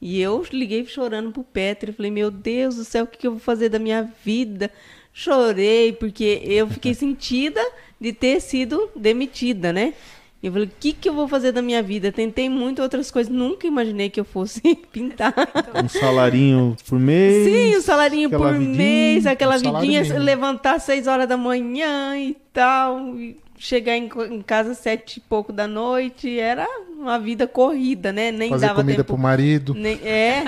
E 0.00 0.20
eu 0.20 0.44
liguei 0.52 0.84
chorando 0.86 1.32
pro 1.32 1.42
Peter, 1.42 1.92
falei, 1.92 2.10
meu 2.10 2.30
Deus 2.30 2.76
do 2.76 2.84
céu, 2.84 3.04
o 3.04 3.06
que, 3.06 3.18
que 3.18 3.26
eu 3.26 3.32
vou 3.32 3.40
fazer 3.40 3.68
da 3.68 3.78
minha 3.78 4.02
vida? 4.24 4.70
Chorei, 5.18 5.94
porque 5.94 6.42
eu 6.44 6.68
fiquei 6.68 6.92
sentida 6.94 7.60
de 7.98 8.12
ter 8.12 8.38
sido 8.38 8.90
demitida, 8.94 9.72
né? 9.72 9.94
Eu 10.42 10.52
falei, 10.52 10.68
o 10.68 10.70
que, 10.78 10.92
que 10.92 11.08
eu 11.08 11.14
vou 11.14 11.26
fazer 11.26 11.50
da 11.52 11.62
minha 11.62 11.82
vida? 11.82 12.12
Tentei 12.12 12.50
muito 12.50 12.82
outras 12.82 13.10
coisas, 13.10 13.32
nunca 13.32 13.66
imaginei 13.66 14.10
que 14.10 14.20
eu 14.20 14.24
fosse 14.26 14.60
pintar. 14.92 15.32
Um 15.82 15.88
salarinho 15.88 16.76
por 16.86 16.98
mês. 17.00 17.46
Sim, 17.48 17.76
o 17.76 17.82
salarinho 17.82 18.28
por 18.28 18.52
vidinha, 18.52 18.76
mês, 18.76 19.26
aquela 19.26 19.56
um 19.56 19.58
vidinha, 19.58 20.02
mínimo. 20.02 20.18
levantar 20.20 20.74
às 20.74 20.82
seis 20.82 21.06
horas 21.06 21.26
da 21.26 21.38
manhã 21.38 22.14
e 22.18 22.36
tal, 22.52 23.18
e 23.18 23.38
chegar 23.58 23.96
em, 23.96 24.10
em 24.30 24.42
casa 24.42 24.72
às 24.72 24.78
sete 24.78 25.16
e 25.16 25.20
pouco 25.20 25.50
da 25.50 25.66
noite, 25.66 26.38
era 26.38 26.66
uma 26.94 27.18
vida 27.18 27.46
corrida, 27.48 28.12
né? 28.12 28.30
Nem 28.30 28.50
Fazer 28.50 28.66
dava 28.66 28.80
comida 28.82 28.98
tempo. 28.98 29.14
pro 29.14 29.18
marido. 29.22 29.72
Nem- 29.72 29.98
é, 30.04 30.44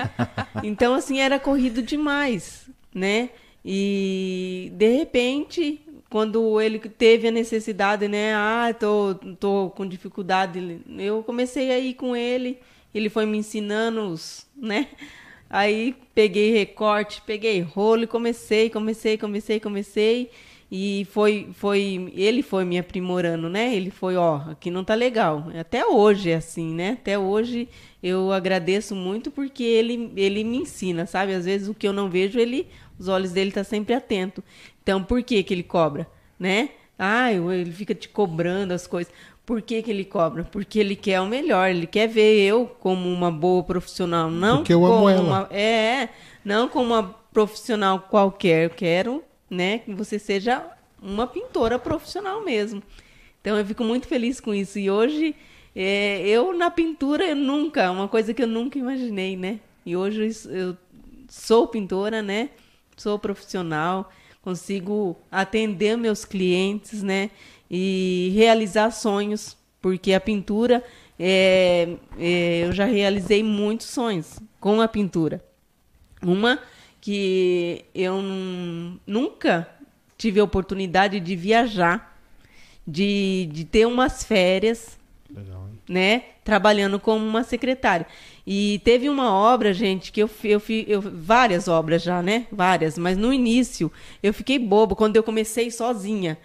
então 0.63 0.93
assim, 0.93 1.19
era 1.19 1.39
corrido 1.39 1.81
demais, 1.81 2.69
né? 2.93 3.29
E 3.63 4.71
de 4.75 4.97
repente, 4.97 5.81
quando 6.09 6.59
ele 6.59 6.79
teve 6.79 7.27
a 7.27 7.31
necessidade, 7.31 8.07
né? 8.07 8.33
Ah, 8.33 8.73
tô, 8.77 9.15
tô 9.39 9.69
com 9.75 9.87
dificuldade, 9.87 10.81
eu 10.97 11.23
comecei 11.23 11.71
a 11.71 11.79
ir 11.79 11.93
com 11.93 12.15
ele, 12.15 12.57
ele 12.93 13.09
foi 13.09 13.25
me 13.25 13.37
ensinando 13.37 14.01
os, 14.09 14.47
né? 14.55 14.87
Aí 15.49 15.95
peguei 16.13 16.51
recorte, 16.51 17.23
peguei 17.25 17.59
rolo 17.59 18.03
e 18.03 18.07
comecei, 18.07 18.69
comecei, 18.69 19.17
comecei, 19.17 19.59
comecei. 19.59 20.29
E 20.71 21.07
foi, 21.09 21.49
foi, 21.53 22.11
ele 22.15 22.43
foi 22.43 22.63
me 22.63 22.77
aprimorando, 22.77 23.49
né? 23.49 23.75
Ele 23.75 23.89
foi, 23.89 24.15
ó, 24.15 24.35
aqui 24.51 24.69
não 24.69 24.83
tá 24.83 24.93
legal. 24.93 25.47
Até 25.59 25.83
hoje 25.83 26.29
é 26.29 26.35
assim, 26.35 26.75
né? 26.75 26.91
Até 26.91 27.17
hoje 27.17 27.67
eu 28.03 28.31
agradeço 28.31 28.95
muito 28.95 29.31
porque 29.31 29.63
ele, 29.63 30.11
ele 30.15 30.43
me 30.43 30.57
ensina, 30.57 31.07
sabe? 31.07 31.33
Às 31.33 31.45
vezes 31.45 31.67
o 31.67 31.73
que 31.73 31.87
eu 31.87 31.93
não 31.93 32.07
vejo, 32.07 32.39
ele, 32.39 32.67
os 32.99 33.07
olhos 33.07 33.31
dele 33.31 33.51
tá 33.51 33.63
sempre 33.63 33.93
atento. 33.93 34.43
Então, 34.83 35.03
por 35.03 35.23
que 35.23 35.41
que 35.41 35.53
ele 35.53 35.63
cobra, 35.63 36.07
né? 36.37 36.69
Ah, 36.97 37.31
ele 37.31 37.71
fica 37.71 37.95
te 37.95 38.09
cobrando 38.09 38.73
as 38.73 38.85
coisas. 38.85 39.11
Por 39.45 39.63
que, 39.63 39.81
que 39.81 39.89
ele 39.89 40.05
cobra? 40.05 40.43
Porque 40.43 40.77
ele 40.77 40.95
quer 40.95 41.19
o 41.21 41.25
melhor, 41.25 41.71
ele 41.71 41.87
quer 41.87 42.07
ver 42.07 42.39
eu 42.39 42.67
como 42.67 43.11
uma 43.11 43.31
boa 43.31 43.63
profissional, 43.63 44.29
não 44.29 44.57
Porque 44.57 44.73
eu 44.73 44.85
amo 44.85 44.95
como 44.95 45.09
ela. 45.09 45.21
uma 45.21 45.47
é, 45.49 46.09
não 46.45 46.67
como 46.67 46.93
uma 46.93 47.15
profissional 47.33 47.99
qualquer. 48.01 48.65
Eu 48.65 48.69
quero, 48.69 49.23
né, 49.49 49.79
que 49.79 49.93
você 49.93 50.19
seja 50.19 50.63
uma 51.01 51.25
pintora 51.25 51.79
profissional 51.79 52.43
mesmo. 52.43 52.83
Então 53.41 53.57
eu 53.57 53.65
fico 53.65 53.83
muito 53.83 54.07
feliz 54.07 54.39
com 54.39 54.53
isso. 54.53 54.77
E 54.77 54.91
hoje 54.91 55.35
é, 55.75 56.21
eu 56.27 56.55
na 56.55 56.69
pintura 56.69 57.25
eu 57.25 57.35
nunca, 57.35 57.89
uma 57.89 58.07
coisa 58.07 58.33
que 58.33 58.43
eu 58.43 58.47
nunca 58.47 58.77
imaginei, 58.77 59.35
né? 59.35 59.59
E 59.85 59.95
hoje 59.95 60.29
eu 60.49 60.77
sou 61.27 61.67
pintora, 61.67 62.21
né? 62.21 62.49
Sou 62.99 63.17
profissional, 63.17 64.11
consigo 64.41 65.15
atender 65.31 65.97
meus 65.97 66.25
clientes, 66.25 67.01
né? 67.01 67.29
E 67.71 68.31
realizar 68.35 68.91
sonhos, 68.91 69.55
porque 69.81 70.11
a 70.13 70.19
pintura 70.19 70.83
é, 71.17 71.95
é, 72.17 72.65
eu 72.65 72.73
já 72.73 72.83
realizei 72.85 73.41
muitos 73.41 73.87
sonhos 73.87 74.37
com 74.59 74.81
a 74.81 74.87
pintura. 74.87 75.41
Uma 76.21 76.59
que 76.99 77.85
eu 77.95 78.21
nun- 78.21 78.97
nunca 79.07 79.69
tive 80.17 80.41
a 80.41 80.43
oportunidade 80.43 81.21
de 81.21 81.35
viajar, 81.37 82.19
de, 82.85 83.47
de 83.53 83.63
ter 83.63 83.85
umas 83.85 84.23
férias, 84.25 84.99
Legal, 85.33 85.69
né? 85.87 86.23
Trabalhando 86.43 86.99
como 86.99 87.23
uma 87.25 87.43
secretária. 87.43 88.05
E 88.51 88.81
teve 88.83 89.07
uma 89.07 89.31
obra, 89.31 89.71
gente, 89.71 90.11
que 90.11 90.23
eu, 90.23 90.29
eu 90.43 90.59
fiz 90.59 90.87
várias 91.13 91.67
obras 91.67 92.01
já, 92.01 92.19
né? 92.19 92.47
Várias, 92.51 92.97
mas 92.97 93.15
no 93.15 93.31
início 93.31 93.91
eu 94.23 94.33
fiquei 94.33 94.57
bobo 94.57 94.95
quando 94.95 95.15
eu 95.15 95.21
comecei 95.21 95.69
sozinha. 95.69 96.35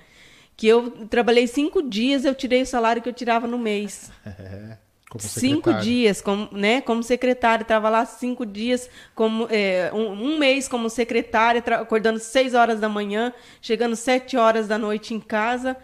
Que 0.55 0.67
eu 0.67 0.91
trabalhei 1.09 1.47
cinco 1.47 1.83
dias, 1.83 2.27
eu 2.27 2.35
tirei 2.35 2.61
o 2.61 2.67
salário 2.67 3.01
que 3.01 3.09
eu 3.09 3.13
tirava 3.15 3.47
no 3.47 3.59
mês. 3.59 4.13
Como 5.09 5.23
cinco 5.23 5.73
dias 5.75 6.21
como, 6.21 6.49
né, 6.51 6.81
como 6.81 7.01
secretária, 7.01 7.63
estava 7.63 7.89
lá 7.89 8.05
cinco 8.05 8.45
dias, 8.45 8.91
como 9.15 9.47
é, 9.49 9.89
um, 9.95 10.11
um 10.11 10.39
mês 10.39 10.67
como 10.67 10.91
secretária, 10.91 11.63
acordando 11.81 12.19
seis 12.19 12.53
horas 12.53 12.81
da 12.81 12.89
manhã, 12.89 13.33
chegando 13.63 13.95
sete 13.95 14.37
horas 14.37 14.67
da 14.67 14.77
noite 14.77 15.15
em 15.15 15.21
casa 15.21 15.77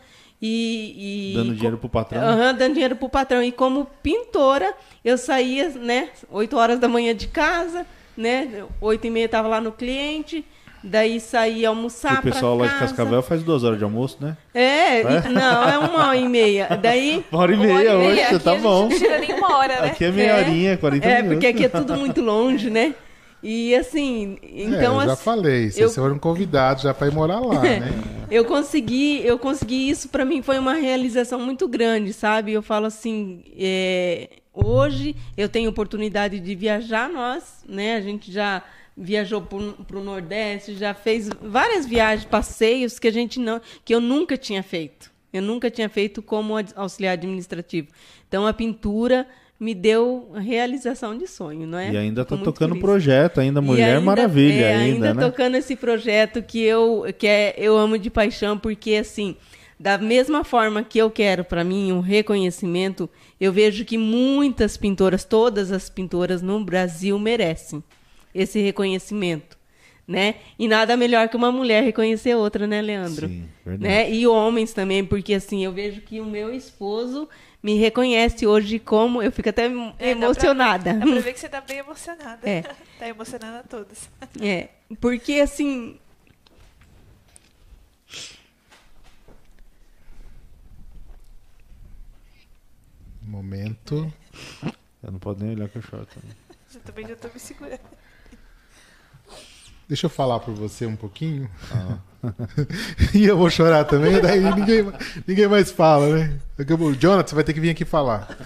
e, 0.42 1.32
e- 1.32 1.34
Dando 1.36 1.54
dinheiro 1.54 1.76
pro 1.78 1.88
patrão. 1.88 2.22
Aham, 2.22 2.54
dando 2.54 2.72
dinheiro 2.74 2.96
pro 2.96 3.08
patrão. 3.08 3.42
E 3.42 3.52
como 3.52 3.86
pintora, 4.02 4.72
eu 5.04 5.16
saía, 5.18 5.68
né, 5.70 6.08
oito 6.30 6.56
horas 6.56 6.78
da 6.78 6.88
manhã 6.88 7.14
de 7.14 7.26
casa, 7.28 7.86
né, 8.16 8.64
oito 8.80 9.06
e 9.06 9.10
meia 9.10 9.26
estava 9.26 9.48
lá 9.48 9.60
no 9.60 9.70
cliente, 9.72 10.44
daí 10.82 11.20
saía 11.20 11.68
almoçar 11.68 12.20
o 12.20 12.22
pessoal 12.22 12.56
lá 12.56 12.66
de. 12.66 12.78
Cascavel 12.78 13.22
faz 13.22 13.42
duas 13.42 13.62
horas 13.64 13.76
de 13.78 13.84
almoço, 13.84 14.16
né? 14.20 14.36
É, 14.54 15.00
e- 15.02 15.28
não, 15.28 15.68
é 15.68 15.78
uma 15.78 16.08
hora 16.08 16.16
e 16.16 16.26
meia. 16.28 16.68
Daí 16.80 17.22
Uma 17.30 17.42
hora 17.42 17.52
e 17.52 17.54
Uma 17.56 17.64
hora 17.64 17.74
meia 17.74 17.92
e 17.94 17.98
meia, 18.14 18.28
hoje, 18.30 18.38
tá 18.40 18.54
bom. 18.54 18.88
Não 18.88 18.98
tira 18.98 19.18
nem 19.18 19.34
uma 19.34 19.56
hora, 19.58 19.80
né? 19.82 19.86
Aqui 19.88 20.04
é 20.06 20.10
meia 20.10 20.30
É. 20.30 20.40
horinha, 20.40 20.76
40 20.78 21.06
É, 21.06 21.16
minutos. 21.16 21.32
porque 21.34 21.46
aqui 21.48 21.64
é 21.64 21.68
tudo 21.68 21.94
muito 21.96 22.20
longe, 22.22 22.70
né? 22.70 22.94
E 23.42 23.74
assim, 23.74 24.36
então 24.42 25.00
é, 25.00 25.02
eu 25.02 25.06
já 25.06 25.12
assim, 25.14 25.22
falei, 25.24 25.70
vocês 25.70 25.78
eu- 25.96 26.02
foram 26.02 26.18
convidados 26.18 26.82
já 26.82 26.92
para 26.92 27.06
ir 27.06 27.12
morar 27.14 27.40
lá, 27.40 27.60
né? 27.62 27.80
eu 28.30 28.44
consegui, 28.44 29.24
eu 29.24 29.38
consegui 29.38 29.88
isso 29.88 30.08
para 30.10 30.24
mim 30.24 30.42
foi 30.42 30.58
uma 30.58 30.74
realização 30.74 31.40
muito 31.40 31.66
grande, 31.66 32.12
sabe? 32.12 32.52
Eu 32.52 32.60
falo 32.62 32.86
assim, 32.86 33.42
é, 33.56 34.28
hoje 34.52 35.16
eu 35.36 35.48
tenho 35.48 35.70
oportunidade 35.70 36.38
de 36.38 36.54
viajar, 36.54 37.08
nós, 37.08 37.64
né? 37.66 37.96
A 37.96 38.00
gente 38.02 38.30
já 38.30 38.62
viajou 38.94 39.40
para 39.40 39.98
o 39.98 40.04
Nordeste, 40.04 40.74
já 40.74 40.92
fez 40.92 41.30
várias 41.40 41.86
viagens, 41.86 42.26
passeios 42.26 42.98
que 42.98 43.08
a 43.08 43.12
gente 43.12 43.40
não, 43.40 43.58
que 43.84 43.94
eu 43.94 44.00
nunca 44.00 44.36
tinha 44.36 44.62
feito. 44.62 45.10
Eu 45.32 45.40
nunca 45.40 45.70
tinha 45.70 45.88
feito 45.88 46.20
como 46.20 46.54
auxiliar 46.74 47.12
administrativo. 47.14 47.88
Então 48.28 48.46
a 48.46 48.52
pintura 48.52 49.26
me 49.60 49.74
deu 49.74 50.30
realização 50.34 51.16
de 51.18 51.26
sonho, 51.26 51.66
não 51.66 51.78
é? 51.78 51.92
E 51.92 51.96
ainda 51.96 52.24
tá 52.24 52.34
muito 52.34 52.46
tocando 52.46 52.70
feliz. 52.70 52.82
projeto, 52.82 53.40
ainda 53.40 53.60
Mulher 53.60 53.90
ainda- 53.96 54.00
Maravilha, 54.00 54.64
é, 54.64 54.74
ainda, 54.76 55.12
né? 55.12 55.20
tocando 55.22 55.54
esse 55.56 55.76
projeto 55.76 56.42
que 56.42 56.62
eu 56.62 57.04
que 57.18 57.26
é, 57.26 57.54
eu 57.58 57.76
amo 57.76 57.98
de 57.98 58.08
paixão, 58.08 58.56
porque 58.58 58.94
assim, 58.94 59.36
da 59.78 59.98
mesma 59.98 60.44
forma 60.44 60.82
que 60.82 60.98
eu 60.98 61.10
quero 61.10 61.44
para 61.44 61.62
mim 61.62 61.92
um 61.92 62.00
reconhecimento, 62.00 63.08
eu 63.38 63.52
vejo 63.52 63.84
que 63.84 63.98
muitas 63.98 64.78
pintoras, 64.78 65.24
todas 65.24 65.70
as 65.70 65.90
pintoras 65.90 66.40
no 66.40 66.64
Brasil 66.64 67.18
merecem 67.18 67.84
esse 68.34 68.60
reconhecimento, 68.62 69.58
né? 70.08 70.36
E 70.58 70.66
nada 70.68 70.96
melhor 70.96 71.28
que 71.28 71.36
uma 71.36 71.52
mulher 71.52 71.82
reconhecer 71.84 72.34
outra, 72.34 72.66
né, 72.66 72.80
Leandro? 72.80 73.28
Sim, 73.28 73.44
verdade. 73.64 73.82
né? 73.94 74.10
E 74.10 74.26
homens 74.26 74.72
também, 74.72 75.04
porque 75.04 75.34
assim, 75.34 75.64
eu 75.64 75.72
vejo 75.72 76.00
que 76.00 76.18
o 76.20 76.24
meu 76.24 76.52
esposo 76.54 77.28
me 77.62 77.76
reconhece 77.78 78.46
hoje 78.46 78.78
como 78.78 79.22
eu 79.22 79.30
fico 79.30 79.48
até 79.48 79.64
É, 79.66 79.68
dá 79.68 79.74
pra- 79.96 80.10
emocionada. 80.12 80.94
Dá 80.94 81.06
pra 81.06 81.20
ver 81.20 81.32
que 81.34 81.40
você 81.40 81.48
tá 81.48 81.60
bem 81.60 81.78
emocionada. 81.78 82.48
É. 82.48 82.62
tá 82.98 83.08
emocionando 83.08 83.58
a 83.58 83.62
todos. 83.62 84.08
É, 84.40 84.68
porque 85.00 85.34
assim. 85.40 85.98
Momento. 93.22 94.12
Eu 95.02 95.12
não 95.12 95.18
posso 95.18 95.40
nem 95.42 95.54
olhar 95.54 95.68
que 95.68 95.78
eu 95.78 95.82
choro 95.82 96.06
também. 96.06 96.30
Eu 96.72 96.80
também 96.82 97.06
já 97.08 97.16
tô 97.16 97.26
me 97.28 97.40
segurando. 97.40 97.80
Deixa 99.90 100.06
eu 100.06 100.10
falar 100.10 100.40
por 100.40 100.54
você 100.54 100.86
um 100.86 100.96
pouquinho. 100.96 101.50
e 103.12 103.24
eu 103.26 103.36
vou 103.36 103.50
chorar 103.50 103.84
também, 103.84 104.20
daí 104.22 104.40
ninguém, 104.40 104.90
ninguém 105.26 105.48
mais 105.48 105.70
fala, 105.70 106.16
né? 106.16 106.40
Acabou. 106.58 106.94
Jonathan, 106.94 107.28
você 107.28 107.34
vai 107.34 107.44
ter 107.44 107.52
que 107.52 107.60
vir 107.60 107.70
aqui 107.70 107.84
falar. 107.84 108.38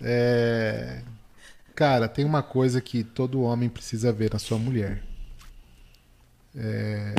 É, 0.00 1.00
Cara, 1.74 2.08
tem 2.08 2.24
uma 2.24 2.42
coisa 2.42 2.80
que 2.80 3.02
todo 3.02 3.42
homem 3.42 3.68
precisa 3.68 4.12
ver 4.12 4.32
na 4.32 4.38
sua 4.38 4.58
mulher. 4.58 5.02
É 6.54 7.14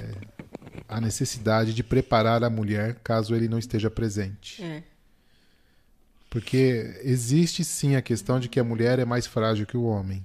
a 0.88 1.02
necessidade 1.02 1.74
de 1.74 1.84
preparar 1.84 2.44
a 2.44 2.50
mulher 2.50 2.96
caso 3.04 3.36
ele 3.36 3.48
não 3.48 3.58
esteja 3.58 3.90
presente. 3.90 4.62
É, 4.62 4.84
Porque 6.30 7.00
existe 7.04 7.64
sim 7.64 7.96
a 7.96 8.02
questão 8.02 8.40
de 8.40 8.48
que 8.48 8.60
a 8.60 8.64
mulher 8.64 9.00
é 9.00 9.06
mais 9.06 9.26
frágil 9.26 9.66
que 9.66 9.78
o 9.78 9.86
homem. 9.86 10.24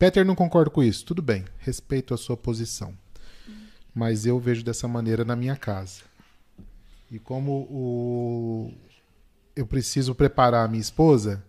Peter 0.00 0.24
não 0.24 0.34
concorda 0.34 0.70
com 0.70 0.82
isso. 0.82 1.04
Tudo 1.04 1.20
bem, 1.20 1.44
respeito 1.58 2.14
a 2.14 2.16
sua 2.16 2.34
posição. 2.34 2.94
Mas 3.94 4.24
eu 4.24 4.40
vejo 4.40 4.64
dessa 4.64 4.88
maneira 4.88 5.26
na 5.26 5.36
minha 5.36 5.54
casa. 5.54 6.00
E 7.10 7.18
como 7.18 7.68
o... 7.70 8.72
eu 9.54 9.66
preciso 9.66 10.14
preparar 10.14 10.64
a 10.64 10.68
minha 10.68 10.80
esposa, 10.80 11.44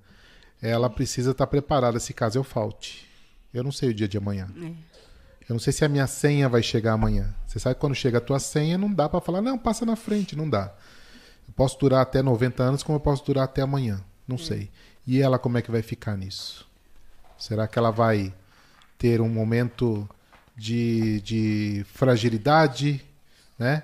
ela 0.61 0.89
precisa 0.89 1.31
estar 1.31 1.47
preparada 1.47 1.97
se 1.97 2.13
caso 2.13 2.37
eu 2.37 2.43
falte. 2.43 3.07
Eu 3.53 3.63
não 3.63 3.71
sei 3.71 3.91
o 3.91 3.93
dia 3.93 4.05
de 4.05 4.17
amanhã. 4.17 4.49
Eu 5.47 5.53
não 5.53 5.59
sei 5.59 5.71
se 5.71 5.85
a 5.85 5.89
minha 5.89 6.05
senha 6.05 6.49
vai 6.49 6.61
chegar 6.61 6.91
amanhã. 6.91 7.33
Você 7.47 7.57
sabe 7.57 7.75
que 7.75 7.79
quando 7.79 7.95
chega 7.95 8.17
a 8.17 8.21
tua 8.21 8.39
senha, 8.39 8.77
não 8.77 8.93
dá 8.93 9.07
para 9.07 9.21
falar, 9.21 9.41
não, 9.41 9.57
passa 9.57 9.85
na 9.85 9.95
frente, 9.95 10.35
não 10.35 10.49
dá. 10.49 10.75
Eu 11.47 11.53
posso 11.55 11.79
durar 11.79 12.01
até 12.01 12.21
90 12.21 12.61
anos, 12.61 12.83
como 12.83 12.97
eu 12.97 13.01
posso 13.01 13.25
durar 13.25 13.45
até 13.45 13.61
amanhã. 13.61 14.03
Não 14.27 14.37
sei. 14.37 14.69
E 15.07 15.21
ela, 15.21 15.39
como 15.39 15.57
é 15.57 15.61
que 15.61 15.71
vai 15.71 15.81
ficar 15.81 16.17
nisso? 16.17 16.69
Será 17.37 17.65
que 17.65 17.79
ela 17.79 17.91
vai 17.91 18.33
ter 19.01 19.19
um 19.19 19.27
momento 19.27 20.07
de, 20.55 21.21
de 21.21 21.83
fragilidade, 21.91 23.03
né? 23.57 23.81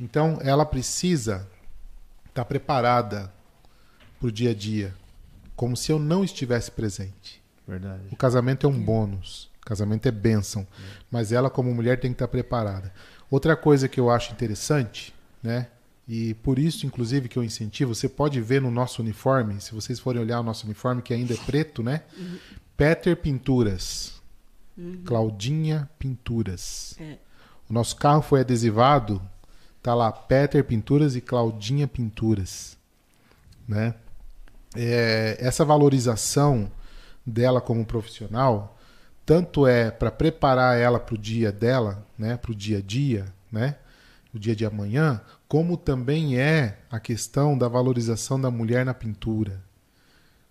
Então, 0.00 0.38
ela 0.42 0.64
precisa 0.64 1.48
estar 2.28 2.44
preparada 2.44 3.32
para 4.20 4.28
o 4.28 4.30
dia 4.30 4.52
a 4.52 4.54
dia, 4.54 4.94
como 5.56 5.76
se 5.76 5.90
eu 5.90 5.98
não 5.98 6.22
estivesse 6.22 6.70
presente. 6.70 7.42
Verdade. 7.66 8.02
O 8.12 8.16
casamento 8.16 8.64
é 8.64 8.70
um 8.70 8.80
bônus, 8.80 9.50
o 9.60 9.66
casamento 9.66 10.06
é 10.06 10.12
bênção, 10.12 10.64
mas 11.10 11.32
ela, 11.32 11.50
como 11.50 11.74
mulher, 11.74 11.98
tem 11.98 12.12
que 12.12 12.14
estar 12.14 12.28
preparada. 12.28 12.92
Outra 13.28 13.56
coisa 13.56 13.88
que 13.88 13.98
eu 13.98 14.08
acho 14.08 14.32
interessante, 14.32 15.12
né? 15.42 15.66
E 16.06 16.34
por 16.34 16.60
isso, 16.60 16.86
inclusive, 16.86 17.28
que 17.28 17.36
eu 17.36 17.42
incentivo, 17.42 17.92
você 17.92 18.08
pode 18.08 18.40
ver 18.40 18.60
no 18.60 18.70
nosso 18.70 19.02
uniforme, 19.02 19.60
se 19.60 19.74
vocês 19.74 19.98
forem 19.98 20.22
olhar 20.22 20.38
o 20.38 20.44
nosso 20.44 20.64
uniforme, 20.64 21.02
que 21.02 21.12
ainda 21.12 21.34
é 21.34 21.38
preto, 21.38 21.82
né? 21.82 22.02
Peter 22.76 23.16
Pinturas. 23.16 24.13
Claudinha 25.04 25.88
Pinturas. 25.98 26.96
É. 27.00 27.18
O 27.68 27.72
nosso 27.72 27.96
carro 27.96 28.22
foi 28.22 28.40
adesivado, 28.40 29.22
tá 29.82 29.94
lá 29.94 30.10
Peter 30.10 30.62
Pinturas 30.64 31.16
e 31.16 31.20
Claudinha 31.20 31.86
Pinturas, 31.86 32.76
né? 33.66 33.94
É, 34.76 35.36
essa 35.38 35.64
valorização 35.64 36.70
dela 37.24 37.60
como 37.60 37.86
profissional, 37.86 38.76
tanto 39.24 39.66
é 39.66 39.90
para 39.90 40.10
preparar 40.10 40.76
ela 40.78 40.98
para 40.98 41.14
o 41.14 41.18
dia 41.18 41.50
dela, 41.50 42.04
né, 42.18 42.36
para 42.36 42.50
o 42.50 42.54
dia 42.54 42.78
a 42.78 42.82
dia, 42.82 43.24
né, 43.50 43.76
o 44.34 44.38
dia 44.38 44.54
de 44.54 44.66
amanhã, 44.66 45.20
como 45.48 45.76
também 45.76 46.38
é 46.38 46.78
a 46.90 46.98
questão 46.98 47.56
da 47.56 47.68
valorização 47.68 48.38
da 48.40 48.50
mulher 48.50 48.84
na 48.84 48.92
pintura. 48.92 49.62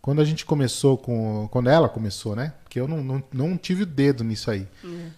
Quando 0.03 0.21
a 0.21 0.25
gente 0.25 0.45
começou 0.45 0.97
com. 0.97 1.47
Quando 1.49 1.69
ela 1.69 1.88
começou, 1.88 2.35
né? 2.35 2.53
Porque 2.65 2.77
eu 2.77 2.89
não, 2.89 3.01
não, 3.01 3.23
não 3.31 3.57
tive 3.57 3.84
o 3.84 3.85
dedo 3.85 4.21
nisso 4.21 4.51
aí. 4.51 4.67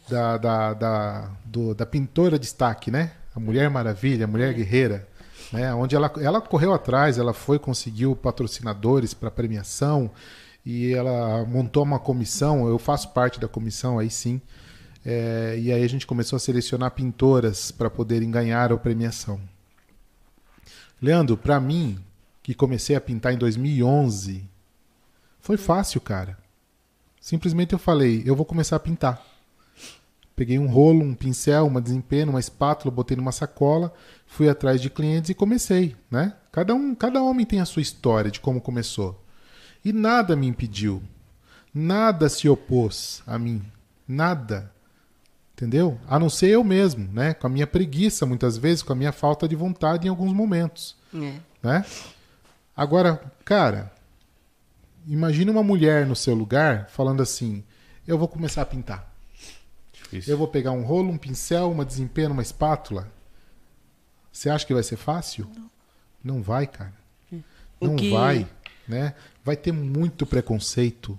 Da, 0.07 0.37
da, 0.37 0.73
da, 0.75 1.31
do- 1.43 1.73
da 1.73 1.87
pintora 1.87 2.37
destaque, 2.37 2.91
né? 2.91 3.13
A 3.35 3.39
Mulher 3.39 3.67
Maravilha, 3.67 4.25
a 4.25 4.27
Mulher 4.27 4.53
Guerreira. 4.53 5.07
Né? 5.51 5.73
Onde 5.73 5.95
ela, 5.95 6.13
ela 6.21 6.39
correu 6.39 6.71
atrás, 6.71 7.17
ela 7.17 7.33
foi, 7.33 7.57
conseguiu 7.57 8.15
patrocinadores 8.15 9.11
para 9.15 9.31
premiação 9.31 10.11
e 10.63 10.93
ela 10.93 11.43
montou 11.45 11.81
uma 11.81 11.97
comissão. 11.97 12.67
Eu 12.67 12.77
faço 12.77 13.09
parte 13.09 13.39
da 13.39 13.47
comissão 13.47 13.97
aí 13.97 14.11
sim. 14.11 14.39
É, 15.03 15.57
e 15.59 15.71
aí 15.71 15.83
a 15.83 15.89
gente 15.89 16.05
começou 16.05 16.37
a 16.37 16.39
selecionar 16.39 16.91
pintoras 16.91 17.71
para 17.71 17.89
poderem 17.89 18.29
ganhar 18.29 18.71
a 18.71 18.77
premiação. 18.77 19.39
Leandro, 21.01 21.35
para 21.37 21.59
mim, 21.59 21.97
que 22.43 22.53
comecei 22.53 22.95
a 22.95 23.01
pintar 23.01 23.33
em 23.33 23.37
2011, 23.37 24.43
foi 25.45 25.57
fácil, 25.57 26.01
cara. 26.01 26.35
Simplesmente 27.22 27.72
eu 27.73 27.77
falei, 27.77 28.23
eu 28.26 28.35
vou 28.35 28.45
começar 28.47 28.77
a 28.77 28.80
pintar. 28.80 29.23
Peguei 30.35 30.57
um 30.57 30.65
rolo, 30.67 31.03
um 31.03 31.13
pincel, 31.13 31.67
uma 31.67 31.80
desempeno, 31.80 32.31
uma 32.31 32.39
espátula, 32.39 32.91
botei 32.91 33.15
numa 33.15 33.31
sacola, 33.31 33.93
fui 34.26 34.49
atrás 34.49 34.81
de 34.81 34.89
clientes 34.89 35.30
e 35.30 35.35
comecei, 35.35 35.95
né? 36.09 36.34
Cada 36.51 36.73
um, 36.73 36.95
cada 36.95 37.22
homem 37.22 37.45
tem 37.45 37.61
a 37.61 37.65
sua 37.65 37.84
história 37.84 38.31
de 38.31 38.39
como 38.39 38.59
começou. 38.59 39.23
E 39.84 39.93
nada 39.93 40.35
me 40.35 40.47
impediu. 40.47 41.01
Nada 41.72 42.27
se 42.27 42.49
opôs 42.49 43.22
a 43.27 43.38
mim. 43.38 43.61
Nada. 44.07 44.72
Entendeu? 45.53 45.99
A 46.07 46.17
não 46.17 46.30
ser 46.30 46.49
eu 46.49 46.63
mesmo, 46.63 47.07
né? 47.13 47.35
Com 47.35 47.45
a 47.45 47.49
minha 47.51 47.67
preguiça, 47.67 48.26
muitas 48.26 48.57
vezes, 48.57 48.81
com 48.81 48.93
a 48.93 48.95
minha 48.95 49.11
falta 49.11 49.47
de 49.47 49.55
vontade 49.55 50.07
em 50.07 50.09
alguns 50.09 50.34
momentos, 50.34 50.95
É. 51.13 51.34
né? 51.61 51.85
Agora, 52.76 53.22
cara, 53.45 53.93
imagina 55.07 55.52
uma 55.52 55.64
mulher 55.64 56.06
no 56.06 56.15
seu 56.15 56.34
lugar 56.36 56.88
falando 56.90 57.22
assim: 57.22 57.64
eu 58.07 58.18
vou 58.18 58.27
começar 58.27 58.61
a 58.61 58.65
pintar. 58.65 59.14
Difícil. 59.94 60.34
Eu 60.34 60.38
vou 60.38 60.48
pegar 60.48 60.72
um 60.72 60.84
rolo, 60.84 61.10
um 61.10 61.18
pincel, 61.18 61.72
uma 61.72 61.86
desempeno, 61.86 62.34
uma 62.34 62.41
espátula. 62.44 63.11
Você 64.32 64.49
acha 64.49 64.65
que 64.65 64.73
vai 64.73 64.84
ser 64.84 64.98
fácil? 64.98 65.49
Não, 66.23 66.41
vai, 66.41 66.68
cara. 66.68 66.94
O 67.80 67.88
Não 67.88 67.95
que- 67.95 68.10
vai, 68.11 68.48
né? 68.88 69.14
Vai 69.44 69.56
ter 69.56 69.72
muito 69.72 70.26
preconceito, 70.26 71.18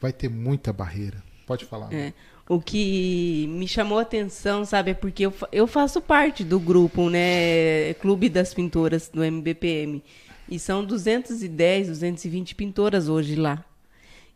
vai 0.00 0.12
ter 0.12 0.28
muita 0.28 0.72
barreira. 0.72 1.22
Pode 1.46 1.64
falar. 1.64 1.92
É. 1.92 2.12
O 2.48 2.60
que 2.60 3.46
me 3.48 3.66
chamou 3.66 3.98
a 3.98 4.02
atenção, 4.02 4.64
sabe, 4.64 4.92
é 4.92 4.94
porque 4.94 5.26
eu, 5.26 5.34
eu 5.50 5.66
faço 5.66 6.00
parte 6.00 6.44
do 6.44 6.60
grupo, 6.60 7.10
né, 7.10 7.92
Clube 7.94 8.28
das 8.28 8.54
Pintoras 8.54 9.08
do 9.08 9.22
MBPM. 9.24 10.02
E 10.48 10.58
são 10.58 10.84
210, 10.84 11.88
220 11.88 12.54
pintoras 12.54 13.08
hoje 13.08 13.34
lá. 13.34 13.64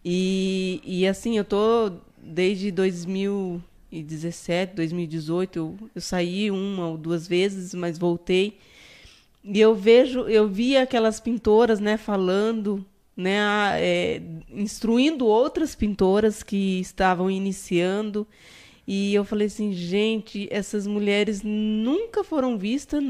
E, 0.05 0.81
e 0.85 1.07
assim, 1.07 1.37
eu 1.37 1.45
tô 1.45 1.93
desde 2.17 2.71
2017, 2.71 4.75
2018, 4.75 5.57
eu, 5.57 5.77
eu 5.95 6.01
saí 6.01 6.51
uma 6.51 6.89
ou 6.89 6.99
duas 6.99 7.29
vezes, 7.29 7.75
mas 7.75 7.99
voltei. 7.99 8.59
E 9.45 9.61
eu 9.61 9.75
vejo, 9.75 10.21
eu 10.29 10.49
vi 10.49 10.77
aquelas 10.77 11.21
pintoras, 11.21 11.81
né, 11.81 11.97
falando, 11.97 12.85
né, 13.17 13.39
é, 13.77 14.23
instruindo 14.51 15.27
outras 15.27 15.75
pintoras 15.75 16.43
que 16.43 16.81
estavam 16.81 17.31
iniciando. 17.31 18.27
E 18.93 19.15
eu 19.15 19.25
falei 19.25 19.47
assim, 19.47 19.73
gente, 19.73 20.49
essas 20.51 20.85
mulheres 20.85 21.43
nunca 21.45 22.25
foram 22.25 22.59
vistas, 22.59 23.01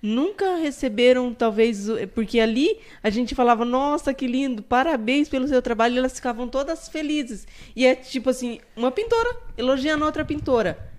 nunca 0.00 0.56
receberam, 0.56 1.34
talvez, 1.34 1.88
porque 2.14 2.40
ali 2.40 2.78
a 3.02 3.10
gente 3.10 3.34
falava, 3.34 3.62
nossa, 3.62 4.14
que 4.14 4.26
lindo, 4.26 4.62
parabéns 4.62 5.28
pelo 5.28 5.46
seu 5.46 5.60
trabalho, 5.60 5.94
e 5.94 5.98
elas 5.98 6.14
ficavam 6.14 6.48
todas 6.48 6.88
felizes. 6.88 7.46
E 7.76 7.84
é 7.84 7.94
tipo 7.94 8.30
assim, 8.30 8.60
uma 8.74 8.90
pintora 8.90 9.36
elogiando 9.58 10.06
outra 10.06 10.24
pintora. 10.24 10.90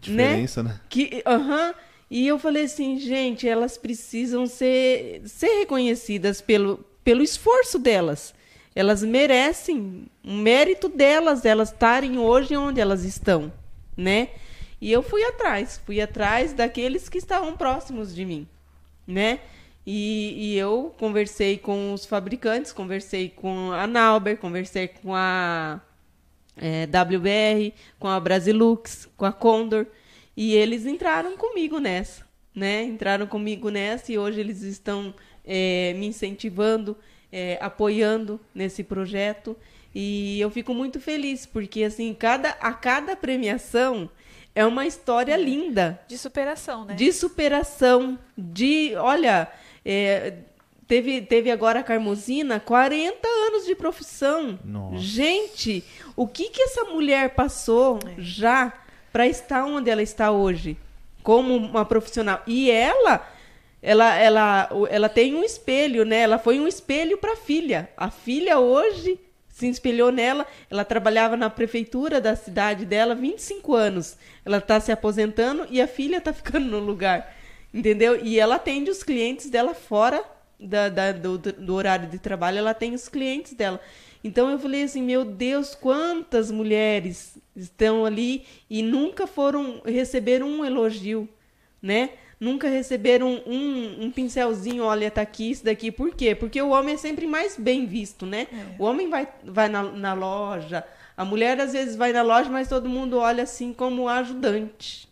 Diferença, 0.00 0.62
né? 0.62 0.80
Que, 0.88 1.20
aham. 1.26 1.74
E 2.08 2.28
eu 2.28 2.38
falei 2.38 2.62
assim, 2.62 2.96
gente, 3.00 3.48
elas 3.48 3.76
precisam 3.76 4.46
ser, 4.46 5.22
ser 5.24 5.58
reconhecidas 5.58 6.40
pelo, 6.40 6.84
pelo 7.02 7.24
esforço 7.24 7.76
delas. 7.76 8.32
Elas 8.78 9.02
merecem 9.02 10.06
um 10.24 10.36
mérito 10.36 10.88
delas, 10.88 11.44
elas 11.44 11.72
estarem 11.72 12.16
hoje 12.16 12.56
onde 12.56 12.80
elas 12.80 13.02
estão, 13.04 13.52
né? 13.96 14.28
E 14.80 14.92
eu 14.92 15.02
fui 15.02 15.20
atrás, 15.24 15.80
fui 15.84 16.00
atrás 16.00 16.52
daqueles 16.52 17.08
que 17.08 17.18
estavam 17.18 17.56
próximos 17.56 18.14
de 18.14 18.24
mim, 18.24 18.46
né? 19.04 19.40
E, 19.84 20.52
e 20.52 20.56
eu 20.56 20.94
conversei 20.96 21.58
com 21.58 21.92
os 21.92 22.06
fabricantes, 22.06 22.70
conversei 22.70 23.28
com 23.28 23.72
a 23.72 23.84
Nauber, 23.84 24.38
conversei 24.38 24.86
com 24.86 25.12
a 25.12 25.80
é, 26.56 26.86
WBR, 26.86 27.74
com 27.98 28.06
a 28.06 28.20
Brasilux, 28.20 29.08
com 29.16 29.24
a 29.24 29.32
Condor, 29.32 29.86
e 30.36 30.54
eles 30.54 30.86
entraram 30.86 31.36
comigo 31.36 31.80
nessa, 31.80 32.24
né? 32.54 32.84
Entraram 32.84 33.26
comigo 33.26 33.70
nessa 33.70 34.12
e 34.12 34.18
hoje 34.18 34.38
eles 34.38 34.62
estão 34.62 35.12
é, 35.44 35.94
me 35.94 36.06
incentivando, 36.06 36.96
é, 37.32 37.58
apoiando 37.60 38.40
nesse 38.54 38.82
projeto 38.82 39.56
e 39.94 40.40
eu 40.40 40.50
fico 40.50 40.74
muito 40.74 41.00
feliz 41.00 41.46
porque 41.46 41.82
assim 41.82 42.14
cada 42.14 42.50
a 42.60 42.72
cada 42.72 43.16
premiação 43.16 44.10
é 44.54 44.66
uma 44.66 44.86
história 44.86 45.36
linda 45.36 46.00
De 46.08 46.18
superação, 46.18 46.84
né? 46.84 46.94
de 46.94 47.12
superação, 47.12 48.18
de, 48.36 48.92
olha, 48.96 49.46
é, 49.84 50.34
teve, 50.88 51.20
teve 51.20 51.48
agora 51.48 51.78
a 51.78 51.82
Carmosina, 51.84 52.58
40 52.58 53.28
anos 53.46 53.66
de 53.66 53.76
profissão. 53.76 54.58
Nossa. 54.64 54.96
Gente, 54.98 55.84
o 56.16 56.26
que 56.26 56.50
que 56.50 56.62
essa 56.62 56.84
mulher 56.86 57.36
passou 57.36 58.00
já 58.18 58.72
para 59.12 59.28
estar 59.28 59.64
onde 59.64 59.88
ela 59.88 60.02
está 60.02 60.32
hoje, 60.32 60.76
como 61.22 61.54
uma 61.54 61.84
profissional? 61.84 62.42
E 62.44 62.68
ela, 62.68 63.24
ela, 63.80 64.14
ela, 64.16 64.68
ela 64.90 65.08
tem 65.08 65.34
um 65.34 65.44
espelho, 65.44 66.04
né? 66.04 66.20
Ela 66.20 66.38
foi 66.38 66.58
um 66.60 66.66
espelho 66.66 67.18
para 67.18 67.32
a 67.32 67.36
filha. 67.36 67.88
A 67.96 68.10
filha 68.10 68.58
hoje 68.58 69.18
se 69.48 69.68
espelhou 69.68 70.10
nela. 70.10 70.46
Ela 70.70 70.84
trabalhava 70.84 71.36
na 71.36 71.48
prefeitura 71.48 72.20
da 72.20 72.34
cidade 72.34 72.84
dela 72.84 73.14
25 73.14 73.74
anos. 73.74 74.16
Ela 74.44 74.58
está 74.58 74.80
se 74.80 74.90
aposentando 74.92 75.66
e 75.70 75.80
a 75.80 75.86
filha 75.86 76.16
está 76.18 76.32
ficando 76.34 76.66
no 76.66 76.78
lugar. 76.80 77.34
Entendeu? 77.72 78.18
E 78.24 78.38
ela 78.40 78.56
atende 78.56 78.90
os 78.90 79.02
clientes 79.02 79.50
dela 79.50 79.74
fora 79.74 80.24
da, 80.58 80.88
da- 80.88 81.12
do, 81.12 81.38
do 81.38 81.74
horário 81.74 82.08
de 82.08 82.18
trabalho, 82.18 82.58
ela 82.58 82.74
tem 82.74 82.94
os 82.94 83.08
clientes 83.08 83.52
dela. 83.52 83.80
Então 84.24 84.50
eu 84.50 84.58
falei 84.58 84.82
assim, 84.82 85.02
meu 85.02 85.24
Deus, 85.24 85.74
quantas 85.74 86.50
mulheres 86.50 87.38
estão 87.54 88.04
ali 88.04 88.44
e 88.68 88.82
nunca 88.82 89.26
foram 89.26 89.80
receber 89.84 90.42
um 90.42 90.64
elogio, 90.64 91.28
né? 91.80 92.10
Nunca 92.40 92.68
receberam 92.68 93.42
um, 93.46 94.04
um 94.04 94.10
pincelzinho, 94.10 94.84
olha, 94.84 95.10
tá 95.10 95.22
aqui, 95.22 95.50
isso 95.50 95.64
daqui. 95.64 95.90
Por 95.90 96.14
quê? 96.14 96.34
Porque 96.34 96.60
o 96.62 96.70
homem 96.70 96.94
é 96.94 96.98
sempre 96.98 97.26
mais 97.26 97.56
bem 97.56 97.86
visto, 97.86 98.24
né? 98.26 98.46
O 98.78 98.84
homem 98.84 99.08
vai, 99.08 99.28
vai 99.44 99.68
na, 99.68 99.82
na 99.82 100.14
loja, 100.14 100.84
a 101.16 101.24
mulher 101.24 101.60
às 101.60 101.72
vezes 101.72 101.96
vai 101.96 102.12
na 102.12 102.22
loja, 102.22 102.48
mas 102.48 102.68
todo 102.68 102.88
mundo 102.88 103.18
olha 103.18 103.42
assim 103.42 103.72
como 103.72 104.08
ajudante, 104.08 105.08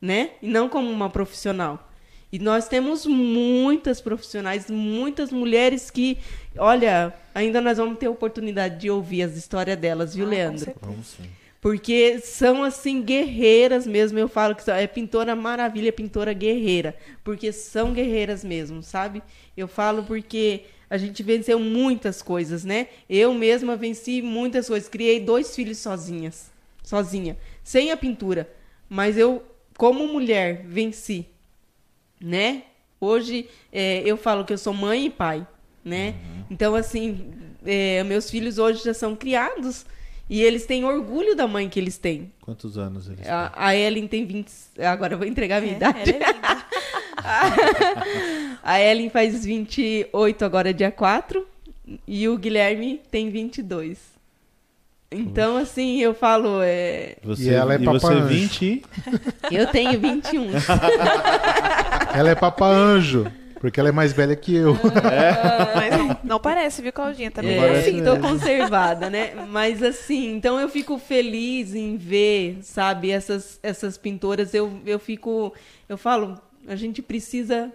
né? 0.00 0.30
E 0.40 0.48
não 0.48 0.68
como 0.68 0.88
uma 0.90 1.10
profissional. 1.10 1.84
E 2.30 2.38
nós 2.38 2.68
temos 2.68 3.06
muitas 3.06 4.00
profissionais, 4.02 4.70
muitas 4.70 5.32
mulheres 5.32 5.90
que, 5.90 6.18
olha, 6.58 7.14
ainda 7.34 7.58
nós 7.60 7.78
vamos 7.78 7.98
ter 7.98 8.06
oportunidade 8.06 8.78
de 8.78 8.90
ouvir 8.90 9.22
as 9.22 9.34
histórias 9.34 9.78
delas, 9.78 10.14
viu, 10.14 10.26
Ah, 10.26 10.28
Leandro? 10.28 10.74
Vamos 10.82 11.06
sim. 11.06 11.24
Porque 11.60 12.20
são 12.20 12.62
assim 12.62 13.02
guerreiras 13.02 13.86
mesmo. 13.86 14.18
Eu 14.18 14.28
falo 14.28 14.54
que 14.54 14.70
é 14.70 14.86
pintora 14.86 15.34
maravilha, 15.34 15.92
pintora 15.92 16.32
guerreira, 16.32 16.96
porque 17.24 17.52
são 17.52 17.92
guerreiras 17.92 18.44
mesmo, 18.44 18.82
sabe? 18.82 19.22
Eu 19.56 19.66
falo 19.66 20.04
porque 20.04 20.64
a 20.88 20.96
gente 20.96 21.22
venceu 21.22 21.58
muitas 21.58 22.22
coisas, 22.22 22.64
né? 22.64 22.88
Eu 23.08 23.34
mesma 23.34 23.76
venci 23.76 24.22
muitas 24.22 24.68
coisas. 24.68 24.88
Criei 24.88 25.20
dois 25.20 25.54
filhos 25.54 25.78
sozinhas, 25.78 26.50
sozinha, 26.82 27.36
sem 27.64 27.90
a 27.90 27.96
pintura. 27.96 28.48
Mas 28.88 29.18
eu, 29.18 29.42
como 29.76 30.06
mulher, 30.06 30.64
venci, 30.64 31.26
né? 32.20 32.62
Hoje 33.00 33.48
é, 33.72 34.02
eu 34.04 34.16
falo 34.16 34.44
que 34.44 34.52
eu 34.52 34.58
sou 34.58 34.72
mãe 34.72 35.06
e 35.06 35.10
pai, 35.10 35.46
né? 35.84 36.14
Então 36.50 36.74
assim, 36.74 37.32
é, 37.66 38.02
meus 38.04 38.30
filhos 38.30 38.58
hoje 38.58 38.84
já 38.84 38.94
são 38.94 39.14
criados 39.14 39.84
e 40.30 40.42
eles 40.42 40.66
têm 40.66 40.84
orgulho 40.84 41.34
da 41.34 41.46
mãe 41.46 41.68
que 41.68 41.78
eles 41.80 41.96
têm. 41.98 42.32
Quantos 42.40 42.76
anos 42.78 43.06
eles 43.06 43.20
têm? 43.20 43.30
A, 43.30 43.52
a 43.54 43.74
Ellen 43.76 44.06
tem 44.06 44.24
20. 44.26 44.50
Agora 44.80 45.14
eu 45.14 45.18
vou 45.18 45.26
entregar 45.26 45.58
a 45.58 45.60
minha 45.60 45.74
É, 45.74 45.76
idade. 45.76 46.10
ela 46.10 46.24
é 46.24 46.32
linda. 46.32 46.68
A 48.62 48.80
Ellen 48.80 49.10
faz 49.10 49.44
28 49.44 50.44
agora, 50.44 50.72
dia 50.72 50.90
4. 50.90 51.46
E 52.06 52.28
o 52.28 52.36
Guilherme 52.38 53.00
tem 53.10 53.30
22. 53.30 53.98
Então, 55.10 55.56
assim, 55.56 56.00
eu 56.00 56.12
falo, 56.12 56.60
é, 56.62 57.16
Você, 57.24 57.44
E 57.44 57.48
ela 57.54 57.72
é 57.74 57.78
e 57.80 57.84
Papa 57.84 57.98
você 57.98 58.12
Anjo. 58.12 58.26
20 58.28 58.82
eu 59.50 59.66
tenho 59.68 59.98
21. 59.98 60.48
Ela 62.14 62.30
é 62.30 62.34
Papa 62.34 62.66
Anjo, 62.66 63.26
porque 63.58 63.78
ela 63.80 63.88
é 63.88 63.92
mais 63.92 64.12
velha 64.12 64.34
que 64.36 64.54
eu. 64.54 64.74
Mas 65.74 65.96
não, 65.98 66.18
não 66.24 66.40
parece, 66.40 66.80
viu, 66.82 66.92
Claudinha? 66.92 67.30
Também 67.30 67.56
É, 67.56 67.60
parece 67.60 67.90
sim, 67.90 68.02
tô 68.02 68.14
mesmo. 68.16 68.28
conservada, 68.28 69.10
né? 69.10 69.34
Mas 69.48 69.82
assim, 69.82 70.32
então 70.34 70.58
eu 70.60 70.68
fico 70.68 70.98
feliz 70.98 71.74
em 71.74 71.96
ver, 71.96 72.58
sabe, 72.62 73.10
essas, 73.10 73.58
essas 73.62 73.96
pintoras. 73.98 74.54
Eu, 74.54 74.80
eu 74.86 74.98
fico, 74.98 75.52
eu 75.88 75.98
falo, 75.98 76.40
a 76.66 76.76
gente 76.76 77.02
precisa 77.02 77.72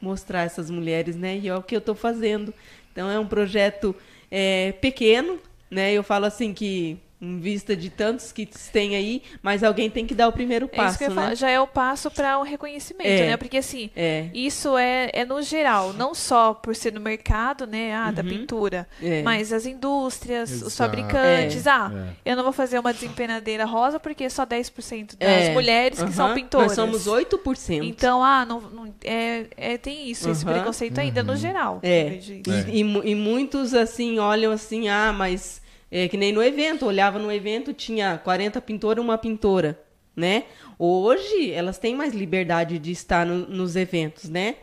mostrar 0.00 0.42
essas 0.42 0.70
mulheres, 0.70 1.16
né? 1.16 1.38
E 1.38 1.48
é 1.48 1.54
o 1.54 1.62
que 1.62 1.76
eu 1.76 1.80
tô 1.80 1.94
fazendo. 1.94 2.52
Então 2.92 3.10
é 3.10 3.18
um 3.18 3.26
projeto 3.26 3.94
é, 4.30 4.72
pequeno, 4.80 5.38
né? 5.70 5.92
Eu 5.92 6.02
falo 6.02 6.24
assim 6.26 6.52
que 6.52 6.98
em 7.20 7.38
vista 7.38 7.76
de 7.76 7.90
tantos 7.90 8.32
que 8.32 8.46
tem 8.72 8.96
aí, 8.96 9.22
mas 9.42 9.62
alguém 9.62 9.90
tem 9.90 10.06
que 10.06 10.14
dar 10.14 10.28
o 10.28 10.32
primeiro 10.32 10.66
É 10.66 10.68
isso 10.68 10.76
passo, 10.76 10.98
que 10.98 11.04
eu 11.04 11.08
ia 11.10 11.14
né? 11.14 11.22
falar. 11.22 11.34
Já 11.34 11.50
é 11.50 11.60
o 11.60 11.66
passo 11.66 12.10
para 12.10 12.38
o 12.38 12.42
reconhecimento, 12.42 13.06
É. 13.08 13.26
né? 13.26 13.36
Porque 13.36 13.58
assim, 13.58 13.90
É. 13.94 14.28
isso 14.32 14.76
é, 14.78 15.10
é 15.12 15.24
no 15.24 15.42
geral, 15.42 15.92
não 15.92 16.14
só 16.14 16.54
por 16.54 16.74
ser 16.74 16.92
no 16.92 17.00
mercado, 17.00 17.66
né, 17.66 17.94
ah, 17.94 18.10
da 18.10 18.24
pintura, 18.24 18.88
É. 19.02 19.22
mas 19.22 19.52
as 19.52 19.66
indústrias, 19.66 20.50
os 20.50 20.62
Exato. 20.62 20.76
fabricantes, 20.76 21.66
ah, 21.66 21.90
É. 22.24 22.30
eu 22.32 22.36
não 22.36 22.42
vou 22.42 22.52
fazer 22.52 22.78
uma 22.78 22.92
desempenadeira 22.92 23.64
rosa 23.64 24.00
porque 24.00 24.28
só 24.30 24.44
10% 24.46 25.16
das 25.18 25.28
É. 25.28 25.52
mulheres 25.52 26.02
que 26.02 26.12
são 26.12 26.32
pintoras. 26.34 26.68
Nós 26.68 26.76
somos 26.76 27.06
8%. 27.06 27.84
Então, 27.84 28.22
ah, 28.24 28.44
não, 28.46 28.60
não- 28.60 28.94
é, 29.04 29.44
é, 29.56 29.76
tem 29.78 30.08
isso, 30.10 30.30
esse 30.30 30.44
Aham. 30.44 30.54
preconceito 30.54 30.98
ainda 30.98 31.22
no 31.22 31.36
geral. 31.36 31.80
É. 31.82 32.18
E, 32.18 32.80
e 32.80 33.10
e 33.10 33.14
muitos 33.14 33.74
assim 33.74 34.18
olham 34.18 34.52
assim, 34.52 34.88
ah, 34.88 35.12
mas 35.12 35.59
é 35.90 36.08
que 36.08 36.16
nem 36.16 36.32
no 36.32 36.42
evento, 36.42 36.86
olhava 36.86 37.18
no 37.18 37.30
evento, 37.32 37.72
tinha 37.72 38.18
40 38.18 38.60
pintoras, 38.60 39.02
uma 39.04 39.18
pintora, 39.18 39.78
né? 40.14 40.44
Hoje 40.78 41.50
elas 41.52 41.78
têm 41.78 41.94
mais 41.94 42.14
liberdade 42.14 42.78
de 42.78 42.92
estar 42.92 43.26
no- 43.26 43.46
nos 43.48 43.76
eventos, 43.76 44.28
né? 44.28 44.56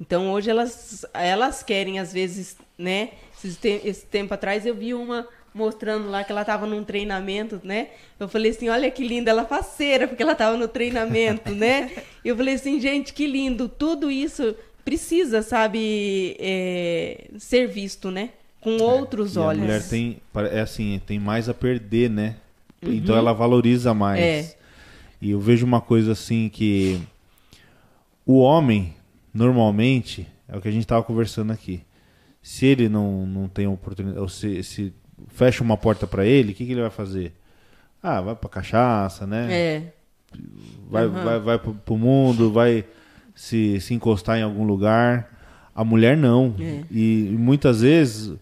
Então 0.00 0.30
hoje 0.30 0.48
elas 0.50 1.04
elas 1.12 1.62
querem 1.62 1.98
às 1.98 2.12
vezes, 2.12 2.56
né? 2.76 3.10
Esse, 3.44 3.80
esse 3.84 4.06
tempo 4.06 4.32
atrás 4.34 4.64
eu 4.66 4.74
vi 4.74 4.94
uma 4.94 5.26
mostrando 5.52 6.08
lá 6.08 6.22
que 6.22 6.30
ela 6.30 6.42
estava 6.42 6.66
num 6.66 6.84
treinamento, 6.84 7.60
né? 7.64 7.88
Eu 8.20 8.28
falei 8.28 8.50
assim, 8.52 8.68
olha 8.68 8.90
que 8.90 9.02
linda, 9.06 9.30
ela 9.30 9.44
faceira, 9.44 10.06
porque 10.06 10.22
ela 10.22 10.32
estava 10.32 10.56
no 10.56 10.68
treinamento, 10.68 11.52
né? 11.52 11.90
Eu 12.24 12.36
falei 12.36 12.54
assim, 12.54 12.78
gente, 12.80 13.12
que 13.12 13.26
lindo, 13.26 13.68
tudo 13.68 14.10
isso 14.10 14.54
precisa, 14.84 15.42
sabe, 15.42 16.36
é, 16.38 17.28
ser 17.38 17.66
visto, 17.66 18.10
né? 18.10 18.30
Com 18.60 18.76
outros 18.78 19.36
É, 19.36 19.40
E 19.40 19.42
a 19.42 19.46
olhos. 19.46 19.60
mulher 19.62 19.88
tem, 19.88 20.18
é 20.52 20.60
assim, 20.60 21.00
tem 21.06 21.18
mais 21.18 21.48
a 21.48 21.54
perder, 21.54 22.10
né? 22.10 22.36
Então 22.82 23.16
ela 23.16 23.32
valoriza 23.32 23.92
mais. 23.94 24.20
Uhum. 24.20 24.26
É. 24.26 24.54
E 25.20 25.30
eu 25.30 25.40
vejo 25.40 25.64
uma 25.66 25.80
coisa 25.80 26.12
assim 26.12 26.48
que 26.48 27.00
o 28.26 28.38
homem, 28.38 28.94
normalmente, 29.34 30.26
é 30.48 30.56
o 30.56 30.60
que 30.60 30.68
a 30.68 30.70
gente 30.70 30.82
estava 30.84 31.02
conversando 31.02 31.52
aqui. 31.52 31.82
Se 32.42 32.66
ele 32.66 32.88
não, 32.88 33.26
não 33.26 33.48
tem 33.48 33.66
oportunidade, 33.66 34.20
ou 34.20 34.28
se, 34.28 34.62
se 34.62 34.92
fecha 35.28 35.62
uma 35.62 35.76
porta 35.76 36.06
para 36.06 36.24
ele, 36.24 36.52
o 36.52 36.54
que, 36.54 36.64
que 36.64 36.72
ele 36.72 36.80
vai 36.82 36.90
fazer? 36.90 37.32
Ah, 38.02 38.20
vai 38.20 38.34
pra 38.36 38.48
cachaça, 38.48 39.26
né? 39.26 39.48
É, 39.50 39.82
vai, 40.88 41.06
Uhum. 41.06 41.24
vai, 41.24 41.38
vai 41.40 41.58
pro, 41.58 41.74
pro 41.74 41.96
mundo, 41.98 42.52
vai 42.52 42.84
se, 43.34 43.80
se 43.80 43.92
encostar 43.94 44.38
em 44.38 44.42
algum 44.42 44.64
lugar. 44.64 45.36
A 45.74 45.82
mulher 45.84 46.16
não. 46.16 46.54
É. 46.60 46.82
E, 46.90 47.34
muitas 47.38 47.80
vezes, 47.82 48.34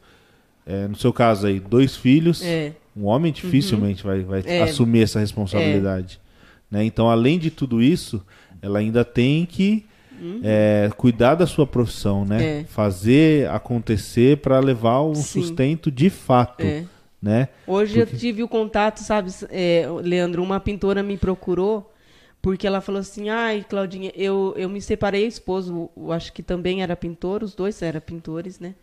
é, 0.67 0.89
no 0.89 0.97
seu 0.97 1.13
caso 1.13 1.47
aí, 1.47 1.61
dois 1.61 1.97
filhos, 1.97 2.43
é, 2.43 2.73
um 2.97 3.05
homem 3.07 3.33
dificilmente 3.33 4.03
vai, 4.03 4.23
vai 4.23 4.43
É. 4.45 4.63
assumir 4.63 5.03
essa 5.03 5.21
responsabilidade. 5.21 6.21
Né? 6.71 6.85
Então, 6.85 7.09
além 7.09 7.39
de 7.39 7.51
tudo 7.51 7.81
isso, 7.81 8.21
ela 8.61 8.81
ainda 8.81 9.05
tem 9.05 9.47
que 9.47 9.87
é, 10.43 10.91
cuidar 10.97 11.35
da 11.35 11.47
sua 11.47 11.67
profissão, 11.67 12.25
né? 12.25 12.37
Uhum. 12.39 12.43
É. 12.43 12.65
Fazer 12.65 13.49
acontecer 13.51 14.39
para 14.39 14.59
levar 14.61 15.03
um 15.03 15.15
Sim. 15.15 15.43
sustento 15.43 15.91
de 15.91 16.09
fato, 16.09 16.65
é. 16.65 16.85
né? 17.23 17.49
Hoje 17.67 17.99
eu 17.99 18.07
tive 18.07 18.43
o 18.43 18.49
contato, 18.49 18.99
sabe, 19.01 19.31
Leandro, 20.03 20.43
uma 20.43 20.59
pintora 20.59 21.03
me 21.03 21.17
procurou 21.19 21.93
porque 22.41 22.67
ela 22.67 22.81
falou 22.81 23.01
assim, 23.01 23.29
ai, 23.29 23.67
Claudinha, 23.69 24.13
eu, 24.15 24.55
eu 24.57 24.69
me 24.69 24.81
separei, 24.81 25.25
o 25.25 25.29
esposo, 25.29 25.91
acho 26.11 26.33
que 26.33 26.43
também 26.43 26.81
era 26.81 26.95
pintor, 26.95 27.43
os 27.43 27.55
dois 27.55 27.83
eram 27.83 28.01
pintores, 28.01 28.61
né? 28.61 28.75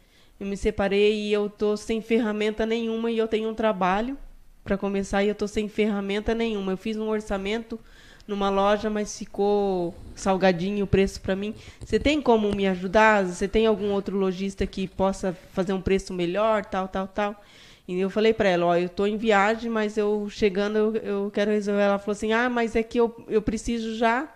Eu 0.44 0.48
me 0.50 0.58
separei 0.58 1.14
e 1.14 1.32
eu 1.32 1.50
tô 1.50 1.78
sem 1.78 2.02
ferramenta 2.02 2.66
nenhuma 2.66 3.10
e 3.10 3.18
eu 3.18 3.30
tenho 3.30 3.50
um 3.50 3.54
trabalho 3.54 4.18
para 4.62 4.78
começar 4.78 5.24
e 5.24 5.30
eu 5.30 5.36
tô 5.36 5.48
sem 5.48 5.70
ferramenta 5.70 6.36
nenhuma. 6.36 6.74
Eu 6.74 6.78
fiz 6.78 6.98
um 6.98 7.08
orçamento 7.08 7.80
numa 8.28 8.50
loja, 8.50 8.90
mas 8.90 9.18
ficou 9.18 9.96
salgadinho 10.14 10.84
o 10.84 10.88
preço 10.88 11.22
para 11.22 11.34
mim. 11.34 11.56
Você 11.80 11.98
tem 11.98 12.22
como 12.22 12.54
me 12.54 12.68
ajudar? 12.68 13.26
Você 13.26 13.48
tem 13.48 13.66
algum 13.66 13.92
outro 13.92 14.18
lojista 14.18 14.68
que 14.68 14.86
possa 14.86 15.32
fazer 15.54 15.72
um 15.72 15.80
preço 15.80 16.14
melhor, 16.14 16.66
tal, 16.66 16.90
tal, 16.90 17.08
tal? 17.08 17.42
E 17.88 17.98
eu 17.98 18.10
falei 18.10 18.34
para 18.34 18.50
ela, 18.50 18.66
ó, 18.66 18.76
eu 18.76 18.90
tô 18.90 19.06
em 19.06 19.16
viagem, 19.16 19.72
mas 19.72 19.98
eu 19.98 20.28
chegando 20.30 20.78
eu, 20.78 20.96
eu 20.98 21.32
quero 21.32 21.52
resolver. 21.52 21.84
Ela 21.84 22.00
falou 22.00 22.12
assim, 22.12 22.34
ah, 22.34 22.50
mas 22.50 22.76
é 22.76 22.84
que 22.84 23.00
eu, 23.00 23.16
eu 23.30 23.42
preciso 23.42 23.96
já 23.96 24.28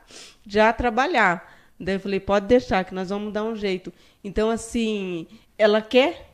já 0.45 0.71
trabalhar. 0.71 1.57
Daí 1.77 1.95
eu 1.95 1.99
falei, 1.99 2.19
pode 2.21 2.47
deixar, 2.47 2.85
que 2.85 2.95
nós 2.95 3.09
vamos 3.09 3.33
dar 3.33 3.43
um 3.43 3.55
jeito. 3.57 3.93
Então, 4.23 4.49
assim, 4.49 5.27
ela 5.57 5.81
quer 5.81 6.29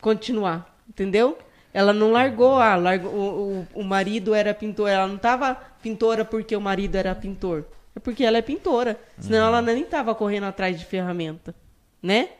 continuar, 0.00 0.78
entendeu? 0.88 1.38
Ela 1.72 1.92
não 1.92 2.12
largou, 2.12 2.58
ah, 2.58 2.76
largou 2.76 3.12
o, 3.12 3.66
o, 3.74 3.80
o 3.80 3.84
marido 3.84 4.34
era 4.34 4.54
pintor, 4.54 4.88
ela 4.88 5.06
não 5.06 5.16
estava 5.16 5.54
pintora 5.82 6.24
porque 6.24 6.56
o 6.56 6.60
marido 6.60 6.96
era 6.96 7.14
pintor. 7.14 7.64
É 7.94 8.00
porque 8.00 8.24
ela 8.24 8.38
é 8.38 8.42
pintora. 8.42 8.98
Senão 9.18 9.48
ela 9.48 9.60
nem 9.60 9.82
estava 9.82 10.14
correndo 10.14 10.44
atrás 10.44 10.78
de 10.78 10.84
ferramenta, 10.84 11.54
né? 12.02 12.30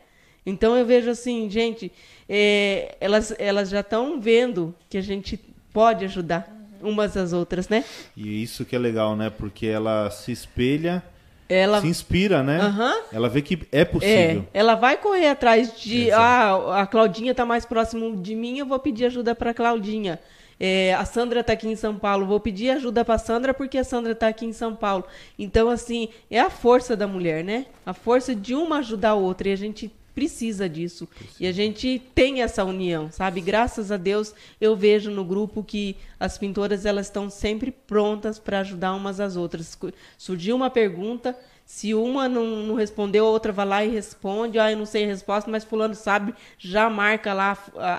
Então 0.45 0.75
eu 0.75 0.85
vejo 0.85 1.09
assim, 1.09 1.49
gente, 1.49 1.91
é, 2.27 2.95
elas, 2.99 3.33
elas 3.37 3.69
já 3.69 3.81
estão 3.81 4.19
vendo 4.19 4.73
que 4.89 4.97
a 4.97 5.01
gente 5.01 5.37
pode 5.73 6.05
ajudar 6.05 6.49
umas 6.81 7.17
às 7.17 7.33
outras, 7.33 7.67
né? 7.67 7.83
E 8.15 8.41
isso 8.41 8.65
que 8.65 8.75
é 8.75 8.79
legal, 8.79 9.15
né? 9.15 9.29
Porque 9.29 9.67
ela 9.67 10.09
se 10.09 10.31
espelha, 10.31 11.03
Ela 11.49 11.81
se 11.81 11.87
inspira, 11.87 12.43
né? 12.43 12.59
Aham. 12.59 12.95
Ela 13.11 13.27
vê 13.27 13.41
que 13.41 13.59
é 13.71 13.81
É, 13.81 13.85
possível. 13.85 14.45
ela 14.53 14.75
vai 14.75 14.97
correr 14.97 15.27
atrás 15.29 15.73
de. 15.79 16.09
Exato. 16.09 16.69
Ah, 16.69 16.81
a 16.81 16.85
Claudinha 16.87 17.33
tá 17.33 17.43
mais 17.45 17.65
próximo 17.65 18.15
de 18.15 18.35
mim, 18.35 18.59
eu 18.59 18.67
vou 18.67 18.77
pedir 18.77 19.05
ajuda 19.05 19.33
para 19.33 19.53
Claudinha. 19.53 20.19
É, 20.61 20.93
a 20.93 21.05
Sandra 21.05 21.41
tá 21.43 21.53
aqui 21.53 21.67
em 21.69 21.75
São 21.75 21.95
Paulo, 21.95 22.25
vou 22.25 22.39
pedir 22.39 22.69
ajuda 22.71 23.03
para 23.05 23.17
Sandra 23.17 23.53
porque 23.53 23.77
a 23.77 23.83
Sandra 23.83 24.13
tá 24.13 24.27
aqui 24.27 24.45
em 24.45 24.51
São 24.53 24.75
Paulo. 24.75 25.05
Então, 25.39 25.69
assim, 25.69 26.09
é 26.29 26.39
a 26.39 26.49
força 26.49 26.95
da 26.97 27.07
mulher, 27.07 27.43
né? 27.45 27.65
A 27.85 27.93
força 27.93 28.35
de 28.35 28.53
uma 28.53 28.79
ajudar 28.79 29.11
a 29.11 29.15
outra 29.15 29.47
e 29.49 29.53
a 29.53 29.55
gente 29.55 29.89
precisa 30.19 30.67
disso. 30.67 31.07
E 31.39 31.47
a 31.47 31.51
gente 31.53 32.01
tem 32.13 32.41
essa 32.41 32.65
união, 32.65 33.09
sabe? 33.09 33.39
Graças 33.39 33.89
a 33.89 33.95
Deus, 33.95 34.35
eu 34.59 34.75
vejo 34.75 35.09
no 35.09 35.23
grupo 35.23 35.63
que 35.63 35.95
as 36.19 36.37
pintoras 36.37 36.85
elas 36.85 37.05
estão 37.05 37.29
sempre 37.29 37.71
prontas 37.71 38.37
para 38.37 38.59
ajudar 38.59 38.93
umas 38.93 39.21
às 39.21 39.37
outras. 39.37 39.77
Surgiu 40.17 40.57
uma 40.57 40.69
pergunta, 40.69 41.33
Se 41.71 41.93
uma 41.93 42.27
não, 42.27 42.63
não 42.63 42.73
respondeu, 42.73 43.27
a 43.27 43.29
outra 43.29 43.51
vai 43.53 43.65
lá 43.65 43.85
e 43.85 43.89
responde. 43.89 44.57
Ah, 44.57 44.71
eu 44.71 44.77
não 44.77 44.87
sei 44.87 45.03
a 45.03 45.07
resposta, 45.07 45.51
mas 45.51 45.63
fulano 45.63 45.93
sabe, 45.93 46.33
já 46.57 46.89
marca 46.89 47.31
lá 47.31 47.55
a, 47.77 47.93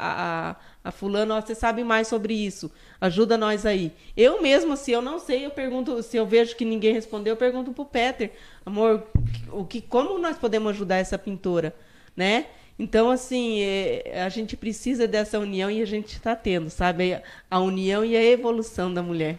a, 0.51 0.57
a 0.83 0.91
fulano, 0.91 1.35
ó, 1.35 1.41
você 1.41 1.55
sabe 1.55 1.85
mais 1.85 2.09
sobre 2.09 2.35
isso. 2.35 2.69
Ajuda 3.01 3.39
nós 3.39 3.65
aí. 3.65 3.93
Eu 4.17 4.43
mesma, 4.43 4.75
se 4.75 4.91
eu 4.91 5.01
não 5.01 5.21
sei, 5.21 5.47
eu 5.47 5.51
pergunto, 5.53 6.03
se 6.03 6.17
eu 6.17 6.27
vejo 6.27 6.57
que 6.57 6.65
ninguém 6.65 6.93
respondeu, 6.93 7.35
eu 7.35 7.37
pergunto 7.37 7.73
pro 7.73 7.85
Peter, 7.85 8.33
amor, 8.67 9.07
o 9.53 9.65
que, 9.65 9.81
como 9.81 10.19
nós 10.19 10.37
podemos 10.37 10.71
ajudar 10.71 10.97
essa 10.97 11.17
pintora, 11.17 11.73
né? 12.17 12.47
Então, 12.79 13.11
assim, 13.11 13.61
é, 13.61 14.23
a 14.25 14.29
gente 14.31 14.57
precisa 14.57 15.07
dessa 15.07 15.39
união 15.39 15.71
e 15.71 15.83
a 15.83 15.85
gente 15.85 16.15
está 16.15 16.35
tendo, 16.35 16.71
sabe? 16.71 17.21
A 17.51 17.59
união 17.61 18.05
e 18.05 18.17
a 18.17 18.25
evolução 18.25 18.93
da 18.93 19.03
mulher. 19.03 19.39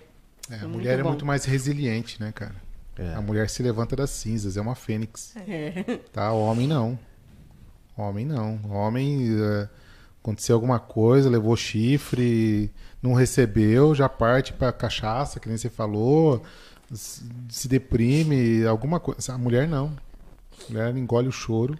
É, 0.49 0.57
a 0.57 0.67
mulher 0.67 0.99
é 0.99 1.03
muito 1.03 1.25
mais 1.25 1.45
resiliente, 1.45 2.21
né, 2.21 2.31
cara? 2.31 2.55
É. 2.97 3.15
A 3.15 3.21
mulher 3.21 3.49
se 3.49 3.63
levanta 3.63 3.95
das 3.95 4.11
cinzas, 4.11 4.57
é 4.57 4.61
uma 4.61 4.75
fênix. 4.75 5.35
É. 5.47 5.99
Tá? 6.13 6.31
O 6.33 6.41
homem 6.41 6.67
não. 6.67 6.99
O 7.97 8.01
homem 8.01 8.25
não. 8.25 8.59
O 8.65 8.73
homem 8.73 9.31
uh, 9.31 9.67
aconteceu 10.21 10.55
alguma 10.55 10.79
coisa, 10.79 11.29
levou 11.29 11.55
chifre, 11.55 12.69
não 13.01 13.13
recebeu, 13.13 13.95
já 13.95 14.07
parte 14.07 14.53
para 14.53 14.71
cachaça, 14.71 15.39
que 15.39 15.47
nem 15.47 15.57
você 15.57 15.69
falou, 15.69 16.43
se 16.93 17.67
deprime, 17.67 18.65
alguma 18.65 18.99
coisa. 18.99 19.33
A 19.33 19.37
mulher 19.37 19.67
não. 19.67 19.97
A 20.69 20.71
mulher 20.71 20.95
engole 20.95 21.27
o 21.27 21.31
choro, 21.31 21.77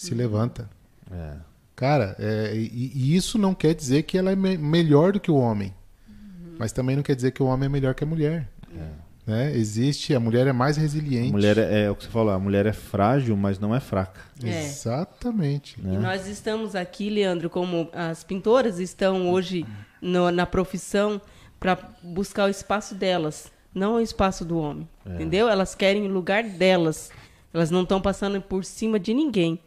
se 0.00 0.14
levanta. 0.14 0.68
É. 1.10 1.36
Cara, 1.76 2.16
é, 2.18 2.54
e, 2.54 2.92
e, 2.94 3.16
isso 3.16 3.38
não 3.38 3.54
quer 3.54 3.74
dizer 3.74 4.02
que 4.02 4.16
ela 4.16 4.30
é 4.30 4.36
me 4.36 4.56
melhor 4.56 5.12
do 5.12 5.20
que 5.20 5.30
o 5.30 5.36
homem. 5.36 5.74
Uhum. 6.08 6.56
Mas 6.58 6.72
também 6.72 6.96
não 6.96 7.02
quer 7.02 7.14
dizer 7.14 7.32
que 7.32 7.42
o 7.42 7.46
homem 7.46 7.66
é 7.66 7.68
melhor 7.68 7.94
que 7.94 8.04
a 8.04 8.06
mulher. 8.06 8.48
É. 8.74 8.88
Né? 9.26 9.56
Existe, 9.56 10.14
a 10.14 10.20
mulher 10.20 10.46
é 10.46 10.52
mais 10.52 10.76
resiliente. 10.76 11.28
A 11.28 11.32
mulher 11.32 11.58
é, 11.58 11.84
é, 11.84 11.90
o 11.90 11.94
que 11.94 12.04
você 12.04 12.10
falou, 12.10 12.32
a 12.32 12.38
mulher 12.38 12.66
é 12.66 12.72
frágil, 12.72 13.36
mas 13.36 13.58
não 13.58 13.74
é 13.74 13.80
fraca. 13.80 14.20
É. 14.42 14.64
Exatamente. 14.64 15.80
Né? 15.80 15.94
E 15.94 15.98
nós 15.98 16.26
estamos 16.26 16.74
aqui, 16.74 17.10
Leandro, 17.10 17.50
como 17.50 17.90
as 17.92 18.24
pintoras 18.24 18.78
estão 18.78 19.30
hoje 19.30 19.66
no, 20.00 20.30
na 20.30 20.46
profissão 20.46 21.20
para 21.58 21.78
buscar 22.02 22.46
o 22.46 22.50
espaço 22.50 22.94
delas, 22.94 23.52
não 23.74 23.94
o 23.96 24.00
espaço 24.00 24.44
do 24.44 24.58
homem. 24.58 24.88
É. 25.04 25.14
Entendeu? 25.14 25.48
Elas 25.48 25.74
querem 25.74 26.06
o 26.06 26.12
lugar 26.12 26.42
delas. 26.42 27.10
Elas 27.52 27.70
não 27.70 27.82
estão 27.82 28.00
passando 28.00 28.40
por 28.40 28.64
cima 28.64 28.98
de 28.98 29.12
ninguém. 29.12 29.60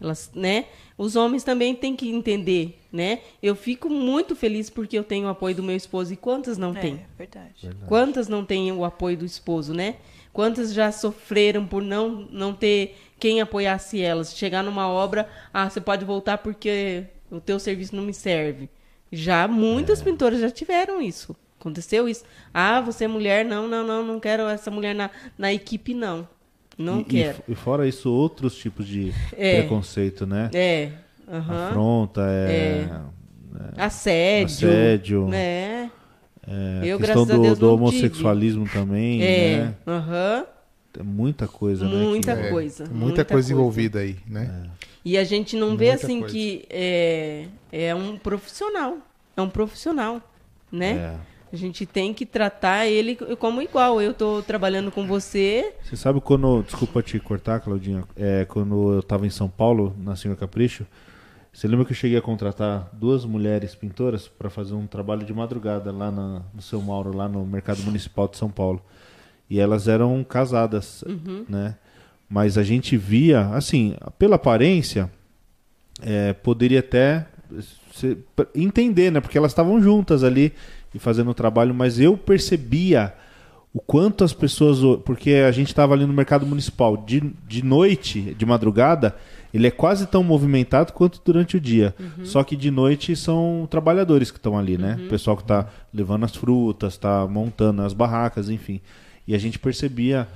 Elas, 0.00 0.30
né? 0.34 0.66
Os 0.98 1.16
homens 1.16 1.42
também 1.42 1.74
têm 1.74 1.96
que 1.96 2.08
entender, 2.10 2.78
né? 2.92 3.20
Eu 3.42 3.54
fico 3.54 3.88
muito 3.88 4.36
feliz 4.36 4.68
porque 4.68 4.98
eu 4.98 5.04
tenho 5.04 5.26
o 5.26 5.30
apoio 5.30 5.54
do 5.54 5.62
meu 5.62 5.76
esposo 5.76 6.12
e 6.12 6.16
quantas 6.16 6.58
não 6.58 6.76
é, 6.76 6.80
têm? 6.80 7.00
Verdade. 7.16 7.54
verdade. 7.62 7.86
Quantas 7.86 8.28
não 8.28 8.44
têm 8.44 8.70
o 8.72 8.84
apoio 8.84 9.16
do 9.16 9.24
esposo, 9.24 9.72
né? 9.72 9.96
Quantas 10.32 10.74
já 10.74 10.92
sofreram 10.92 11.66
por 11.66 11.82
não 11.82 12.28
não 12.30 12.52
ter 12.52 12.96
quem 13.18 13.40
apoiasse 13.40 14.00
elas? 14.00 14.36
Chegar 14.36 14.62
numa 14.62 14.86
obra, 14.86 15.28
ah, 15.52 15.68
você 15.68 15.80
pode 15.80 16.04
voltar 16.04 16.38
porque 16.38 17.04
o 17.30 17.40
teu 17.40 17.58
serviço 17.58 17.96
não 17.96 18.02
me 18.02 18.12
serve. 18.12 18.68
Já 19.10 19.48
muitas 19.48 20.00
é. 20.00 20.04
pintoras 20.04 20.40
já 20.40 20.50
tiveram 20.50 21.00
isso. 21.00 21.34
Aconteceu 21.58 22.08
isso. 22.08 22.24
Ah, 22.52 22.80
você 22.80 23.04
é 23.04 23.08
mulher, 23.08 23.44
não, 23.44 23.66
não, 23.66 23.84
não, 23.84 24.04
não 24.04 24.20
quero 24.20 24.42
essa 24.42 24.70
mulher 24.70 24.94
na, 24.94 25.10
na 25.38 25.52
equipe, 25.52 25.94
não. 25.94 26.28
Não 26.78 27.00
e, 27.00 27.04
quero. 27.04 27.38
E, 27.48 27.54
fora 27.54 27.88
isso, 27.88 28.12
outros 28.12 28.56
tipos 28.56 28.86
de 28.86 29.12
é. 29.36 29.60
preconceito, 29.60 30.26
né? 30.26 30.50
É. 30.52 30.90
Uhum. 31.26 31.38
Afronta, 31.38 32.22
é, 32.28 32.52
é. 32.52 32.90
é. 33.78 33.82
Assédio. 33.82 34.68
Assédio. 34.68 35.30
É. 35.32 35.90
é 36.46 36.80
Eu, 36.84 36.98
questão 36.98 37.26
do, 37.26 37.40
Deus, 37.40 37.58
do 37.58 37.72
homossexualismo 37.72 38.64
tive. 38.64 38.78
também. 38.78 39.22
É. 39.22 39.56
Né? 39.58 39.74
Uhum. 39.86 40.46
Tem 40.92 41.02
muita 41.02 41.48
coisa, 41.48 41.84
muita 41.84 41.98
né? 41.98 42.06
Muita 42.06 42.32
é, 42.32 42.50
coisa. 42.50 42.84
Muita, 42.84 42.98
muita 42.98 43.24
coisa, 43.24 43.32
coisa 43.32 43.52
envolvida 43.52 43.98
aí, 44.00 44.16
né? 44.26 44.64
É. 44.64 44.86
E 45.04 45.16
a 45.16 45.24
gente 45.24 45.56
não 45.56 45.68
muita 45.68 45.84
vê 45.84 45.90
assim 45.90 46.20
coisa. 46.20 46.34
que 46.34 46.64
é, 46.68 47.46
é 47.72 47.94
um 47.94 48.16
profissional. 48.16 48.98
É 49.36 49.42
um 49.42 49.48
profissional, 49.48 50.20
né? 50.70 50.92
É. 50.92 51.35
A 51.56 51.58
gente 51.58 51.86
tem 51.86 52.12
que 52.12 52.26
tratar 52.26 52.86
ele 52.86 53.16
como 53.38 53.62
igual. 53.62 53.98
Eu 53.98 54.10
estou 54.10 54.42
trabalhando 54.42 54.90
com 54.90 55.06
você. 55.06 55.72
Você 55.82 55.96
sabe 55.96 56.20
quando. 56.20 56.62
Desculpa 56.62 57.02
te 57.02 57.18
cortar, 57.18 57.60
Claudinha. 57.60 58.04
É, 58.14 58.44
quando 58.44 58.92
eu 58.92 58.98
estava 58.98 59.26
em 59.26 59.30
São 59.30 59.48
Paulo, 59.48 59.96
na 59.98 60.14
Senhor 60.14 60.36
Capricho, 60.36 60.84
você 61.50 61.66
lembra 61.66 61.86
que 61.86 61.92
eu 61.92 61.96
cheguei 61.96 62.18
a 62.18 62.20
contratar 62.20 62.90
duas 62.92 63.24
mulheres 63.24 63.74
pintoras 63.74 64.28
para 64.28 64.50
fazer 64.50 64.74
um 64.74 64.86
trabalho 64.86 65.24
de 65.24 65.32
madrugada 65.32 65.90
lá 65.90 66.10
na, 66.10 66.42
no 66.54 66.60
seu 66.60 66.82
Mauro, 66.82 67.16
lá 67.16 67.26
no 67.26 67.46
Mercado 67.46 67.82
Municipal 67.84 68.28
de 68.28 68.36
São 68.36 68.50
Paulo. 68.50 68.82
E 69.48 69.58
elas 69.58 69.88
eram 69.88 70.22
casadas, 70.22 71.00
uhum. 71.04 71.46
né? 71.48 71.76
Mas 72.28 72.58
a 72.58 72.62
gente 72.62 72.98
via, 72.98 73.48
assim, 73.54 73.96
pela 74.18 74.36
aparência, 74.36 75.10
é, 76.02 76.34
poderia 76.34 76.80
até 76.80 77.26
entender, 78.54 79.10
né? 79.10 79.20
Porque 79.20 79.38
elas 79.38 79.52
estavam 79.52 79.80
juntas 79.80 80.22
ali 80.22 80.52
e 80.96 80.98
fazendo 80.98 81.30
o 81.30 81.34
trabalho, 81.34 81.74
mas 81.74 82.00
eu 82.00 82.16
percebia 82.16 83.12
o 83.72 83.78
quanto 83.78 84.24
as 84.24 84.32
pessoas. 84.32 84.78
Porque 85.04 85.32
a 85.46 85.52
gente 85.52 85.68
estava 85.68 85.92
ali 85.92 86.06
no 86.06 86.12
mercado 86.12 86.46
municipal 86.46 86.96
de, 86.96 87.22
de 87.46 87.62
noite, 87.62 88.34
de 88.34 88.46
madrugada, 88.46 89.14
ele 89.52 89.66
é 89.66 89.70
quase 89.70 90.06
tão 90.06 90.24
movimentado 90.24 90.94
quanto 90.94 91.20
durante 91.22 91.56
o 91.56 91.60
dia. 91.60 91.94
Uhum. 92.00 92.24
Só 92.24 92.42
que 92.42 92.56
de 92.56 92.70
noite 92.70 93.14
são 93.14 93.68
trabalhadores 93.70 94.30
que 94.30 94.38
estão 94.38 94.58
ali, 94.58 94.78
né? 94.78 94.96
Uhum. 94.98 95.06
O 95.06 95.08
pessoal 95.10 95.36
que 95.36 95.42
está 95.42 95.66
levando 95.92 96.24
as 96.24 96.34
frutas, 96.34 96.94
está 96.94 97.26
montando 97.26 97.82
as 97.82 97.92
barracas, 97.92 98.48
enfim. 98.48 98.80
E 99.28 99.34
a 99.34 99.38
gente 99.38 99.58
percebia 99.58 100.26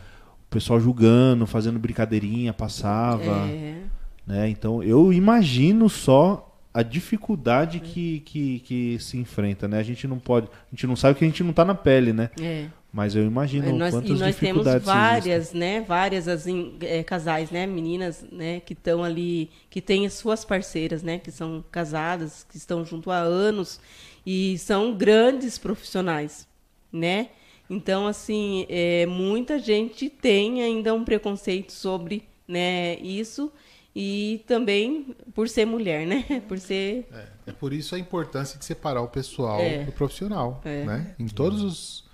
o 0.47 0.51
pessoal 0.51 0.79
julgando, 0.79 1.47
fazendo 1.47 1.79
brincadeirinha, 1.79 2.53
passava. 2.53 3.49
É. 3.49 3.83
Né? 4.27 4.51
Então 4.51 4.83
eu 4.83 5.11
imagino 5.11 5.89
só 5.89 6.50
a 6.73 6.83
dificuldade 6.83 7.79
é. 7.79 7.81
que, 7.81 8.21
que, 8.21 8.61
que 8.61 8.99
se 9.01 9.19
enfrenta, 9.19 9.67
né? 9.67 9.79
A 9.79 9.83
gente 9.83 10.07
não 10.07 10.19
pode, 10.19 10.47
a 10.47 10.71
gente 10.75 10.87
não 10.87 10.97
sabe 10.97 11.19
que 11.19 11.25
a 11.25 11.29
gente 11.29 11.43
não 11.43 11.51
está 11.51 11.65
na 11.65 11.75
pele, 11.75 12.13
né? 12.13 12.31
É. 12.41 12.67
Mas 12.93 13.15
eu 13.15 13.25
imagino 13.25 13.73
nós, 13.77 13.95
quantas 13.95 14.11
e 14.11 14.13
nós 14.15 14.35
dificuldades 14.35 14.85
temos 14.85 15.01
várias, 15.01 15.53
né? 15.53 15.81
Várias 15.81 16.27
assim, 16.27 16.77
é, 16.81 17.03
casais, 17.05 17.51
né? 17.51 17.67
Meninas, 17.67 18.25
né? 18.33 18.61
Que 18.61 18.73
estão 18.73 19.05
ali, 19.05 19.51
que 19.69 19.81
têm 19.81 20.07
as 20.07 20.15
suas 20.15 20.45
parceiras, 20.45 21.03
né? 21.03 21.19
Que 21.19 21.31
são 21.31 21.65
casadas, 21.71 22.45
que 22.49 22.57
estão 22.57 22.85
junto 22.85 23.11
há 23.11 23.19
anos 23.19 23.81
e 24.27 24.59
são 24.59 24.95
grandes 24.97 25.57
profissionais, 25.57 26.49
né? 26.93 27.29
Então, 27.69 28.09
assim, 28.09 28.67
é, 28.69 29.07
muita 29.07 29.59
gente 29.61 30.11
tem 30.11 30.61
ainda 30.61 30.93
um 30.93 31.05
preconceito 31.05 31.73
sobre, 31.73 32.25
né? 32.47 32.97
Isso 32.97 33.53
e 33.95 34.45
também 34.47 35.15
por 35.35 35.49
ser 35.49 35.67
mulher, 35.67 36.07
né? 36.07 36.43
Por 36.47 36.59
ser. 36.59 37.09
É, 37.13 37.51
é 37.51 37.53
por 37.53 37.73
isso 37.73 37.95
a 37.95 37.99
importância 37.99 38.59
de 38.59 38.65
separar 38.65 39.03
o 39.03 39.09
pessoal 39.09 39.61
é. 39.61 39.85
do 39.85 39.93
profissional, 39.93 40.61
é. 40.65 40.85
né? 40.85 41.15
Em 41.19 41.27
todos 41.27 41.63
os. 41.63 42.11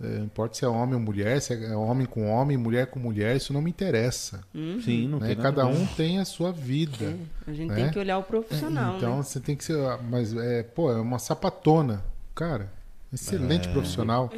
É, 0.00 0.18
não 0.18 0.24
importa 0.24 0.56
se 0.56 0.64
é 0.64 0.68
homem 0.68 0.94
ou 0.94 1.00
mulher, 1.00 1.40
se 1.40 1.52
é 1.54 1.76
homem 1.76 2.06
com 2.06 2.28
homem, 2.28 2.56
mulher 2.56 2.88
com 2.88 2.98
mulher, 2.98 3.36
isso 3.36 3.52
não 3.52 3.62
me 3.62 3.70
interessa. 3.70 4.42
Uhum. 4.52 4.80
Sim, 4.80 5.06
não 5.06 5.20
né? 5.20 5.28
tem 5.28 5.36
Cada 5.36 5.64
um 5.64 5.86
tem 5.86 6.18
a 6.18 6.24
sua 6.24 6.50
vida. 6.50 7.04
É, 7.46 7.50
a 7.50 7.54
gente 7.54 7.68
né? 7.68 7.76
tem 7.76 7.90
que 7.90 7.98
olhar 8.00 8.18
o 8.18 8.24
profissional. 8.24 8.96
Então 8.96 9.18
né? 9.18 9.22
você 9.22 9.38
tem 9.38 9.54
que 9.54 9.64
ser. 9.64 9.78
Mas, 10.10 10.36
é, 10.36 10.64
pô, 10.64 10.90
é 10.90 11.00
uma 11.00 11.20
sapatona. 11.20 12.04
Cara, 12.34 12.72
excelente 13.12 13.68
é. 13.68 13.72
profissional. 13.72 14.28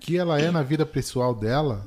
que 0.00 0.16
ela 0.16 0.40
é 0.40 0.50
na 0.50 0.62
vida 0.62 0.86
pessoal 0.86 1.34
dela, 1.34 1.86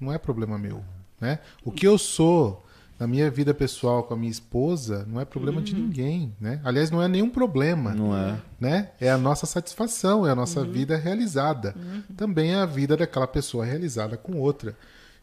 não 0.00 0.12
é 0.12 0.18
problema 0.18 0.58
meu. 0.58 0.82
Né? 1.20 1.38
O 1.64 1.70
que 1.70 1.86
eu 1.86 1.98
sou 1.98 2.64
na 2.98 3.06
minha 3.06 3.30
vida 3.30 3.54
pessoal 3.54 4.02
com 4.02 4.14
a 4.14 4.16
minha 4.16 4.30
esposa 4.30 5.06
não 5.08 5.20
é 5.20 5.24
problema 5.24 5.58
uhum. 5.58 5.64
de 5.64 5.74
ninguém, 5.74 6.34
né? 6.40 6.60
Aliás, 6.64 6.90
não 6.90 7.00
é 7.00 7.06
nenhum 7.06 7.30
problema. 7.30 7.94
Não 7.94 8.16
é. 8.16 8.40
Né? 8.58 8.90
É 9.00 9.08
a 9.08 9.16
nossa 9.16 9.46
satisfação, 9.46 10.26
é 10.26 10.30
a 10.30 10.34
nossa 10.34 10.60
uhum. 10.60 10.72
vida 10.72 10.96
realizada. 10.96 11.74
Uhum. 11.76 12.02
Também 12.16 12.54
é 12.54 12.56
a 12.56 12.66
vida 12.66 12.96
daquela 12.96 13.26
pessoa 13.26 13.64
realizada 13.64 14.16
com 14.16 14.40
outra. 14.40 14.76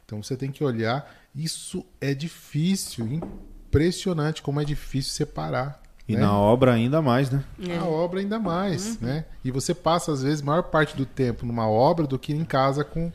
Então 0.06 0.24
você 0.24 0.38
tem 0.38 0.52
que 0.52 0.64
olhar. 0.64 1.12
Isso 1.36 1.86
é 2.00 2.14
difícil, 2.14 3.08
impressionante 3.08 4.42
como 4.42 4.62
é 4.62 4.64
difícil 4.64 5.12
separar. 5.12 5.82
E 6.08 6.16
né? 6.16 6.22
na 6.22 6.38
obra 6.38 6.74
ainda 6.74 7.02
mais, 7.02 7.30
né? 7.30 7.44
Na 7.58 7.84
obra 7.84 8.20
ainda 8.20 8.40
mais, 8.40 8.92
uhum. 9.02 9.08
né? 9.08 9.26
E 9.44 9.52
você 9.52 9.74
passa, 9.74 10.14
às 10.14 10.22
vezes, 10.24 10.42
maior 10.42 10.64
parte 10.64 10.96
do 10.96 11.06
tempo 11.06 11.46
numa 11.46 11.68
obra 11.68 12.08
do 12.08 12.18
que 12.18 12.32
em 12.32 12.46
casa 12.46 12.86
com 12.86 13.12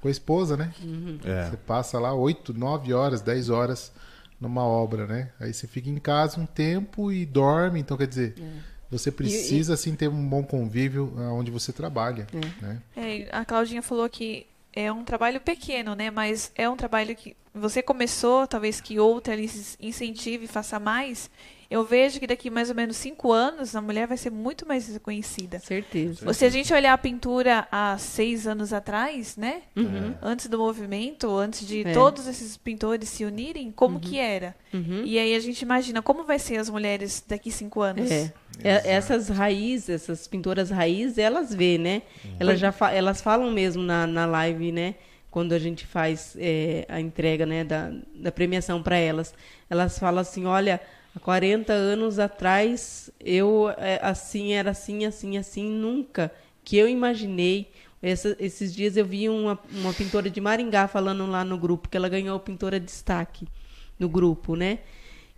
com 0.00 0.08
a 0.08 0.10
esposa, 0.10 0.56
né? 0.56 0.72
Uhum. 0.82 1.18
É. 1.24 1.50
Você 1.50 1.56
passa 1.56 1.98
lá 1.98 2.14
8, 2.14 2.52
9 2.54 2.92
horas, 2.92 3.20
10 3.20 3.50
horas 3.50 3.92
numa 4.40 4.64
obra, 4.64 5.06
né? 5.06 5.30
Aí 5.38 5.52
você 5.52 5.66
fica 5.66 5.90
em 5.90 5.98
casa 5.98 6.40
um 6.40 6.46
tempo 6.46 7.12
e 7.12 7.26
dorme, 7.26 7.80
então 7.80 7.96
quer 7.96 8.06
dizer, 8.06 8.34
é. 8.40 8.44
você 8.90 9.10
precisa 9.10 9.70
e, 9.70 9.72
e... 9.72 9.74
assim 9.74 9.94
ter 9.94 10.08
um 10.08 10.26
bom 10.26 10.42
convívio 10.42 11.12
onde 11.32 11.50
você 11.50 11.72
trabalha, 11.72 12.26
é. 12.32 12.62
né? 12.64 12.82
É, 12.96 13.28
a 13.30 13.44
Claudinha 13.44 13.82
falou 13.82 14.08
que 14.08 14.46
é 14.72 14.90
um 14.90 15.04
trabalho 15.04 15.40
pequeno, 15.40 15.94
né? 15.94 16.10
Mas 16.10 16.50
é 16.54 16.68
um 16.68 16.76
trabalho 16.76 17.14
que 17.14 17.36
você 17.54 17.82
começou, 17.82 18.46
talvez 18.46 18.80
que 18.80 18.98
outra 18.98 19.34
lhe 19.34 19.50
incentive 19.80 20.44
e 20.44 20.48
faça 20.48 20.78
mais. 20.78 21.30
Eu 21.70 21.84
vejo 21.84 22.18
que 22.18 22.26
daqui 22.26 22.50
mais 22.50 22.68
ou 22.68 22.74
menos 22.74 22.96
cinco 22.96 23.30
anos 23.32 23.76
a 23.76 23.80
mulher 23.80 24.06
vai 24.06 24.16
ser 24.16 24.30
muito 24.30 24.66
mais 24.66 24.88
reconhecida. 24.88 25.60
Certeza. 25.60 26.32
Se 26.34 26.44
a 26.44 26.48
gente 26.48 26.72
olhar 26.74 26.92
a 26.92 26.98
pintura 26.98 27.68
há 27.70 27.96
seis 27.96 28.46
anos 28.46 28.72
atrás, 28.72 29.36
né? 29.36 29.62
Uhum. 29.76 30.14
Antes 30.20 30.48
do 30.48 30.58
movimento, 30.58 31.30
antes 31.36 31.66
de 31.66 31.86
É. 31.86 31.92
todos 31.92 32.26
esses 32.26 32.56
pintores 32.56 33.08
se 33.08 33.24
unirem, 33.24 33.70
como 33.70 34.00
que 34.00 34.18
era? 34.18 34.56
Uhum. 34.74 35.02
E 35.04 35.18
aí 35.18 35.34
a 35.34 35.40
gente 35.40 35.62
imagina 35.62 36.02
como 36.02 36.24
vai 36.24 36.38
ser 36.38 36.56
as 36.56 36.68
mulheres 36.68 37.22
daqui 37.26 37.50
cinco 37.52 37.80
anos. 37.80 38.10
É. 38.10 38.32
É, 38.64 38.92
Essas 38.92 39.28
raízes, 39.28 39.88
essas 39.88 40.26
pintoras 40.26 40.70
raízes, 40.70 41.16
elas 41.18 41.54
vê, 41.54 41.78
né? 41.78 42.02
Elas 42.38 42.58
já 42.58 42.72
fa- 42.72 42.90
elas 42.92 43.22
falam 43.22 43.50
mesmo 43.50 43.82
na, 43.82 44.06
na 44.06 44.26
live, 44.26 44.72
né? 44.72 44.96
Quando 45.30 45.52
a 45.52 45.58
gente 45.60 45.86
faz 45.86 46.36
é, 46.38 46.84
a 46.88 47.00
entrega 47.00 47.46
né, 47.46 47.62
da, 47.62 47.92
da 48.16 48.32
premiação 48.32 48.82
para 48.82 48.96
elas. 48.96 49.32
Elas 49.70 49.96
falam 49.96 50.20
assim, 50.20 50.44
olha, 50.44 50.80
há 51.14 51.20
40 51.20 51.72
anos 51.72 52.18
atrás 52.18 53.10
eu 53.20 53.68
é, 53.76 53.98
assim, 54.02 54.52
era 54.52 54.70
assim, 54.70 55.04
assim, 55.06 55.36
assim, 55.38 55.64
nunca 55.70 56.32
que 56.64 56.76
eu 56.76 56.88
imaginei. 56.88 57.70
Essa- 58.02 58.36
esses 58.40 58.74
dias 58.74 58.96
eu 58.96 59.04
vi 59.04 59.28
uma, 59.28 59.58
uma 59.72 59.92
pintora 59.92 60.30
de 60.30 60.40
Maringá 60.40 60.88
falando 60.88 61.26
lá 61.26 61.44
no 61.44 61.58
grupo 61.58 61.88
que 61.88 61.96
ela 61.96 62.08
ganhou 62.08 62.38
pintora 62.40 62.80
de 62.80 62.86
destaque 62.86 63.46
no 63.98 64.08
grupo, 64.08 64.56
né? 64.56 64.78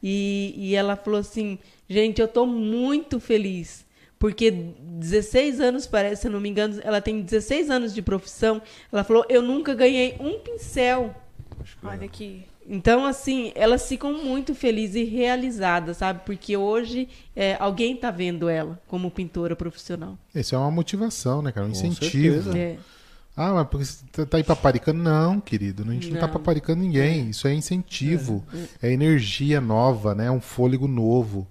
E, 0.03 0.55
e 0.57 0.75
ela 0.75 0.97
falou 0.97 1.21
assim: 1.21 1.59
gente, 1.89 2.21
eu 2.21 2.27
estou 2.27 2.47
muito 2.47 3.19
feliz. 3.21 3.85
Porque 4.19 4.53
16 4.53 5.61
anos, 5.61 5.85
parece, 5.87 6.23
se 6.23 6.29
eu 6.29 6.33
não 6.33 6.41
me 6.41 6.49
engano, 6.49 6.81
ela 6.85 7.01
tem 7.01 7.21
16 7.23 7.69
anos 7.71 7.93
de 7.93 8.01
profissão. 8.01 8.63
Ela 8.93 9.03
falou: 9.03 9.25
eu 9.29 9.43
nunca 9.43 9.75
ganhei 9.75 10.17
um 10.21 10.39
pincel. 10.39 11.13
Olha 11.83 12.07
que. 12.09 12.45
Então, 12.75 13.05
assim, 13.05 13.53
elas 13.55 13.87
ficam 13.87 14.25
muito 14.25 14.55
felizes 14.55 14.97
e 14.97 15.05
realizadas, 15.05 15.99
sabe? 15.99 16.23
Porque 16.25 16.57
hoje 16.57 17.07
é, 17.37 17.55
alguém 17.61 17.95
está 17.95 18.11
vendo 18.11 18.49
ela 18.49 18.81
como 18.89 19.11
pintora 19.11 19.55
profissional. 19.55 20.17
Isso 20.35 20.55
é 20.55 20.59
uma 20.59 20.71
motivação, 20.71 21.43
né, 21.43 21.53
cara? 21.53 21.67
Um 21.67 21.71
Com 21.71 21.77
incentivo. 21.77 22.43
certeza. 22.43 22.59
É. 22.59 22.79
Ah, 23.37 23.53
mas 23.53 23.67
porque 23.69 23.85
você 23.85 24.05
tá- 24.11 24.25
tá 24.27 24.37
aí 24.39 24.43
paparicando? 24.45 25.03
Não, 25.03 25.39
querido. 25.39 25.85
A 25.87 25.93
gente 25.93 26.11
não, 26.11 26.19
tá 26.21 26.27
Não. 26.27 26.33
paparicando 26.33 26.83
ninguém. 26.83 27.29
Isso 27.29 27.47
é 27.47 27.53
incentivo. 27.55 28.43
É, 28.83 28.91
energia 28.91 29.61
nova, 29.61 30.15
né? 30.15 30.27
É 30.27 30.31
um 30.31 30.41
fôlego 30.41 30.89
novo. 30.89 31.47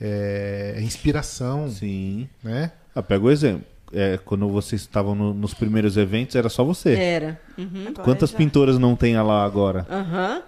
É, 0.00 0.74
é 0.76 0.82
inspiração, 0.82 1.70
Sim. 1.70 2.28
né? 2.42 2.72
Ah, 2.94 3.02
pega 3.02 3.24
o 3.24 3.30
exemplo. 3.30 3.64
É, 3.92 4.18
quando 4.24 4.48
vocês 4.48 4.80
estavam 4.82 5.14
no- 5.14 5.32
nos 5.32 5.54
primeiros 5.54 5.96
eventos, 5.96 6.34
era 6.34 6.48
só 6.48 6.64
você. 6.64 6.94
Era. 6.94 7.40
Uhum. 7.56 7.94
Quantas 8.02 8.30
já- 8.30 8.36
pintoras 8.36 8.76
não 8.76 8.96
tem 8.96 9.16
lá 9.20 9.44
agora? 9.44 9.86
Aham. 9.88 10.42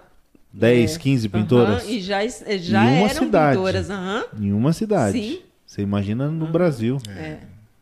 10, 0.57 0.95
É. 0.95 0.99
15 0.99 1.29
pintoras? 1.29 1.83
Aham, 1.83 1.91
E 1.91 2.01
já, 2.01 2.27
já 2.27 2.85
Em 2.85 2.99
uma 2.99 3.09
eram 3.09 3.23
cidade. 3.25 3.57
pintoras. 3.57 3.89
Aham. 3.89 4.25
Em 4.39 4.51
uma 4.53 4.73
cidade. 4.73 5.19
Sim. 5.21 5.39
Você 5.65 5.81
imagina 5.81 6.29
no 6.29 6.47
Brasil. 6.47 6.97
É. 7.09 7.37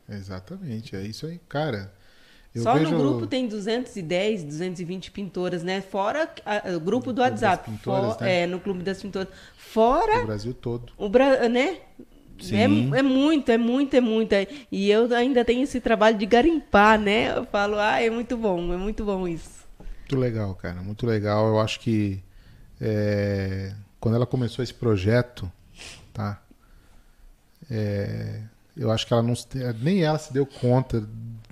Exatamente. 0.08 0.94
É 0.94 1.02
isso 1.02 1.26
aí, 1.26 1.40
cara. 1.48 1.92
Eu 2.54 2.62
Só 2.62 2.72
vejo 2.74 2.90
no 2.92 2.98
grupo 2.98 3.26
tem 3.26 3.46
210, 3.46 4.42
220 4.42 5.10
pintoras, 5.10 5.62
né? 5.62 5.82
Fora 5.82 6.28
a- 6.44 6.70
o 6.74 6.80
grupo 6.80 7.12
do 7.12 7.20
WhatsApp. 7.20 7.70
Pintoras, 7.70 8.14
Fo- 8.16 8.24
né? 8.24 8.42
É, 8.42 8.46
no 8.46 8.58
Clube 8.58 8.82
das 8.82 9.00
Pintoras. 9.02 9.28
o 9.28 9.32
Fora 9.58 10.24
Brasil 10.24 10.54
todo. 10.54 10.90
o 10.96 11.08
Brasil, 11.08 11.50
né? 11.50 11.76
Sim. 12.40 12.56
É, 12.56 12.98
é 12.98 13.02
muito, 13.02 13.50
é 13.50 13.58
muito, 13.58 13.94
é 13.94 14.00
muito. 14.00 14.32
é- 14.32 14.46
E 14.72 14.90
eu 14.90 15.12
ainda 15.14 15.44
tenho 15.44 15.62
esse 15.64 15.80
trabalho 15.80 16.16
de 16.16 16.24
garimpar, 16.26 16.98
né? 16.98 17.36
Eu 17.36 17.44
falo, 17.46 17.78
ah, 17.78 18.00
é 18.00 18.08
muito 18.10 18.36
bom, 18.38 18.72
é 18.72 18.76
muito 18.76 19.04
bom 19.04 19.28
isso. 19.28 19.50
Muito 20.00 20.16
legal, 20.18 20.54
cara. 20.54 20.80
Muito 20.82 21.06
legal. 21.06 21.46
Eu 21.48 21.60
acho 21.60 21.78
que 21.80 22.22
é, 22.80 23.74
quando 23.98 24.14
ela 24.14 24.26
começou 24.26 24.62
esse 24.62 24.74
projeto, 24.74 25.50
tá? 26.12 26.40
É, 27.70 28.42
eu 28.76 28.90
acho 28.90 29.06
que 29.06 29.12
ela 29.12 29.22
não 29.22 29.34
nem 29.80 30.02
ela 30.02 30.18
se 30.18 30.32
deu 30.32 30.46
conta 30.46 31.00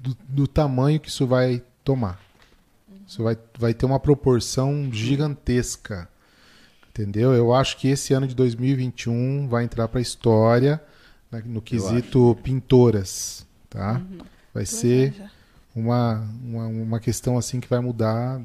do, 0.01 0.16
do 0.28 0.46
tamanho 0.46 1.01
que 1.01 1.09
isso 1.09 1.26
vai 1.26 1.62
tomar. 1.82 2.20
Isso 3.06 3.22
vai, 3.22 3.36
vai 3.59 3.74
ter 3.74 3.86
uma 3.86 3.98
proporção 3.98 4.90
gigantesca. 4.92 6.09
Entendeu? 6.90 7.32
Eu 7.32 7.52
acho 7.52 7.76
que 7.76 7.88
esse 7.88 8.14
ano 8.14 8.26
de 8.26 8.34
2021 8.34 9.48
vai 9.48 9.64
entrar 9.64 9.88
para 9.88 9.98
a 9.98 10.02
história 10.02 10.80
né, 11.30 11.42
no 11.44 11.60
quesito 11.60 12.38
pintoras, 12.42 13.44
tá? 13.68 14.01
Vai 14.52 14.64
ser 14.64 15.12
já. 15.12 15.30
uma, 15.74 16.28
uma, 16.44 16.66
uma 16.66 17.01
questão 17.01 17.36
assim 17.36 17.59
que 17.59 17.68
vai 17.68 17.80
mudar 17.80 18.40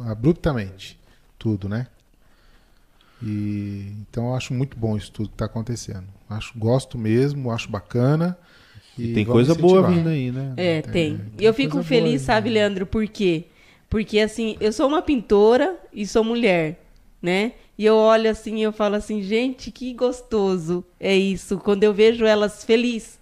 abruptamente 0.00 0.97
tudo, 1.38 1.68
né? 1.68 1.86
E 3.22 3.92
então 4.02 4.28
eu 4.28 4.34
acho 4.34 4.54
muito 4.54 4.76
bom 4.76 4.96
isso 4.96 5.10
tudo 5.10 5.28
que 5.28 5.34
está 5.34 5.46
acontecendo. 5.46 6.04
Acho, 6.28 6.56
gosto 6.58 6.96
mesmo, 6.96 7.50
acho 7.50 7.68
bacana. 7.68 8.38
E 8.96 9.12
tem 9.12 9.24
vamos 9.24 9.46
coisa 9.46 9.54
boa 9.54 9.88
vindo 9.88 10.08
aí, 10.08 10.30
né? 10.30 10.54
É, 10.56 10.82
tem. 10.82 11.14
E 11.14 11.36
tem 11.36 11.46
eu 11.46 11.54
fico 11.54 11.82
feliz, 11.82 12.22
boa, 12.22 12.26
sabe, 12.26 12.48
né? 12.48 12.54
Leandro, 12.54 12.86
por 12.86 13.06
quê? 13.06 13.44
Porque, 13.88 14.18
assim, 14.18 14.56
eu 14.60 14.72
sou 14.72 14.86
uma 14.86 15.00
pintora 15.00 15.76
e 15.92 16.06
sou 16.06 16.22
mulher, 16.22 16.84
né? 17.22 17.52
E 17.78 17.86
eu 17.86 17.94
olho 17.94 18.28
assim 18.28 18.56
e 18.56 18.62
eu 18.62 18.72
falo 18.72 18.96
assim, 18.96 19.22
gente, 19.22 19.70
que 19.70 19.94
gostoso 19.94 20.84
é 20.98 21.16
isso. 21.16 21.58
Quando 21.58 21.84
eu 21.84 21.94
vejo 21.94 22.24
elas 22.24 22.64
felizes, 22.64 23.18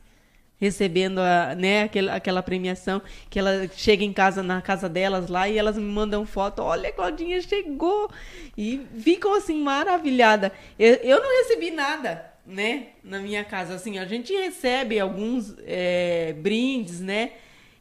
recebendo 0.61 1.19
a, 1.20 1.55
né, 1.55 1.83
aquela, 1.83 2.15
aquela 2.15 2.43
premiação, 2.43 3.03
que 3.28 3.39
ela 3.39 3.69
chega 3.77 4.03
em 4.05 4.12
casa, 4.12 4.43
na 4.43 4.62
casa 4.62 4.89
delas 4.89 5.28
lá, 5.28 5.49
e 5.49 5.59
elas 5.59 5.77
me 5.77 5.85
mandam 5.85 6.24
foto, 6.24 6.62
olha, 6.62 6.89
a 6.89 6.93
Claudinha 6.93 7.41
chegou. 7.43 8.11
E 8.57 8.81
ficam, 8.99 9.35
assim, 9.35 9.62
maravilhadas. 9.62 10.51
Eu, 10.78 10.95
eu 10.97 11.20
não 11.23 11.39
recebi 11.43 11.70
nada, 11.70 12.24
né, 12.47 12.87
na 13.05 13.19
minha 13.19 13.45
casa. 13.45 13.74
Assim, 13.74 13.99
a 13.99 14.07
gente 14.07 14.33
recebe 14.33 14.99
alguns 14.99 15.55
é, 15.66 16.35
brindes, 16.39 17.01
né? 17.01 17.33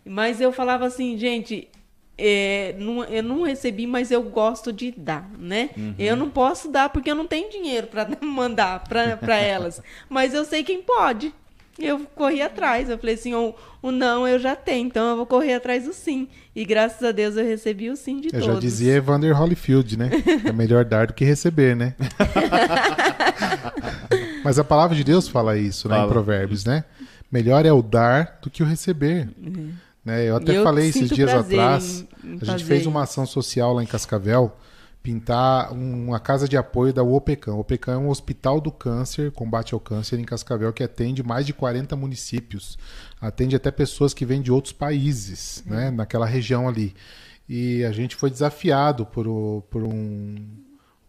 Mas 0.04 0.42
eu 0.42 0.52
falava 0.52 0.86
assim, 0.86 1.18
gente, 1.18 1.70
é, 2.18 2.76
não- 2.78 3.04
eu 3.06 3.24
não 3.24 3.42
recebi, 3.44 3.88
mas 3.88 4.12
eu 4.12 4.22
gosto 4.22 4.72
de 4.74 4.92
dar, 4.92 5.30
né? 5.40 5.70
Eu 5.98 6.16
não 6.16 6.30
posso 6.30 6.70
dar 6.70 6.90
porque 6.90 7.10
eu 7.10 7.16
não 7.16 7.26
tenho 7.26 7.50
dinheiro 7.50 7.88
para 7.88 8.08
mandar 8.22 8.84
para 8.84 9.38
elas. 9.38 9.82
Mas 10.10 10.34
eu 10.34 10.44
sei 10.46 10.62
quem 10.64 10.82
pode. 10.82 11.34
Eu 11.78 12.00
corri 12.16 12.42
atrás. 12.42 12.90
Eu 12.90 12.98
falei 12.98 13.16
assim: 13.16 13.34
o, 13.34 13.54
o 13.82 13.92
não 13.92 14.26
eu 14.28 14.40
já 14.40 14.56
tenho, 14.56 14.88
então 14.88 15.10
eu 15.10 15.18
vou 15.18 15.26
correr 15.26 15.56
atrás 15.56 15.84
do 15.84 15.94
sim. 15.94 16.28
E 16.56 16.64
graças 16.64 17.04
a 17.04 17.12
Deus 17.12 17.36
eu 17.36 17.44
recebi 17.46 17.90
o 17.90 17.98
sim 17.98 18.22
de 18.22 18.28
Eu 18.28 18.32
todos. 18.40 18.46
já 18.46 18.54
dizia 18.60 18.94
Evander 18.96 19.38
Holyfield, 19.38 19.98
né? 19.98 20.10
É 20.46 20.54
melhor 20.54 20.86
dar 20.86 21.08
do 21.08 21.14
que 21.14 21.26
receber, 21.26 21.76
né? 21.76 21.94
Mas 24.44 24.60
a 24.60 24.64
palavra 24.64 24.96
de 24.96 25.04
Deus 25.04 25.28
fala 25.28 25.58
isso, 25.58 25.88
né? 25.90 25.96
Em 25.96 26.00
Fala. 26.00 26.12
Provérbios, 26.12 26.66
né? 26.66 26.84
Melhor 27.32 27.66
é 27.66 27.74
o 27.74 27.82
dar 27.82 28.40
do 28.42 28.50
que 28.50 28.64
o 28.64 28.66
receber. 28.66 29.30
Né? 30.04 30.30
Eu 30.30 30.36
até 30.36 30.58
eu 30.58 30.64
falei 30.64 30.90
esses 30.90 31.10
dias 31.10 31.34
atrás. 31.34 32.06
em- 32.24 32.36
em 32.36 32.40
a 32.42 32.46
gente 32.46 32.64
fez 32.64 32.86
uma 32.86 33.04
ação 33.04 33.26
social 33.26 33.74
lá 33.74 33.84
em 33.84 33.88
Cascavel, 33.88 34.56
pintar 35.06 35.72
uma 35.72 36.20
casa 36.20 36.50
de 36.50 36.58
apoio 36.58 36.92
da 36.92 37.04
OPECAM. 37.04 37.54
O 37.54 37.60
OPECAM 37.60 37.94
é 37.94 37.98
um 37.98 38.10
hospital 38.10 38.60
do 38.60 38.72
câncer, 38.72 39.32
combate 39.32 39.76
ao 39.76 39.80
câncer 39.80 40.20
em 40.20 40.24
Cascavel, 40.24 40.74
que 40.74 40.82
atende 40.84 41.22
mais 41.22 41.46
de 41.46 41.54
40 41.54 41.96
municípios. 41.96 42.76
Atende 43.22 43.56
até 43.56 43.70
pessoas 43.70 44.16
que 44.16 44.26
vêm 44.26 44.42
de 44.42 44.52
outros 44.52 44.74
países, 44.74 45.64
né? 45.68 45.92
naquela 45.92 46.26
região 46.26 46.68
ali. 46.68 46.96
E 47.48 47.84
a 47.86 47.92
gente 47.92 48.16
foi 48.16 48.32
desafiado 48.32 49.06
por, 49.06 49.28
o- 49.28 49.62
por 49.70 49.84
um 49.84 50.36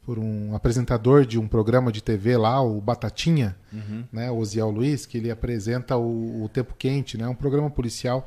por 0.03 0.21
um 0.21 0.55
apresentador 0.55 1.27
de 1.27 1.37
um 1.37 1.49
programa 1.49 1.91
de 1.91 2.01
TV 2.01 2.37
lá, 2.37 2.61
o 2.63 2.81
Batatinha, 2.81 3.57
né, 4.13 4.31
o 4.31 4.37
Osiel 4.37 4.71
Luiz, 4.71 5.05
que 5.05 5.19
ele 5.19 5.33
apresenta 5.33 5.97
o, 5.97 6.45
o 6.45 6.49
Tempo 6.49 6.77
Quente, 6.79 7.19
né, 7.19 7.27
um 7.27 7.35
programa 7.35 7.69
policial. 7.69 8.25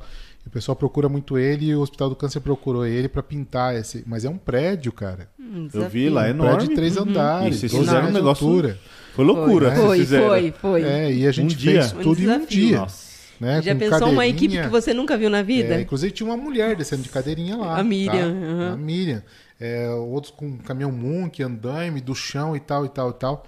O 0.50 0.52
pessoal 0.52 0.74
procura 0.74 1.08
muito 1.08 1.38
ele 1.38 1.66
e 1.66 1.76
o 1.76 1.80
Hospital 1.80 2.08
do 2.10 2.16
Câncer 2.16 2.40
procurou 2.40 2.84
ele 2.84 3.08
para 3.08 3.22
pintar 3.22 3.76
esse. 3.76 4.02
Mas 4.04 4.24
é 4.24 4.28
um 4.28 4.36
prédio, 4.36 4.90
cara. 4.90 5.28
Um 5.38 5.68
Eu 5.72 5.88
vi 5.88 6.10
lá, 6.10 6.24
é 6.26 6.26
Um 6.26 6.30
enorme. 6.30 6.52
prédio 6.56 6.68
de 6.70 6.74
três 6.74 6.96
andares, 6.96 7.54
E 7.56 7.58
vocês 7.60 7.72
12 7.72 7.84
fizeram 7.84 8.00
um 8.00 8.04
metros 8.06 8.14
de 8.16 8.20
negócio- 8.24 8.46
altura. 8.48 8.78
Foi 9.14 9.24
loucura. 9.24 9.74
Foi, 9.76 9.98
fizeram. 10.00 10.26
foi, 10.26 10.50
foi. 10.50 10.82
É, 10.82 11.12
e 11.12 11.24
a 11.26 11.30
gente 11.30 11.54
Um 11.54 11.56
dia. 11.56 11.82
fez 11.82 11.92
Um 11.92 12.02
tudo 12.02 12.20
em 12.20 12.28
um 12.28 12.44
dia. 12.46 12.78
Nossa. 12.80 13.10
Né, 13.38 13.62
Já 13.62 13.72
com 13.72 13.78
pensou 13.78 14.10
uma 14.10 14.26
equipe 14.26 14.60
que 14.60 14.68
você 14.68 14.92
nunca 14.92 15.16
viu 15.16 15.30
na 15.30 15.40
vida? 15.40 15.74
É, 15.76 15.80
inclusive 15.80 16.12
tinha 16.12 16.28
uma 16.28 16.36
mulher 16.36 16.74
descendo 16.76 17.02
de 17.02 17.08
cadeirinha 17.08 17.56
lá. 17.56 17.78
A 17.78 17.84
Miriam, 17.84 18.10
tá? 18.10 18.46
aham. 18.46 18.72
A 18.72 18.76
Miriam. 18.76 19.22
É, 19.60 19.88
outros 19.90 20.32
com 20.36 20.58
caminhão 20.58 20.90
Munk, 20.90 21.40
andaime 21.42 22.00
do 22.00 22.14
chão 22.14 22.56
e 22.56 22.60
tal, 22.60 22.84
e 22.84 22.88
tal, 22.88 23.10
e 23.10 23.14
tal. 23.14 23.46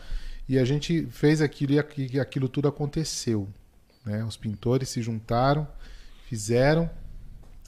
E 0.48 0.56
a 0.58 0.64
gente 0.64 1.06
fez 1.10 1.42
aquilo 1.42 1.72
e 1.72 1.78
aqui- 1.80 2.20
aquilo 2.20 2.48
tudo 2.48 2.68
aconteceu. 2.68 3.48
Né? 4.06 4.24
Os 4.24 4.36
pintores 4.36 4.88
se 4.88 5.02
juntaram, 5.02 5.66
fizeram, 6.32 6.88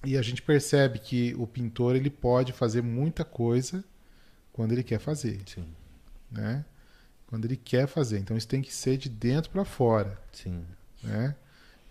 e 0.03 0.17
a 0.17 0.23
gente 0.23 0.41
percebe 0.41 0.99
que 0.99 1.35
o 1.37 1.47
pintor 1.47 1.97
ele 1.97 2.09
pode 2.09 2.51
fazer 2.51 2.83
muita 2.83 3.23
coisa 3.23 3.85
quando 4.55 4.73
ele 4.73 4.83
quer 4.83 4.99
fazer. 4.99 5.39
Sim. 5.45 5.67
Né? 6.31 6.65
Quando 7.27 7.45
ele 7.45 7.59
quer 7.59 7.87
fazer. 7.87 8.21
Então 8.21 8.35
isso 8.35 8.49
tem 8.49 8.63
que 8.63 8.73
ser 8.73 8.97
de 8.97 9.11
dentro 9.11 9.51
para 9.51 9.67
fora 9.67 10.19
Sim. 10.33 10.65
né? 11.03 11.35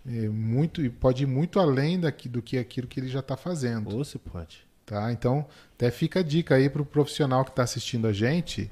É 0.04 0.28
muito 0.28 0.84
e 0.84 0.90
pode 0.90 1.22
ir 1.22 1.26
muito 1.26 1.60
além 1.60 2.00
daqui, 2.00 2.28
do 2.28 2.42
que 2.42 2.58
aquilo 2.58 2.88
que 2.88 2.98
ele 2.98 3.08
já 3.08 3.20
está 3.20 3.36
fazendo, 3.36 3.90
Ou 3.92 4.04
você 4.04 4.18
pode. 4.18 4.66
tá? 4.84 5.12
Então 5.12 5.46
até 5.76 5.92
fica 5.92 6.20
a 6.20 6.22
dica 6.24 6.56
aí 6.56 6.68
para 6.68 6.82
o 6.82 6.84
profissional 6.84 7.44
que 7.44 7.50
está 7.50 7.62
assistindo 7.62 8.08
a 8.08 8.12
gente, 8.12 8.68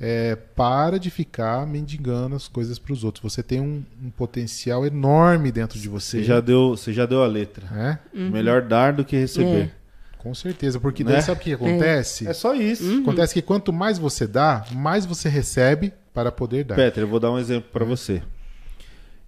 é, 0.00 0.36
para 0.36 0.98
de 0.98 1.10
ficar 1.10 1.66
mendigando 1.66 2.36
as 2.36 2.46
coisas 2.46 2.78
para 2.78 2.92
os 2.92 3.02
outros. 3.04 3.32
Você 3.32 3.42
tem 3.42 3.60
um, 3.60 3.84
um 4.02 4.10
potencial 4.10 4.86
enorme 4.86 5.50
dentro 5.50 5.78
de 5.78 5.88
você. 5.88 6.18
Você 6.18 6.24
já 6.24 6.40
deu, 6.40 6.70
você 6.76 6.92
já 6.92 7.04
deu 7.06 7.22
a 7.22 7.26
letra. 7.26 7.66
É? 8.14 8.18
Melhor 8.18 8.62
dar 8.62 8.92
do 8.92 9.04
que 9.04 9.16
receber. 9.16 9.74
Com 10.18 10.34
certeza, 10.34 10.80
porque 10.80 11.04
Né? 11.04 11.12
daí 11.12 11.22
sabe 11.22 11.40
o 11.40 11.42
que 11.42 11.52
acontece? 11.52 12.26
É, 12.26 12.32
só 12.32 12.54
isso. 12.54 13.00
Acontece 13.02 13.34
que 13.34 13.42
quanto 13.42 13.72
mais 13.72 13.98
você 13.98 14.26
dá, 14.26 14.64
mais 14.72 15.06
você 15.06 15.28
recebe 15.28 15.92
para 16.12 16.30
poder 16.32 16.64
dar. 16.64 16.74
Peter, 16.74 17.02
eu 17.04 17.08
vou 17.08 17.20
dar 17.20 17.30
um 17.30 17.38
exemplo 17.38 17.70
pra 17.72 17.84
você. 17.84 18.22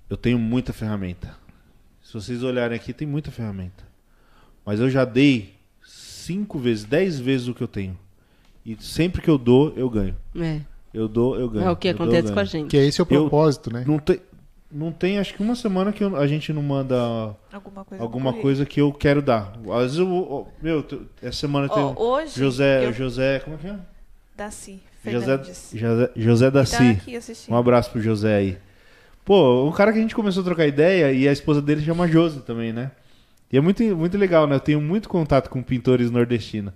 Eu 0.08 0.16
tenho 0.16 0.38
muita 0.38 0.72
ferramenta. 0.72 1.34
Se 2.02 2.14
vocês 2.14 2.42
olharem 2.42 2.74
aqui, 2.76 2.92
tem 2.92 3.06
muita 3.06 3.30
ferramenta. 3.30 3.84
Mas 4.66 4.80
eu 4.80 4.90
já 4.90 5.04
dei 5.04 5.54
cinco 5.84 6.58
vezes, 6.58 6.84
dez 6.84 7.18
vezes 7.20 7.46
o 7.46 7.54
que 7.54 7.62
eu 7.62 7.68
tenho. 7.68 7.96
E 8.64 8.76
sempre 8.80 9.20
que 9.22 9.28
eu 9.30 9.38
dou, 9.38 9.72
eu 9.76 9.88
ganho. 9.88 10.16
É. 10.36 10.60
Eu 10.92 11.08
dou, 11.08 11.38
eu 11.38 11.48
ganho. 11.48 11.66
É 11.66 11.70
o 11.70 11.76
que 11.76 11.88
Eu 11.88 11.94
dou, 11.94 12.06
eu 12.06 12.08
acontece 12.10 12.22
ganho. 12.24 12.34
com 12.34 12.40
a 12.40 12.44
gente. 12.44 12.68
Que 12.70 12.76
é 12.76 12.84
esse 12.84 13.00
o 13.00 13.02
Eu- 13.02 13.06
propósito, 13.06 13.72
né? 13.72 13.84
Não 13.86 13.98
tem, 13.98 14.20
não 14.70 14.92
tem, 14.92 15.18
acho 15.18 15.34
que 15.34 15.42
uma 15.42 15.54
semana 15.54 15.92
que 15.92 16.02
eu- 16.04 16.16
a 16.16 16.26
gente 16.26 16.52
não 16.52 16.62
manda 16.62 16.96
Alguma 17.52 17.84
coisa. 17.84 18.02
alguma 18.04 18.32
coisa 18.34 18.66
que 18.66 18.80
eu 18.80 18.92
quero 18.92 19.22
dar. 19.22 19.52
Às 19.72 19.82
vezes 19.82 19.98
eu, 19.98 20.48
meu, 20.62 20.84
essa 21.22 21.38
semana 21.38 21.68
tem 21.68 21.82
Ó, 21.82 21.94
hoje. 21.96 22.38
José, 22.38 22.86
eu... 22.86 22.92
José, 22.92 23.38
como 23.40 23.56
é 23.56 23.58
que 23.58 23.66
é? 23.68 23.76
Daci 24.36 24.80
José, 25.04 25.26
Fernandes. 25.26 25.70
José, 25.74 26.10
José 26.16 26.44
Ele 26.46 26.52
tá 26.52 26.58
Daci. 26.58 26.90
aqui 26.90 27.16
assistindo. 27.16 27.54
Um 27.54 27.56
abraço 27.58 27.90
pro 27.90 28.00
José 28.02 28.34
aí. 28.36 28.58
Pô, 29.24 29.64
um 29.66 29.72
cara 29.72 29.92
que 29.92 29.98
a 29.98 30.02
gente 30.02 30.14
começou 30.14 30.40
a 30.42 30.44
trocar 30.44 30.66
ideia 30.66 31.12
e 31.12 31.28
a 31.28 31.32
esposa 31.32 31.62
dele 31.62 31.82
chama 31.82 32.06
Josi 32.08 32.40
também, 32.40 32.72
né? 32.72 32.90
E 33.52 33.56
é 33.56 33.60
muito, 33.60 33.82
muito 33.96 34.18
legal, 34.18 34.46
né? 34.46 34.56
Eu 34.56 34.60
tenho 34.60 34.80
muito 34.80 35.08
contato 35.08 35.48
com 35.48 35.62
pintores 35.62 36.10
nordestinos. 36.10 36.72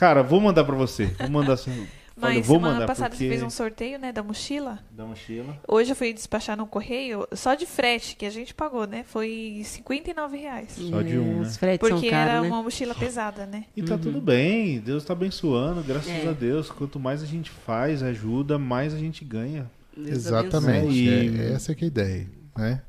Cara, 0.00 0.22
vou 0.22 0.40
mandar 0.40 0.64
pra 0.64 0.74
você. 0.74 1.04
Vou 1.18 1.28
mandar 1.28 1.52
assim. 1.52 1.86
Mas 2.16 2.32
Olha, 2.36 2.42
vou 2.42 2.56
semana 2.56 2.74
mandar 2.74 2.86
passada 2.86 3.10
porque... 3.10 3.24
você 3.24 3.30
fez 3.30 3.42
um 3.42 3.48
sorteio, 3.50 3.98
né, 3.98 4.12
da 4.12 4.22
mochila. 4.22 4.78
Da 4.90 5.04
mochila. 5.04 5.58
Hoje 5.68 5.92
eu 5.92 5.96
fui 5.96 6.12
despachar 6.12 6.54
no 6.56 6.66
correio, 6.66 7.26
só 7.32 7.54
de 7.54 7.64
frete, 7.66 8.14
que 8.16 8.26
a 8.26 8.30
gente 8.30 8.52
pagou, 8.54 8.86
né? 8.86 9.04
Foi 9.06 9.62
59 9.64 10.36
reais. 10.36 10.72
Só 10.72 11.00
de 11.02 11.18
um, 11.18 11.36
né? 11.36 11.40
Os 11.40 11.56
fretes 11.56 11.78
Porque 11.88 12.00
são 12.00 12.10
caros, 12.10 12.32
era 12.32 12.40
né? 12.42 12.48
uma 12.48 12.62
mochila 12.62 12.94
pesada, 12.94 13.46
né? 13.46 13.64
E 13.74 13.82
tá 13.82 13.96
tudo 13.96 14.20
bem, 14.20 14.80
Deus 14.80 15.02
tá 15.04 15.12
abençoando, 15.14 15.82
graças 15.82 16.10
É. 16.10 16.28
a 16.28 16.32
Deus. 16.32 16.70
Quanto 16.70 16.98
mais 17.00 17.22
a 17.22 17.26
gente 17.26 17.50
faz, 17.50 18.02
ajuda, 18.02 18.58
mais 18.58 18.92
a 18.92 18.98
gente 18.98 19.24
ganha. 19.24 19.70
Deus 19.96 20.08
Exatamente. 20.10 20.92
E- 20.94 21.40
É, 21.40 21.52
essa 21.52 21.74
que 21.74 21.84
é 21.84 21.86
a 21.86 21.88
ideia, 21.88 22.26
né? 22.56 22.82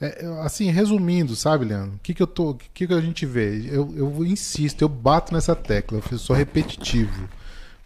É, 0.00 0.24
assim, 0.42 0.70
resumindo, 0.70 1.34
sabe, 1.34 1.64
Leandro? 1.64 1.96
O 1.96 1.98
que, 2.00 2.14
que 2.14 2.22
eu 2.22 2.26
tô, 2.26 2.50
o 2.50 2.54
que, 2.54 2.86
que 2.86 2.94
a 2.94 3.00
gente 3.00 3.26
vê? 3.26 3.68
Eu, 3.68 3.92
eu 3.96 4.24
insisto, 4.24 4.82
eu 4.82 4.88
bato 4.88 5.34
nessa 5.34 5.56
tecla, 5.56 6.00
eu 6.10 6.18
sou 6.18 6.36
repetitivo, 6.36 7.28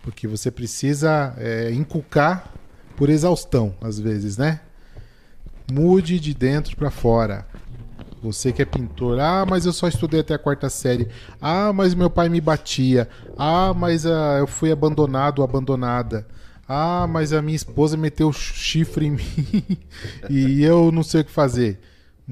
porque 0.02 0.28
você 0.28 0.50
precisa 0.50 1.34
é, 1.38 1.70
inculcar 1.72 2.52
por 2.96 3.08
exaustão, 3.08 3.74
às 3.80 3.98
vezes, 3.98 4.36
né? 4.36 4.60
Mude 5.70 6.20
de 6.20 6.34
dentro 6.34 6.76
para 6.76 6.90
fora. 6.90 7.46
Você 8.22 8.52
que 8.52 8.62
é 8.62 8.64
pintor, 8.64 9.18
ah, 9.18 9.44
mas 9.48 9.64
eu 9.66 9.72
só 9.72 9.88
estudei 9.88 10.20
até 10.20 10.34
a 10.34 10.38
quarta 10.38 10.68
série. 10.68 11.08
Ah, 11.40 11.72
mas 11.72 11.94
meu 11.94 12.08
pai 12.08 12.28
me 12.28 12.40
batia. 12.40 13.08
Ah, 13.36 13.74
mas 13.74 14.06
ah, 14.06 14.36
eu 14.38 14.46
fui 14.46 14.70
abandonado 14.70 15.40
ou 15.40 15.44
abandonada. 15.44 16.26
Ah, 16.68 17.06
mas 17.08 17.32
a 17.32 17.42
minha 17.42 17.56
esposa 17.56 17.96
meteu 17.96 18.32
chifre 18.32 19.06
em 19.06 19.10
mim 19.12 19.78
e 20.30 20.62
eu 20.62 20.92
não 20.92 21.02
sei 21.02 21.22
o 21.22 21.24
que 21.24 21.32
fazer. 21.32 21.80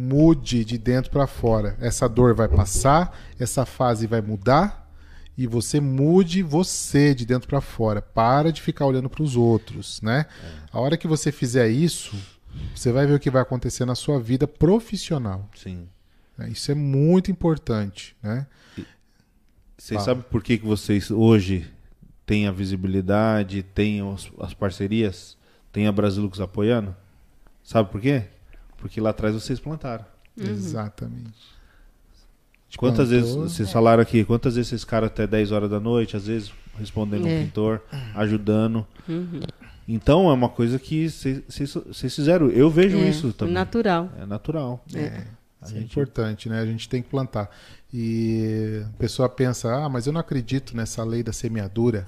Mude 0.00 0.64
de 0.64 0.78
dentro 0.78 1.10
para 1.10 1.26
fora. 1.26 1.76
Essa 1.80 2.08
dor 2.08 2.34
vai 2.34 2.48
passar, 2.48 3.18
essa 3.38 3.66
fase 3.66 4.06
vai 4.06 4.20
mudar 4.20 4.90
e 5.36 5.46
você 5.46 5.80
mude 5.80 6.42
você 6.42 7.14
de 7.14 7.26
dentro 7.26 7.48
para 7.48 7.60
fora. 7.60 8.00
Para 8.00 8.50
de 8.52 8.62
ficar 8.62 8.86
olhando 8.86 9.10
para 9.10 9.22
os 9.22 9.36
outros, 9.36 10.00
né? 10.02 10.26
A 10.72 10.80
hora 10.80 10.96
que 10.96 11.06
você 11.06 11.30
fizer 11.30 11.68
isso, 11.68 12.16
você 12.74 12.90
vai 12.92 13.06
ver 13.06 13.14
o 13.14 13.20
que 13.20 13.30
vai 13.30 13.42
acontecer 13.42 13.84
na 13.84 13.94
sua 13.94 14.18
vida 14.20 14.46
profissional. 14.48 15.48
Sim. 15.54 15.86
né? 16.36 16.48
Isso 16.50 16.70
é 16.72 16.74
muito 16.74 17.30
importante, 17.30 18.16
né? 18.22 18.46
Vocês 19.76 19.96
Fala. 20.02 20.04
sabem 20.04 20.24
por 20.30 20.42
que, 20.42 20.58
que 20.58 20.66
vocês 20.66 21.10
hoje 21.10 21.70
têm 22.26 22.46
a 22.46 22.52
visibilidade, 22.52 23.62
têm 23.62 24.02
os- 24.02 24.30
as 24.40 24.52
parcerias, 24.54 25.36
têm 25.72 25.86
a 25.86 25.92
Brasilux 25.92 26.38
apoiando? 26.40 26.94
Sabe 27.62 27.90
por 27.90 28.00
quê? 28.00 28.24
Porque 28.80 29.00
lá 29.00 29.10
atrás 29.10 29.34
vocês 29.34 29.60
plantaram. 29.60 30.04
Exatamente. 30.36 31.34
Quantas 32.76 33.10
vezes, 33.10 33.30
Plantou. 33.32 33.48
vocês 33.48 33.72
falaram 33.72 34.00
aqui, 34.02 34.24
quantas 34.24 34.54
vezes 34.54 34.68
vocês 34.68 34.80
ficaram 34.82 35.06
até 35.08 35.26
10 35.26 35.50
horas 35.50 35.68
da 35.68 35.80
noite, 35.80 36.16
às 36.16 36.26
vezes 36.26 36.52
respondendo 36.78 37.26
É. 37.26 37.40
um 37.40 37.44
pintor, 37.44 37.82
ajudando. 38.14 38.86
Uhum. 39.08 39.40
Então 39.88 40.30
é 40.30 40.32
uma 40.32 40.48
coisa 40.48 40.78
que 40.78 41.08
vocês- 41.10 41.42
fizeram. 42.14 42.48
Eu 42.48 42.70
vejo 42.70 42.96
É, 42.96 43.08
isso 43.08 43.32
também. 43.32 43.52
Natural. 43.54 44.08
É 44.20 44.24
natural. 44.24 44.84
É. 44.94 44.98
É 45.62 45.66
gente- 45.66 45.84
importante, 45.90 46.48
né? 46.48 46.60
A 46.60 46.64
gente 46.66 46.88
tem 46.88 47.02
que 47.02 47.08
plantar. 47.10 47.50
E 47.92 48.82
a 48.86 48.96
pessoa 48.98 49.28
pensa, 49.28 49.68
ah, 49.74 49.88
mas 49.88 50.06
eu 50.06 50.12
não 50.12 50.20
acredito 50.20 50.76
nessa 50.76 51.02
lei 51.04 51.22
da 51.24 51.32
semeadura. 51.32 52.06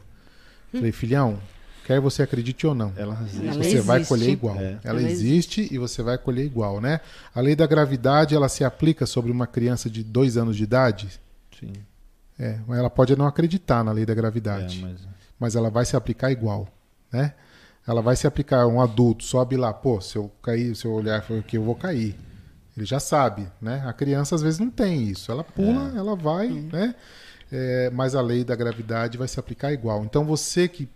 Falei, 0.70 0.92
filhão, 0.92 1.38
quer 1.86 2.00
você 2.00 2.22
acredite 2.22 2.66
ou 2.66 2.74
não, 2.74 2.92
Ela 2.96 3.14
Ela 3.42 3.52
você 3.62 3.80
vai 3.80 3.98
existe. 3.98 4.08
colher 4.08 4.30
igual. 4.30 4.56
É. 4.56 4.78
Ela, 4.84 5.00
Ela 5.00 5.02
existe 5.02 5.68
e 5.72 5.78
você 5.78 6.02
vai 6.02 6.16
colher 6.18 6.44
igual, 6.44 6.80
né? 6.80 7.00
A 7.34 7.40
lei 7.40 7.54
da 7.56 7.66
gravidade, 7.66 8.34
ela 8.34 8.48
se 8.48 8.64
aplica 8.64 9.06
sobre 9.06 9.30
uma 9.30 9.46
criança 9.46 9.88
de 9.90 10.02
dois 10.02 10.36
anos 10.36 10.56
de 10.56 10.62
idade? 10.64 11.20
Sim. 11.58 11.72
É, 12.38 12.58
mas 12.66 12.78
ela 12.78 12.90
pode 12.90 13.14
não 13.16 13.26
acreditar 13.26 13.84
na 13.84 13.92
lei 13.92 14.04
da 14.06 14.12
É, 14.12 14.16
gravidade. 14.16 14.80
mas... 14.82 15.00
mas 15.38 15.56
ela 15.56 15.70
vai 15.70 15.84
se 15.84 15.96
aplicar 15.96 16.30
igual, 16.30 16.66
né? 17.12 17.34
Ela 17.86 18.00
vai 18.00 18.14
se 18.16 18.26
aplicar 18.28 18.66
um 18.68 18.80
adulto, 18.80 19.24
sobe 19.24 19.56
lá, 19.56 19.72
pô, 19.72 20.00
se 20.00 20.16
eu 20.16 20.30
cair, 20.42 20.74
se 20.76 20.84
eu 20.84 20.92
olhar 20.92 21.20
for 21.22 21.38
aqui, 21.40 21.56
eu 21.56 21.64
vou 21.64 21.74
cair. 21.74 22.16
Ele 22.76 22.86
já 22.86 22.98
sabe, 23.00 23.46
né? 23.60 23.82
A 23.86 23.92
criança 23.92 24.34
às 24.34 24.40
vezes 24.42 24.58
não 24.60 24.70
tem 24.70 25.02
isso. 25.02 25.30
Ela 25.30 25.42
pula, 25.44 25.92
ela 25.96 26.14
vai, 26.16 26.48
né? 26.48 26.94
É, 27.50 27.90
mas 27.90 28.14
a 28.14 28.22
lei 28.22 28.44
da 28.44 28.56
gravidade 28.56 29.18
vai 29.18 29.28
se 29.28 29.38
aplicar 29.38 29.72
igual. 29.72 30.04
Então 30.04 30.24
você 30.24 30.66
que, 30.68 30.88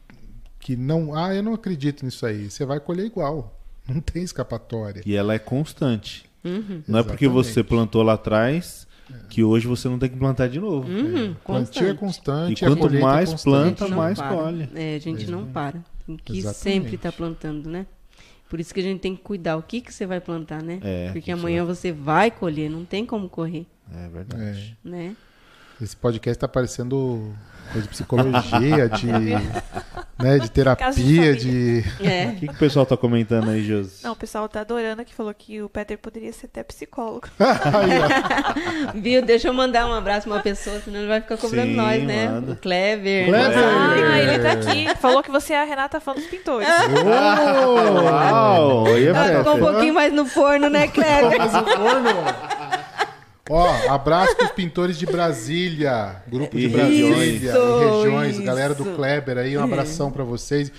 que 0.67 0.75
não, 0.75 1.15
ah, 1.15 1.33
eu 1.33 1.45
não 1.45 1.55
acredito 1.55 2.05
nisso 2.05 2.27
aí, 2.27 2.51
você 2.51 2.67
vai 2.67 2.81
colher 2.81 3.07
igual. 3.07 3.57
Não 3.89 4.01
tem 4.01 4.25
escapatória. 4.25 5.01
E 5.07 5.15
ela 5.15 5.33
é 5.33 5.39
constante. 5.39 6.25
Uhum. 6.43 6.83
Não 6.89 6.99
é 6.99 7.03
porque 7.05 7.27
Exatamente. 7.27 7.47
você 7.53 7.63
plantou 7.63 8.03
lá 8.03 8.15
atrás 8.15 8.85
que 9.31 9.45
hoje 9.45 9.69
você 9.69 9.89
não 9.89 9.97
tem 9.97 10.11
que 10.11 10.17
plantar 10.17 10.49
de 10.49 10.59
novo. 10.59 10.91
Uhum, 10.91 11.37
Plantio 11.47 11.89
é 11.89 11.95
constante. 11.95 12.63
E 12.63 12.65
a 12.65 12.69
quanto 12.69 12.93
é 12.93 12.99
mais 12.99 13.31
constante. 13.31 13.75
A 13.75 13.87
planta, 13.87 13.97
mais 13.97 14.19
para. 14.19 14.35
colhe. 14.37 14.69
É, 14.75 14.97
a 14.97 14.99
gente 14.99 15.31
não 15.31 15.47
para. 15.47 15.85
Tem 16.05 16.17
que 16.17 16.37
Exatamente. 16.37 16.59
sempre 16.83 16.97
estar 16.97 17.13
plantando, 17.13 17.71
né? 17.71 17.87
Por 18.51 18.59
isso 18.59 18.75
que 18.75 18.81
a 18.81 18.83
gente 18.83 18.99
tem 18.99 19.15
que 19.15 19.23
cuidar 19.23 19.57
o 19.57 19.63
que, 19.63 19.81
que 19.81 19.95
você 19.95 20.05
vai 20.05 20.21
plantar, 20.21 20.65
né? 20.65 20.81
É, 20.83 21.05
Porque 21.05 21.21
que 21.21 21.25
que 21.27 21.31
amanhã 21.31 21.65
você 21.65 21.93
vai 21.93 22.29
colher, 22.29 22.69
não 22.69 22.85
tem 22.85 23.07
como 23.07 23.29
correr, 23.29 23.67
É 23.95 24.09
verdade. 24.09 24.77
né? 24.83 25.15
Esse 25.81 25.97
podcast 25.97 26.39
tá 26.39 26.49
parecendo 26.49 27.35
coisa 27.73 27.83
de 27.83 27.89
psicologia, 27.89 28.89
de, 28.97 29.07
né, 30.19 30.39
de 30.39 30.51
terapia, 30.51 31.35
de 31.35 31.83
de. 31.83 31.85
É. 32.03 32.29
O 32.29 32.37
que, 32.37 32.49
que 32.49 32.55
o 32.55 32.59
pessoal 32.59 32.87
tá 32.87 32.97
comentando 32.97 33.51
aí, 33.51 33.63
Josi? 33.63 34.03
Não, 34.03 34.13
o 34.13 34.17
pessoal 34.17 34.49
tá 34.49 34.61
adorando 34.61 35.05
que 35.05 35.15
falou 35.15 35.35
que 35.35 35.61
o 35.61 35.69
Peter 35.69 35.99
poderia 35.99 36.33
ser 36.33 36.47
até 36.47 36.63
psicólogo. 36.63 37.29
Aí. 37.39 38.97
Viu? 39.03 39.21
Deixa 39.21 39.49
eu 39.49 39.53
mandar 39.53 39.87
um 39.87 39.93
abraço 39.93 40.27
pra 40.27 40.37
uma 40.37 40.43
pessoa, 40.43 40.81
senão 40.81 41.01
ele 41.01 41.09
vai 41.09 41.21
ficar 41.21 41.37
cobrando 41.37 41.69
Sim, 41.69 41.77
nós, 41.77 42.03
né? 42.03 42.29
manda. 42.29 42.53
O 42.53 42.57
Clever. 42.57 43.27
Clever! 43.27 43.59
Ah, 43.59 44.19
ele 44.19 44.39
tá 44.39 44.53
aqui. 44.53 44.97
Falou 44.99 45.23
que 45.23 45.31
você 45.31 45.53
é 45.53 45.61
a 45.61 45.65
Renata 45.65 46.01
fã 46.01 46.15
dos 46.15 46.25
pintores. 46.25 46.67
Uau! 47.05 48.87
Aí 48.87 49.09
é 49.09 49.11
Ah, 49.11 49.39
ficou 49.39 49.57
um 49.57 49.59
pouquinho 49.59 49.95
mais 49.95 50.13
no 50.13 50.25
forno, 50.25 50.71
né, 50.71 50.89
Clever? 50.89 51.39
Mas 51.39 51.55
o 51.55 51.65
forno. 51.65 52.56
Ó, 53.49 53.69
abraço 53.89 54.37
pros 54.37 54.51
pintores 54.51 54.99
de 54.99 55.07
Brasília, 55.07 56.23
grupo 56.27 56.59
de 56.59 56.69
Brasília 56.69 57.17
regiões. 57.17 57.43
e 57.43 57.47
regiões, 57.47 58.35
Isso, 58.35 58.43
galera 58.43 58.75
do. 58.75 58.85
Kleber 58.97 59.39
aí, 59.39 59.57
um 59.57 59.63
abração 59.63 60.11
pra 60.11 60.25
vocês. 60.25 60.73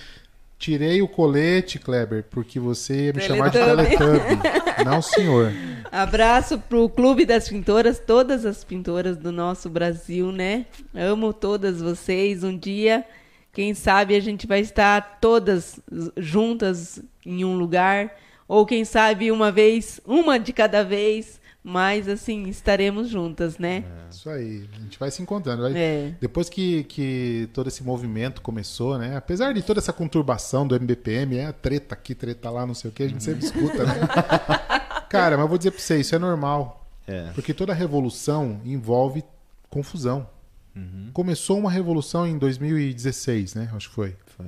Tirei 0.59 1.01
o 1.01 1.07
colete, 1.07 1.77
Kleber, 1.77 2.25
porque 2.29 2.59
você 2.59 3.05
ia 3.05 3.13
me 3.13 3.21
chamar 3.21 3.49
de. 3.49 3.59
Teletubby. 3.59 4.83
Não, 4.83 5.01
senhor. 5.01 5.53
Abraço 5.91 6.57
pro 6.59 6.89
Clube 6.89 7.25
das 7.25 7.47
Pintoras, 7.47 7.99
todas 7.99 8.45
as 8.45 8.63
pintoras 8.63 9.15
do 9.15 9.31
nosso 9.31 9.69
Brasil, 9.69 10.31
né? 10.31 10.65
Amo 10.93 11.31
todas 11.31 11.79
vocês. 11.79 12.43
Um 12.43 12.57
dia, 12.57 13.05
quem 13.53 13.73
sabe, 13.73 14.15
a 14.15 14.19
gente 14.19 14.45
vai 14.47 14.59
estar 14.59 15.19
todas 15.21 15.79
juntas 16.17 17.01
em 17.25 17.45
um 17.45 17.55
lugar. 17.55 18.15
Ou 18.47 18.65
quem 18.65 18.83
sabe, 18.83 19.31
uma 19.31 19.51
vez, 19.51 20.01
uma 20.05 20.39
de 20.39 20.51
cada 20.53 20.83
vez. 20.83 21.39
Mas, 21.69 22.07
assim, 22.07 22.47
estaremos 22.47 23.09
juntas, 23.09 23.57
né? 23.57 23.83
Isso 24.09 24.29
aí, 24.29 24.69
a 24.73 24.79
gente 24.79 24.97
vai 24.97 25.11
se 25.11 25.21
encontrando. 25.21 25.63
vai- 25.63 25.73
É. 25.75 26.15
Depois 26.21 26.47
que, 26.47 26.85
que 26.85 27.49
todo 27.51 27.67
esse 27.67 27.83
movimento 27.83 28.41
começou, 28.41 28.97
né? 28.97 29.17
Apesar 29.17 29.53
de 29.53 29.61
toda 29.61 29.81
essa 29.81 29.91
conturbação 29.91 30.65
do 30.65 30.75
MBPM, 30.75 31.35
é 31.37 31.51
treta 31.51 31.93
aqui, 31.93 32.15
treta 32.15 32.49
lá, 32.49 32.65
não 32.65 32.73
sei 32.73 32.89
o 32.89 32.93
que, 32.93 33.03
a 33.03 33.09
gente 33.09 33.21
sempre 33.21 33.43
escuta, 33.45 33.83
né? 33.85 33.95
Cara, 35.09 35.35
mas 35.35 35.43
eu 35.43 35.49
vou 35.49 35.57
dizer 35.57 35.71
pra 35.71 35.79
você, 35.81 35.99
isso 35.99 36.15
é 36.15 36.19
normal. 36.19 36.87
É. 37.05 37.31
Porque 37.33 37.53
toda 37.53 37.73
revolução 37.73 38.61
envolve 38.63 39.21
confusão. 39.69 40.25
Uhum. 40.73 41.09
Começou 41.11 41.59
uma 41.59 41.69
revolução 41.69 42.25
em 42.25 42.37
2016, 42.37 43.55
né? 43.55 43.69
Acho 43.73 43.89
que 43.89 43.95
foi. 43.95 44.15
Foi. 44.37 44.45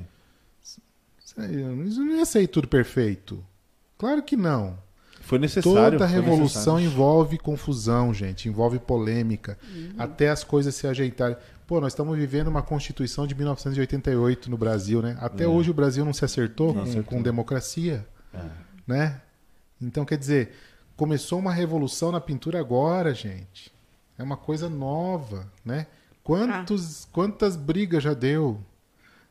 Isso 1.86 2.02
não 2.04 2.16
ia 2.16 2.26
sair 2.26 2.48
tudo 2.48 2.68
perfeito. 2.68 3.44
Claro 3.98 4.24
que 4.24 4.38
não. 4.38 4.78
Foi 5.30 5.38
necessário. 5.38 6.00
Toda 6.00 6.08
foi 6.08 6.16
revolução 6.16 6.76
necessário. 6.78 6.86
envolve 6.86 7.38
confusão, 7.38 8.12
gente, 8.12 8.50
envolve 8.50 8.80
polêmica, 8.80 9.60
até 9.96 10.30
as 10.30 10.44
coisas 10.44 10.74
se 10.74 10.88
ajeitarem. 10.88 11.38
Pô, 11.68 11.80
nós 11.80 11.94
estamos 11.94 12.18
vivendo 12.18 12.48
uma 12.48 12.64
Constituição 12.64 13.28
de 13.28 13.36
1988 13.36 14.50
no 14.50 14.58
Brasil, 14.58 15.04
né? 15.04 15.16
Até 15.22 15.44
É. 15.44 15.48
hoje 15.48 15.70
o 15.70 15.74
Brasil 15.74 16.04
não 16.04 16.14
se 16.14 16.26
acertou, 16.26 16.70
Não 16.70 16.74
com, 16.74 16.82
acertou. 16.82 17.04
com 17.04 17.22
democracia, 17.22 18.08
É. 18.34 18.40
né? 18.88 19.22
Então, 19.80 20.04
quer 20.04 20.18
dizer, 20.18 20.52
começou 20.98 21.38
uma 21.38 21.54
revolução 21.54 22.12
na 22.12 22.20
pintura 22.20 22.60
agora, 22.60 23.14
gente. 23.14 23.72
É 24.18 24.24
uma 24.24 24.36
coisa 24.36 24.68
nova, 24.68 25.46
né? 25.64 25.86
Quantos, 26.24 27.08
Quantas 27.12 27.56
brigas 27.56 28.02
já 28.02 28.16
deu, 28.16 28.60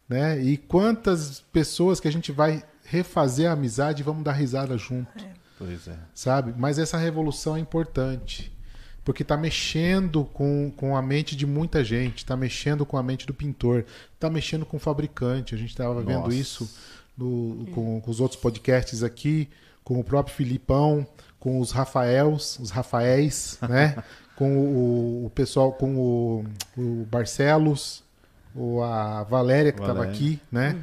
né? 0.08 0.40
E 0.40 0.56
quantas 0.56 1.40
pessoas 1.52 1.98
que 1.98 2.06
a 2.06 2.12
gente 2.12 2.30
vai 2.30 2.62
refazer 2.84 3.50
a 3.50 3.52
amizade 3.54 4.00
e 4.00 4.04
vamos 4.04 4.22
dar 4.22 4.32
risada 4.32 4.78
junto 4.78 5.26
Pois 5.59 5.89
é. 5.89 5.97
sabe? 6.14 6.55
Mas 6.56 6.78
essa 6.78 6.97
revolução 6.97 7.56
é 7.56 7.60
importante. 7.60 8.52
Porque 9.05 9.22
está 9.22 9.36
mexendo 9.39 10.24
com, 10.35 10.70
com 10.76 10.94
a 10.94 11.01
mente 11.01 11.35
de 11.35 11.47
muita 11.47 11.82
gente, 11.82 12.18
está 12.18 12.36
mexendo 12.36 12.85
com 12.85 12.97
a 12.98 13.02
mente 13.02 13.26
do 13.26 13.32
pintor, 13.32 13.85
está 14.14 14.28
mexendo 14.28 14.66
com 14.66 14.76
o 14.76 14.80
fabricante. 14.80 15.55
A 15.55 15.59
gente 15.59 15.70
estava 15.70 15.94
vendo 16.02 16.30
isso 16.32 16.70
no- 17.16 17.66
com, 17.72 18.01
com 18.02 18.10
os 18.10 18.20
outros 18.20 18.39
podcasts 18.39 19.02
aqui, 19.02 19.48
com 19.82 19.98
o 19.98 20.05
próprio 20.05 20.36
Filipão, 20.36 21.06
com 21.40 21.59
os 21.59 21.70
Rafaels, 21.70 22.59
os 22.59 22.70
Rafaéis, 22.70 23.59
né? 23.66 23.97
com 24.36 24.59
o, 24.59 25.24
o 25.26 25.30
pessoal, 25.30 25.72
com 25.72 25.97
o, 25.97 26.44
o 26.76 27.06
Barcelos, 27.10 28.05
o, 28.55 28.82
a 28.82 29.22
Valéria 29.24 29.72
que 29.72 29.80
estava 29.80 30.05
aqui, 30.05 30.39
né? 30.52 30.76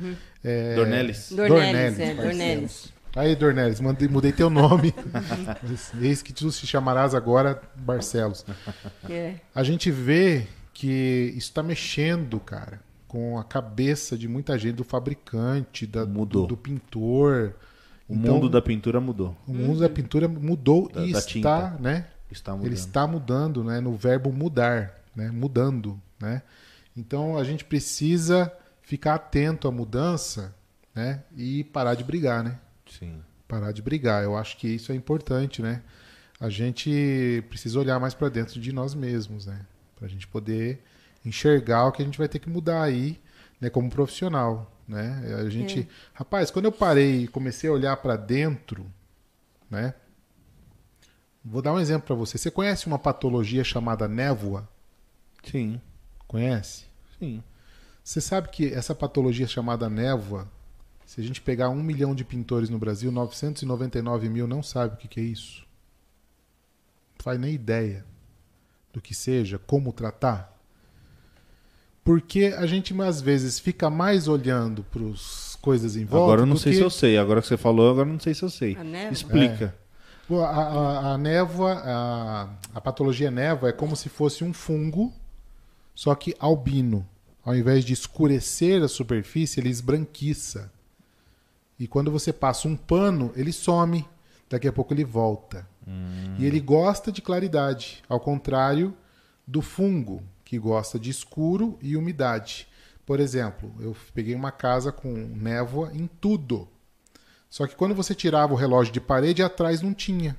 É, 0.44 0.74
Dornelles. 0.76 1.32
Dornelles, 1.32 2.00
é, 2.00 2.14
Barcelos. 2.16 2.95
Aí, 3.16 3.36
Dornelles, 3.36 3.80
mandei- 3.80 4.08
mudei 4.10 4.32
teu 4.34 4.50
nome. 4.50 4.94
Eis 6.02 6.22
que 6.22 6.34
tu 6.34 6.52
se 6.52 6.68
chamarás 6.68 7.16
agora 7.16 7.62
Barcelos. 7.76 8.46
É. 9.10 9.36
A 9.54 9.64
gente 9.64 9.90
vê 9.90 10.48
que 10.74 11.32
isso 11.38 11.48
está 11.48 11.64
mexendo, 11.64 12.40
cara, 12.40 12.82
com 13.08 13.38
a 13.40 13.44
cabeça 13.44 14.18
de 14.18 14.28
muita 14.28 14.58
gente, 14.60 14.76
do 14.76 14.84
fabricante, 14.84 15.86
da, 15.88 16.06
Mudou. 16.06 16.42
Do, 16.44 16.50
do 16.50 16.58
pintor. 16.58 17.54
O 18.08 18.14
Então, 18.14 18.34
mundo 18.36 18.50
da 18.50 18.62
pintura 18.62 19.00
mudou. 19.00 19.36
o 19.48 19.54
mundo 19.54 19.80
da 19.80 19.90
pintura 19.90 20.28
mudou 20.28 20.90
Da- 20.92 21.06
e 21.06 21.12
da 21.14 21.20
está, 21.20 21.30
tinta. 21.32 21.70
né? 21.80 22.08
Está 22.30 22.52
mudando. 22.52 22.66
Ele 22.68 22.76
está 22.76 23.08
mudando, 23.08 23.64
né? 23.64 23.80
No 23.80 23.94
verbo 23.96 24.32
mudar, 24.34 24.94
né? 25.16 25.32
Mudando, 25.32 26.00
né? 26.20 26.42
Então 26.98 27.38
a 27.38 27.44
gente 27.44 27.64
precisa 27.64 28.52
ficar 28.82 29.16
atento 29.16 29.68
à 29.68 29.72
mudança, 29.72 30.54
né? 30.94 31.24
E 31.36 31.64
parar 31.64 31.96
de 31.96 32.04
brigar, 32.04 32.44
né? 32.44 32.58
Sim. 33.00 33.22
parar 33.48 33.72
de 33.72 33.82
brigar. 33.82 34.24
Eu 34.24 34.36
acho 34.36 34.58
que 34.58 34.68
isso 34.68 34.92
é 34.92 34.96
importante, 34.96 35.62
né? 35.62 35.82
A 36.40 36.50
gente 36.50 37.44
precisa 37.50 37.80
olhar 37.80 38.00
mais 38.00 38.14
para 38.14 38.30
dentro 38.30 38.60
de 38.60 38.72
nós 38.72 38.94
mesmos, 38.94 39.46
né? 39.46 39.66
Para 39.96 40.06
a 40.08 40.10
gente 40.10 40.28
poder 40.28 40.84
enxergar 41.26 41.86
o 41.88 41.92
que 41.92 42.02
a 42.02 42.06
gente 42.06 42.18
vai 42.18 42.28
ter 42.28 42.40
que 42.40 42.50
mudar 42.50 42.84
aí, 42.84 43.20
né? 43.60 43.70
Como 43.70 43.90
profissional, 43.90 44.72
né? 44.88 45.36
A 45.40 45.50
gente, 45.50 45.88
rapaz, 46.14 46.52
quando 46.52 46.66
eu 46.66 46.72
parei 46.72 47.24
e 47.24 47.28
comecei 47.28 47.70
a 47.70 47.74
olhar 47.74 47.98
para 47.98 48.16
dentro, 48.16 48.86
né? 49.70 49.94
Vou 51.44 51.62
dar 51.62 51.74
um 51.74 51.80
exemplo 51.80 52.08
para 52.08 52.16
você. 52.16 52.38
Você 52.38 52.50
conhece 52.50 52.88
uma 52.88 52.98
patologia 52.98 53.64
chamada 53.64 54.08
névoa? 54.08 54.68
Sim. 55.44 55.80
Conhece? 56.28 56.86
Sim. 57.20 57.44
Você 58.04 58.20
sabe 58.20 58.50
que 58.50 58.74
essa 58.74 58.96
patologia 58.96 59.48
chamada 59.48 59.90
névoa, 59.90 60.52
se 61.16 61.22
a 61.22 61.24
gente 61.24 61.40
pegar 61.40 61.70
um 61.70 61.82
milhão 61.82 62.14
de 62.14 62.26
pintores 62.26 62.70
no 62.70 62.78
Brasil, 62.78 63.10
999 63.10 64.28
mil 64.28 64.46
não 64.46 64.62
sabe 64.62 64.96
o 64.96 64.98
que, 64.98 65.08
que 65.08 65.22
é 65.22 65.24
isso. 65.24 65.66
Não 67.18 67.24
faz 67.24 67.40
nem 67.40 67.54
ideia 67.54 68.06
do 68.92 69.00
que 69.00 69.16
seja, 69.16 69.58
como 69.58 69.94
tratar. 69.94 70.54
Porque 72.04 72.54
a 72.58 72.66
gente 72.66 72.94
às 73.02 73.22
vezes 73.22 73.60
fica 73.60 73.90
mais 73.90 74.28
olhando 74.28 74.84
para 74.84 75.06
as 75.06 75.58
coisas 75.62 75.96
em 75.96 76.04
volta. 76.04 76.26
Agora 76.26 76.42
eu 76.42 76.46
não 76.46 76.58
sei 76.58 76.74
que... 76.74 76.80
se 76.80 76.84
eu 76.84 76.90
sei. 76.90 77.18
Agora 77.18 77.42
que 77.42 77.48
você 77.48 77.56
falou, 77.56 77.92
agora 77.92 78.10
eu 78.10 78.12
não 78.12 78.20
sei 78.20 78.34
se 78.34 78.44
eu 78.44 78.50
sei. 78.50 78.76
A 78.76 78.84
névoa? 78.84 79.14
Explica. 79.14 79.76
Pô, 80.28 80.42
A, 80.42 80.50
a, 80.50 81.14
a 81.14 81.18
névoa, 81.18 81.82
a, 81.82 82.50
a 82.74 82.82
patologia 82.82 83.32
névoa 83.32 83.70
é 83.70 83.72
como 83.72 83.96
se 83.96 84.10
fosse 84.10 84.44
um 84.44 84.52
fungo, 84.52 85.14
só 85.94 86.14
que 86.14 86.36
albino. 86.40 87.08
Ao 87.42 87.56
invés 87.56 87.86
de 87.86 87.94
escurecer 87.94 88.84
a 88.84 88.90
superfície, 88.90 89.62
ele 89.62 89.70
esbranquiça. 89.70 90.75
E 91.80 91.88
quando 91.88 92.12
você 92.12 92.32
passa 92.32 92.68
um 92.68 92.76
pano, 92.76 93.32
ele 93.36 93.52
some. 93.52 94.08
Daqui 94.50 94.68
a 94.68 94.74
pouco 94.74 94.94
ele 94.94 95.04
volta. 95.04 95.68
E 96.40 96.46
ele 96.46 96.60
gosta 96.60 97.12
de 97.12 97.22
claridade, 97.22 98.04
ao 98.08 98.20
contrário 98.20 98.96
do 99.46 99.62
fungo, 99.62 100.24
que 100.44 100.58
gosta 100.58 101.00
de 101.00 101.10
escuro 101.10 101.78
e 101.82 101.96
umidade. 101.96 102.68
Por 103.06 103.20
exemplo, 103.20 103.72
eu 103.80 103.96
peguei 104.14 104.34
uma 104.34 104.52
casa 104.52 104.92
com 104.92 105.12
névoa 105.14 105.92
em 105.94 106.08
tudo. 106.08 106.68
Só 107.50 107.68
que 107.68 107.76
quando 107.76 107.94
você 107.94 108.16
tirava 108.16 108.54
o 108.54 108.58
relógio 108.58 108.92
de 108.92 109.00
parede, 109.00 109.44
atrás 109.44 109.82
não 109.82 109.94
tinha. 109.94 110.36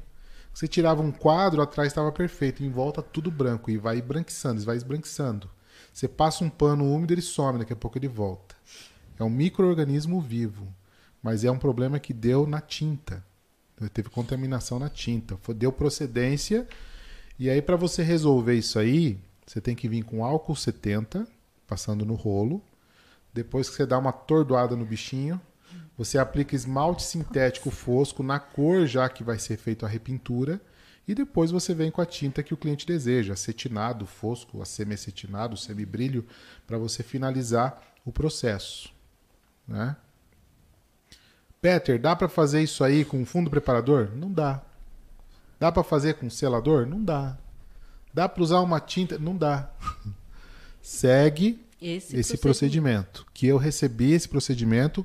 Você 0.53 0.67
tirava 0.67 1.03
um 1.03 1.13
quadro, 1.13 1.63
atrás 1.63 1.89
estava 1.89 2.11
perfeito. 2.11 2.65
Em 2.65 2.71
volta 2.71 3.03
tudo 3.03 3.31
branco. 3.31 3.71
E 3.71 3.77
vai 3.77 4.01
branquiçando, 4.03 4.63
vai 4.63 4.77
esbranquiçando. 4.77 5.51
Você 5.93 6.09
passa 6.09 6.45
um 6.45 6.51
pano 6.51 6.91
úmido, 6.93 7.13
ele 7.13 7.23
some, 7.23 7.59
daqui 7.59 7.73
a 7.73 7.77
pouco 7.77 7.99
ele 7.99 8.09
volta. 8.09 8.55
É 9.19 9.25
um 9.25 9.31
microorganismo 9.31 10.21
vivo. 10.21 10.67
Mas 11.27 11.43
é 11.43 11.51
um 11.51 11.59
problema 11.59 11.99
que 11.99 12.15
deu 12.15 12.47
na 12.47 12.61
tinta. 12.61 13.21
Teve 13.93 14.09
contaminação 14.09 14.79
na 14.79 14.89
tinta. 14.89 15.37
Deu 15.57 15.73
procedência. 15.73 16.69
E 17.37 17.51
aí, 17.51 17.61
para 17.61 17.75
você 17.75 18.05
resolver 18.05 18.55
isso 18.55 18.79
aí, 18.79 19.19
você 19.45 19.61
tem 19.61 19.75
que 19.75 19.89
vir 19.89 20.05
com 20.05 20.25
álcool 20.25 20.55
70, 20.55 21.27
passando 21.67 22.05
no 22.05 22.15
rolo. 22.15 22.63
Depois 23.35 23.69
que 23.69 23.75
você 23.75 23.85
dá 23.85 23.99
uma 23.99 24.13
tordoada 24.13 24.77
no 24.77 24.87
bichinho, 24.87 25.41
você 25.99 26.17
aplica 26.17 26.55
esmalte 26.55 27.03
sintético 27.03 27.73
fosco 27.73 28.23
na 28.23 28.39
cor 28.39 28.87
já 28.87 29.09
que 29.09 29.25
vai 29.25 29.41
ser 29.41 29.57
feito 29.57 29.85
a 29.85 29.89
repintura. 29.89 30.61
E 31.09 31.13
depois 31.13 31.51
você 31.51 31.75
vem 31.75 31.91
com 31.91 32.01
a 32.01 32.07
tinta 32.07 32.41
que 32.41 32.55
o 32.55 32.57
cliente 32.57 32.87
deseja, 32.87 33.33
acetinado, 33.33 34.07
fosco, 34.07 34.65
semi-acetinado, 34.65 35.57
semibrilho, 35.57 36.25
para 36.69 36.79
você 36.79 37.03
finalizar 37.03 37.83
o 38.05 38.13
processo. 38.13 38.95
Né? 39.67 39.97
Peter, 41.61 41.99
dá 41.99 42.15
para 42.15 42.29
fazer 42.29 42.63
isso 42.63 42.85
aí 42.85 43.05
com 43.05 43.25
fundo 43.25 43.51
preparador? 43.51 44.11
Não 44.15 44.31
dá. 44.31 44.63
Dá 45.59 45.73
para 45.73 45.83
fazer 45.83 46.15
com 46.15 46.29
selador? 46.29 46.87
Não 46.87 47.03
dá. 47.03 47.37
Dá 48.13 48.29
para 48.29 48.43
usar 48.43 48.61
uma 48.61 48.81
tinta? 48.81 49.19
Não 49.19 49.37
dá. 49.37 49.71
Segue 50.81 51.59
Esse, 51.81 52.17
esse 52.17 52.39
procedimento. 52.39 53.27
Que 53.35 53.47
eu 53.47 53.57
recebi 53.57 54.13
esse 54.13 54.29
procedimento 54.29 55.05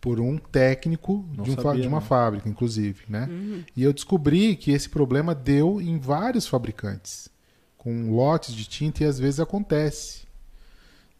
por 0.00 0.18
um 0.18 0.36
técnico 0.36 1.24
de, 1.30 1.52
um 1.52 1.54
sabia, 1.54 1.82
de 1.82 1.88
uma 1.88 2.00
não. 2.00 2.06
fábrica, 2.06 2.48
inclusive, 2.48 3.04
né? 3.08 3.28
E 3.76 3.84
eu 3.84 3.92
descobri 3.92 4.56
que 4.56 4.72
esse 4.72 4.88
problema 4.88 5.32
deu 5.32 5.80
em 5.80 5.96
vários 5.96 6.44
fabricantes, 6.46 7.28
com 7.78 8.10
lotes 8.10 8.52
de 8.52 8.64
tinta 8.66 9.04
e 9.04 9.06
às 9.06 9.16
vezes 9.16 9.38
acontece, 9.38 10.22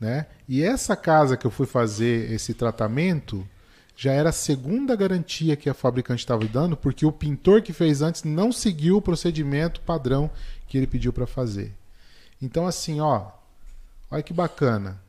né? 0.01 0.27
E 0.49 0.65
essa 0.65 0.97
casa 0.97 1.37
que 1.37 1.47
eu 1.47 1.51
fui 1.51 1.65
fazer 1.65 2.33
esse 2.33 2.55
tratamento 2.55 3.49
já 4.03 4.13
era 4.13 4.31
a 4.31 4.33
segunda 4.33 4.97
garantia 4.97 5.55
que 5.55 5.71
a 5.71 5.75
fabricante 5.75 6.25
estava 6.25 6.45
dando, 6.45 6.77
porque 6.77 7.07
o 7.07 7.13
pintor 7.13 7.63
que 7.63 7.73
fez 7.73 8.03
antes 8.03 8.25
não 8.25 8.51
seguiu 8.51 8.97
o 8.97 9.01
procedimento 9.01 9.81
padrão 9.81 10.29
que 10.67 10.77
ele 10.77 10.89
pediu 10.89 11.13
para 11.13 11.25
fazer. 11.25 11.73
Então 12.43 12.67
assim, 12.67 13.01
ó, 13.01 13.27
olha 14.11 14.21
que 14.21 14.33
bacana. 14.33 15.01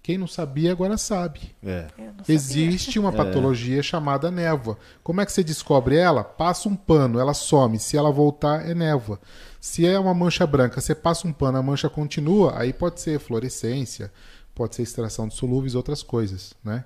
Quem 0.00 0.16
não 0.16 0.28
sabia 0.28 0.70
agora 0.70 0.96
sabe. 0.96 1.56
É. 1.60 1.88
Existe 2.28 3.00
uma 3.00 3.10
patologia 3.12 3.82
chamada 3.82 4.30
névoa. 4.30 4.78
Como 5.02 5.20
é 5.20 5.26
que 5.26 5.32
você 5.32 5.42
descobre 5.42 5.96
ela? 5.96 6.22
Passa 6.22 6.68
um 6.68 6.76
pano, 6.76 7.18
ela 7.18 7.34
some. 7.34 7.80
Se 7.80 7.96
ela 7.96 8.12
voltar, 8.12 8.64
é 8.64 8.74
névoa. 8.76 9.18
Se 9.60 9.84
é 9.84 9.98
uma 9.98 10.14
mancha 10.14 10.46
branca, 10.46 10.80
você 10.80 10.94
passa 10.94 11.26
um 11.26 11.32
pano, 11.32 11.58
a 11.58 11.62
mancha 11.62 11.90
continua, 11.90 12.56
aí 12.56 12.72
pode 12.72 13.00
ser 13.00 13.18
fluorescência, 13.18 14.12
pode 14.54 14.76
ser 14.76 14.82
extração 14.82 15.26
de 15.26 15.34
solúveis, 15.34 15.74
outras 15.74 16.00
coisas, 16.04 16.54
né? 16.62 16.84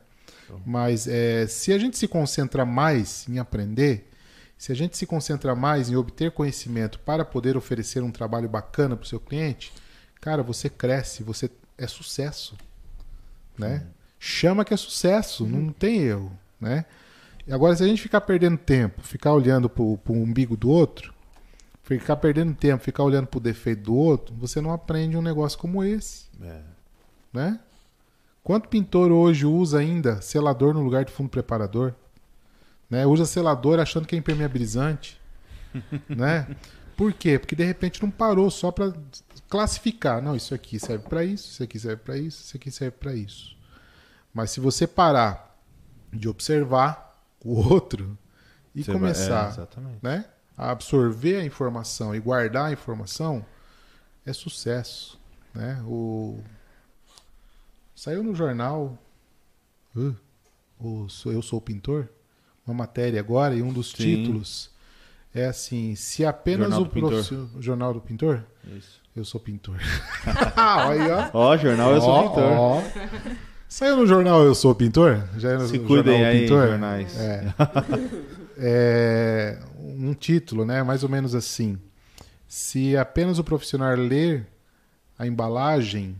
Mas 0.64 1.06
é, 1.06 1.46
se 1.46 1.72
a 1.72 1.78
gente 1.78 1.96
se 1.96 2.06
concentra 2.08 2.64
mais 2.64 3.26
em 3.28 3.38
aprender, 3.38 4.10
se 4.56 4.72
a 4.72 4.74
gente 4.74 4.96
se 4.96 5.06
concentra 5.06 5.54
mais 5.54 5.90
em 5.90 5.96
obter 5.96 6.30
conhecimento 6.30 6.98
para 7.00 7.24
poder 7.24 7.56
oferecer 7.56 8.02
um 8.02 8.10
trabalho 8.10 8.48
bacana 8.48 8.96
para 8.96 9.04
o 9.04 9.08
seu 9.08 9.20
cliente, 9.20 9.72
cara, 10.20 10.42
você 10.42 10.68
cresce, 10.68 11.22
você 11.22 11.50
é 11.76 11.86
sucesso 11.86 12.56
né? 13.58 13.86
Chama 14.18 14.64
que 14.64 14.74
é 14.74 14.76
sucesso, 14.76 15.46
não 15.46 15.72
tem 15.72 15.98
erro, 15.98 16.32
né? 16.60 16.84
E 17.46 17.52
agora, 17.52 17.76
se 17.76 17.84
a 17.84 17.86
gente 17.86 18.02
ficar 18.02 18.20
perdendo 18.22 18.56
tempo, 18.58 19.02
ficar 19.02 19.32
olhando 19.32 19.68
pro, 19.68 19.98
pro 19.98 20.12
umbigo 20.14 20.56
do 20.56 20.68
outro, 20.68 21.14
ficar 21.82 22.16
perdendo 22.16 22.54
tempo, 22.54 22.82
ficar 22.82 23.04
olhando 23.04 23.28
pro 23.28 23.38
defeito 23.38 23.84
do 23.84 23.94
outro, 23.94 24.34
você 24.34 24.60
não 24.60 24.72
aprende 24.72 25.16
um 25.16 25.22
negócio 25.22 25.58
como 25.58 25.84
esse, 25.84 26.24
É. 26.42 26.60
né? 27.32 27.60
Quanto 28.46 28.68
pintor 28.68 29.10
hoje 29.10 29.44
usa 29.44 29.80
ainda 29.80 30.22
selador 30.22 30.72
no 30.72 30.80
lugar 30.80 31.04
de 31.04 31.10
fundo 31.10 31.28
preparador? 31.28 31.92
Né? 32.88 33.04
Usa 33.04 33.24
selador 33.24 33.80
achando 33.80 34.06
que 34.06 34.14
é 34.14 34.18
impermeabilizante. 34.20 35.20
né? 36.08 36.46
Por 36.96 37.12
quê? 37.12 37.40
Porque 37.40 37.56
de 37.56 37.64
repente 37.64 38.00
não 38.00 38.08
parou 38.08 38.48
só 38.48 38.70
para 38.70 38.92
classificar. 39.48 40.22
Não, 40.22 40.36
isso 40.36 40.54
aqui 40.54 40.78
serve 40.78 41.08
para 41.08 41.24
isso, 41.24 41.50
isso 41.50 41.62
aqui 41.64 41.76
serve 41.76 41.96
para 41.96 42.16
isso, 42.16 42.44
isso 42.44 42.56
aqui 42.56 42.70
serve 42.70 42.96
para 42.96 43.16
isso. 43.16 43.56
Mas 44.32 44.52
se 44.52 44.60
você 44.60 44.86
parar 44.86 45.58
de 46.12 46.28
observar 46.28 47.18
o 47.44 47.52
outro 47.52 48.16
e 48.72 48.84
Você 48.84 48.92
vai- 48.92 49.00
começar 49.00 49.46
é, 49.46 49.48
exatamente. 49.48 49.98
né, 50.00 50.24
a 50.56 50.70
absorver 50.70 51.38
a 51.38 51.44
informação 51.44 52.14
e 52.14 52.20
guardar 52.20 52.66
a 52.66 52.72
informação, 52.72 53.44
é 54.24 54.32
sucesso. 54.32 55.18
Né? 55.52 55.82
O... 55.84 56.40
Saiu 58.06 58.22
no 58.22 58.36
jornal 58.36 58.96
uh, 59.96 60.14
o 60.78 61.08
Sou- 61.08 61.32
Eu 61.32 61.42
Sou 61.42 61.60
Pintor, 61.60 62.06
uma 62.64 62.72
matéria 62.72 63.18
agora, 63.18 63.52
e 63.52 63.60
um 63.60 63.72
dos 63.72 63.88
Sim. 63.90 63.96
títulos 63.96 64.70
é 65.34 65.46
assim: 65.46 65.96
se 65.96 66.24
apenas 66.24 66.68
Jornal 66.70 66.82
o 66.82 66.88
profissional. 66.88 67.48
Jornal 67.60 67.94
do 67.94 68.00
Pintor? 68.00 68.44
Isso. 68.64 69.00
Eu 69.16 69.24
sou 69.24 69.40
pintor. 69.40 69.80
Olha, 70.56 71.30
ó. 71.32 71.50
Ó, 71.50 71.56
jornal 71.56 71.90
Eu 71.94 72.00
Sou 72.00 72.10
Ó, 72.10 72.28
Pintor. 72.28 72.52
ó. 72.52 72.82
Saiu 73.68 73.96
no 73.96 74.06
jornal 74.06 74.44
Eu 74.44 74.54
Sou 74.54 74.72
Pintor? 74.72 75.26
Já 75.36 75.50
é 75.50 75.54
no 75.56 75.66
Se 75.66 75.74
jornal 75.78 75.88
cuidem 75.88 76.22
O 76.22 76.26
aí, 76.26 76.40
Pintor? 76.42 76.68
jornais. 76.68 77.18
É. 77.18 77.54
É, 78.58 79.58
um 79.78 80.14
título, 80.14 80.64
né? 80.64 80.82
Mais 80.82 81.02
ou 81.02 81.08
menos 81.10 81.34
assim. 81.34 81.78
Se 82.48 82.96
apenas 82.96 83.38
o 83.38 83.44
profissional 83.44 83.94
ler 83.96 84.46
a 85.18 85.26
embalagem 85.26 86.16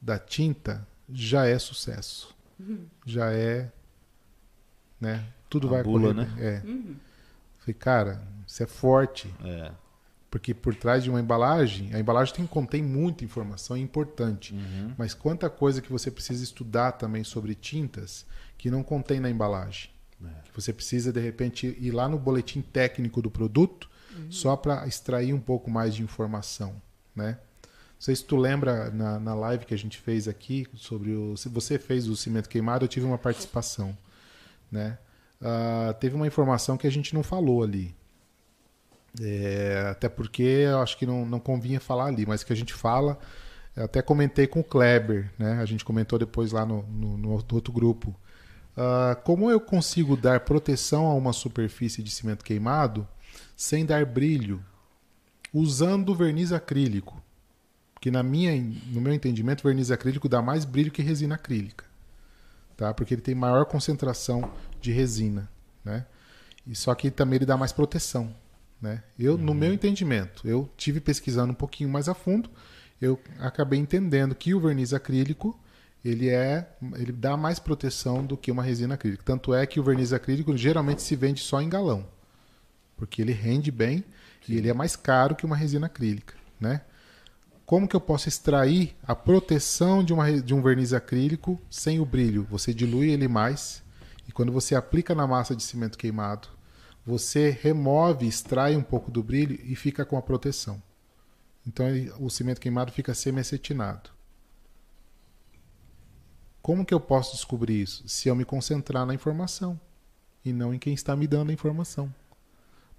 da 0.00 0.18
tinta, 0.18 0.86
já 1.08 1.46
é 1.46 1.58
sucesso. 1.58 2.34
Já 3.06 3.32
é, 3.32 3.70
né? 5.00 5.24
Tudo 5.48 5.68
A 5.68 5.70
vai 5.70 5.82
bula, 5.82 6.14
correr. 6.14 6.26
né? 6.26 6.34
É. 6.38 6.60
Falei, 7.58 7.74
cara, 7.78 8.22
isso 8.46 8.62
é 8.62 8.66
forte. 8.66 9.32
É. 9.44 9.70
Porque 10.30 10.52
por 10.52 10.74
trás 10.74 11.02
de 11.02 11.08
uma 11.08 11.20
embalagem, 11.20 11.94
a 11.94 11.98
embalagem 11.98 12.34
tem, 12.34 12.46
contém 12.46 12.82
muita 12.82 13.24
informação 13.24 13.76
é 13.76 13.80
importante. 13.80 14.52
Uhum. 14.52 14.92
Mas 14.98 15.14
quanta 15.14 15.48
coisa 15.48 15.80
que 15.80 15.90
você 15.90 16.10
precisa 16.10 16.44
estudar 16.44 16.92
também 16.92 17.24
sobre 17.24 17.54
tintas 17.54 18.26
que 18.58 18.70
não 18.70 18.82
contém 18.82 19.20
na 19.20 19.30
embalagem. 19.30 19.90
Que 20.44 20.52
você 20.52 20.72
precisa, 20.72 21.12
de 21.12 21.20
repente, 21.20 21.76
ir 21.78 21.92
lá 21.92 22.08
no 22.08 22.18
boletim 22.18 22.60
técnico 22.60 23.22
do 23.22 23.30
produto 23.30 23.88
só 24.28 24.56
para 24.56 24.84
extrair 24.86 25.32
um 25.32 25.40
pouco 25.40 25.70
mais 25.70 25.94
de 25.94 26.02
informação. 26.02 26.74
Né? 27.14 27.38
Não 27.98 28.04
sei 28.04 28.14
se 28.14 28.24
tu 28.24 28.36
lembra 28.36 28.90
na, 28.92 29.18
na 29.18 29.34
live 29.34 29.66
que 29.66 29.74
a 29.74 29.78
gente 29.78 29.98
fez 29.98 30.28
aqui 30.28 30.68
sobre 30.76 31.10
o. 31.10 31.36
Se 31.36 31.48
você 31.48 31.80
fez 31.80 32.06
o 32.06 32.16
cimento 32.16 32.48
queimado, 32.48 32.84
eu 32.84 32.88
tive 32.88 33.04
uma 33.04 33.18
participação. 33.18 33.96
Né? 34.70 34.96
Ah, 35.42 35.92
teve 35.98 36.14
uma 36.14 36.26
informação 36.26 36.76
que 36.76 36.86
a 36.86 36.90
gente 36.90 37.12
não 37.12 37.24
falou 37.24 37.60
ali. 37.60 37.92
É, 39.20 39.88
até 39.90 40.08
porque 40.08 40.42
eu 40.42 40.80
acho 40.80 40.96
que 40.96 41.06
não, 41.06 41.26
não 41.26 41.40
convinha 41.40 41.80
falar 41.80 42.06
ali, 42.06 42.24
mas 42.24 42.44
que 42.44 42.52
a 42.52 42.56
gente 42.56 42.72
fala. 42.72 43.18
eu 43.74 43.86
até 43.86 44.00
comentei 44.00 44.46
com 44.46 44.60
o 44.60 44.64
Kleber, 44.64 45.32
né? 45.36 45.54
A 45.60 45.64
gente 45.64 45.84
comentou 45.84 46.20
depois 46.20 46.52
lá 46.52 46.64
no, 46.64 46.82
no, 46.84 47.18
no 47.18 47.30
outro 47.32 47.72
grupo. 47.72 48.14
Ah, 48.76 49.16
como 49.24 49.50
eu 49.50 49.60
consigo 49.60 50.16
dar 50.16 50.38
proteção 50.40 51.06
a 51.06 51.14
uma 51.14 51.32
superfície 51.32 52.00
de 52.00 52.12
cimento 52.12 52.44
queimado 52.44 53.08
sem 53.56 53.84
dar 53.84 54.06
brilho, 54.06 54.64
usando 55.52 56.14
verniz 56.14 56.52
acrílico? 56.52 57.20
Que 58.00 58.10
na 58.10 58.22
minha, 58.22 58.54
no 58.92 59.00
meu 59.00 59.12
entendimento, 59.12 59.62
verniz 59.62 59.90
acrílico 59.90 60.28
dá 60.28 60.40
mais 60.40 60.64
brilho 60.64 60.90
que 60.90 61.02
resina 61.02 61.34
acrílica, 61.34 61.84
tá? 62.76 62.94
Porque 62.94 63.14
ele 63.14 63.20
tem 63.20 63.34
maior 63.34 63.64
concentração 63.64 64.50
de 64.80 64.92
resina, 64.92 65.50
né? 65.84 66.06
E 66.66 66.74
só 66.74 66.94
que 66.94 67.10
também 67.10 67.36
ele 67.36 67.46
dá 67.46 67.56
mais 67.56 67.72
proteção, 67.72 68.34
né? 68.80 69.02
Eu, 69.18 69.36
no 69.36 69.54
meu 69.54 69.72
entendimento, 69.72 70.46
eu 70.46 70.70
tive 70.76 71.00
pesquisando 71.00 71.52
um 71.52 71.56
pouquinho 71.56 71.90
mais 71.90 72.08
a 72.08 72.14
fundo, 72.14 72.50
eu 73.00 73.18
acabei 73.38 73.78
entendendo 73.78 74.34
que 74.34 74.54
o 74.54 74.60
verniz 74.60 74.92
acrílico 74.92 75.58
ele 76.04 76.28
é, 76.28 76.68
ele 76.96 77.12
dá 77.12 77.36
mais 77.36 77.58
proteção 77.58 78.24
do 78.24 78.36
que 78.36 78.50
uma 78.50 78.62
resina 78.62 78.94
acrílica. 78.94 79.22
Tanto 79.24 79.52
é 79.52 79.66
que 79.66 79.80
o 79.80 79.82
verniz 79.82 80.12
acrílico 80.12 80.56
geralmente 80.56 81.02
se 81.02 81.16
vende 81.16 81.40
só 81.40 81.60
em 81.60 81.68
galão, 81.68 82.06
porque 82.96 83.20
ele 83.20 83.32
rende 83.32 83.70
bem 83.70 84.04
e 84.48 84.56
ele 84.56 84.68
é 84.68 84.74
mais 84.74 84.96
caro 84.96 85.34
que 85.34 85.44
uma 85.44 85.56
resina 85.56 85.86
acrílica, 85.86 86.34
né? 86.60 86.82
Como 87.68 87.86
que 87.86 87.94
eu 87.94 88.00
posso 88.00 88.30
extrair 88.30 88.96
a 89.06 89.14
proteção 89.14 90.02
de, 90.02 90.14
uma, 90.14 90.40
de 90.40 90.54
um 90.54 90.62
verniz 90.62 90.94
acrílico 90.94 91.60
sem 91.68 92.00
o 92.00 92.04
brilho? 92.06 92.46
Você 92.48 92.72
dilui 92.72 93.10
ele 93.10 93.28
mais 93.28 93.82
e 94.26 94.32
quando 94.32 94.50
você 94.50 94.74
aplica 94.74 95.14
na 95.14 95.26
massa 95.26 95.54
de 95.54 95.62
cimento 95.62 95.98
queimado, 95.98 96.48
você 97.04 97.50
remove, 97.50 98.26
extrai 98.26 98.74
um 98.74 98.82
pouco 98.82 99.10
do 99.10 99.22
brilho 99.22 99.60
e 99.62 99.76
fica 99.76 100.06
com 100.06 100.16
a 100.16 100.22
proteção. 100.22 100.82
Então 101.66 101.86
o 102.18 102.30
cimento 102.30 102.58
queimado 102.58 102.90
fica 102.90 103.12
semi-acetinado. 103.12 104.08
Como 106.62 106.86
que 106.86 106.94
eu 106.94 107.00
posso 107.00 107.34
descobrir 107.34 107.82
isso? 107.82 108.02
Se 108.08 108.30
eu 108.30 108.34
me 108.34 108.46
concentrar 108.46 109.04
na 109.04 109.12
informação 109.12 109.78
e 110.42 110.54
não 110.54 110.72
em 110.72 110.78
quem 110.78 110.94
está 110.94 111.14
me 111.14 111.26
dando 111.26 111.50
a 111.50 111.52
informação. 111.52 112.10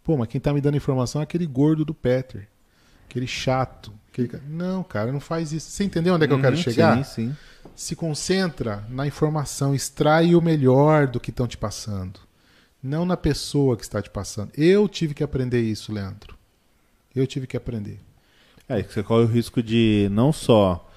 Pô, 0.04 0.16
mas 0.16 0.28
quem 0.28 0.38
está 0.38 0.54
me 0.54 0.62
dando 0.62 0.76
a 0.76 0.78
informação 0.78 1.22
é 1.22 1.24
aquele 1.24 1.48
gordo 1.48 1.84
do 1.84 1.96
Peter. 1.96 2.48
Aquele 3.10 3.28
chato. 3.28 3.92
Aquele... 4.12 4.30
Não, 4.48 4.84
cara, 4.84 5.12
não 5.12 5.20
faz 5.20 5.52
isso. 5.52 5.70
Você 5.72 5.84
entendeu 5.84 6.14
onde 6.14 6.26
é 6.26 6.28
que 6.28 6.34
eu 6.34 6.40
quero 6.42 6.56
Uhum, 6.56 6.62
chegar? 6.62 7.04
Sim, 7.04 7.30
sim. 7.30 7.36
se 7.76 7.96
concentra 7.96 8.86
na 8.90 9.08
informação, 9.08 9.74
extrai 9.74 10.36
o 10.36 10.42
melhor 10.42 11.08
do 11.08 11.20
que 11.20 11.30
estão 11.32 11.48
te 11.48 11.58
passando, 11.58 12.20
não 12.84 13.06
na 13.06 13.18
pessoa 13.18 13.76
que 13.76 13.84
está 13.84 14.02
te 14.02 14.10
passando. 14.10 14.52
Eu 14.56 14.88
tive 14.88 15.14
que 15.14 15.24
aprender 15.24 15.62
isso, 15.62 15.92
Leandro. 15.92 16.36
Eu 17.16 17.26
tive 17.26 17.48
que 17.48 17.58
aprender. 17.58 18.00
É, 18.68 18.84
que 18.84 18.94
você 18.94 19.02
corre 19.02 19.24
o 19.24 19.28
risco 19.28 19.64
de 19.64 20.08
não 20.12 20.32
só 20.32 20.88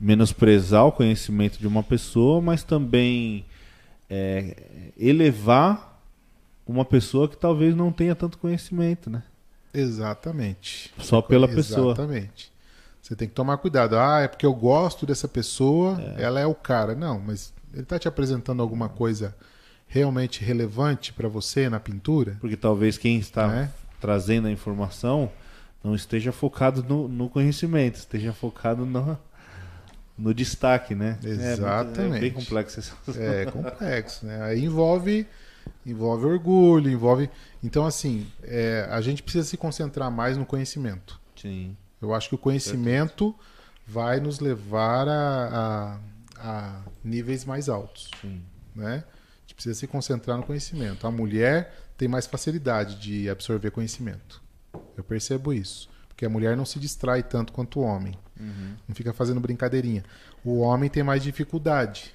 menosprezar 0.00 0.84
o 0.86 0.92
conhecimento 0.92 1.58
de 1.58 1.66
uma 1.66 1.82
pessoa, 1.82 2.40
mas 2.40 2.62
também 2.64 3.44
é, 4.10 4.56
elevar 4.98 6.00
uma 6.66 6.84
pessoa 6.84 7.28
que 7.28 7.36
talvez 7.36 7.74
não 7.74 7.90
tenha 7.92 8.14
tanto 8.14 8.38
conhecimento, 8.38 9.08
né? 9.08 9.22
Exatamente. 9.74 10.92
Só 10.98 11.20
pela 11.22 11.48
pessoa. 11.48 11.92
Exatamente. 11.92 12.52
Você 13.02 13.16
tem 13.16 13.28
que 13.28 13.34
tomar 13.34 13.56
cuidado. 13.58 13.96
Ah, 13.96 14.20
é 14.20 14.28
porque 14.28 14.44
eu 14.44 14.54
gosto 14.54 15.06
dessa 15.06 15.26
pessoa, 15.26 15.98
ela 16.18 16.38
é 16.40 16.46
o 16.46 16.54
cara. 16.54 16.94
Não, 16.94 17.18
mas 17.18 17.52
ele 17.72 17.82
está 17.82 17.98
te 17.98 18.06
apresentando 18.08 18.60
alguma 18.62 18.88
coisa 18.88 19.34
realmente 19.86 20.44
relevante 20.44 21.12
para 21.12 21.28
você 21.28 21.68
na 21.70 21.80
pintura? 21.80 22.36
Porque 22.40 22.56
talvez 22.56 22.98
quem 22.98 23.18
está 23.18 23.48
Né? 23.48 23.70
trazendo 24.00 24.46
a 24.48 24.50
informação 24.50 25.30
não 25.82 25.94
esteja 25.94 26.32
focado 26.32 26.82
no, 26.82 27.08
no 27.08 27.28
conhecimento, 27.30 27.94
esteja 27.96 28.32
focado 28.34 28.84
no, 28.84 29.18
no 30.18 30.34
destaque, 30.34 30.94
né? 30.94 31.18
É, 31.22 31.26
muito- 31.28 31.40
É, 31.42 31.52
Exatamente. 31.52 32.20
bem 32.20 32.32
complexo. 32.32 32.92
É 33.16 33.46
complexo, 33.46 34.26
né? 34.26 34.42
Aí 34.42 34.64
envolve, 34.64 35.26
envolve 35.86 36.24
orgulho, 36.26 36.90
envolve. 36.90 37.30
Então, 37.62 37.84
assim, 37.86 38.26
é, 38.42 38.86
a 38.90 39.00
gente 39.00 39.22
precisa 39.22 39.46
se 39.46 39.56
concentrar 39.56 40.10
mais 40.10 40.36
no 40.36 40.44
conhecimento. 40.46 41.20
Sim. 41.36 41.76
Eu 42.00 42.14
acho 42.14 42.28
que 42.28 42.34
o 42.34 42.38
conhecimento 42.38 43.34
vai 43.86 44.20
nos 44.20 44.38
levar 44.40 45.08
a, 45.08 45.98
a- 46.36 46.40
a 46.40 46.80
níveis 47.02 47.44
mais 47.44 47.68
altos, 47.68 48.10
Sim. 48.20 48.42
né? 48.74 49.02
A 49.04 49.40
gente 49.42 49.54
precisa 49.54 49.74
se 49.74 49.86
concentrar 49.86 50.36
no 50.36 50.42
conhecimento. 50.44 51.06
A 51.06 51.10
mulher 51.10 51.74
tem 51.96 52.06
mais 52.06 52.26
facilidade 52.26 52.96
de 53.00 53.28
absorver 53.28 53.70
conhecimento. 53.70 54.40
Eu 54.96 55.02
percebo 55.02 55.52
isso. 55.52 55.88
Porque 56.08 56.24
a 56.26 56.28
mulher 56.28 56.56
não 56.56 56.64
se 56.64 56.78
distrai 56.78 57.22
tanto 57.22 57.52
quanto 57.52 57.80
o 57.80 57.82
homem. 57.82 58.14
Não 58.86 58.94
fica 58.94 59.12
fazendo 59.12 59.40
brincadeirinha. 59.40 60.04
O 60.44 60.58
homem 60.60 60.88
tem 60.90 61.02
mais 61.02 61.22
dificuldade. 61.22 62.12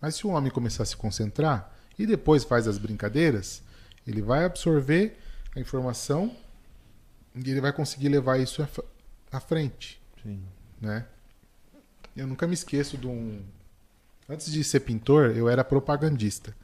Mas 0.00 0.16
se 0.16 0.26
o 0.26 0.30
homem 0.30 0.50
começar 0.50 0.82
a 0.82 0.86
se 0.86 0.96
concentrar 0.96 1.72
e 1.98 2.06
depois 2.06 2.44
faz 2.44 2.66
as 2.66 2.78
brincadeiras, 2.78 3.62
ele 4.06 4.22
vai 4.22 4.44
absorver 4.44 5.18
a 5.54 5.60
informação 5.60 6.36
e 7.34 7.50
ele 7.50 7.60
vai 7.60 7.72
conseguir 7.72 8.08
levar 8.08 8.38
isso 8.38 8.66
à 9.32 9.40
frente, 9.40 10.00
Sim. 10.22 10.42
né? 10.80 11.06
Eu 12.16 12.26
nunca 12.26 12.46
me 12.46 12.54
esqueço 12.54 12.96
de 12.96 13.06
um 13.06 13.42
antes 14.28 14.50
de 14.50 14.62
ser 14.64 14.80
pintor, 14.80 15.36
eu 15.36 15.48
era 15.48 15.62
propagandista. 15.62 16.54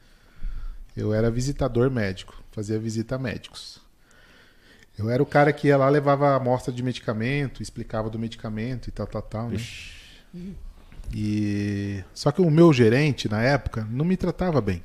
Eu 0.95 1.13
era 1.13 1.31
visitador 1.31 1.89
médico, 1.89 2.43
fazia 2.51 2.77
visita 2.77 3.15
a 3.15 3.19
médicos. 3.19 3.79
Eu 4.97 5.09
era 5.09 5.23
o 5.23 5.25
cara 5.25 5.51
que 5.51 5.67
ia 5.67 5.77
lá, 5.77 5.89
levava 5.89 6.35
amostra 6.35 6.71
de 6.71 6.83
medicamento, 6.83 7.63
explicava 7.63 8.09
do 8.09 8.19
medicamento 8.19 8.87
e 8.89 8.91
tal, 8.91 9.07
tal, 9.07 9.21
tal, 9.23 9.49
né? 9.49 9.57
E 11.13 12.03
só 12.13 12.31
que 12.31 12.41
o 12.41 12.49
meu 12.49 12.71
gerente 12.71 13.27
na 13.27 13.41
época 13.41 13.87
não 13.89 14.05
me 14.05 14.15
tratava 14.15 14.61
bem. 14.61 14.83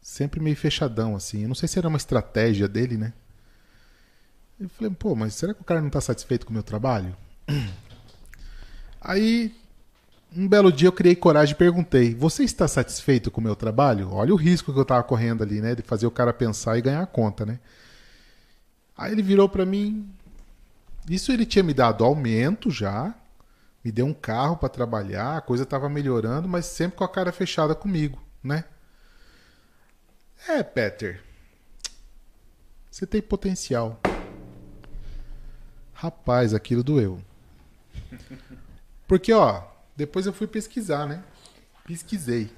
Sempre 0.00 0.40
meio 0.40 0.56
fechadão 0.56 1.14
assim. 1.14 1.42
Eu 1.42 1.48
não 1.48 1.54
sei 1.54 1.68
se 1.68 1.78
era 1.78 1.88
uma 1.88 1.96
estratégia 1.96 2.66
dele, 2.66 2.96
né? 2.96 3.12
Eu 4.58 4.68
falei, 4.68 4.92
pô, 4.92 5.14
mas 5.14 5.34
será 5.34 5.54
que 5.54 5.60
o 5.60 5.64
cara 5.64 5.80
não 5.80 5.90
tá 5.90 6.00
satisfeito 6.00 6.44
com 6.44 6.50
o 6.50 6.54
meu 6.54 6.62
trabalho? 6.62 7.16
Aí 9.00 9.54
um 10.36 10.46
belo 10.46 10.70
dia 10.70 10.86
eu 10.88 10.92
criei 10.92 11.16
coragem 11.16 11.54
e 11.54 11.58
perguntei: 11.58 12.14
Você 12.14 12.44
está 12.44 12.68
satisfeito 12.68 13.30
com 13.30 13.40
o 13.40 13.44
meu 13.44 13.56
trabalho? 13.56 14.12
Olha 14.12 14.32
o 14.32 14.36
risco 14.36 14.72
que 14.72 14.78
eu 14.78 14.82
estava 14.82 15.02
correndo 15.02 15.42
ali, 15.42 15.60
né? 15.60 15.74
De 15.74 15.82
fazer 15.82 16.06
o 16.06 16.10
cara 16.10 16.32
pensar 16.32 16.78
e 16.78 16.82
ganhar 16.82 17.02
a 17.02 17.06
conta, 17.06 17.44
né? 17.44 17.58
Aí 18.96 19.12
ele 19.12 19.22
virou 19.22 19.48
para 19.48 19.66
mim. 19.66 20.08
Isso 21.08 21.32
ele 21.32 21.46
tinha 21.46 21.62
me 21.64 21.74
dado 21.74 22.04
aumento 22.04 22.70
já, 22.70 23.14
me 23.82 23.90
deu 23.90 24.06
um 24.06 24.14
carro 24.14 24.56
para 24.56 24.68
trabalhar, 24.68 25.38
a 25.38 25.40
coisa 25.40 25.64
estava 25.64 25.88
melhorando, 25.88 26.46
mas 26.46 26.66
sempre 26.66 26.98
com 26.98 27.04
a 27.04 27.08
cara 27.08 27.32
fechada 27.32 27.74
comigo, 27.74 28.22
né? 28.44 28.64
É, 30.48 30.62
Peter. 30.62 31.22
Você 32.90 33.06
tem 33.06 33.22
potencial. 33.22 34.00
Rapaz, 35.92 36.54
aquilo 36.54 36.82
doeu. 36.82 37.22
Porque, 39.06 39.32
ó, 39.32 39.62
depois 39.96 40.26
eu 40.26 40.32
fui 40.32 40.46
pesquisar, 40.46 41.06
né? 41.06 41.22
Pesquisei. 41.86 42.50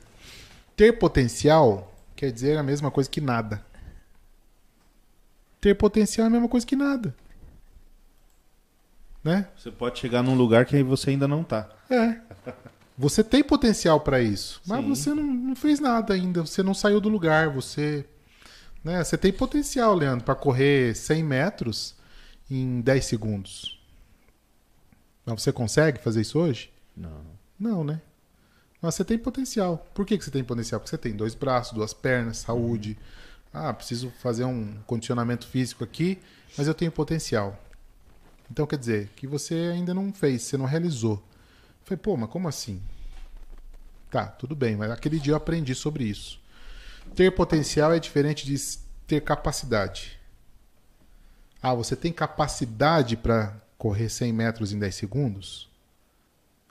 Ter 0.76 0.92
potencial 0.92 1.92
quer 2.14 2.30
dizer 2.30 2.56
a 2.56 2.62
mesma 2.62 2.90
coisa 2.90 3.10
que 3.10 3.20
nada. 3.20 3.64
Ter 5.60 5.74
potencial 5.74 6.24
é 6.24 6.28
a 6.28 6.30
mesma 6.30 6.48
coisa 6.48 6.66
que 6.66 6.76
nada. 6.76 7.14
Né? 9.22 9.48
Você 9.56 9.70
pode 9.70 9.98
chegar 9.98 10.22
num 10.22 10.34
lugar 10.34 10.66
que 10.66 10.82
você 10.82 11.10
ainda 11.10 11.28
não 11.28 11.44
tá. 11.44 11.68
É. 11.90 12.20
Você 13.02 13.24
tem 13.24 13.42
potencial 13.42 13.98
para 13.98 14.22
isso, 14.22 14.62
mas 14.64 14.80
Sim. 14.80 14.88
você 14.88 15.12
não, 15.12 15.24
não 15.24 15.56
fez 15.56 15.80
nada 15.80 16.14
ainda. 16.14 16.42
Você 16.42 16.62
não 16.62 16.72
saiu 16.72 17.00
do 17.00 17.08
lugar. 17.08 17.48
Você, 17.48 18.06
né? 18.84 19.02
Você 19.02 19.18
tem 19.18 19.32
potencial, 19.32 19.92
Leandro, 19.92 20.24
para 20.24 20.36
correr 20.36 20.94
100 20.94 21.24
metros 21.24 21.96
em 22.48 22.80
10 22.80 23.04
segundos. 23.04 23.82
Mas 25.26 25.42
você 25.42 25.50
consegue 25.50 25.98
fazer 26.00 26.20
isso 26.20 26.38
hoje? 26.38 26.72
Não. 26.96 27.24
Não, 27.58 27.82
né? 27.82 28.00
Mas 28.80 28.94
você 28.94 29.04
tem 29.04 29.18
potencial. 29.18 29.84
Por 29.92 30.06
que, 30.06 30.16
que 30.16 30.24
você 30.24 30.30
tem 30.30 30.44
potencial? 30.44 30.78
Porque 30.78 30.90
você 30.90 30.98
tem 30.98 31.16
dois 31.16 31.34
braços, 31.34 31.72
duas 31.72 31.92
pernas, 31.92 32.38
saúde. 32.38 32.96
Ah, 33.52 33.74
preciso 33.74 34.12
fazer 34.20 34.44
um 34.44 34.76
condicionamento 34.86 35.48
físico 35.48 35.82
aqui, 35.82 36.20
mas 36.56 36.68
eu 36.68 36.74
tenho 36.74 36.92
potencial. 36.92 37.60
Então 38.48 38.64
quer 38.64 38.78
dizer 38.78 39.10
que 39.16 39.26
você 39.26 39.72
ainda 39.74 39.92
não 39.92 40.12
fez, 40.12 40.42
você 40.42 40.56
não 40.56 40.66
realizou. 40.66 41.20
Falei, 41.84 41.98
pô, 41.98 42.16
mas 42.16 42.30
como 42.30 42.48
assim? 42.48 42.80
Tá, 44.10 44.26
tudo 44.26 44.54
bem, 44.54 44.76
mas 44.76 44.90
aquele 44.90 45.18
dia 45.18 45.32
eu 45.32 45.36
aprendi 45.36 45.74
sobre 45.74 46.04
isso. 46.04 46.40
Ter 47.14 47.30
potencial 47.34 47.92
é 47.92 47.98
diferente 47.98 48.44
de 48.46 48.56
ter 49.06 49.20
capacidade. 49.22 50.18
Ah, 51.62 51.74
você 51.74 51.94
tem 51.96 52.12
capacidade 52.12 53.16
para 53.16 53.56
correr 53.78 54.08
100 54.08 54.32
metros 54.32 54.72
em 54.72 54.78
10 54.78 54.94
segundos? 54.94 55.70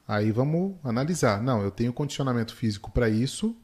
Aí 0.07 0.31
vamos 0.31 0.75
analisar. 0.83 1.41
Não, 1.41 1.61
eu 1.61 1.71
tenho 1.71 1.93
condicionamento 1.93 2.55
físico 2.55 2.91
para 2.91 3.09
isso, 3.09 3.55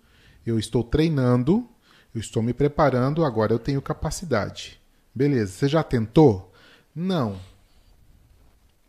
eu 0.45 0.57
estou 0.57 0.83
treinando, 0.83 1.67
eu 2.15 2.21
estou 2.21 2.41
me 2.41 2.53
preparando, 2.53 3.25
agora 3.25 3.53
eu 3.53 3.59
tenho 3.59 3.81
capacidade. 3.81 4.79
Beleza, 5.13 5.51
você 5.51 5.67
já 5.67 5.83
tentou? 5.83 6.53
Não. 6.95 7.39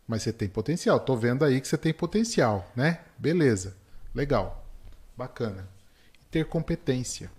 Mas 0.09 0.23
você 0.23 0.33
tem 0.33 0.49
potencial. 0.49 0.97
Estou 0.97 1.15
vendo 1.15 1.45
aí 1.45 1.61
que 1.61 1.67
você 1.67 1.77
tem 1.77 1.93
potencial, 1.93 2.67
né? 2.75 3.01
Beleza, 3.15 3.77
legal, 4.13 4.67
bacana. 5.15 5.69
Ter 6.31 6.45
competência. 6.45 7.29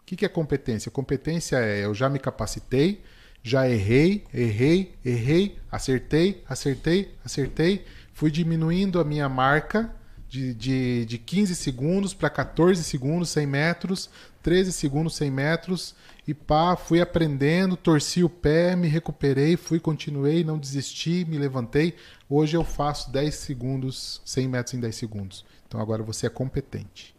O 0.00 0.04
que, 0.06 0.16
que 0.16 0.24
é 0.24 0.28
competência? 0.28 0.90
Competência 0.90 1.56
é 1.58 1.84
eu 1.84 1.92
já 1.92 2.08
me 2.08 2.18
capacitei, 2.18 3.02
já 3.42 3.68
errei, 3.68 4.24
errei, 4.32 4.94
errei, 5.04 5.58
acertei, 5.70 6.42
acertei, 6.48 7.14
acertei, 7.22 7.84
fui 8.14 8.30
diminuindo 8.30 8.98
a 8.98 9.04
minha 9.04 9.28
marca 9.28 9.94
de, 10.26 10.54
de, 10.54 11.04
de 11.04 11.18
15 11.18 11.54
segundos 11.54 12.14
para 12.14 12.30
14 12.30 12.82
segundos, 12.82 13.28
100 13.28 13.46
metros, 13.46 14.08
13 14.42 14.72
segundos, 14.72 15.14
100 15.16 15.30
metros, 15.30 15.94
e 16.26 16.32
pá, 16.32 16.74
fui 16.74 17.00
aprendendo, 17.00 17.76
torci 17.76 18.24
o 18.24 18.30
pé, 18.30 18.74
me 18.74 18.88
recuperei, 18.88 19.56
fui, 19.56 19.78
continuei, 19.78 20.42
não 20.42 20.58
desisti, 20.58 21.24
me 21.28 21.36
levantei. 21.36 21.96
Hoje 22.28 22.56
eu 22.56 22.64
faço 22.64 23.12
10 23.12 23.34
segundos, 23.34 24.22
100 24.24 24.48
metros 24.48 24.74
em 24.74 24.80
10 24.80 24.96
segundos. 24.96 25.44
Então 25.66 25.80
agora 25.80 26.02
você 26.02 26.26
é 26.26 26.30
competente. 26.30 27.14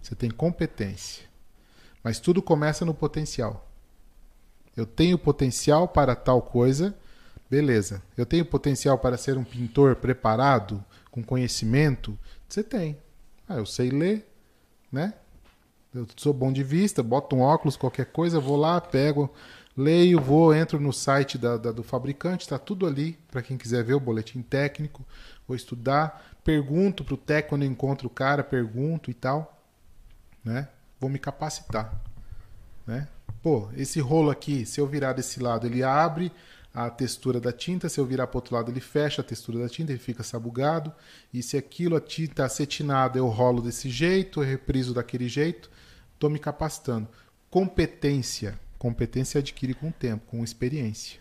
Você 0.00 0.14
tem 0.14 0.30
competência. 0.30 1.24
Mas 2.02 2.20
tudo 2.20 2.40
começa 2.40 2.84
no 2.84 2.94
potencial. 2.94 3.68
Eu 4.76 4.86
tenho 4.86 5.18
potencial 5.18 5.88
para 5.88 6.14
tal 6.14 6.42
coisa, 6.42 6.94
beleza. 7.50 8.02
Eu 8.16 8.26
tenho 8.26 8.44
potencial 8.44 8.98
para 8.98 9.16
ser 9.16 9.36
um 9.36 9.44
pintor 9.44 9.96
preparado, 9.96 10.84
com 11.10 11.22
conhecimento? 11.22 12.18
Você 12.48 12.62
tem. 12.62 12.98
Ah, 13.48 13.56
eu 13.56 13.66
sei 13.66 13.90
ler, 13.90 14.28
né? 14.92 15.14
Eu 15.94 16.06
sou 16.16 16.32
bom 16.32 16.52
de 16.52 16.64
vista, 16.64 17.02
boto 17.04 17.36
um 17.36 17.40
óculos, 17.40 17.76
qualquer 17.76 18.06
coisa, 18.06 18.40
vou 18.40 18.56
lá, 18.56 18.80
pego, 18.80 19.32
leio, 19.76 20.20
vou, 20.20 20.52
entro 20.52 20.80
no 20.80 20.92
site 20.92 21.38
da, 21.38 21.56
da- 21.56 21.70
do 21.70 21.84
fabricante, 21.84 22.42
está 22.42 22.58
tudo 22.58 22.84
ali 22.84 23.16
para 23.30 23.42
quem 23.42 23.56
quiser 23.56 23.84
ver 23.84 23.94
o 23.94 24.00
boletim 24.00 24.42
técnico, 24.42 25.04
vou 25.46 25.56
estudar, 25.56 26.36
pergunto 26.42 27.04
para 27.04 27.14
o 27.14 27.16
técnico 27.16 27.50
quando 27.50 27.62
eu 27.62 27.70
encontro 27.70 28.08
o 28.08 28.10
cara, 28.10 28.42
pergunto 28.42 29.08
e 29.08 29.14
tal, 29.14 29.62
né? 30.44 30.68
Vou 31.00 31.08
me 31.08 31.18
capacitar, 31.18 31.94
né? 32.86 33.06
Pô, 33.40 33.68
esse 33.76 34.00
rolo 34.00 34.30
aqui, 34.30 34.66
se 34.66 34.80
eu 34.80 34.86
virar 34.86 35.12
desse 35.12 35.38
lado, 35.38 35.66
ele 35.66 35.82
abre 35.84 36.32
a 36.74 36.90
textura 36.90 37.38
da 37.40 37.52
tinta, 37.52 37.88
se 37.88 38.00
eu 38.00 38.04
virar 38.04 38.26
para 38.26 38.38
outro 38.38 38.56
lado, 38.56 38.70
ele 38.70 38.80
fecha 38.80 39.22
a 39.22 39.24
textura 39.24 39.60
da 39.60 39.68
tinta, 39.68 39.92
ele 39.92 39.98
fica 40.00 40.24
sabugado. 40.24 40.92
E 41.32 41.40
se 41.40 41.56
aquilo, 41.56 41.94
a 41.94 42.00
tinta 42.00 42.44
acetinada, 42.44 43.16
eu 43.16 43.28
rolo 43.28 43.62
desse 43.62 43.88
jeito, 43.88 44.42
eu 44.42 44.46
repriso 44.48 44.92
daquele 44.92 45.28
jeito, 45.28 45.70
estou 46.14 46.30
me 46.30 46.38
capacitando. 46.38 47.08
Competência. 47.50 48.58
Competência 48.78 49.38
adquire 49.38 49.74
com 49.74 49.88
o 49.88 49.92
tempo, 49.92 50.24
com 50.26 50.42
experiência. 50.42 51.20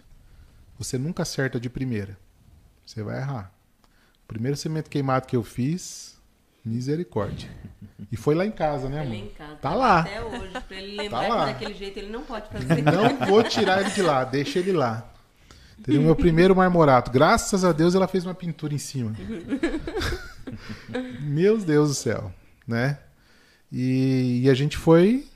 Você 0.78 0.98
nunca 0.98 1.24
acerta 1.24 1.60
de 1.60 1.70
primeira. 1.70 2.18
Você 2.86 3.04
vai 3.04 3.18
errar. 3.20 3.54
O 4.24 4.28
primeiro 4.28 4.58
cimento 4.58 4.90
queimado 4.90 5.28
que 5.28 5.36
eu 5.36 5.44
fiz, 5.44 6.18
misericórdia. 6.64 7.50
E 8.12 8.18
foi 8.18 8.36
lá 8.36 8.46
em 8.46 8.52
casa, 8.52 8.90
né, 8.90 9.02
amor? 9.02 9.14
em 9.14 9.30
casa. 9.30 9.56
Tá 9.56 9.74
lá. 9.74 10.00
Até 10.00 10.24
hoje. 10.24 10.52
Pra 10.68 10.78
ele 10.78 10.96
lembrar 10.98 11.28
lá. 11.28 11.48
que 11.48 11.54
daquele 11.54 11.74
jeito 11.74 11.98
ele 11.98 12.10
não 12.10 12.24
pode 12.24 12.50
fazer. 12.50 12.82
Não 12.82 13.28
vou 13.28 13.44
tirar 13.44 13.82
ele 13.82 13.92
de 13.92 14.02
lá, 14.02 14.24
deixa 14.24 14.60
ele 14.60 14.72
lá. 14.72 15.10
Entendeu? 15.78 16.02
Meu 16.02 16.16
primeiro 16.16 16.56
marmorato. 16.56 17.12
Graças 17.12 17.66
a 17.66 17.72
Deus 17.72 17.96
ela 17.96 18.08
fez 18.08 18.26
uma 18.26 18.34
pintura 18.34 18.74
em 18.74 18.78
cima. 18.78 19.14
Meu 21.22 21.58
Deus 21.58 21.90
do 21.90 21.96
céu, 21.96 22.32
né? 22.68 23.00
E, 23.74 24.42
e 24.43 24.50
a 24.52 24.53
gente 24.53 24.77
foi 24.77 25.27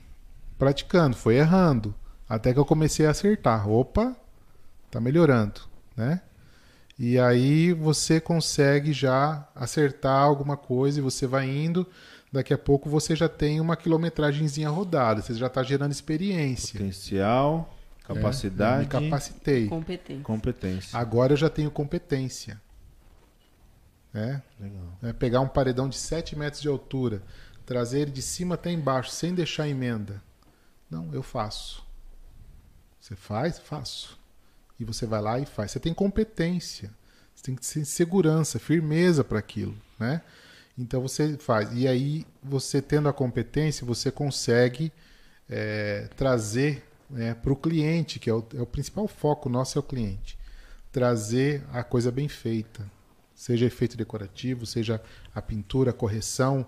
praticando, 0.56 1.16
foi 1.16 1.34
errando, 1.36 1.92
até 2.28 2.52
que 2.52 2.58
eu 2.58 2.64
comecei 2.64 3.04
a 3.04 3.10
acertar. 3.10 3.68
Opa, 3.68 4.16
tá 4.88 5.00
melhorando, 5.00 5.60
né? 5.96 6.20
E 6.96 7.18
aí 7.18 7.72
você 7.72 8.20
consegue 8.20 8.92
já 8.92 9.48
acertar 9.54 10.22
alguma 10.22 10.56
coisa 10.56 10.98
e 11.00 11.02
você 11.02 11.26
vai 11.26 11.48
indo. 11.48 11.84
Daqui 12.32 12.52
a 12.54 12.58
pouco 12.58 12.88
você 12.88 13.16
já 13.16 13.28
tem 13.28 13.60
uma 13.60 13.76
quilometragenzinha 13.76 14.68
rodada, 14.68 15.20
você 15.22 15.34
já 15.34 15.46
está 15.48 15.62
gerando 15.62 15.92
experiência. 15.92 16.78
Potencial, 16.78 17.74
É, 18.04 18.14
capacidade, 18.14 18.80
me 18.80 18.86
capacitei. 18.86 19.66
Competente. 19.66 20.22
competência. 20.22 20.98
Agora 20.98 21.32
eu 21.32 21.36
já 21.36 21.48
tenho 21.50 21.70
competência. 21.70 22.60
É, 24.14 24.40
Legal. 24.58 24.98
é 25.02 25.12
pegar 25.12 25.40
um 25.40 25.48
paredão 25.48 25.88
de 25.88 25.96
7 25.96 26.34
metros 26.36 26.62
de 26.62 26.68
altura, 26.68 27.22
trazer 27.68 28.08
de 28.08 28.22
cima 28.22 28.54
até 28.54 28.72
embaixo, 28.72 29.10
sem 29.10 29.34
deixar 29.34 29.68
emenda. 29.68 30.22
Não, 30.90 31.12
eu 31.12 31.22
faço. 31.22 31.86
Você 32.98 33.14
faz? 33.14 33.58
Faço. 33.58 34.18
E 34.80 34.84
você 34.84 35.04
vai 35.04 35.20
lá 35.20 35.38
e 35.38 35.44
faz. 35.44 35.72
Você 35.72 35.78
tem 35.78 35.92
competência. 35.92 36.90
Você 37.34 37.42
tem 37.42 37.54
que 37.54 37.60
ter 37.60 37.84
segurança, 37.84 38.58
firmeza 38.58 39.22
para 39.22 39.38
aquilo, 39.38 39.76
né? 39.98 40.22
Então 40.78 41.02
você 41.02 41.36
faz. 41.36 41.68
E 41.74 41.86
aí, 41.86 42.26
você 42.42 42.80
tendo 42.80 43.06
a 43.06 43.12
competência, 43.12 43.86
você 43.86 44.10
consegue 44.10 44.90
é, 45.46 46.08
trazer 46.16 46.82
para 47.42 47.52
o 47.52 47.56
cliente, 47.56 48.18
que 48.18 48.30
é 48.30 48.32
o, 48.32 48.42
é 48.54 48.62
o 48.62 48.66
principal 48.66 49.06
foco 49.06 49.50
nosso, 49.50 49.78
é 49.78 49.80
o 49.80 49.82
cliente. 49.82 50.38
Trazer 50.90 51.62
a 51.70 51.82
coisa 51.82 52.10
bem 52.10 52.28
feita. 52.28 52.90
Seja 53.34 53.66
efeito 53.66 53.94
decorativo, 53.94 54.64
seja 54.64 55.02
a 55.34 55.42
pintura, 55.42 55.90
a 55.90 55.94
correção, 55.94 56.66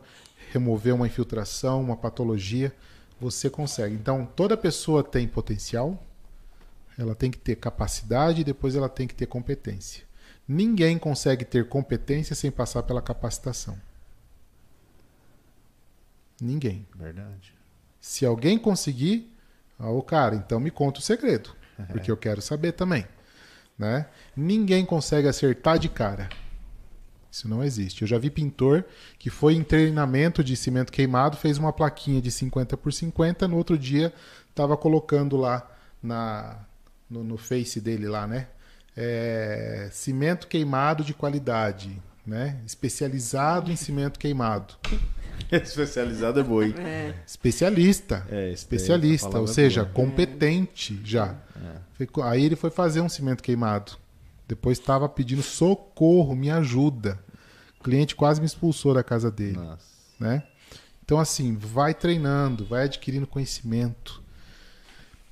remover 0.52 0.94
uma 0.94 1.06
infiltração, 1.06 1.80
uma 1.80 1.96
patologia, 1.96 2.74
você 3.20 3.48
consegue. 3.48 3.94
Então, 3.94 4.26
toda 4.26 4.56
pessoa 4.56 5.02
tem 5.02 5.26
potencial, 5.28 6.02
ela 6.98 7.14
tem 7.14 7.30
que 7.30 7.38
ter 7.38 7.56
capacidade 7.56 8.40
e 8.40 8.44
depois 8.44 8.74
ela 8.74 8.88
tem 8.88 9.06
que 9.06 9.14
ter 9.14 9.26
competência. 9.26 10.04
Ninguém 10.46 10.98
consegue 10.98 11.44
ter 11.44 11.68
competência 11.68 12.34
sem 12.34 12.50
passar 12.50 12.82
pela 12.82 13.00
capacitação. 13.00 13.78
Ninguém. 16.40 16.86
Verdade. 16.94 17.54
Se 18.00 18.24
alguém 18.24 18.58
conseguir, 18.58 19.32
ah, 19.78 19.90
ô 19.90 20.02
cara, 20.02 20.34
então 20.34 20.58
me 20.58 20.70
conta 20.70 21.00
o 21.00 21.02
segredo, 21.02 21.54
porque 21.88 22.10
eu 22.10 22.16
quero 22.16 22.40
saber 22.40 22.72
também, 22.72 23.06
né? 23.78 24.06
Ninguém 24.34 24.84
consegue 24.84 25.28
acertar 25.28 25.78
de 25.78 25.88
cara. 25.88 26.28
Isso 27.30 27.48
não 27.48 27.62
existe. 27.62 28.02
Eu 28.02 28.08
já 28.08 28.18
vi 28.18 28.28
pintor 28.30 28.84
que 29.18 29.30
foi 29.30 29.54
em 29.54 29.62
treinamento 29.62 30.42
de 30.42 30.56
cimento 30.56 30.90
queimado, 30.90 31.36
fez 31.36 31.58
uma 31.58 31.72
plaquinha 31.72 32.20
de 32.20 32.30
50 32.30 32.76
por 32.76 32.92
50, 32.92 33.46
no 33.46 33.56
outro 33.56 33.78
dia 33.78 34.12
estava 34.48 34.76
colocando 34.76 35.36
lá 35.36 35.70
na, 36.02 36.58
no, 37.08 37.22
no 37.22 37.36
face 37.36 37.80
dele 37.80 38.08
lá, 38.08 38.26
né? 38.26 38.48
É, 38.96 39.88
cimento 39.92 40.48
queimado 40.48 41.04
de 41.04 41.14
qualidade, 41.14 42.02
né? 42.26 42.58
Especializado 42.66 43.70
em 43.70 43.76
cimento 43.76 44.18
queimado. 44.18 44.74
Especializado 45.50 46.40
é 46.40 46.42
boi. 46.42 46.74
É. 46.78 47.14
Especialista. 47.26 48.26
É, 48.30 48.46
esse- 48.46 48.54
especialista, 48.62 49.38
ou 49.38 49.44
é 49.44 49.48
seja, 49.48 49.84
boa. 49.84 49.94
competente 49.94 51.00
já. 51.04 51.34
Ficou- 51.94 52.22
Aí 52.24 52.44
ele 52.44 52.56
foi 52.56 52.70
fazer 52.70 53.00
um 53.00 53.08
cimento 53.08 53.42
queimado. 53.42 53.92
Depois 54.50 54.78
estava 54.78 55.08
pedindo 55.08 55.42
socorro, 55.44 56.34
me 56.34 56.50
ajuda. 56.50 57.22
O 57.78 57.84
cliente 57.84 58.16
quase 58.16 58.40
me 58.40 58.46
expulsou 58.48 58.92
da 58.92 59.04
casa 59.04 59.30
dele, 59.30 59.56
Nossa. 59.56 59.84
né? 60.18 60.42
Então 61.04 61.20
assim, 61.20 61.54
vai 61.56 61.94
treinando, 61.94 62.64
vai 62.66 62.84
adquirindo 62.86 63.28
conhecimento, 63.28 64.20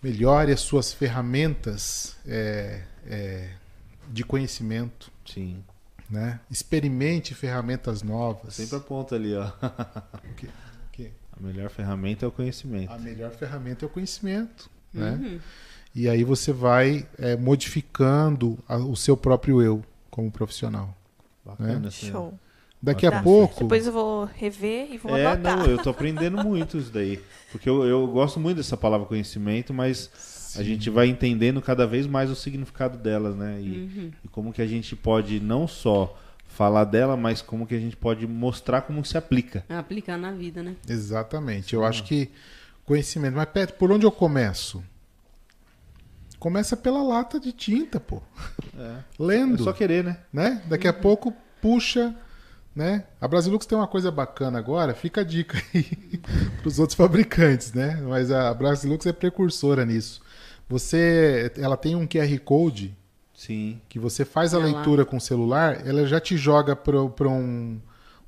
melhore 0.01 0.53
as 0.53 0.61
suas 0.61 0.93
ferramentas 0.93 2.17
é, 2.25 2.83
é, 3.07 3.51
de 4.09 4.23
conhecimento, 4.23 5.11
Sim. 5.27 5.65
né? 6.09 6.39
Experimente 6.49 7.35
ferramentas 7.35 8.03
novas. 8.05 8.55
Sempre 8.55 8.77
aponta 8.77 9.17
ali, 9.17 9.35
ó. 9.35 9.51
Que- 10.37 10.49
que- 10.93 11.11
A 11.37 11.41
melhor 11.45 11.71
ferramenta 11.71 12.25
é 12.25 12.29
o 12.29 12.33
conhecimento. 12.33 12.93
A 12.93 12.99
melhor 12.99 13.33
ferramenta 13.33 13.85
é 13.85 13.87
o 13.87 13.91
conhecimento, 13.91 14.71
né? 14.95 15.41
E 16.01 16.09
aí 16.09 16.23
você 16.23 16.52
vai 16.52 17.07
é, 17.18 17.36
modificando 17.36 18.57
a- 18.68 18.77
o 18.77 18.94
seu 18.97 19.17
próprio 19.17 19.60
eu 19.60 19.83
como 20.10 20.31
profissional. 20.31 20.94
Bacana. 21.44 21.89
assim, 21.89 22.09
ó. 22.10 22.12
Show. 22.12 22.39
Daqui 22.81 23.10
Tá. 23.10 23.18
a 23.18 23.23
pouco, 23.23 23.65
Depois 23.65 23.86
eu 23.86 23.93
vou 23.93 24.25
rever 24.36 24.93
e 24.93 24.99
vou 24.99 25.17
É, 25.17 25.27
anotar. 25.27 25.57
não, 25.59 25.67
eu 25.67 25.78
tô 25.83 25.91
aprendendo 25.91 26.44
muito 26.44 26.78
isso 26.78 26.93
daí. 26.93 27.20
Porque 27.51 27.68
eu, 27.68 27.85
eu 27.85 28.07
gosto 28.07 28.39
muito 28.39 28.59
dessa 28.59 28.77
palavra 28.77 29.07
conhecimento, 29.07 29.75
mas 29.75 30.55
a 30.57 30.62
gente 30.62 30.89
vai 30.89 31.09
entendendo 31.09 31.60
cada 31.60 31.85
vez 31.86 32.07
mais 32.07 32.31
o 32.31 32.36
significado 32.36 32.97
delas, 32.97 33.35
né? 33.35 33.59
E, 33.60 34.12
e 34.25 34.28
como 34.28 34.52
que 34.52 34.62
a 34.62 34.67
gente 34.67 34.94
pode 34.94 35.41
não 35.41 35.67
só 35.67 36.17
falar 36.47 36.85
dela, 36.85 37.17
mas 37.17 37.43
como 37.43 37.67
que 37.67 37.75
a 37.75 37.81
gente 37.81 37.97
pode 37.97 38.25
mostrar 38.27 38.83
como 38.83 39.05
se 39.05 39.18
aplica. 39.18 39.65
Aplicar 39.68 40.17
na 40.17 40.31
vida, 40.31 40.62
né? 40.62 40.77
exatamente. 40.89 41.75
Eu 41.75 41.85
acho 41.85 42.05
que 42.05 42.31
conhecimento. 42.85 43.35
Mas 43.35 43.49
Pedro, 43.52 43.75
por 43.75 43.91
onde 43.91 44.07
eu 44.07 44.12
começo? 44.12 44.85
Começa 46.39 46.76
pela 46.76 47.02
lata 47.02 47.41
de 47.41 47.52
tinta, 47.52 47.99
pô. 47.99 48.23
É 48.78 48.99
Lendo, 49.18 49.62
só 49.65 49.73
querer, 49.73 50.05
né? 50.05 50.18
né? 50.33 50.62
Daqui 50.67 50.86
a 50.86 50.92
pouco 50.92 51.34
puxa, 51.60 52.15
né? 52.75 53.05
A 53.20 53.26
Brasilux 53.26 53.67
tem 53.67 53.76
uma 53.76 53.89
coisa 53.89 54.10
bacana 54.10 54.58
agora, 54.58 54.94
fica 54.94 55.23
a 55.23 55.25
dica 55.25 55.58
aí 55.75 55.84
para 56.60 56.68
os 56.68 56.78
outros 56.78 56.97
fabricantes, 56.97 57.73
né? 57.73 58.00
Mas 58.07 58.31
a 58.31 58.55
Brasilux 58.55 59.05
é 59.07 59.12
precursora 59.12 59.84
nisso. 59.84 60.20
Você, 60.68 61.52
ela 61.57 61.76
tem 61.76 61.97
um 61.97 62.07
QR 62.07 62.39
Code 62.44 62.97
Sim. 63.34 63.81
que 63.89 63.99
você 63.99 64.25
faz 64.25 64.55
a 64.55 64.58
lá. 64.58 64.65
leitura 64.65 65.05
com 65.05 65.17
o 65.17 65.20
celular, 65.20 65.86
ela 65.86 66.07
já 66.07 66.20
te 66.20 66.36
joga 66.36 66.76
para 66.76 67.28
um, 67.28 67.81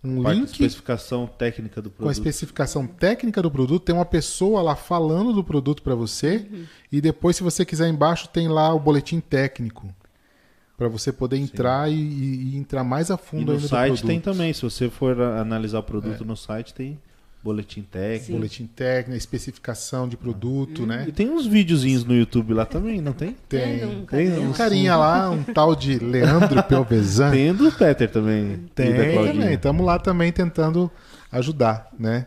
um 0.02 0.22
Parte 0.22 0.36
da 0.36 0.40
link 0.42 0.50
especificação 0.52 1.26
técnica 1.26 1.82
do 1.82 1.90
com 1.90 1.96
a 1.96 1.98
produto. 2.06 2.12
especificação 2.12 2.86
técnica 2.86 3.42
do 3.42 3.50
produto, 3.50 3.82
tem 3.84 3.94
uma 3.94 4.04
pessoa 4.04 4.62
lá 4.62 4.74
falando 4.74 5.32
do 5.32 5.44
produto 5.44 5.82
para 5.82 5.94
você 5.94 6.46
e 6.90 7.00
depois, 7.00 7.36
se 7.36 7.42
você 7.42 7.64
quiser 7.64 7.88
embaixo, 7.88 8.28
tem 8.28 8.48
lá 8.48 8.72
o 8.72 8.80
boletim 8.80 9.20
técnico 9.20 9.88
para 10.76 10.88
você 10.88 11.12
poder 11.12 11.36
entrar 11.36 11.90
e, 11.92 11.94
e- 11.94 12.54
e 12.54 12.56
entrar 12.56 12.82
mais 12.82 13.10
a 13.10 13.14
E 13.14 13.18
fundo 13.18 13.44
no 13.46 13.50
ainda 13.52 13.62
do 13.62 13.68
site 13.68 13.88
produto. 13.92 14.06
tem 14.06 14.20
também, 14.20 14.52
se 14.54 14.62
você 14.62 14.88
for 14.88 15.20
a- 15.20 15.40
analisar 15.42 15.78
o 15.78 15.80
É. 15.80 15.84
produto 15.84 16.24
no 16.24 16.34
site, 16.36 16.72
tem 16.72 16.98
boletim 17.43 17.83
técnico. 17.83 18.33
boletim 18.33 18.67
técnico, 18.67 19.17
especificação 19.17 20.09
de 20.09 20.17
produto, 20.17 20.86
né? 20.86 21.07
E 21.09 21.12
tem 21.12 21.31
uns 21.31 21.47
videozinhos 21.47 22.05
no 22.05 22.15
YouTube 22.15 22.52
lá 22.52 22.67
também, 22.67 23.01
não 23.01 23.12
tem? 23.12 23.36
Tem. 23.49 23.85
um 23.85 24.05
tem 24.05 24.27
caminhão. 24.27 24.51
Um 24.51 24.52
carinha 24.52 24.97
lá, 24.97 25.31
um 25.31 25.43
tal 25.43 25.75
de 25.75 25.99
Leandro 25.99 26.62
Pelvezan. 26.65 27.31
Tem 27.31 27.55
do 27.55 27.73
Peter 27.73 28.10
também. 28.10 28.65
Tem 28.75 28.93
também. 28.94 29.55
Estamos 29.55 29.85
lá 29.85 29.99
também 29.99 30.31
tentando 30.33 30.91
ajudar, 31.33 31.89
né? 31.99 32.27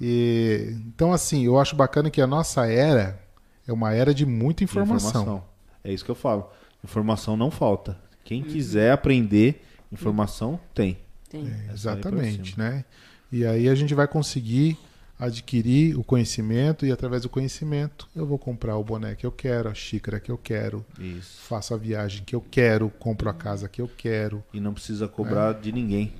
E, 0.00 0.76
então, 0.86 1.12
assim, 1.12 1.44
eu 1.44 1.58
acho 1.58 1.74
bacana 1.74 2.10
que 2.10 2.20
a 2.20 2.26
nossa 2.26 2.66
era 2.66 3.18
é 3.66 3.72
uma 3.72 3.92
era 3.92 4.14
de 4.14 4.24
muita 4.24 4.64
De 4.64 4.64
informação. 4.64 5.44
É 5.84 5.92
isso 5.92 6.04
que 6.04 6.10
eu 6.10 6.14
falo. 6.14 6.50
Informação 6.82 7.36
não 7.36 7.50
falta. 7.50 7.98
Quem 8.24 8.42
quiser 8.42 8.92
aprender, 8.92 9.62
informação 9.92 10.58
tem. 10.74 10.98
Tem. 11.28 11.46
É, 11.46 11.70
É 11.70 11.72
exatamente, 11.72 12.52
cima. 12.52 12.64
né? 12.64 12.84
E 13.30 13.44
aí 13.44 13.68
a 13.68 13.74
gente 13.74 13.94
vai 13.94 14.08
conseguir 14.08 14.78
adquirir 15.18 15.98
o 15.98 16.04
conhecimento 16.04 16.86
e 16.86 16.92
através 16.92 17.22
do 17.22 17.28
conhecimento 17.28 18.08
eu 18.14 18.24
vou 18.24 18.38
comprar 18.38 18.76
o 18.76 18.84
boné 18.84 19.16
que 19.16 19.26
eu 19.26 19.32
quero, 19.32 19.68
a 19.68 19.74
xícara 19.74 20.20
que 20.20 20.30
eu 20.30 20.38
quero, 20.38 20.86
Isso. 20.98 21.40
faço 21.42 21.74
a 21.74 21.76
viagem 21.76 22.22
que 22.24 22.36
eu 22.36 22.40
quero, 22.40 22.88
compro 22.88 23.28
a 23.28 23.34
casa 23.34 23.68
que 23.68 23.82
eu 23.82 23.90
quero. 23.96 24.44
E 24.52 24.60
não 24.60 24.72
precisa 24.72 25.08
cobrar 25.08 25.54
de 25.54 25.72
ninguém, 25.72 26.14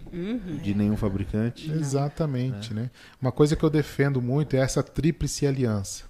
de 0.63 0.75
nenhum 0.75 0.97
fabricante. 0.97 1.71
Exatamente, 1.71 2.75
né? 2.75 2.91
Uma 3.23 3.31
coisa 3.31 3.55
que 3.55 3.63
eu 3.63 3.71
defendo 3.71 4.21
muito 4.21 4.57
é 4.57 4.59
essa 4.59 4.83
tríplice 4.83 5.47
aliança, 5.47 6.05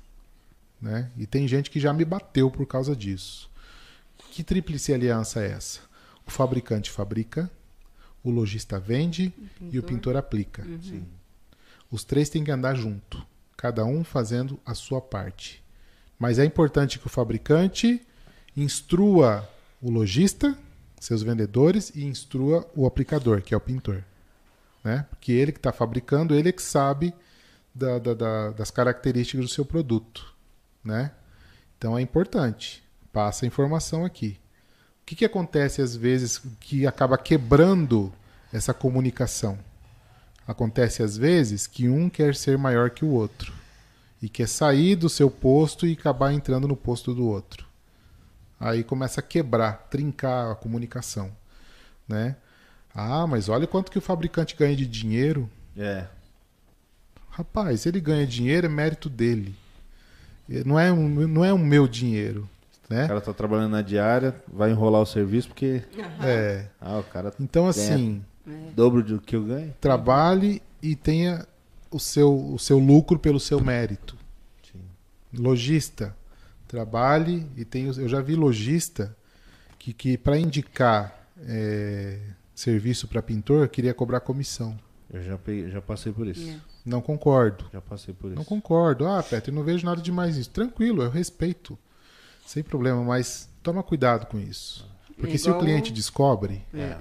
né? 0.81 1.10
E 1.17 1.27
tem 1.27 1.47
gente 1.47 1.70
que 1.70 1.78
já 1.78 1.93
me 1.93 2.07
bateu 2.07 2.51
por 2.51 2.67
causa 2.67 2.97
disso. 2.97 3.51
Que 4.31 4.43
tríplice 4.43 4.94
aliança 4.94 5.41
é 5.43 5.51
essa? 5.51 5.81
O 6.27 6.31
fabricante 6.31 6.91
fabrica, 6.91 7.51
o 8.29 8.33
lojista 8.33 8.79
vende 8.79 9.33
e 9.73 9.79
o 9.79 9.83
pintor 9.83 10.17
aplica. 10.17 10.63
Sim. 10.83 11.05
Os 11.91 12.05
três 12.05 12.29
têm 12.29 12.45
que 12.45 12.51
andar 12.51 12.75
junto, 12.75 13.25
cada 13.57 13.85
um 13.85 14.05
fazendo 14.05 14.59
a 14.65 14.75
sua 14.75 15.01
parte. 15.01 15.63
Mas 16.19 16.39
é 16.39 16.45
importante 16.45 16.99
que 16.99 17.07
o 17.07 17.11
fabricante 17.11 18.01
instrua 18.57 19.49
o 19.81 19.91
lojista, 19.91 20.57
seus 21.01 21.23
vendedores, 21.23 21.91
e 21.95 22.05
instrua 22.05 22.69
o 22.75 22.87
aplicador, 22.87 23.41
que 23.41 23.55
é 23.55 23.57
o 23.57 23.61
pintor. 23.61 24.03
Né? 24.83 25.07
Porque 25.11 25.33
ele 25.33 25.53
que 25.53 25.59
está 25.59 25.73
fabricando, 25.73 26.35
ele 26.35 26.49
é 26.49 26.53
que 26.53 26.63
sabe 26.63 27.15
da- 27.75 27.99
da- 27.99 28.15
da- 28.15 28.51
das 28.51 28.71
características 28.71 29.45
do 29.47 29.51
seu 29.51 29.65
produto. 29.65 30.35
Né? 30.85 31.13
Então 31.77 31.97
é 31.97 32.03
importante. 32.03 32.83
Passa 33.13 33.45
a 33.45 33.49
informação 33.49 34.05
aqui. 34.05 34.39
O 35.03 35.07
que, 35.07 35.15
que 35.17 35.25
acontece 35.25 35.81
às 35.81 35.95
vezes 35.97 36.39
que 36.61 36.87
acaba 36.87 37.17
quebrando 37.17 38.13
essa 38.52 38.73
comunicação? 38.75 39.59
Acontece 40.47 41.02
às 41.02 41.17
vezes 41.17 41.67
que 41.67 41.89
um 41.89 42.09
quer 42.09 42.35
ser 42.35 42.57
maior 42.57 42.91
que 42.91 43.05
o 43.05 43.10
outro 43.10 43.52
e 44.23 44.28
quer 44.28 44.49
sair 44.49 44.97
do 44.97 45.09
seu 45.09 45.31
posto 45.31 45.86
e 45.86 45.93
acabar 45.93 46.33
entrando 46.33 46.67
no 46.67 46.77
posto 46.77 47.15
do 47.15 47.27
outro. 47.27 47.67
Aí 48.59 48.83
começa 48.83 49.20
a 49.20 49.23
quebrar, 49.23 49.86
trincar 49.91 50.51
a 50.51 50.55
comunicação, 50.55 51.31
né? 52.09 52.36
Ah, 52.94 53.27
mas 53.27 53.49
olha 53.49 53.67
quanto 53.67 53.93
que 53.93 53.99
o 53.99 54.02
fabricante 54.02 54.57
ganha 54.57 54.75
de 54.75 54.86
dinheiro. 54.86 55.49
É. 55.77 56.07
Rapaz, 57.31 57.86
ele 57.86 58.01
ganha 58.01 58.27
dinheiro 58.27 58.67
é 58.67 58.68
mérito 58.68 59.09
dele. 59.09 59.55
Não 60.65 60.81
é 60.81 60.91
um, 60.91 61.09
não 61.28 61.44
é 61.44 61.52
o 61.52 61.59
meu 61.59 61.86
dinheiro, 61.86 62.49
O 62.91 62.94
né? 62.94 63.07
cara 63.07 63.20
tá 63.20 63.33
trabalhando 63.35 63.70
na 63.70 63.83
diária, 63.83 64.35
vai 64.52 64.70
enrolar 64.70 65.02
o 65.02 65.07
serviço 65.07 65.49
porque. 65.49 65.83
É. 66.25 66.67
Ah, 66.81 66.99
o 66.99 67.05
cara 67.05 67.33
Então 67.39 67.68
assim, 67.68 68.25
dobro 68.75 69.02
do 69.02 69.20
que 69.20 69.36
eu 69.36 69.44
ganho. 69.44 69.75
trabalhe 69.81 70.62
e 70.83 70.94
tenha 70.97 71.47
o 71.91 71.99
seu, 71.99 72.52
o 72.55 72.59
seu 72.59 72.78
lucro 72.78 73.18
pelo 73.18 73.41
seu 73.41 73.60
mérito. 73.60 74.17
Sim. 74.70 74.81
Lojista, 75.36 76.15
trabalhe 76.67 77.47
e 77.57 77.65
tenha. 77.65 77.89
Eu 77.93 78.09
já 78.09 78.20
vi 78.20 78.35
lojista 78.35 79.17
que, 79.78 79.93
que 79.93 80.17
para 80.18 80.39
indicar 80.39 81.27
é, 81.47 82.18
serviço 82.55 83.07
para 83.09 83.23
pintor 83.23 83.68
queria 83.68 83.94
cobrar 83.94 84.20
comissão. 84.20 84.78
Eu 85.10 85.23
já, 85.23 85.39
peguei- 85.39 85.70
já 85.70 85.81
passei 85.81 86.12
por 86.12 86.27
isso. 86.27 86.49
É. 86.49 86.60
Não 86.85 87.01
concordo. 87.01 87.67
Já 87.73 87.81
passei 87.81 88.12
por 88.15 88.31
Não 88.31 88.41
isso. 88.43 88.49
concordo. 88.49 89.07
Ah, 89.07 89.23
Petro, 89.23 89.51
eu 89.51 89.55
não 89.55 89.62
vejo 89.62 89.85
nada 89.86 90.01
demais 90.02 90.36
nisso. 90.36 90.51
Tranquilo, 90.51 91.02
eu 91.02 91.10
respeito. 91.10 91.78
Sem 92.47 92.62
problema, 92.62 93.02
mas 93.02 93.49
toma 93.62 93.83
cuidado 93.83 94.27
com 94.27 94.39
isso. 94.39 94.86
Porque 95.17 95.36
se 95.36 95.49
o 95.49 95.51
igual- 95.51 95.60
cliente 95.65 95.93
descobre, 95.93 96.62
É. 96.75 96.97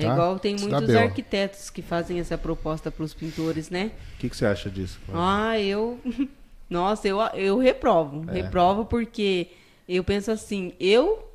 É 0.00 0.06
Tá? 0.06 0.12
igual 0.12 0.38
tem 0.38 0.56
muitos 0.56 0.94
arquitetos 0.94 1.70
que 1.70 1.82
fazem 1.82 2.18
essa 2.20 2.36
proposta 2.38 2.90
para 2.90 3.04
os 3.04 3.14
pintores, 3.14 3.70
né? 3.70 3.90
O 4.16 4.18
que, 4.18 4.28
que 4.28 4.36
você 4.36 4.46
acha 4.46 4.70
disso? 4.70 4.98
Ah, 5.12 5.58
eu. 5.58 5.98
Nossa, 6.68 7.08
eu, 7.08 7.18
eu 7.34 7.58
reprovo. 7.58 8.24
É. 8.30 8.42
Reprovo 8.42 8.84
porque 8.84 9.48
eu 9.88 10.04
penso 10.04 10.30
assim: 10.30 10.72
eu 10.78 11.28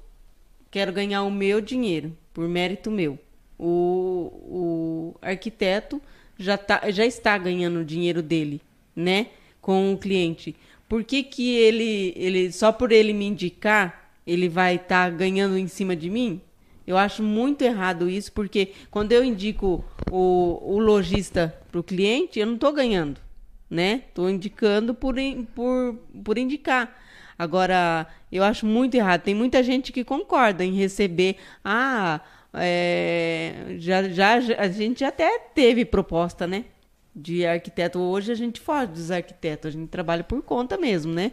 quero 0.71 0.91
ganhar 0.93 1.23
o 1.23 1.31
meu 1.31 1.59
dinheiro, 1.61 2.15
por 2.33 2.47
mérito 2.47 2.89
meu. 2.89 3.19
O, 3.57 5.13
o 5.13 5.15
arquiteto 5.21 6.01
já, 6.37 6.57
tá, 6.57 6.89
já 6.91 7.05
está 7.05 7.37
ganhando 7.37 7.79
o 7.79 7.85
dinheiro 7.85 8.21
dele, 8.21 8.61
né? 8.95 9.27
Com 9.61 9.93
o 9.93 9.97
cliente. 9.97 10.55
Por 10.87 11.03
que, 11.03 11.23
que 11.23 11.55
ele, 11.55 12.13
ele, 12.15 12.51
só 12.51 12.71
por 12.71 12.91
ele 12.91 13.13
me 13.13 13.25
indicar, 13.25 14.11
ele 14.25 14.47
vai 14.47 14.75
estar 14.75 15.09
ganhando 15.11 15.57
em 15.57 15.67
cima 15.67 15.95
de 15.95 16.09
mim? 16.09 16.41
Eu 16.87 16.97
acho 16.97 17.23
muito 17.23 17.63
errado 17.63 18.07
isso, 18.07 18.31
porque 18.31 18.73
quando 18.91 19.11
eu 19.11 19.23
indico 19.23 19.83
o, 20.11 20.59
o 20.61 20.79
lojista 20.79 21.55
para 21.71 21.79
o 21.79 21.83
cliente, 21.83 22.39
eu 22.39 22.45
não 22.45 22.55
estou 22.55 22.71
ganhando, 22.71 23.19
né? 23.69 24.03
Estou 24.07 24.29
indicando 24.29 24.93
por, 24.93 25.15
por, 25.55 25.95
por 26.23 26.37
indicar. 26.37 26.95
Agora, 27.37 28.07
eu 28.31 28.43
acho 28.43 28.65
muito 28.65 28.95
errado. 28.95 29.21
Tem 29.21 29.33
muita 29.33 29.63
gente 29.63 29.91
que 29.91 30.03
concorda 30.03 30.63
em 30.63 30.75
receber. 30.75 31.37
Ah, 31.63 32.21
é, 32.53 33.75
já, 33.79 34.07
já, 34.07 34.35
a 34.57 34.67
gente 34.67 35.03
até 35.03 35.39
teve 35.39 35.85
proposta, 35.85 36.45
né? 36.45 36.65
De 37.15 37.45
arquiteto. 37.47 37.99
Hoje 37.99 38.31
a 38.31 38.35
gente 38.35 38.61
foge 38.61 38.91
dos 38.91 39.09
arquitetos, 39.09 39.69
a 39.69 39.71
gente 39.71 39.89
trabalha 39.89 40.23
por 40.23 40.41
conta 40.43 40.77
mesmo, 40.77 41.11
né? 41.11 41.31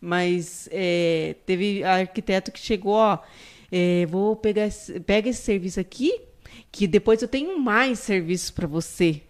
Mas 0.00 0.68
é, 0.70 1.36
teve 1.46 1.82
arquiteto 1.82 2.52
que 2.52 2.60
chegou, 2.60 2.94
ó 2.94 3.18
é, 3.72 4.04
vou 4.04 4.36
pegar 4.36 4.66
esse, 4.66 5.00
pega 5.00 5.30
esse 5.30 5.40
serviço 5.40 5.80
aqui, 5.80 6.20
que 6.70 6.86
depois 6.86 7.22
eu 7.22 7.28
tenho 7.28 7.58
mais 7.58 7.98
serviços 8.00 8.50
para 8.50 8.66
você, 8.66 9.22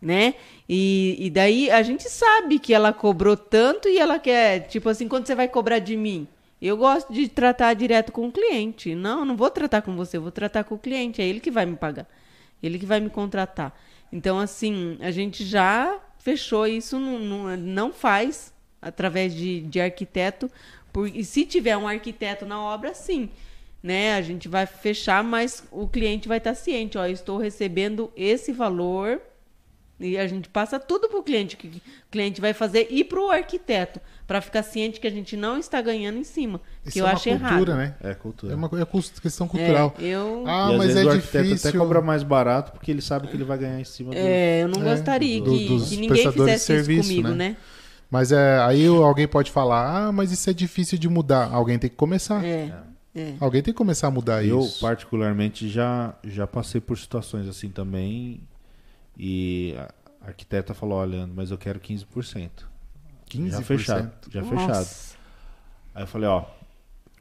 né? 0.00 0.34
E, 0.66 1.16
e 1.20 1.28
daí 1.28 1.70
a 1.70 1.82
gente 1.82 2.08
sabe 2.08 2.58
que 2.58 2.72
ela 2.72 2.90
cobrou 2.90 3.36
tanto 3.36 3.86
e 3.86 3.98
ela 3.98 4.18
quer, 4.18 4.60
tipo 4.60 4.88
assim, 4.88 5.06
quando 5.06 5.26
você 5.26 5.34
vai 5.34 5.46
cobrar 5.46 5.78
de 5.78 5.94
mim? 5.94 6.26
Eu 6.60 6.78
gosto 6.78 7.12
de 7.12 7.28
tratar 7.28 7.74
direto 7.74 8.10
com 8.12 8.28
o 8.28 8.32
cliente. 8.32 8.94
Não, 8.94 9.26
não 9.26 9.36
vou 9.36 9.50
tratar 9.50 9.82
com 9.82 9.94
você, 9.94 10.18
vou 10.18 10.32
tratar 10.32 10.64
com 10.64 10.74
o 10.74 10.78
cliente. 10.78 11.20
É 11.20 11.26
ele 11.26 11.38
que 11.38 11.50
vai 11.50 11.66
me 11.66 11.76
pagar. 11.76 12.08
Ele 12.62 12.78
que 12.78 12.86
vai 12.86 12.98
me 12.98 13.10
contratar. 13.10 13.78
Então, 14.10 14.38
assim, 14.38 14.96
a 15.02 15.10
gente 15.10 15.44
já 15.44 16.00
fechou 16.18 16.66
isso, 16.66 16.98
não, 16.98 17.18
não, 17.18 17.56
não 17.58 17.92
faz 17.92 18.54
através 18.80 19.34
de, 19.34 19.60
de 19.60 19.78
arquiteto. 19.78 20.50
Por, 20.90 21.14
e 21.14 21.22
se 21.24 21.44
tiver 21.44 21.76
um 21.76 21.86
arquiteto 21.86 22.46
na 22.46 22.58
obra, 22.58 22.94
sim 22.94 23.28
né? 23.86 24.14
A 24.16 24.20
gente 24.20 24.48
vai 24.48 24.66
fechar, 24.66 25.22
mas 25.22 25.62
o 25.70 25.86
cliente 25.86 26.26
vai 26.26 26.38
estar 26.38 26.54
ciente, 26.56 26.98
ó, 26.98 27.06
estou 27.06 27.38
recebendo 27.38 28.10
esse 28.16 28.52
valor 28.52 29.20
e 30.00 30.18
a 30.18 30.26
gente 30.26 30.48
passa 30.48 30.78
tudo 30.80 31.08
para 31.08 31.20
o 31.20 31.22
cliente, 31.22 31.56
que 31.56 31.68
o 31.68 31.80
cliente 32.10 32.40
vai 32.40 32.52
fazer 32.52 32.88
e 32.90 33.04
para 33.04 33.20
o 33.20 33.30
arquiteto, 33.30 34.00
para 34.26 34.40
ficar 34.40 34.64
ciente 34.64 34.98
que 34.98 35.06
a 35.06 35.10
gente 35.10 35.36
não 35.36 35.56
está 35.56 35.80
ganhando 35.80 36.18
em 36.18 36.24
cima, 36.24 36.60
Isso 36.84 36.94
que 36.94 36.98
eu 37.00 37.06
é 37.06 37.12
acho 37.12 37.30
cultura, 37.30 37.46
errado. 37.48 37.74
Né? 37.76 37.94
É 38.02 38.14
cultura. 38.14 38.52
É 38.52 38.56
uma 38.56 38.66
é 38.66 39.20
questão 39.22 39.46
cultural. 39.46 39.94
É, 40.00 40.04
eu... 40.04 40.42
Ah, 40.48 40.70
e 40.72 40.76
mas 40.76 40.88
vezes 40.88 41.02
é 41.02 41.04
o 41.06 41.10
arquiteto 41.12 41.44
difícil. 41.44 41.68
até 41.70 41.78
cobra 41.78 42.02
mais 42.02 42.24
barato 42.24 42.72
porque 42.72 42.90
ele 42.90 43.00
sabe 43.00 43.28
que 43.28 43.36
ele 43.36 43.44
vai 43.44 43.56
ganhar 43.56 43.80
em 43.80 43.84
cima 43.84 44.10
do... 44.10 44.18
É, 44.18 44.64
eu 44.64 44.68
não 44.68 44.82
É, 44.82 44.94
gostaria 44.96 45.40
do- 45.40 45.50
que, 45.52 45.66
que 45.88 45.96
ninguém 45.96 46.32
fizesse 46.32 46.64
serviço, 46.66 47.00
isso 47.00 47.08
comigo, 47.22 47.28
né? 47.28 47.50
né? 47.50 47.56
Mas 48.10 48.32
é, 48.32 48.58
aí 48.58 48.84
alguém 48.86 49.28
pode 49.28 49.50
falar, 49.52 50.08
ah, 50.08 50.12
mas 50.12 50.32
isso 50.32 50.50
é 50.50 50.52
difícil 50.52 50.98
de 50.98 51.08
mudar. 51.08 51.48
Alguém 51.52 51.78
tem 51.78 51.88
que 51.88 51.96
começar. 51.96 52.44
É, 52.44 52.72
é. 53.16 53.34
Alguém 53.40 53.62
tem 53.62 53.72
que 53.72 53.78
começar 53.78 54.08
a 54.08 54.10
mudar 54.10 54.44
Eu, 54.44 54.60
isso. 54.60 54.80
particularmente, 54.80 55.68
já, 55.68 56.14
já 56.22 56.46
passei 56.46 56.80
por 56.80 56.98
situações 56.98 57.48
assim 57.48 57.70
também. 57.70 58.40
E 59.16 59.74
a 60.20 60.28
arquiteta 60.28 60.74
falou: 60.74 60.98
olha, 60.98 61.26
mas 61.26 61.50
eu 61.50 61.56
quero 61.56 61.80
15%. 61.80 62.50
15%. 63.30 63.50
Já 63.50 63.62
fechado. 63.62 64.12
Já 64.30 64.42
Nossa. 64.42 64.56
fechado. 64.56 65.18
Aí 65.94 66.02
eu 66.02 66.06
falei: 66.06 66.28
ó, 66.28 66.44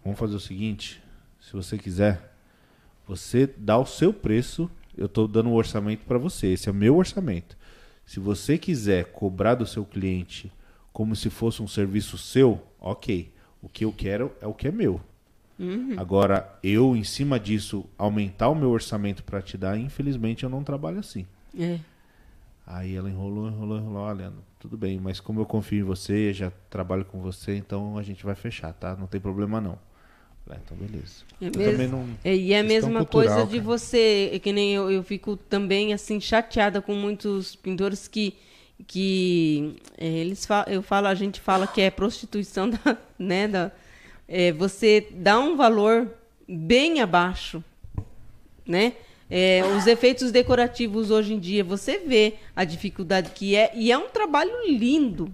vamos 0.04 0.20
fazer 0.20 0.36
o 0.36 0.40
seguinte: 0.40 1.02
se 1.40 1.54
você 1.54 1.78
quiser, 1.78 2.36
você 3.08 3.48
dá 3.58 3.78
o 3.78 3.86
seu 3.86 4.14
preço. 4.14 4.70
Eu 4.98 5.10
tô 5.10 5.28
dando 5.28 5.50
um 5.50 5.54
orçamento 5.54 6.06
para 6.06 6.18
você. 6.18 6.48
Esse 6.48 6.70
é 6.70 6.72
o 6.72 6.76
meu 6.76 6.96
orçamento. 6.96 7.58
Se 8.06 8.20
você 8.20 8.58
quiser 8.58 9.06
cobrar 9.12 9.56
do 9.56 9.66
seu 9.66 9.84
cliente 9.84 10.52
como 10.94 11.16
se 11.16 11.30
fosse 11.30 11.62
um 11.62 11.68
serviço 11.68 12.18
seu, 12.18 12.62
ok. 12.80 13.34
O 13.62 13.68
que 13.68 13.84
eu 13.84 13.92
quero 13.92 14.32
é 14.40 14.48
o 14.48 14.54
que 14.54 14.68
é 14.68 14.72
meu. 14.72 15.02
Agora, 15.98 16.58
eu, 16.62 16.96
em 16.96 17.04
cima 17.04 17.40
disso, 17.40 17.86
aumentar 17.98 18.50
o 18.50 18.56
meu 18.56 18.70
orçamento 18.70 19.24
para 19.24 19.42
te 19.42 19.58
dar, 19.58 19.78
infelizmente 19.78 20.44
eu 20.44 20.50
não 20.50 20.64
trabalho 20.64 21.00
assim. 21.00 21.26
É. 21.58 21.80
Aí 22.68 22.96
ela 22.96 23.10
enrolou, 23.10 23.48
enrolou, 23.48 23.78
enrolou. 23.78 24.02
Olha, 24.02 24.34
tudo 24.60 24.76
bem, 24.78 25.00
mas 25.00 25.20
como 25.20 25.40
eu 25.40 25.46
confio 25.46 25.80
em 25.80 25.84
você, 25.84 26.34
já 26.34 26.52
trabalho 26.70 27.06
com 27.06 27.22
você, 27.22 27.56
então 27.56 27.98
a 27.98 28.04
gente 28.04 28.26
vai 28.26 28.36
fechar, 28.36 28.74
tá? 28.74 28.96
Não 28.96 29.08
tem 29.08 29.22
problema 29.22 29.62
não. 29.62 29.78
Falei, 30.46 30.60
ah, 30.60 30.62
então 30.64 30.78
beleza. 30.78 31.24
É 31.42 31.48
Eu 31.48 31.52
mesmo. 31.56 31.72
também 31.72 31.88
não. 31.88 32.08
É, 32.24 32.36
e 32.36 32.54
é 32.54 32.60
a 32.60 32.64
mesma 32.64 33.00
cultural, 33.00 33.36
coisa 33.36 33.46
de 33.50 33.58
cara. 33.58 33.64
você, 33.64 34.30
é 34.34 34.40
que 34.40 34.52
nem 34.52 34.74
eu, 34.74 34.92
eu 34.92 35.04
fico 35.04 35.36
também 35.38 35.94
assim 35.94 36.20
chateada 36.20 36.82
com 36.82 36.94
muitos 36.94 37.56
pintores 37.56 38.08
que 38.08 38.36
que 38.88 39.78
é, 39.98 40.06
eles 40.06 40.46
eu 40.68 40.82
falo, 40.82 41.08
a 41.08 41.16
gente 41.16 41.40
fala 41.40 41.66
que 41.66 41.80
é 41.80 41.90
prostituição 41.90 42.70
da, 42.70 42.98
né, 43.18 43.48
da 43.48 43.72
é, 44.28 44.52
você 44.52 45.08
dá 45.12 45.40
um 45.40 45.56
valor 45.56 46.10
bem 46.48 47.02
abaixo, 47.02 47.64
né? 48.68 48.94
É, 49.30 49.64
os 49.76 49.88
efeitos 49.88 50.32
decorativos 50.32 51.10
hoje 51.10 51.34
em 51.34 51.40
dia, 51.40 51.64
você 51.64 51.98
vê 51.98 52.36
a 52.56 52.64
dificuldade 52.64 53.32
que 53.32 53.56
é 53.56 53.72
e 53.74 53.92
é 53.92 53.98
um 53.98 54.08
trabalho 54.08 54.52
lindo, 54.68 55.32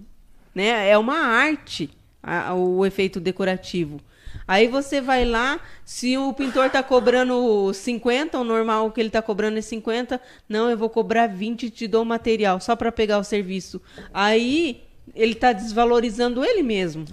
né? 0.54 0.88
É 0.88 0.96
uma 0.96 1.18
arte 1.18 1.90
a- 2.22 2.54
o 2.54 2.86
efeito 2.86 3.20
decorativo. 3.20 4.00
Aí 4.48 4.66
você 4.66 5.00
vai 5.00 5.24
lá, 5.26 5.60
se 5.84 6.16
o 6.16 6.32
pintor 6.32 6.66
está 6.66 6.82
cobrando 6.82 7.70
50, 7.74 8.38
o 8.38 8.44
normal 8.44 8.90
que 8.90 9.00
ele 9.00 9.08
está 9.08 9.20
cobrando 9.20 9.58
é 9.58 9.62
50, 9.62 10.20
não, 10.48 10.70
eu 10.70 10.76
vou 10.76 10.88
cobrar 10.88 11.26
20 11.26 11.64
e 11.64 11.70
te 11.70 11.86
dou 11.86 12.02
o 12.02 12.06
material, 12.06 12.58
só 12.60 12.74
para 12.74 12.90
pegar 12.90 13.18
o 13.18 13.24
serviço. 13.24 13.80
Aí 14.12 14.82
ele 15.14 15.32
está 15.32 15.52
desvalorizando 15.52 16.42
ele 16.44 16.62
mesmo. 16.62 17.04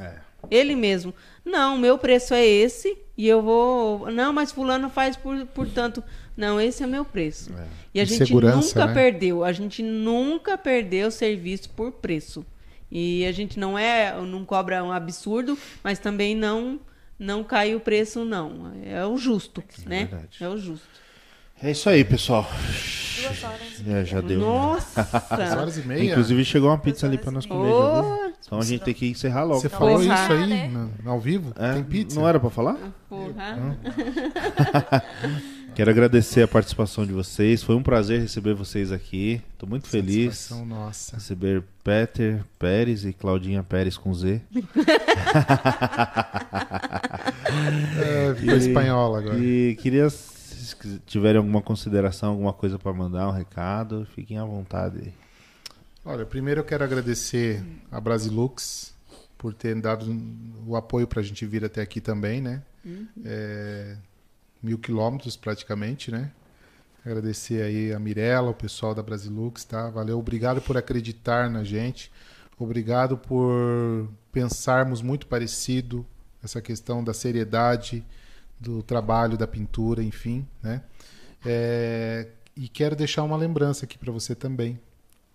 Ele 0.49 0.75
mesmo. 0.75 1.14
Não, 1.49 1.77
meu 1.77 1.97
preço 1.97 2.33
é 2.33 2.45
esse 2.45 2.97
e 3.17 3.27
eu 3.27 3.41
vou. 3.41 4.11
Não, 4.11 4.31
mas 4.31 4.51
fulano 4.51 4.89
faz 4.89 5.17
por, 5.17 5.45
por 5.47 5.67
tanto. 5.67 6.03
Não, 6.37 6.61
esse 6.61 6.83
é 6.83 6.87
meu 6.87 7.03
preço. 7.03 7.51
E 7.93 7.99
a 7.99 8.05
gente 8.05 8.33
nunca 8.33 8.85
né? 8.85 8.93
perdeu. 8.93 9.43
A 9.43 9.51
gente 9.51 9.83
nunca 9.83 10.57
perdeu 10.57 11.11
serviço 11.11 11.69
por 11.71 11.91
preço. 11.91 12.45
E 12.91 13.25
a 13.25 13.31
gente 13.31 13.59
não 13.59 13.77
é, 13.77 14.19
não 14.21 14.45
cobra 14.45 14.83
um 14.83 14.91
absurdo, 14.91 15.57
mas 15.83 15.99
também 15.99 16.35
não 16.35 16.79
não 17.17 17.43
cai 17.43 17.75
o 17.75 17.79
preço 17.81 18.23
não. 18.23 18.71
É 18.85 19.05
o 19.05 19.17
justo, 19.17 19.61
né? 19.85 20.05
verdade. 20.05 20.37
É 20.39 20.47
o 20.47 20.57
justo. 20.57 20.87
É 21.61 21.71
isso 21.71 21.89
aí, 21.89 22.03
pessoal. 22.03 22.49
Duas 23.21 23.43
horas. 23.43 23.59
É, 23.88 24.05
já 24.05 24.21
deu. 24.21 24.39
né? 24.39 24.45
Nossa. 24.45 25.03
Duas 25.35 25.51
horas 25.53 25.77
e 25.77 25.81
meia. 25.88 26.11
Inclusive 26.11 26.45
chegou 26.45 26.69
uma 26.69 26.77
pizza 26.77 27.05
ali 27.05 27.17
para 27.17 27.31
nós 27.31 27.45
comer. 27.45 27.69
já 27.69 28.01
viu? 28.01 28.33
Então 28.45 28.59
a 28.59 28.63
gente 28.63 28.83
tem 28.83 28.93
que 28.93 29.07
encerrar 29.07 29.43
logo. 29.43 29.59
Você 29.59 29.69
falou 29.69 29.99
Porra. 29.99 30.05
isso 30.23 30.33
aí 30.33 30.47
Né? 30.47 30.67
no- 31.03 31.11
ao 31.11 31.19
vivo? 31.19 31.53
É, 31.57 31.73
Tem 31.73 31.83
pizza? 31.83 32.19
Não 32.19 32.27
era 32.27 32.39
para 32.39 32.49
falar? 32.49 32.77
porra. 33.09 33.77
Quero 35.75 35.91
agradecer 35.91 36.41
a 36.41 36.47
participação 36.47 37.05
de 37.05 37.13
vocês. 37.13 37.61
Foi 37.63 37.75
um 37.75 37.83
prazer 37.83 38.19
receber 38.21 38.53
vocês 38.53 38.91
aqui. 38.91 39.41
Estou 39.53 39.69
muito 39.69 39.88
feliz. 39.88 40.35
Satisfação 40.38 40.65
nossa. 40.65 41.15
Receber 41.15 41.63
Peter 41.83 42.43
Pérez 42.57 43.05
e 43.05 43.13
Claudinha 43.13 43.63
Pérez 43.63 43.97
com 43.97 44.13
Z. 44.13 44.41
É, 48.01 48.33
ficou 48.35 48.55
espanhola 48.55 49.19
agora. 49.19 49.38
E 49.39 49.75
queria, 49.81 50.07
se 50.69 50.99
tiverem 51.06 51.38
alguma 51.38 51.61
consideração, 51.61 52.31
alguma 52.31 52.53
coisa 52.53 52.80
para 52.80 52.93
mandar, 52.93 53.27
um 53.27 53.31
recado, 53.31 54.07
fiquem 54.15 54.38
à 54.38 54.45
vontade. 54.45 55.14
Olha, 56.03 56.25
primeiro 56.25 56.61
eu 56.61 56.65
quero 56.65 56.83
agradecer 56.83 57.64
a 57.91 57.99
Brasilux 57.99 58.93
por 59.38 59.53
ter 59.53 59.75
dado 59.80 60.06
o 60.65 60.75
apoio 60.75 61.07
para 61.07 61.19
a 61.19 61.23
gente 61.23 61.45
vir 61.45 61.64
até 61.64 61.81
aqui 61.81 62.01
também, 62.01 62.41
né? 62.41 62.61
É, 63.23 63.95
mil 64.61 64.77
quilômetros 64.77 65.38
praticamente, 65.38 66.11
né? 66.11 66.31
Agradecer 67.06 67.61
aí 67.61 67.93
a 67.93 67.99
Mirella, 67.99 68.49
o 68.49 68.53
pessoal 68.53 68.93
da 68.93 69.01
Brasilux, 69.01 69.64
tá? 69.64 69.89
Valeu, 69.89 70.19
obrigado 70.19 70.61
por 70.61 70.77
acreditar 70.77 71.49
na 71.49 71.64
gente. 71.64 72.11
Obrigado 72.57 73.17
por 73.17 74.09
pensarmos 74.31 75.01
muito 75.01 75.27
parecido 75.27 76.06
essa 76.43 76.61
questão 76.61 77.03
da 77.03 77.14
seriedade 77.14 78.06
do 78.59 78.83
trabalho, 78.83 79.38
da 79.38 79.47
pintura, 79.47 80.03
enfim, 80.03 80.45
né? 80.61 80.81
É, 81.45 82.27
e 82.55 82.67
quero 82.67 82.95
deixar 82.95 83.23
uma 83.23 83.38
lembrança 83.38 83.85
aqui 83.85 83.97
para 83.97 84.11
você 84.11 84.35
também. 84.35 84.79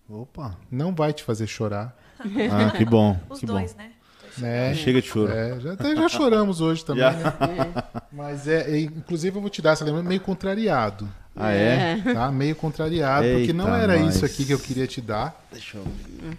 Opa! 0.08 0.56
Não 0.70 0.94
vai 0.94 1.12
te 1.12 1.22
fazer 1.24 1.46
chorar, 1.46 1.96
Ah, 2.20 2.70
que 2.76 2.84
bom. 2.84 3.18
Os 3.30 3.40
que 3.40 3.46
dois, 3.46 3.72
bom. 3.72 3.78
né? 3.78 3.90
né? 4.36 4.74
Chega 4.74 5.00
de 5.00 5.08
choro. 5.08 5.32
É, 5.32 5.58
já, 5.60 5.72
até 5.72 5.94
já 5.96 6.08
choramos 6.08 6.60
hoje 6.60 6.84
também, 6.84 7.02
Já. 7.04 7.12
né? 7.12 7.82
Mas 8.12 8.46
é, 8.48 8.70
é, 8.70 8.80
inclusive 8.80 9.36
eu 9.36 9.40
vou 9.40 9.48
te 9.50 9.62
dar 9.62 9.70
essa 9.72 9.84
lembrança 9.84 10.08
meio 10.08 10.20
contrariado, 10.20 11.08
Ah, 11.36 11.52
é? 11.52 12.00
tá? 12.12 12.30
Meio 12.32 12.54
contrariado, 12.56 13.26
porque 13.28 13.52
não 13.52 13.66
Eita, 13.68 13.78
era 13.92 13.98
nós. 13.98 14.16
isso 14.16 14.24
aqui 14.26 14.44
que 14.44 14.52
eu 14.52 14.58
queria 14.58 14.86
te 14.86 15.00
dar. 15.00 15.40
Deixa 15.52 15.78
eu... 15.78 15.84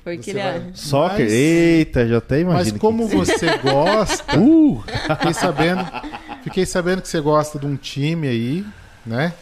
Porque 0.03 0.21
Você 0.23 0.29
ele 0.31 0.39
vai- 0.43 0.57
é... 0.57 0.71
Soccer? 0.73 1.19
Mas- 1.25 1.31
Eita, 1.33 2.07
já 2.07 2.17
até 2.17 2.39
imagino. 2.41 2.73
Mas 2.73 2.79
como 2.81 3.09
que... 3.09 3.15
você 3.15 3.57
gosta, 3.57 4.39
Uh! 4.39 4.83
fiquei 5.15 5.33
sabendo, 5.33 5.81
fiquei 6.45 6.65
sabendo 6.65 7.01
que 7.01 7.07
você 7.07 7.19
gosta 7.19 7.57
de 7.57 7.65
um 7.65 7.75
time 7.75 8.27
aí, 8.27 8.65
né? 9.05 9.33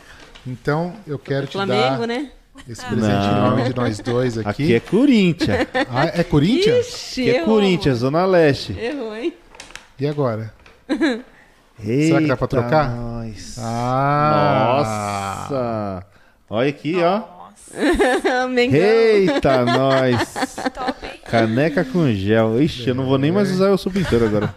Então 0.47 0.93
eu 1.05 1.19
quero 1.19 1.45
te 1.45 1.53
Flamengo, 1.53 1.99
dar 1.99 2.07
né? 2.07 2.31
esse 2.67 2.83
presente 2.85 3.27
em 3.27 3.35
nome 3.35 3.63
de 3.63 3.75
nós 3.75 3.99
dois 3.99 4.37
aqui. 4.37 4.49
Aqui 4.49 4.73
é 4.75 4.79
Corinthians. 4.79 5.67
Ah, 5.89 6.05
é 6.13 6.23
Corinthians? 6.23 6.87
Ixi, 6.87 7.21
Aqui 7.21 7.29
é 7.29 7.35
errou, 7.35 7.55
Corinthians, 7.55 7.97
Zona 7.97 8.25
Leste. 8.25 8.77
Errou, 8.79 9.13
hein? 9.15 9.33
E 9.99 10.07
agora? 10.07 10.53
Será 11.77 12.21
que 12.21 12.27
dá 12.27 12.37
pra 12.37 12.47
trocar? 12.47 12.89
Nós. 12.89 13.57
Ah! 13.59 14.77
Nossa! 14.77 16.05
Olha 16.49 16.69
aqui, 16.69 16.95
ó. 17.01 17.21
Mengão. 18.51 18.79
Eita, 18.79 19.65
nós! 19.65 20.33
top, 20.73 21.05
hein? 21.05 21.11
Caneca 21.25 21.83
com 21.83 22.11
gel. 22.13 22.61
Ixi, 22.61 22.89
eu 22.89 22.95
não 22.95 23.05
vou 23.05 23.17
nem 23.17 23.31
mais 23.31 23.51
usar 23.51 23.71
o 23.71 23.77
sou 23.77 23.91
pintor 23.91 24.23
agora. 24.23 24.53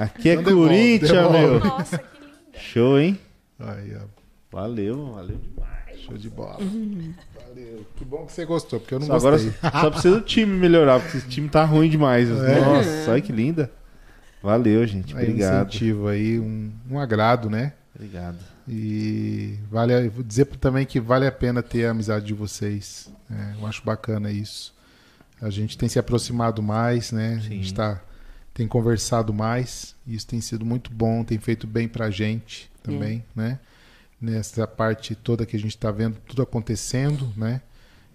Aqui 0.00 0.30
é 0.30 0.32
Então 0.34 0.44
devolve, 0.44 0.68
Corinthians, 0.68 1.10
devolve. 1.10 1.38
meu. 1.38 1.60
Nossa, 1.60 1.98
que 1.98 2.04
linda. 2.20 2.58
Show, 2.58 2.98
hein? 2.98 3.18
Aí, 3.60 3.92
ó. 3.96 4.06
Valeu, 4.50 5.12
valeu 5.14 5.36
demais. 5.36 6.00
Show 6.06 6.16
de 6.18 6.28
bola. 6.28 6.58
Valeu. 6.58 7.86
Que 7.96 8.04
bom 8.04 8.26
que 8.26 8.32
você 8.32 8.44
gostou, 8.44 8.80
porque 8.80 8.94
eu 8.94 9.00
não 9.00 9.06
Só 9.06 9.14
agora 9.16 9.36
gostei. 9.38 9.52
só 9.80 9.90
precisa 9.90 10.14
do 10.16 10.20
time 10.22 10.52
melhorar, 10.58 11.00
porque 11.00 11.18
esse 11.18 11.28
time 11.28 11.48
tá 11.48 11.64
ruim 11.64 11.88
demais. 11.88 12.28
É. 12.30 12.60
Nossa, 12.60 13.10
olha 13.12 13.20
que 13.20 13.32
linda. 13.32 13.70
Valeu, 14.42 14.84
gente. 14.86 15.16
Aí, 15.16 15.26
um 15.26 15.30
Obrigado. 15.30 15.68
incentivo 15.68 16.08
aí, 16.08 16.38
um, 16.38 16.70
um 16.90 16.98
agrado, 16.98 17.48
né? 17.48 17.72
Obrigado. 17.94 18.36
E 18.68 19.58
vale, 19.70 20.08
vou 20.08 20.22
dizer 20.22 20.46
também 20.46 20.86
que 20.86 21.00
vale 21.00 21.26
a 21.26 21.32
pena 21.32 21.62
ter 21.62 21.86
a 21.86 21.90
amizade 21.90 22.26
de 22.26 22.34
vocês. 22.34 23.10
né? 23.28 23.56
eu 23.58 23.66
acho 23.66 23.84
bacana 23.84 24.30
isso. 24.30 24.72
A 25.40 25.50
gente 25.50 25.76
tem 25.76 25.88
se 25.88 25.98
aproximado 25.98 26.62
mais, 26.62 27.10
né? 27.10 27.34
A 27.34 27.40
Sim. 27.40 27.48
gente 27.48 27.74
tá, 27.74 28.00
tem 28.54 28.68
conversado 28.68 29.32
mais. 29.34 29.96
Isso 30.06 30.26
tem 30.26 30.40
sido 30.40 30.64
muito 30.64 30.92
bom, 30.92 31.24
tem 31.24 31.38
feito 31.38 31.66
bem 31.66 31.88
pra 31.88 32.10
gente 32.10 32.70
também, 32.82 33.24
né? 33.34 33.58
Nessa 34.20 34.66
parte 34.68 35.16
toda 35.16 35.44
que 35.44 35.56
a 35.56 35.58
gente 35.58 35.74
está 35.74 35.90
vendo 35.90 36.16
tudo 36.28 36.42
acontecendo, 36.42 37.32
né? 37.36 37.60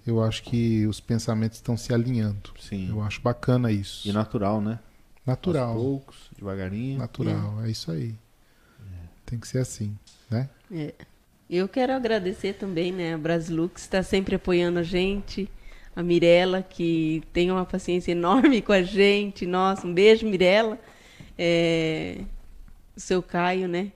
Eu 0.06 0.24
acho 0.24 0.42
que 0.43 0.88
os 0.88 1.01
pensamentos 1.01 1.58
estão 1.58 1.76
se 1.76 1.93
alinhando. 1.93 2.51
Sim. 2.61 2.88
Eu 2.90 3.01
acho 3.01 3.19
bacana 3.19 3.69
isso. 3.74 4.08
E 4.08 4.14
natural, 4.14 4.61
né? 4.61 4.80
Aos 5.19 5.27
Natural. 5.27 5.76
poucos, 5.76 6.16
devagarinho. 6.38 7.00
Natural, 7.00 7.61
é 7.66 7.69
isso 7.69 7.92
aí. 7.92 8.16
Tem 9.26 9.38
que 9.38 9.45
ser 9.45 9.58
assim, 9.58 9.98
né? 10.30 10.50
É. 10.72 10.94
Eu 11.50 11.68
quero 11.68 11.94
agradecer 11.94 12.54
também, 12.54 12.92
né? 12.92 13.14
A 13.14 13.18
Brasilux 13.18 13.82
está 13.84 14.04
sempre 14.04 14.36
apoiando 14.36 14.80
a 14.80 14.84
gente. 14.84 15.50
A 15.96 16.04
Mirella, 16.04 16.62
que 16.62 17.24
tem 17.34 17.50
uma 17.52 17.66
paciência 17.66 18.12
enorme 18.12 18.62
com 18.62 18.72
a 18.74 18.84
gente. 18.84 19.46
Nossa, 19.48 19.88
um 19.88 19.94
beijo, 19.94 20.28
Mirella. 20.28 20.78
É, 21.38 22.22
O 22.96 23.00
seu 23.00 23.22
Caio, 23.24 23.68
né? 23.68 23.92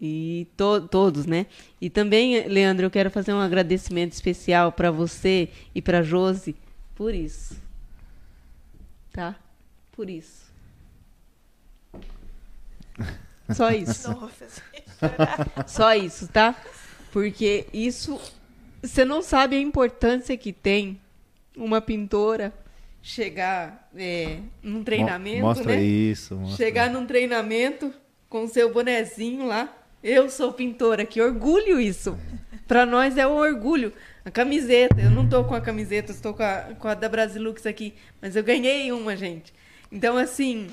E 0.00 0.46
to- 0.56 0.88
todos, 0.88 1.26
né? 1.26 1.46
E 1.80 1.88
também, 1.90 2.46
Leandro, 2.48 2.86
eu 2.86 2.90
quero 2.90 3.10
fazer 3.10 3.32
um 3.32 3.40
agradecimento 3.40 4.12
especial 4.12 4.72
para 4.72 4.90
você 4.90 5.48
e 5.74 5.80
para 5.82 6.02
Josi 6.02 6.54
por 6.94 7.14
isso. 7.14 7.56
Tá? 9.12 9.36
Por 9.92 10.08
isso. 10.10 10.48
Só 13.50 13.70
isso. 13.70 14.08
Não 14.10 14.20
vou 14.20 14.28
fazer. 14.28 14.62
Só 15.66 15.94
isso, 15.94 16.28
tá? 16.28 16.54
Porque 17.12 17.66
isso. 17.72 18.20
Você 18.82 19.04
não 19.04 19.22
sabe 19.22 19.56
a 19.56 19.60
importância 19.60 20.36
que 20.36 20.52
tem 20.52 21.00
uma 21.56 21.80
pintora 21.80 22.52
chegar 23.02 23.88
é, 23.96 24.38
num 24.62 24.84
treinamento, 24.84 25.40
Mo- 25.40 25.46
Mostra 25.48 25.72
né? 25.76 25.82
isso. 25.82 26.36
Mostra. 26.36 26.56
Chegar 26.56 26.90
num 26.90 27.06
treinamento 27.06 27.92
com 28.28 28.46
seu 28.46 28.72
bonezinho 28.72 29.46
lá. 29.46 29.74
Eu 30.02 30.30
sou 30.30 30.52
pintora, 30.52 31.04
que 31.04 31.20
orgulho 31.20 31.80
isso. 31.80 32.16
Pra 32.68 32.84
nós 32.86 33.16
é 33.16 33.26
um 33.26 33.36
orgulho. 33.36 33.92
A 34.24 34.30
camiseta, 34.30 35.00
eu 35.00 35.10
não 35.10 35.28
tô 35.28 35.42
com 35.44 35.54
a 35.54 35.60
camiseta, 35.60 36.12
estou 36.12 36.34
com 36.34 36.42
a, 36.42 36.66
com 36.78 36.86
a 36.86 36.94
da 36.94 37.08
Brasilux 37.08 37.64
aqui, 37.66 37.94
mas 38.20 38.36
eu 38.36 38.44
ganhei 38.44 38.92
uma, 38.92 39.16
gente. 39.16 39.52
Então, 39.90 40.16
assim, 40.18 40.68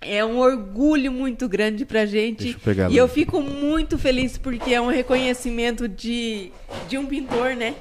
é 0.00 0.24
um 0.24 0.38
orgulho 0.38 1.10
muito 1.10 1.48
grande 1.48 1.84
pra 1.84 2.04
gente. 2.06 2.44
Deixa 2.44 2.56
eu 2.58 2.60
pegar 2.60 2.90
e 2.90 2.96
eu 2.96 3.08
fico 3.08 3.40
muito 3.40 3.98
feliz 3.98 4.36
porque 4.38 4.74
é 4.74 4.80
um 4.80 4.88
reconhecimento 4.88 5.88
de, 5.88 6.50
de 6.88 6.98
um 6.98 7.06
pintor, 7.06 7.54
né? 7.56 7.74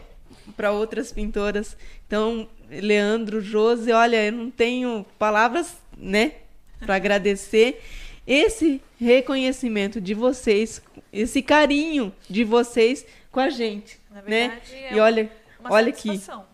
Para 0.56 0.72
outras 0.72 1.12
pintoras. 1.12 1.76
Então, 2.08 2.48
Leandro, 2.70 3.42
Josi, 3.42 3.92
olha, 3.92 4.26
eu 4.26 4.32
não 4.32 4.50
tenho 4.50 5.06
palavras, 5.20 5.76
né? 5.98 6.34
Para 6.80 6.96
agradecer 6.96 7.82
esse 8.28 8.82
reconhecimento 9.00 10.00
de 10.02 10.14
vocês, 10.14 10.82
esse 11.12 11.42
carinho 11.42 12.14
de 12.30 12.44
vocês 12.44 13.06
com 13.32 13.40
a 13.40 13.50
gente, 13.50 14.00
Na 14.10 14.22
né? 14.22 14.48
verdade, 14.50 14.76
é 14.76 14.94
e 14.96 15.00
olha, 15.00 15.32
Uma 15.60 15.74
olha 15.74 15.90
aqui. 15.90 16.08
satisfação. 16.10 16.46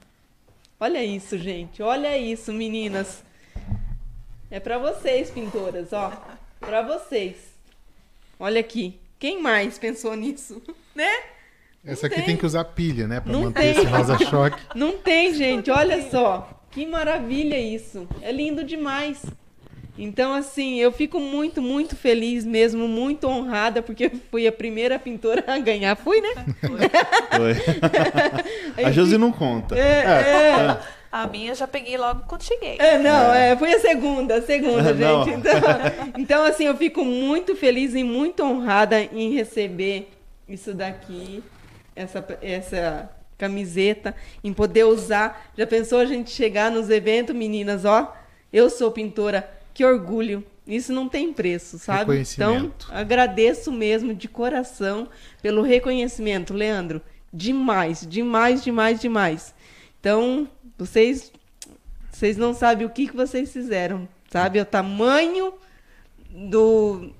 Olha 0.79 1.03
isso, 1.05 1.37
gente. 1.37 1.81
Olha 1.83 2.17
isso, 2.17 2.51
meninas. 2.51 3.23
É 4.51 4.59
pra 4.59 4.77
vocês, 4.77 5.31
pintoras, 5.31 5.93
ó. 5.93 6.11
Pra 6.59 6.81
vocês. 6.81 7.37
Olha 8.37 8.59
aqui. 8.59 8.99
Quem 9.17 9.41
mais 9.41 9.77
pensou 9.77 10.15
nisso? 10.15 10.61
Né? 10.93 11.09
Essa 11.85 12.07
aqui 12.07 12.17
tem. 12.17 12.25
tem. 12.25 12.37
que 12.37 12.45
usar 12.45 12.65
pilha, 12.65 13.07
né? 13.07 13.21
Pra 13.21 13.31
Não 13.31 13.43
manter 13.43 13.61
tem. 13.61 13.71
esse 13.71 13.85
rosa-choque. 13.85 14.61
Não 14.75 14.97
tem, 14.97 15.33
gente. 15.33 15.71
Olha 15.71 16.09
só. 16.11 16.49
Que 16.69 16.85
maravilha 16.85 17.57
isso. 17.57 18.05
É 18.21 18.29
lindo 18.29 18.61
demais. 18.61 19.23
Então, 19.97 20.33
assim, 20.33 20.81
eu 20.81 20.91
fico 20.91 21.17
muito, 21.17 21.61
muito 21.61 21.95
feliz 21.95 22.43
mesmo, 22.43 22.89
muito 22.89 23.25
honrada, 23.25 23.81
porque 23.81 24.07
eu 24.07 24.11
fui 24.29 24.45
a 24.45 24.51
primeira 24.51 24.99
pintora 24.99 25.45
a 25.47 25.57
ganhar. 25.59 25.95
Fui, 25.95 26.19
né? 26.19 26.45
Foi. 27.37 27.53
a 28.83 28.91
Josi 28.91 29.17
não 29.17 29.31
conta. 29.31 29.77
É, 29.77 30.03
é. 30.03 30.79
A 31.11 31.27
minha 31.27 31.51
eu 31.51 31.55
já 31.55 31.67
peguei 31.67 31.97
logo 31.97 32.23
quando 32.25 32.43
cheguei. 32.43 32.77
É, 32.79 32.97
não, 32.97 33.33
é, 33.33 33.57
foi 33.57 33.73
a 33.73 33.79
segunda, 33.79 34.35
a 34.35 34.41
segunda, 34.41 34.93
gente. 34.95 35.29
Então, 35.31 35.51
então, 36.17 36.43
assim, 36.45 36.65
eu 36.65 36.77
fico 36.77 37.03
muito 37.03 37.55
feliz 37.55 37.93
e 37.93 38.03
muito 38.03 38.43
honrada 38.43 39.01
em 39.01 39.33
receber 39.33 40.09
isso 40.47 40.73
daqui, 40.73 41.43
essa, 41.95 42.25
essa 42.41 43.09
camiseta, 43.37 44.15
em 44.41 44.53
poder 44.53 44.85
usar. 44.85 45.51
Já 45.57 45.67
pensou 45.67 45.99
a 45.99 46.05
gente 46.05 46.31
chegar 46.31 46.71
nos 46.71 46.89
eventos, 46.89 47.35
meninas, 47.35 47.83
ó, 47.83 48.15
eu 48.53 48.69
sou 48.69 48.89
pintora, 48.91 49.49
que 49.73 49.83
orgulho. 49.83 50.43
Isso 50.65 50.93
não 50.93 51.09
tem 51.09 51.33
preço, 51.33 51.77
sabe? 51.77 52.21
Então, 52.21 52.71
agradeço 52.89 53.71
mesmo 53.71 54.13
de 54.13 54.29
coração 54.29 55.09
pelo 55.41 55.61
reconhecimento, 55.61 56.53
Leandro. 56.53 57.01
Demais, 57.33 58.05
demais, 58.07 58.63
demais, 58.63 59.01
demais. 59.01 59.53
Então, 59.99 60.47
vocês 60.85 61.31
vocês 62.11 62.37
não 62.37 62.53
sabem 62.53 62.85
o 62.85 62.89
que, 62.89 63.07
que 63.07 63.15
vocês 63.15 63.51
fizeram, 63.51 64.07
sabe? 64.29 64.59
O 64.59 64.65
tamanho 64.65 65.53
do. 66.29 67.11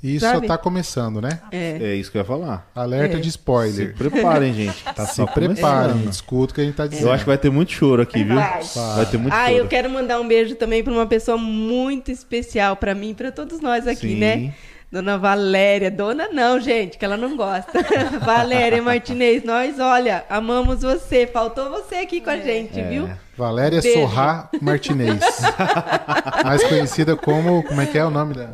E 0.00 0.14
isso 0.14 0.24
Sabe? 0.24 0.46
só 0.46 0.54
tá 0.54 0.58
começando, 0.58 1.20
né? 1.20 1.40
É, 1.50 1.78
É 1.90 1.94
isso 1.96 2.10
que 2.12 2.16
eu 2.18 2.20
ia 2.20 2.24
falar. 2.24 2.70
Alerta 2.72 3.16
É. 3.16 3.20
de 3.20 3.24
Se 3.24 3.30
spoiler. 3.30 3.94
preparem, 3.96 4.54
gente. 4.54 4.84
que 4.84 4.94
Tá 4.94 5.04
Se 5.06 5.16
só 5.16 5.26
preparem, 5.26 5.90
começando. 5.90 6.08
escuta 6.12 6.52
o 6.52 6.54
que 6.54 6.60
a 6.60 6.64
gente 6.64 6.76
tá 6.76 6.86
dizendo. 6.86 7.08
Eu 7.08 7.12
acho 7.12 7.24
que 7.24 7.28
vai 7.28 7.38
ter 7.38 7.50
muito 7.50 7.72
choro 7.72 8.00
aqui, 8.00 8.22
viu? 8.22 8.36
Vai. 8.36 8.62
Vai 8.94 9.06
ter 9.06 9.18
muito 9.18 9.34
ah, 9.34 9.46
choro. 9.46 9.56
eu 9.58 9.66
quero 9.66 9.90
mandar 9.90 10.20
um 10.20 10.28
beijo 10.28 10.54
também 10.54 10.84
para 10.84 10.92
uma 10.92 11.06
pessoa 11.06 11.36
muito 11.36 12.12
especial 12.12 12.76
para 12.76 12.94
mim, 12.94 13.12
para 13.12 13.32
todos 13.32 13.60
nós 13.60 13.88
aqui, 13.88 14.10
Sim. 14.10 14.16
né? 14.18 14.54
Dona 14.90 15.18
Valéria, 15.18 15.90
dona 15.90 16.28
não, 16.32 16.58
gente, 16.58 16.96
que 16.96 17.04
ela 17.04 17.16
não 17.16 17.36
gosta. 17.36 17.72
Valéria 18.24 18.82
Martinez, 18.82 19.44
nós, 19.44 19.78
olha, 19.78 20.24
amamos 20.30 20.80
você. 20.80 21.26
Faltou 21.26 21.68
você 21.68 21.96
aqui 21.96 22.22
com 22.22 22.30
a 22.30 22.38
gente, 22.38 22.80
É. 22.80 22.88
viu? 22.88 23.10
Valéria 23.36 23.82
Beijo. 23.82 24.00
Sorrá 24.00 24.48
Martinez. 24.62 25.20
mais 26.42 26.64
conhecida 26.64 27.14
como. 27.16 27.62
Como 27.64 27.80
é 27.82 27.86
que 27.86 27.98
é 27.98 28.04
o 28.04 28.08
nome 28.10 28.32
da? 28.34 28.48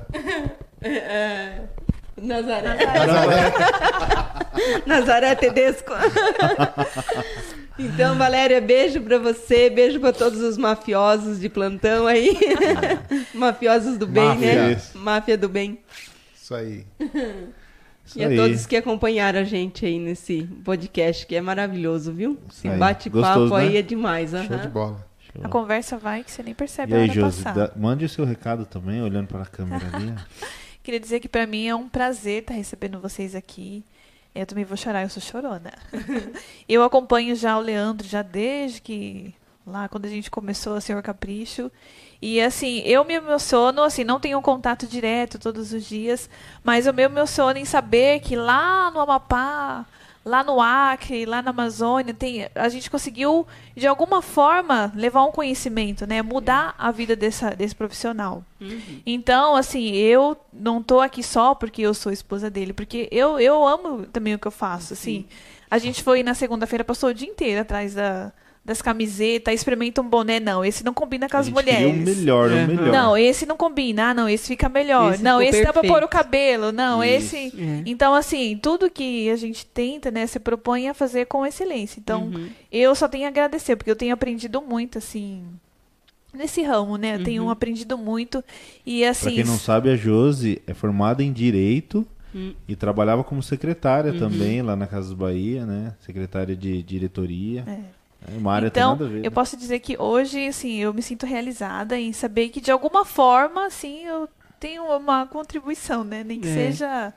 Nazaré. 2.20 2.76
Nazaré. 2.84 3.52
Nazaré 4.86 5.34
Tedesco. 5.36 5.92
Então, 7.78 8.16
Valéria, 8.16 8.60
beijo 8.60 9.00
pra 9.00 9.18
você, 9.18 9.68
beijo 9.70 9.98
pra 10.00 10.12
todos 10.12 10.40
os 10.40 10.56
mafiosos 10.58 11.40
de 11.40 11.48
plantão 11.48 12.06
aí. 12.06 12.36
mafiosos 13.34 13.96
do 13.98 14.06
bem, 14.06 14.24
Máfia. 14.24 14.54
né? 14.68 14.80
Máfia 14.94 15.38
do 15.38 15.48
bem. 15.48 15.78
Isso 16.44 16.54
aí. 16.54 16.84
Isso 18.04 18.18
e 18.18 18.22
a 18.22 18.28
aí. 18.28 18.36
todos 18.36 18.66
que 18.66 18.76
acompanharam 18.76 19.40
a 19.40 19.44
gente 19.44 19.86
aí 19.86 19.98
nesse 19.98 20.42
podcast, 20.62 21.26
que 21.26 21.34
é 21.34 21.40
maravilhoso, 21.40 22.12
viu? 22.12 22.38
Esse 22.50 22.68
bate-papo 22.68 23.22
Gostoso, 23.22 23.54
aí 23.54 23.70
né? 23.72 23.78
é 23.78 23.82
demais. 23.82 24.32
Show 24.32 24.58
de 24.58 24.68
bola. 24.68 25.06
A 25.42 25.48
conversa 25.48 25.96
vai 25.96 26.22
que 26.22 26.30
você 26.30 26.42
nem 26.42 26.52
percebe 26.52 26.92
E 26.92 26.96
a 26.96 26.98
aí, 26.98 27.08
Josi, 27.08 27.42
passar. 27.42 27.54
dá- 27.54 27.72
mande 27.74 28.04
o 28.04 28.08
seu 28.10 28.26
recado 28.26 28.66
também, 28.66 29.00
olhando 29.00 29.26
para 29.26 29.40
a 29.42 29.46
câmera 29.46 29.88
ali. 29.96 30.12
ó. 30.12 30.46
Queria 30.84 31.00
dizer 31.00 31.18
que 31.18 31.30
pra 31.30 31.46
mim 31.46 31.66
é 31.66 31.74
um 31.74 31.88
prazer 31.88 32.42
estar 32.42 32.52
recebendo 32.52 33.00
vocês 33.00 33.34
aqui. 33.34 33.82
Eu 34.34 34.44
também 34.44 34.66
vou 34.66 34.76
chorar, 34.76 35.02
eu 35.02 35.08
sou 35.08 35.22
chorona. 35.22 35.72
eu 36.68 36.82
acompanho 36.84 37.34
já 37.34 37.56
o 37.56 37.60
Leandro 37.62 38.06
já 38.06 38.20
desde 38.20 38.82
que 38.82 39.34
lá 39.66 39.88
quando 39.88 40.04
a 40.04 40.10
gente 40.10 40.30
começou 40.30 40.74
a 40.74 40.80
Senhor 40.82 41.02
Capricho. 41.02 41.72
E 42.20 42.40
assim, 42.40 42.80
eu 42.84 43.04
me 43.04 43.14
emociono, 43.14 43.82
assim, 43.82 44.04
não 44.04 44.18
tenho 44.18 44.38
um 44.38 44.42
contato 44.42 44.86
direto 44.86 45.38
todos 45.38 45.72
os 45.72 45.84
dias, 45.84 46.28
mas 46.62 46.86
eu 46.86 46.94
me 46.94 47.02
emociono 47.02 47.58
em 47.58 47.64
saber 47.64 48.20
que 48.20 48.34
lá 48.36 48.90
no 48.90 49.00
Amapá, 49.00 49.84
lá 50.24 50.42
no 50.42 50.60
Acre, 50.60 51.26
lá 51.26 51.42
na 51.42 51.50
Amazônia, 51.50 52.14
tem, 52.14 52.48
a 52.54 52.68
gente 52.68 52.90
conseguiu, 52.90 53.46
de 53.76 53.86
alguma 53.86 54.22
forma, 54.22 54.90
levar 54.96 55.24
um 55.24 55.30
conhecimento, 55.30 56.06
né? 56.06 56.22
Mudar 56.22 56.74
a 56.78 56.90
vida 56.90 57.14
dessa, 57.14 57.50
desse 57.50 57.74
profissional. 57.74 58.42
Uhum. 58.60 59.00
Então, 59.04 59.54
assim, 59.54 59.92
eu 59.92 60.36
não 60.52 60.82
tô 60.82 61.00
aqui 61.00 61.22
só 61.22 61.54
porque 61.54 61.82
eu 61.82 61.92
sou 61.92 62.10
esposa 62.10 62.48
dele, 62.48 62.72
porque 62.72 63.06
eu, 63.12 63.38
eu 63.38 63.66
amo 63.66 64.06
também 64.06 64.34
o 64.34 64.38
que 64.38 64.48
eu 64.48 64.52
faço, 64.52 64.94
assim. 64.94 65.26
A 65.70 65.76
gente 65.76 66.02
foi 66.02 66.22
na 66.22 66.32
segunda-feira, 66.32 66.84
passou 66.84 67.10
o 67.10 67.14
dia 67.14 67.28
inteiro 67.28 67.60
atrás 67.60 67.94
da, 67.94 68.32
das 68.64 68.80
camisetas, 68.80 69.52
experimenta 69.54 70.00
um 70.00 70.08
boné, 70.08 70.40
não, 70.40 70.64
esse 70.64 70.82
não 70.82 70.94
combina 70.94 71.28
com 71.28 71.36
A 71.36 71.40
as 71.40 71.50
mulheres. 71.50 71.86
o 71.86 71.92
melhor, 71.94 72.50
o 72.50 72.54
Uhum. 72.54 72.66
melhor. 72.66 72.86
Não, 72.92 73.16
esse 73.18 73.44
não 73.44 73.58
combina. 73.58 74.08
Ah, 74.10 74.14
não, 74.14 74.26
esse 74.26 74.48
fica 74.48 74.70
melhor. 74.70 75.12
Esse 75.14 75.22
não, 75.22 75.42
esse 75.42 75.58
dá 75.62 75.70
pra 75.72 75.82
perfeito. 75.82 75.92
pôr 75.92 76.02
o 76.02 76.08
cabelo. 76.08 76.72
Não, 76.72 77.04
Isso. 77.04 77.36
esse. 77.36 77.60
É. 77.60 77.82
Então, 77.84 78.14
assim, 78.14 78.58
tudo 78.62 78.88
que 78.90 79.28
a 79.28 79.36
gente 79.36 79.66
tenta, 79.66 80.10
né, 80.10 80.26
se 80.26 80.40
propõe 80.40 80.88
a 80.88 80.94
fazer 80.94 81.26
com 81.26 81.44
excelência. 81.44 82.00
Então, 82.00 82.22
Uhum. 82.28 82.48
eu 82.72 82.94
só 82.94 83.06
tenho 83.06 83.26
a 83.26 83.28
agradecer, 83.28 83.76
porque 83.76 83.90
eu 83.90 83.96
tenho 83.96 84.14
aprendido 84.14 84.62
muito, 84.62 84.96
assim, 84.96 85.42
nesse 86.32 86.62
ramo, 86.62 86.96
né? 86.96 87.14
Eu 87.14 87.18
Uhum. 87.18 87.24
tenho 87.24 87.50
aprendido 87.50 87.98
muito. 87.98 88.42
E, 88.86 89.04
assim. 89.04 89.24
Pra 89.26 89.32
quem 89.34 89.44
não 89.44 89.58
sabe, 89.58 89.90
a 89.90 89.96
Josi 89.96 90.62
é 90.66 90.72
formada 90.72 91.22
em 91.22 91.32
Direito 91.34 92.06
Hum. 92.34 92.54
e 92.66 92.74
trabalhava 92.74 93.22
como 93.22 93.42
secretária 93.42 94.10
Uhum. 94.12 94.18
também 94.18 94.62
lá 94.62 94.74
na 94.74 94.86
Casas 94.86 95.12
Bahia, 95.12 95.64
né? 95.66 95.92
Secretária 96.00 96.56
de 96.56 96.82
diretoria. 96.82 97.62
É 97.66 97.93
uma 98.36 98.52
área 98.54 98.66
Então, 98.68 98.96
tem 98.96 98.98
nada 99.00 99.04
a 99.04 99.12
ver. 99.14 99.18
eu 99.26 99.30
né? 99.30 99.34
posso 99.34 99.56
dizer 99.56 99.78
que 99.80 99.96
hoje, 99.98 100.46
assim, 100.48 100.76
eu 100.80 100.92
me 100.94 101.02
sinto 101.02 101.26
realizada 101.26 101.98
em 101.98 102.12
saber 102.12 102.48
que, 102.48 102.60
de 102.60 102.70
alguma 102.70 103.04
forma, 103.04 103.66
assim, 103.66 104.04
eu 104.06 104.28
tenho 104.58 104.84
uma 104.96 105.26
contribuição, 105.26 106.04
né? 106.04 106.24
Nem 106.24 106.40
que 106.40 106.48
É. 106.48 106.52
seja 106.54 107.12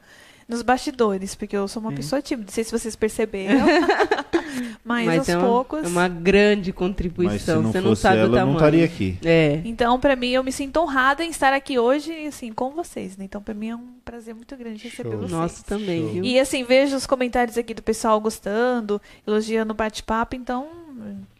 nos 0.50 0.62
bastidores, 0.62 1.36
porque 1.36 1.56
eu 1.58 1.68
sou 1.68 1.82
uma 1.82 1.92
É. 1.92 1.96
pessoa 1.96 2.22
tímida. 2.22 2.48
Não 2.48 2.54
sei 2.54 2.64
se 2.64 2.72
vocês 2.72 2.96
perceberam. 2.96 3.66
mas, 4.84 5.20
aos 5.20 5.30
é 5.30 5.38
uma, 5.38 5.46
poucos. 5.48 5.84
é 5.84 5.88
uma 5.88 6.08
grande 6.08 6.60
Mas 6.60 6.66
se 6.68 6.74
contribuição. 6.74 7.62
não 7.62 7.72
Você 7.72 7.82
não 7.82 7.90
fosse 7.90 8.02
sabe 8.02 8.16
o 8.16 8.20
ela, 8.20 8.28
eu 8.28 8.32
tamanho. 8.32 8.48
não 8.48 8.54
estaria 8.56 8.86
aqui. 8.86 9.18
É. 9.26 9.62
Então, 9.66 10.00
pra 10.00 10.16
mim, 10.16 10.30
eu 10.30 10.44
me 10.44 10.52
sinto 10.52 10.78
honrada 10.80 11.24
em 11.24 11.30
estar 11.30 11.54
aqui 11.54 11.78
hoje, 11.78 12.12
assim, 12.28 12.52
com 12.52 12.72
vocês, 12.72 13.18
né? 13.18 13.26
Então, 13.26 13.42
pra 13.42 13.54
mim 13.54 13.70
é 13.70 13.76
um 13.76 13.88
prazer 14.06 14.34
muito 14.34 14.56
grande 14.56 14.84
receber 14.84 15.10
Show. 15.12 15.18
vocês. 15.20 15.32
Nossa, 15.32 15.64
também, 15.66 16.02
Show. 16.02 16.10
viu? 16.14 16.24
E 16.24 16.40
assim, 16.40 16.64
vejo 16.64 16.96
os 16.96 17.06
comentários 17.06 17.58
aqui 17.58 17.74
do 17.74 17.84
pessoal 17.84 18.20
gostando, 18.22 19.02
elogiando 19.26 19.74
o 19.74 19.76
bate-papo, 19.76 20.36
então 20.36 20.68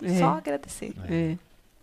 É. 0.04 0.20
só 0.20 0.38
agradecer. 0.38 0.94
É. 1.10 1.36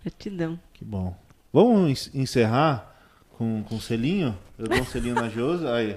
Gratidão. 0.02 0.58
Que 0.72 0.84
bom. 0.84 1.16
Vamos 1.52 2.10
en- 2.14 2.22
encerrar 2.22 2.94
com, 3.38 3.62
com 3.64 3.76
um 3.76 3.80
selinho? 3.80 4.36
Eu 4.58 4.68
dou 4.68 4.78
um 4.80 4.84
selinho 4.86 5.14
na 5.14 5.28
Josi. 5.28 5.66
Aí. 5.66 5.96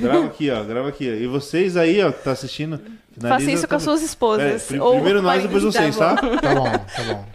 Grava 0.00 0.26
aqui, 0.26 0.50
ó. 0.50 0.62
Grava 0.64 0.88
aqui. 0.88 1.10
ó. 1.10 1.14
E 1.14 1.26
vocês 1.26 1.76
aí, 1.76 2.02
ó, 2.02 2.12
que 2.12 2.22
tá 2.22 2.32
assistindo. 2.32 2.80
Faça 3.20 3.50
isso 3.50 3.66
com 3.68 3.74
as 3.76 3.82
também. 3.84 3.98
suas 3.98 4.02
esposas. 4.02 4.70
É, 4.72 4.80
ou 4.82 4.94
primeiro 4.94 5.22
nós, 5.22 5.42
depois 5.42 5.62
vocês, 5.62 5.96
tá? 5.96 6.16
Tá 6.16 6.54
bom, 6.54 6.64
tá 6.64 7.04
bom. 7.08 7.26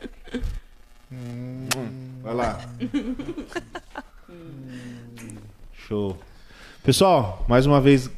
Vai 2.22 2.34
lá. 2.36 2.60
Show. 5.88 6.18
Pessoal, 6.84 7.46
mais 7.48 7.66
uma 7.66 7.80
vez 7.82 8.10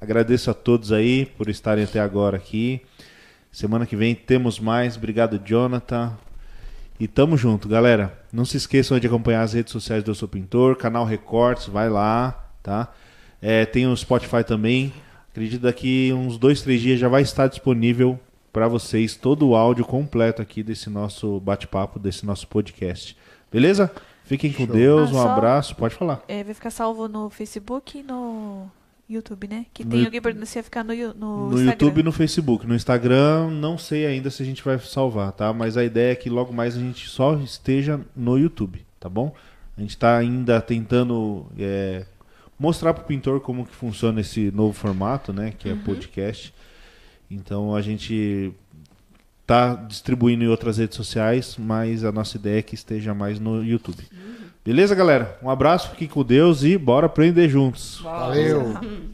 agradeço 0.00 0.50
a 0.50 0.54
todos 0.54 0.92
aí 0.92 1.26
por 1.26 1.48
estarem 1.48 1.84
até 1.84 2.00
agora 2.00 2.36
aqui. 2.36 2.82
Semana 3.54 3.86
que 3.86 3.94
vem 3.94 4.16
temos 4.16 4.58
mais. 4.58 4.96
Obrigado, 4.96 5.38
Jonathan. 5.44 6.12
E 6.98 7.06
tamo 7.06 7.36
junto, 7.36 7.68
galera. 7.68 8.18
Não 8.32 8.44
se 8.44 8.56
esqueçam 8.56 8.98
de 8.98 9.06
acompanhar 9.06 9.42
as 9.42 9.52
redes 9.52 9.72
sociais 9.72 10.02
do 10.02 10.10
Eu 10.10 10.14
Sou 10.16 10.26
Pintor, 10.28 10.74
canal 10.74 11.04
Recortes, 11.04 11.68
vai 11.68 11.88
lá, 11.88 12.48
tá? 12.64 12.92
É, 13.40 13.64
tem 13.64 13.86
o 13.86 13.96
Spotify 13.96 14.42
também. 14.44 14.92
Acredito 15.30 15.60
que 15.60 15.66
daqui 15.66 16.12
uns 16.12 16.36
dois, 16.36 16.62
três 16.62 16.80
dias 16.80 16.98
já 16.98 17.08
vai 17.08 17.22
estar 17.22 17.46
disponível 17.46 18.18
para 18.52 18.66
vocês 18.66 19.14
todo 19.14 19.46
o 19.48 19.54
áudio 19.54 19.84
completo 19.84 20.42
aqui 20.42 20.60
desse 20.60 20.90
nosso 20.90 21.38
bate-papo, 21.38 22.00
desse 22.00 22.26
nosso 22.26 22.48
podcast. 22.48 23.16
Beleza? 23.52 23.88
Fiquem 24.24 24.52
com 24.52 24.64
Show. 24.66 24.74
Deus, 24.74 25.10
Ah, 25.10 25.12
um 25.12 25.22
só- 25.22 25.28
abraço. 25.30 25.76
Pode 25.76 25.94
falar. 25.94 26.22
É, 26.26 26.42
vai 26.42 26.54
ficar 26.54 26.70
salvo 26.70 27.06
no 27.06 27.30
Facebook 27.30 27.98
e 27.98 28.02
no 28.02 28.66
YouTube, 29.08 29.46
né? 29.48 29.66
Que 29.72 29.84
No 29.84 29.90
tem 29.90 30.04
alguém 30.04 30.20
perguntando 30.20 30.46
se 30.46 30.58
ia 30.58 30.62
ficar 30.62 30.82
no, 30.82 30.94
no, 31.14 31.50
No. 31.50 31.60
YouTube 31.62 32.00
e 32.00 32.02
no 32.02 32.12
Facebook. 32.12 32.66
No 32.66 32.74
Instagram, 32.74 33.50
não 33.50 33.76
sei 33.76 34.06
ainda 34.06 34.30
se 34.30 34.42
a 34.42 34.46
gente 34.46 34.62
vai 34.62 34.78
salvar, 34.78 35.32
tá? 35.32 35.52
Mas 35.52 35.76
a 35.76 35.84
ideia 35.84 36.12
é 36.12 36.16
que 36.16 36.30
logo 36.30 36.52
mais 36.52 36.76
a 36.76 36.80
gente 36.80 37.08
só 37.08 37.34
esteja 37.36 38.00
no 38.16 38.38
YouTube, 38.38 38.84
tá 38.98 39.08
bom? 39.08 39.34
A 39.76 39.80
gente 39.80 39.90
está 39.90 40.16
ainda 40.16 40.60
tentando 40.60 41.46
é, 41.58 42.06
mostrar 42.58 42.94
pro 42.94 43.04
pintor 43.04 43.40
como 43.40 43.66
que 43.66 43.74
funciona 43.74 44.20
esse 44.20 44.50
novo 44.50 44.72
formato, 44.72 45.32
né? 45.32 45.52
Que 45.58 45.68
é 45.68 45.74
podcast. 45.74 46.54
Então 47.30 47.74
a 47.74 47.82
gente 47.82 48.52
tá 49.46 49.74
distribuindo 49.74 50.44
em 50.44 50.48
outras 50.48 50.78
redes 50.78 50.96
sociais, 50.96 51.56
mas 51.58 52.04
a 52.04 52.12
nossa 52.12 52.36
ideia 52.36 52.60
é 52.60 52.62
que 52.62 52.74
esteja 52.74 53.12
mais 53.12 53.38
no 53.38 53.62
YouTube. 53.62 54.02
Beleza, 54.64 54.94
galera? 54.94 55.38
Um 55.42 55.50
abraço, 55.50 55.90
fiquem 55.90 56.08
com 56.08 56.24
Deus 56.24 56.62
e 56.62 56.78
bora 56.78 57.04
aprender 57.04 57.48
juntos. 57.50 58.00
Valeu. 58.02 58.72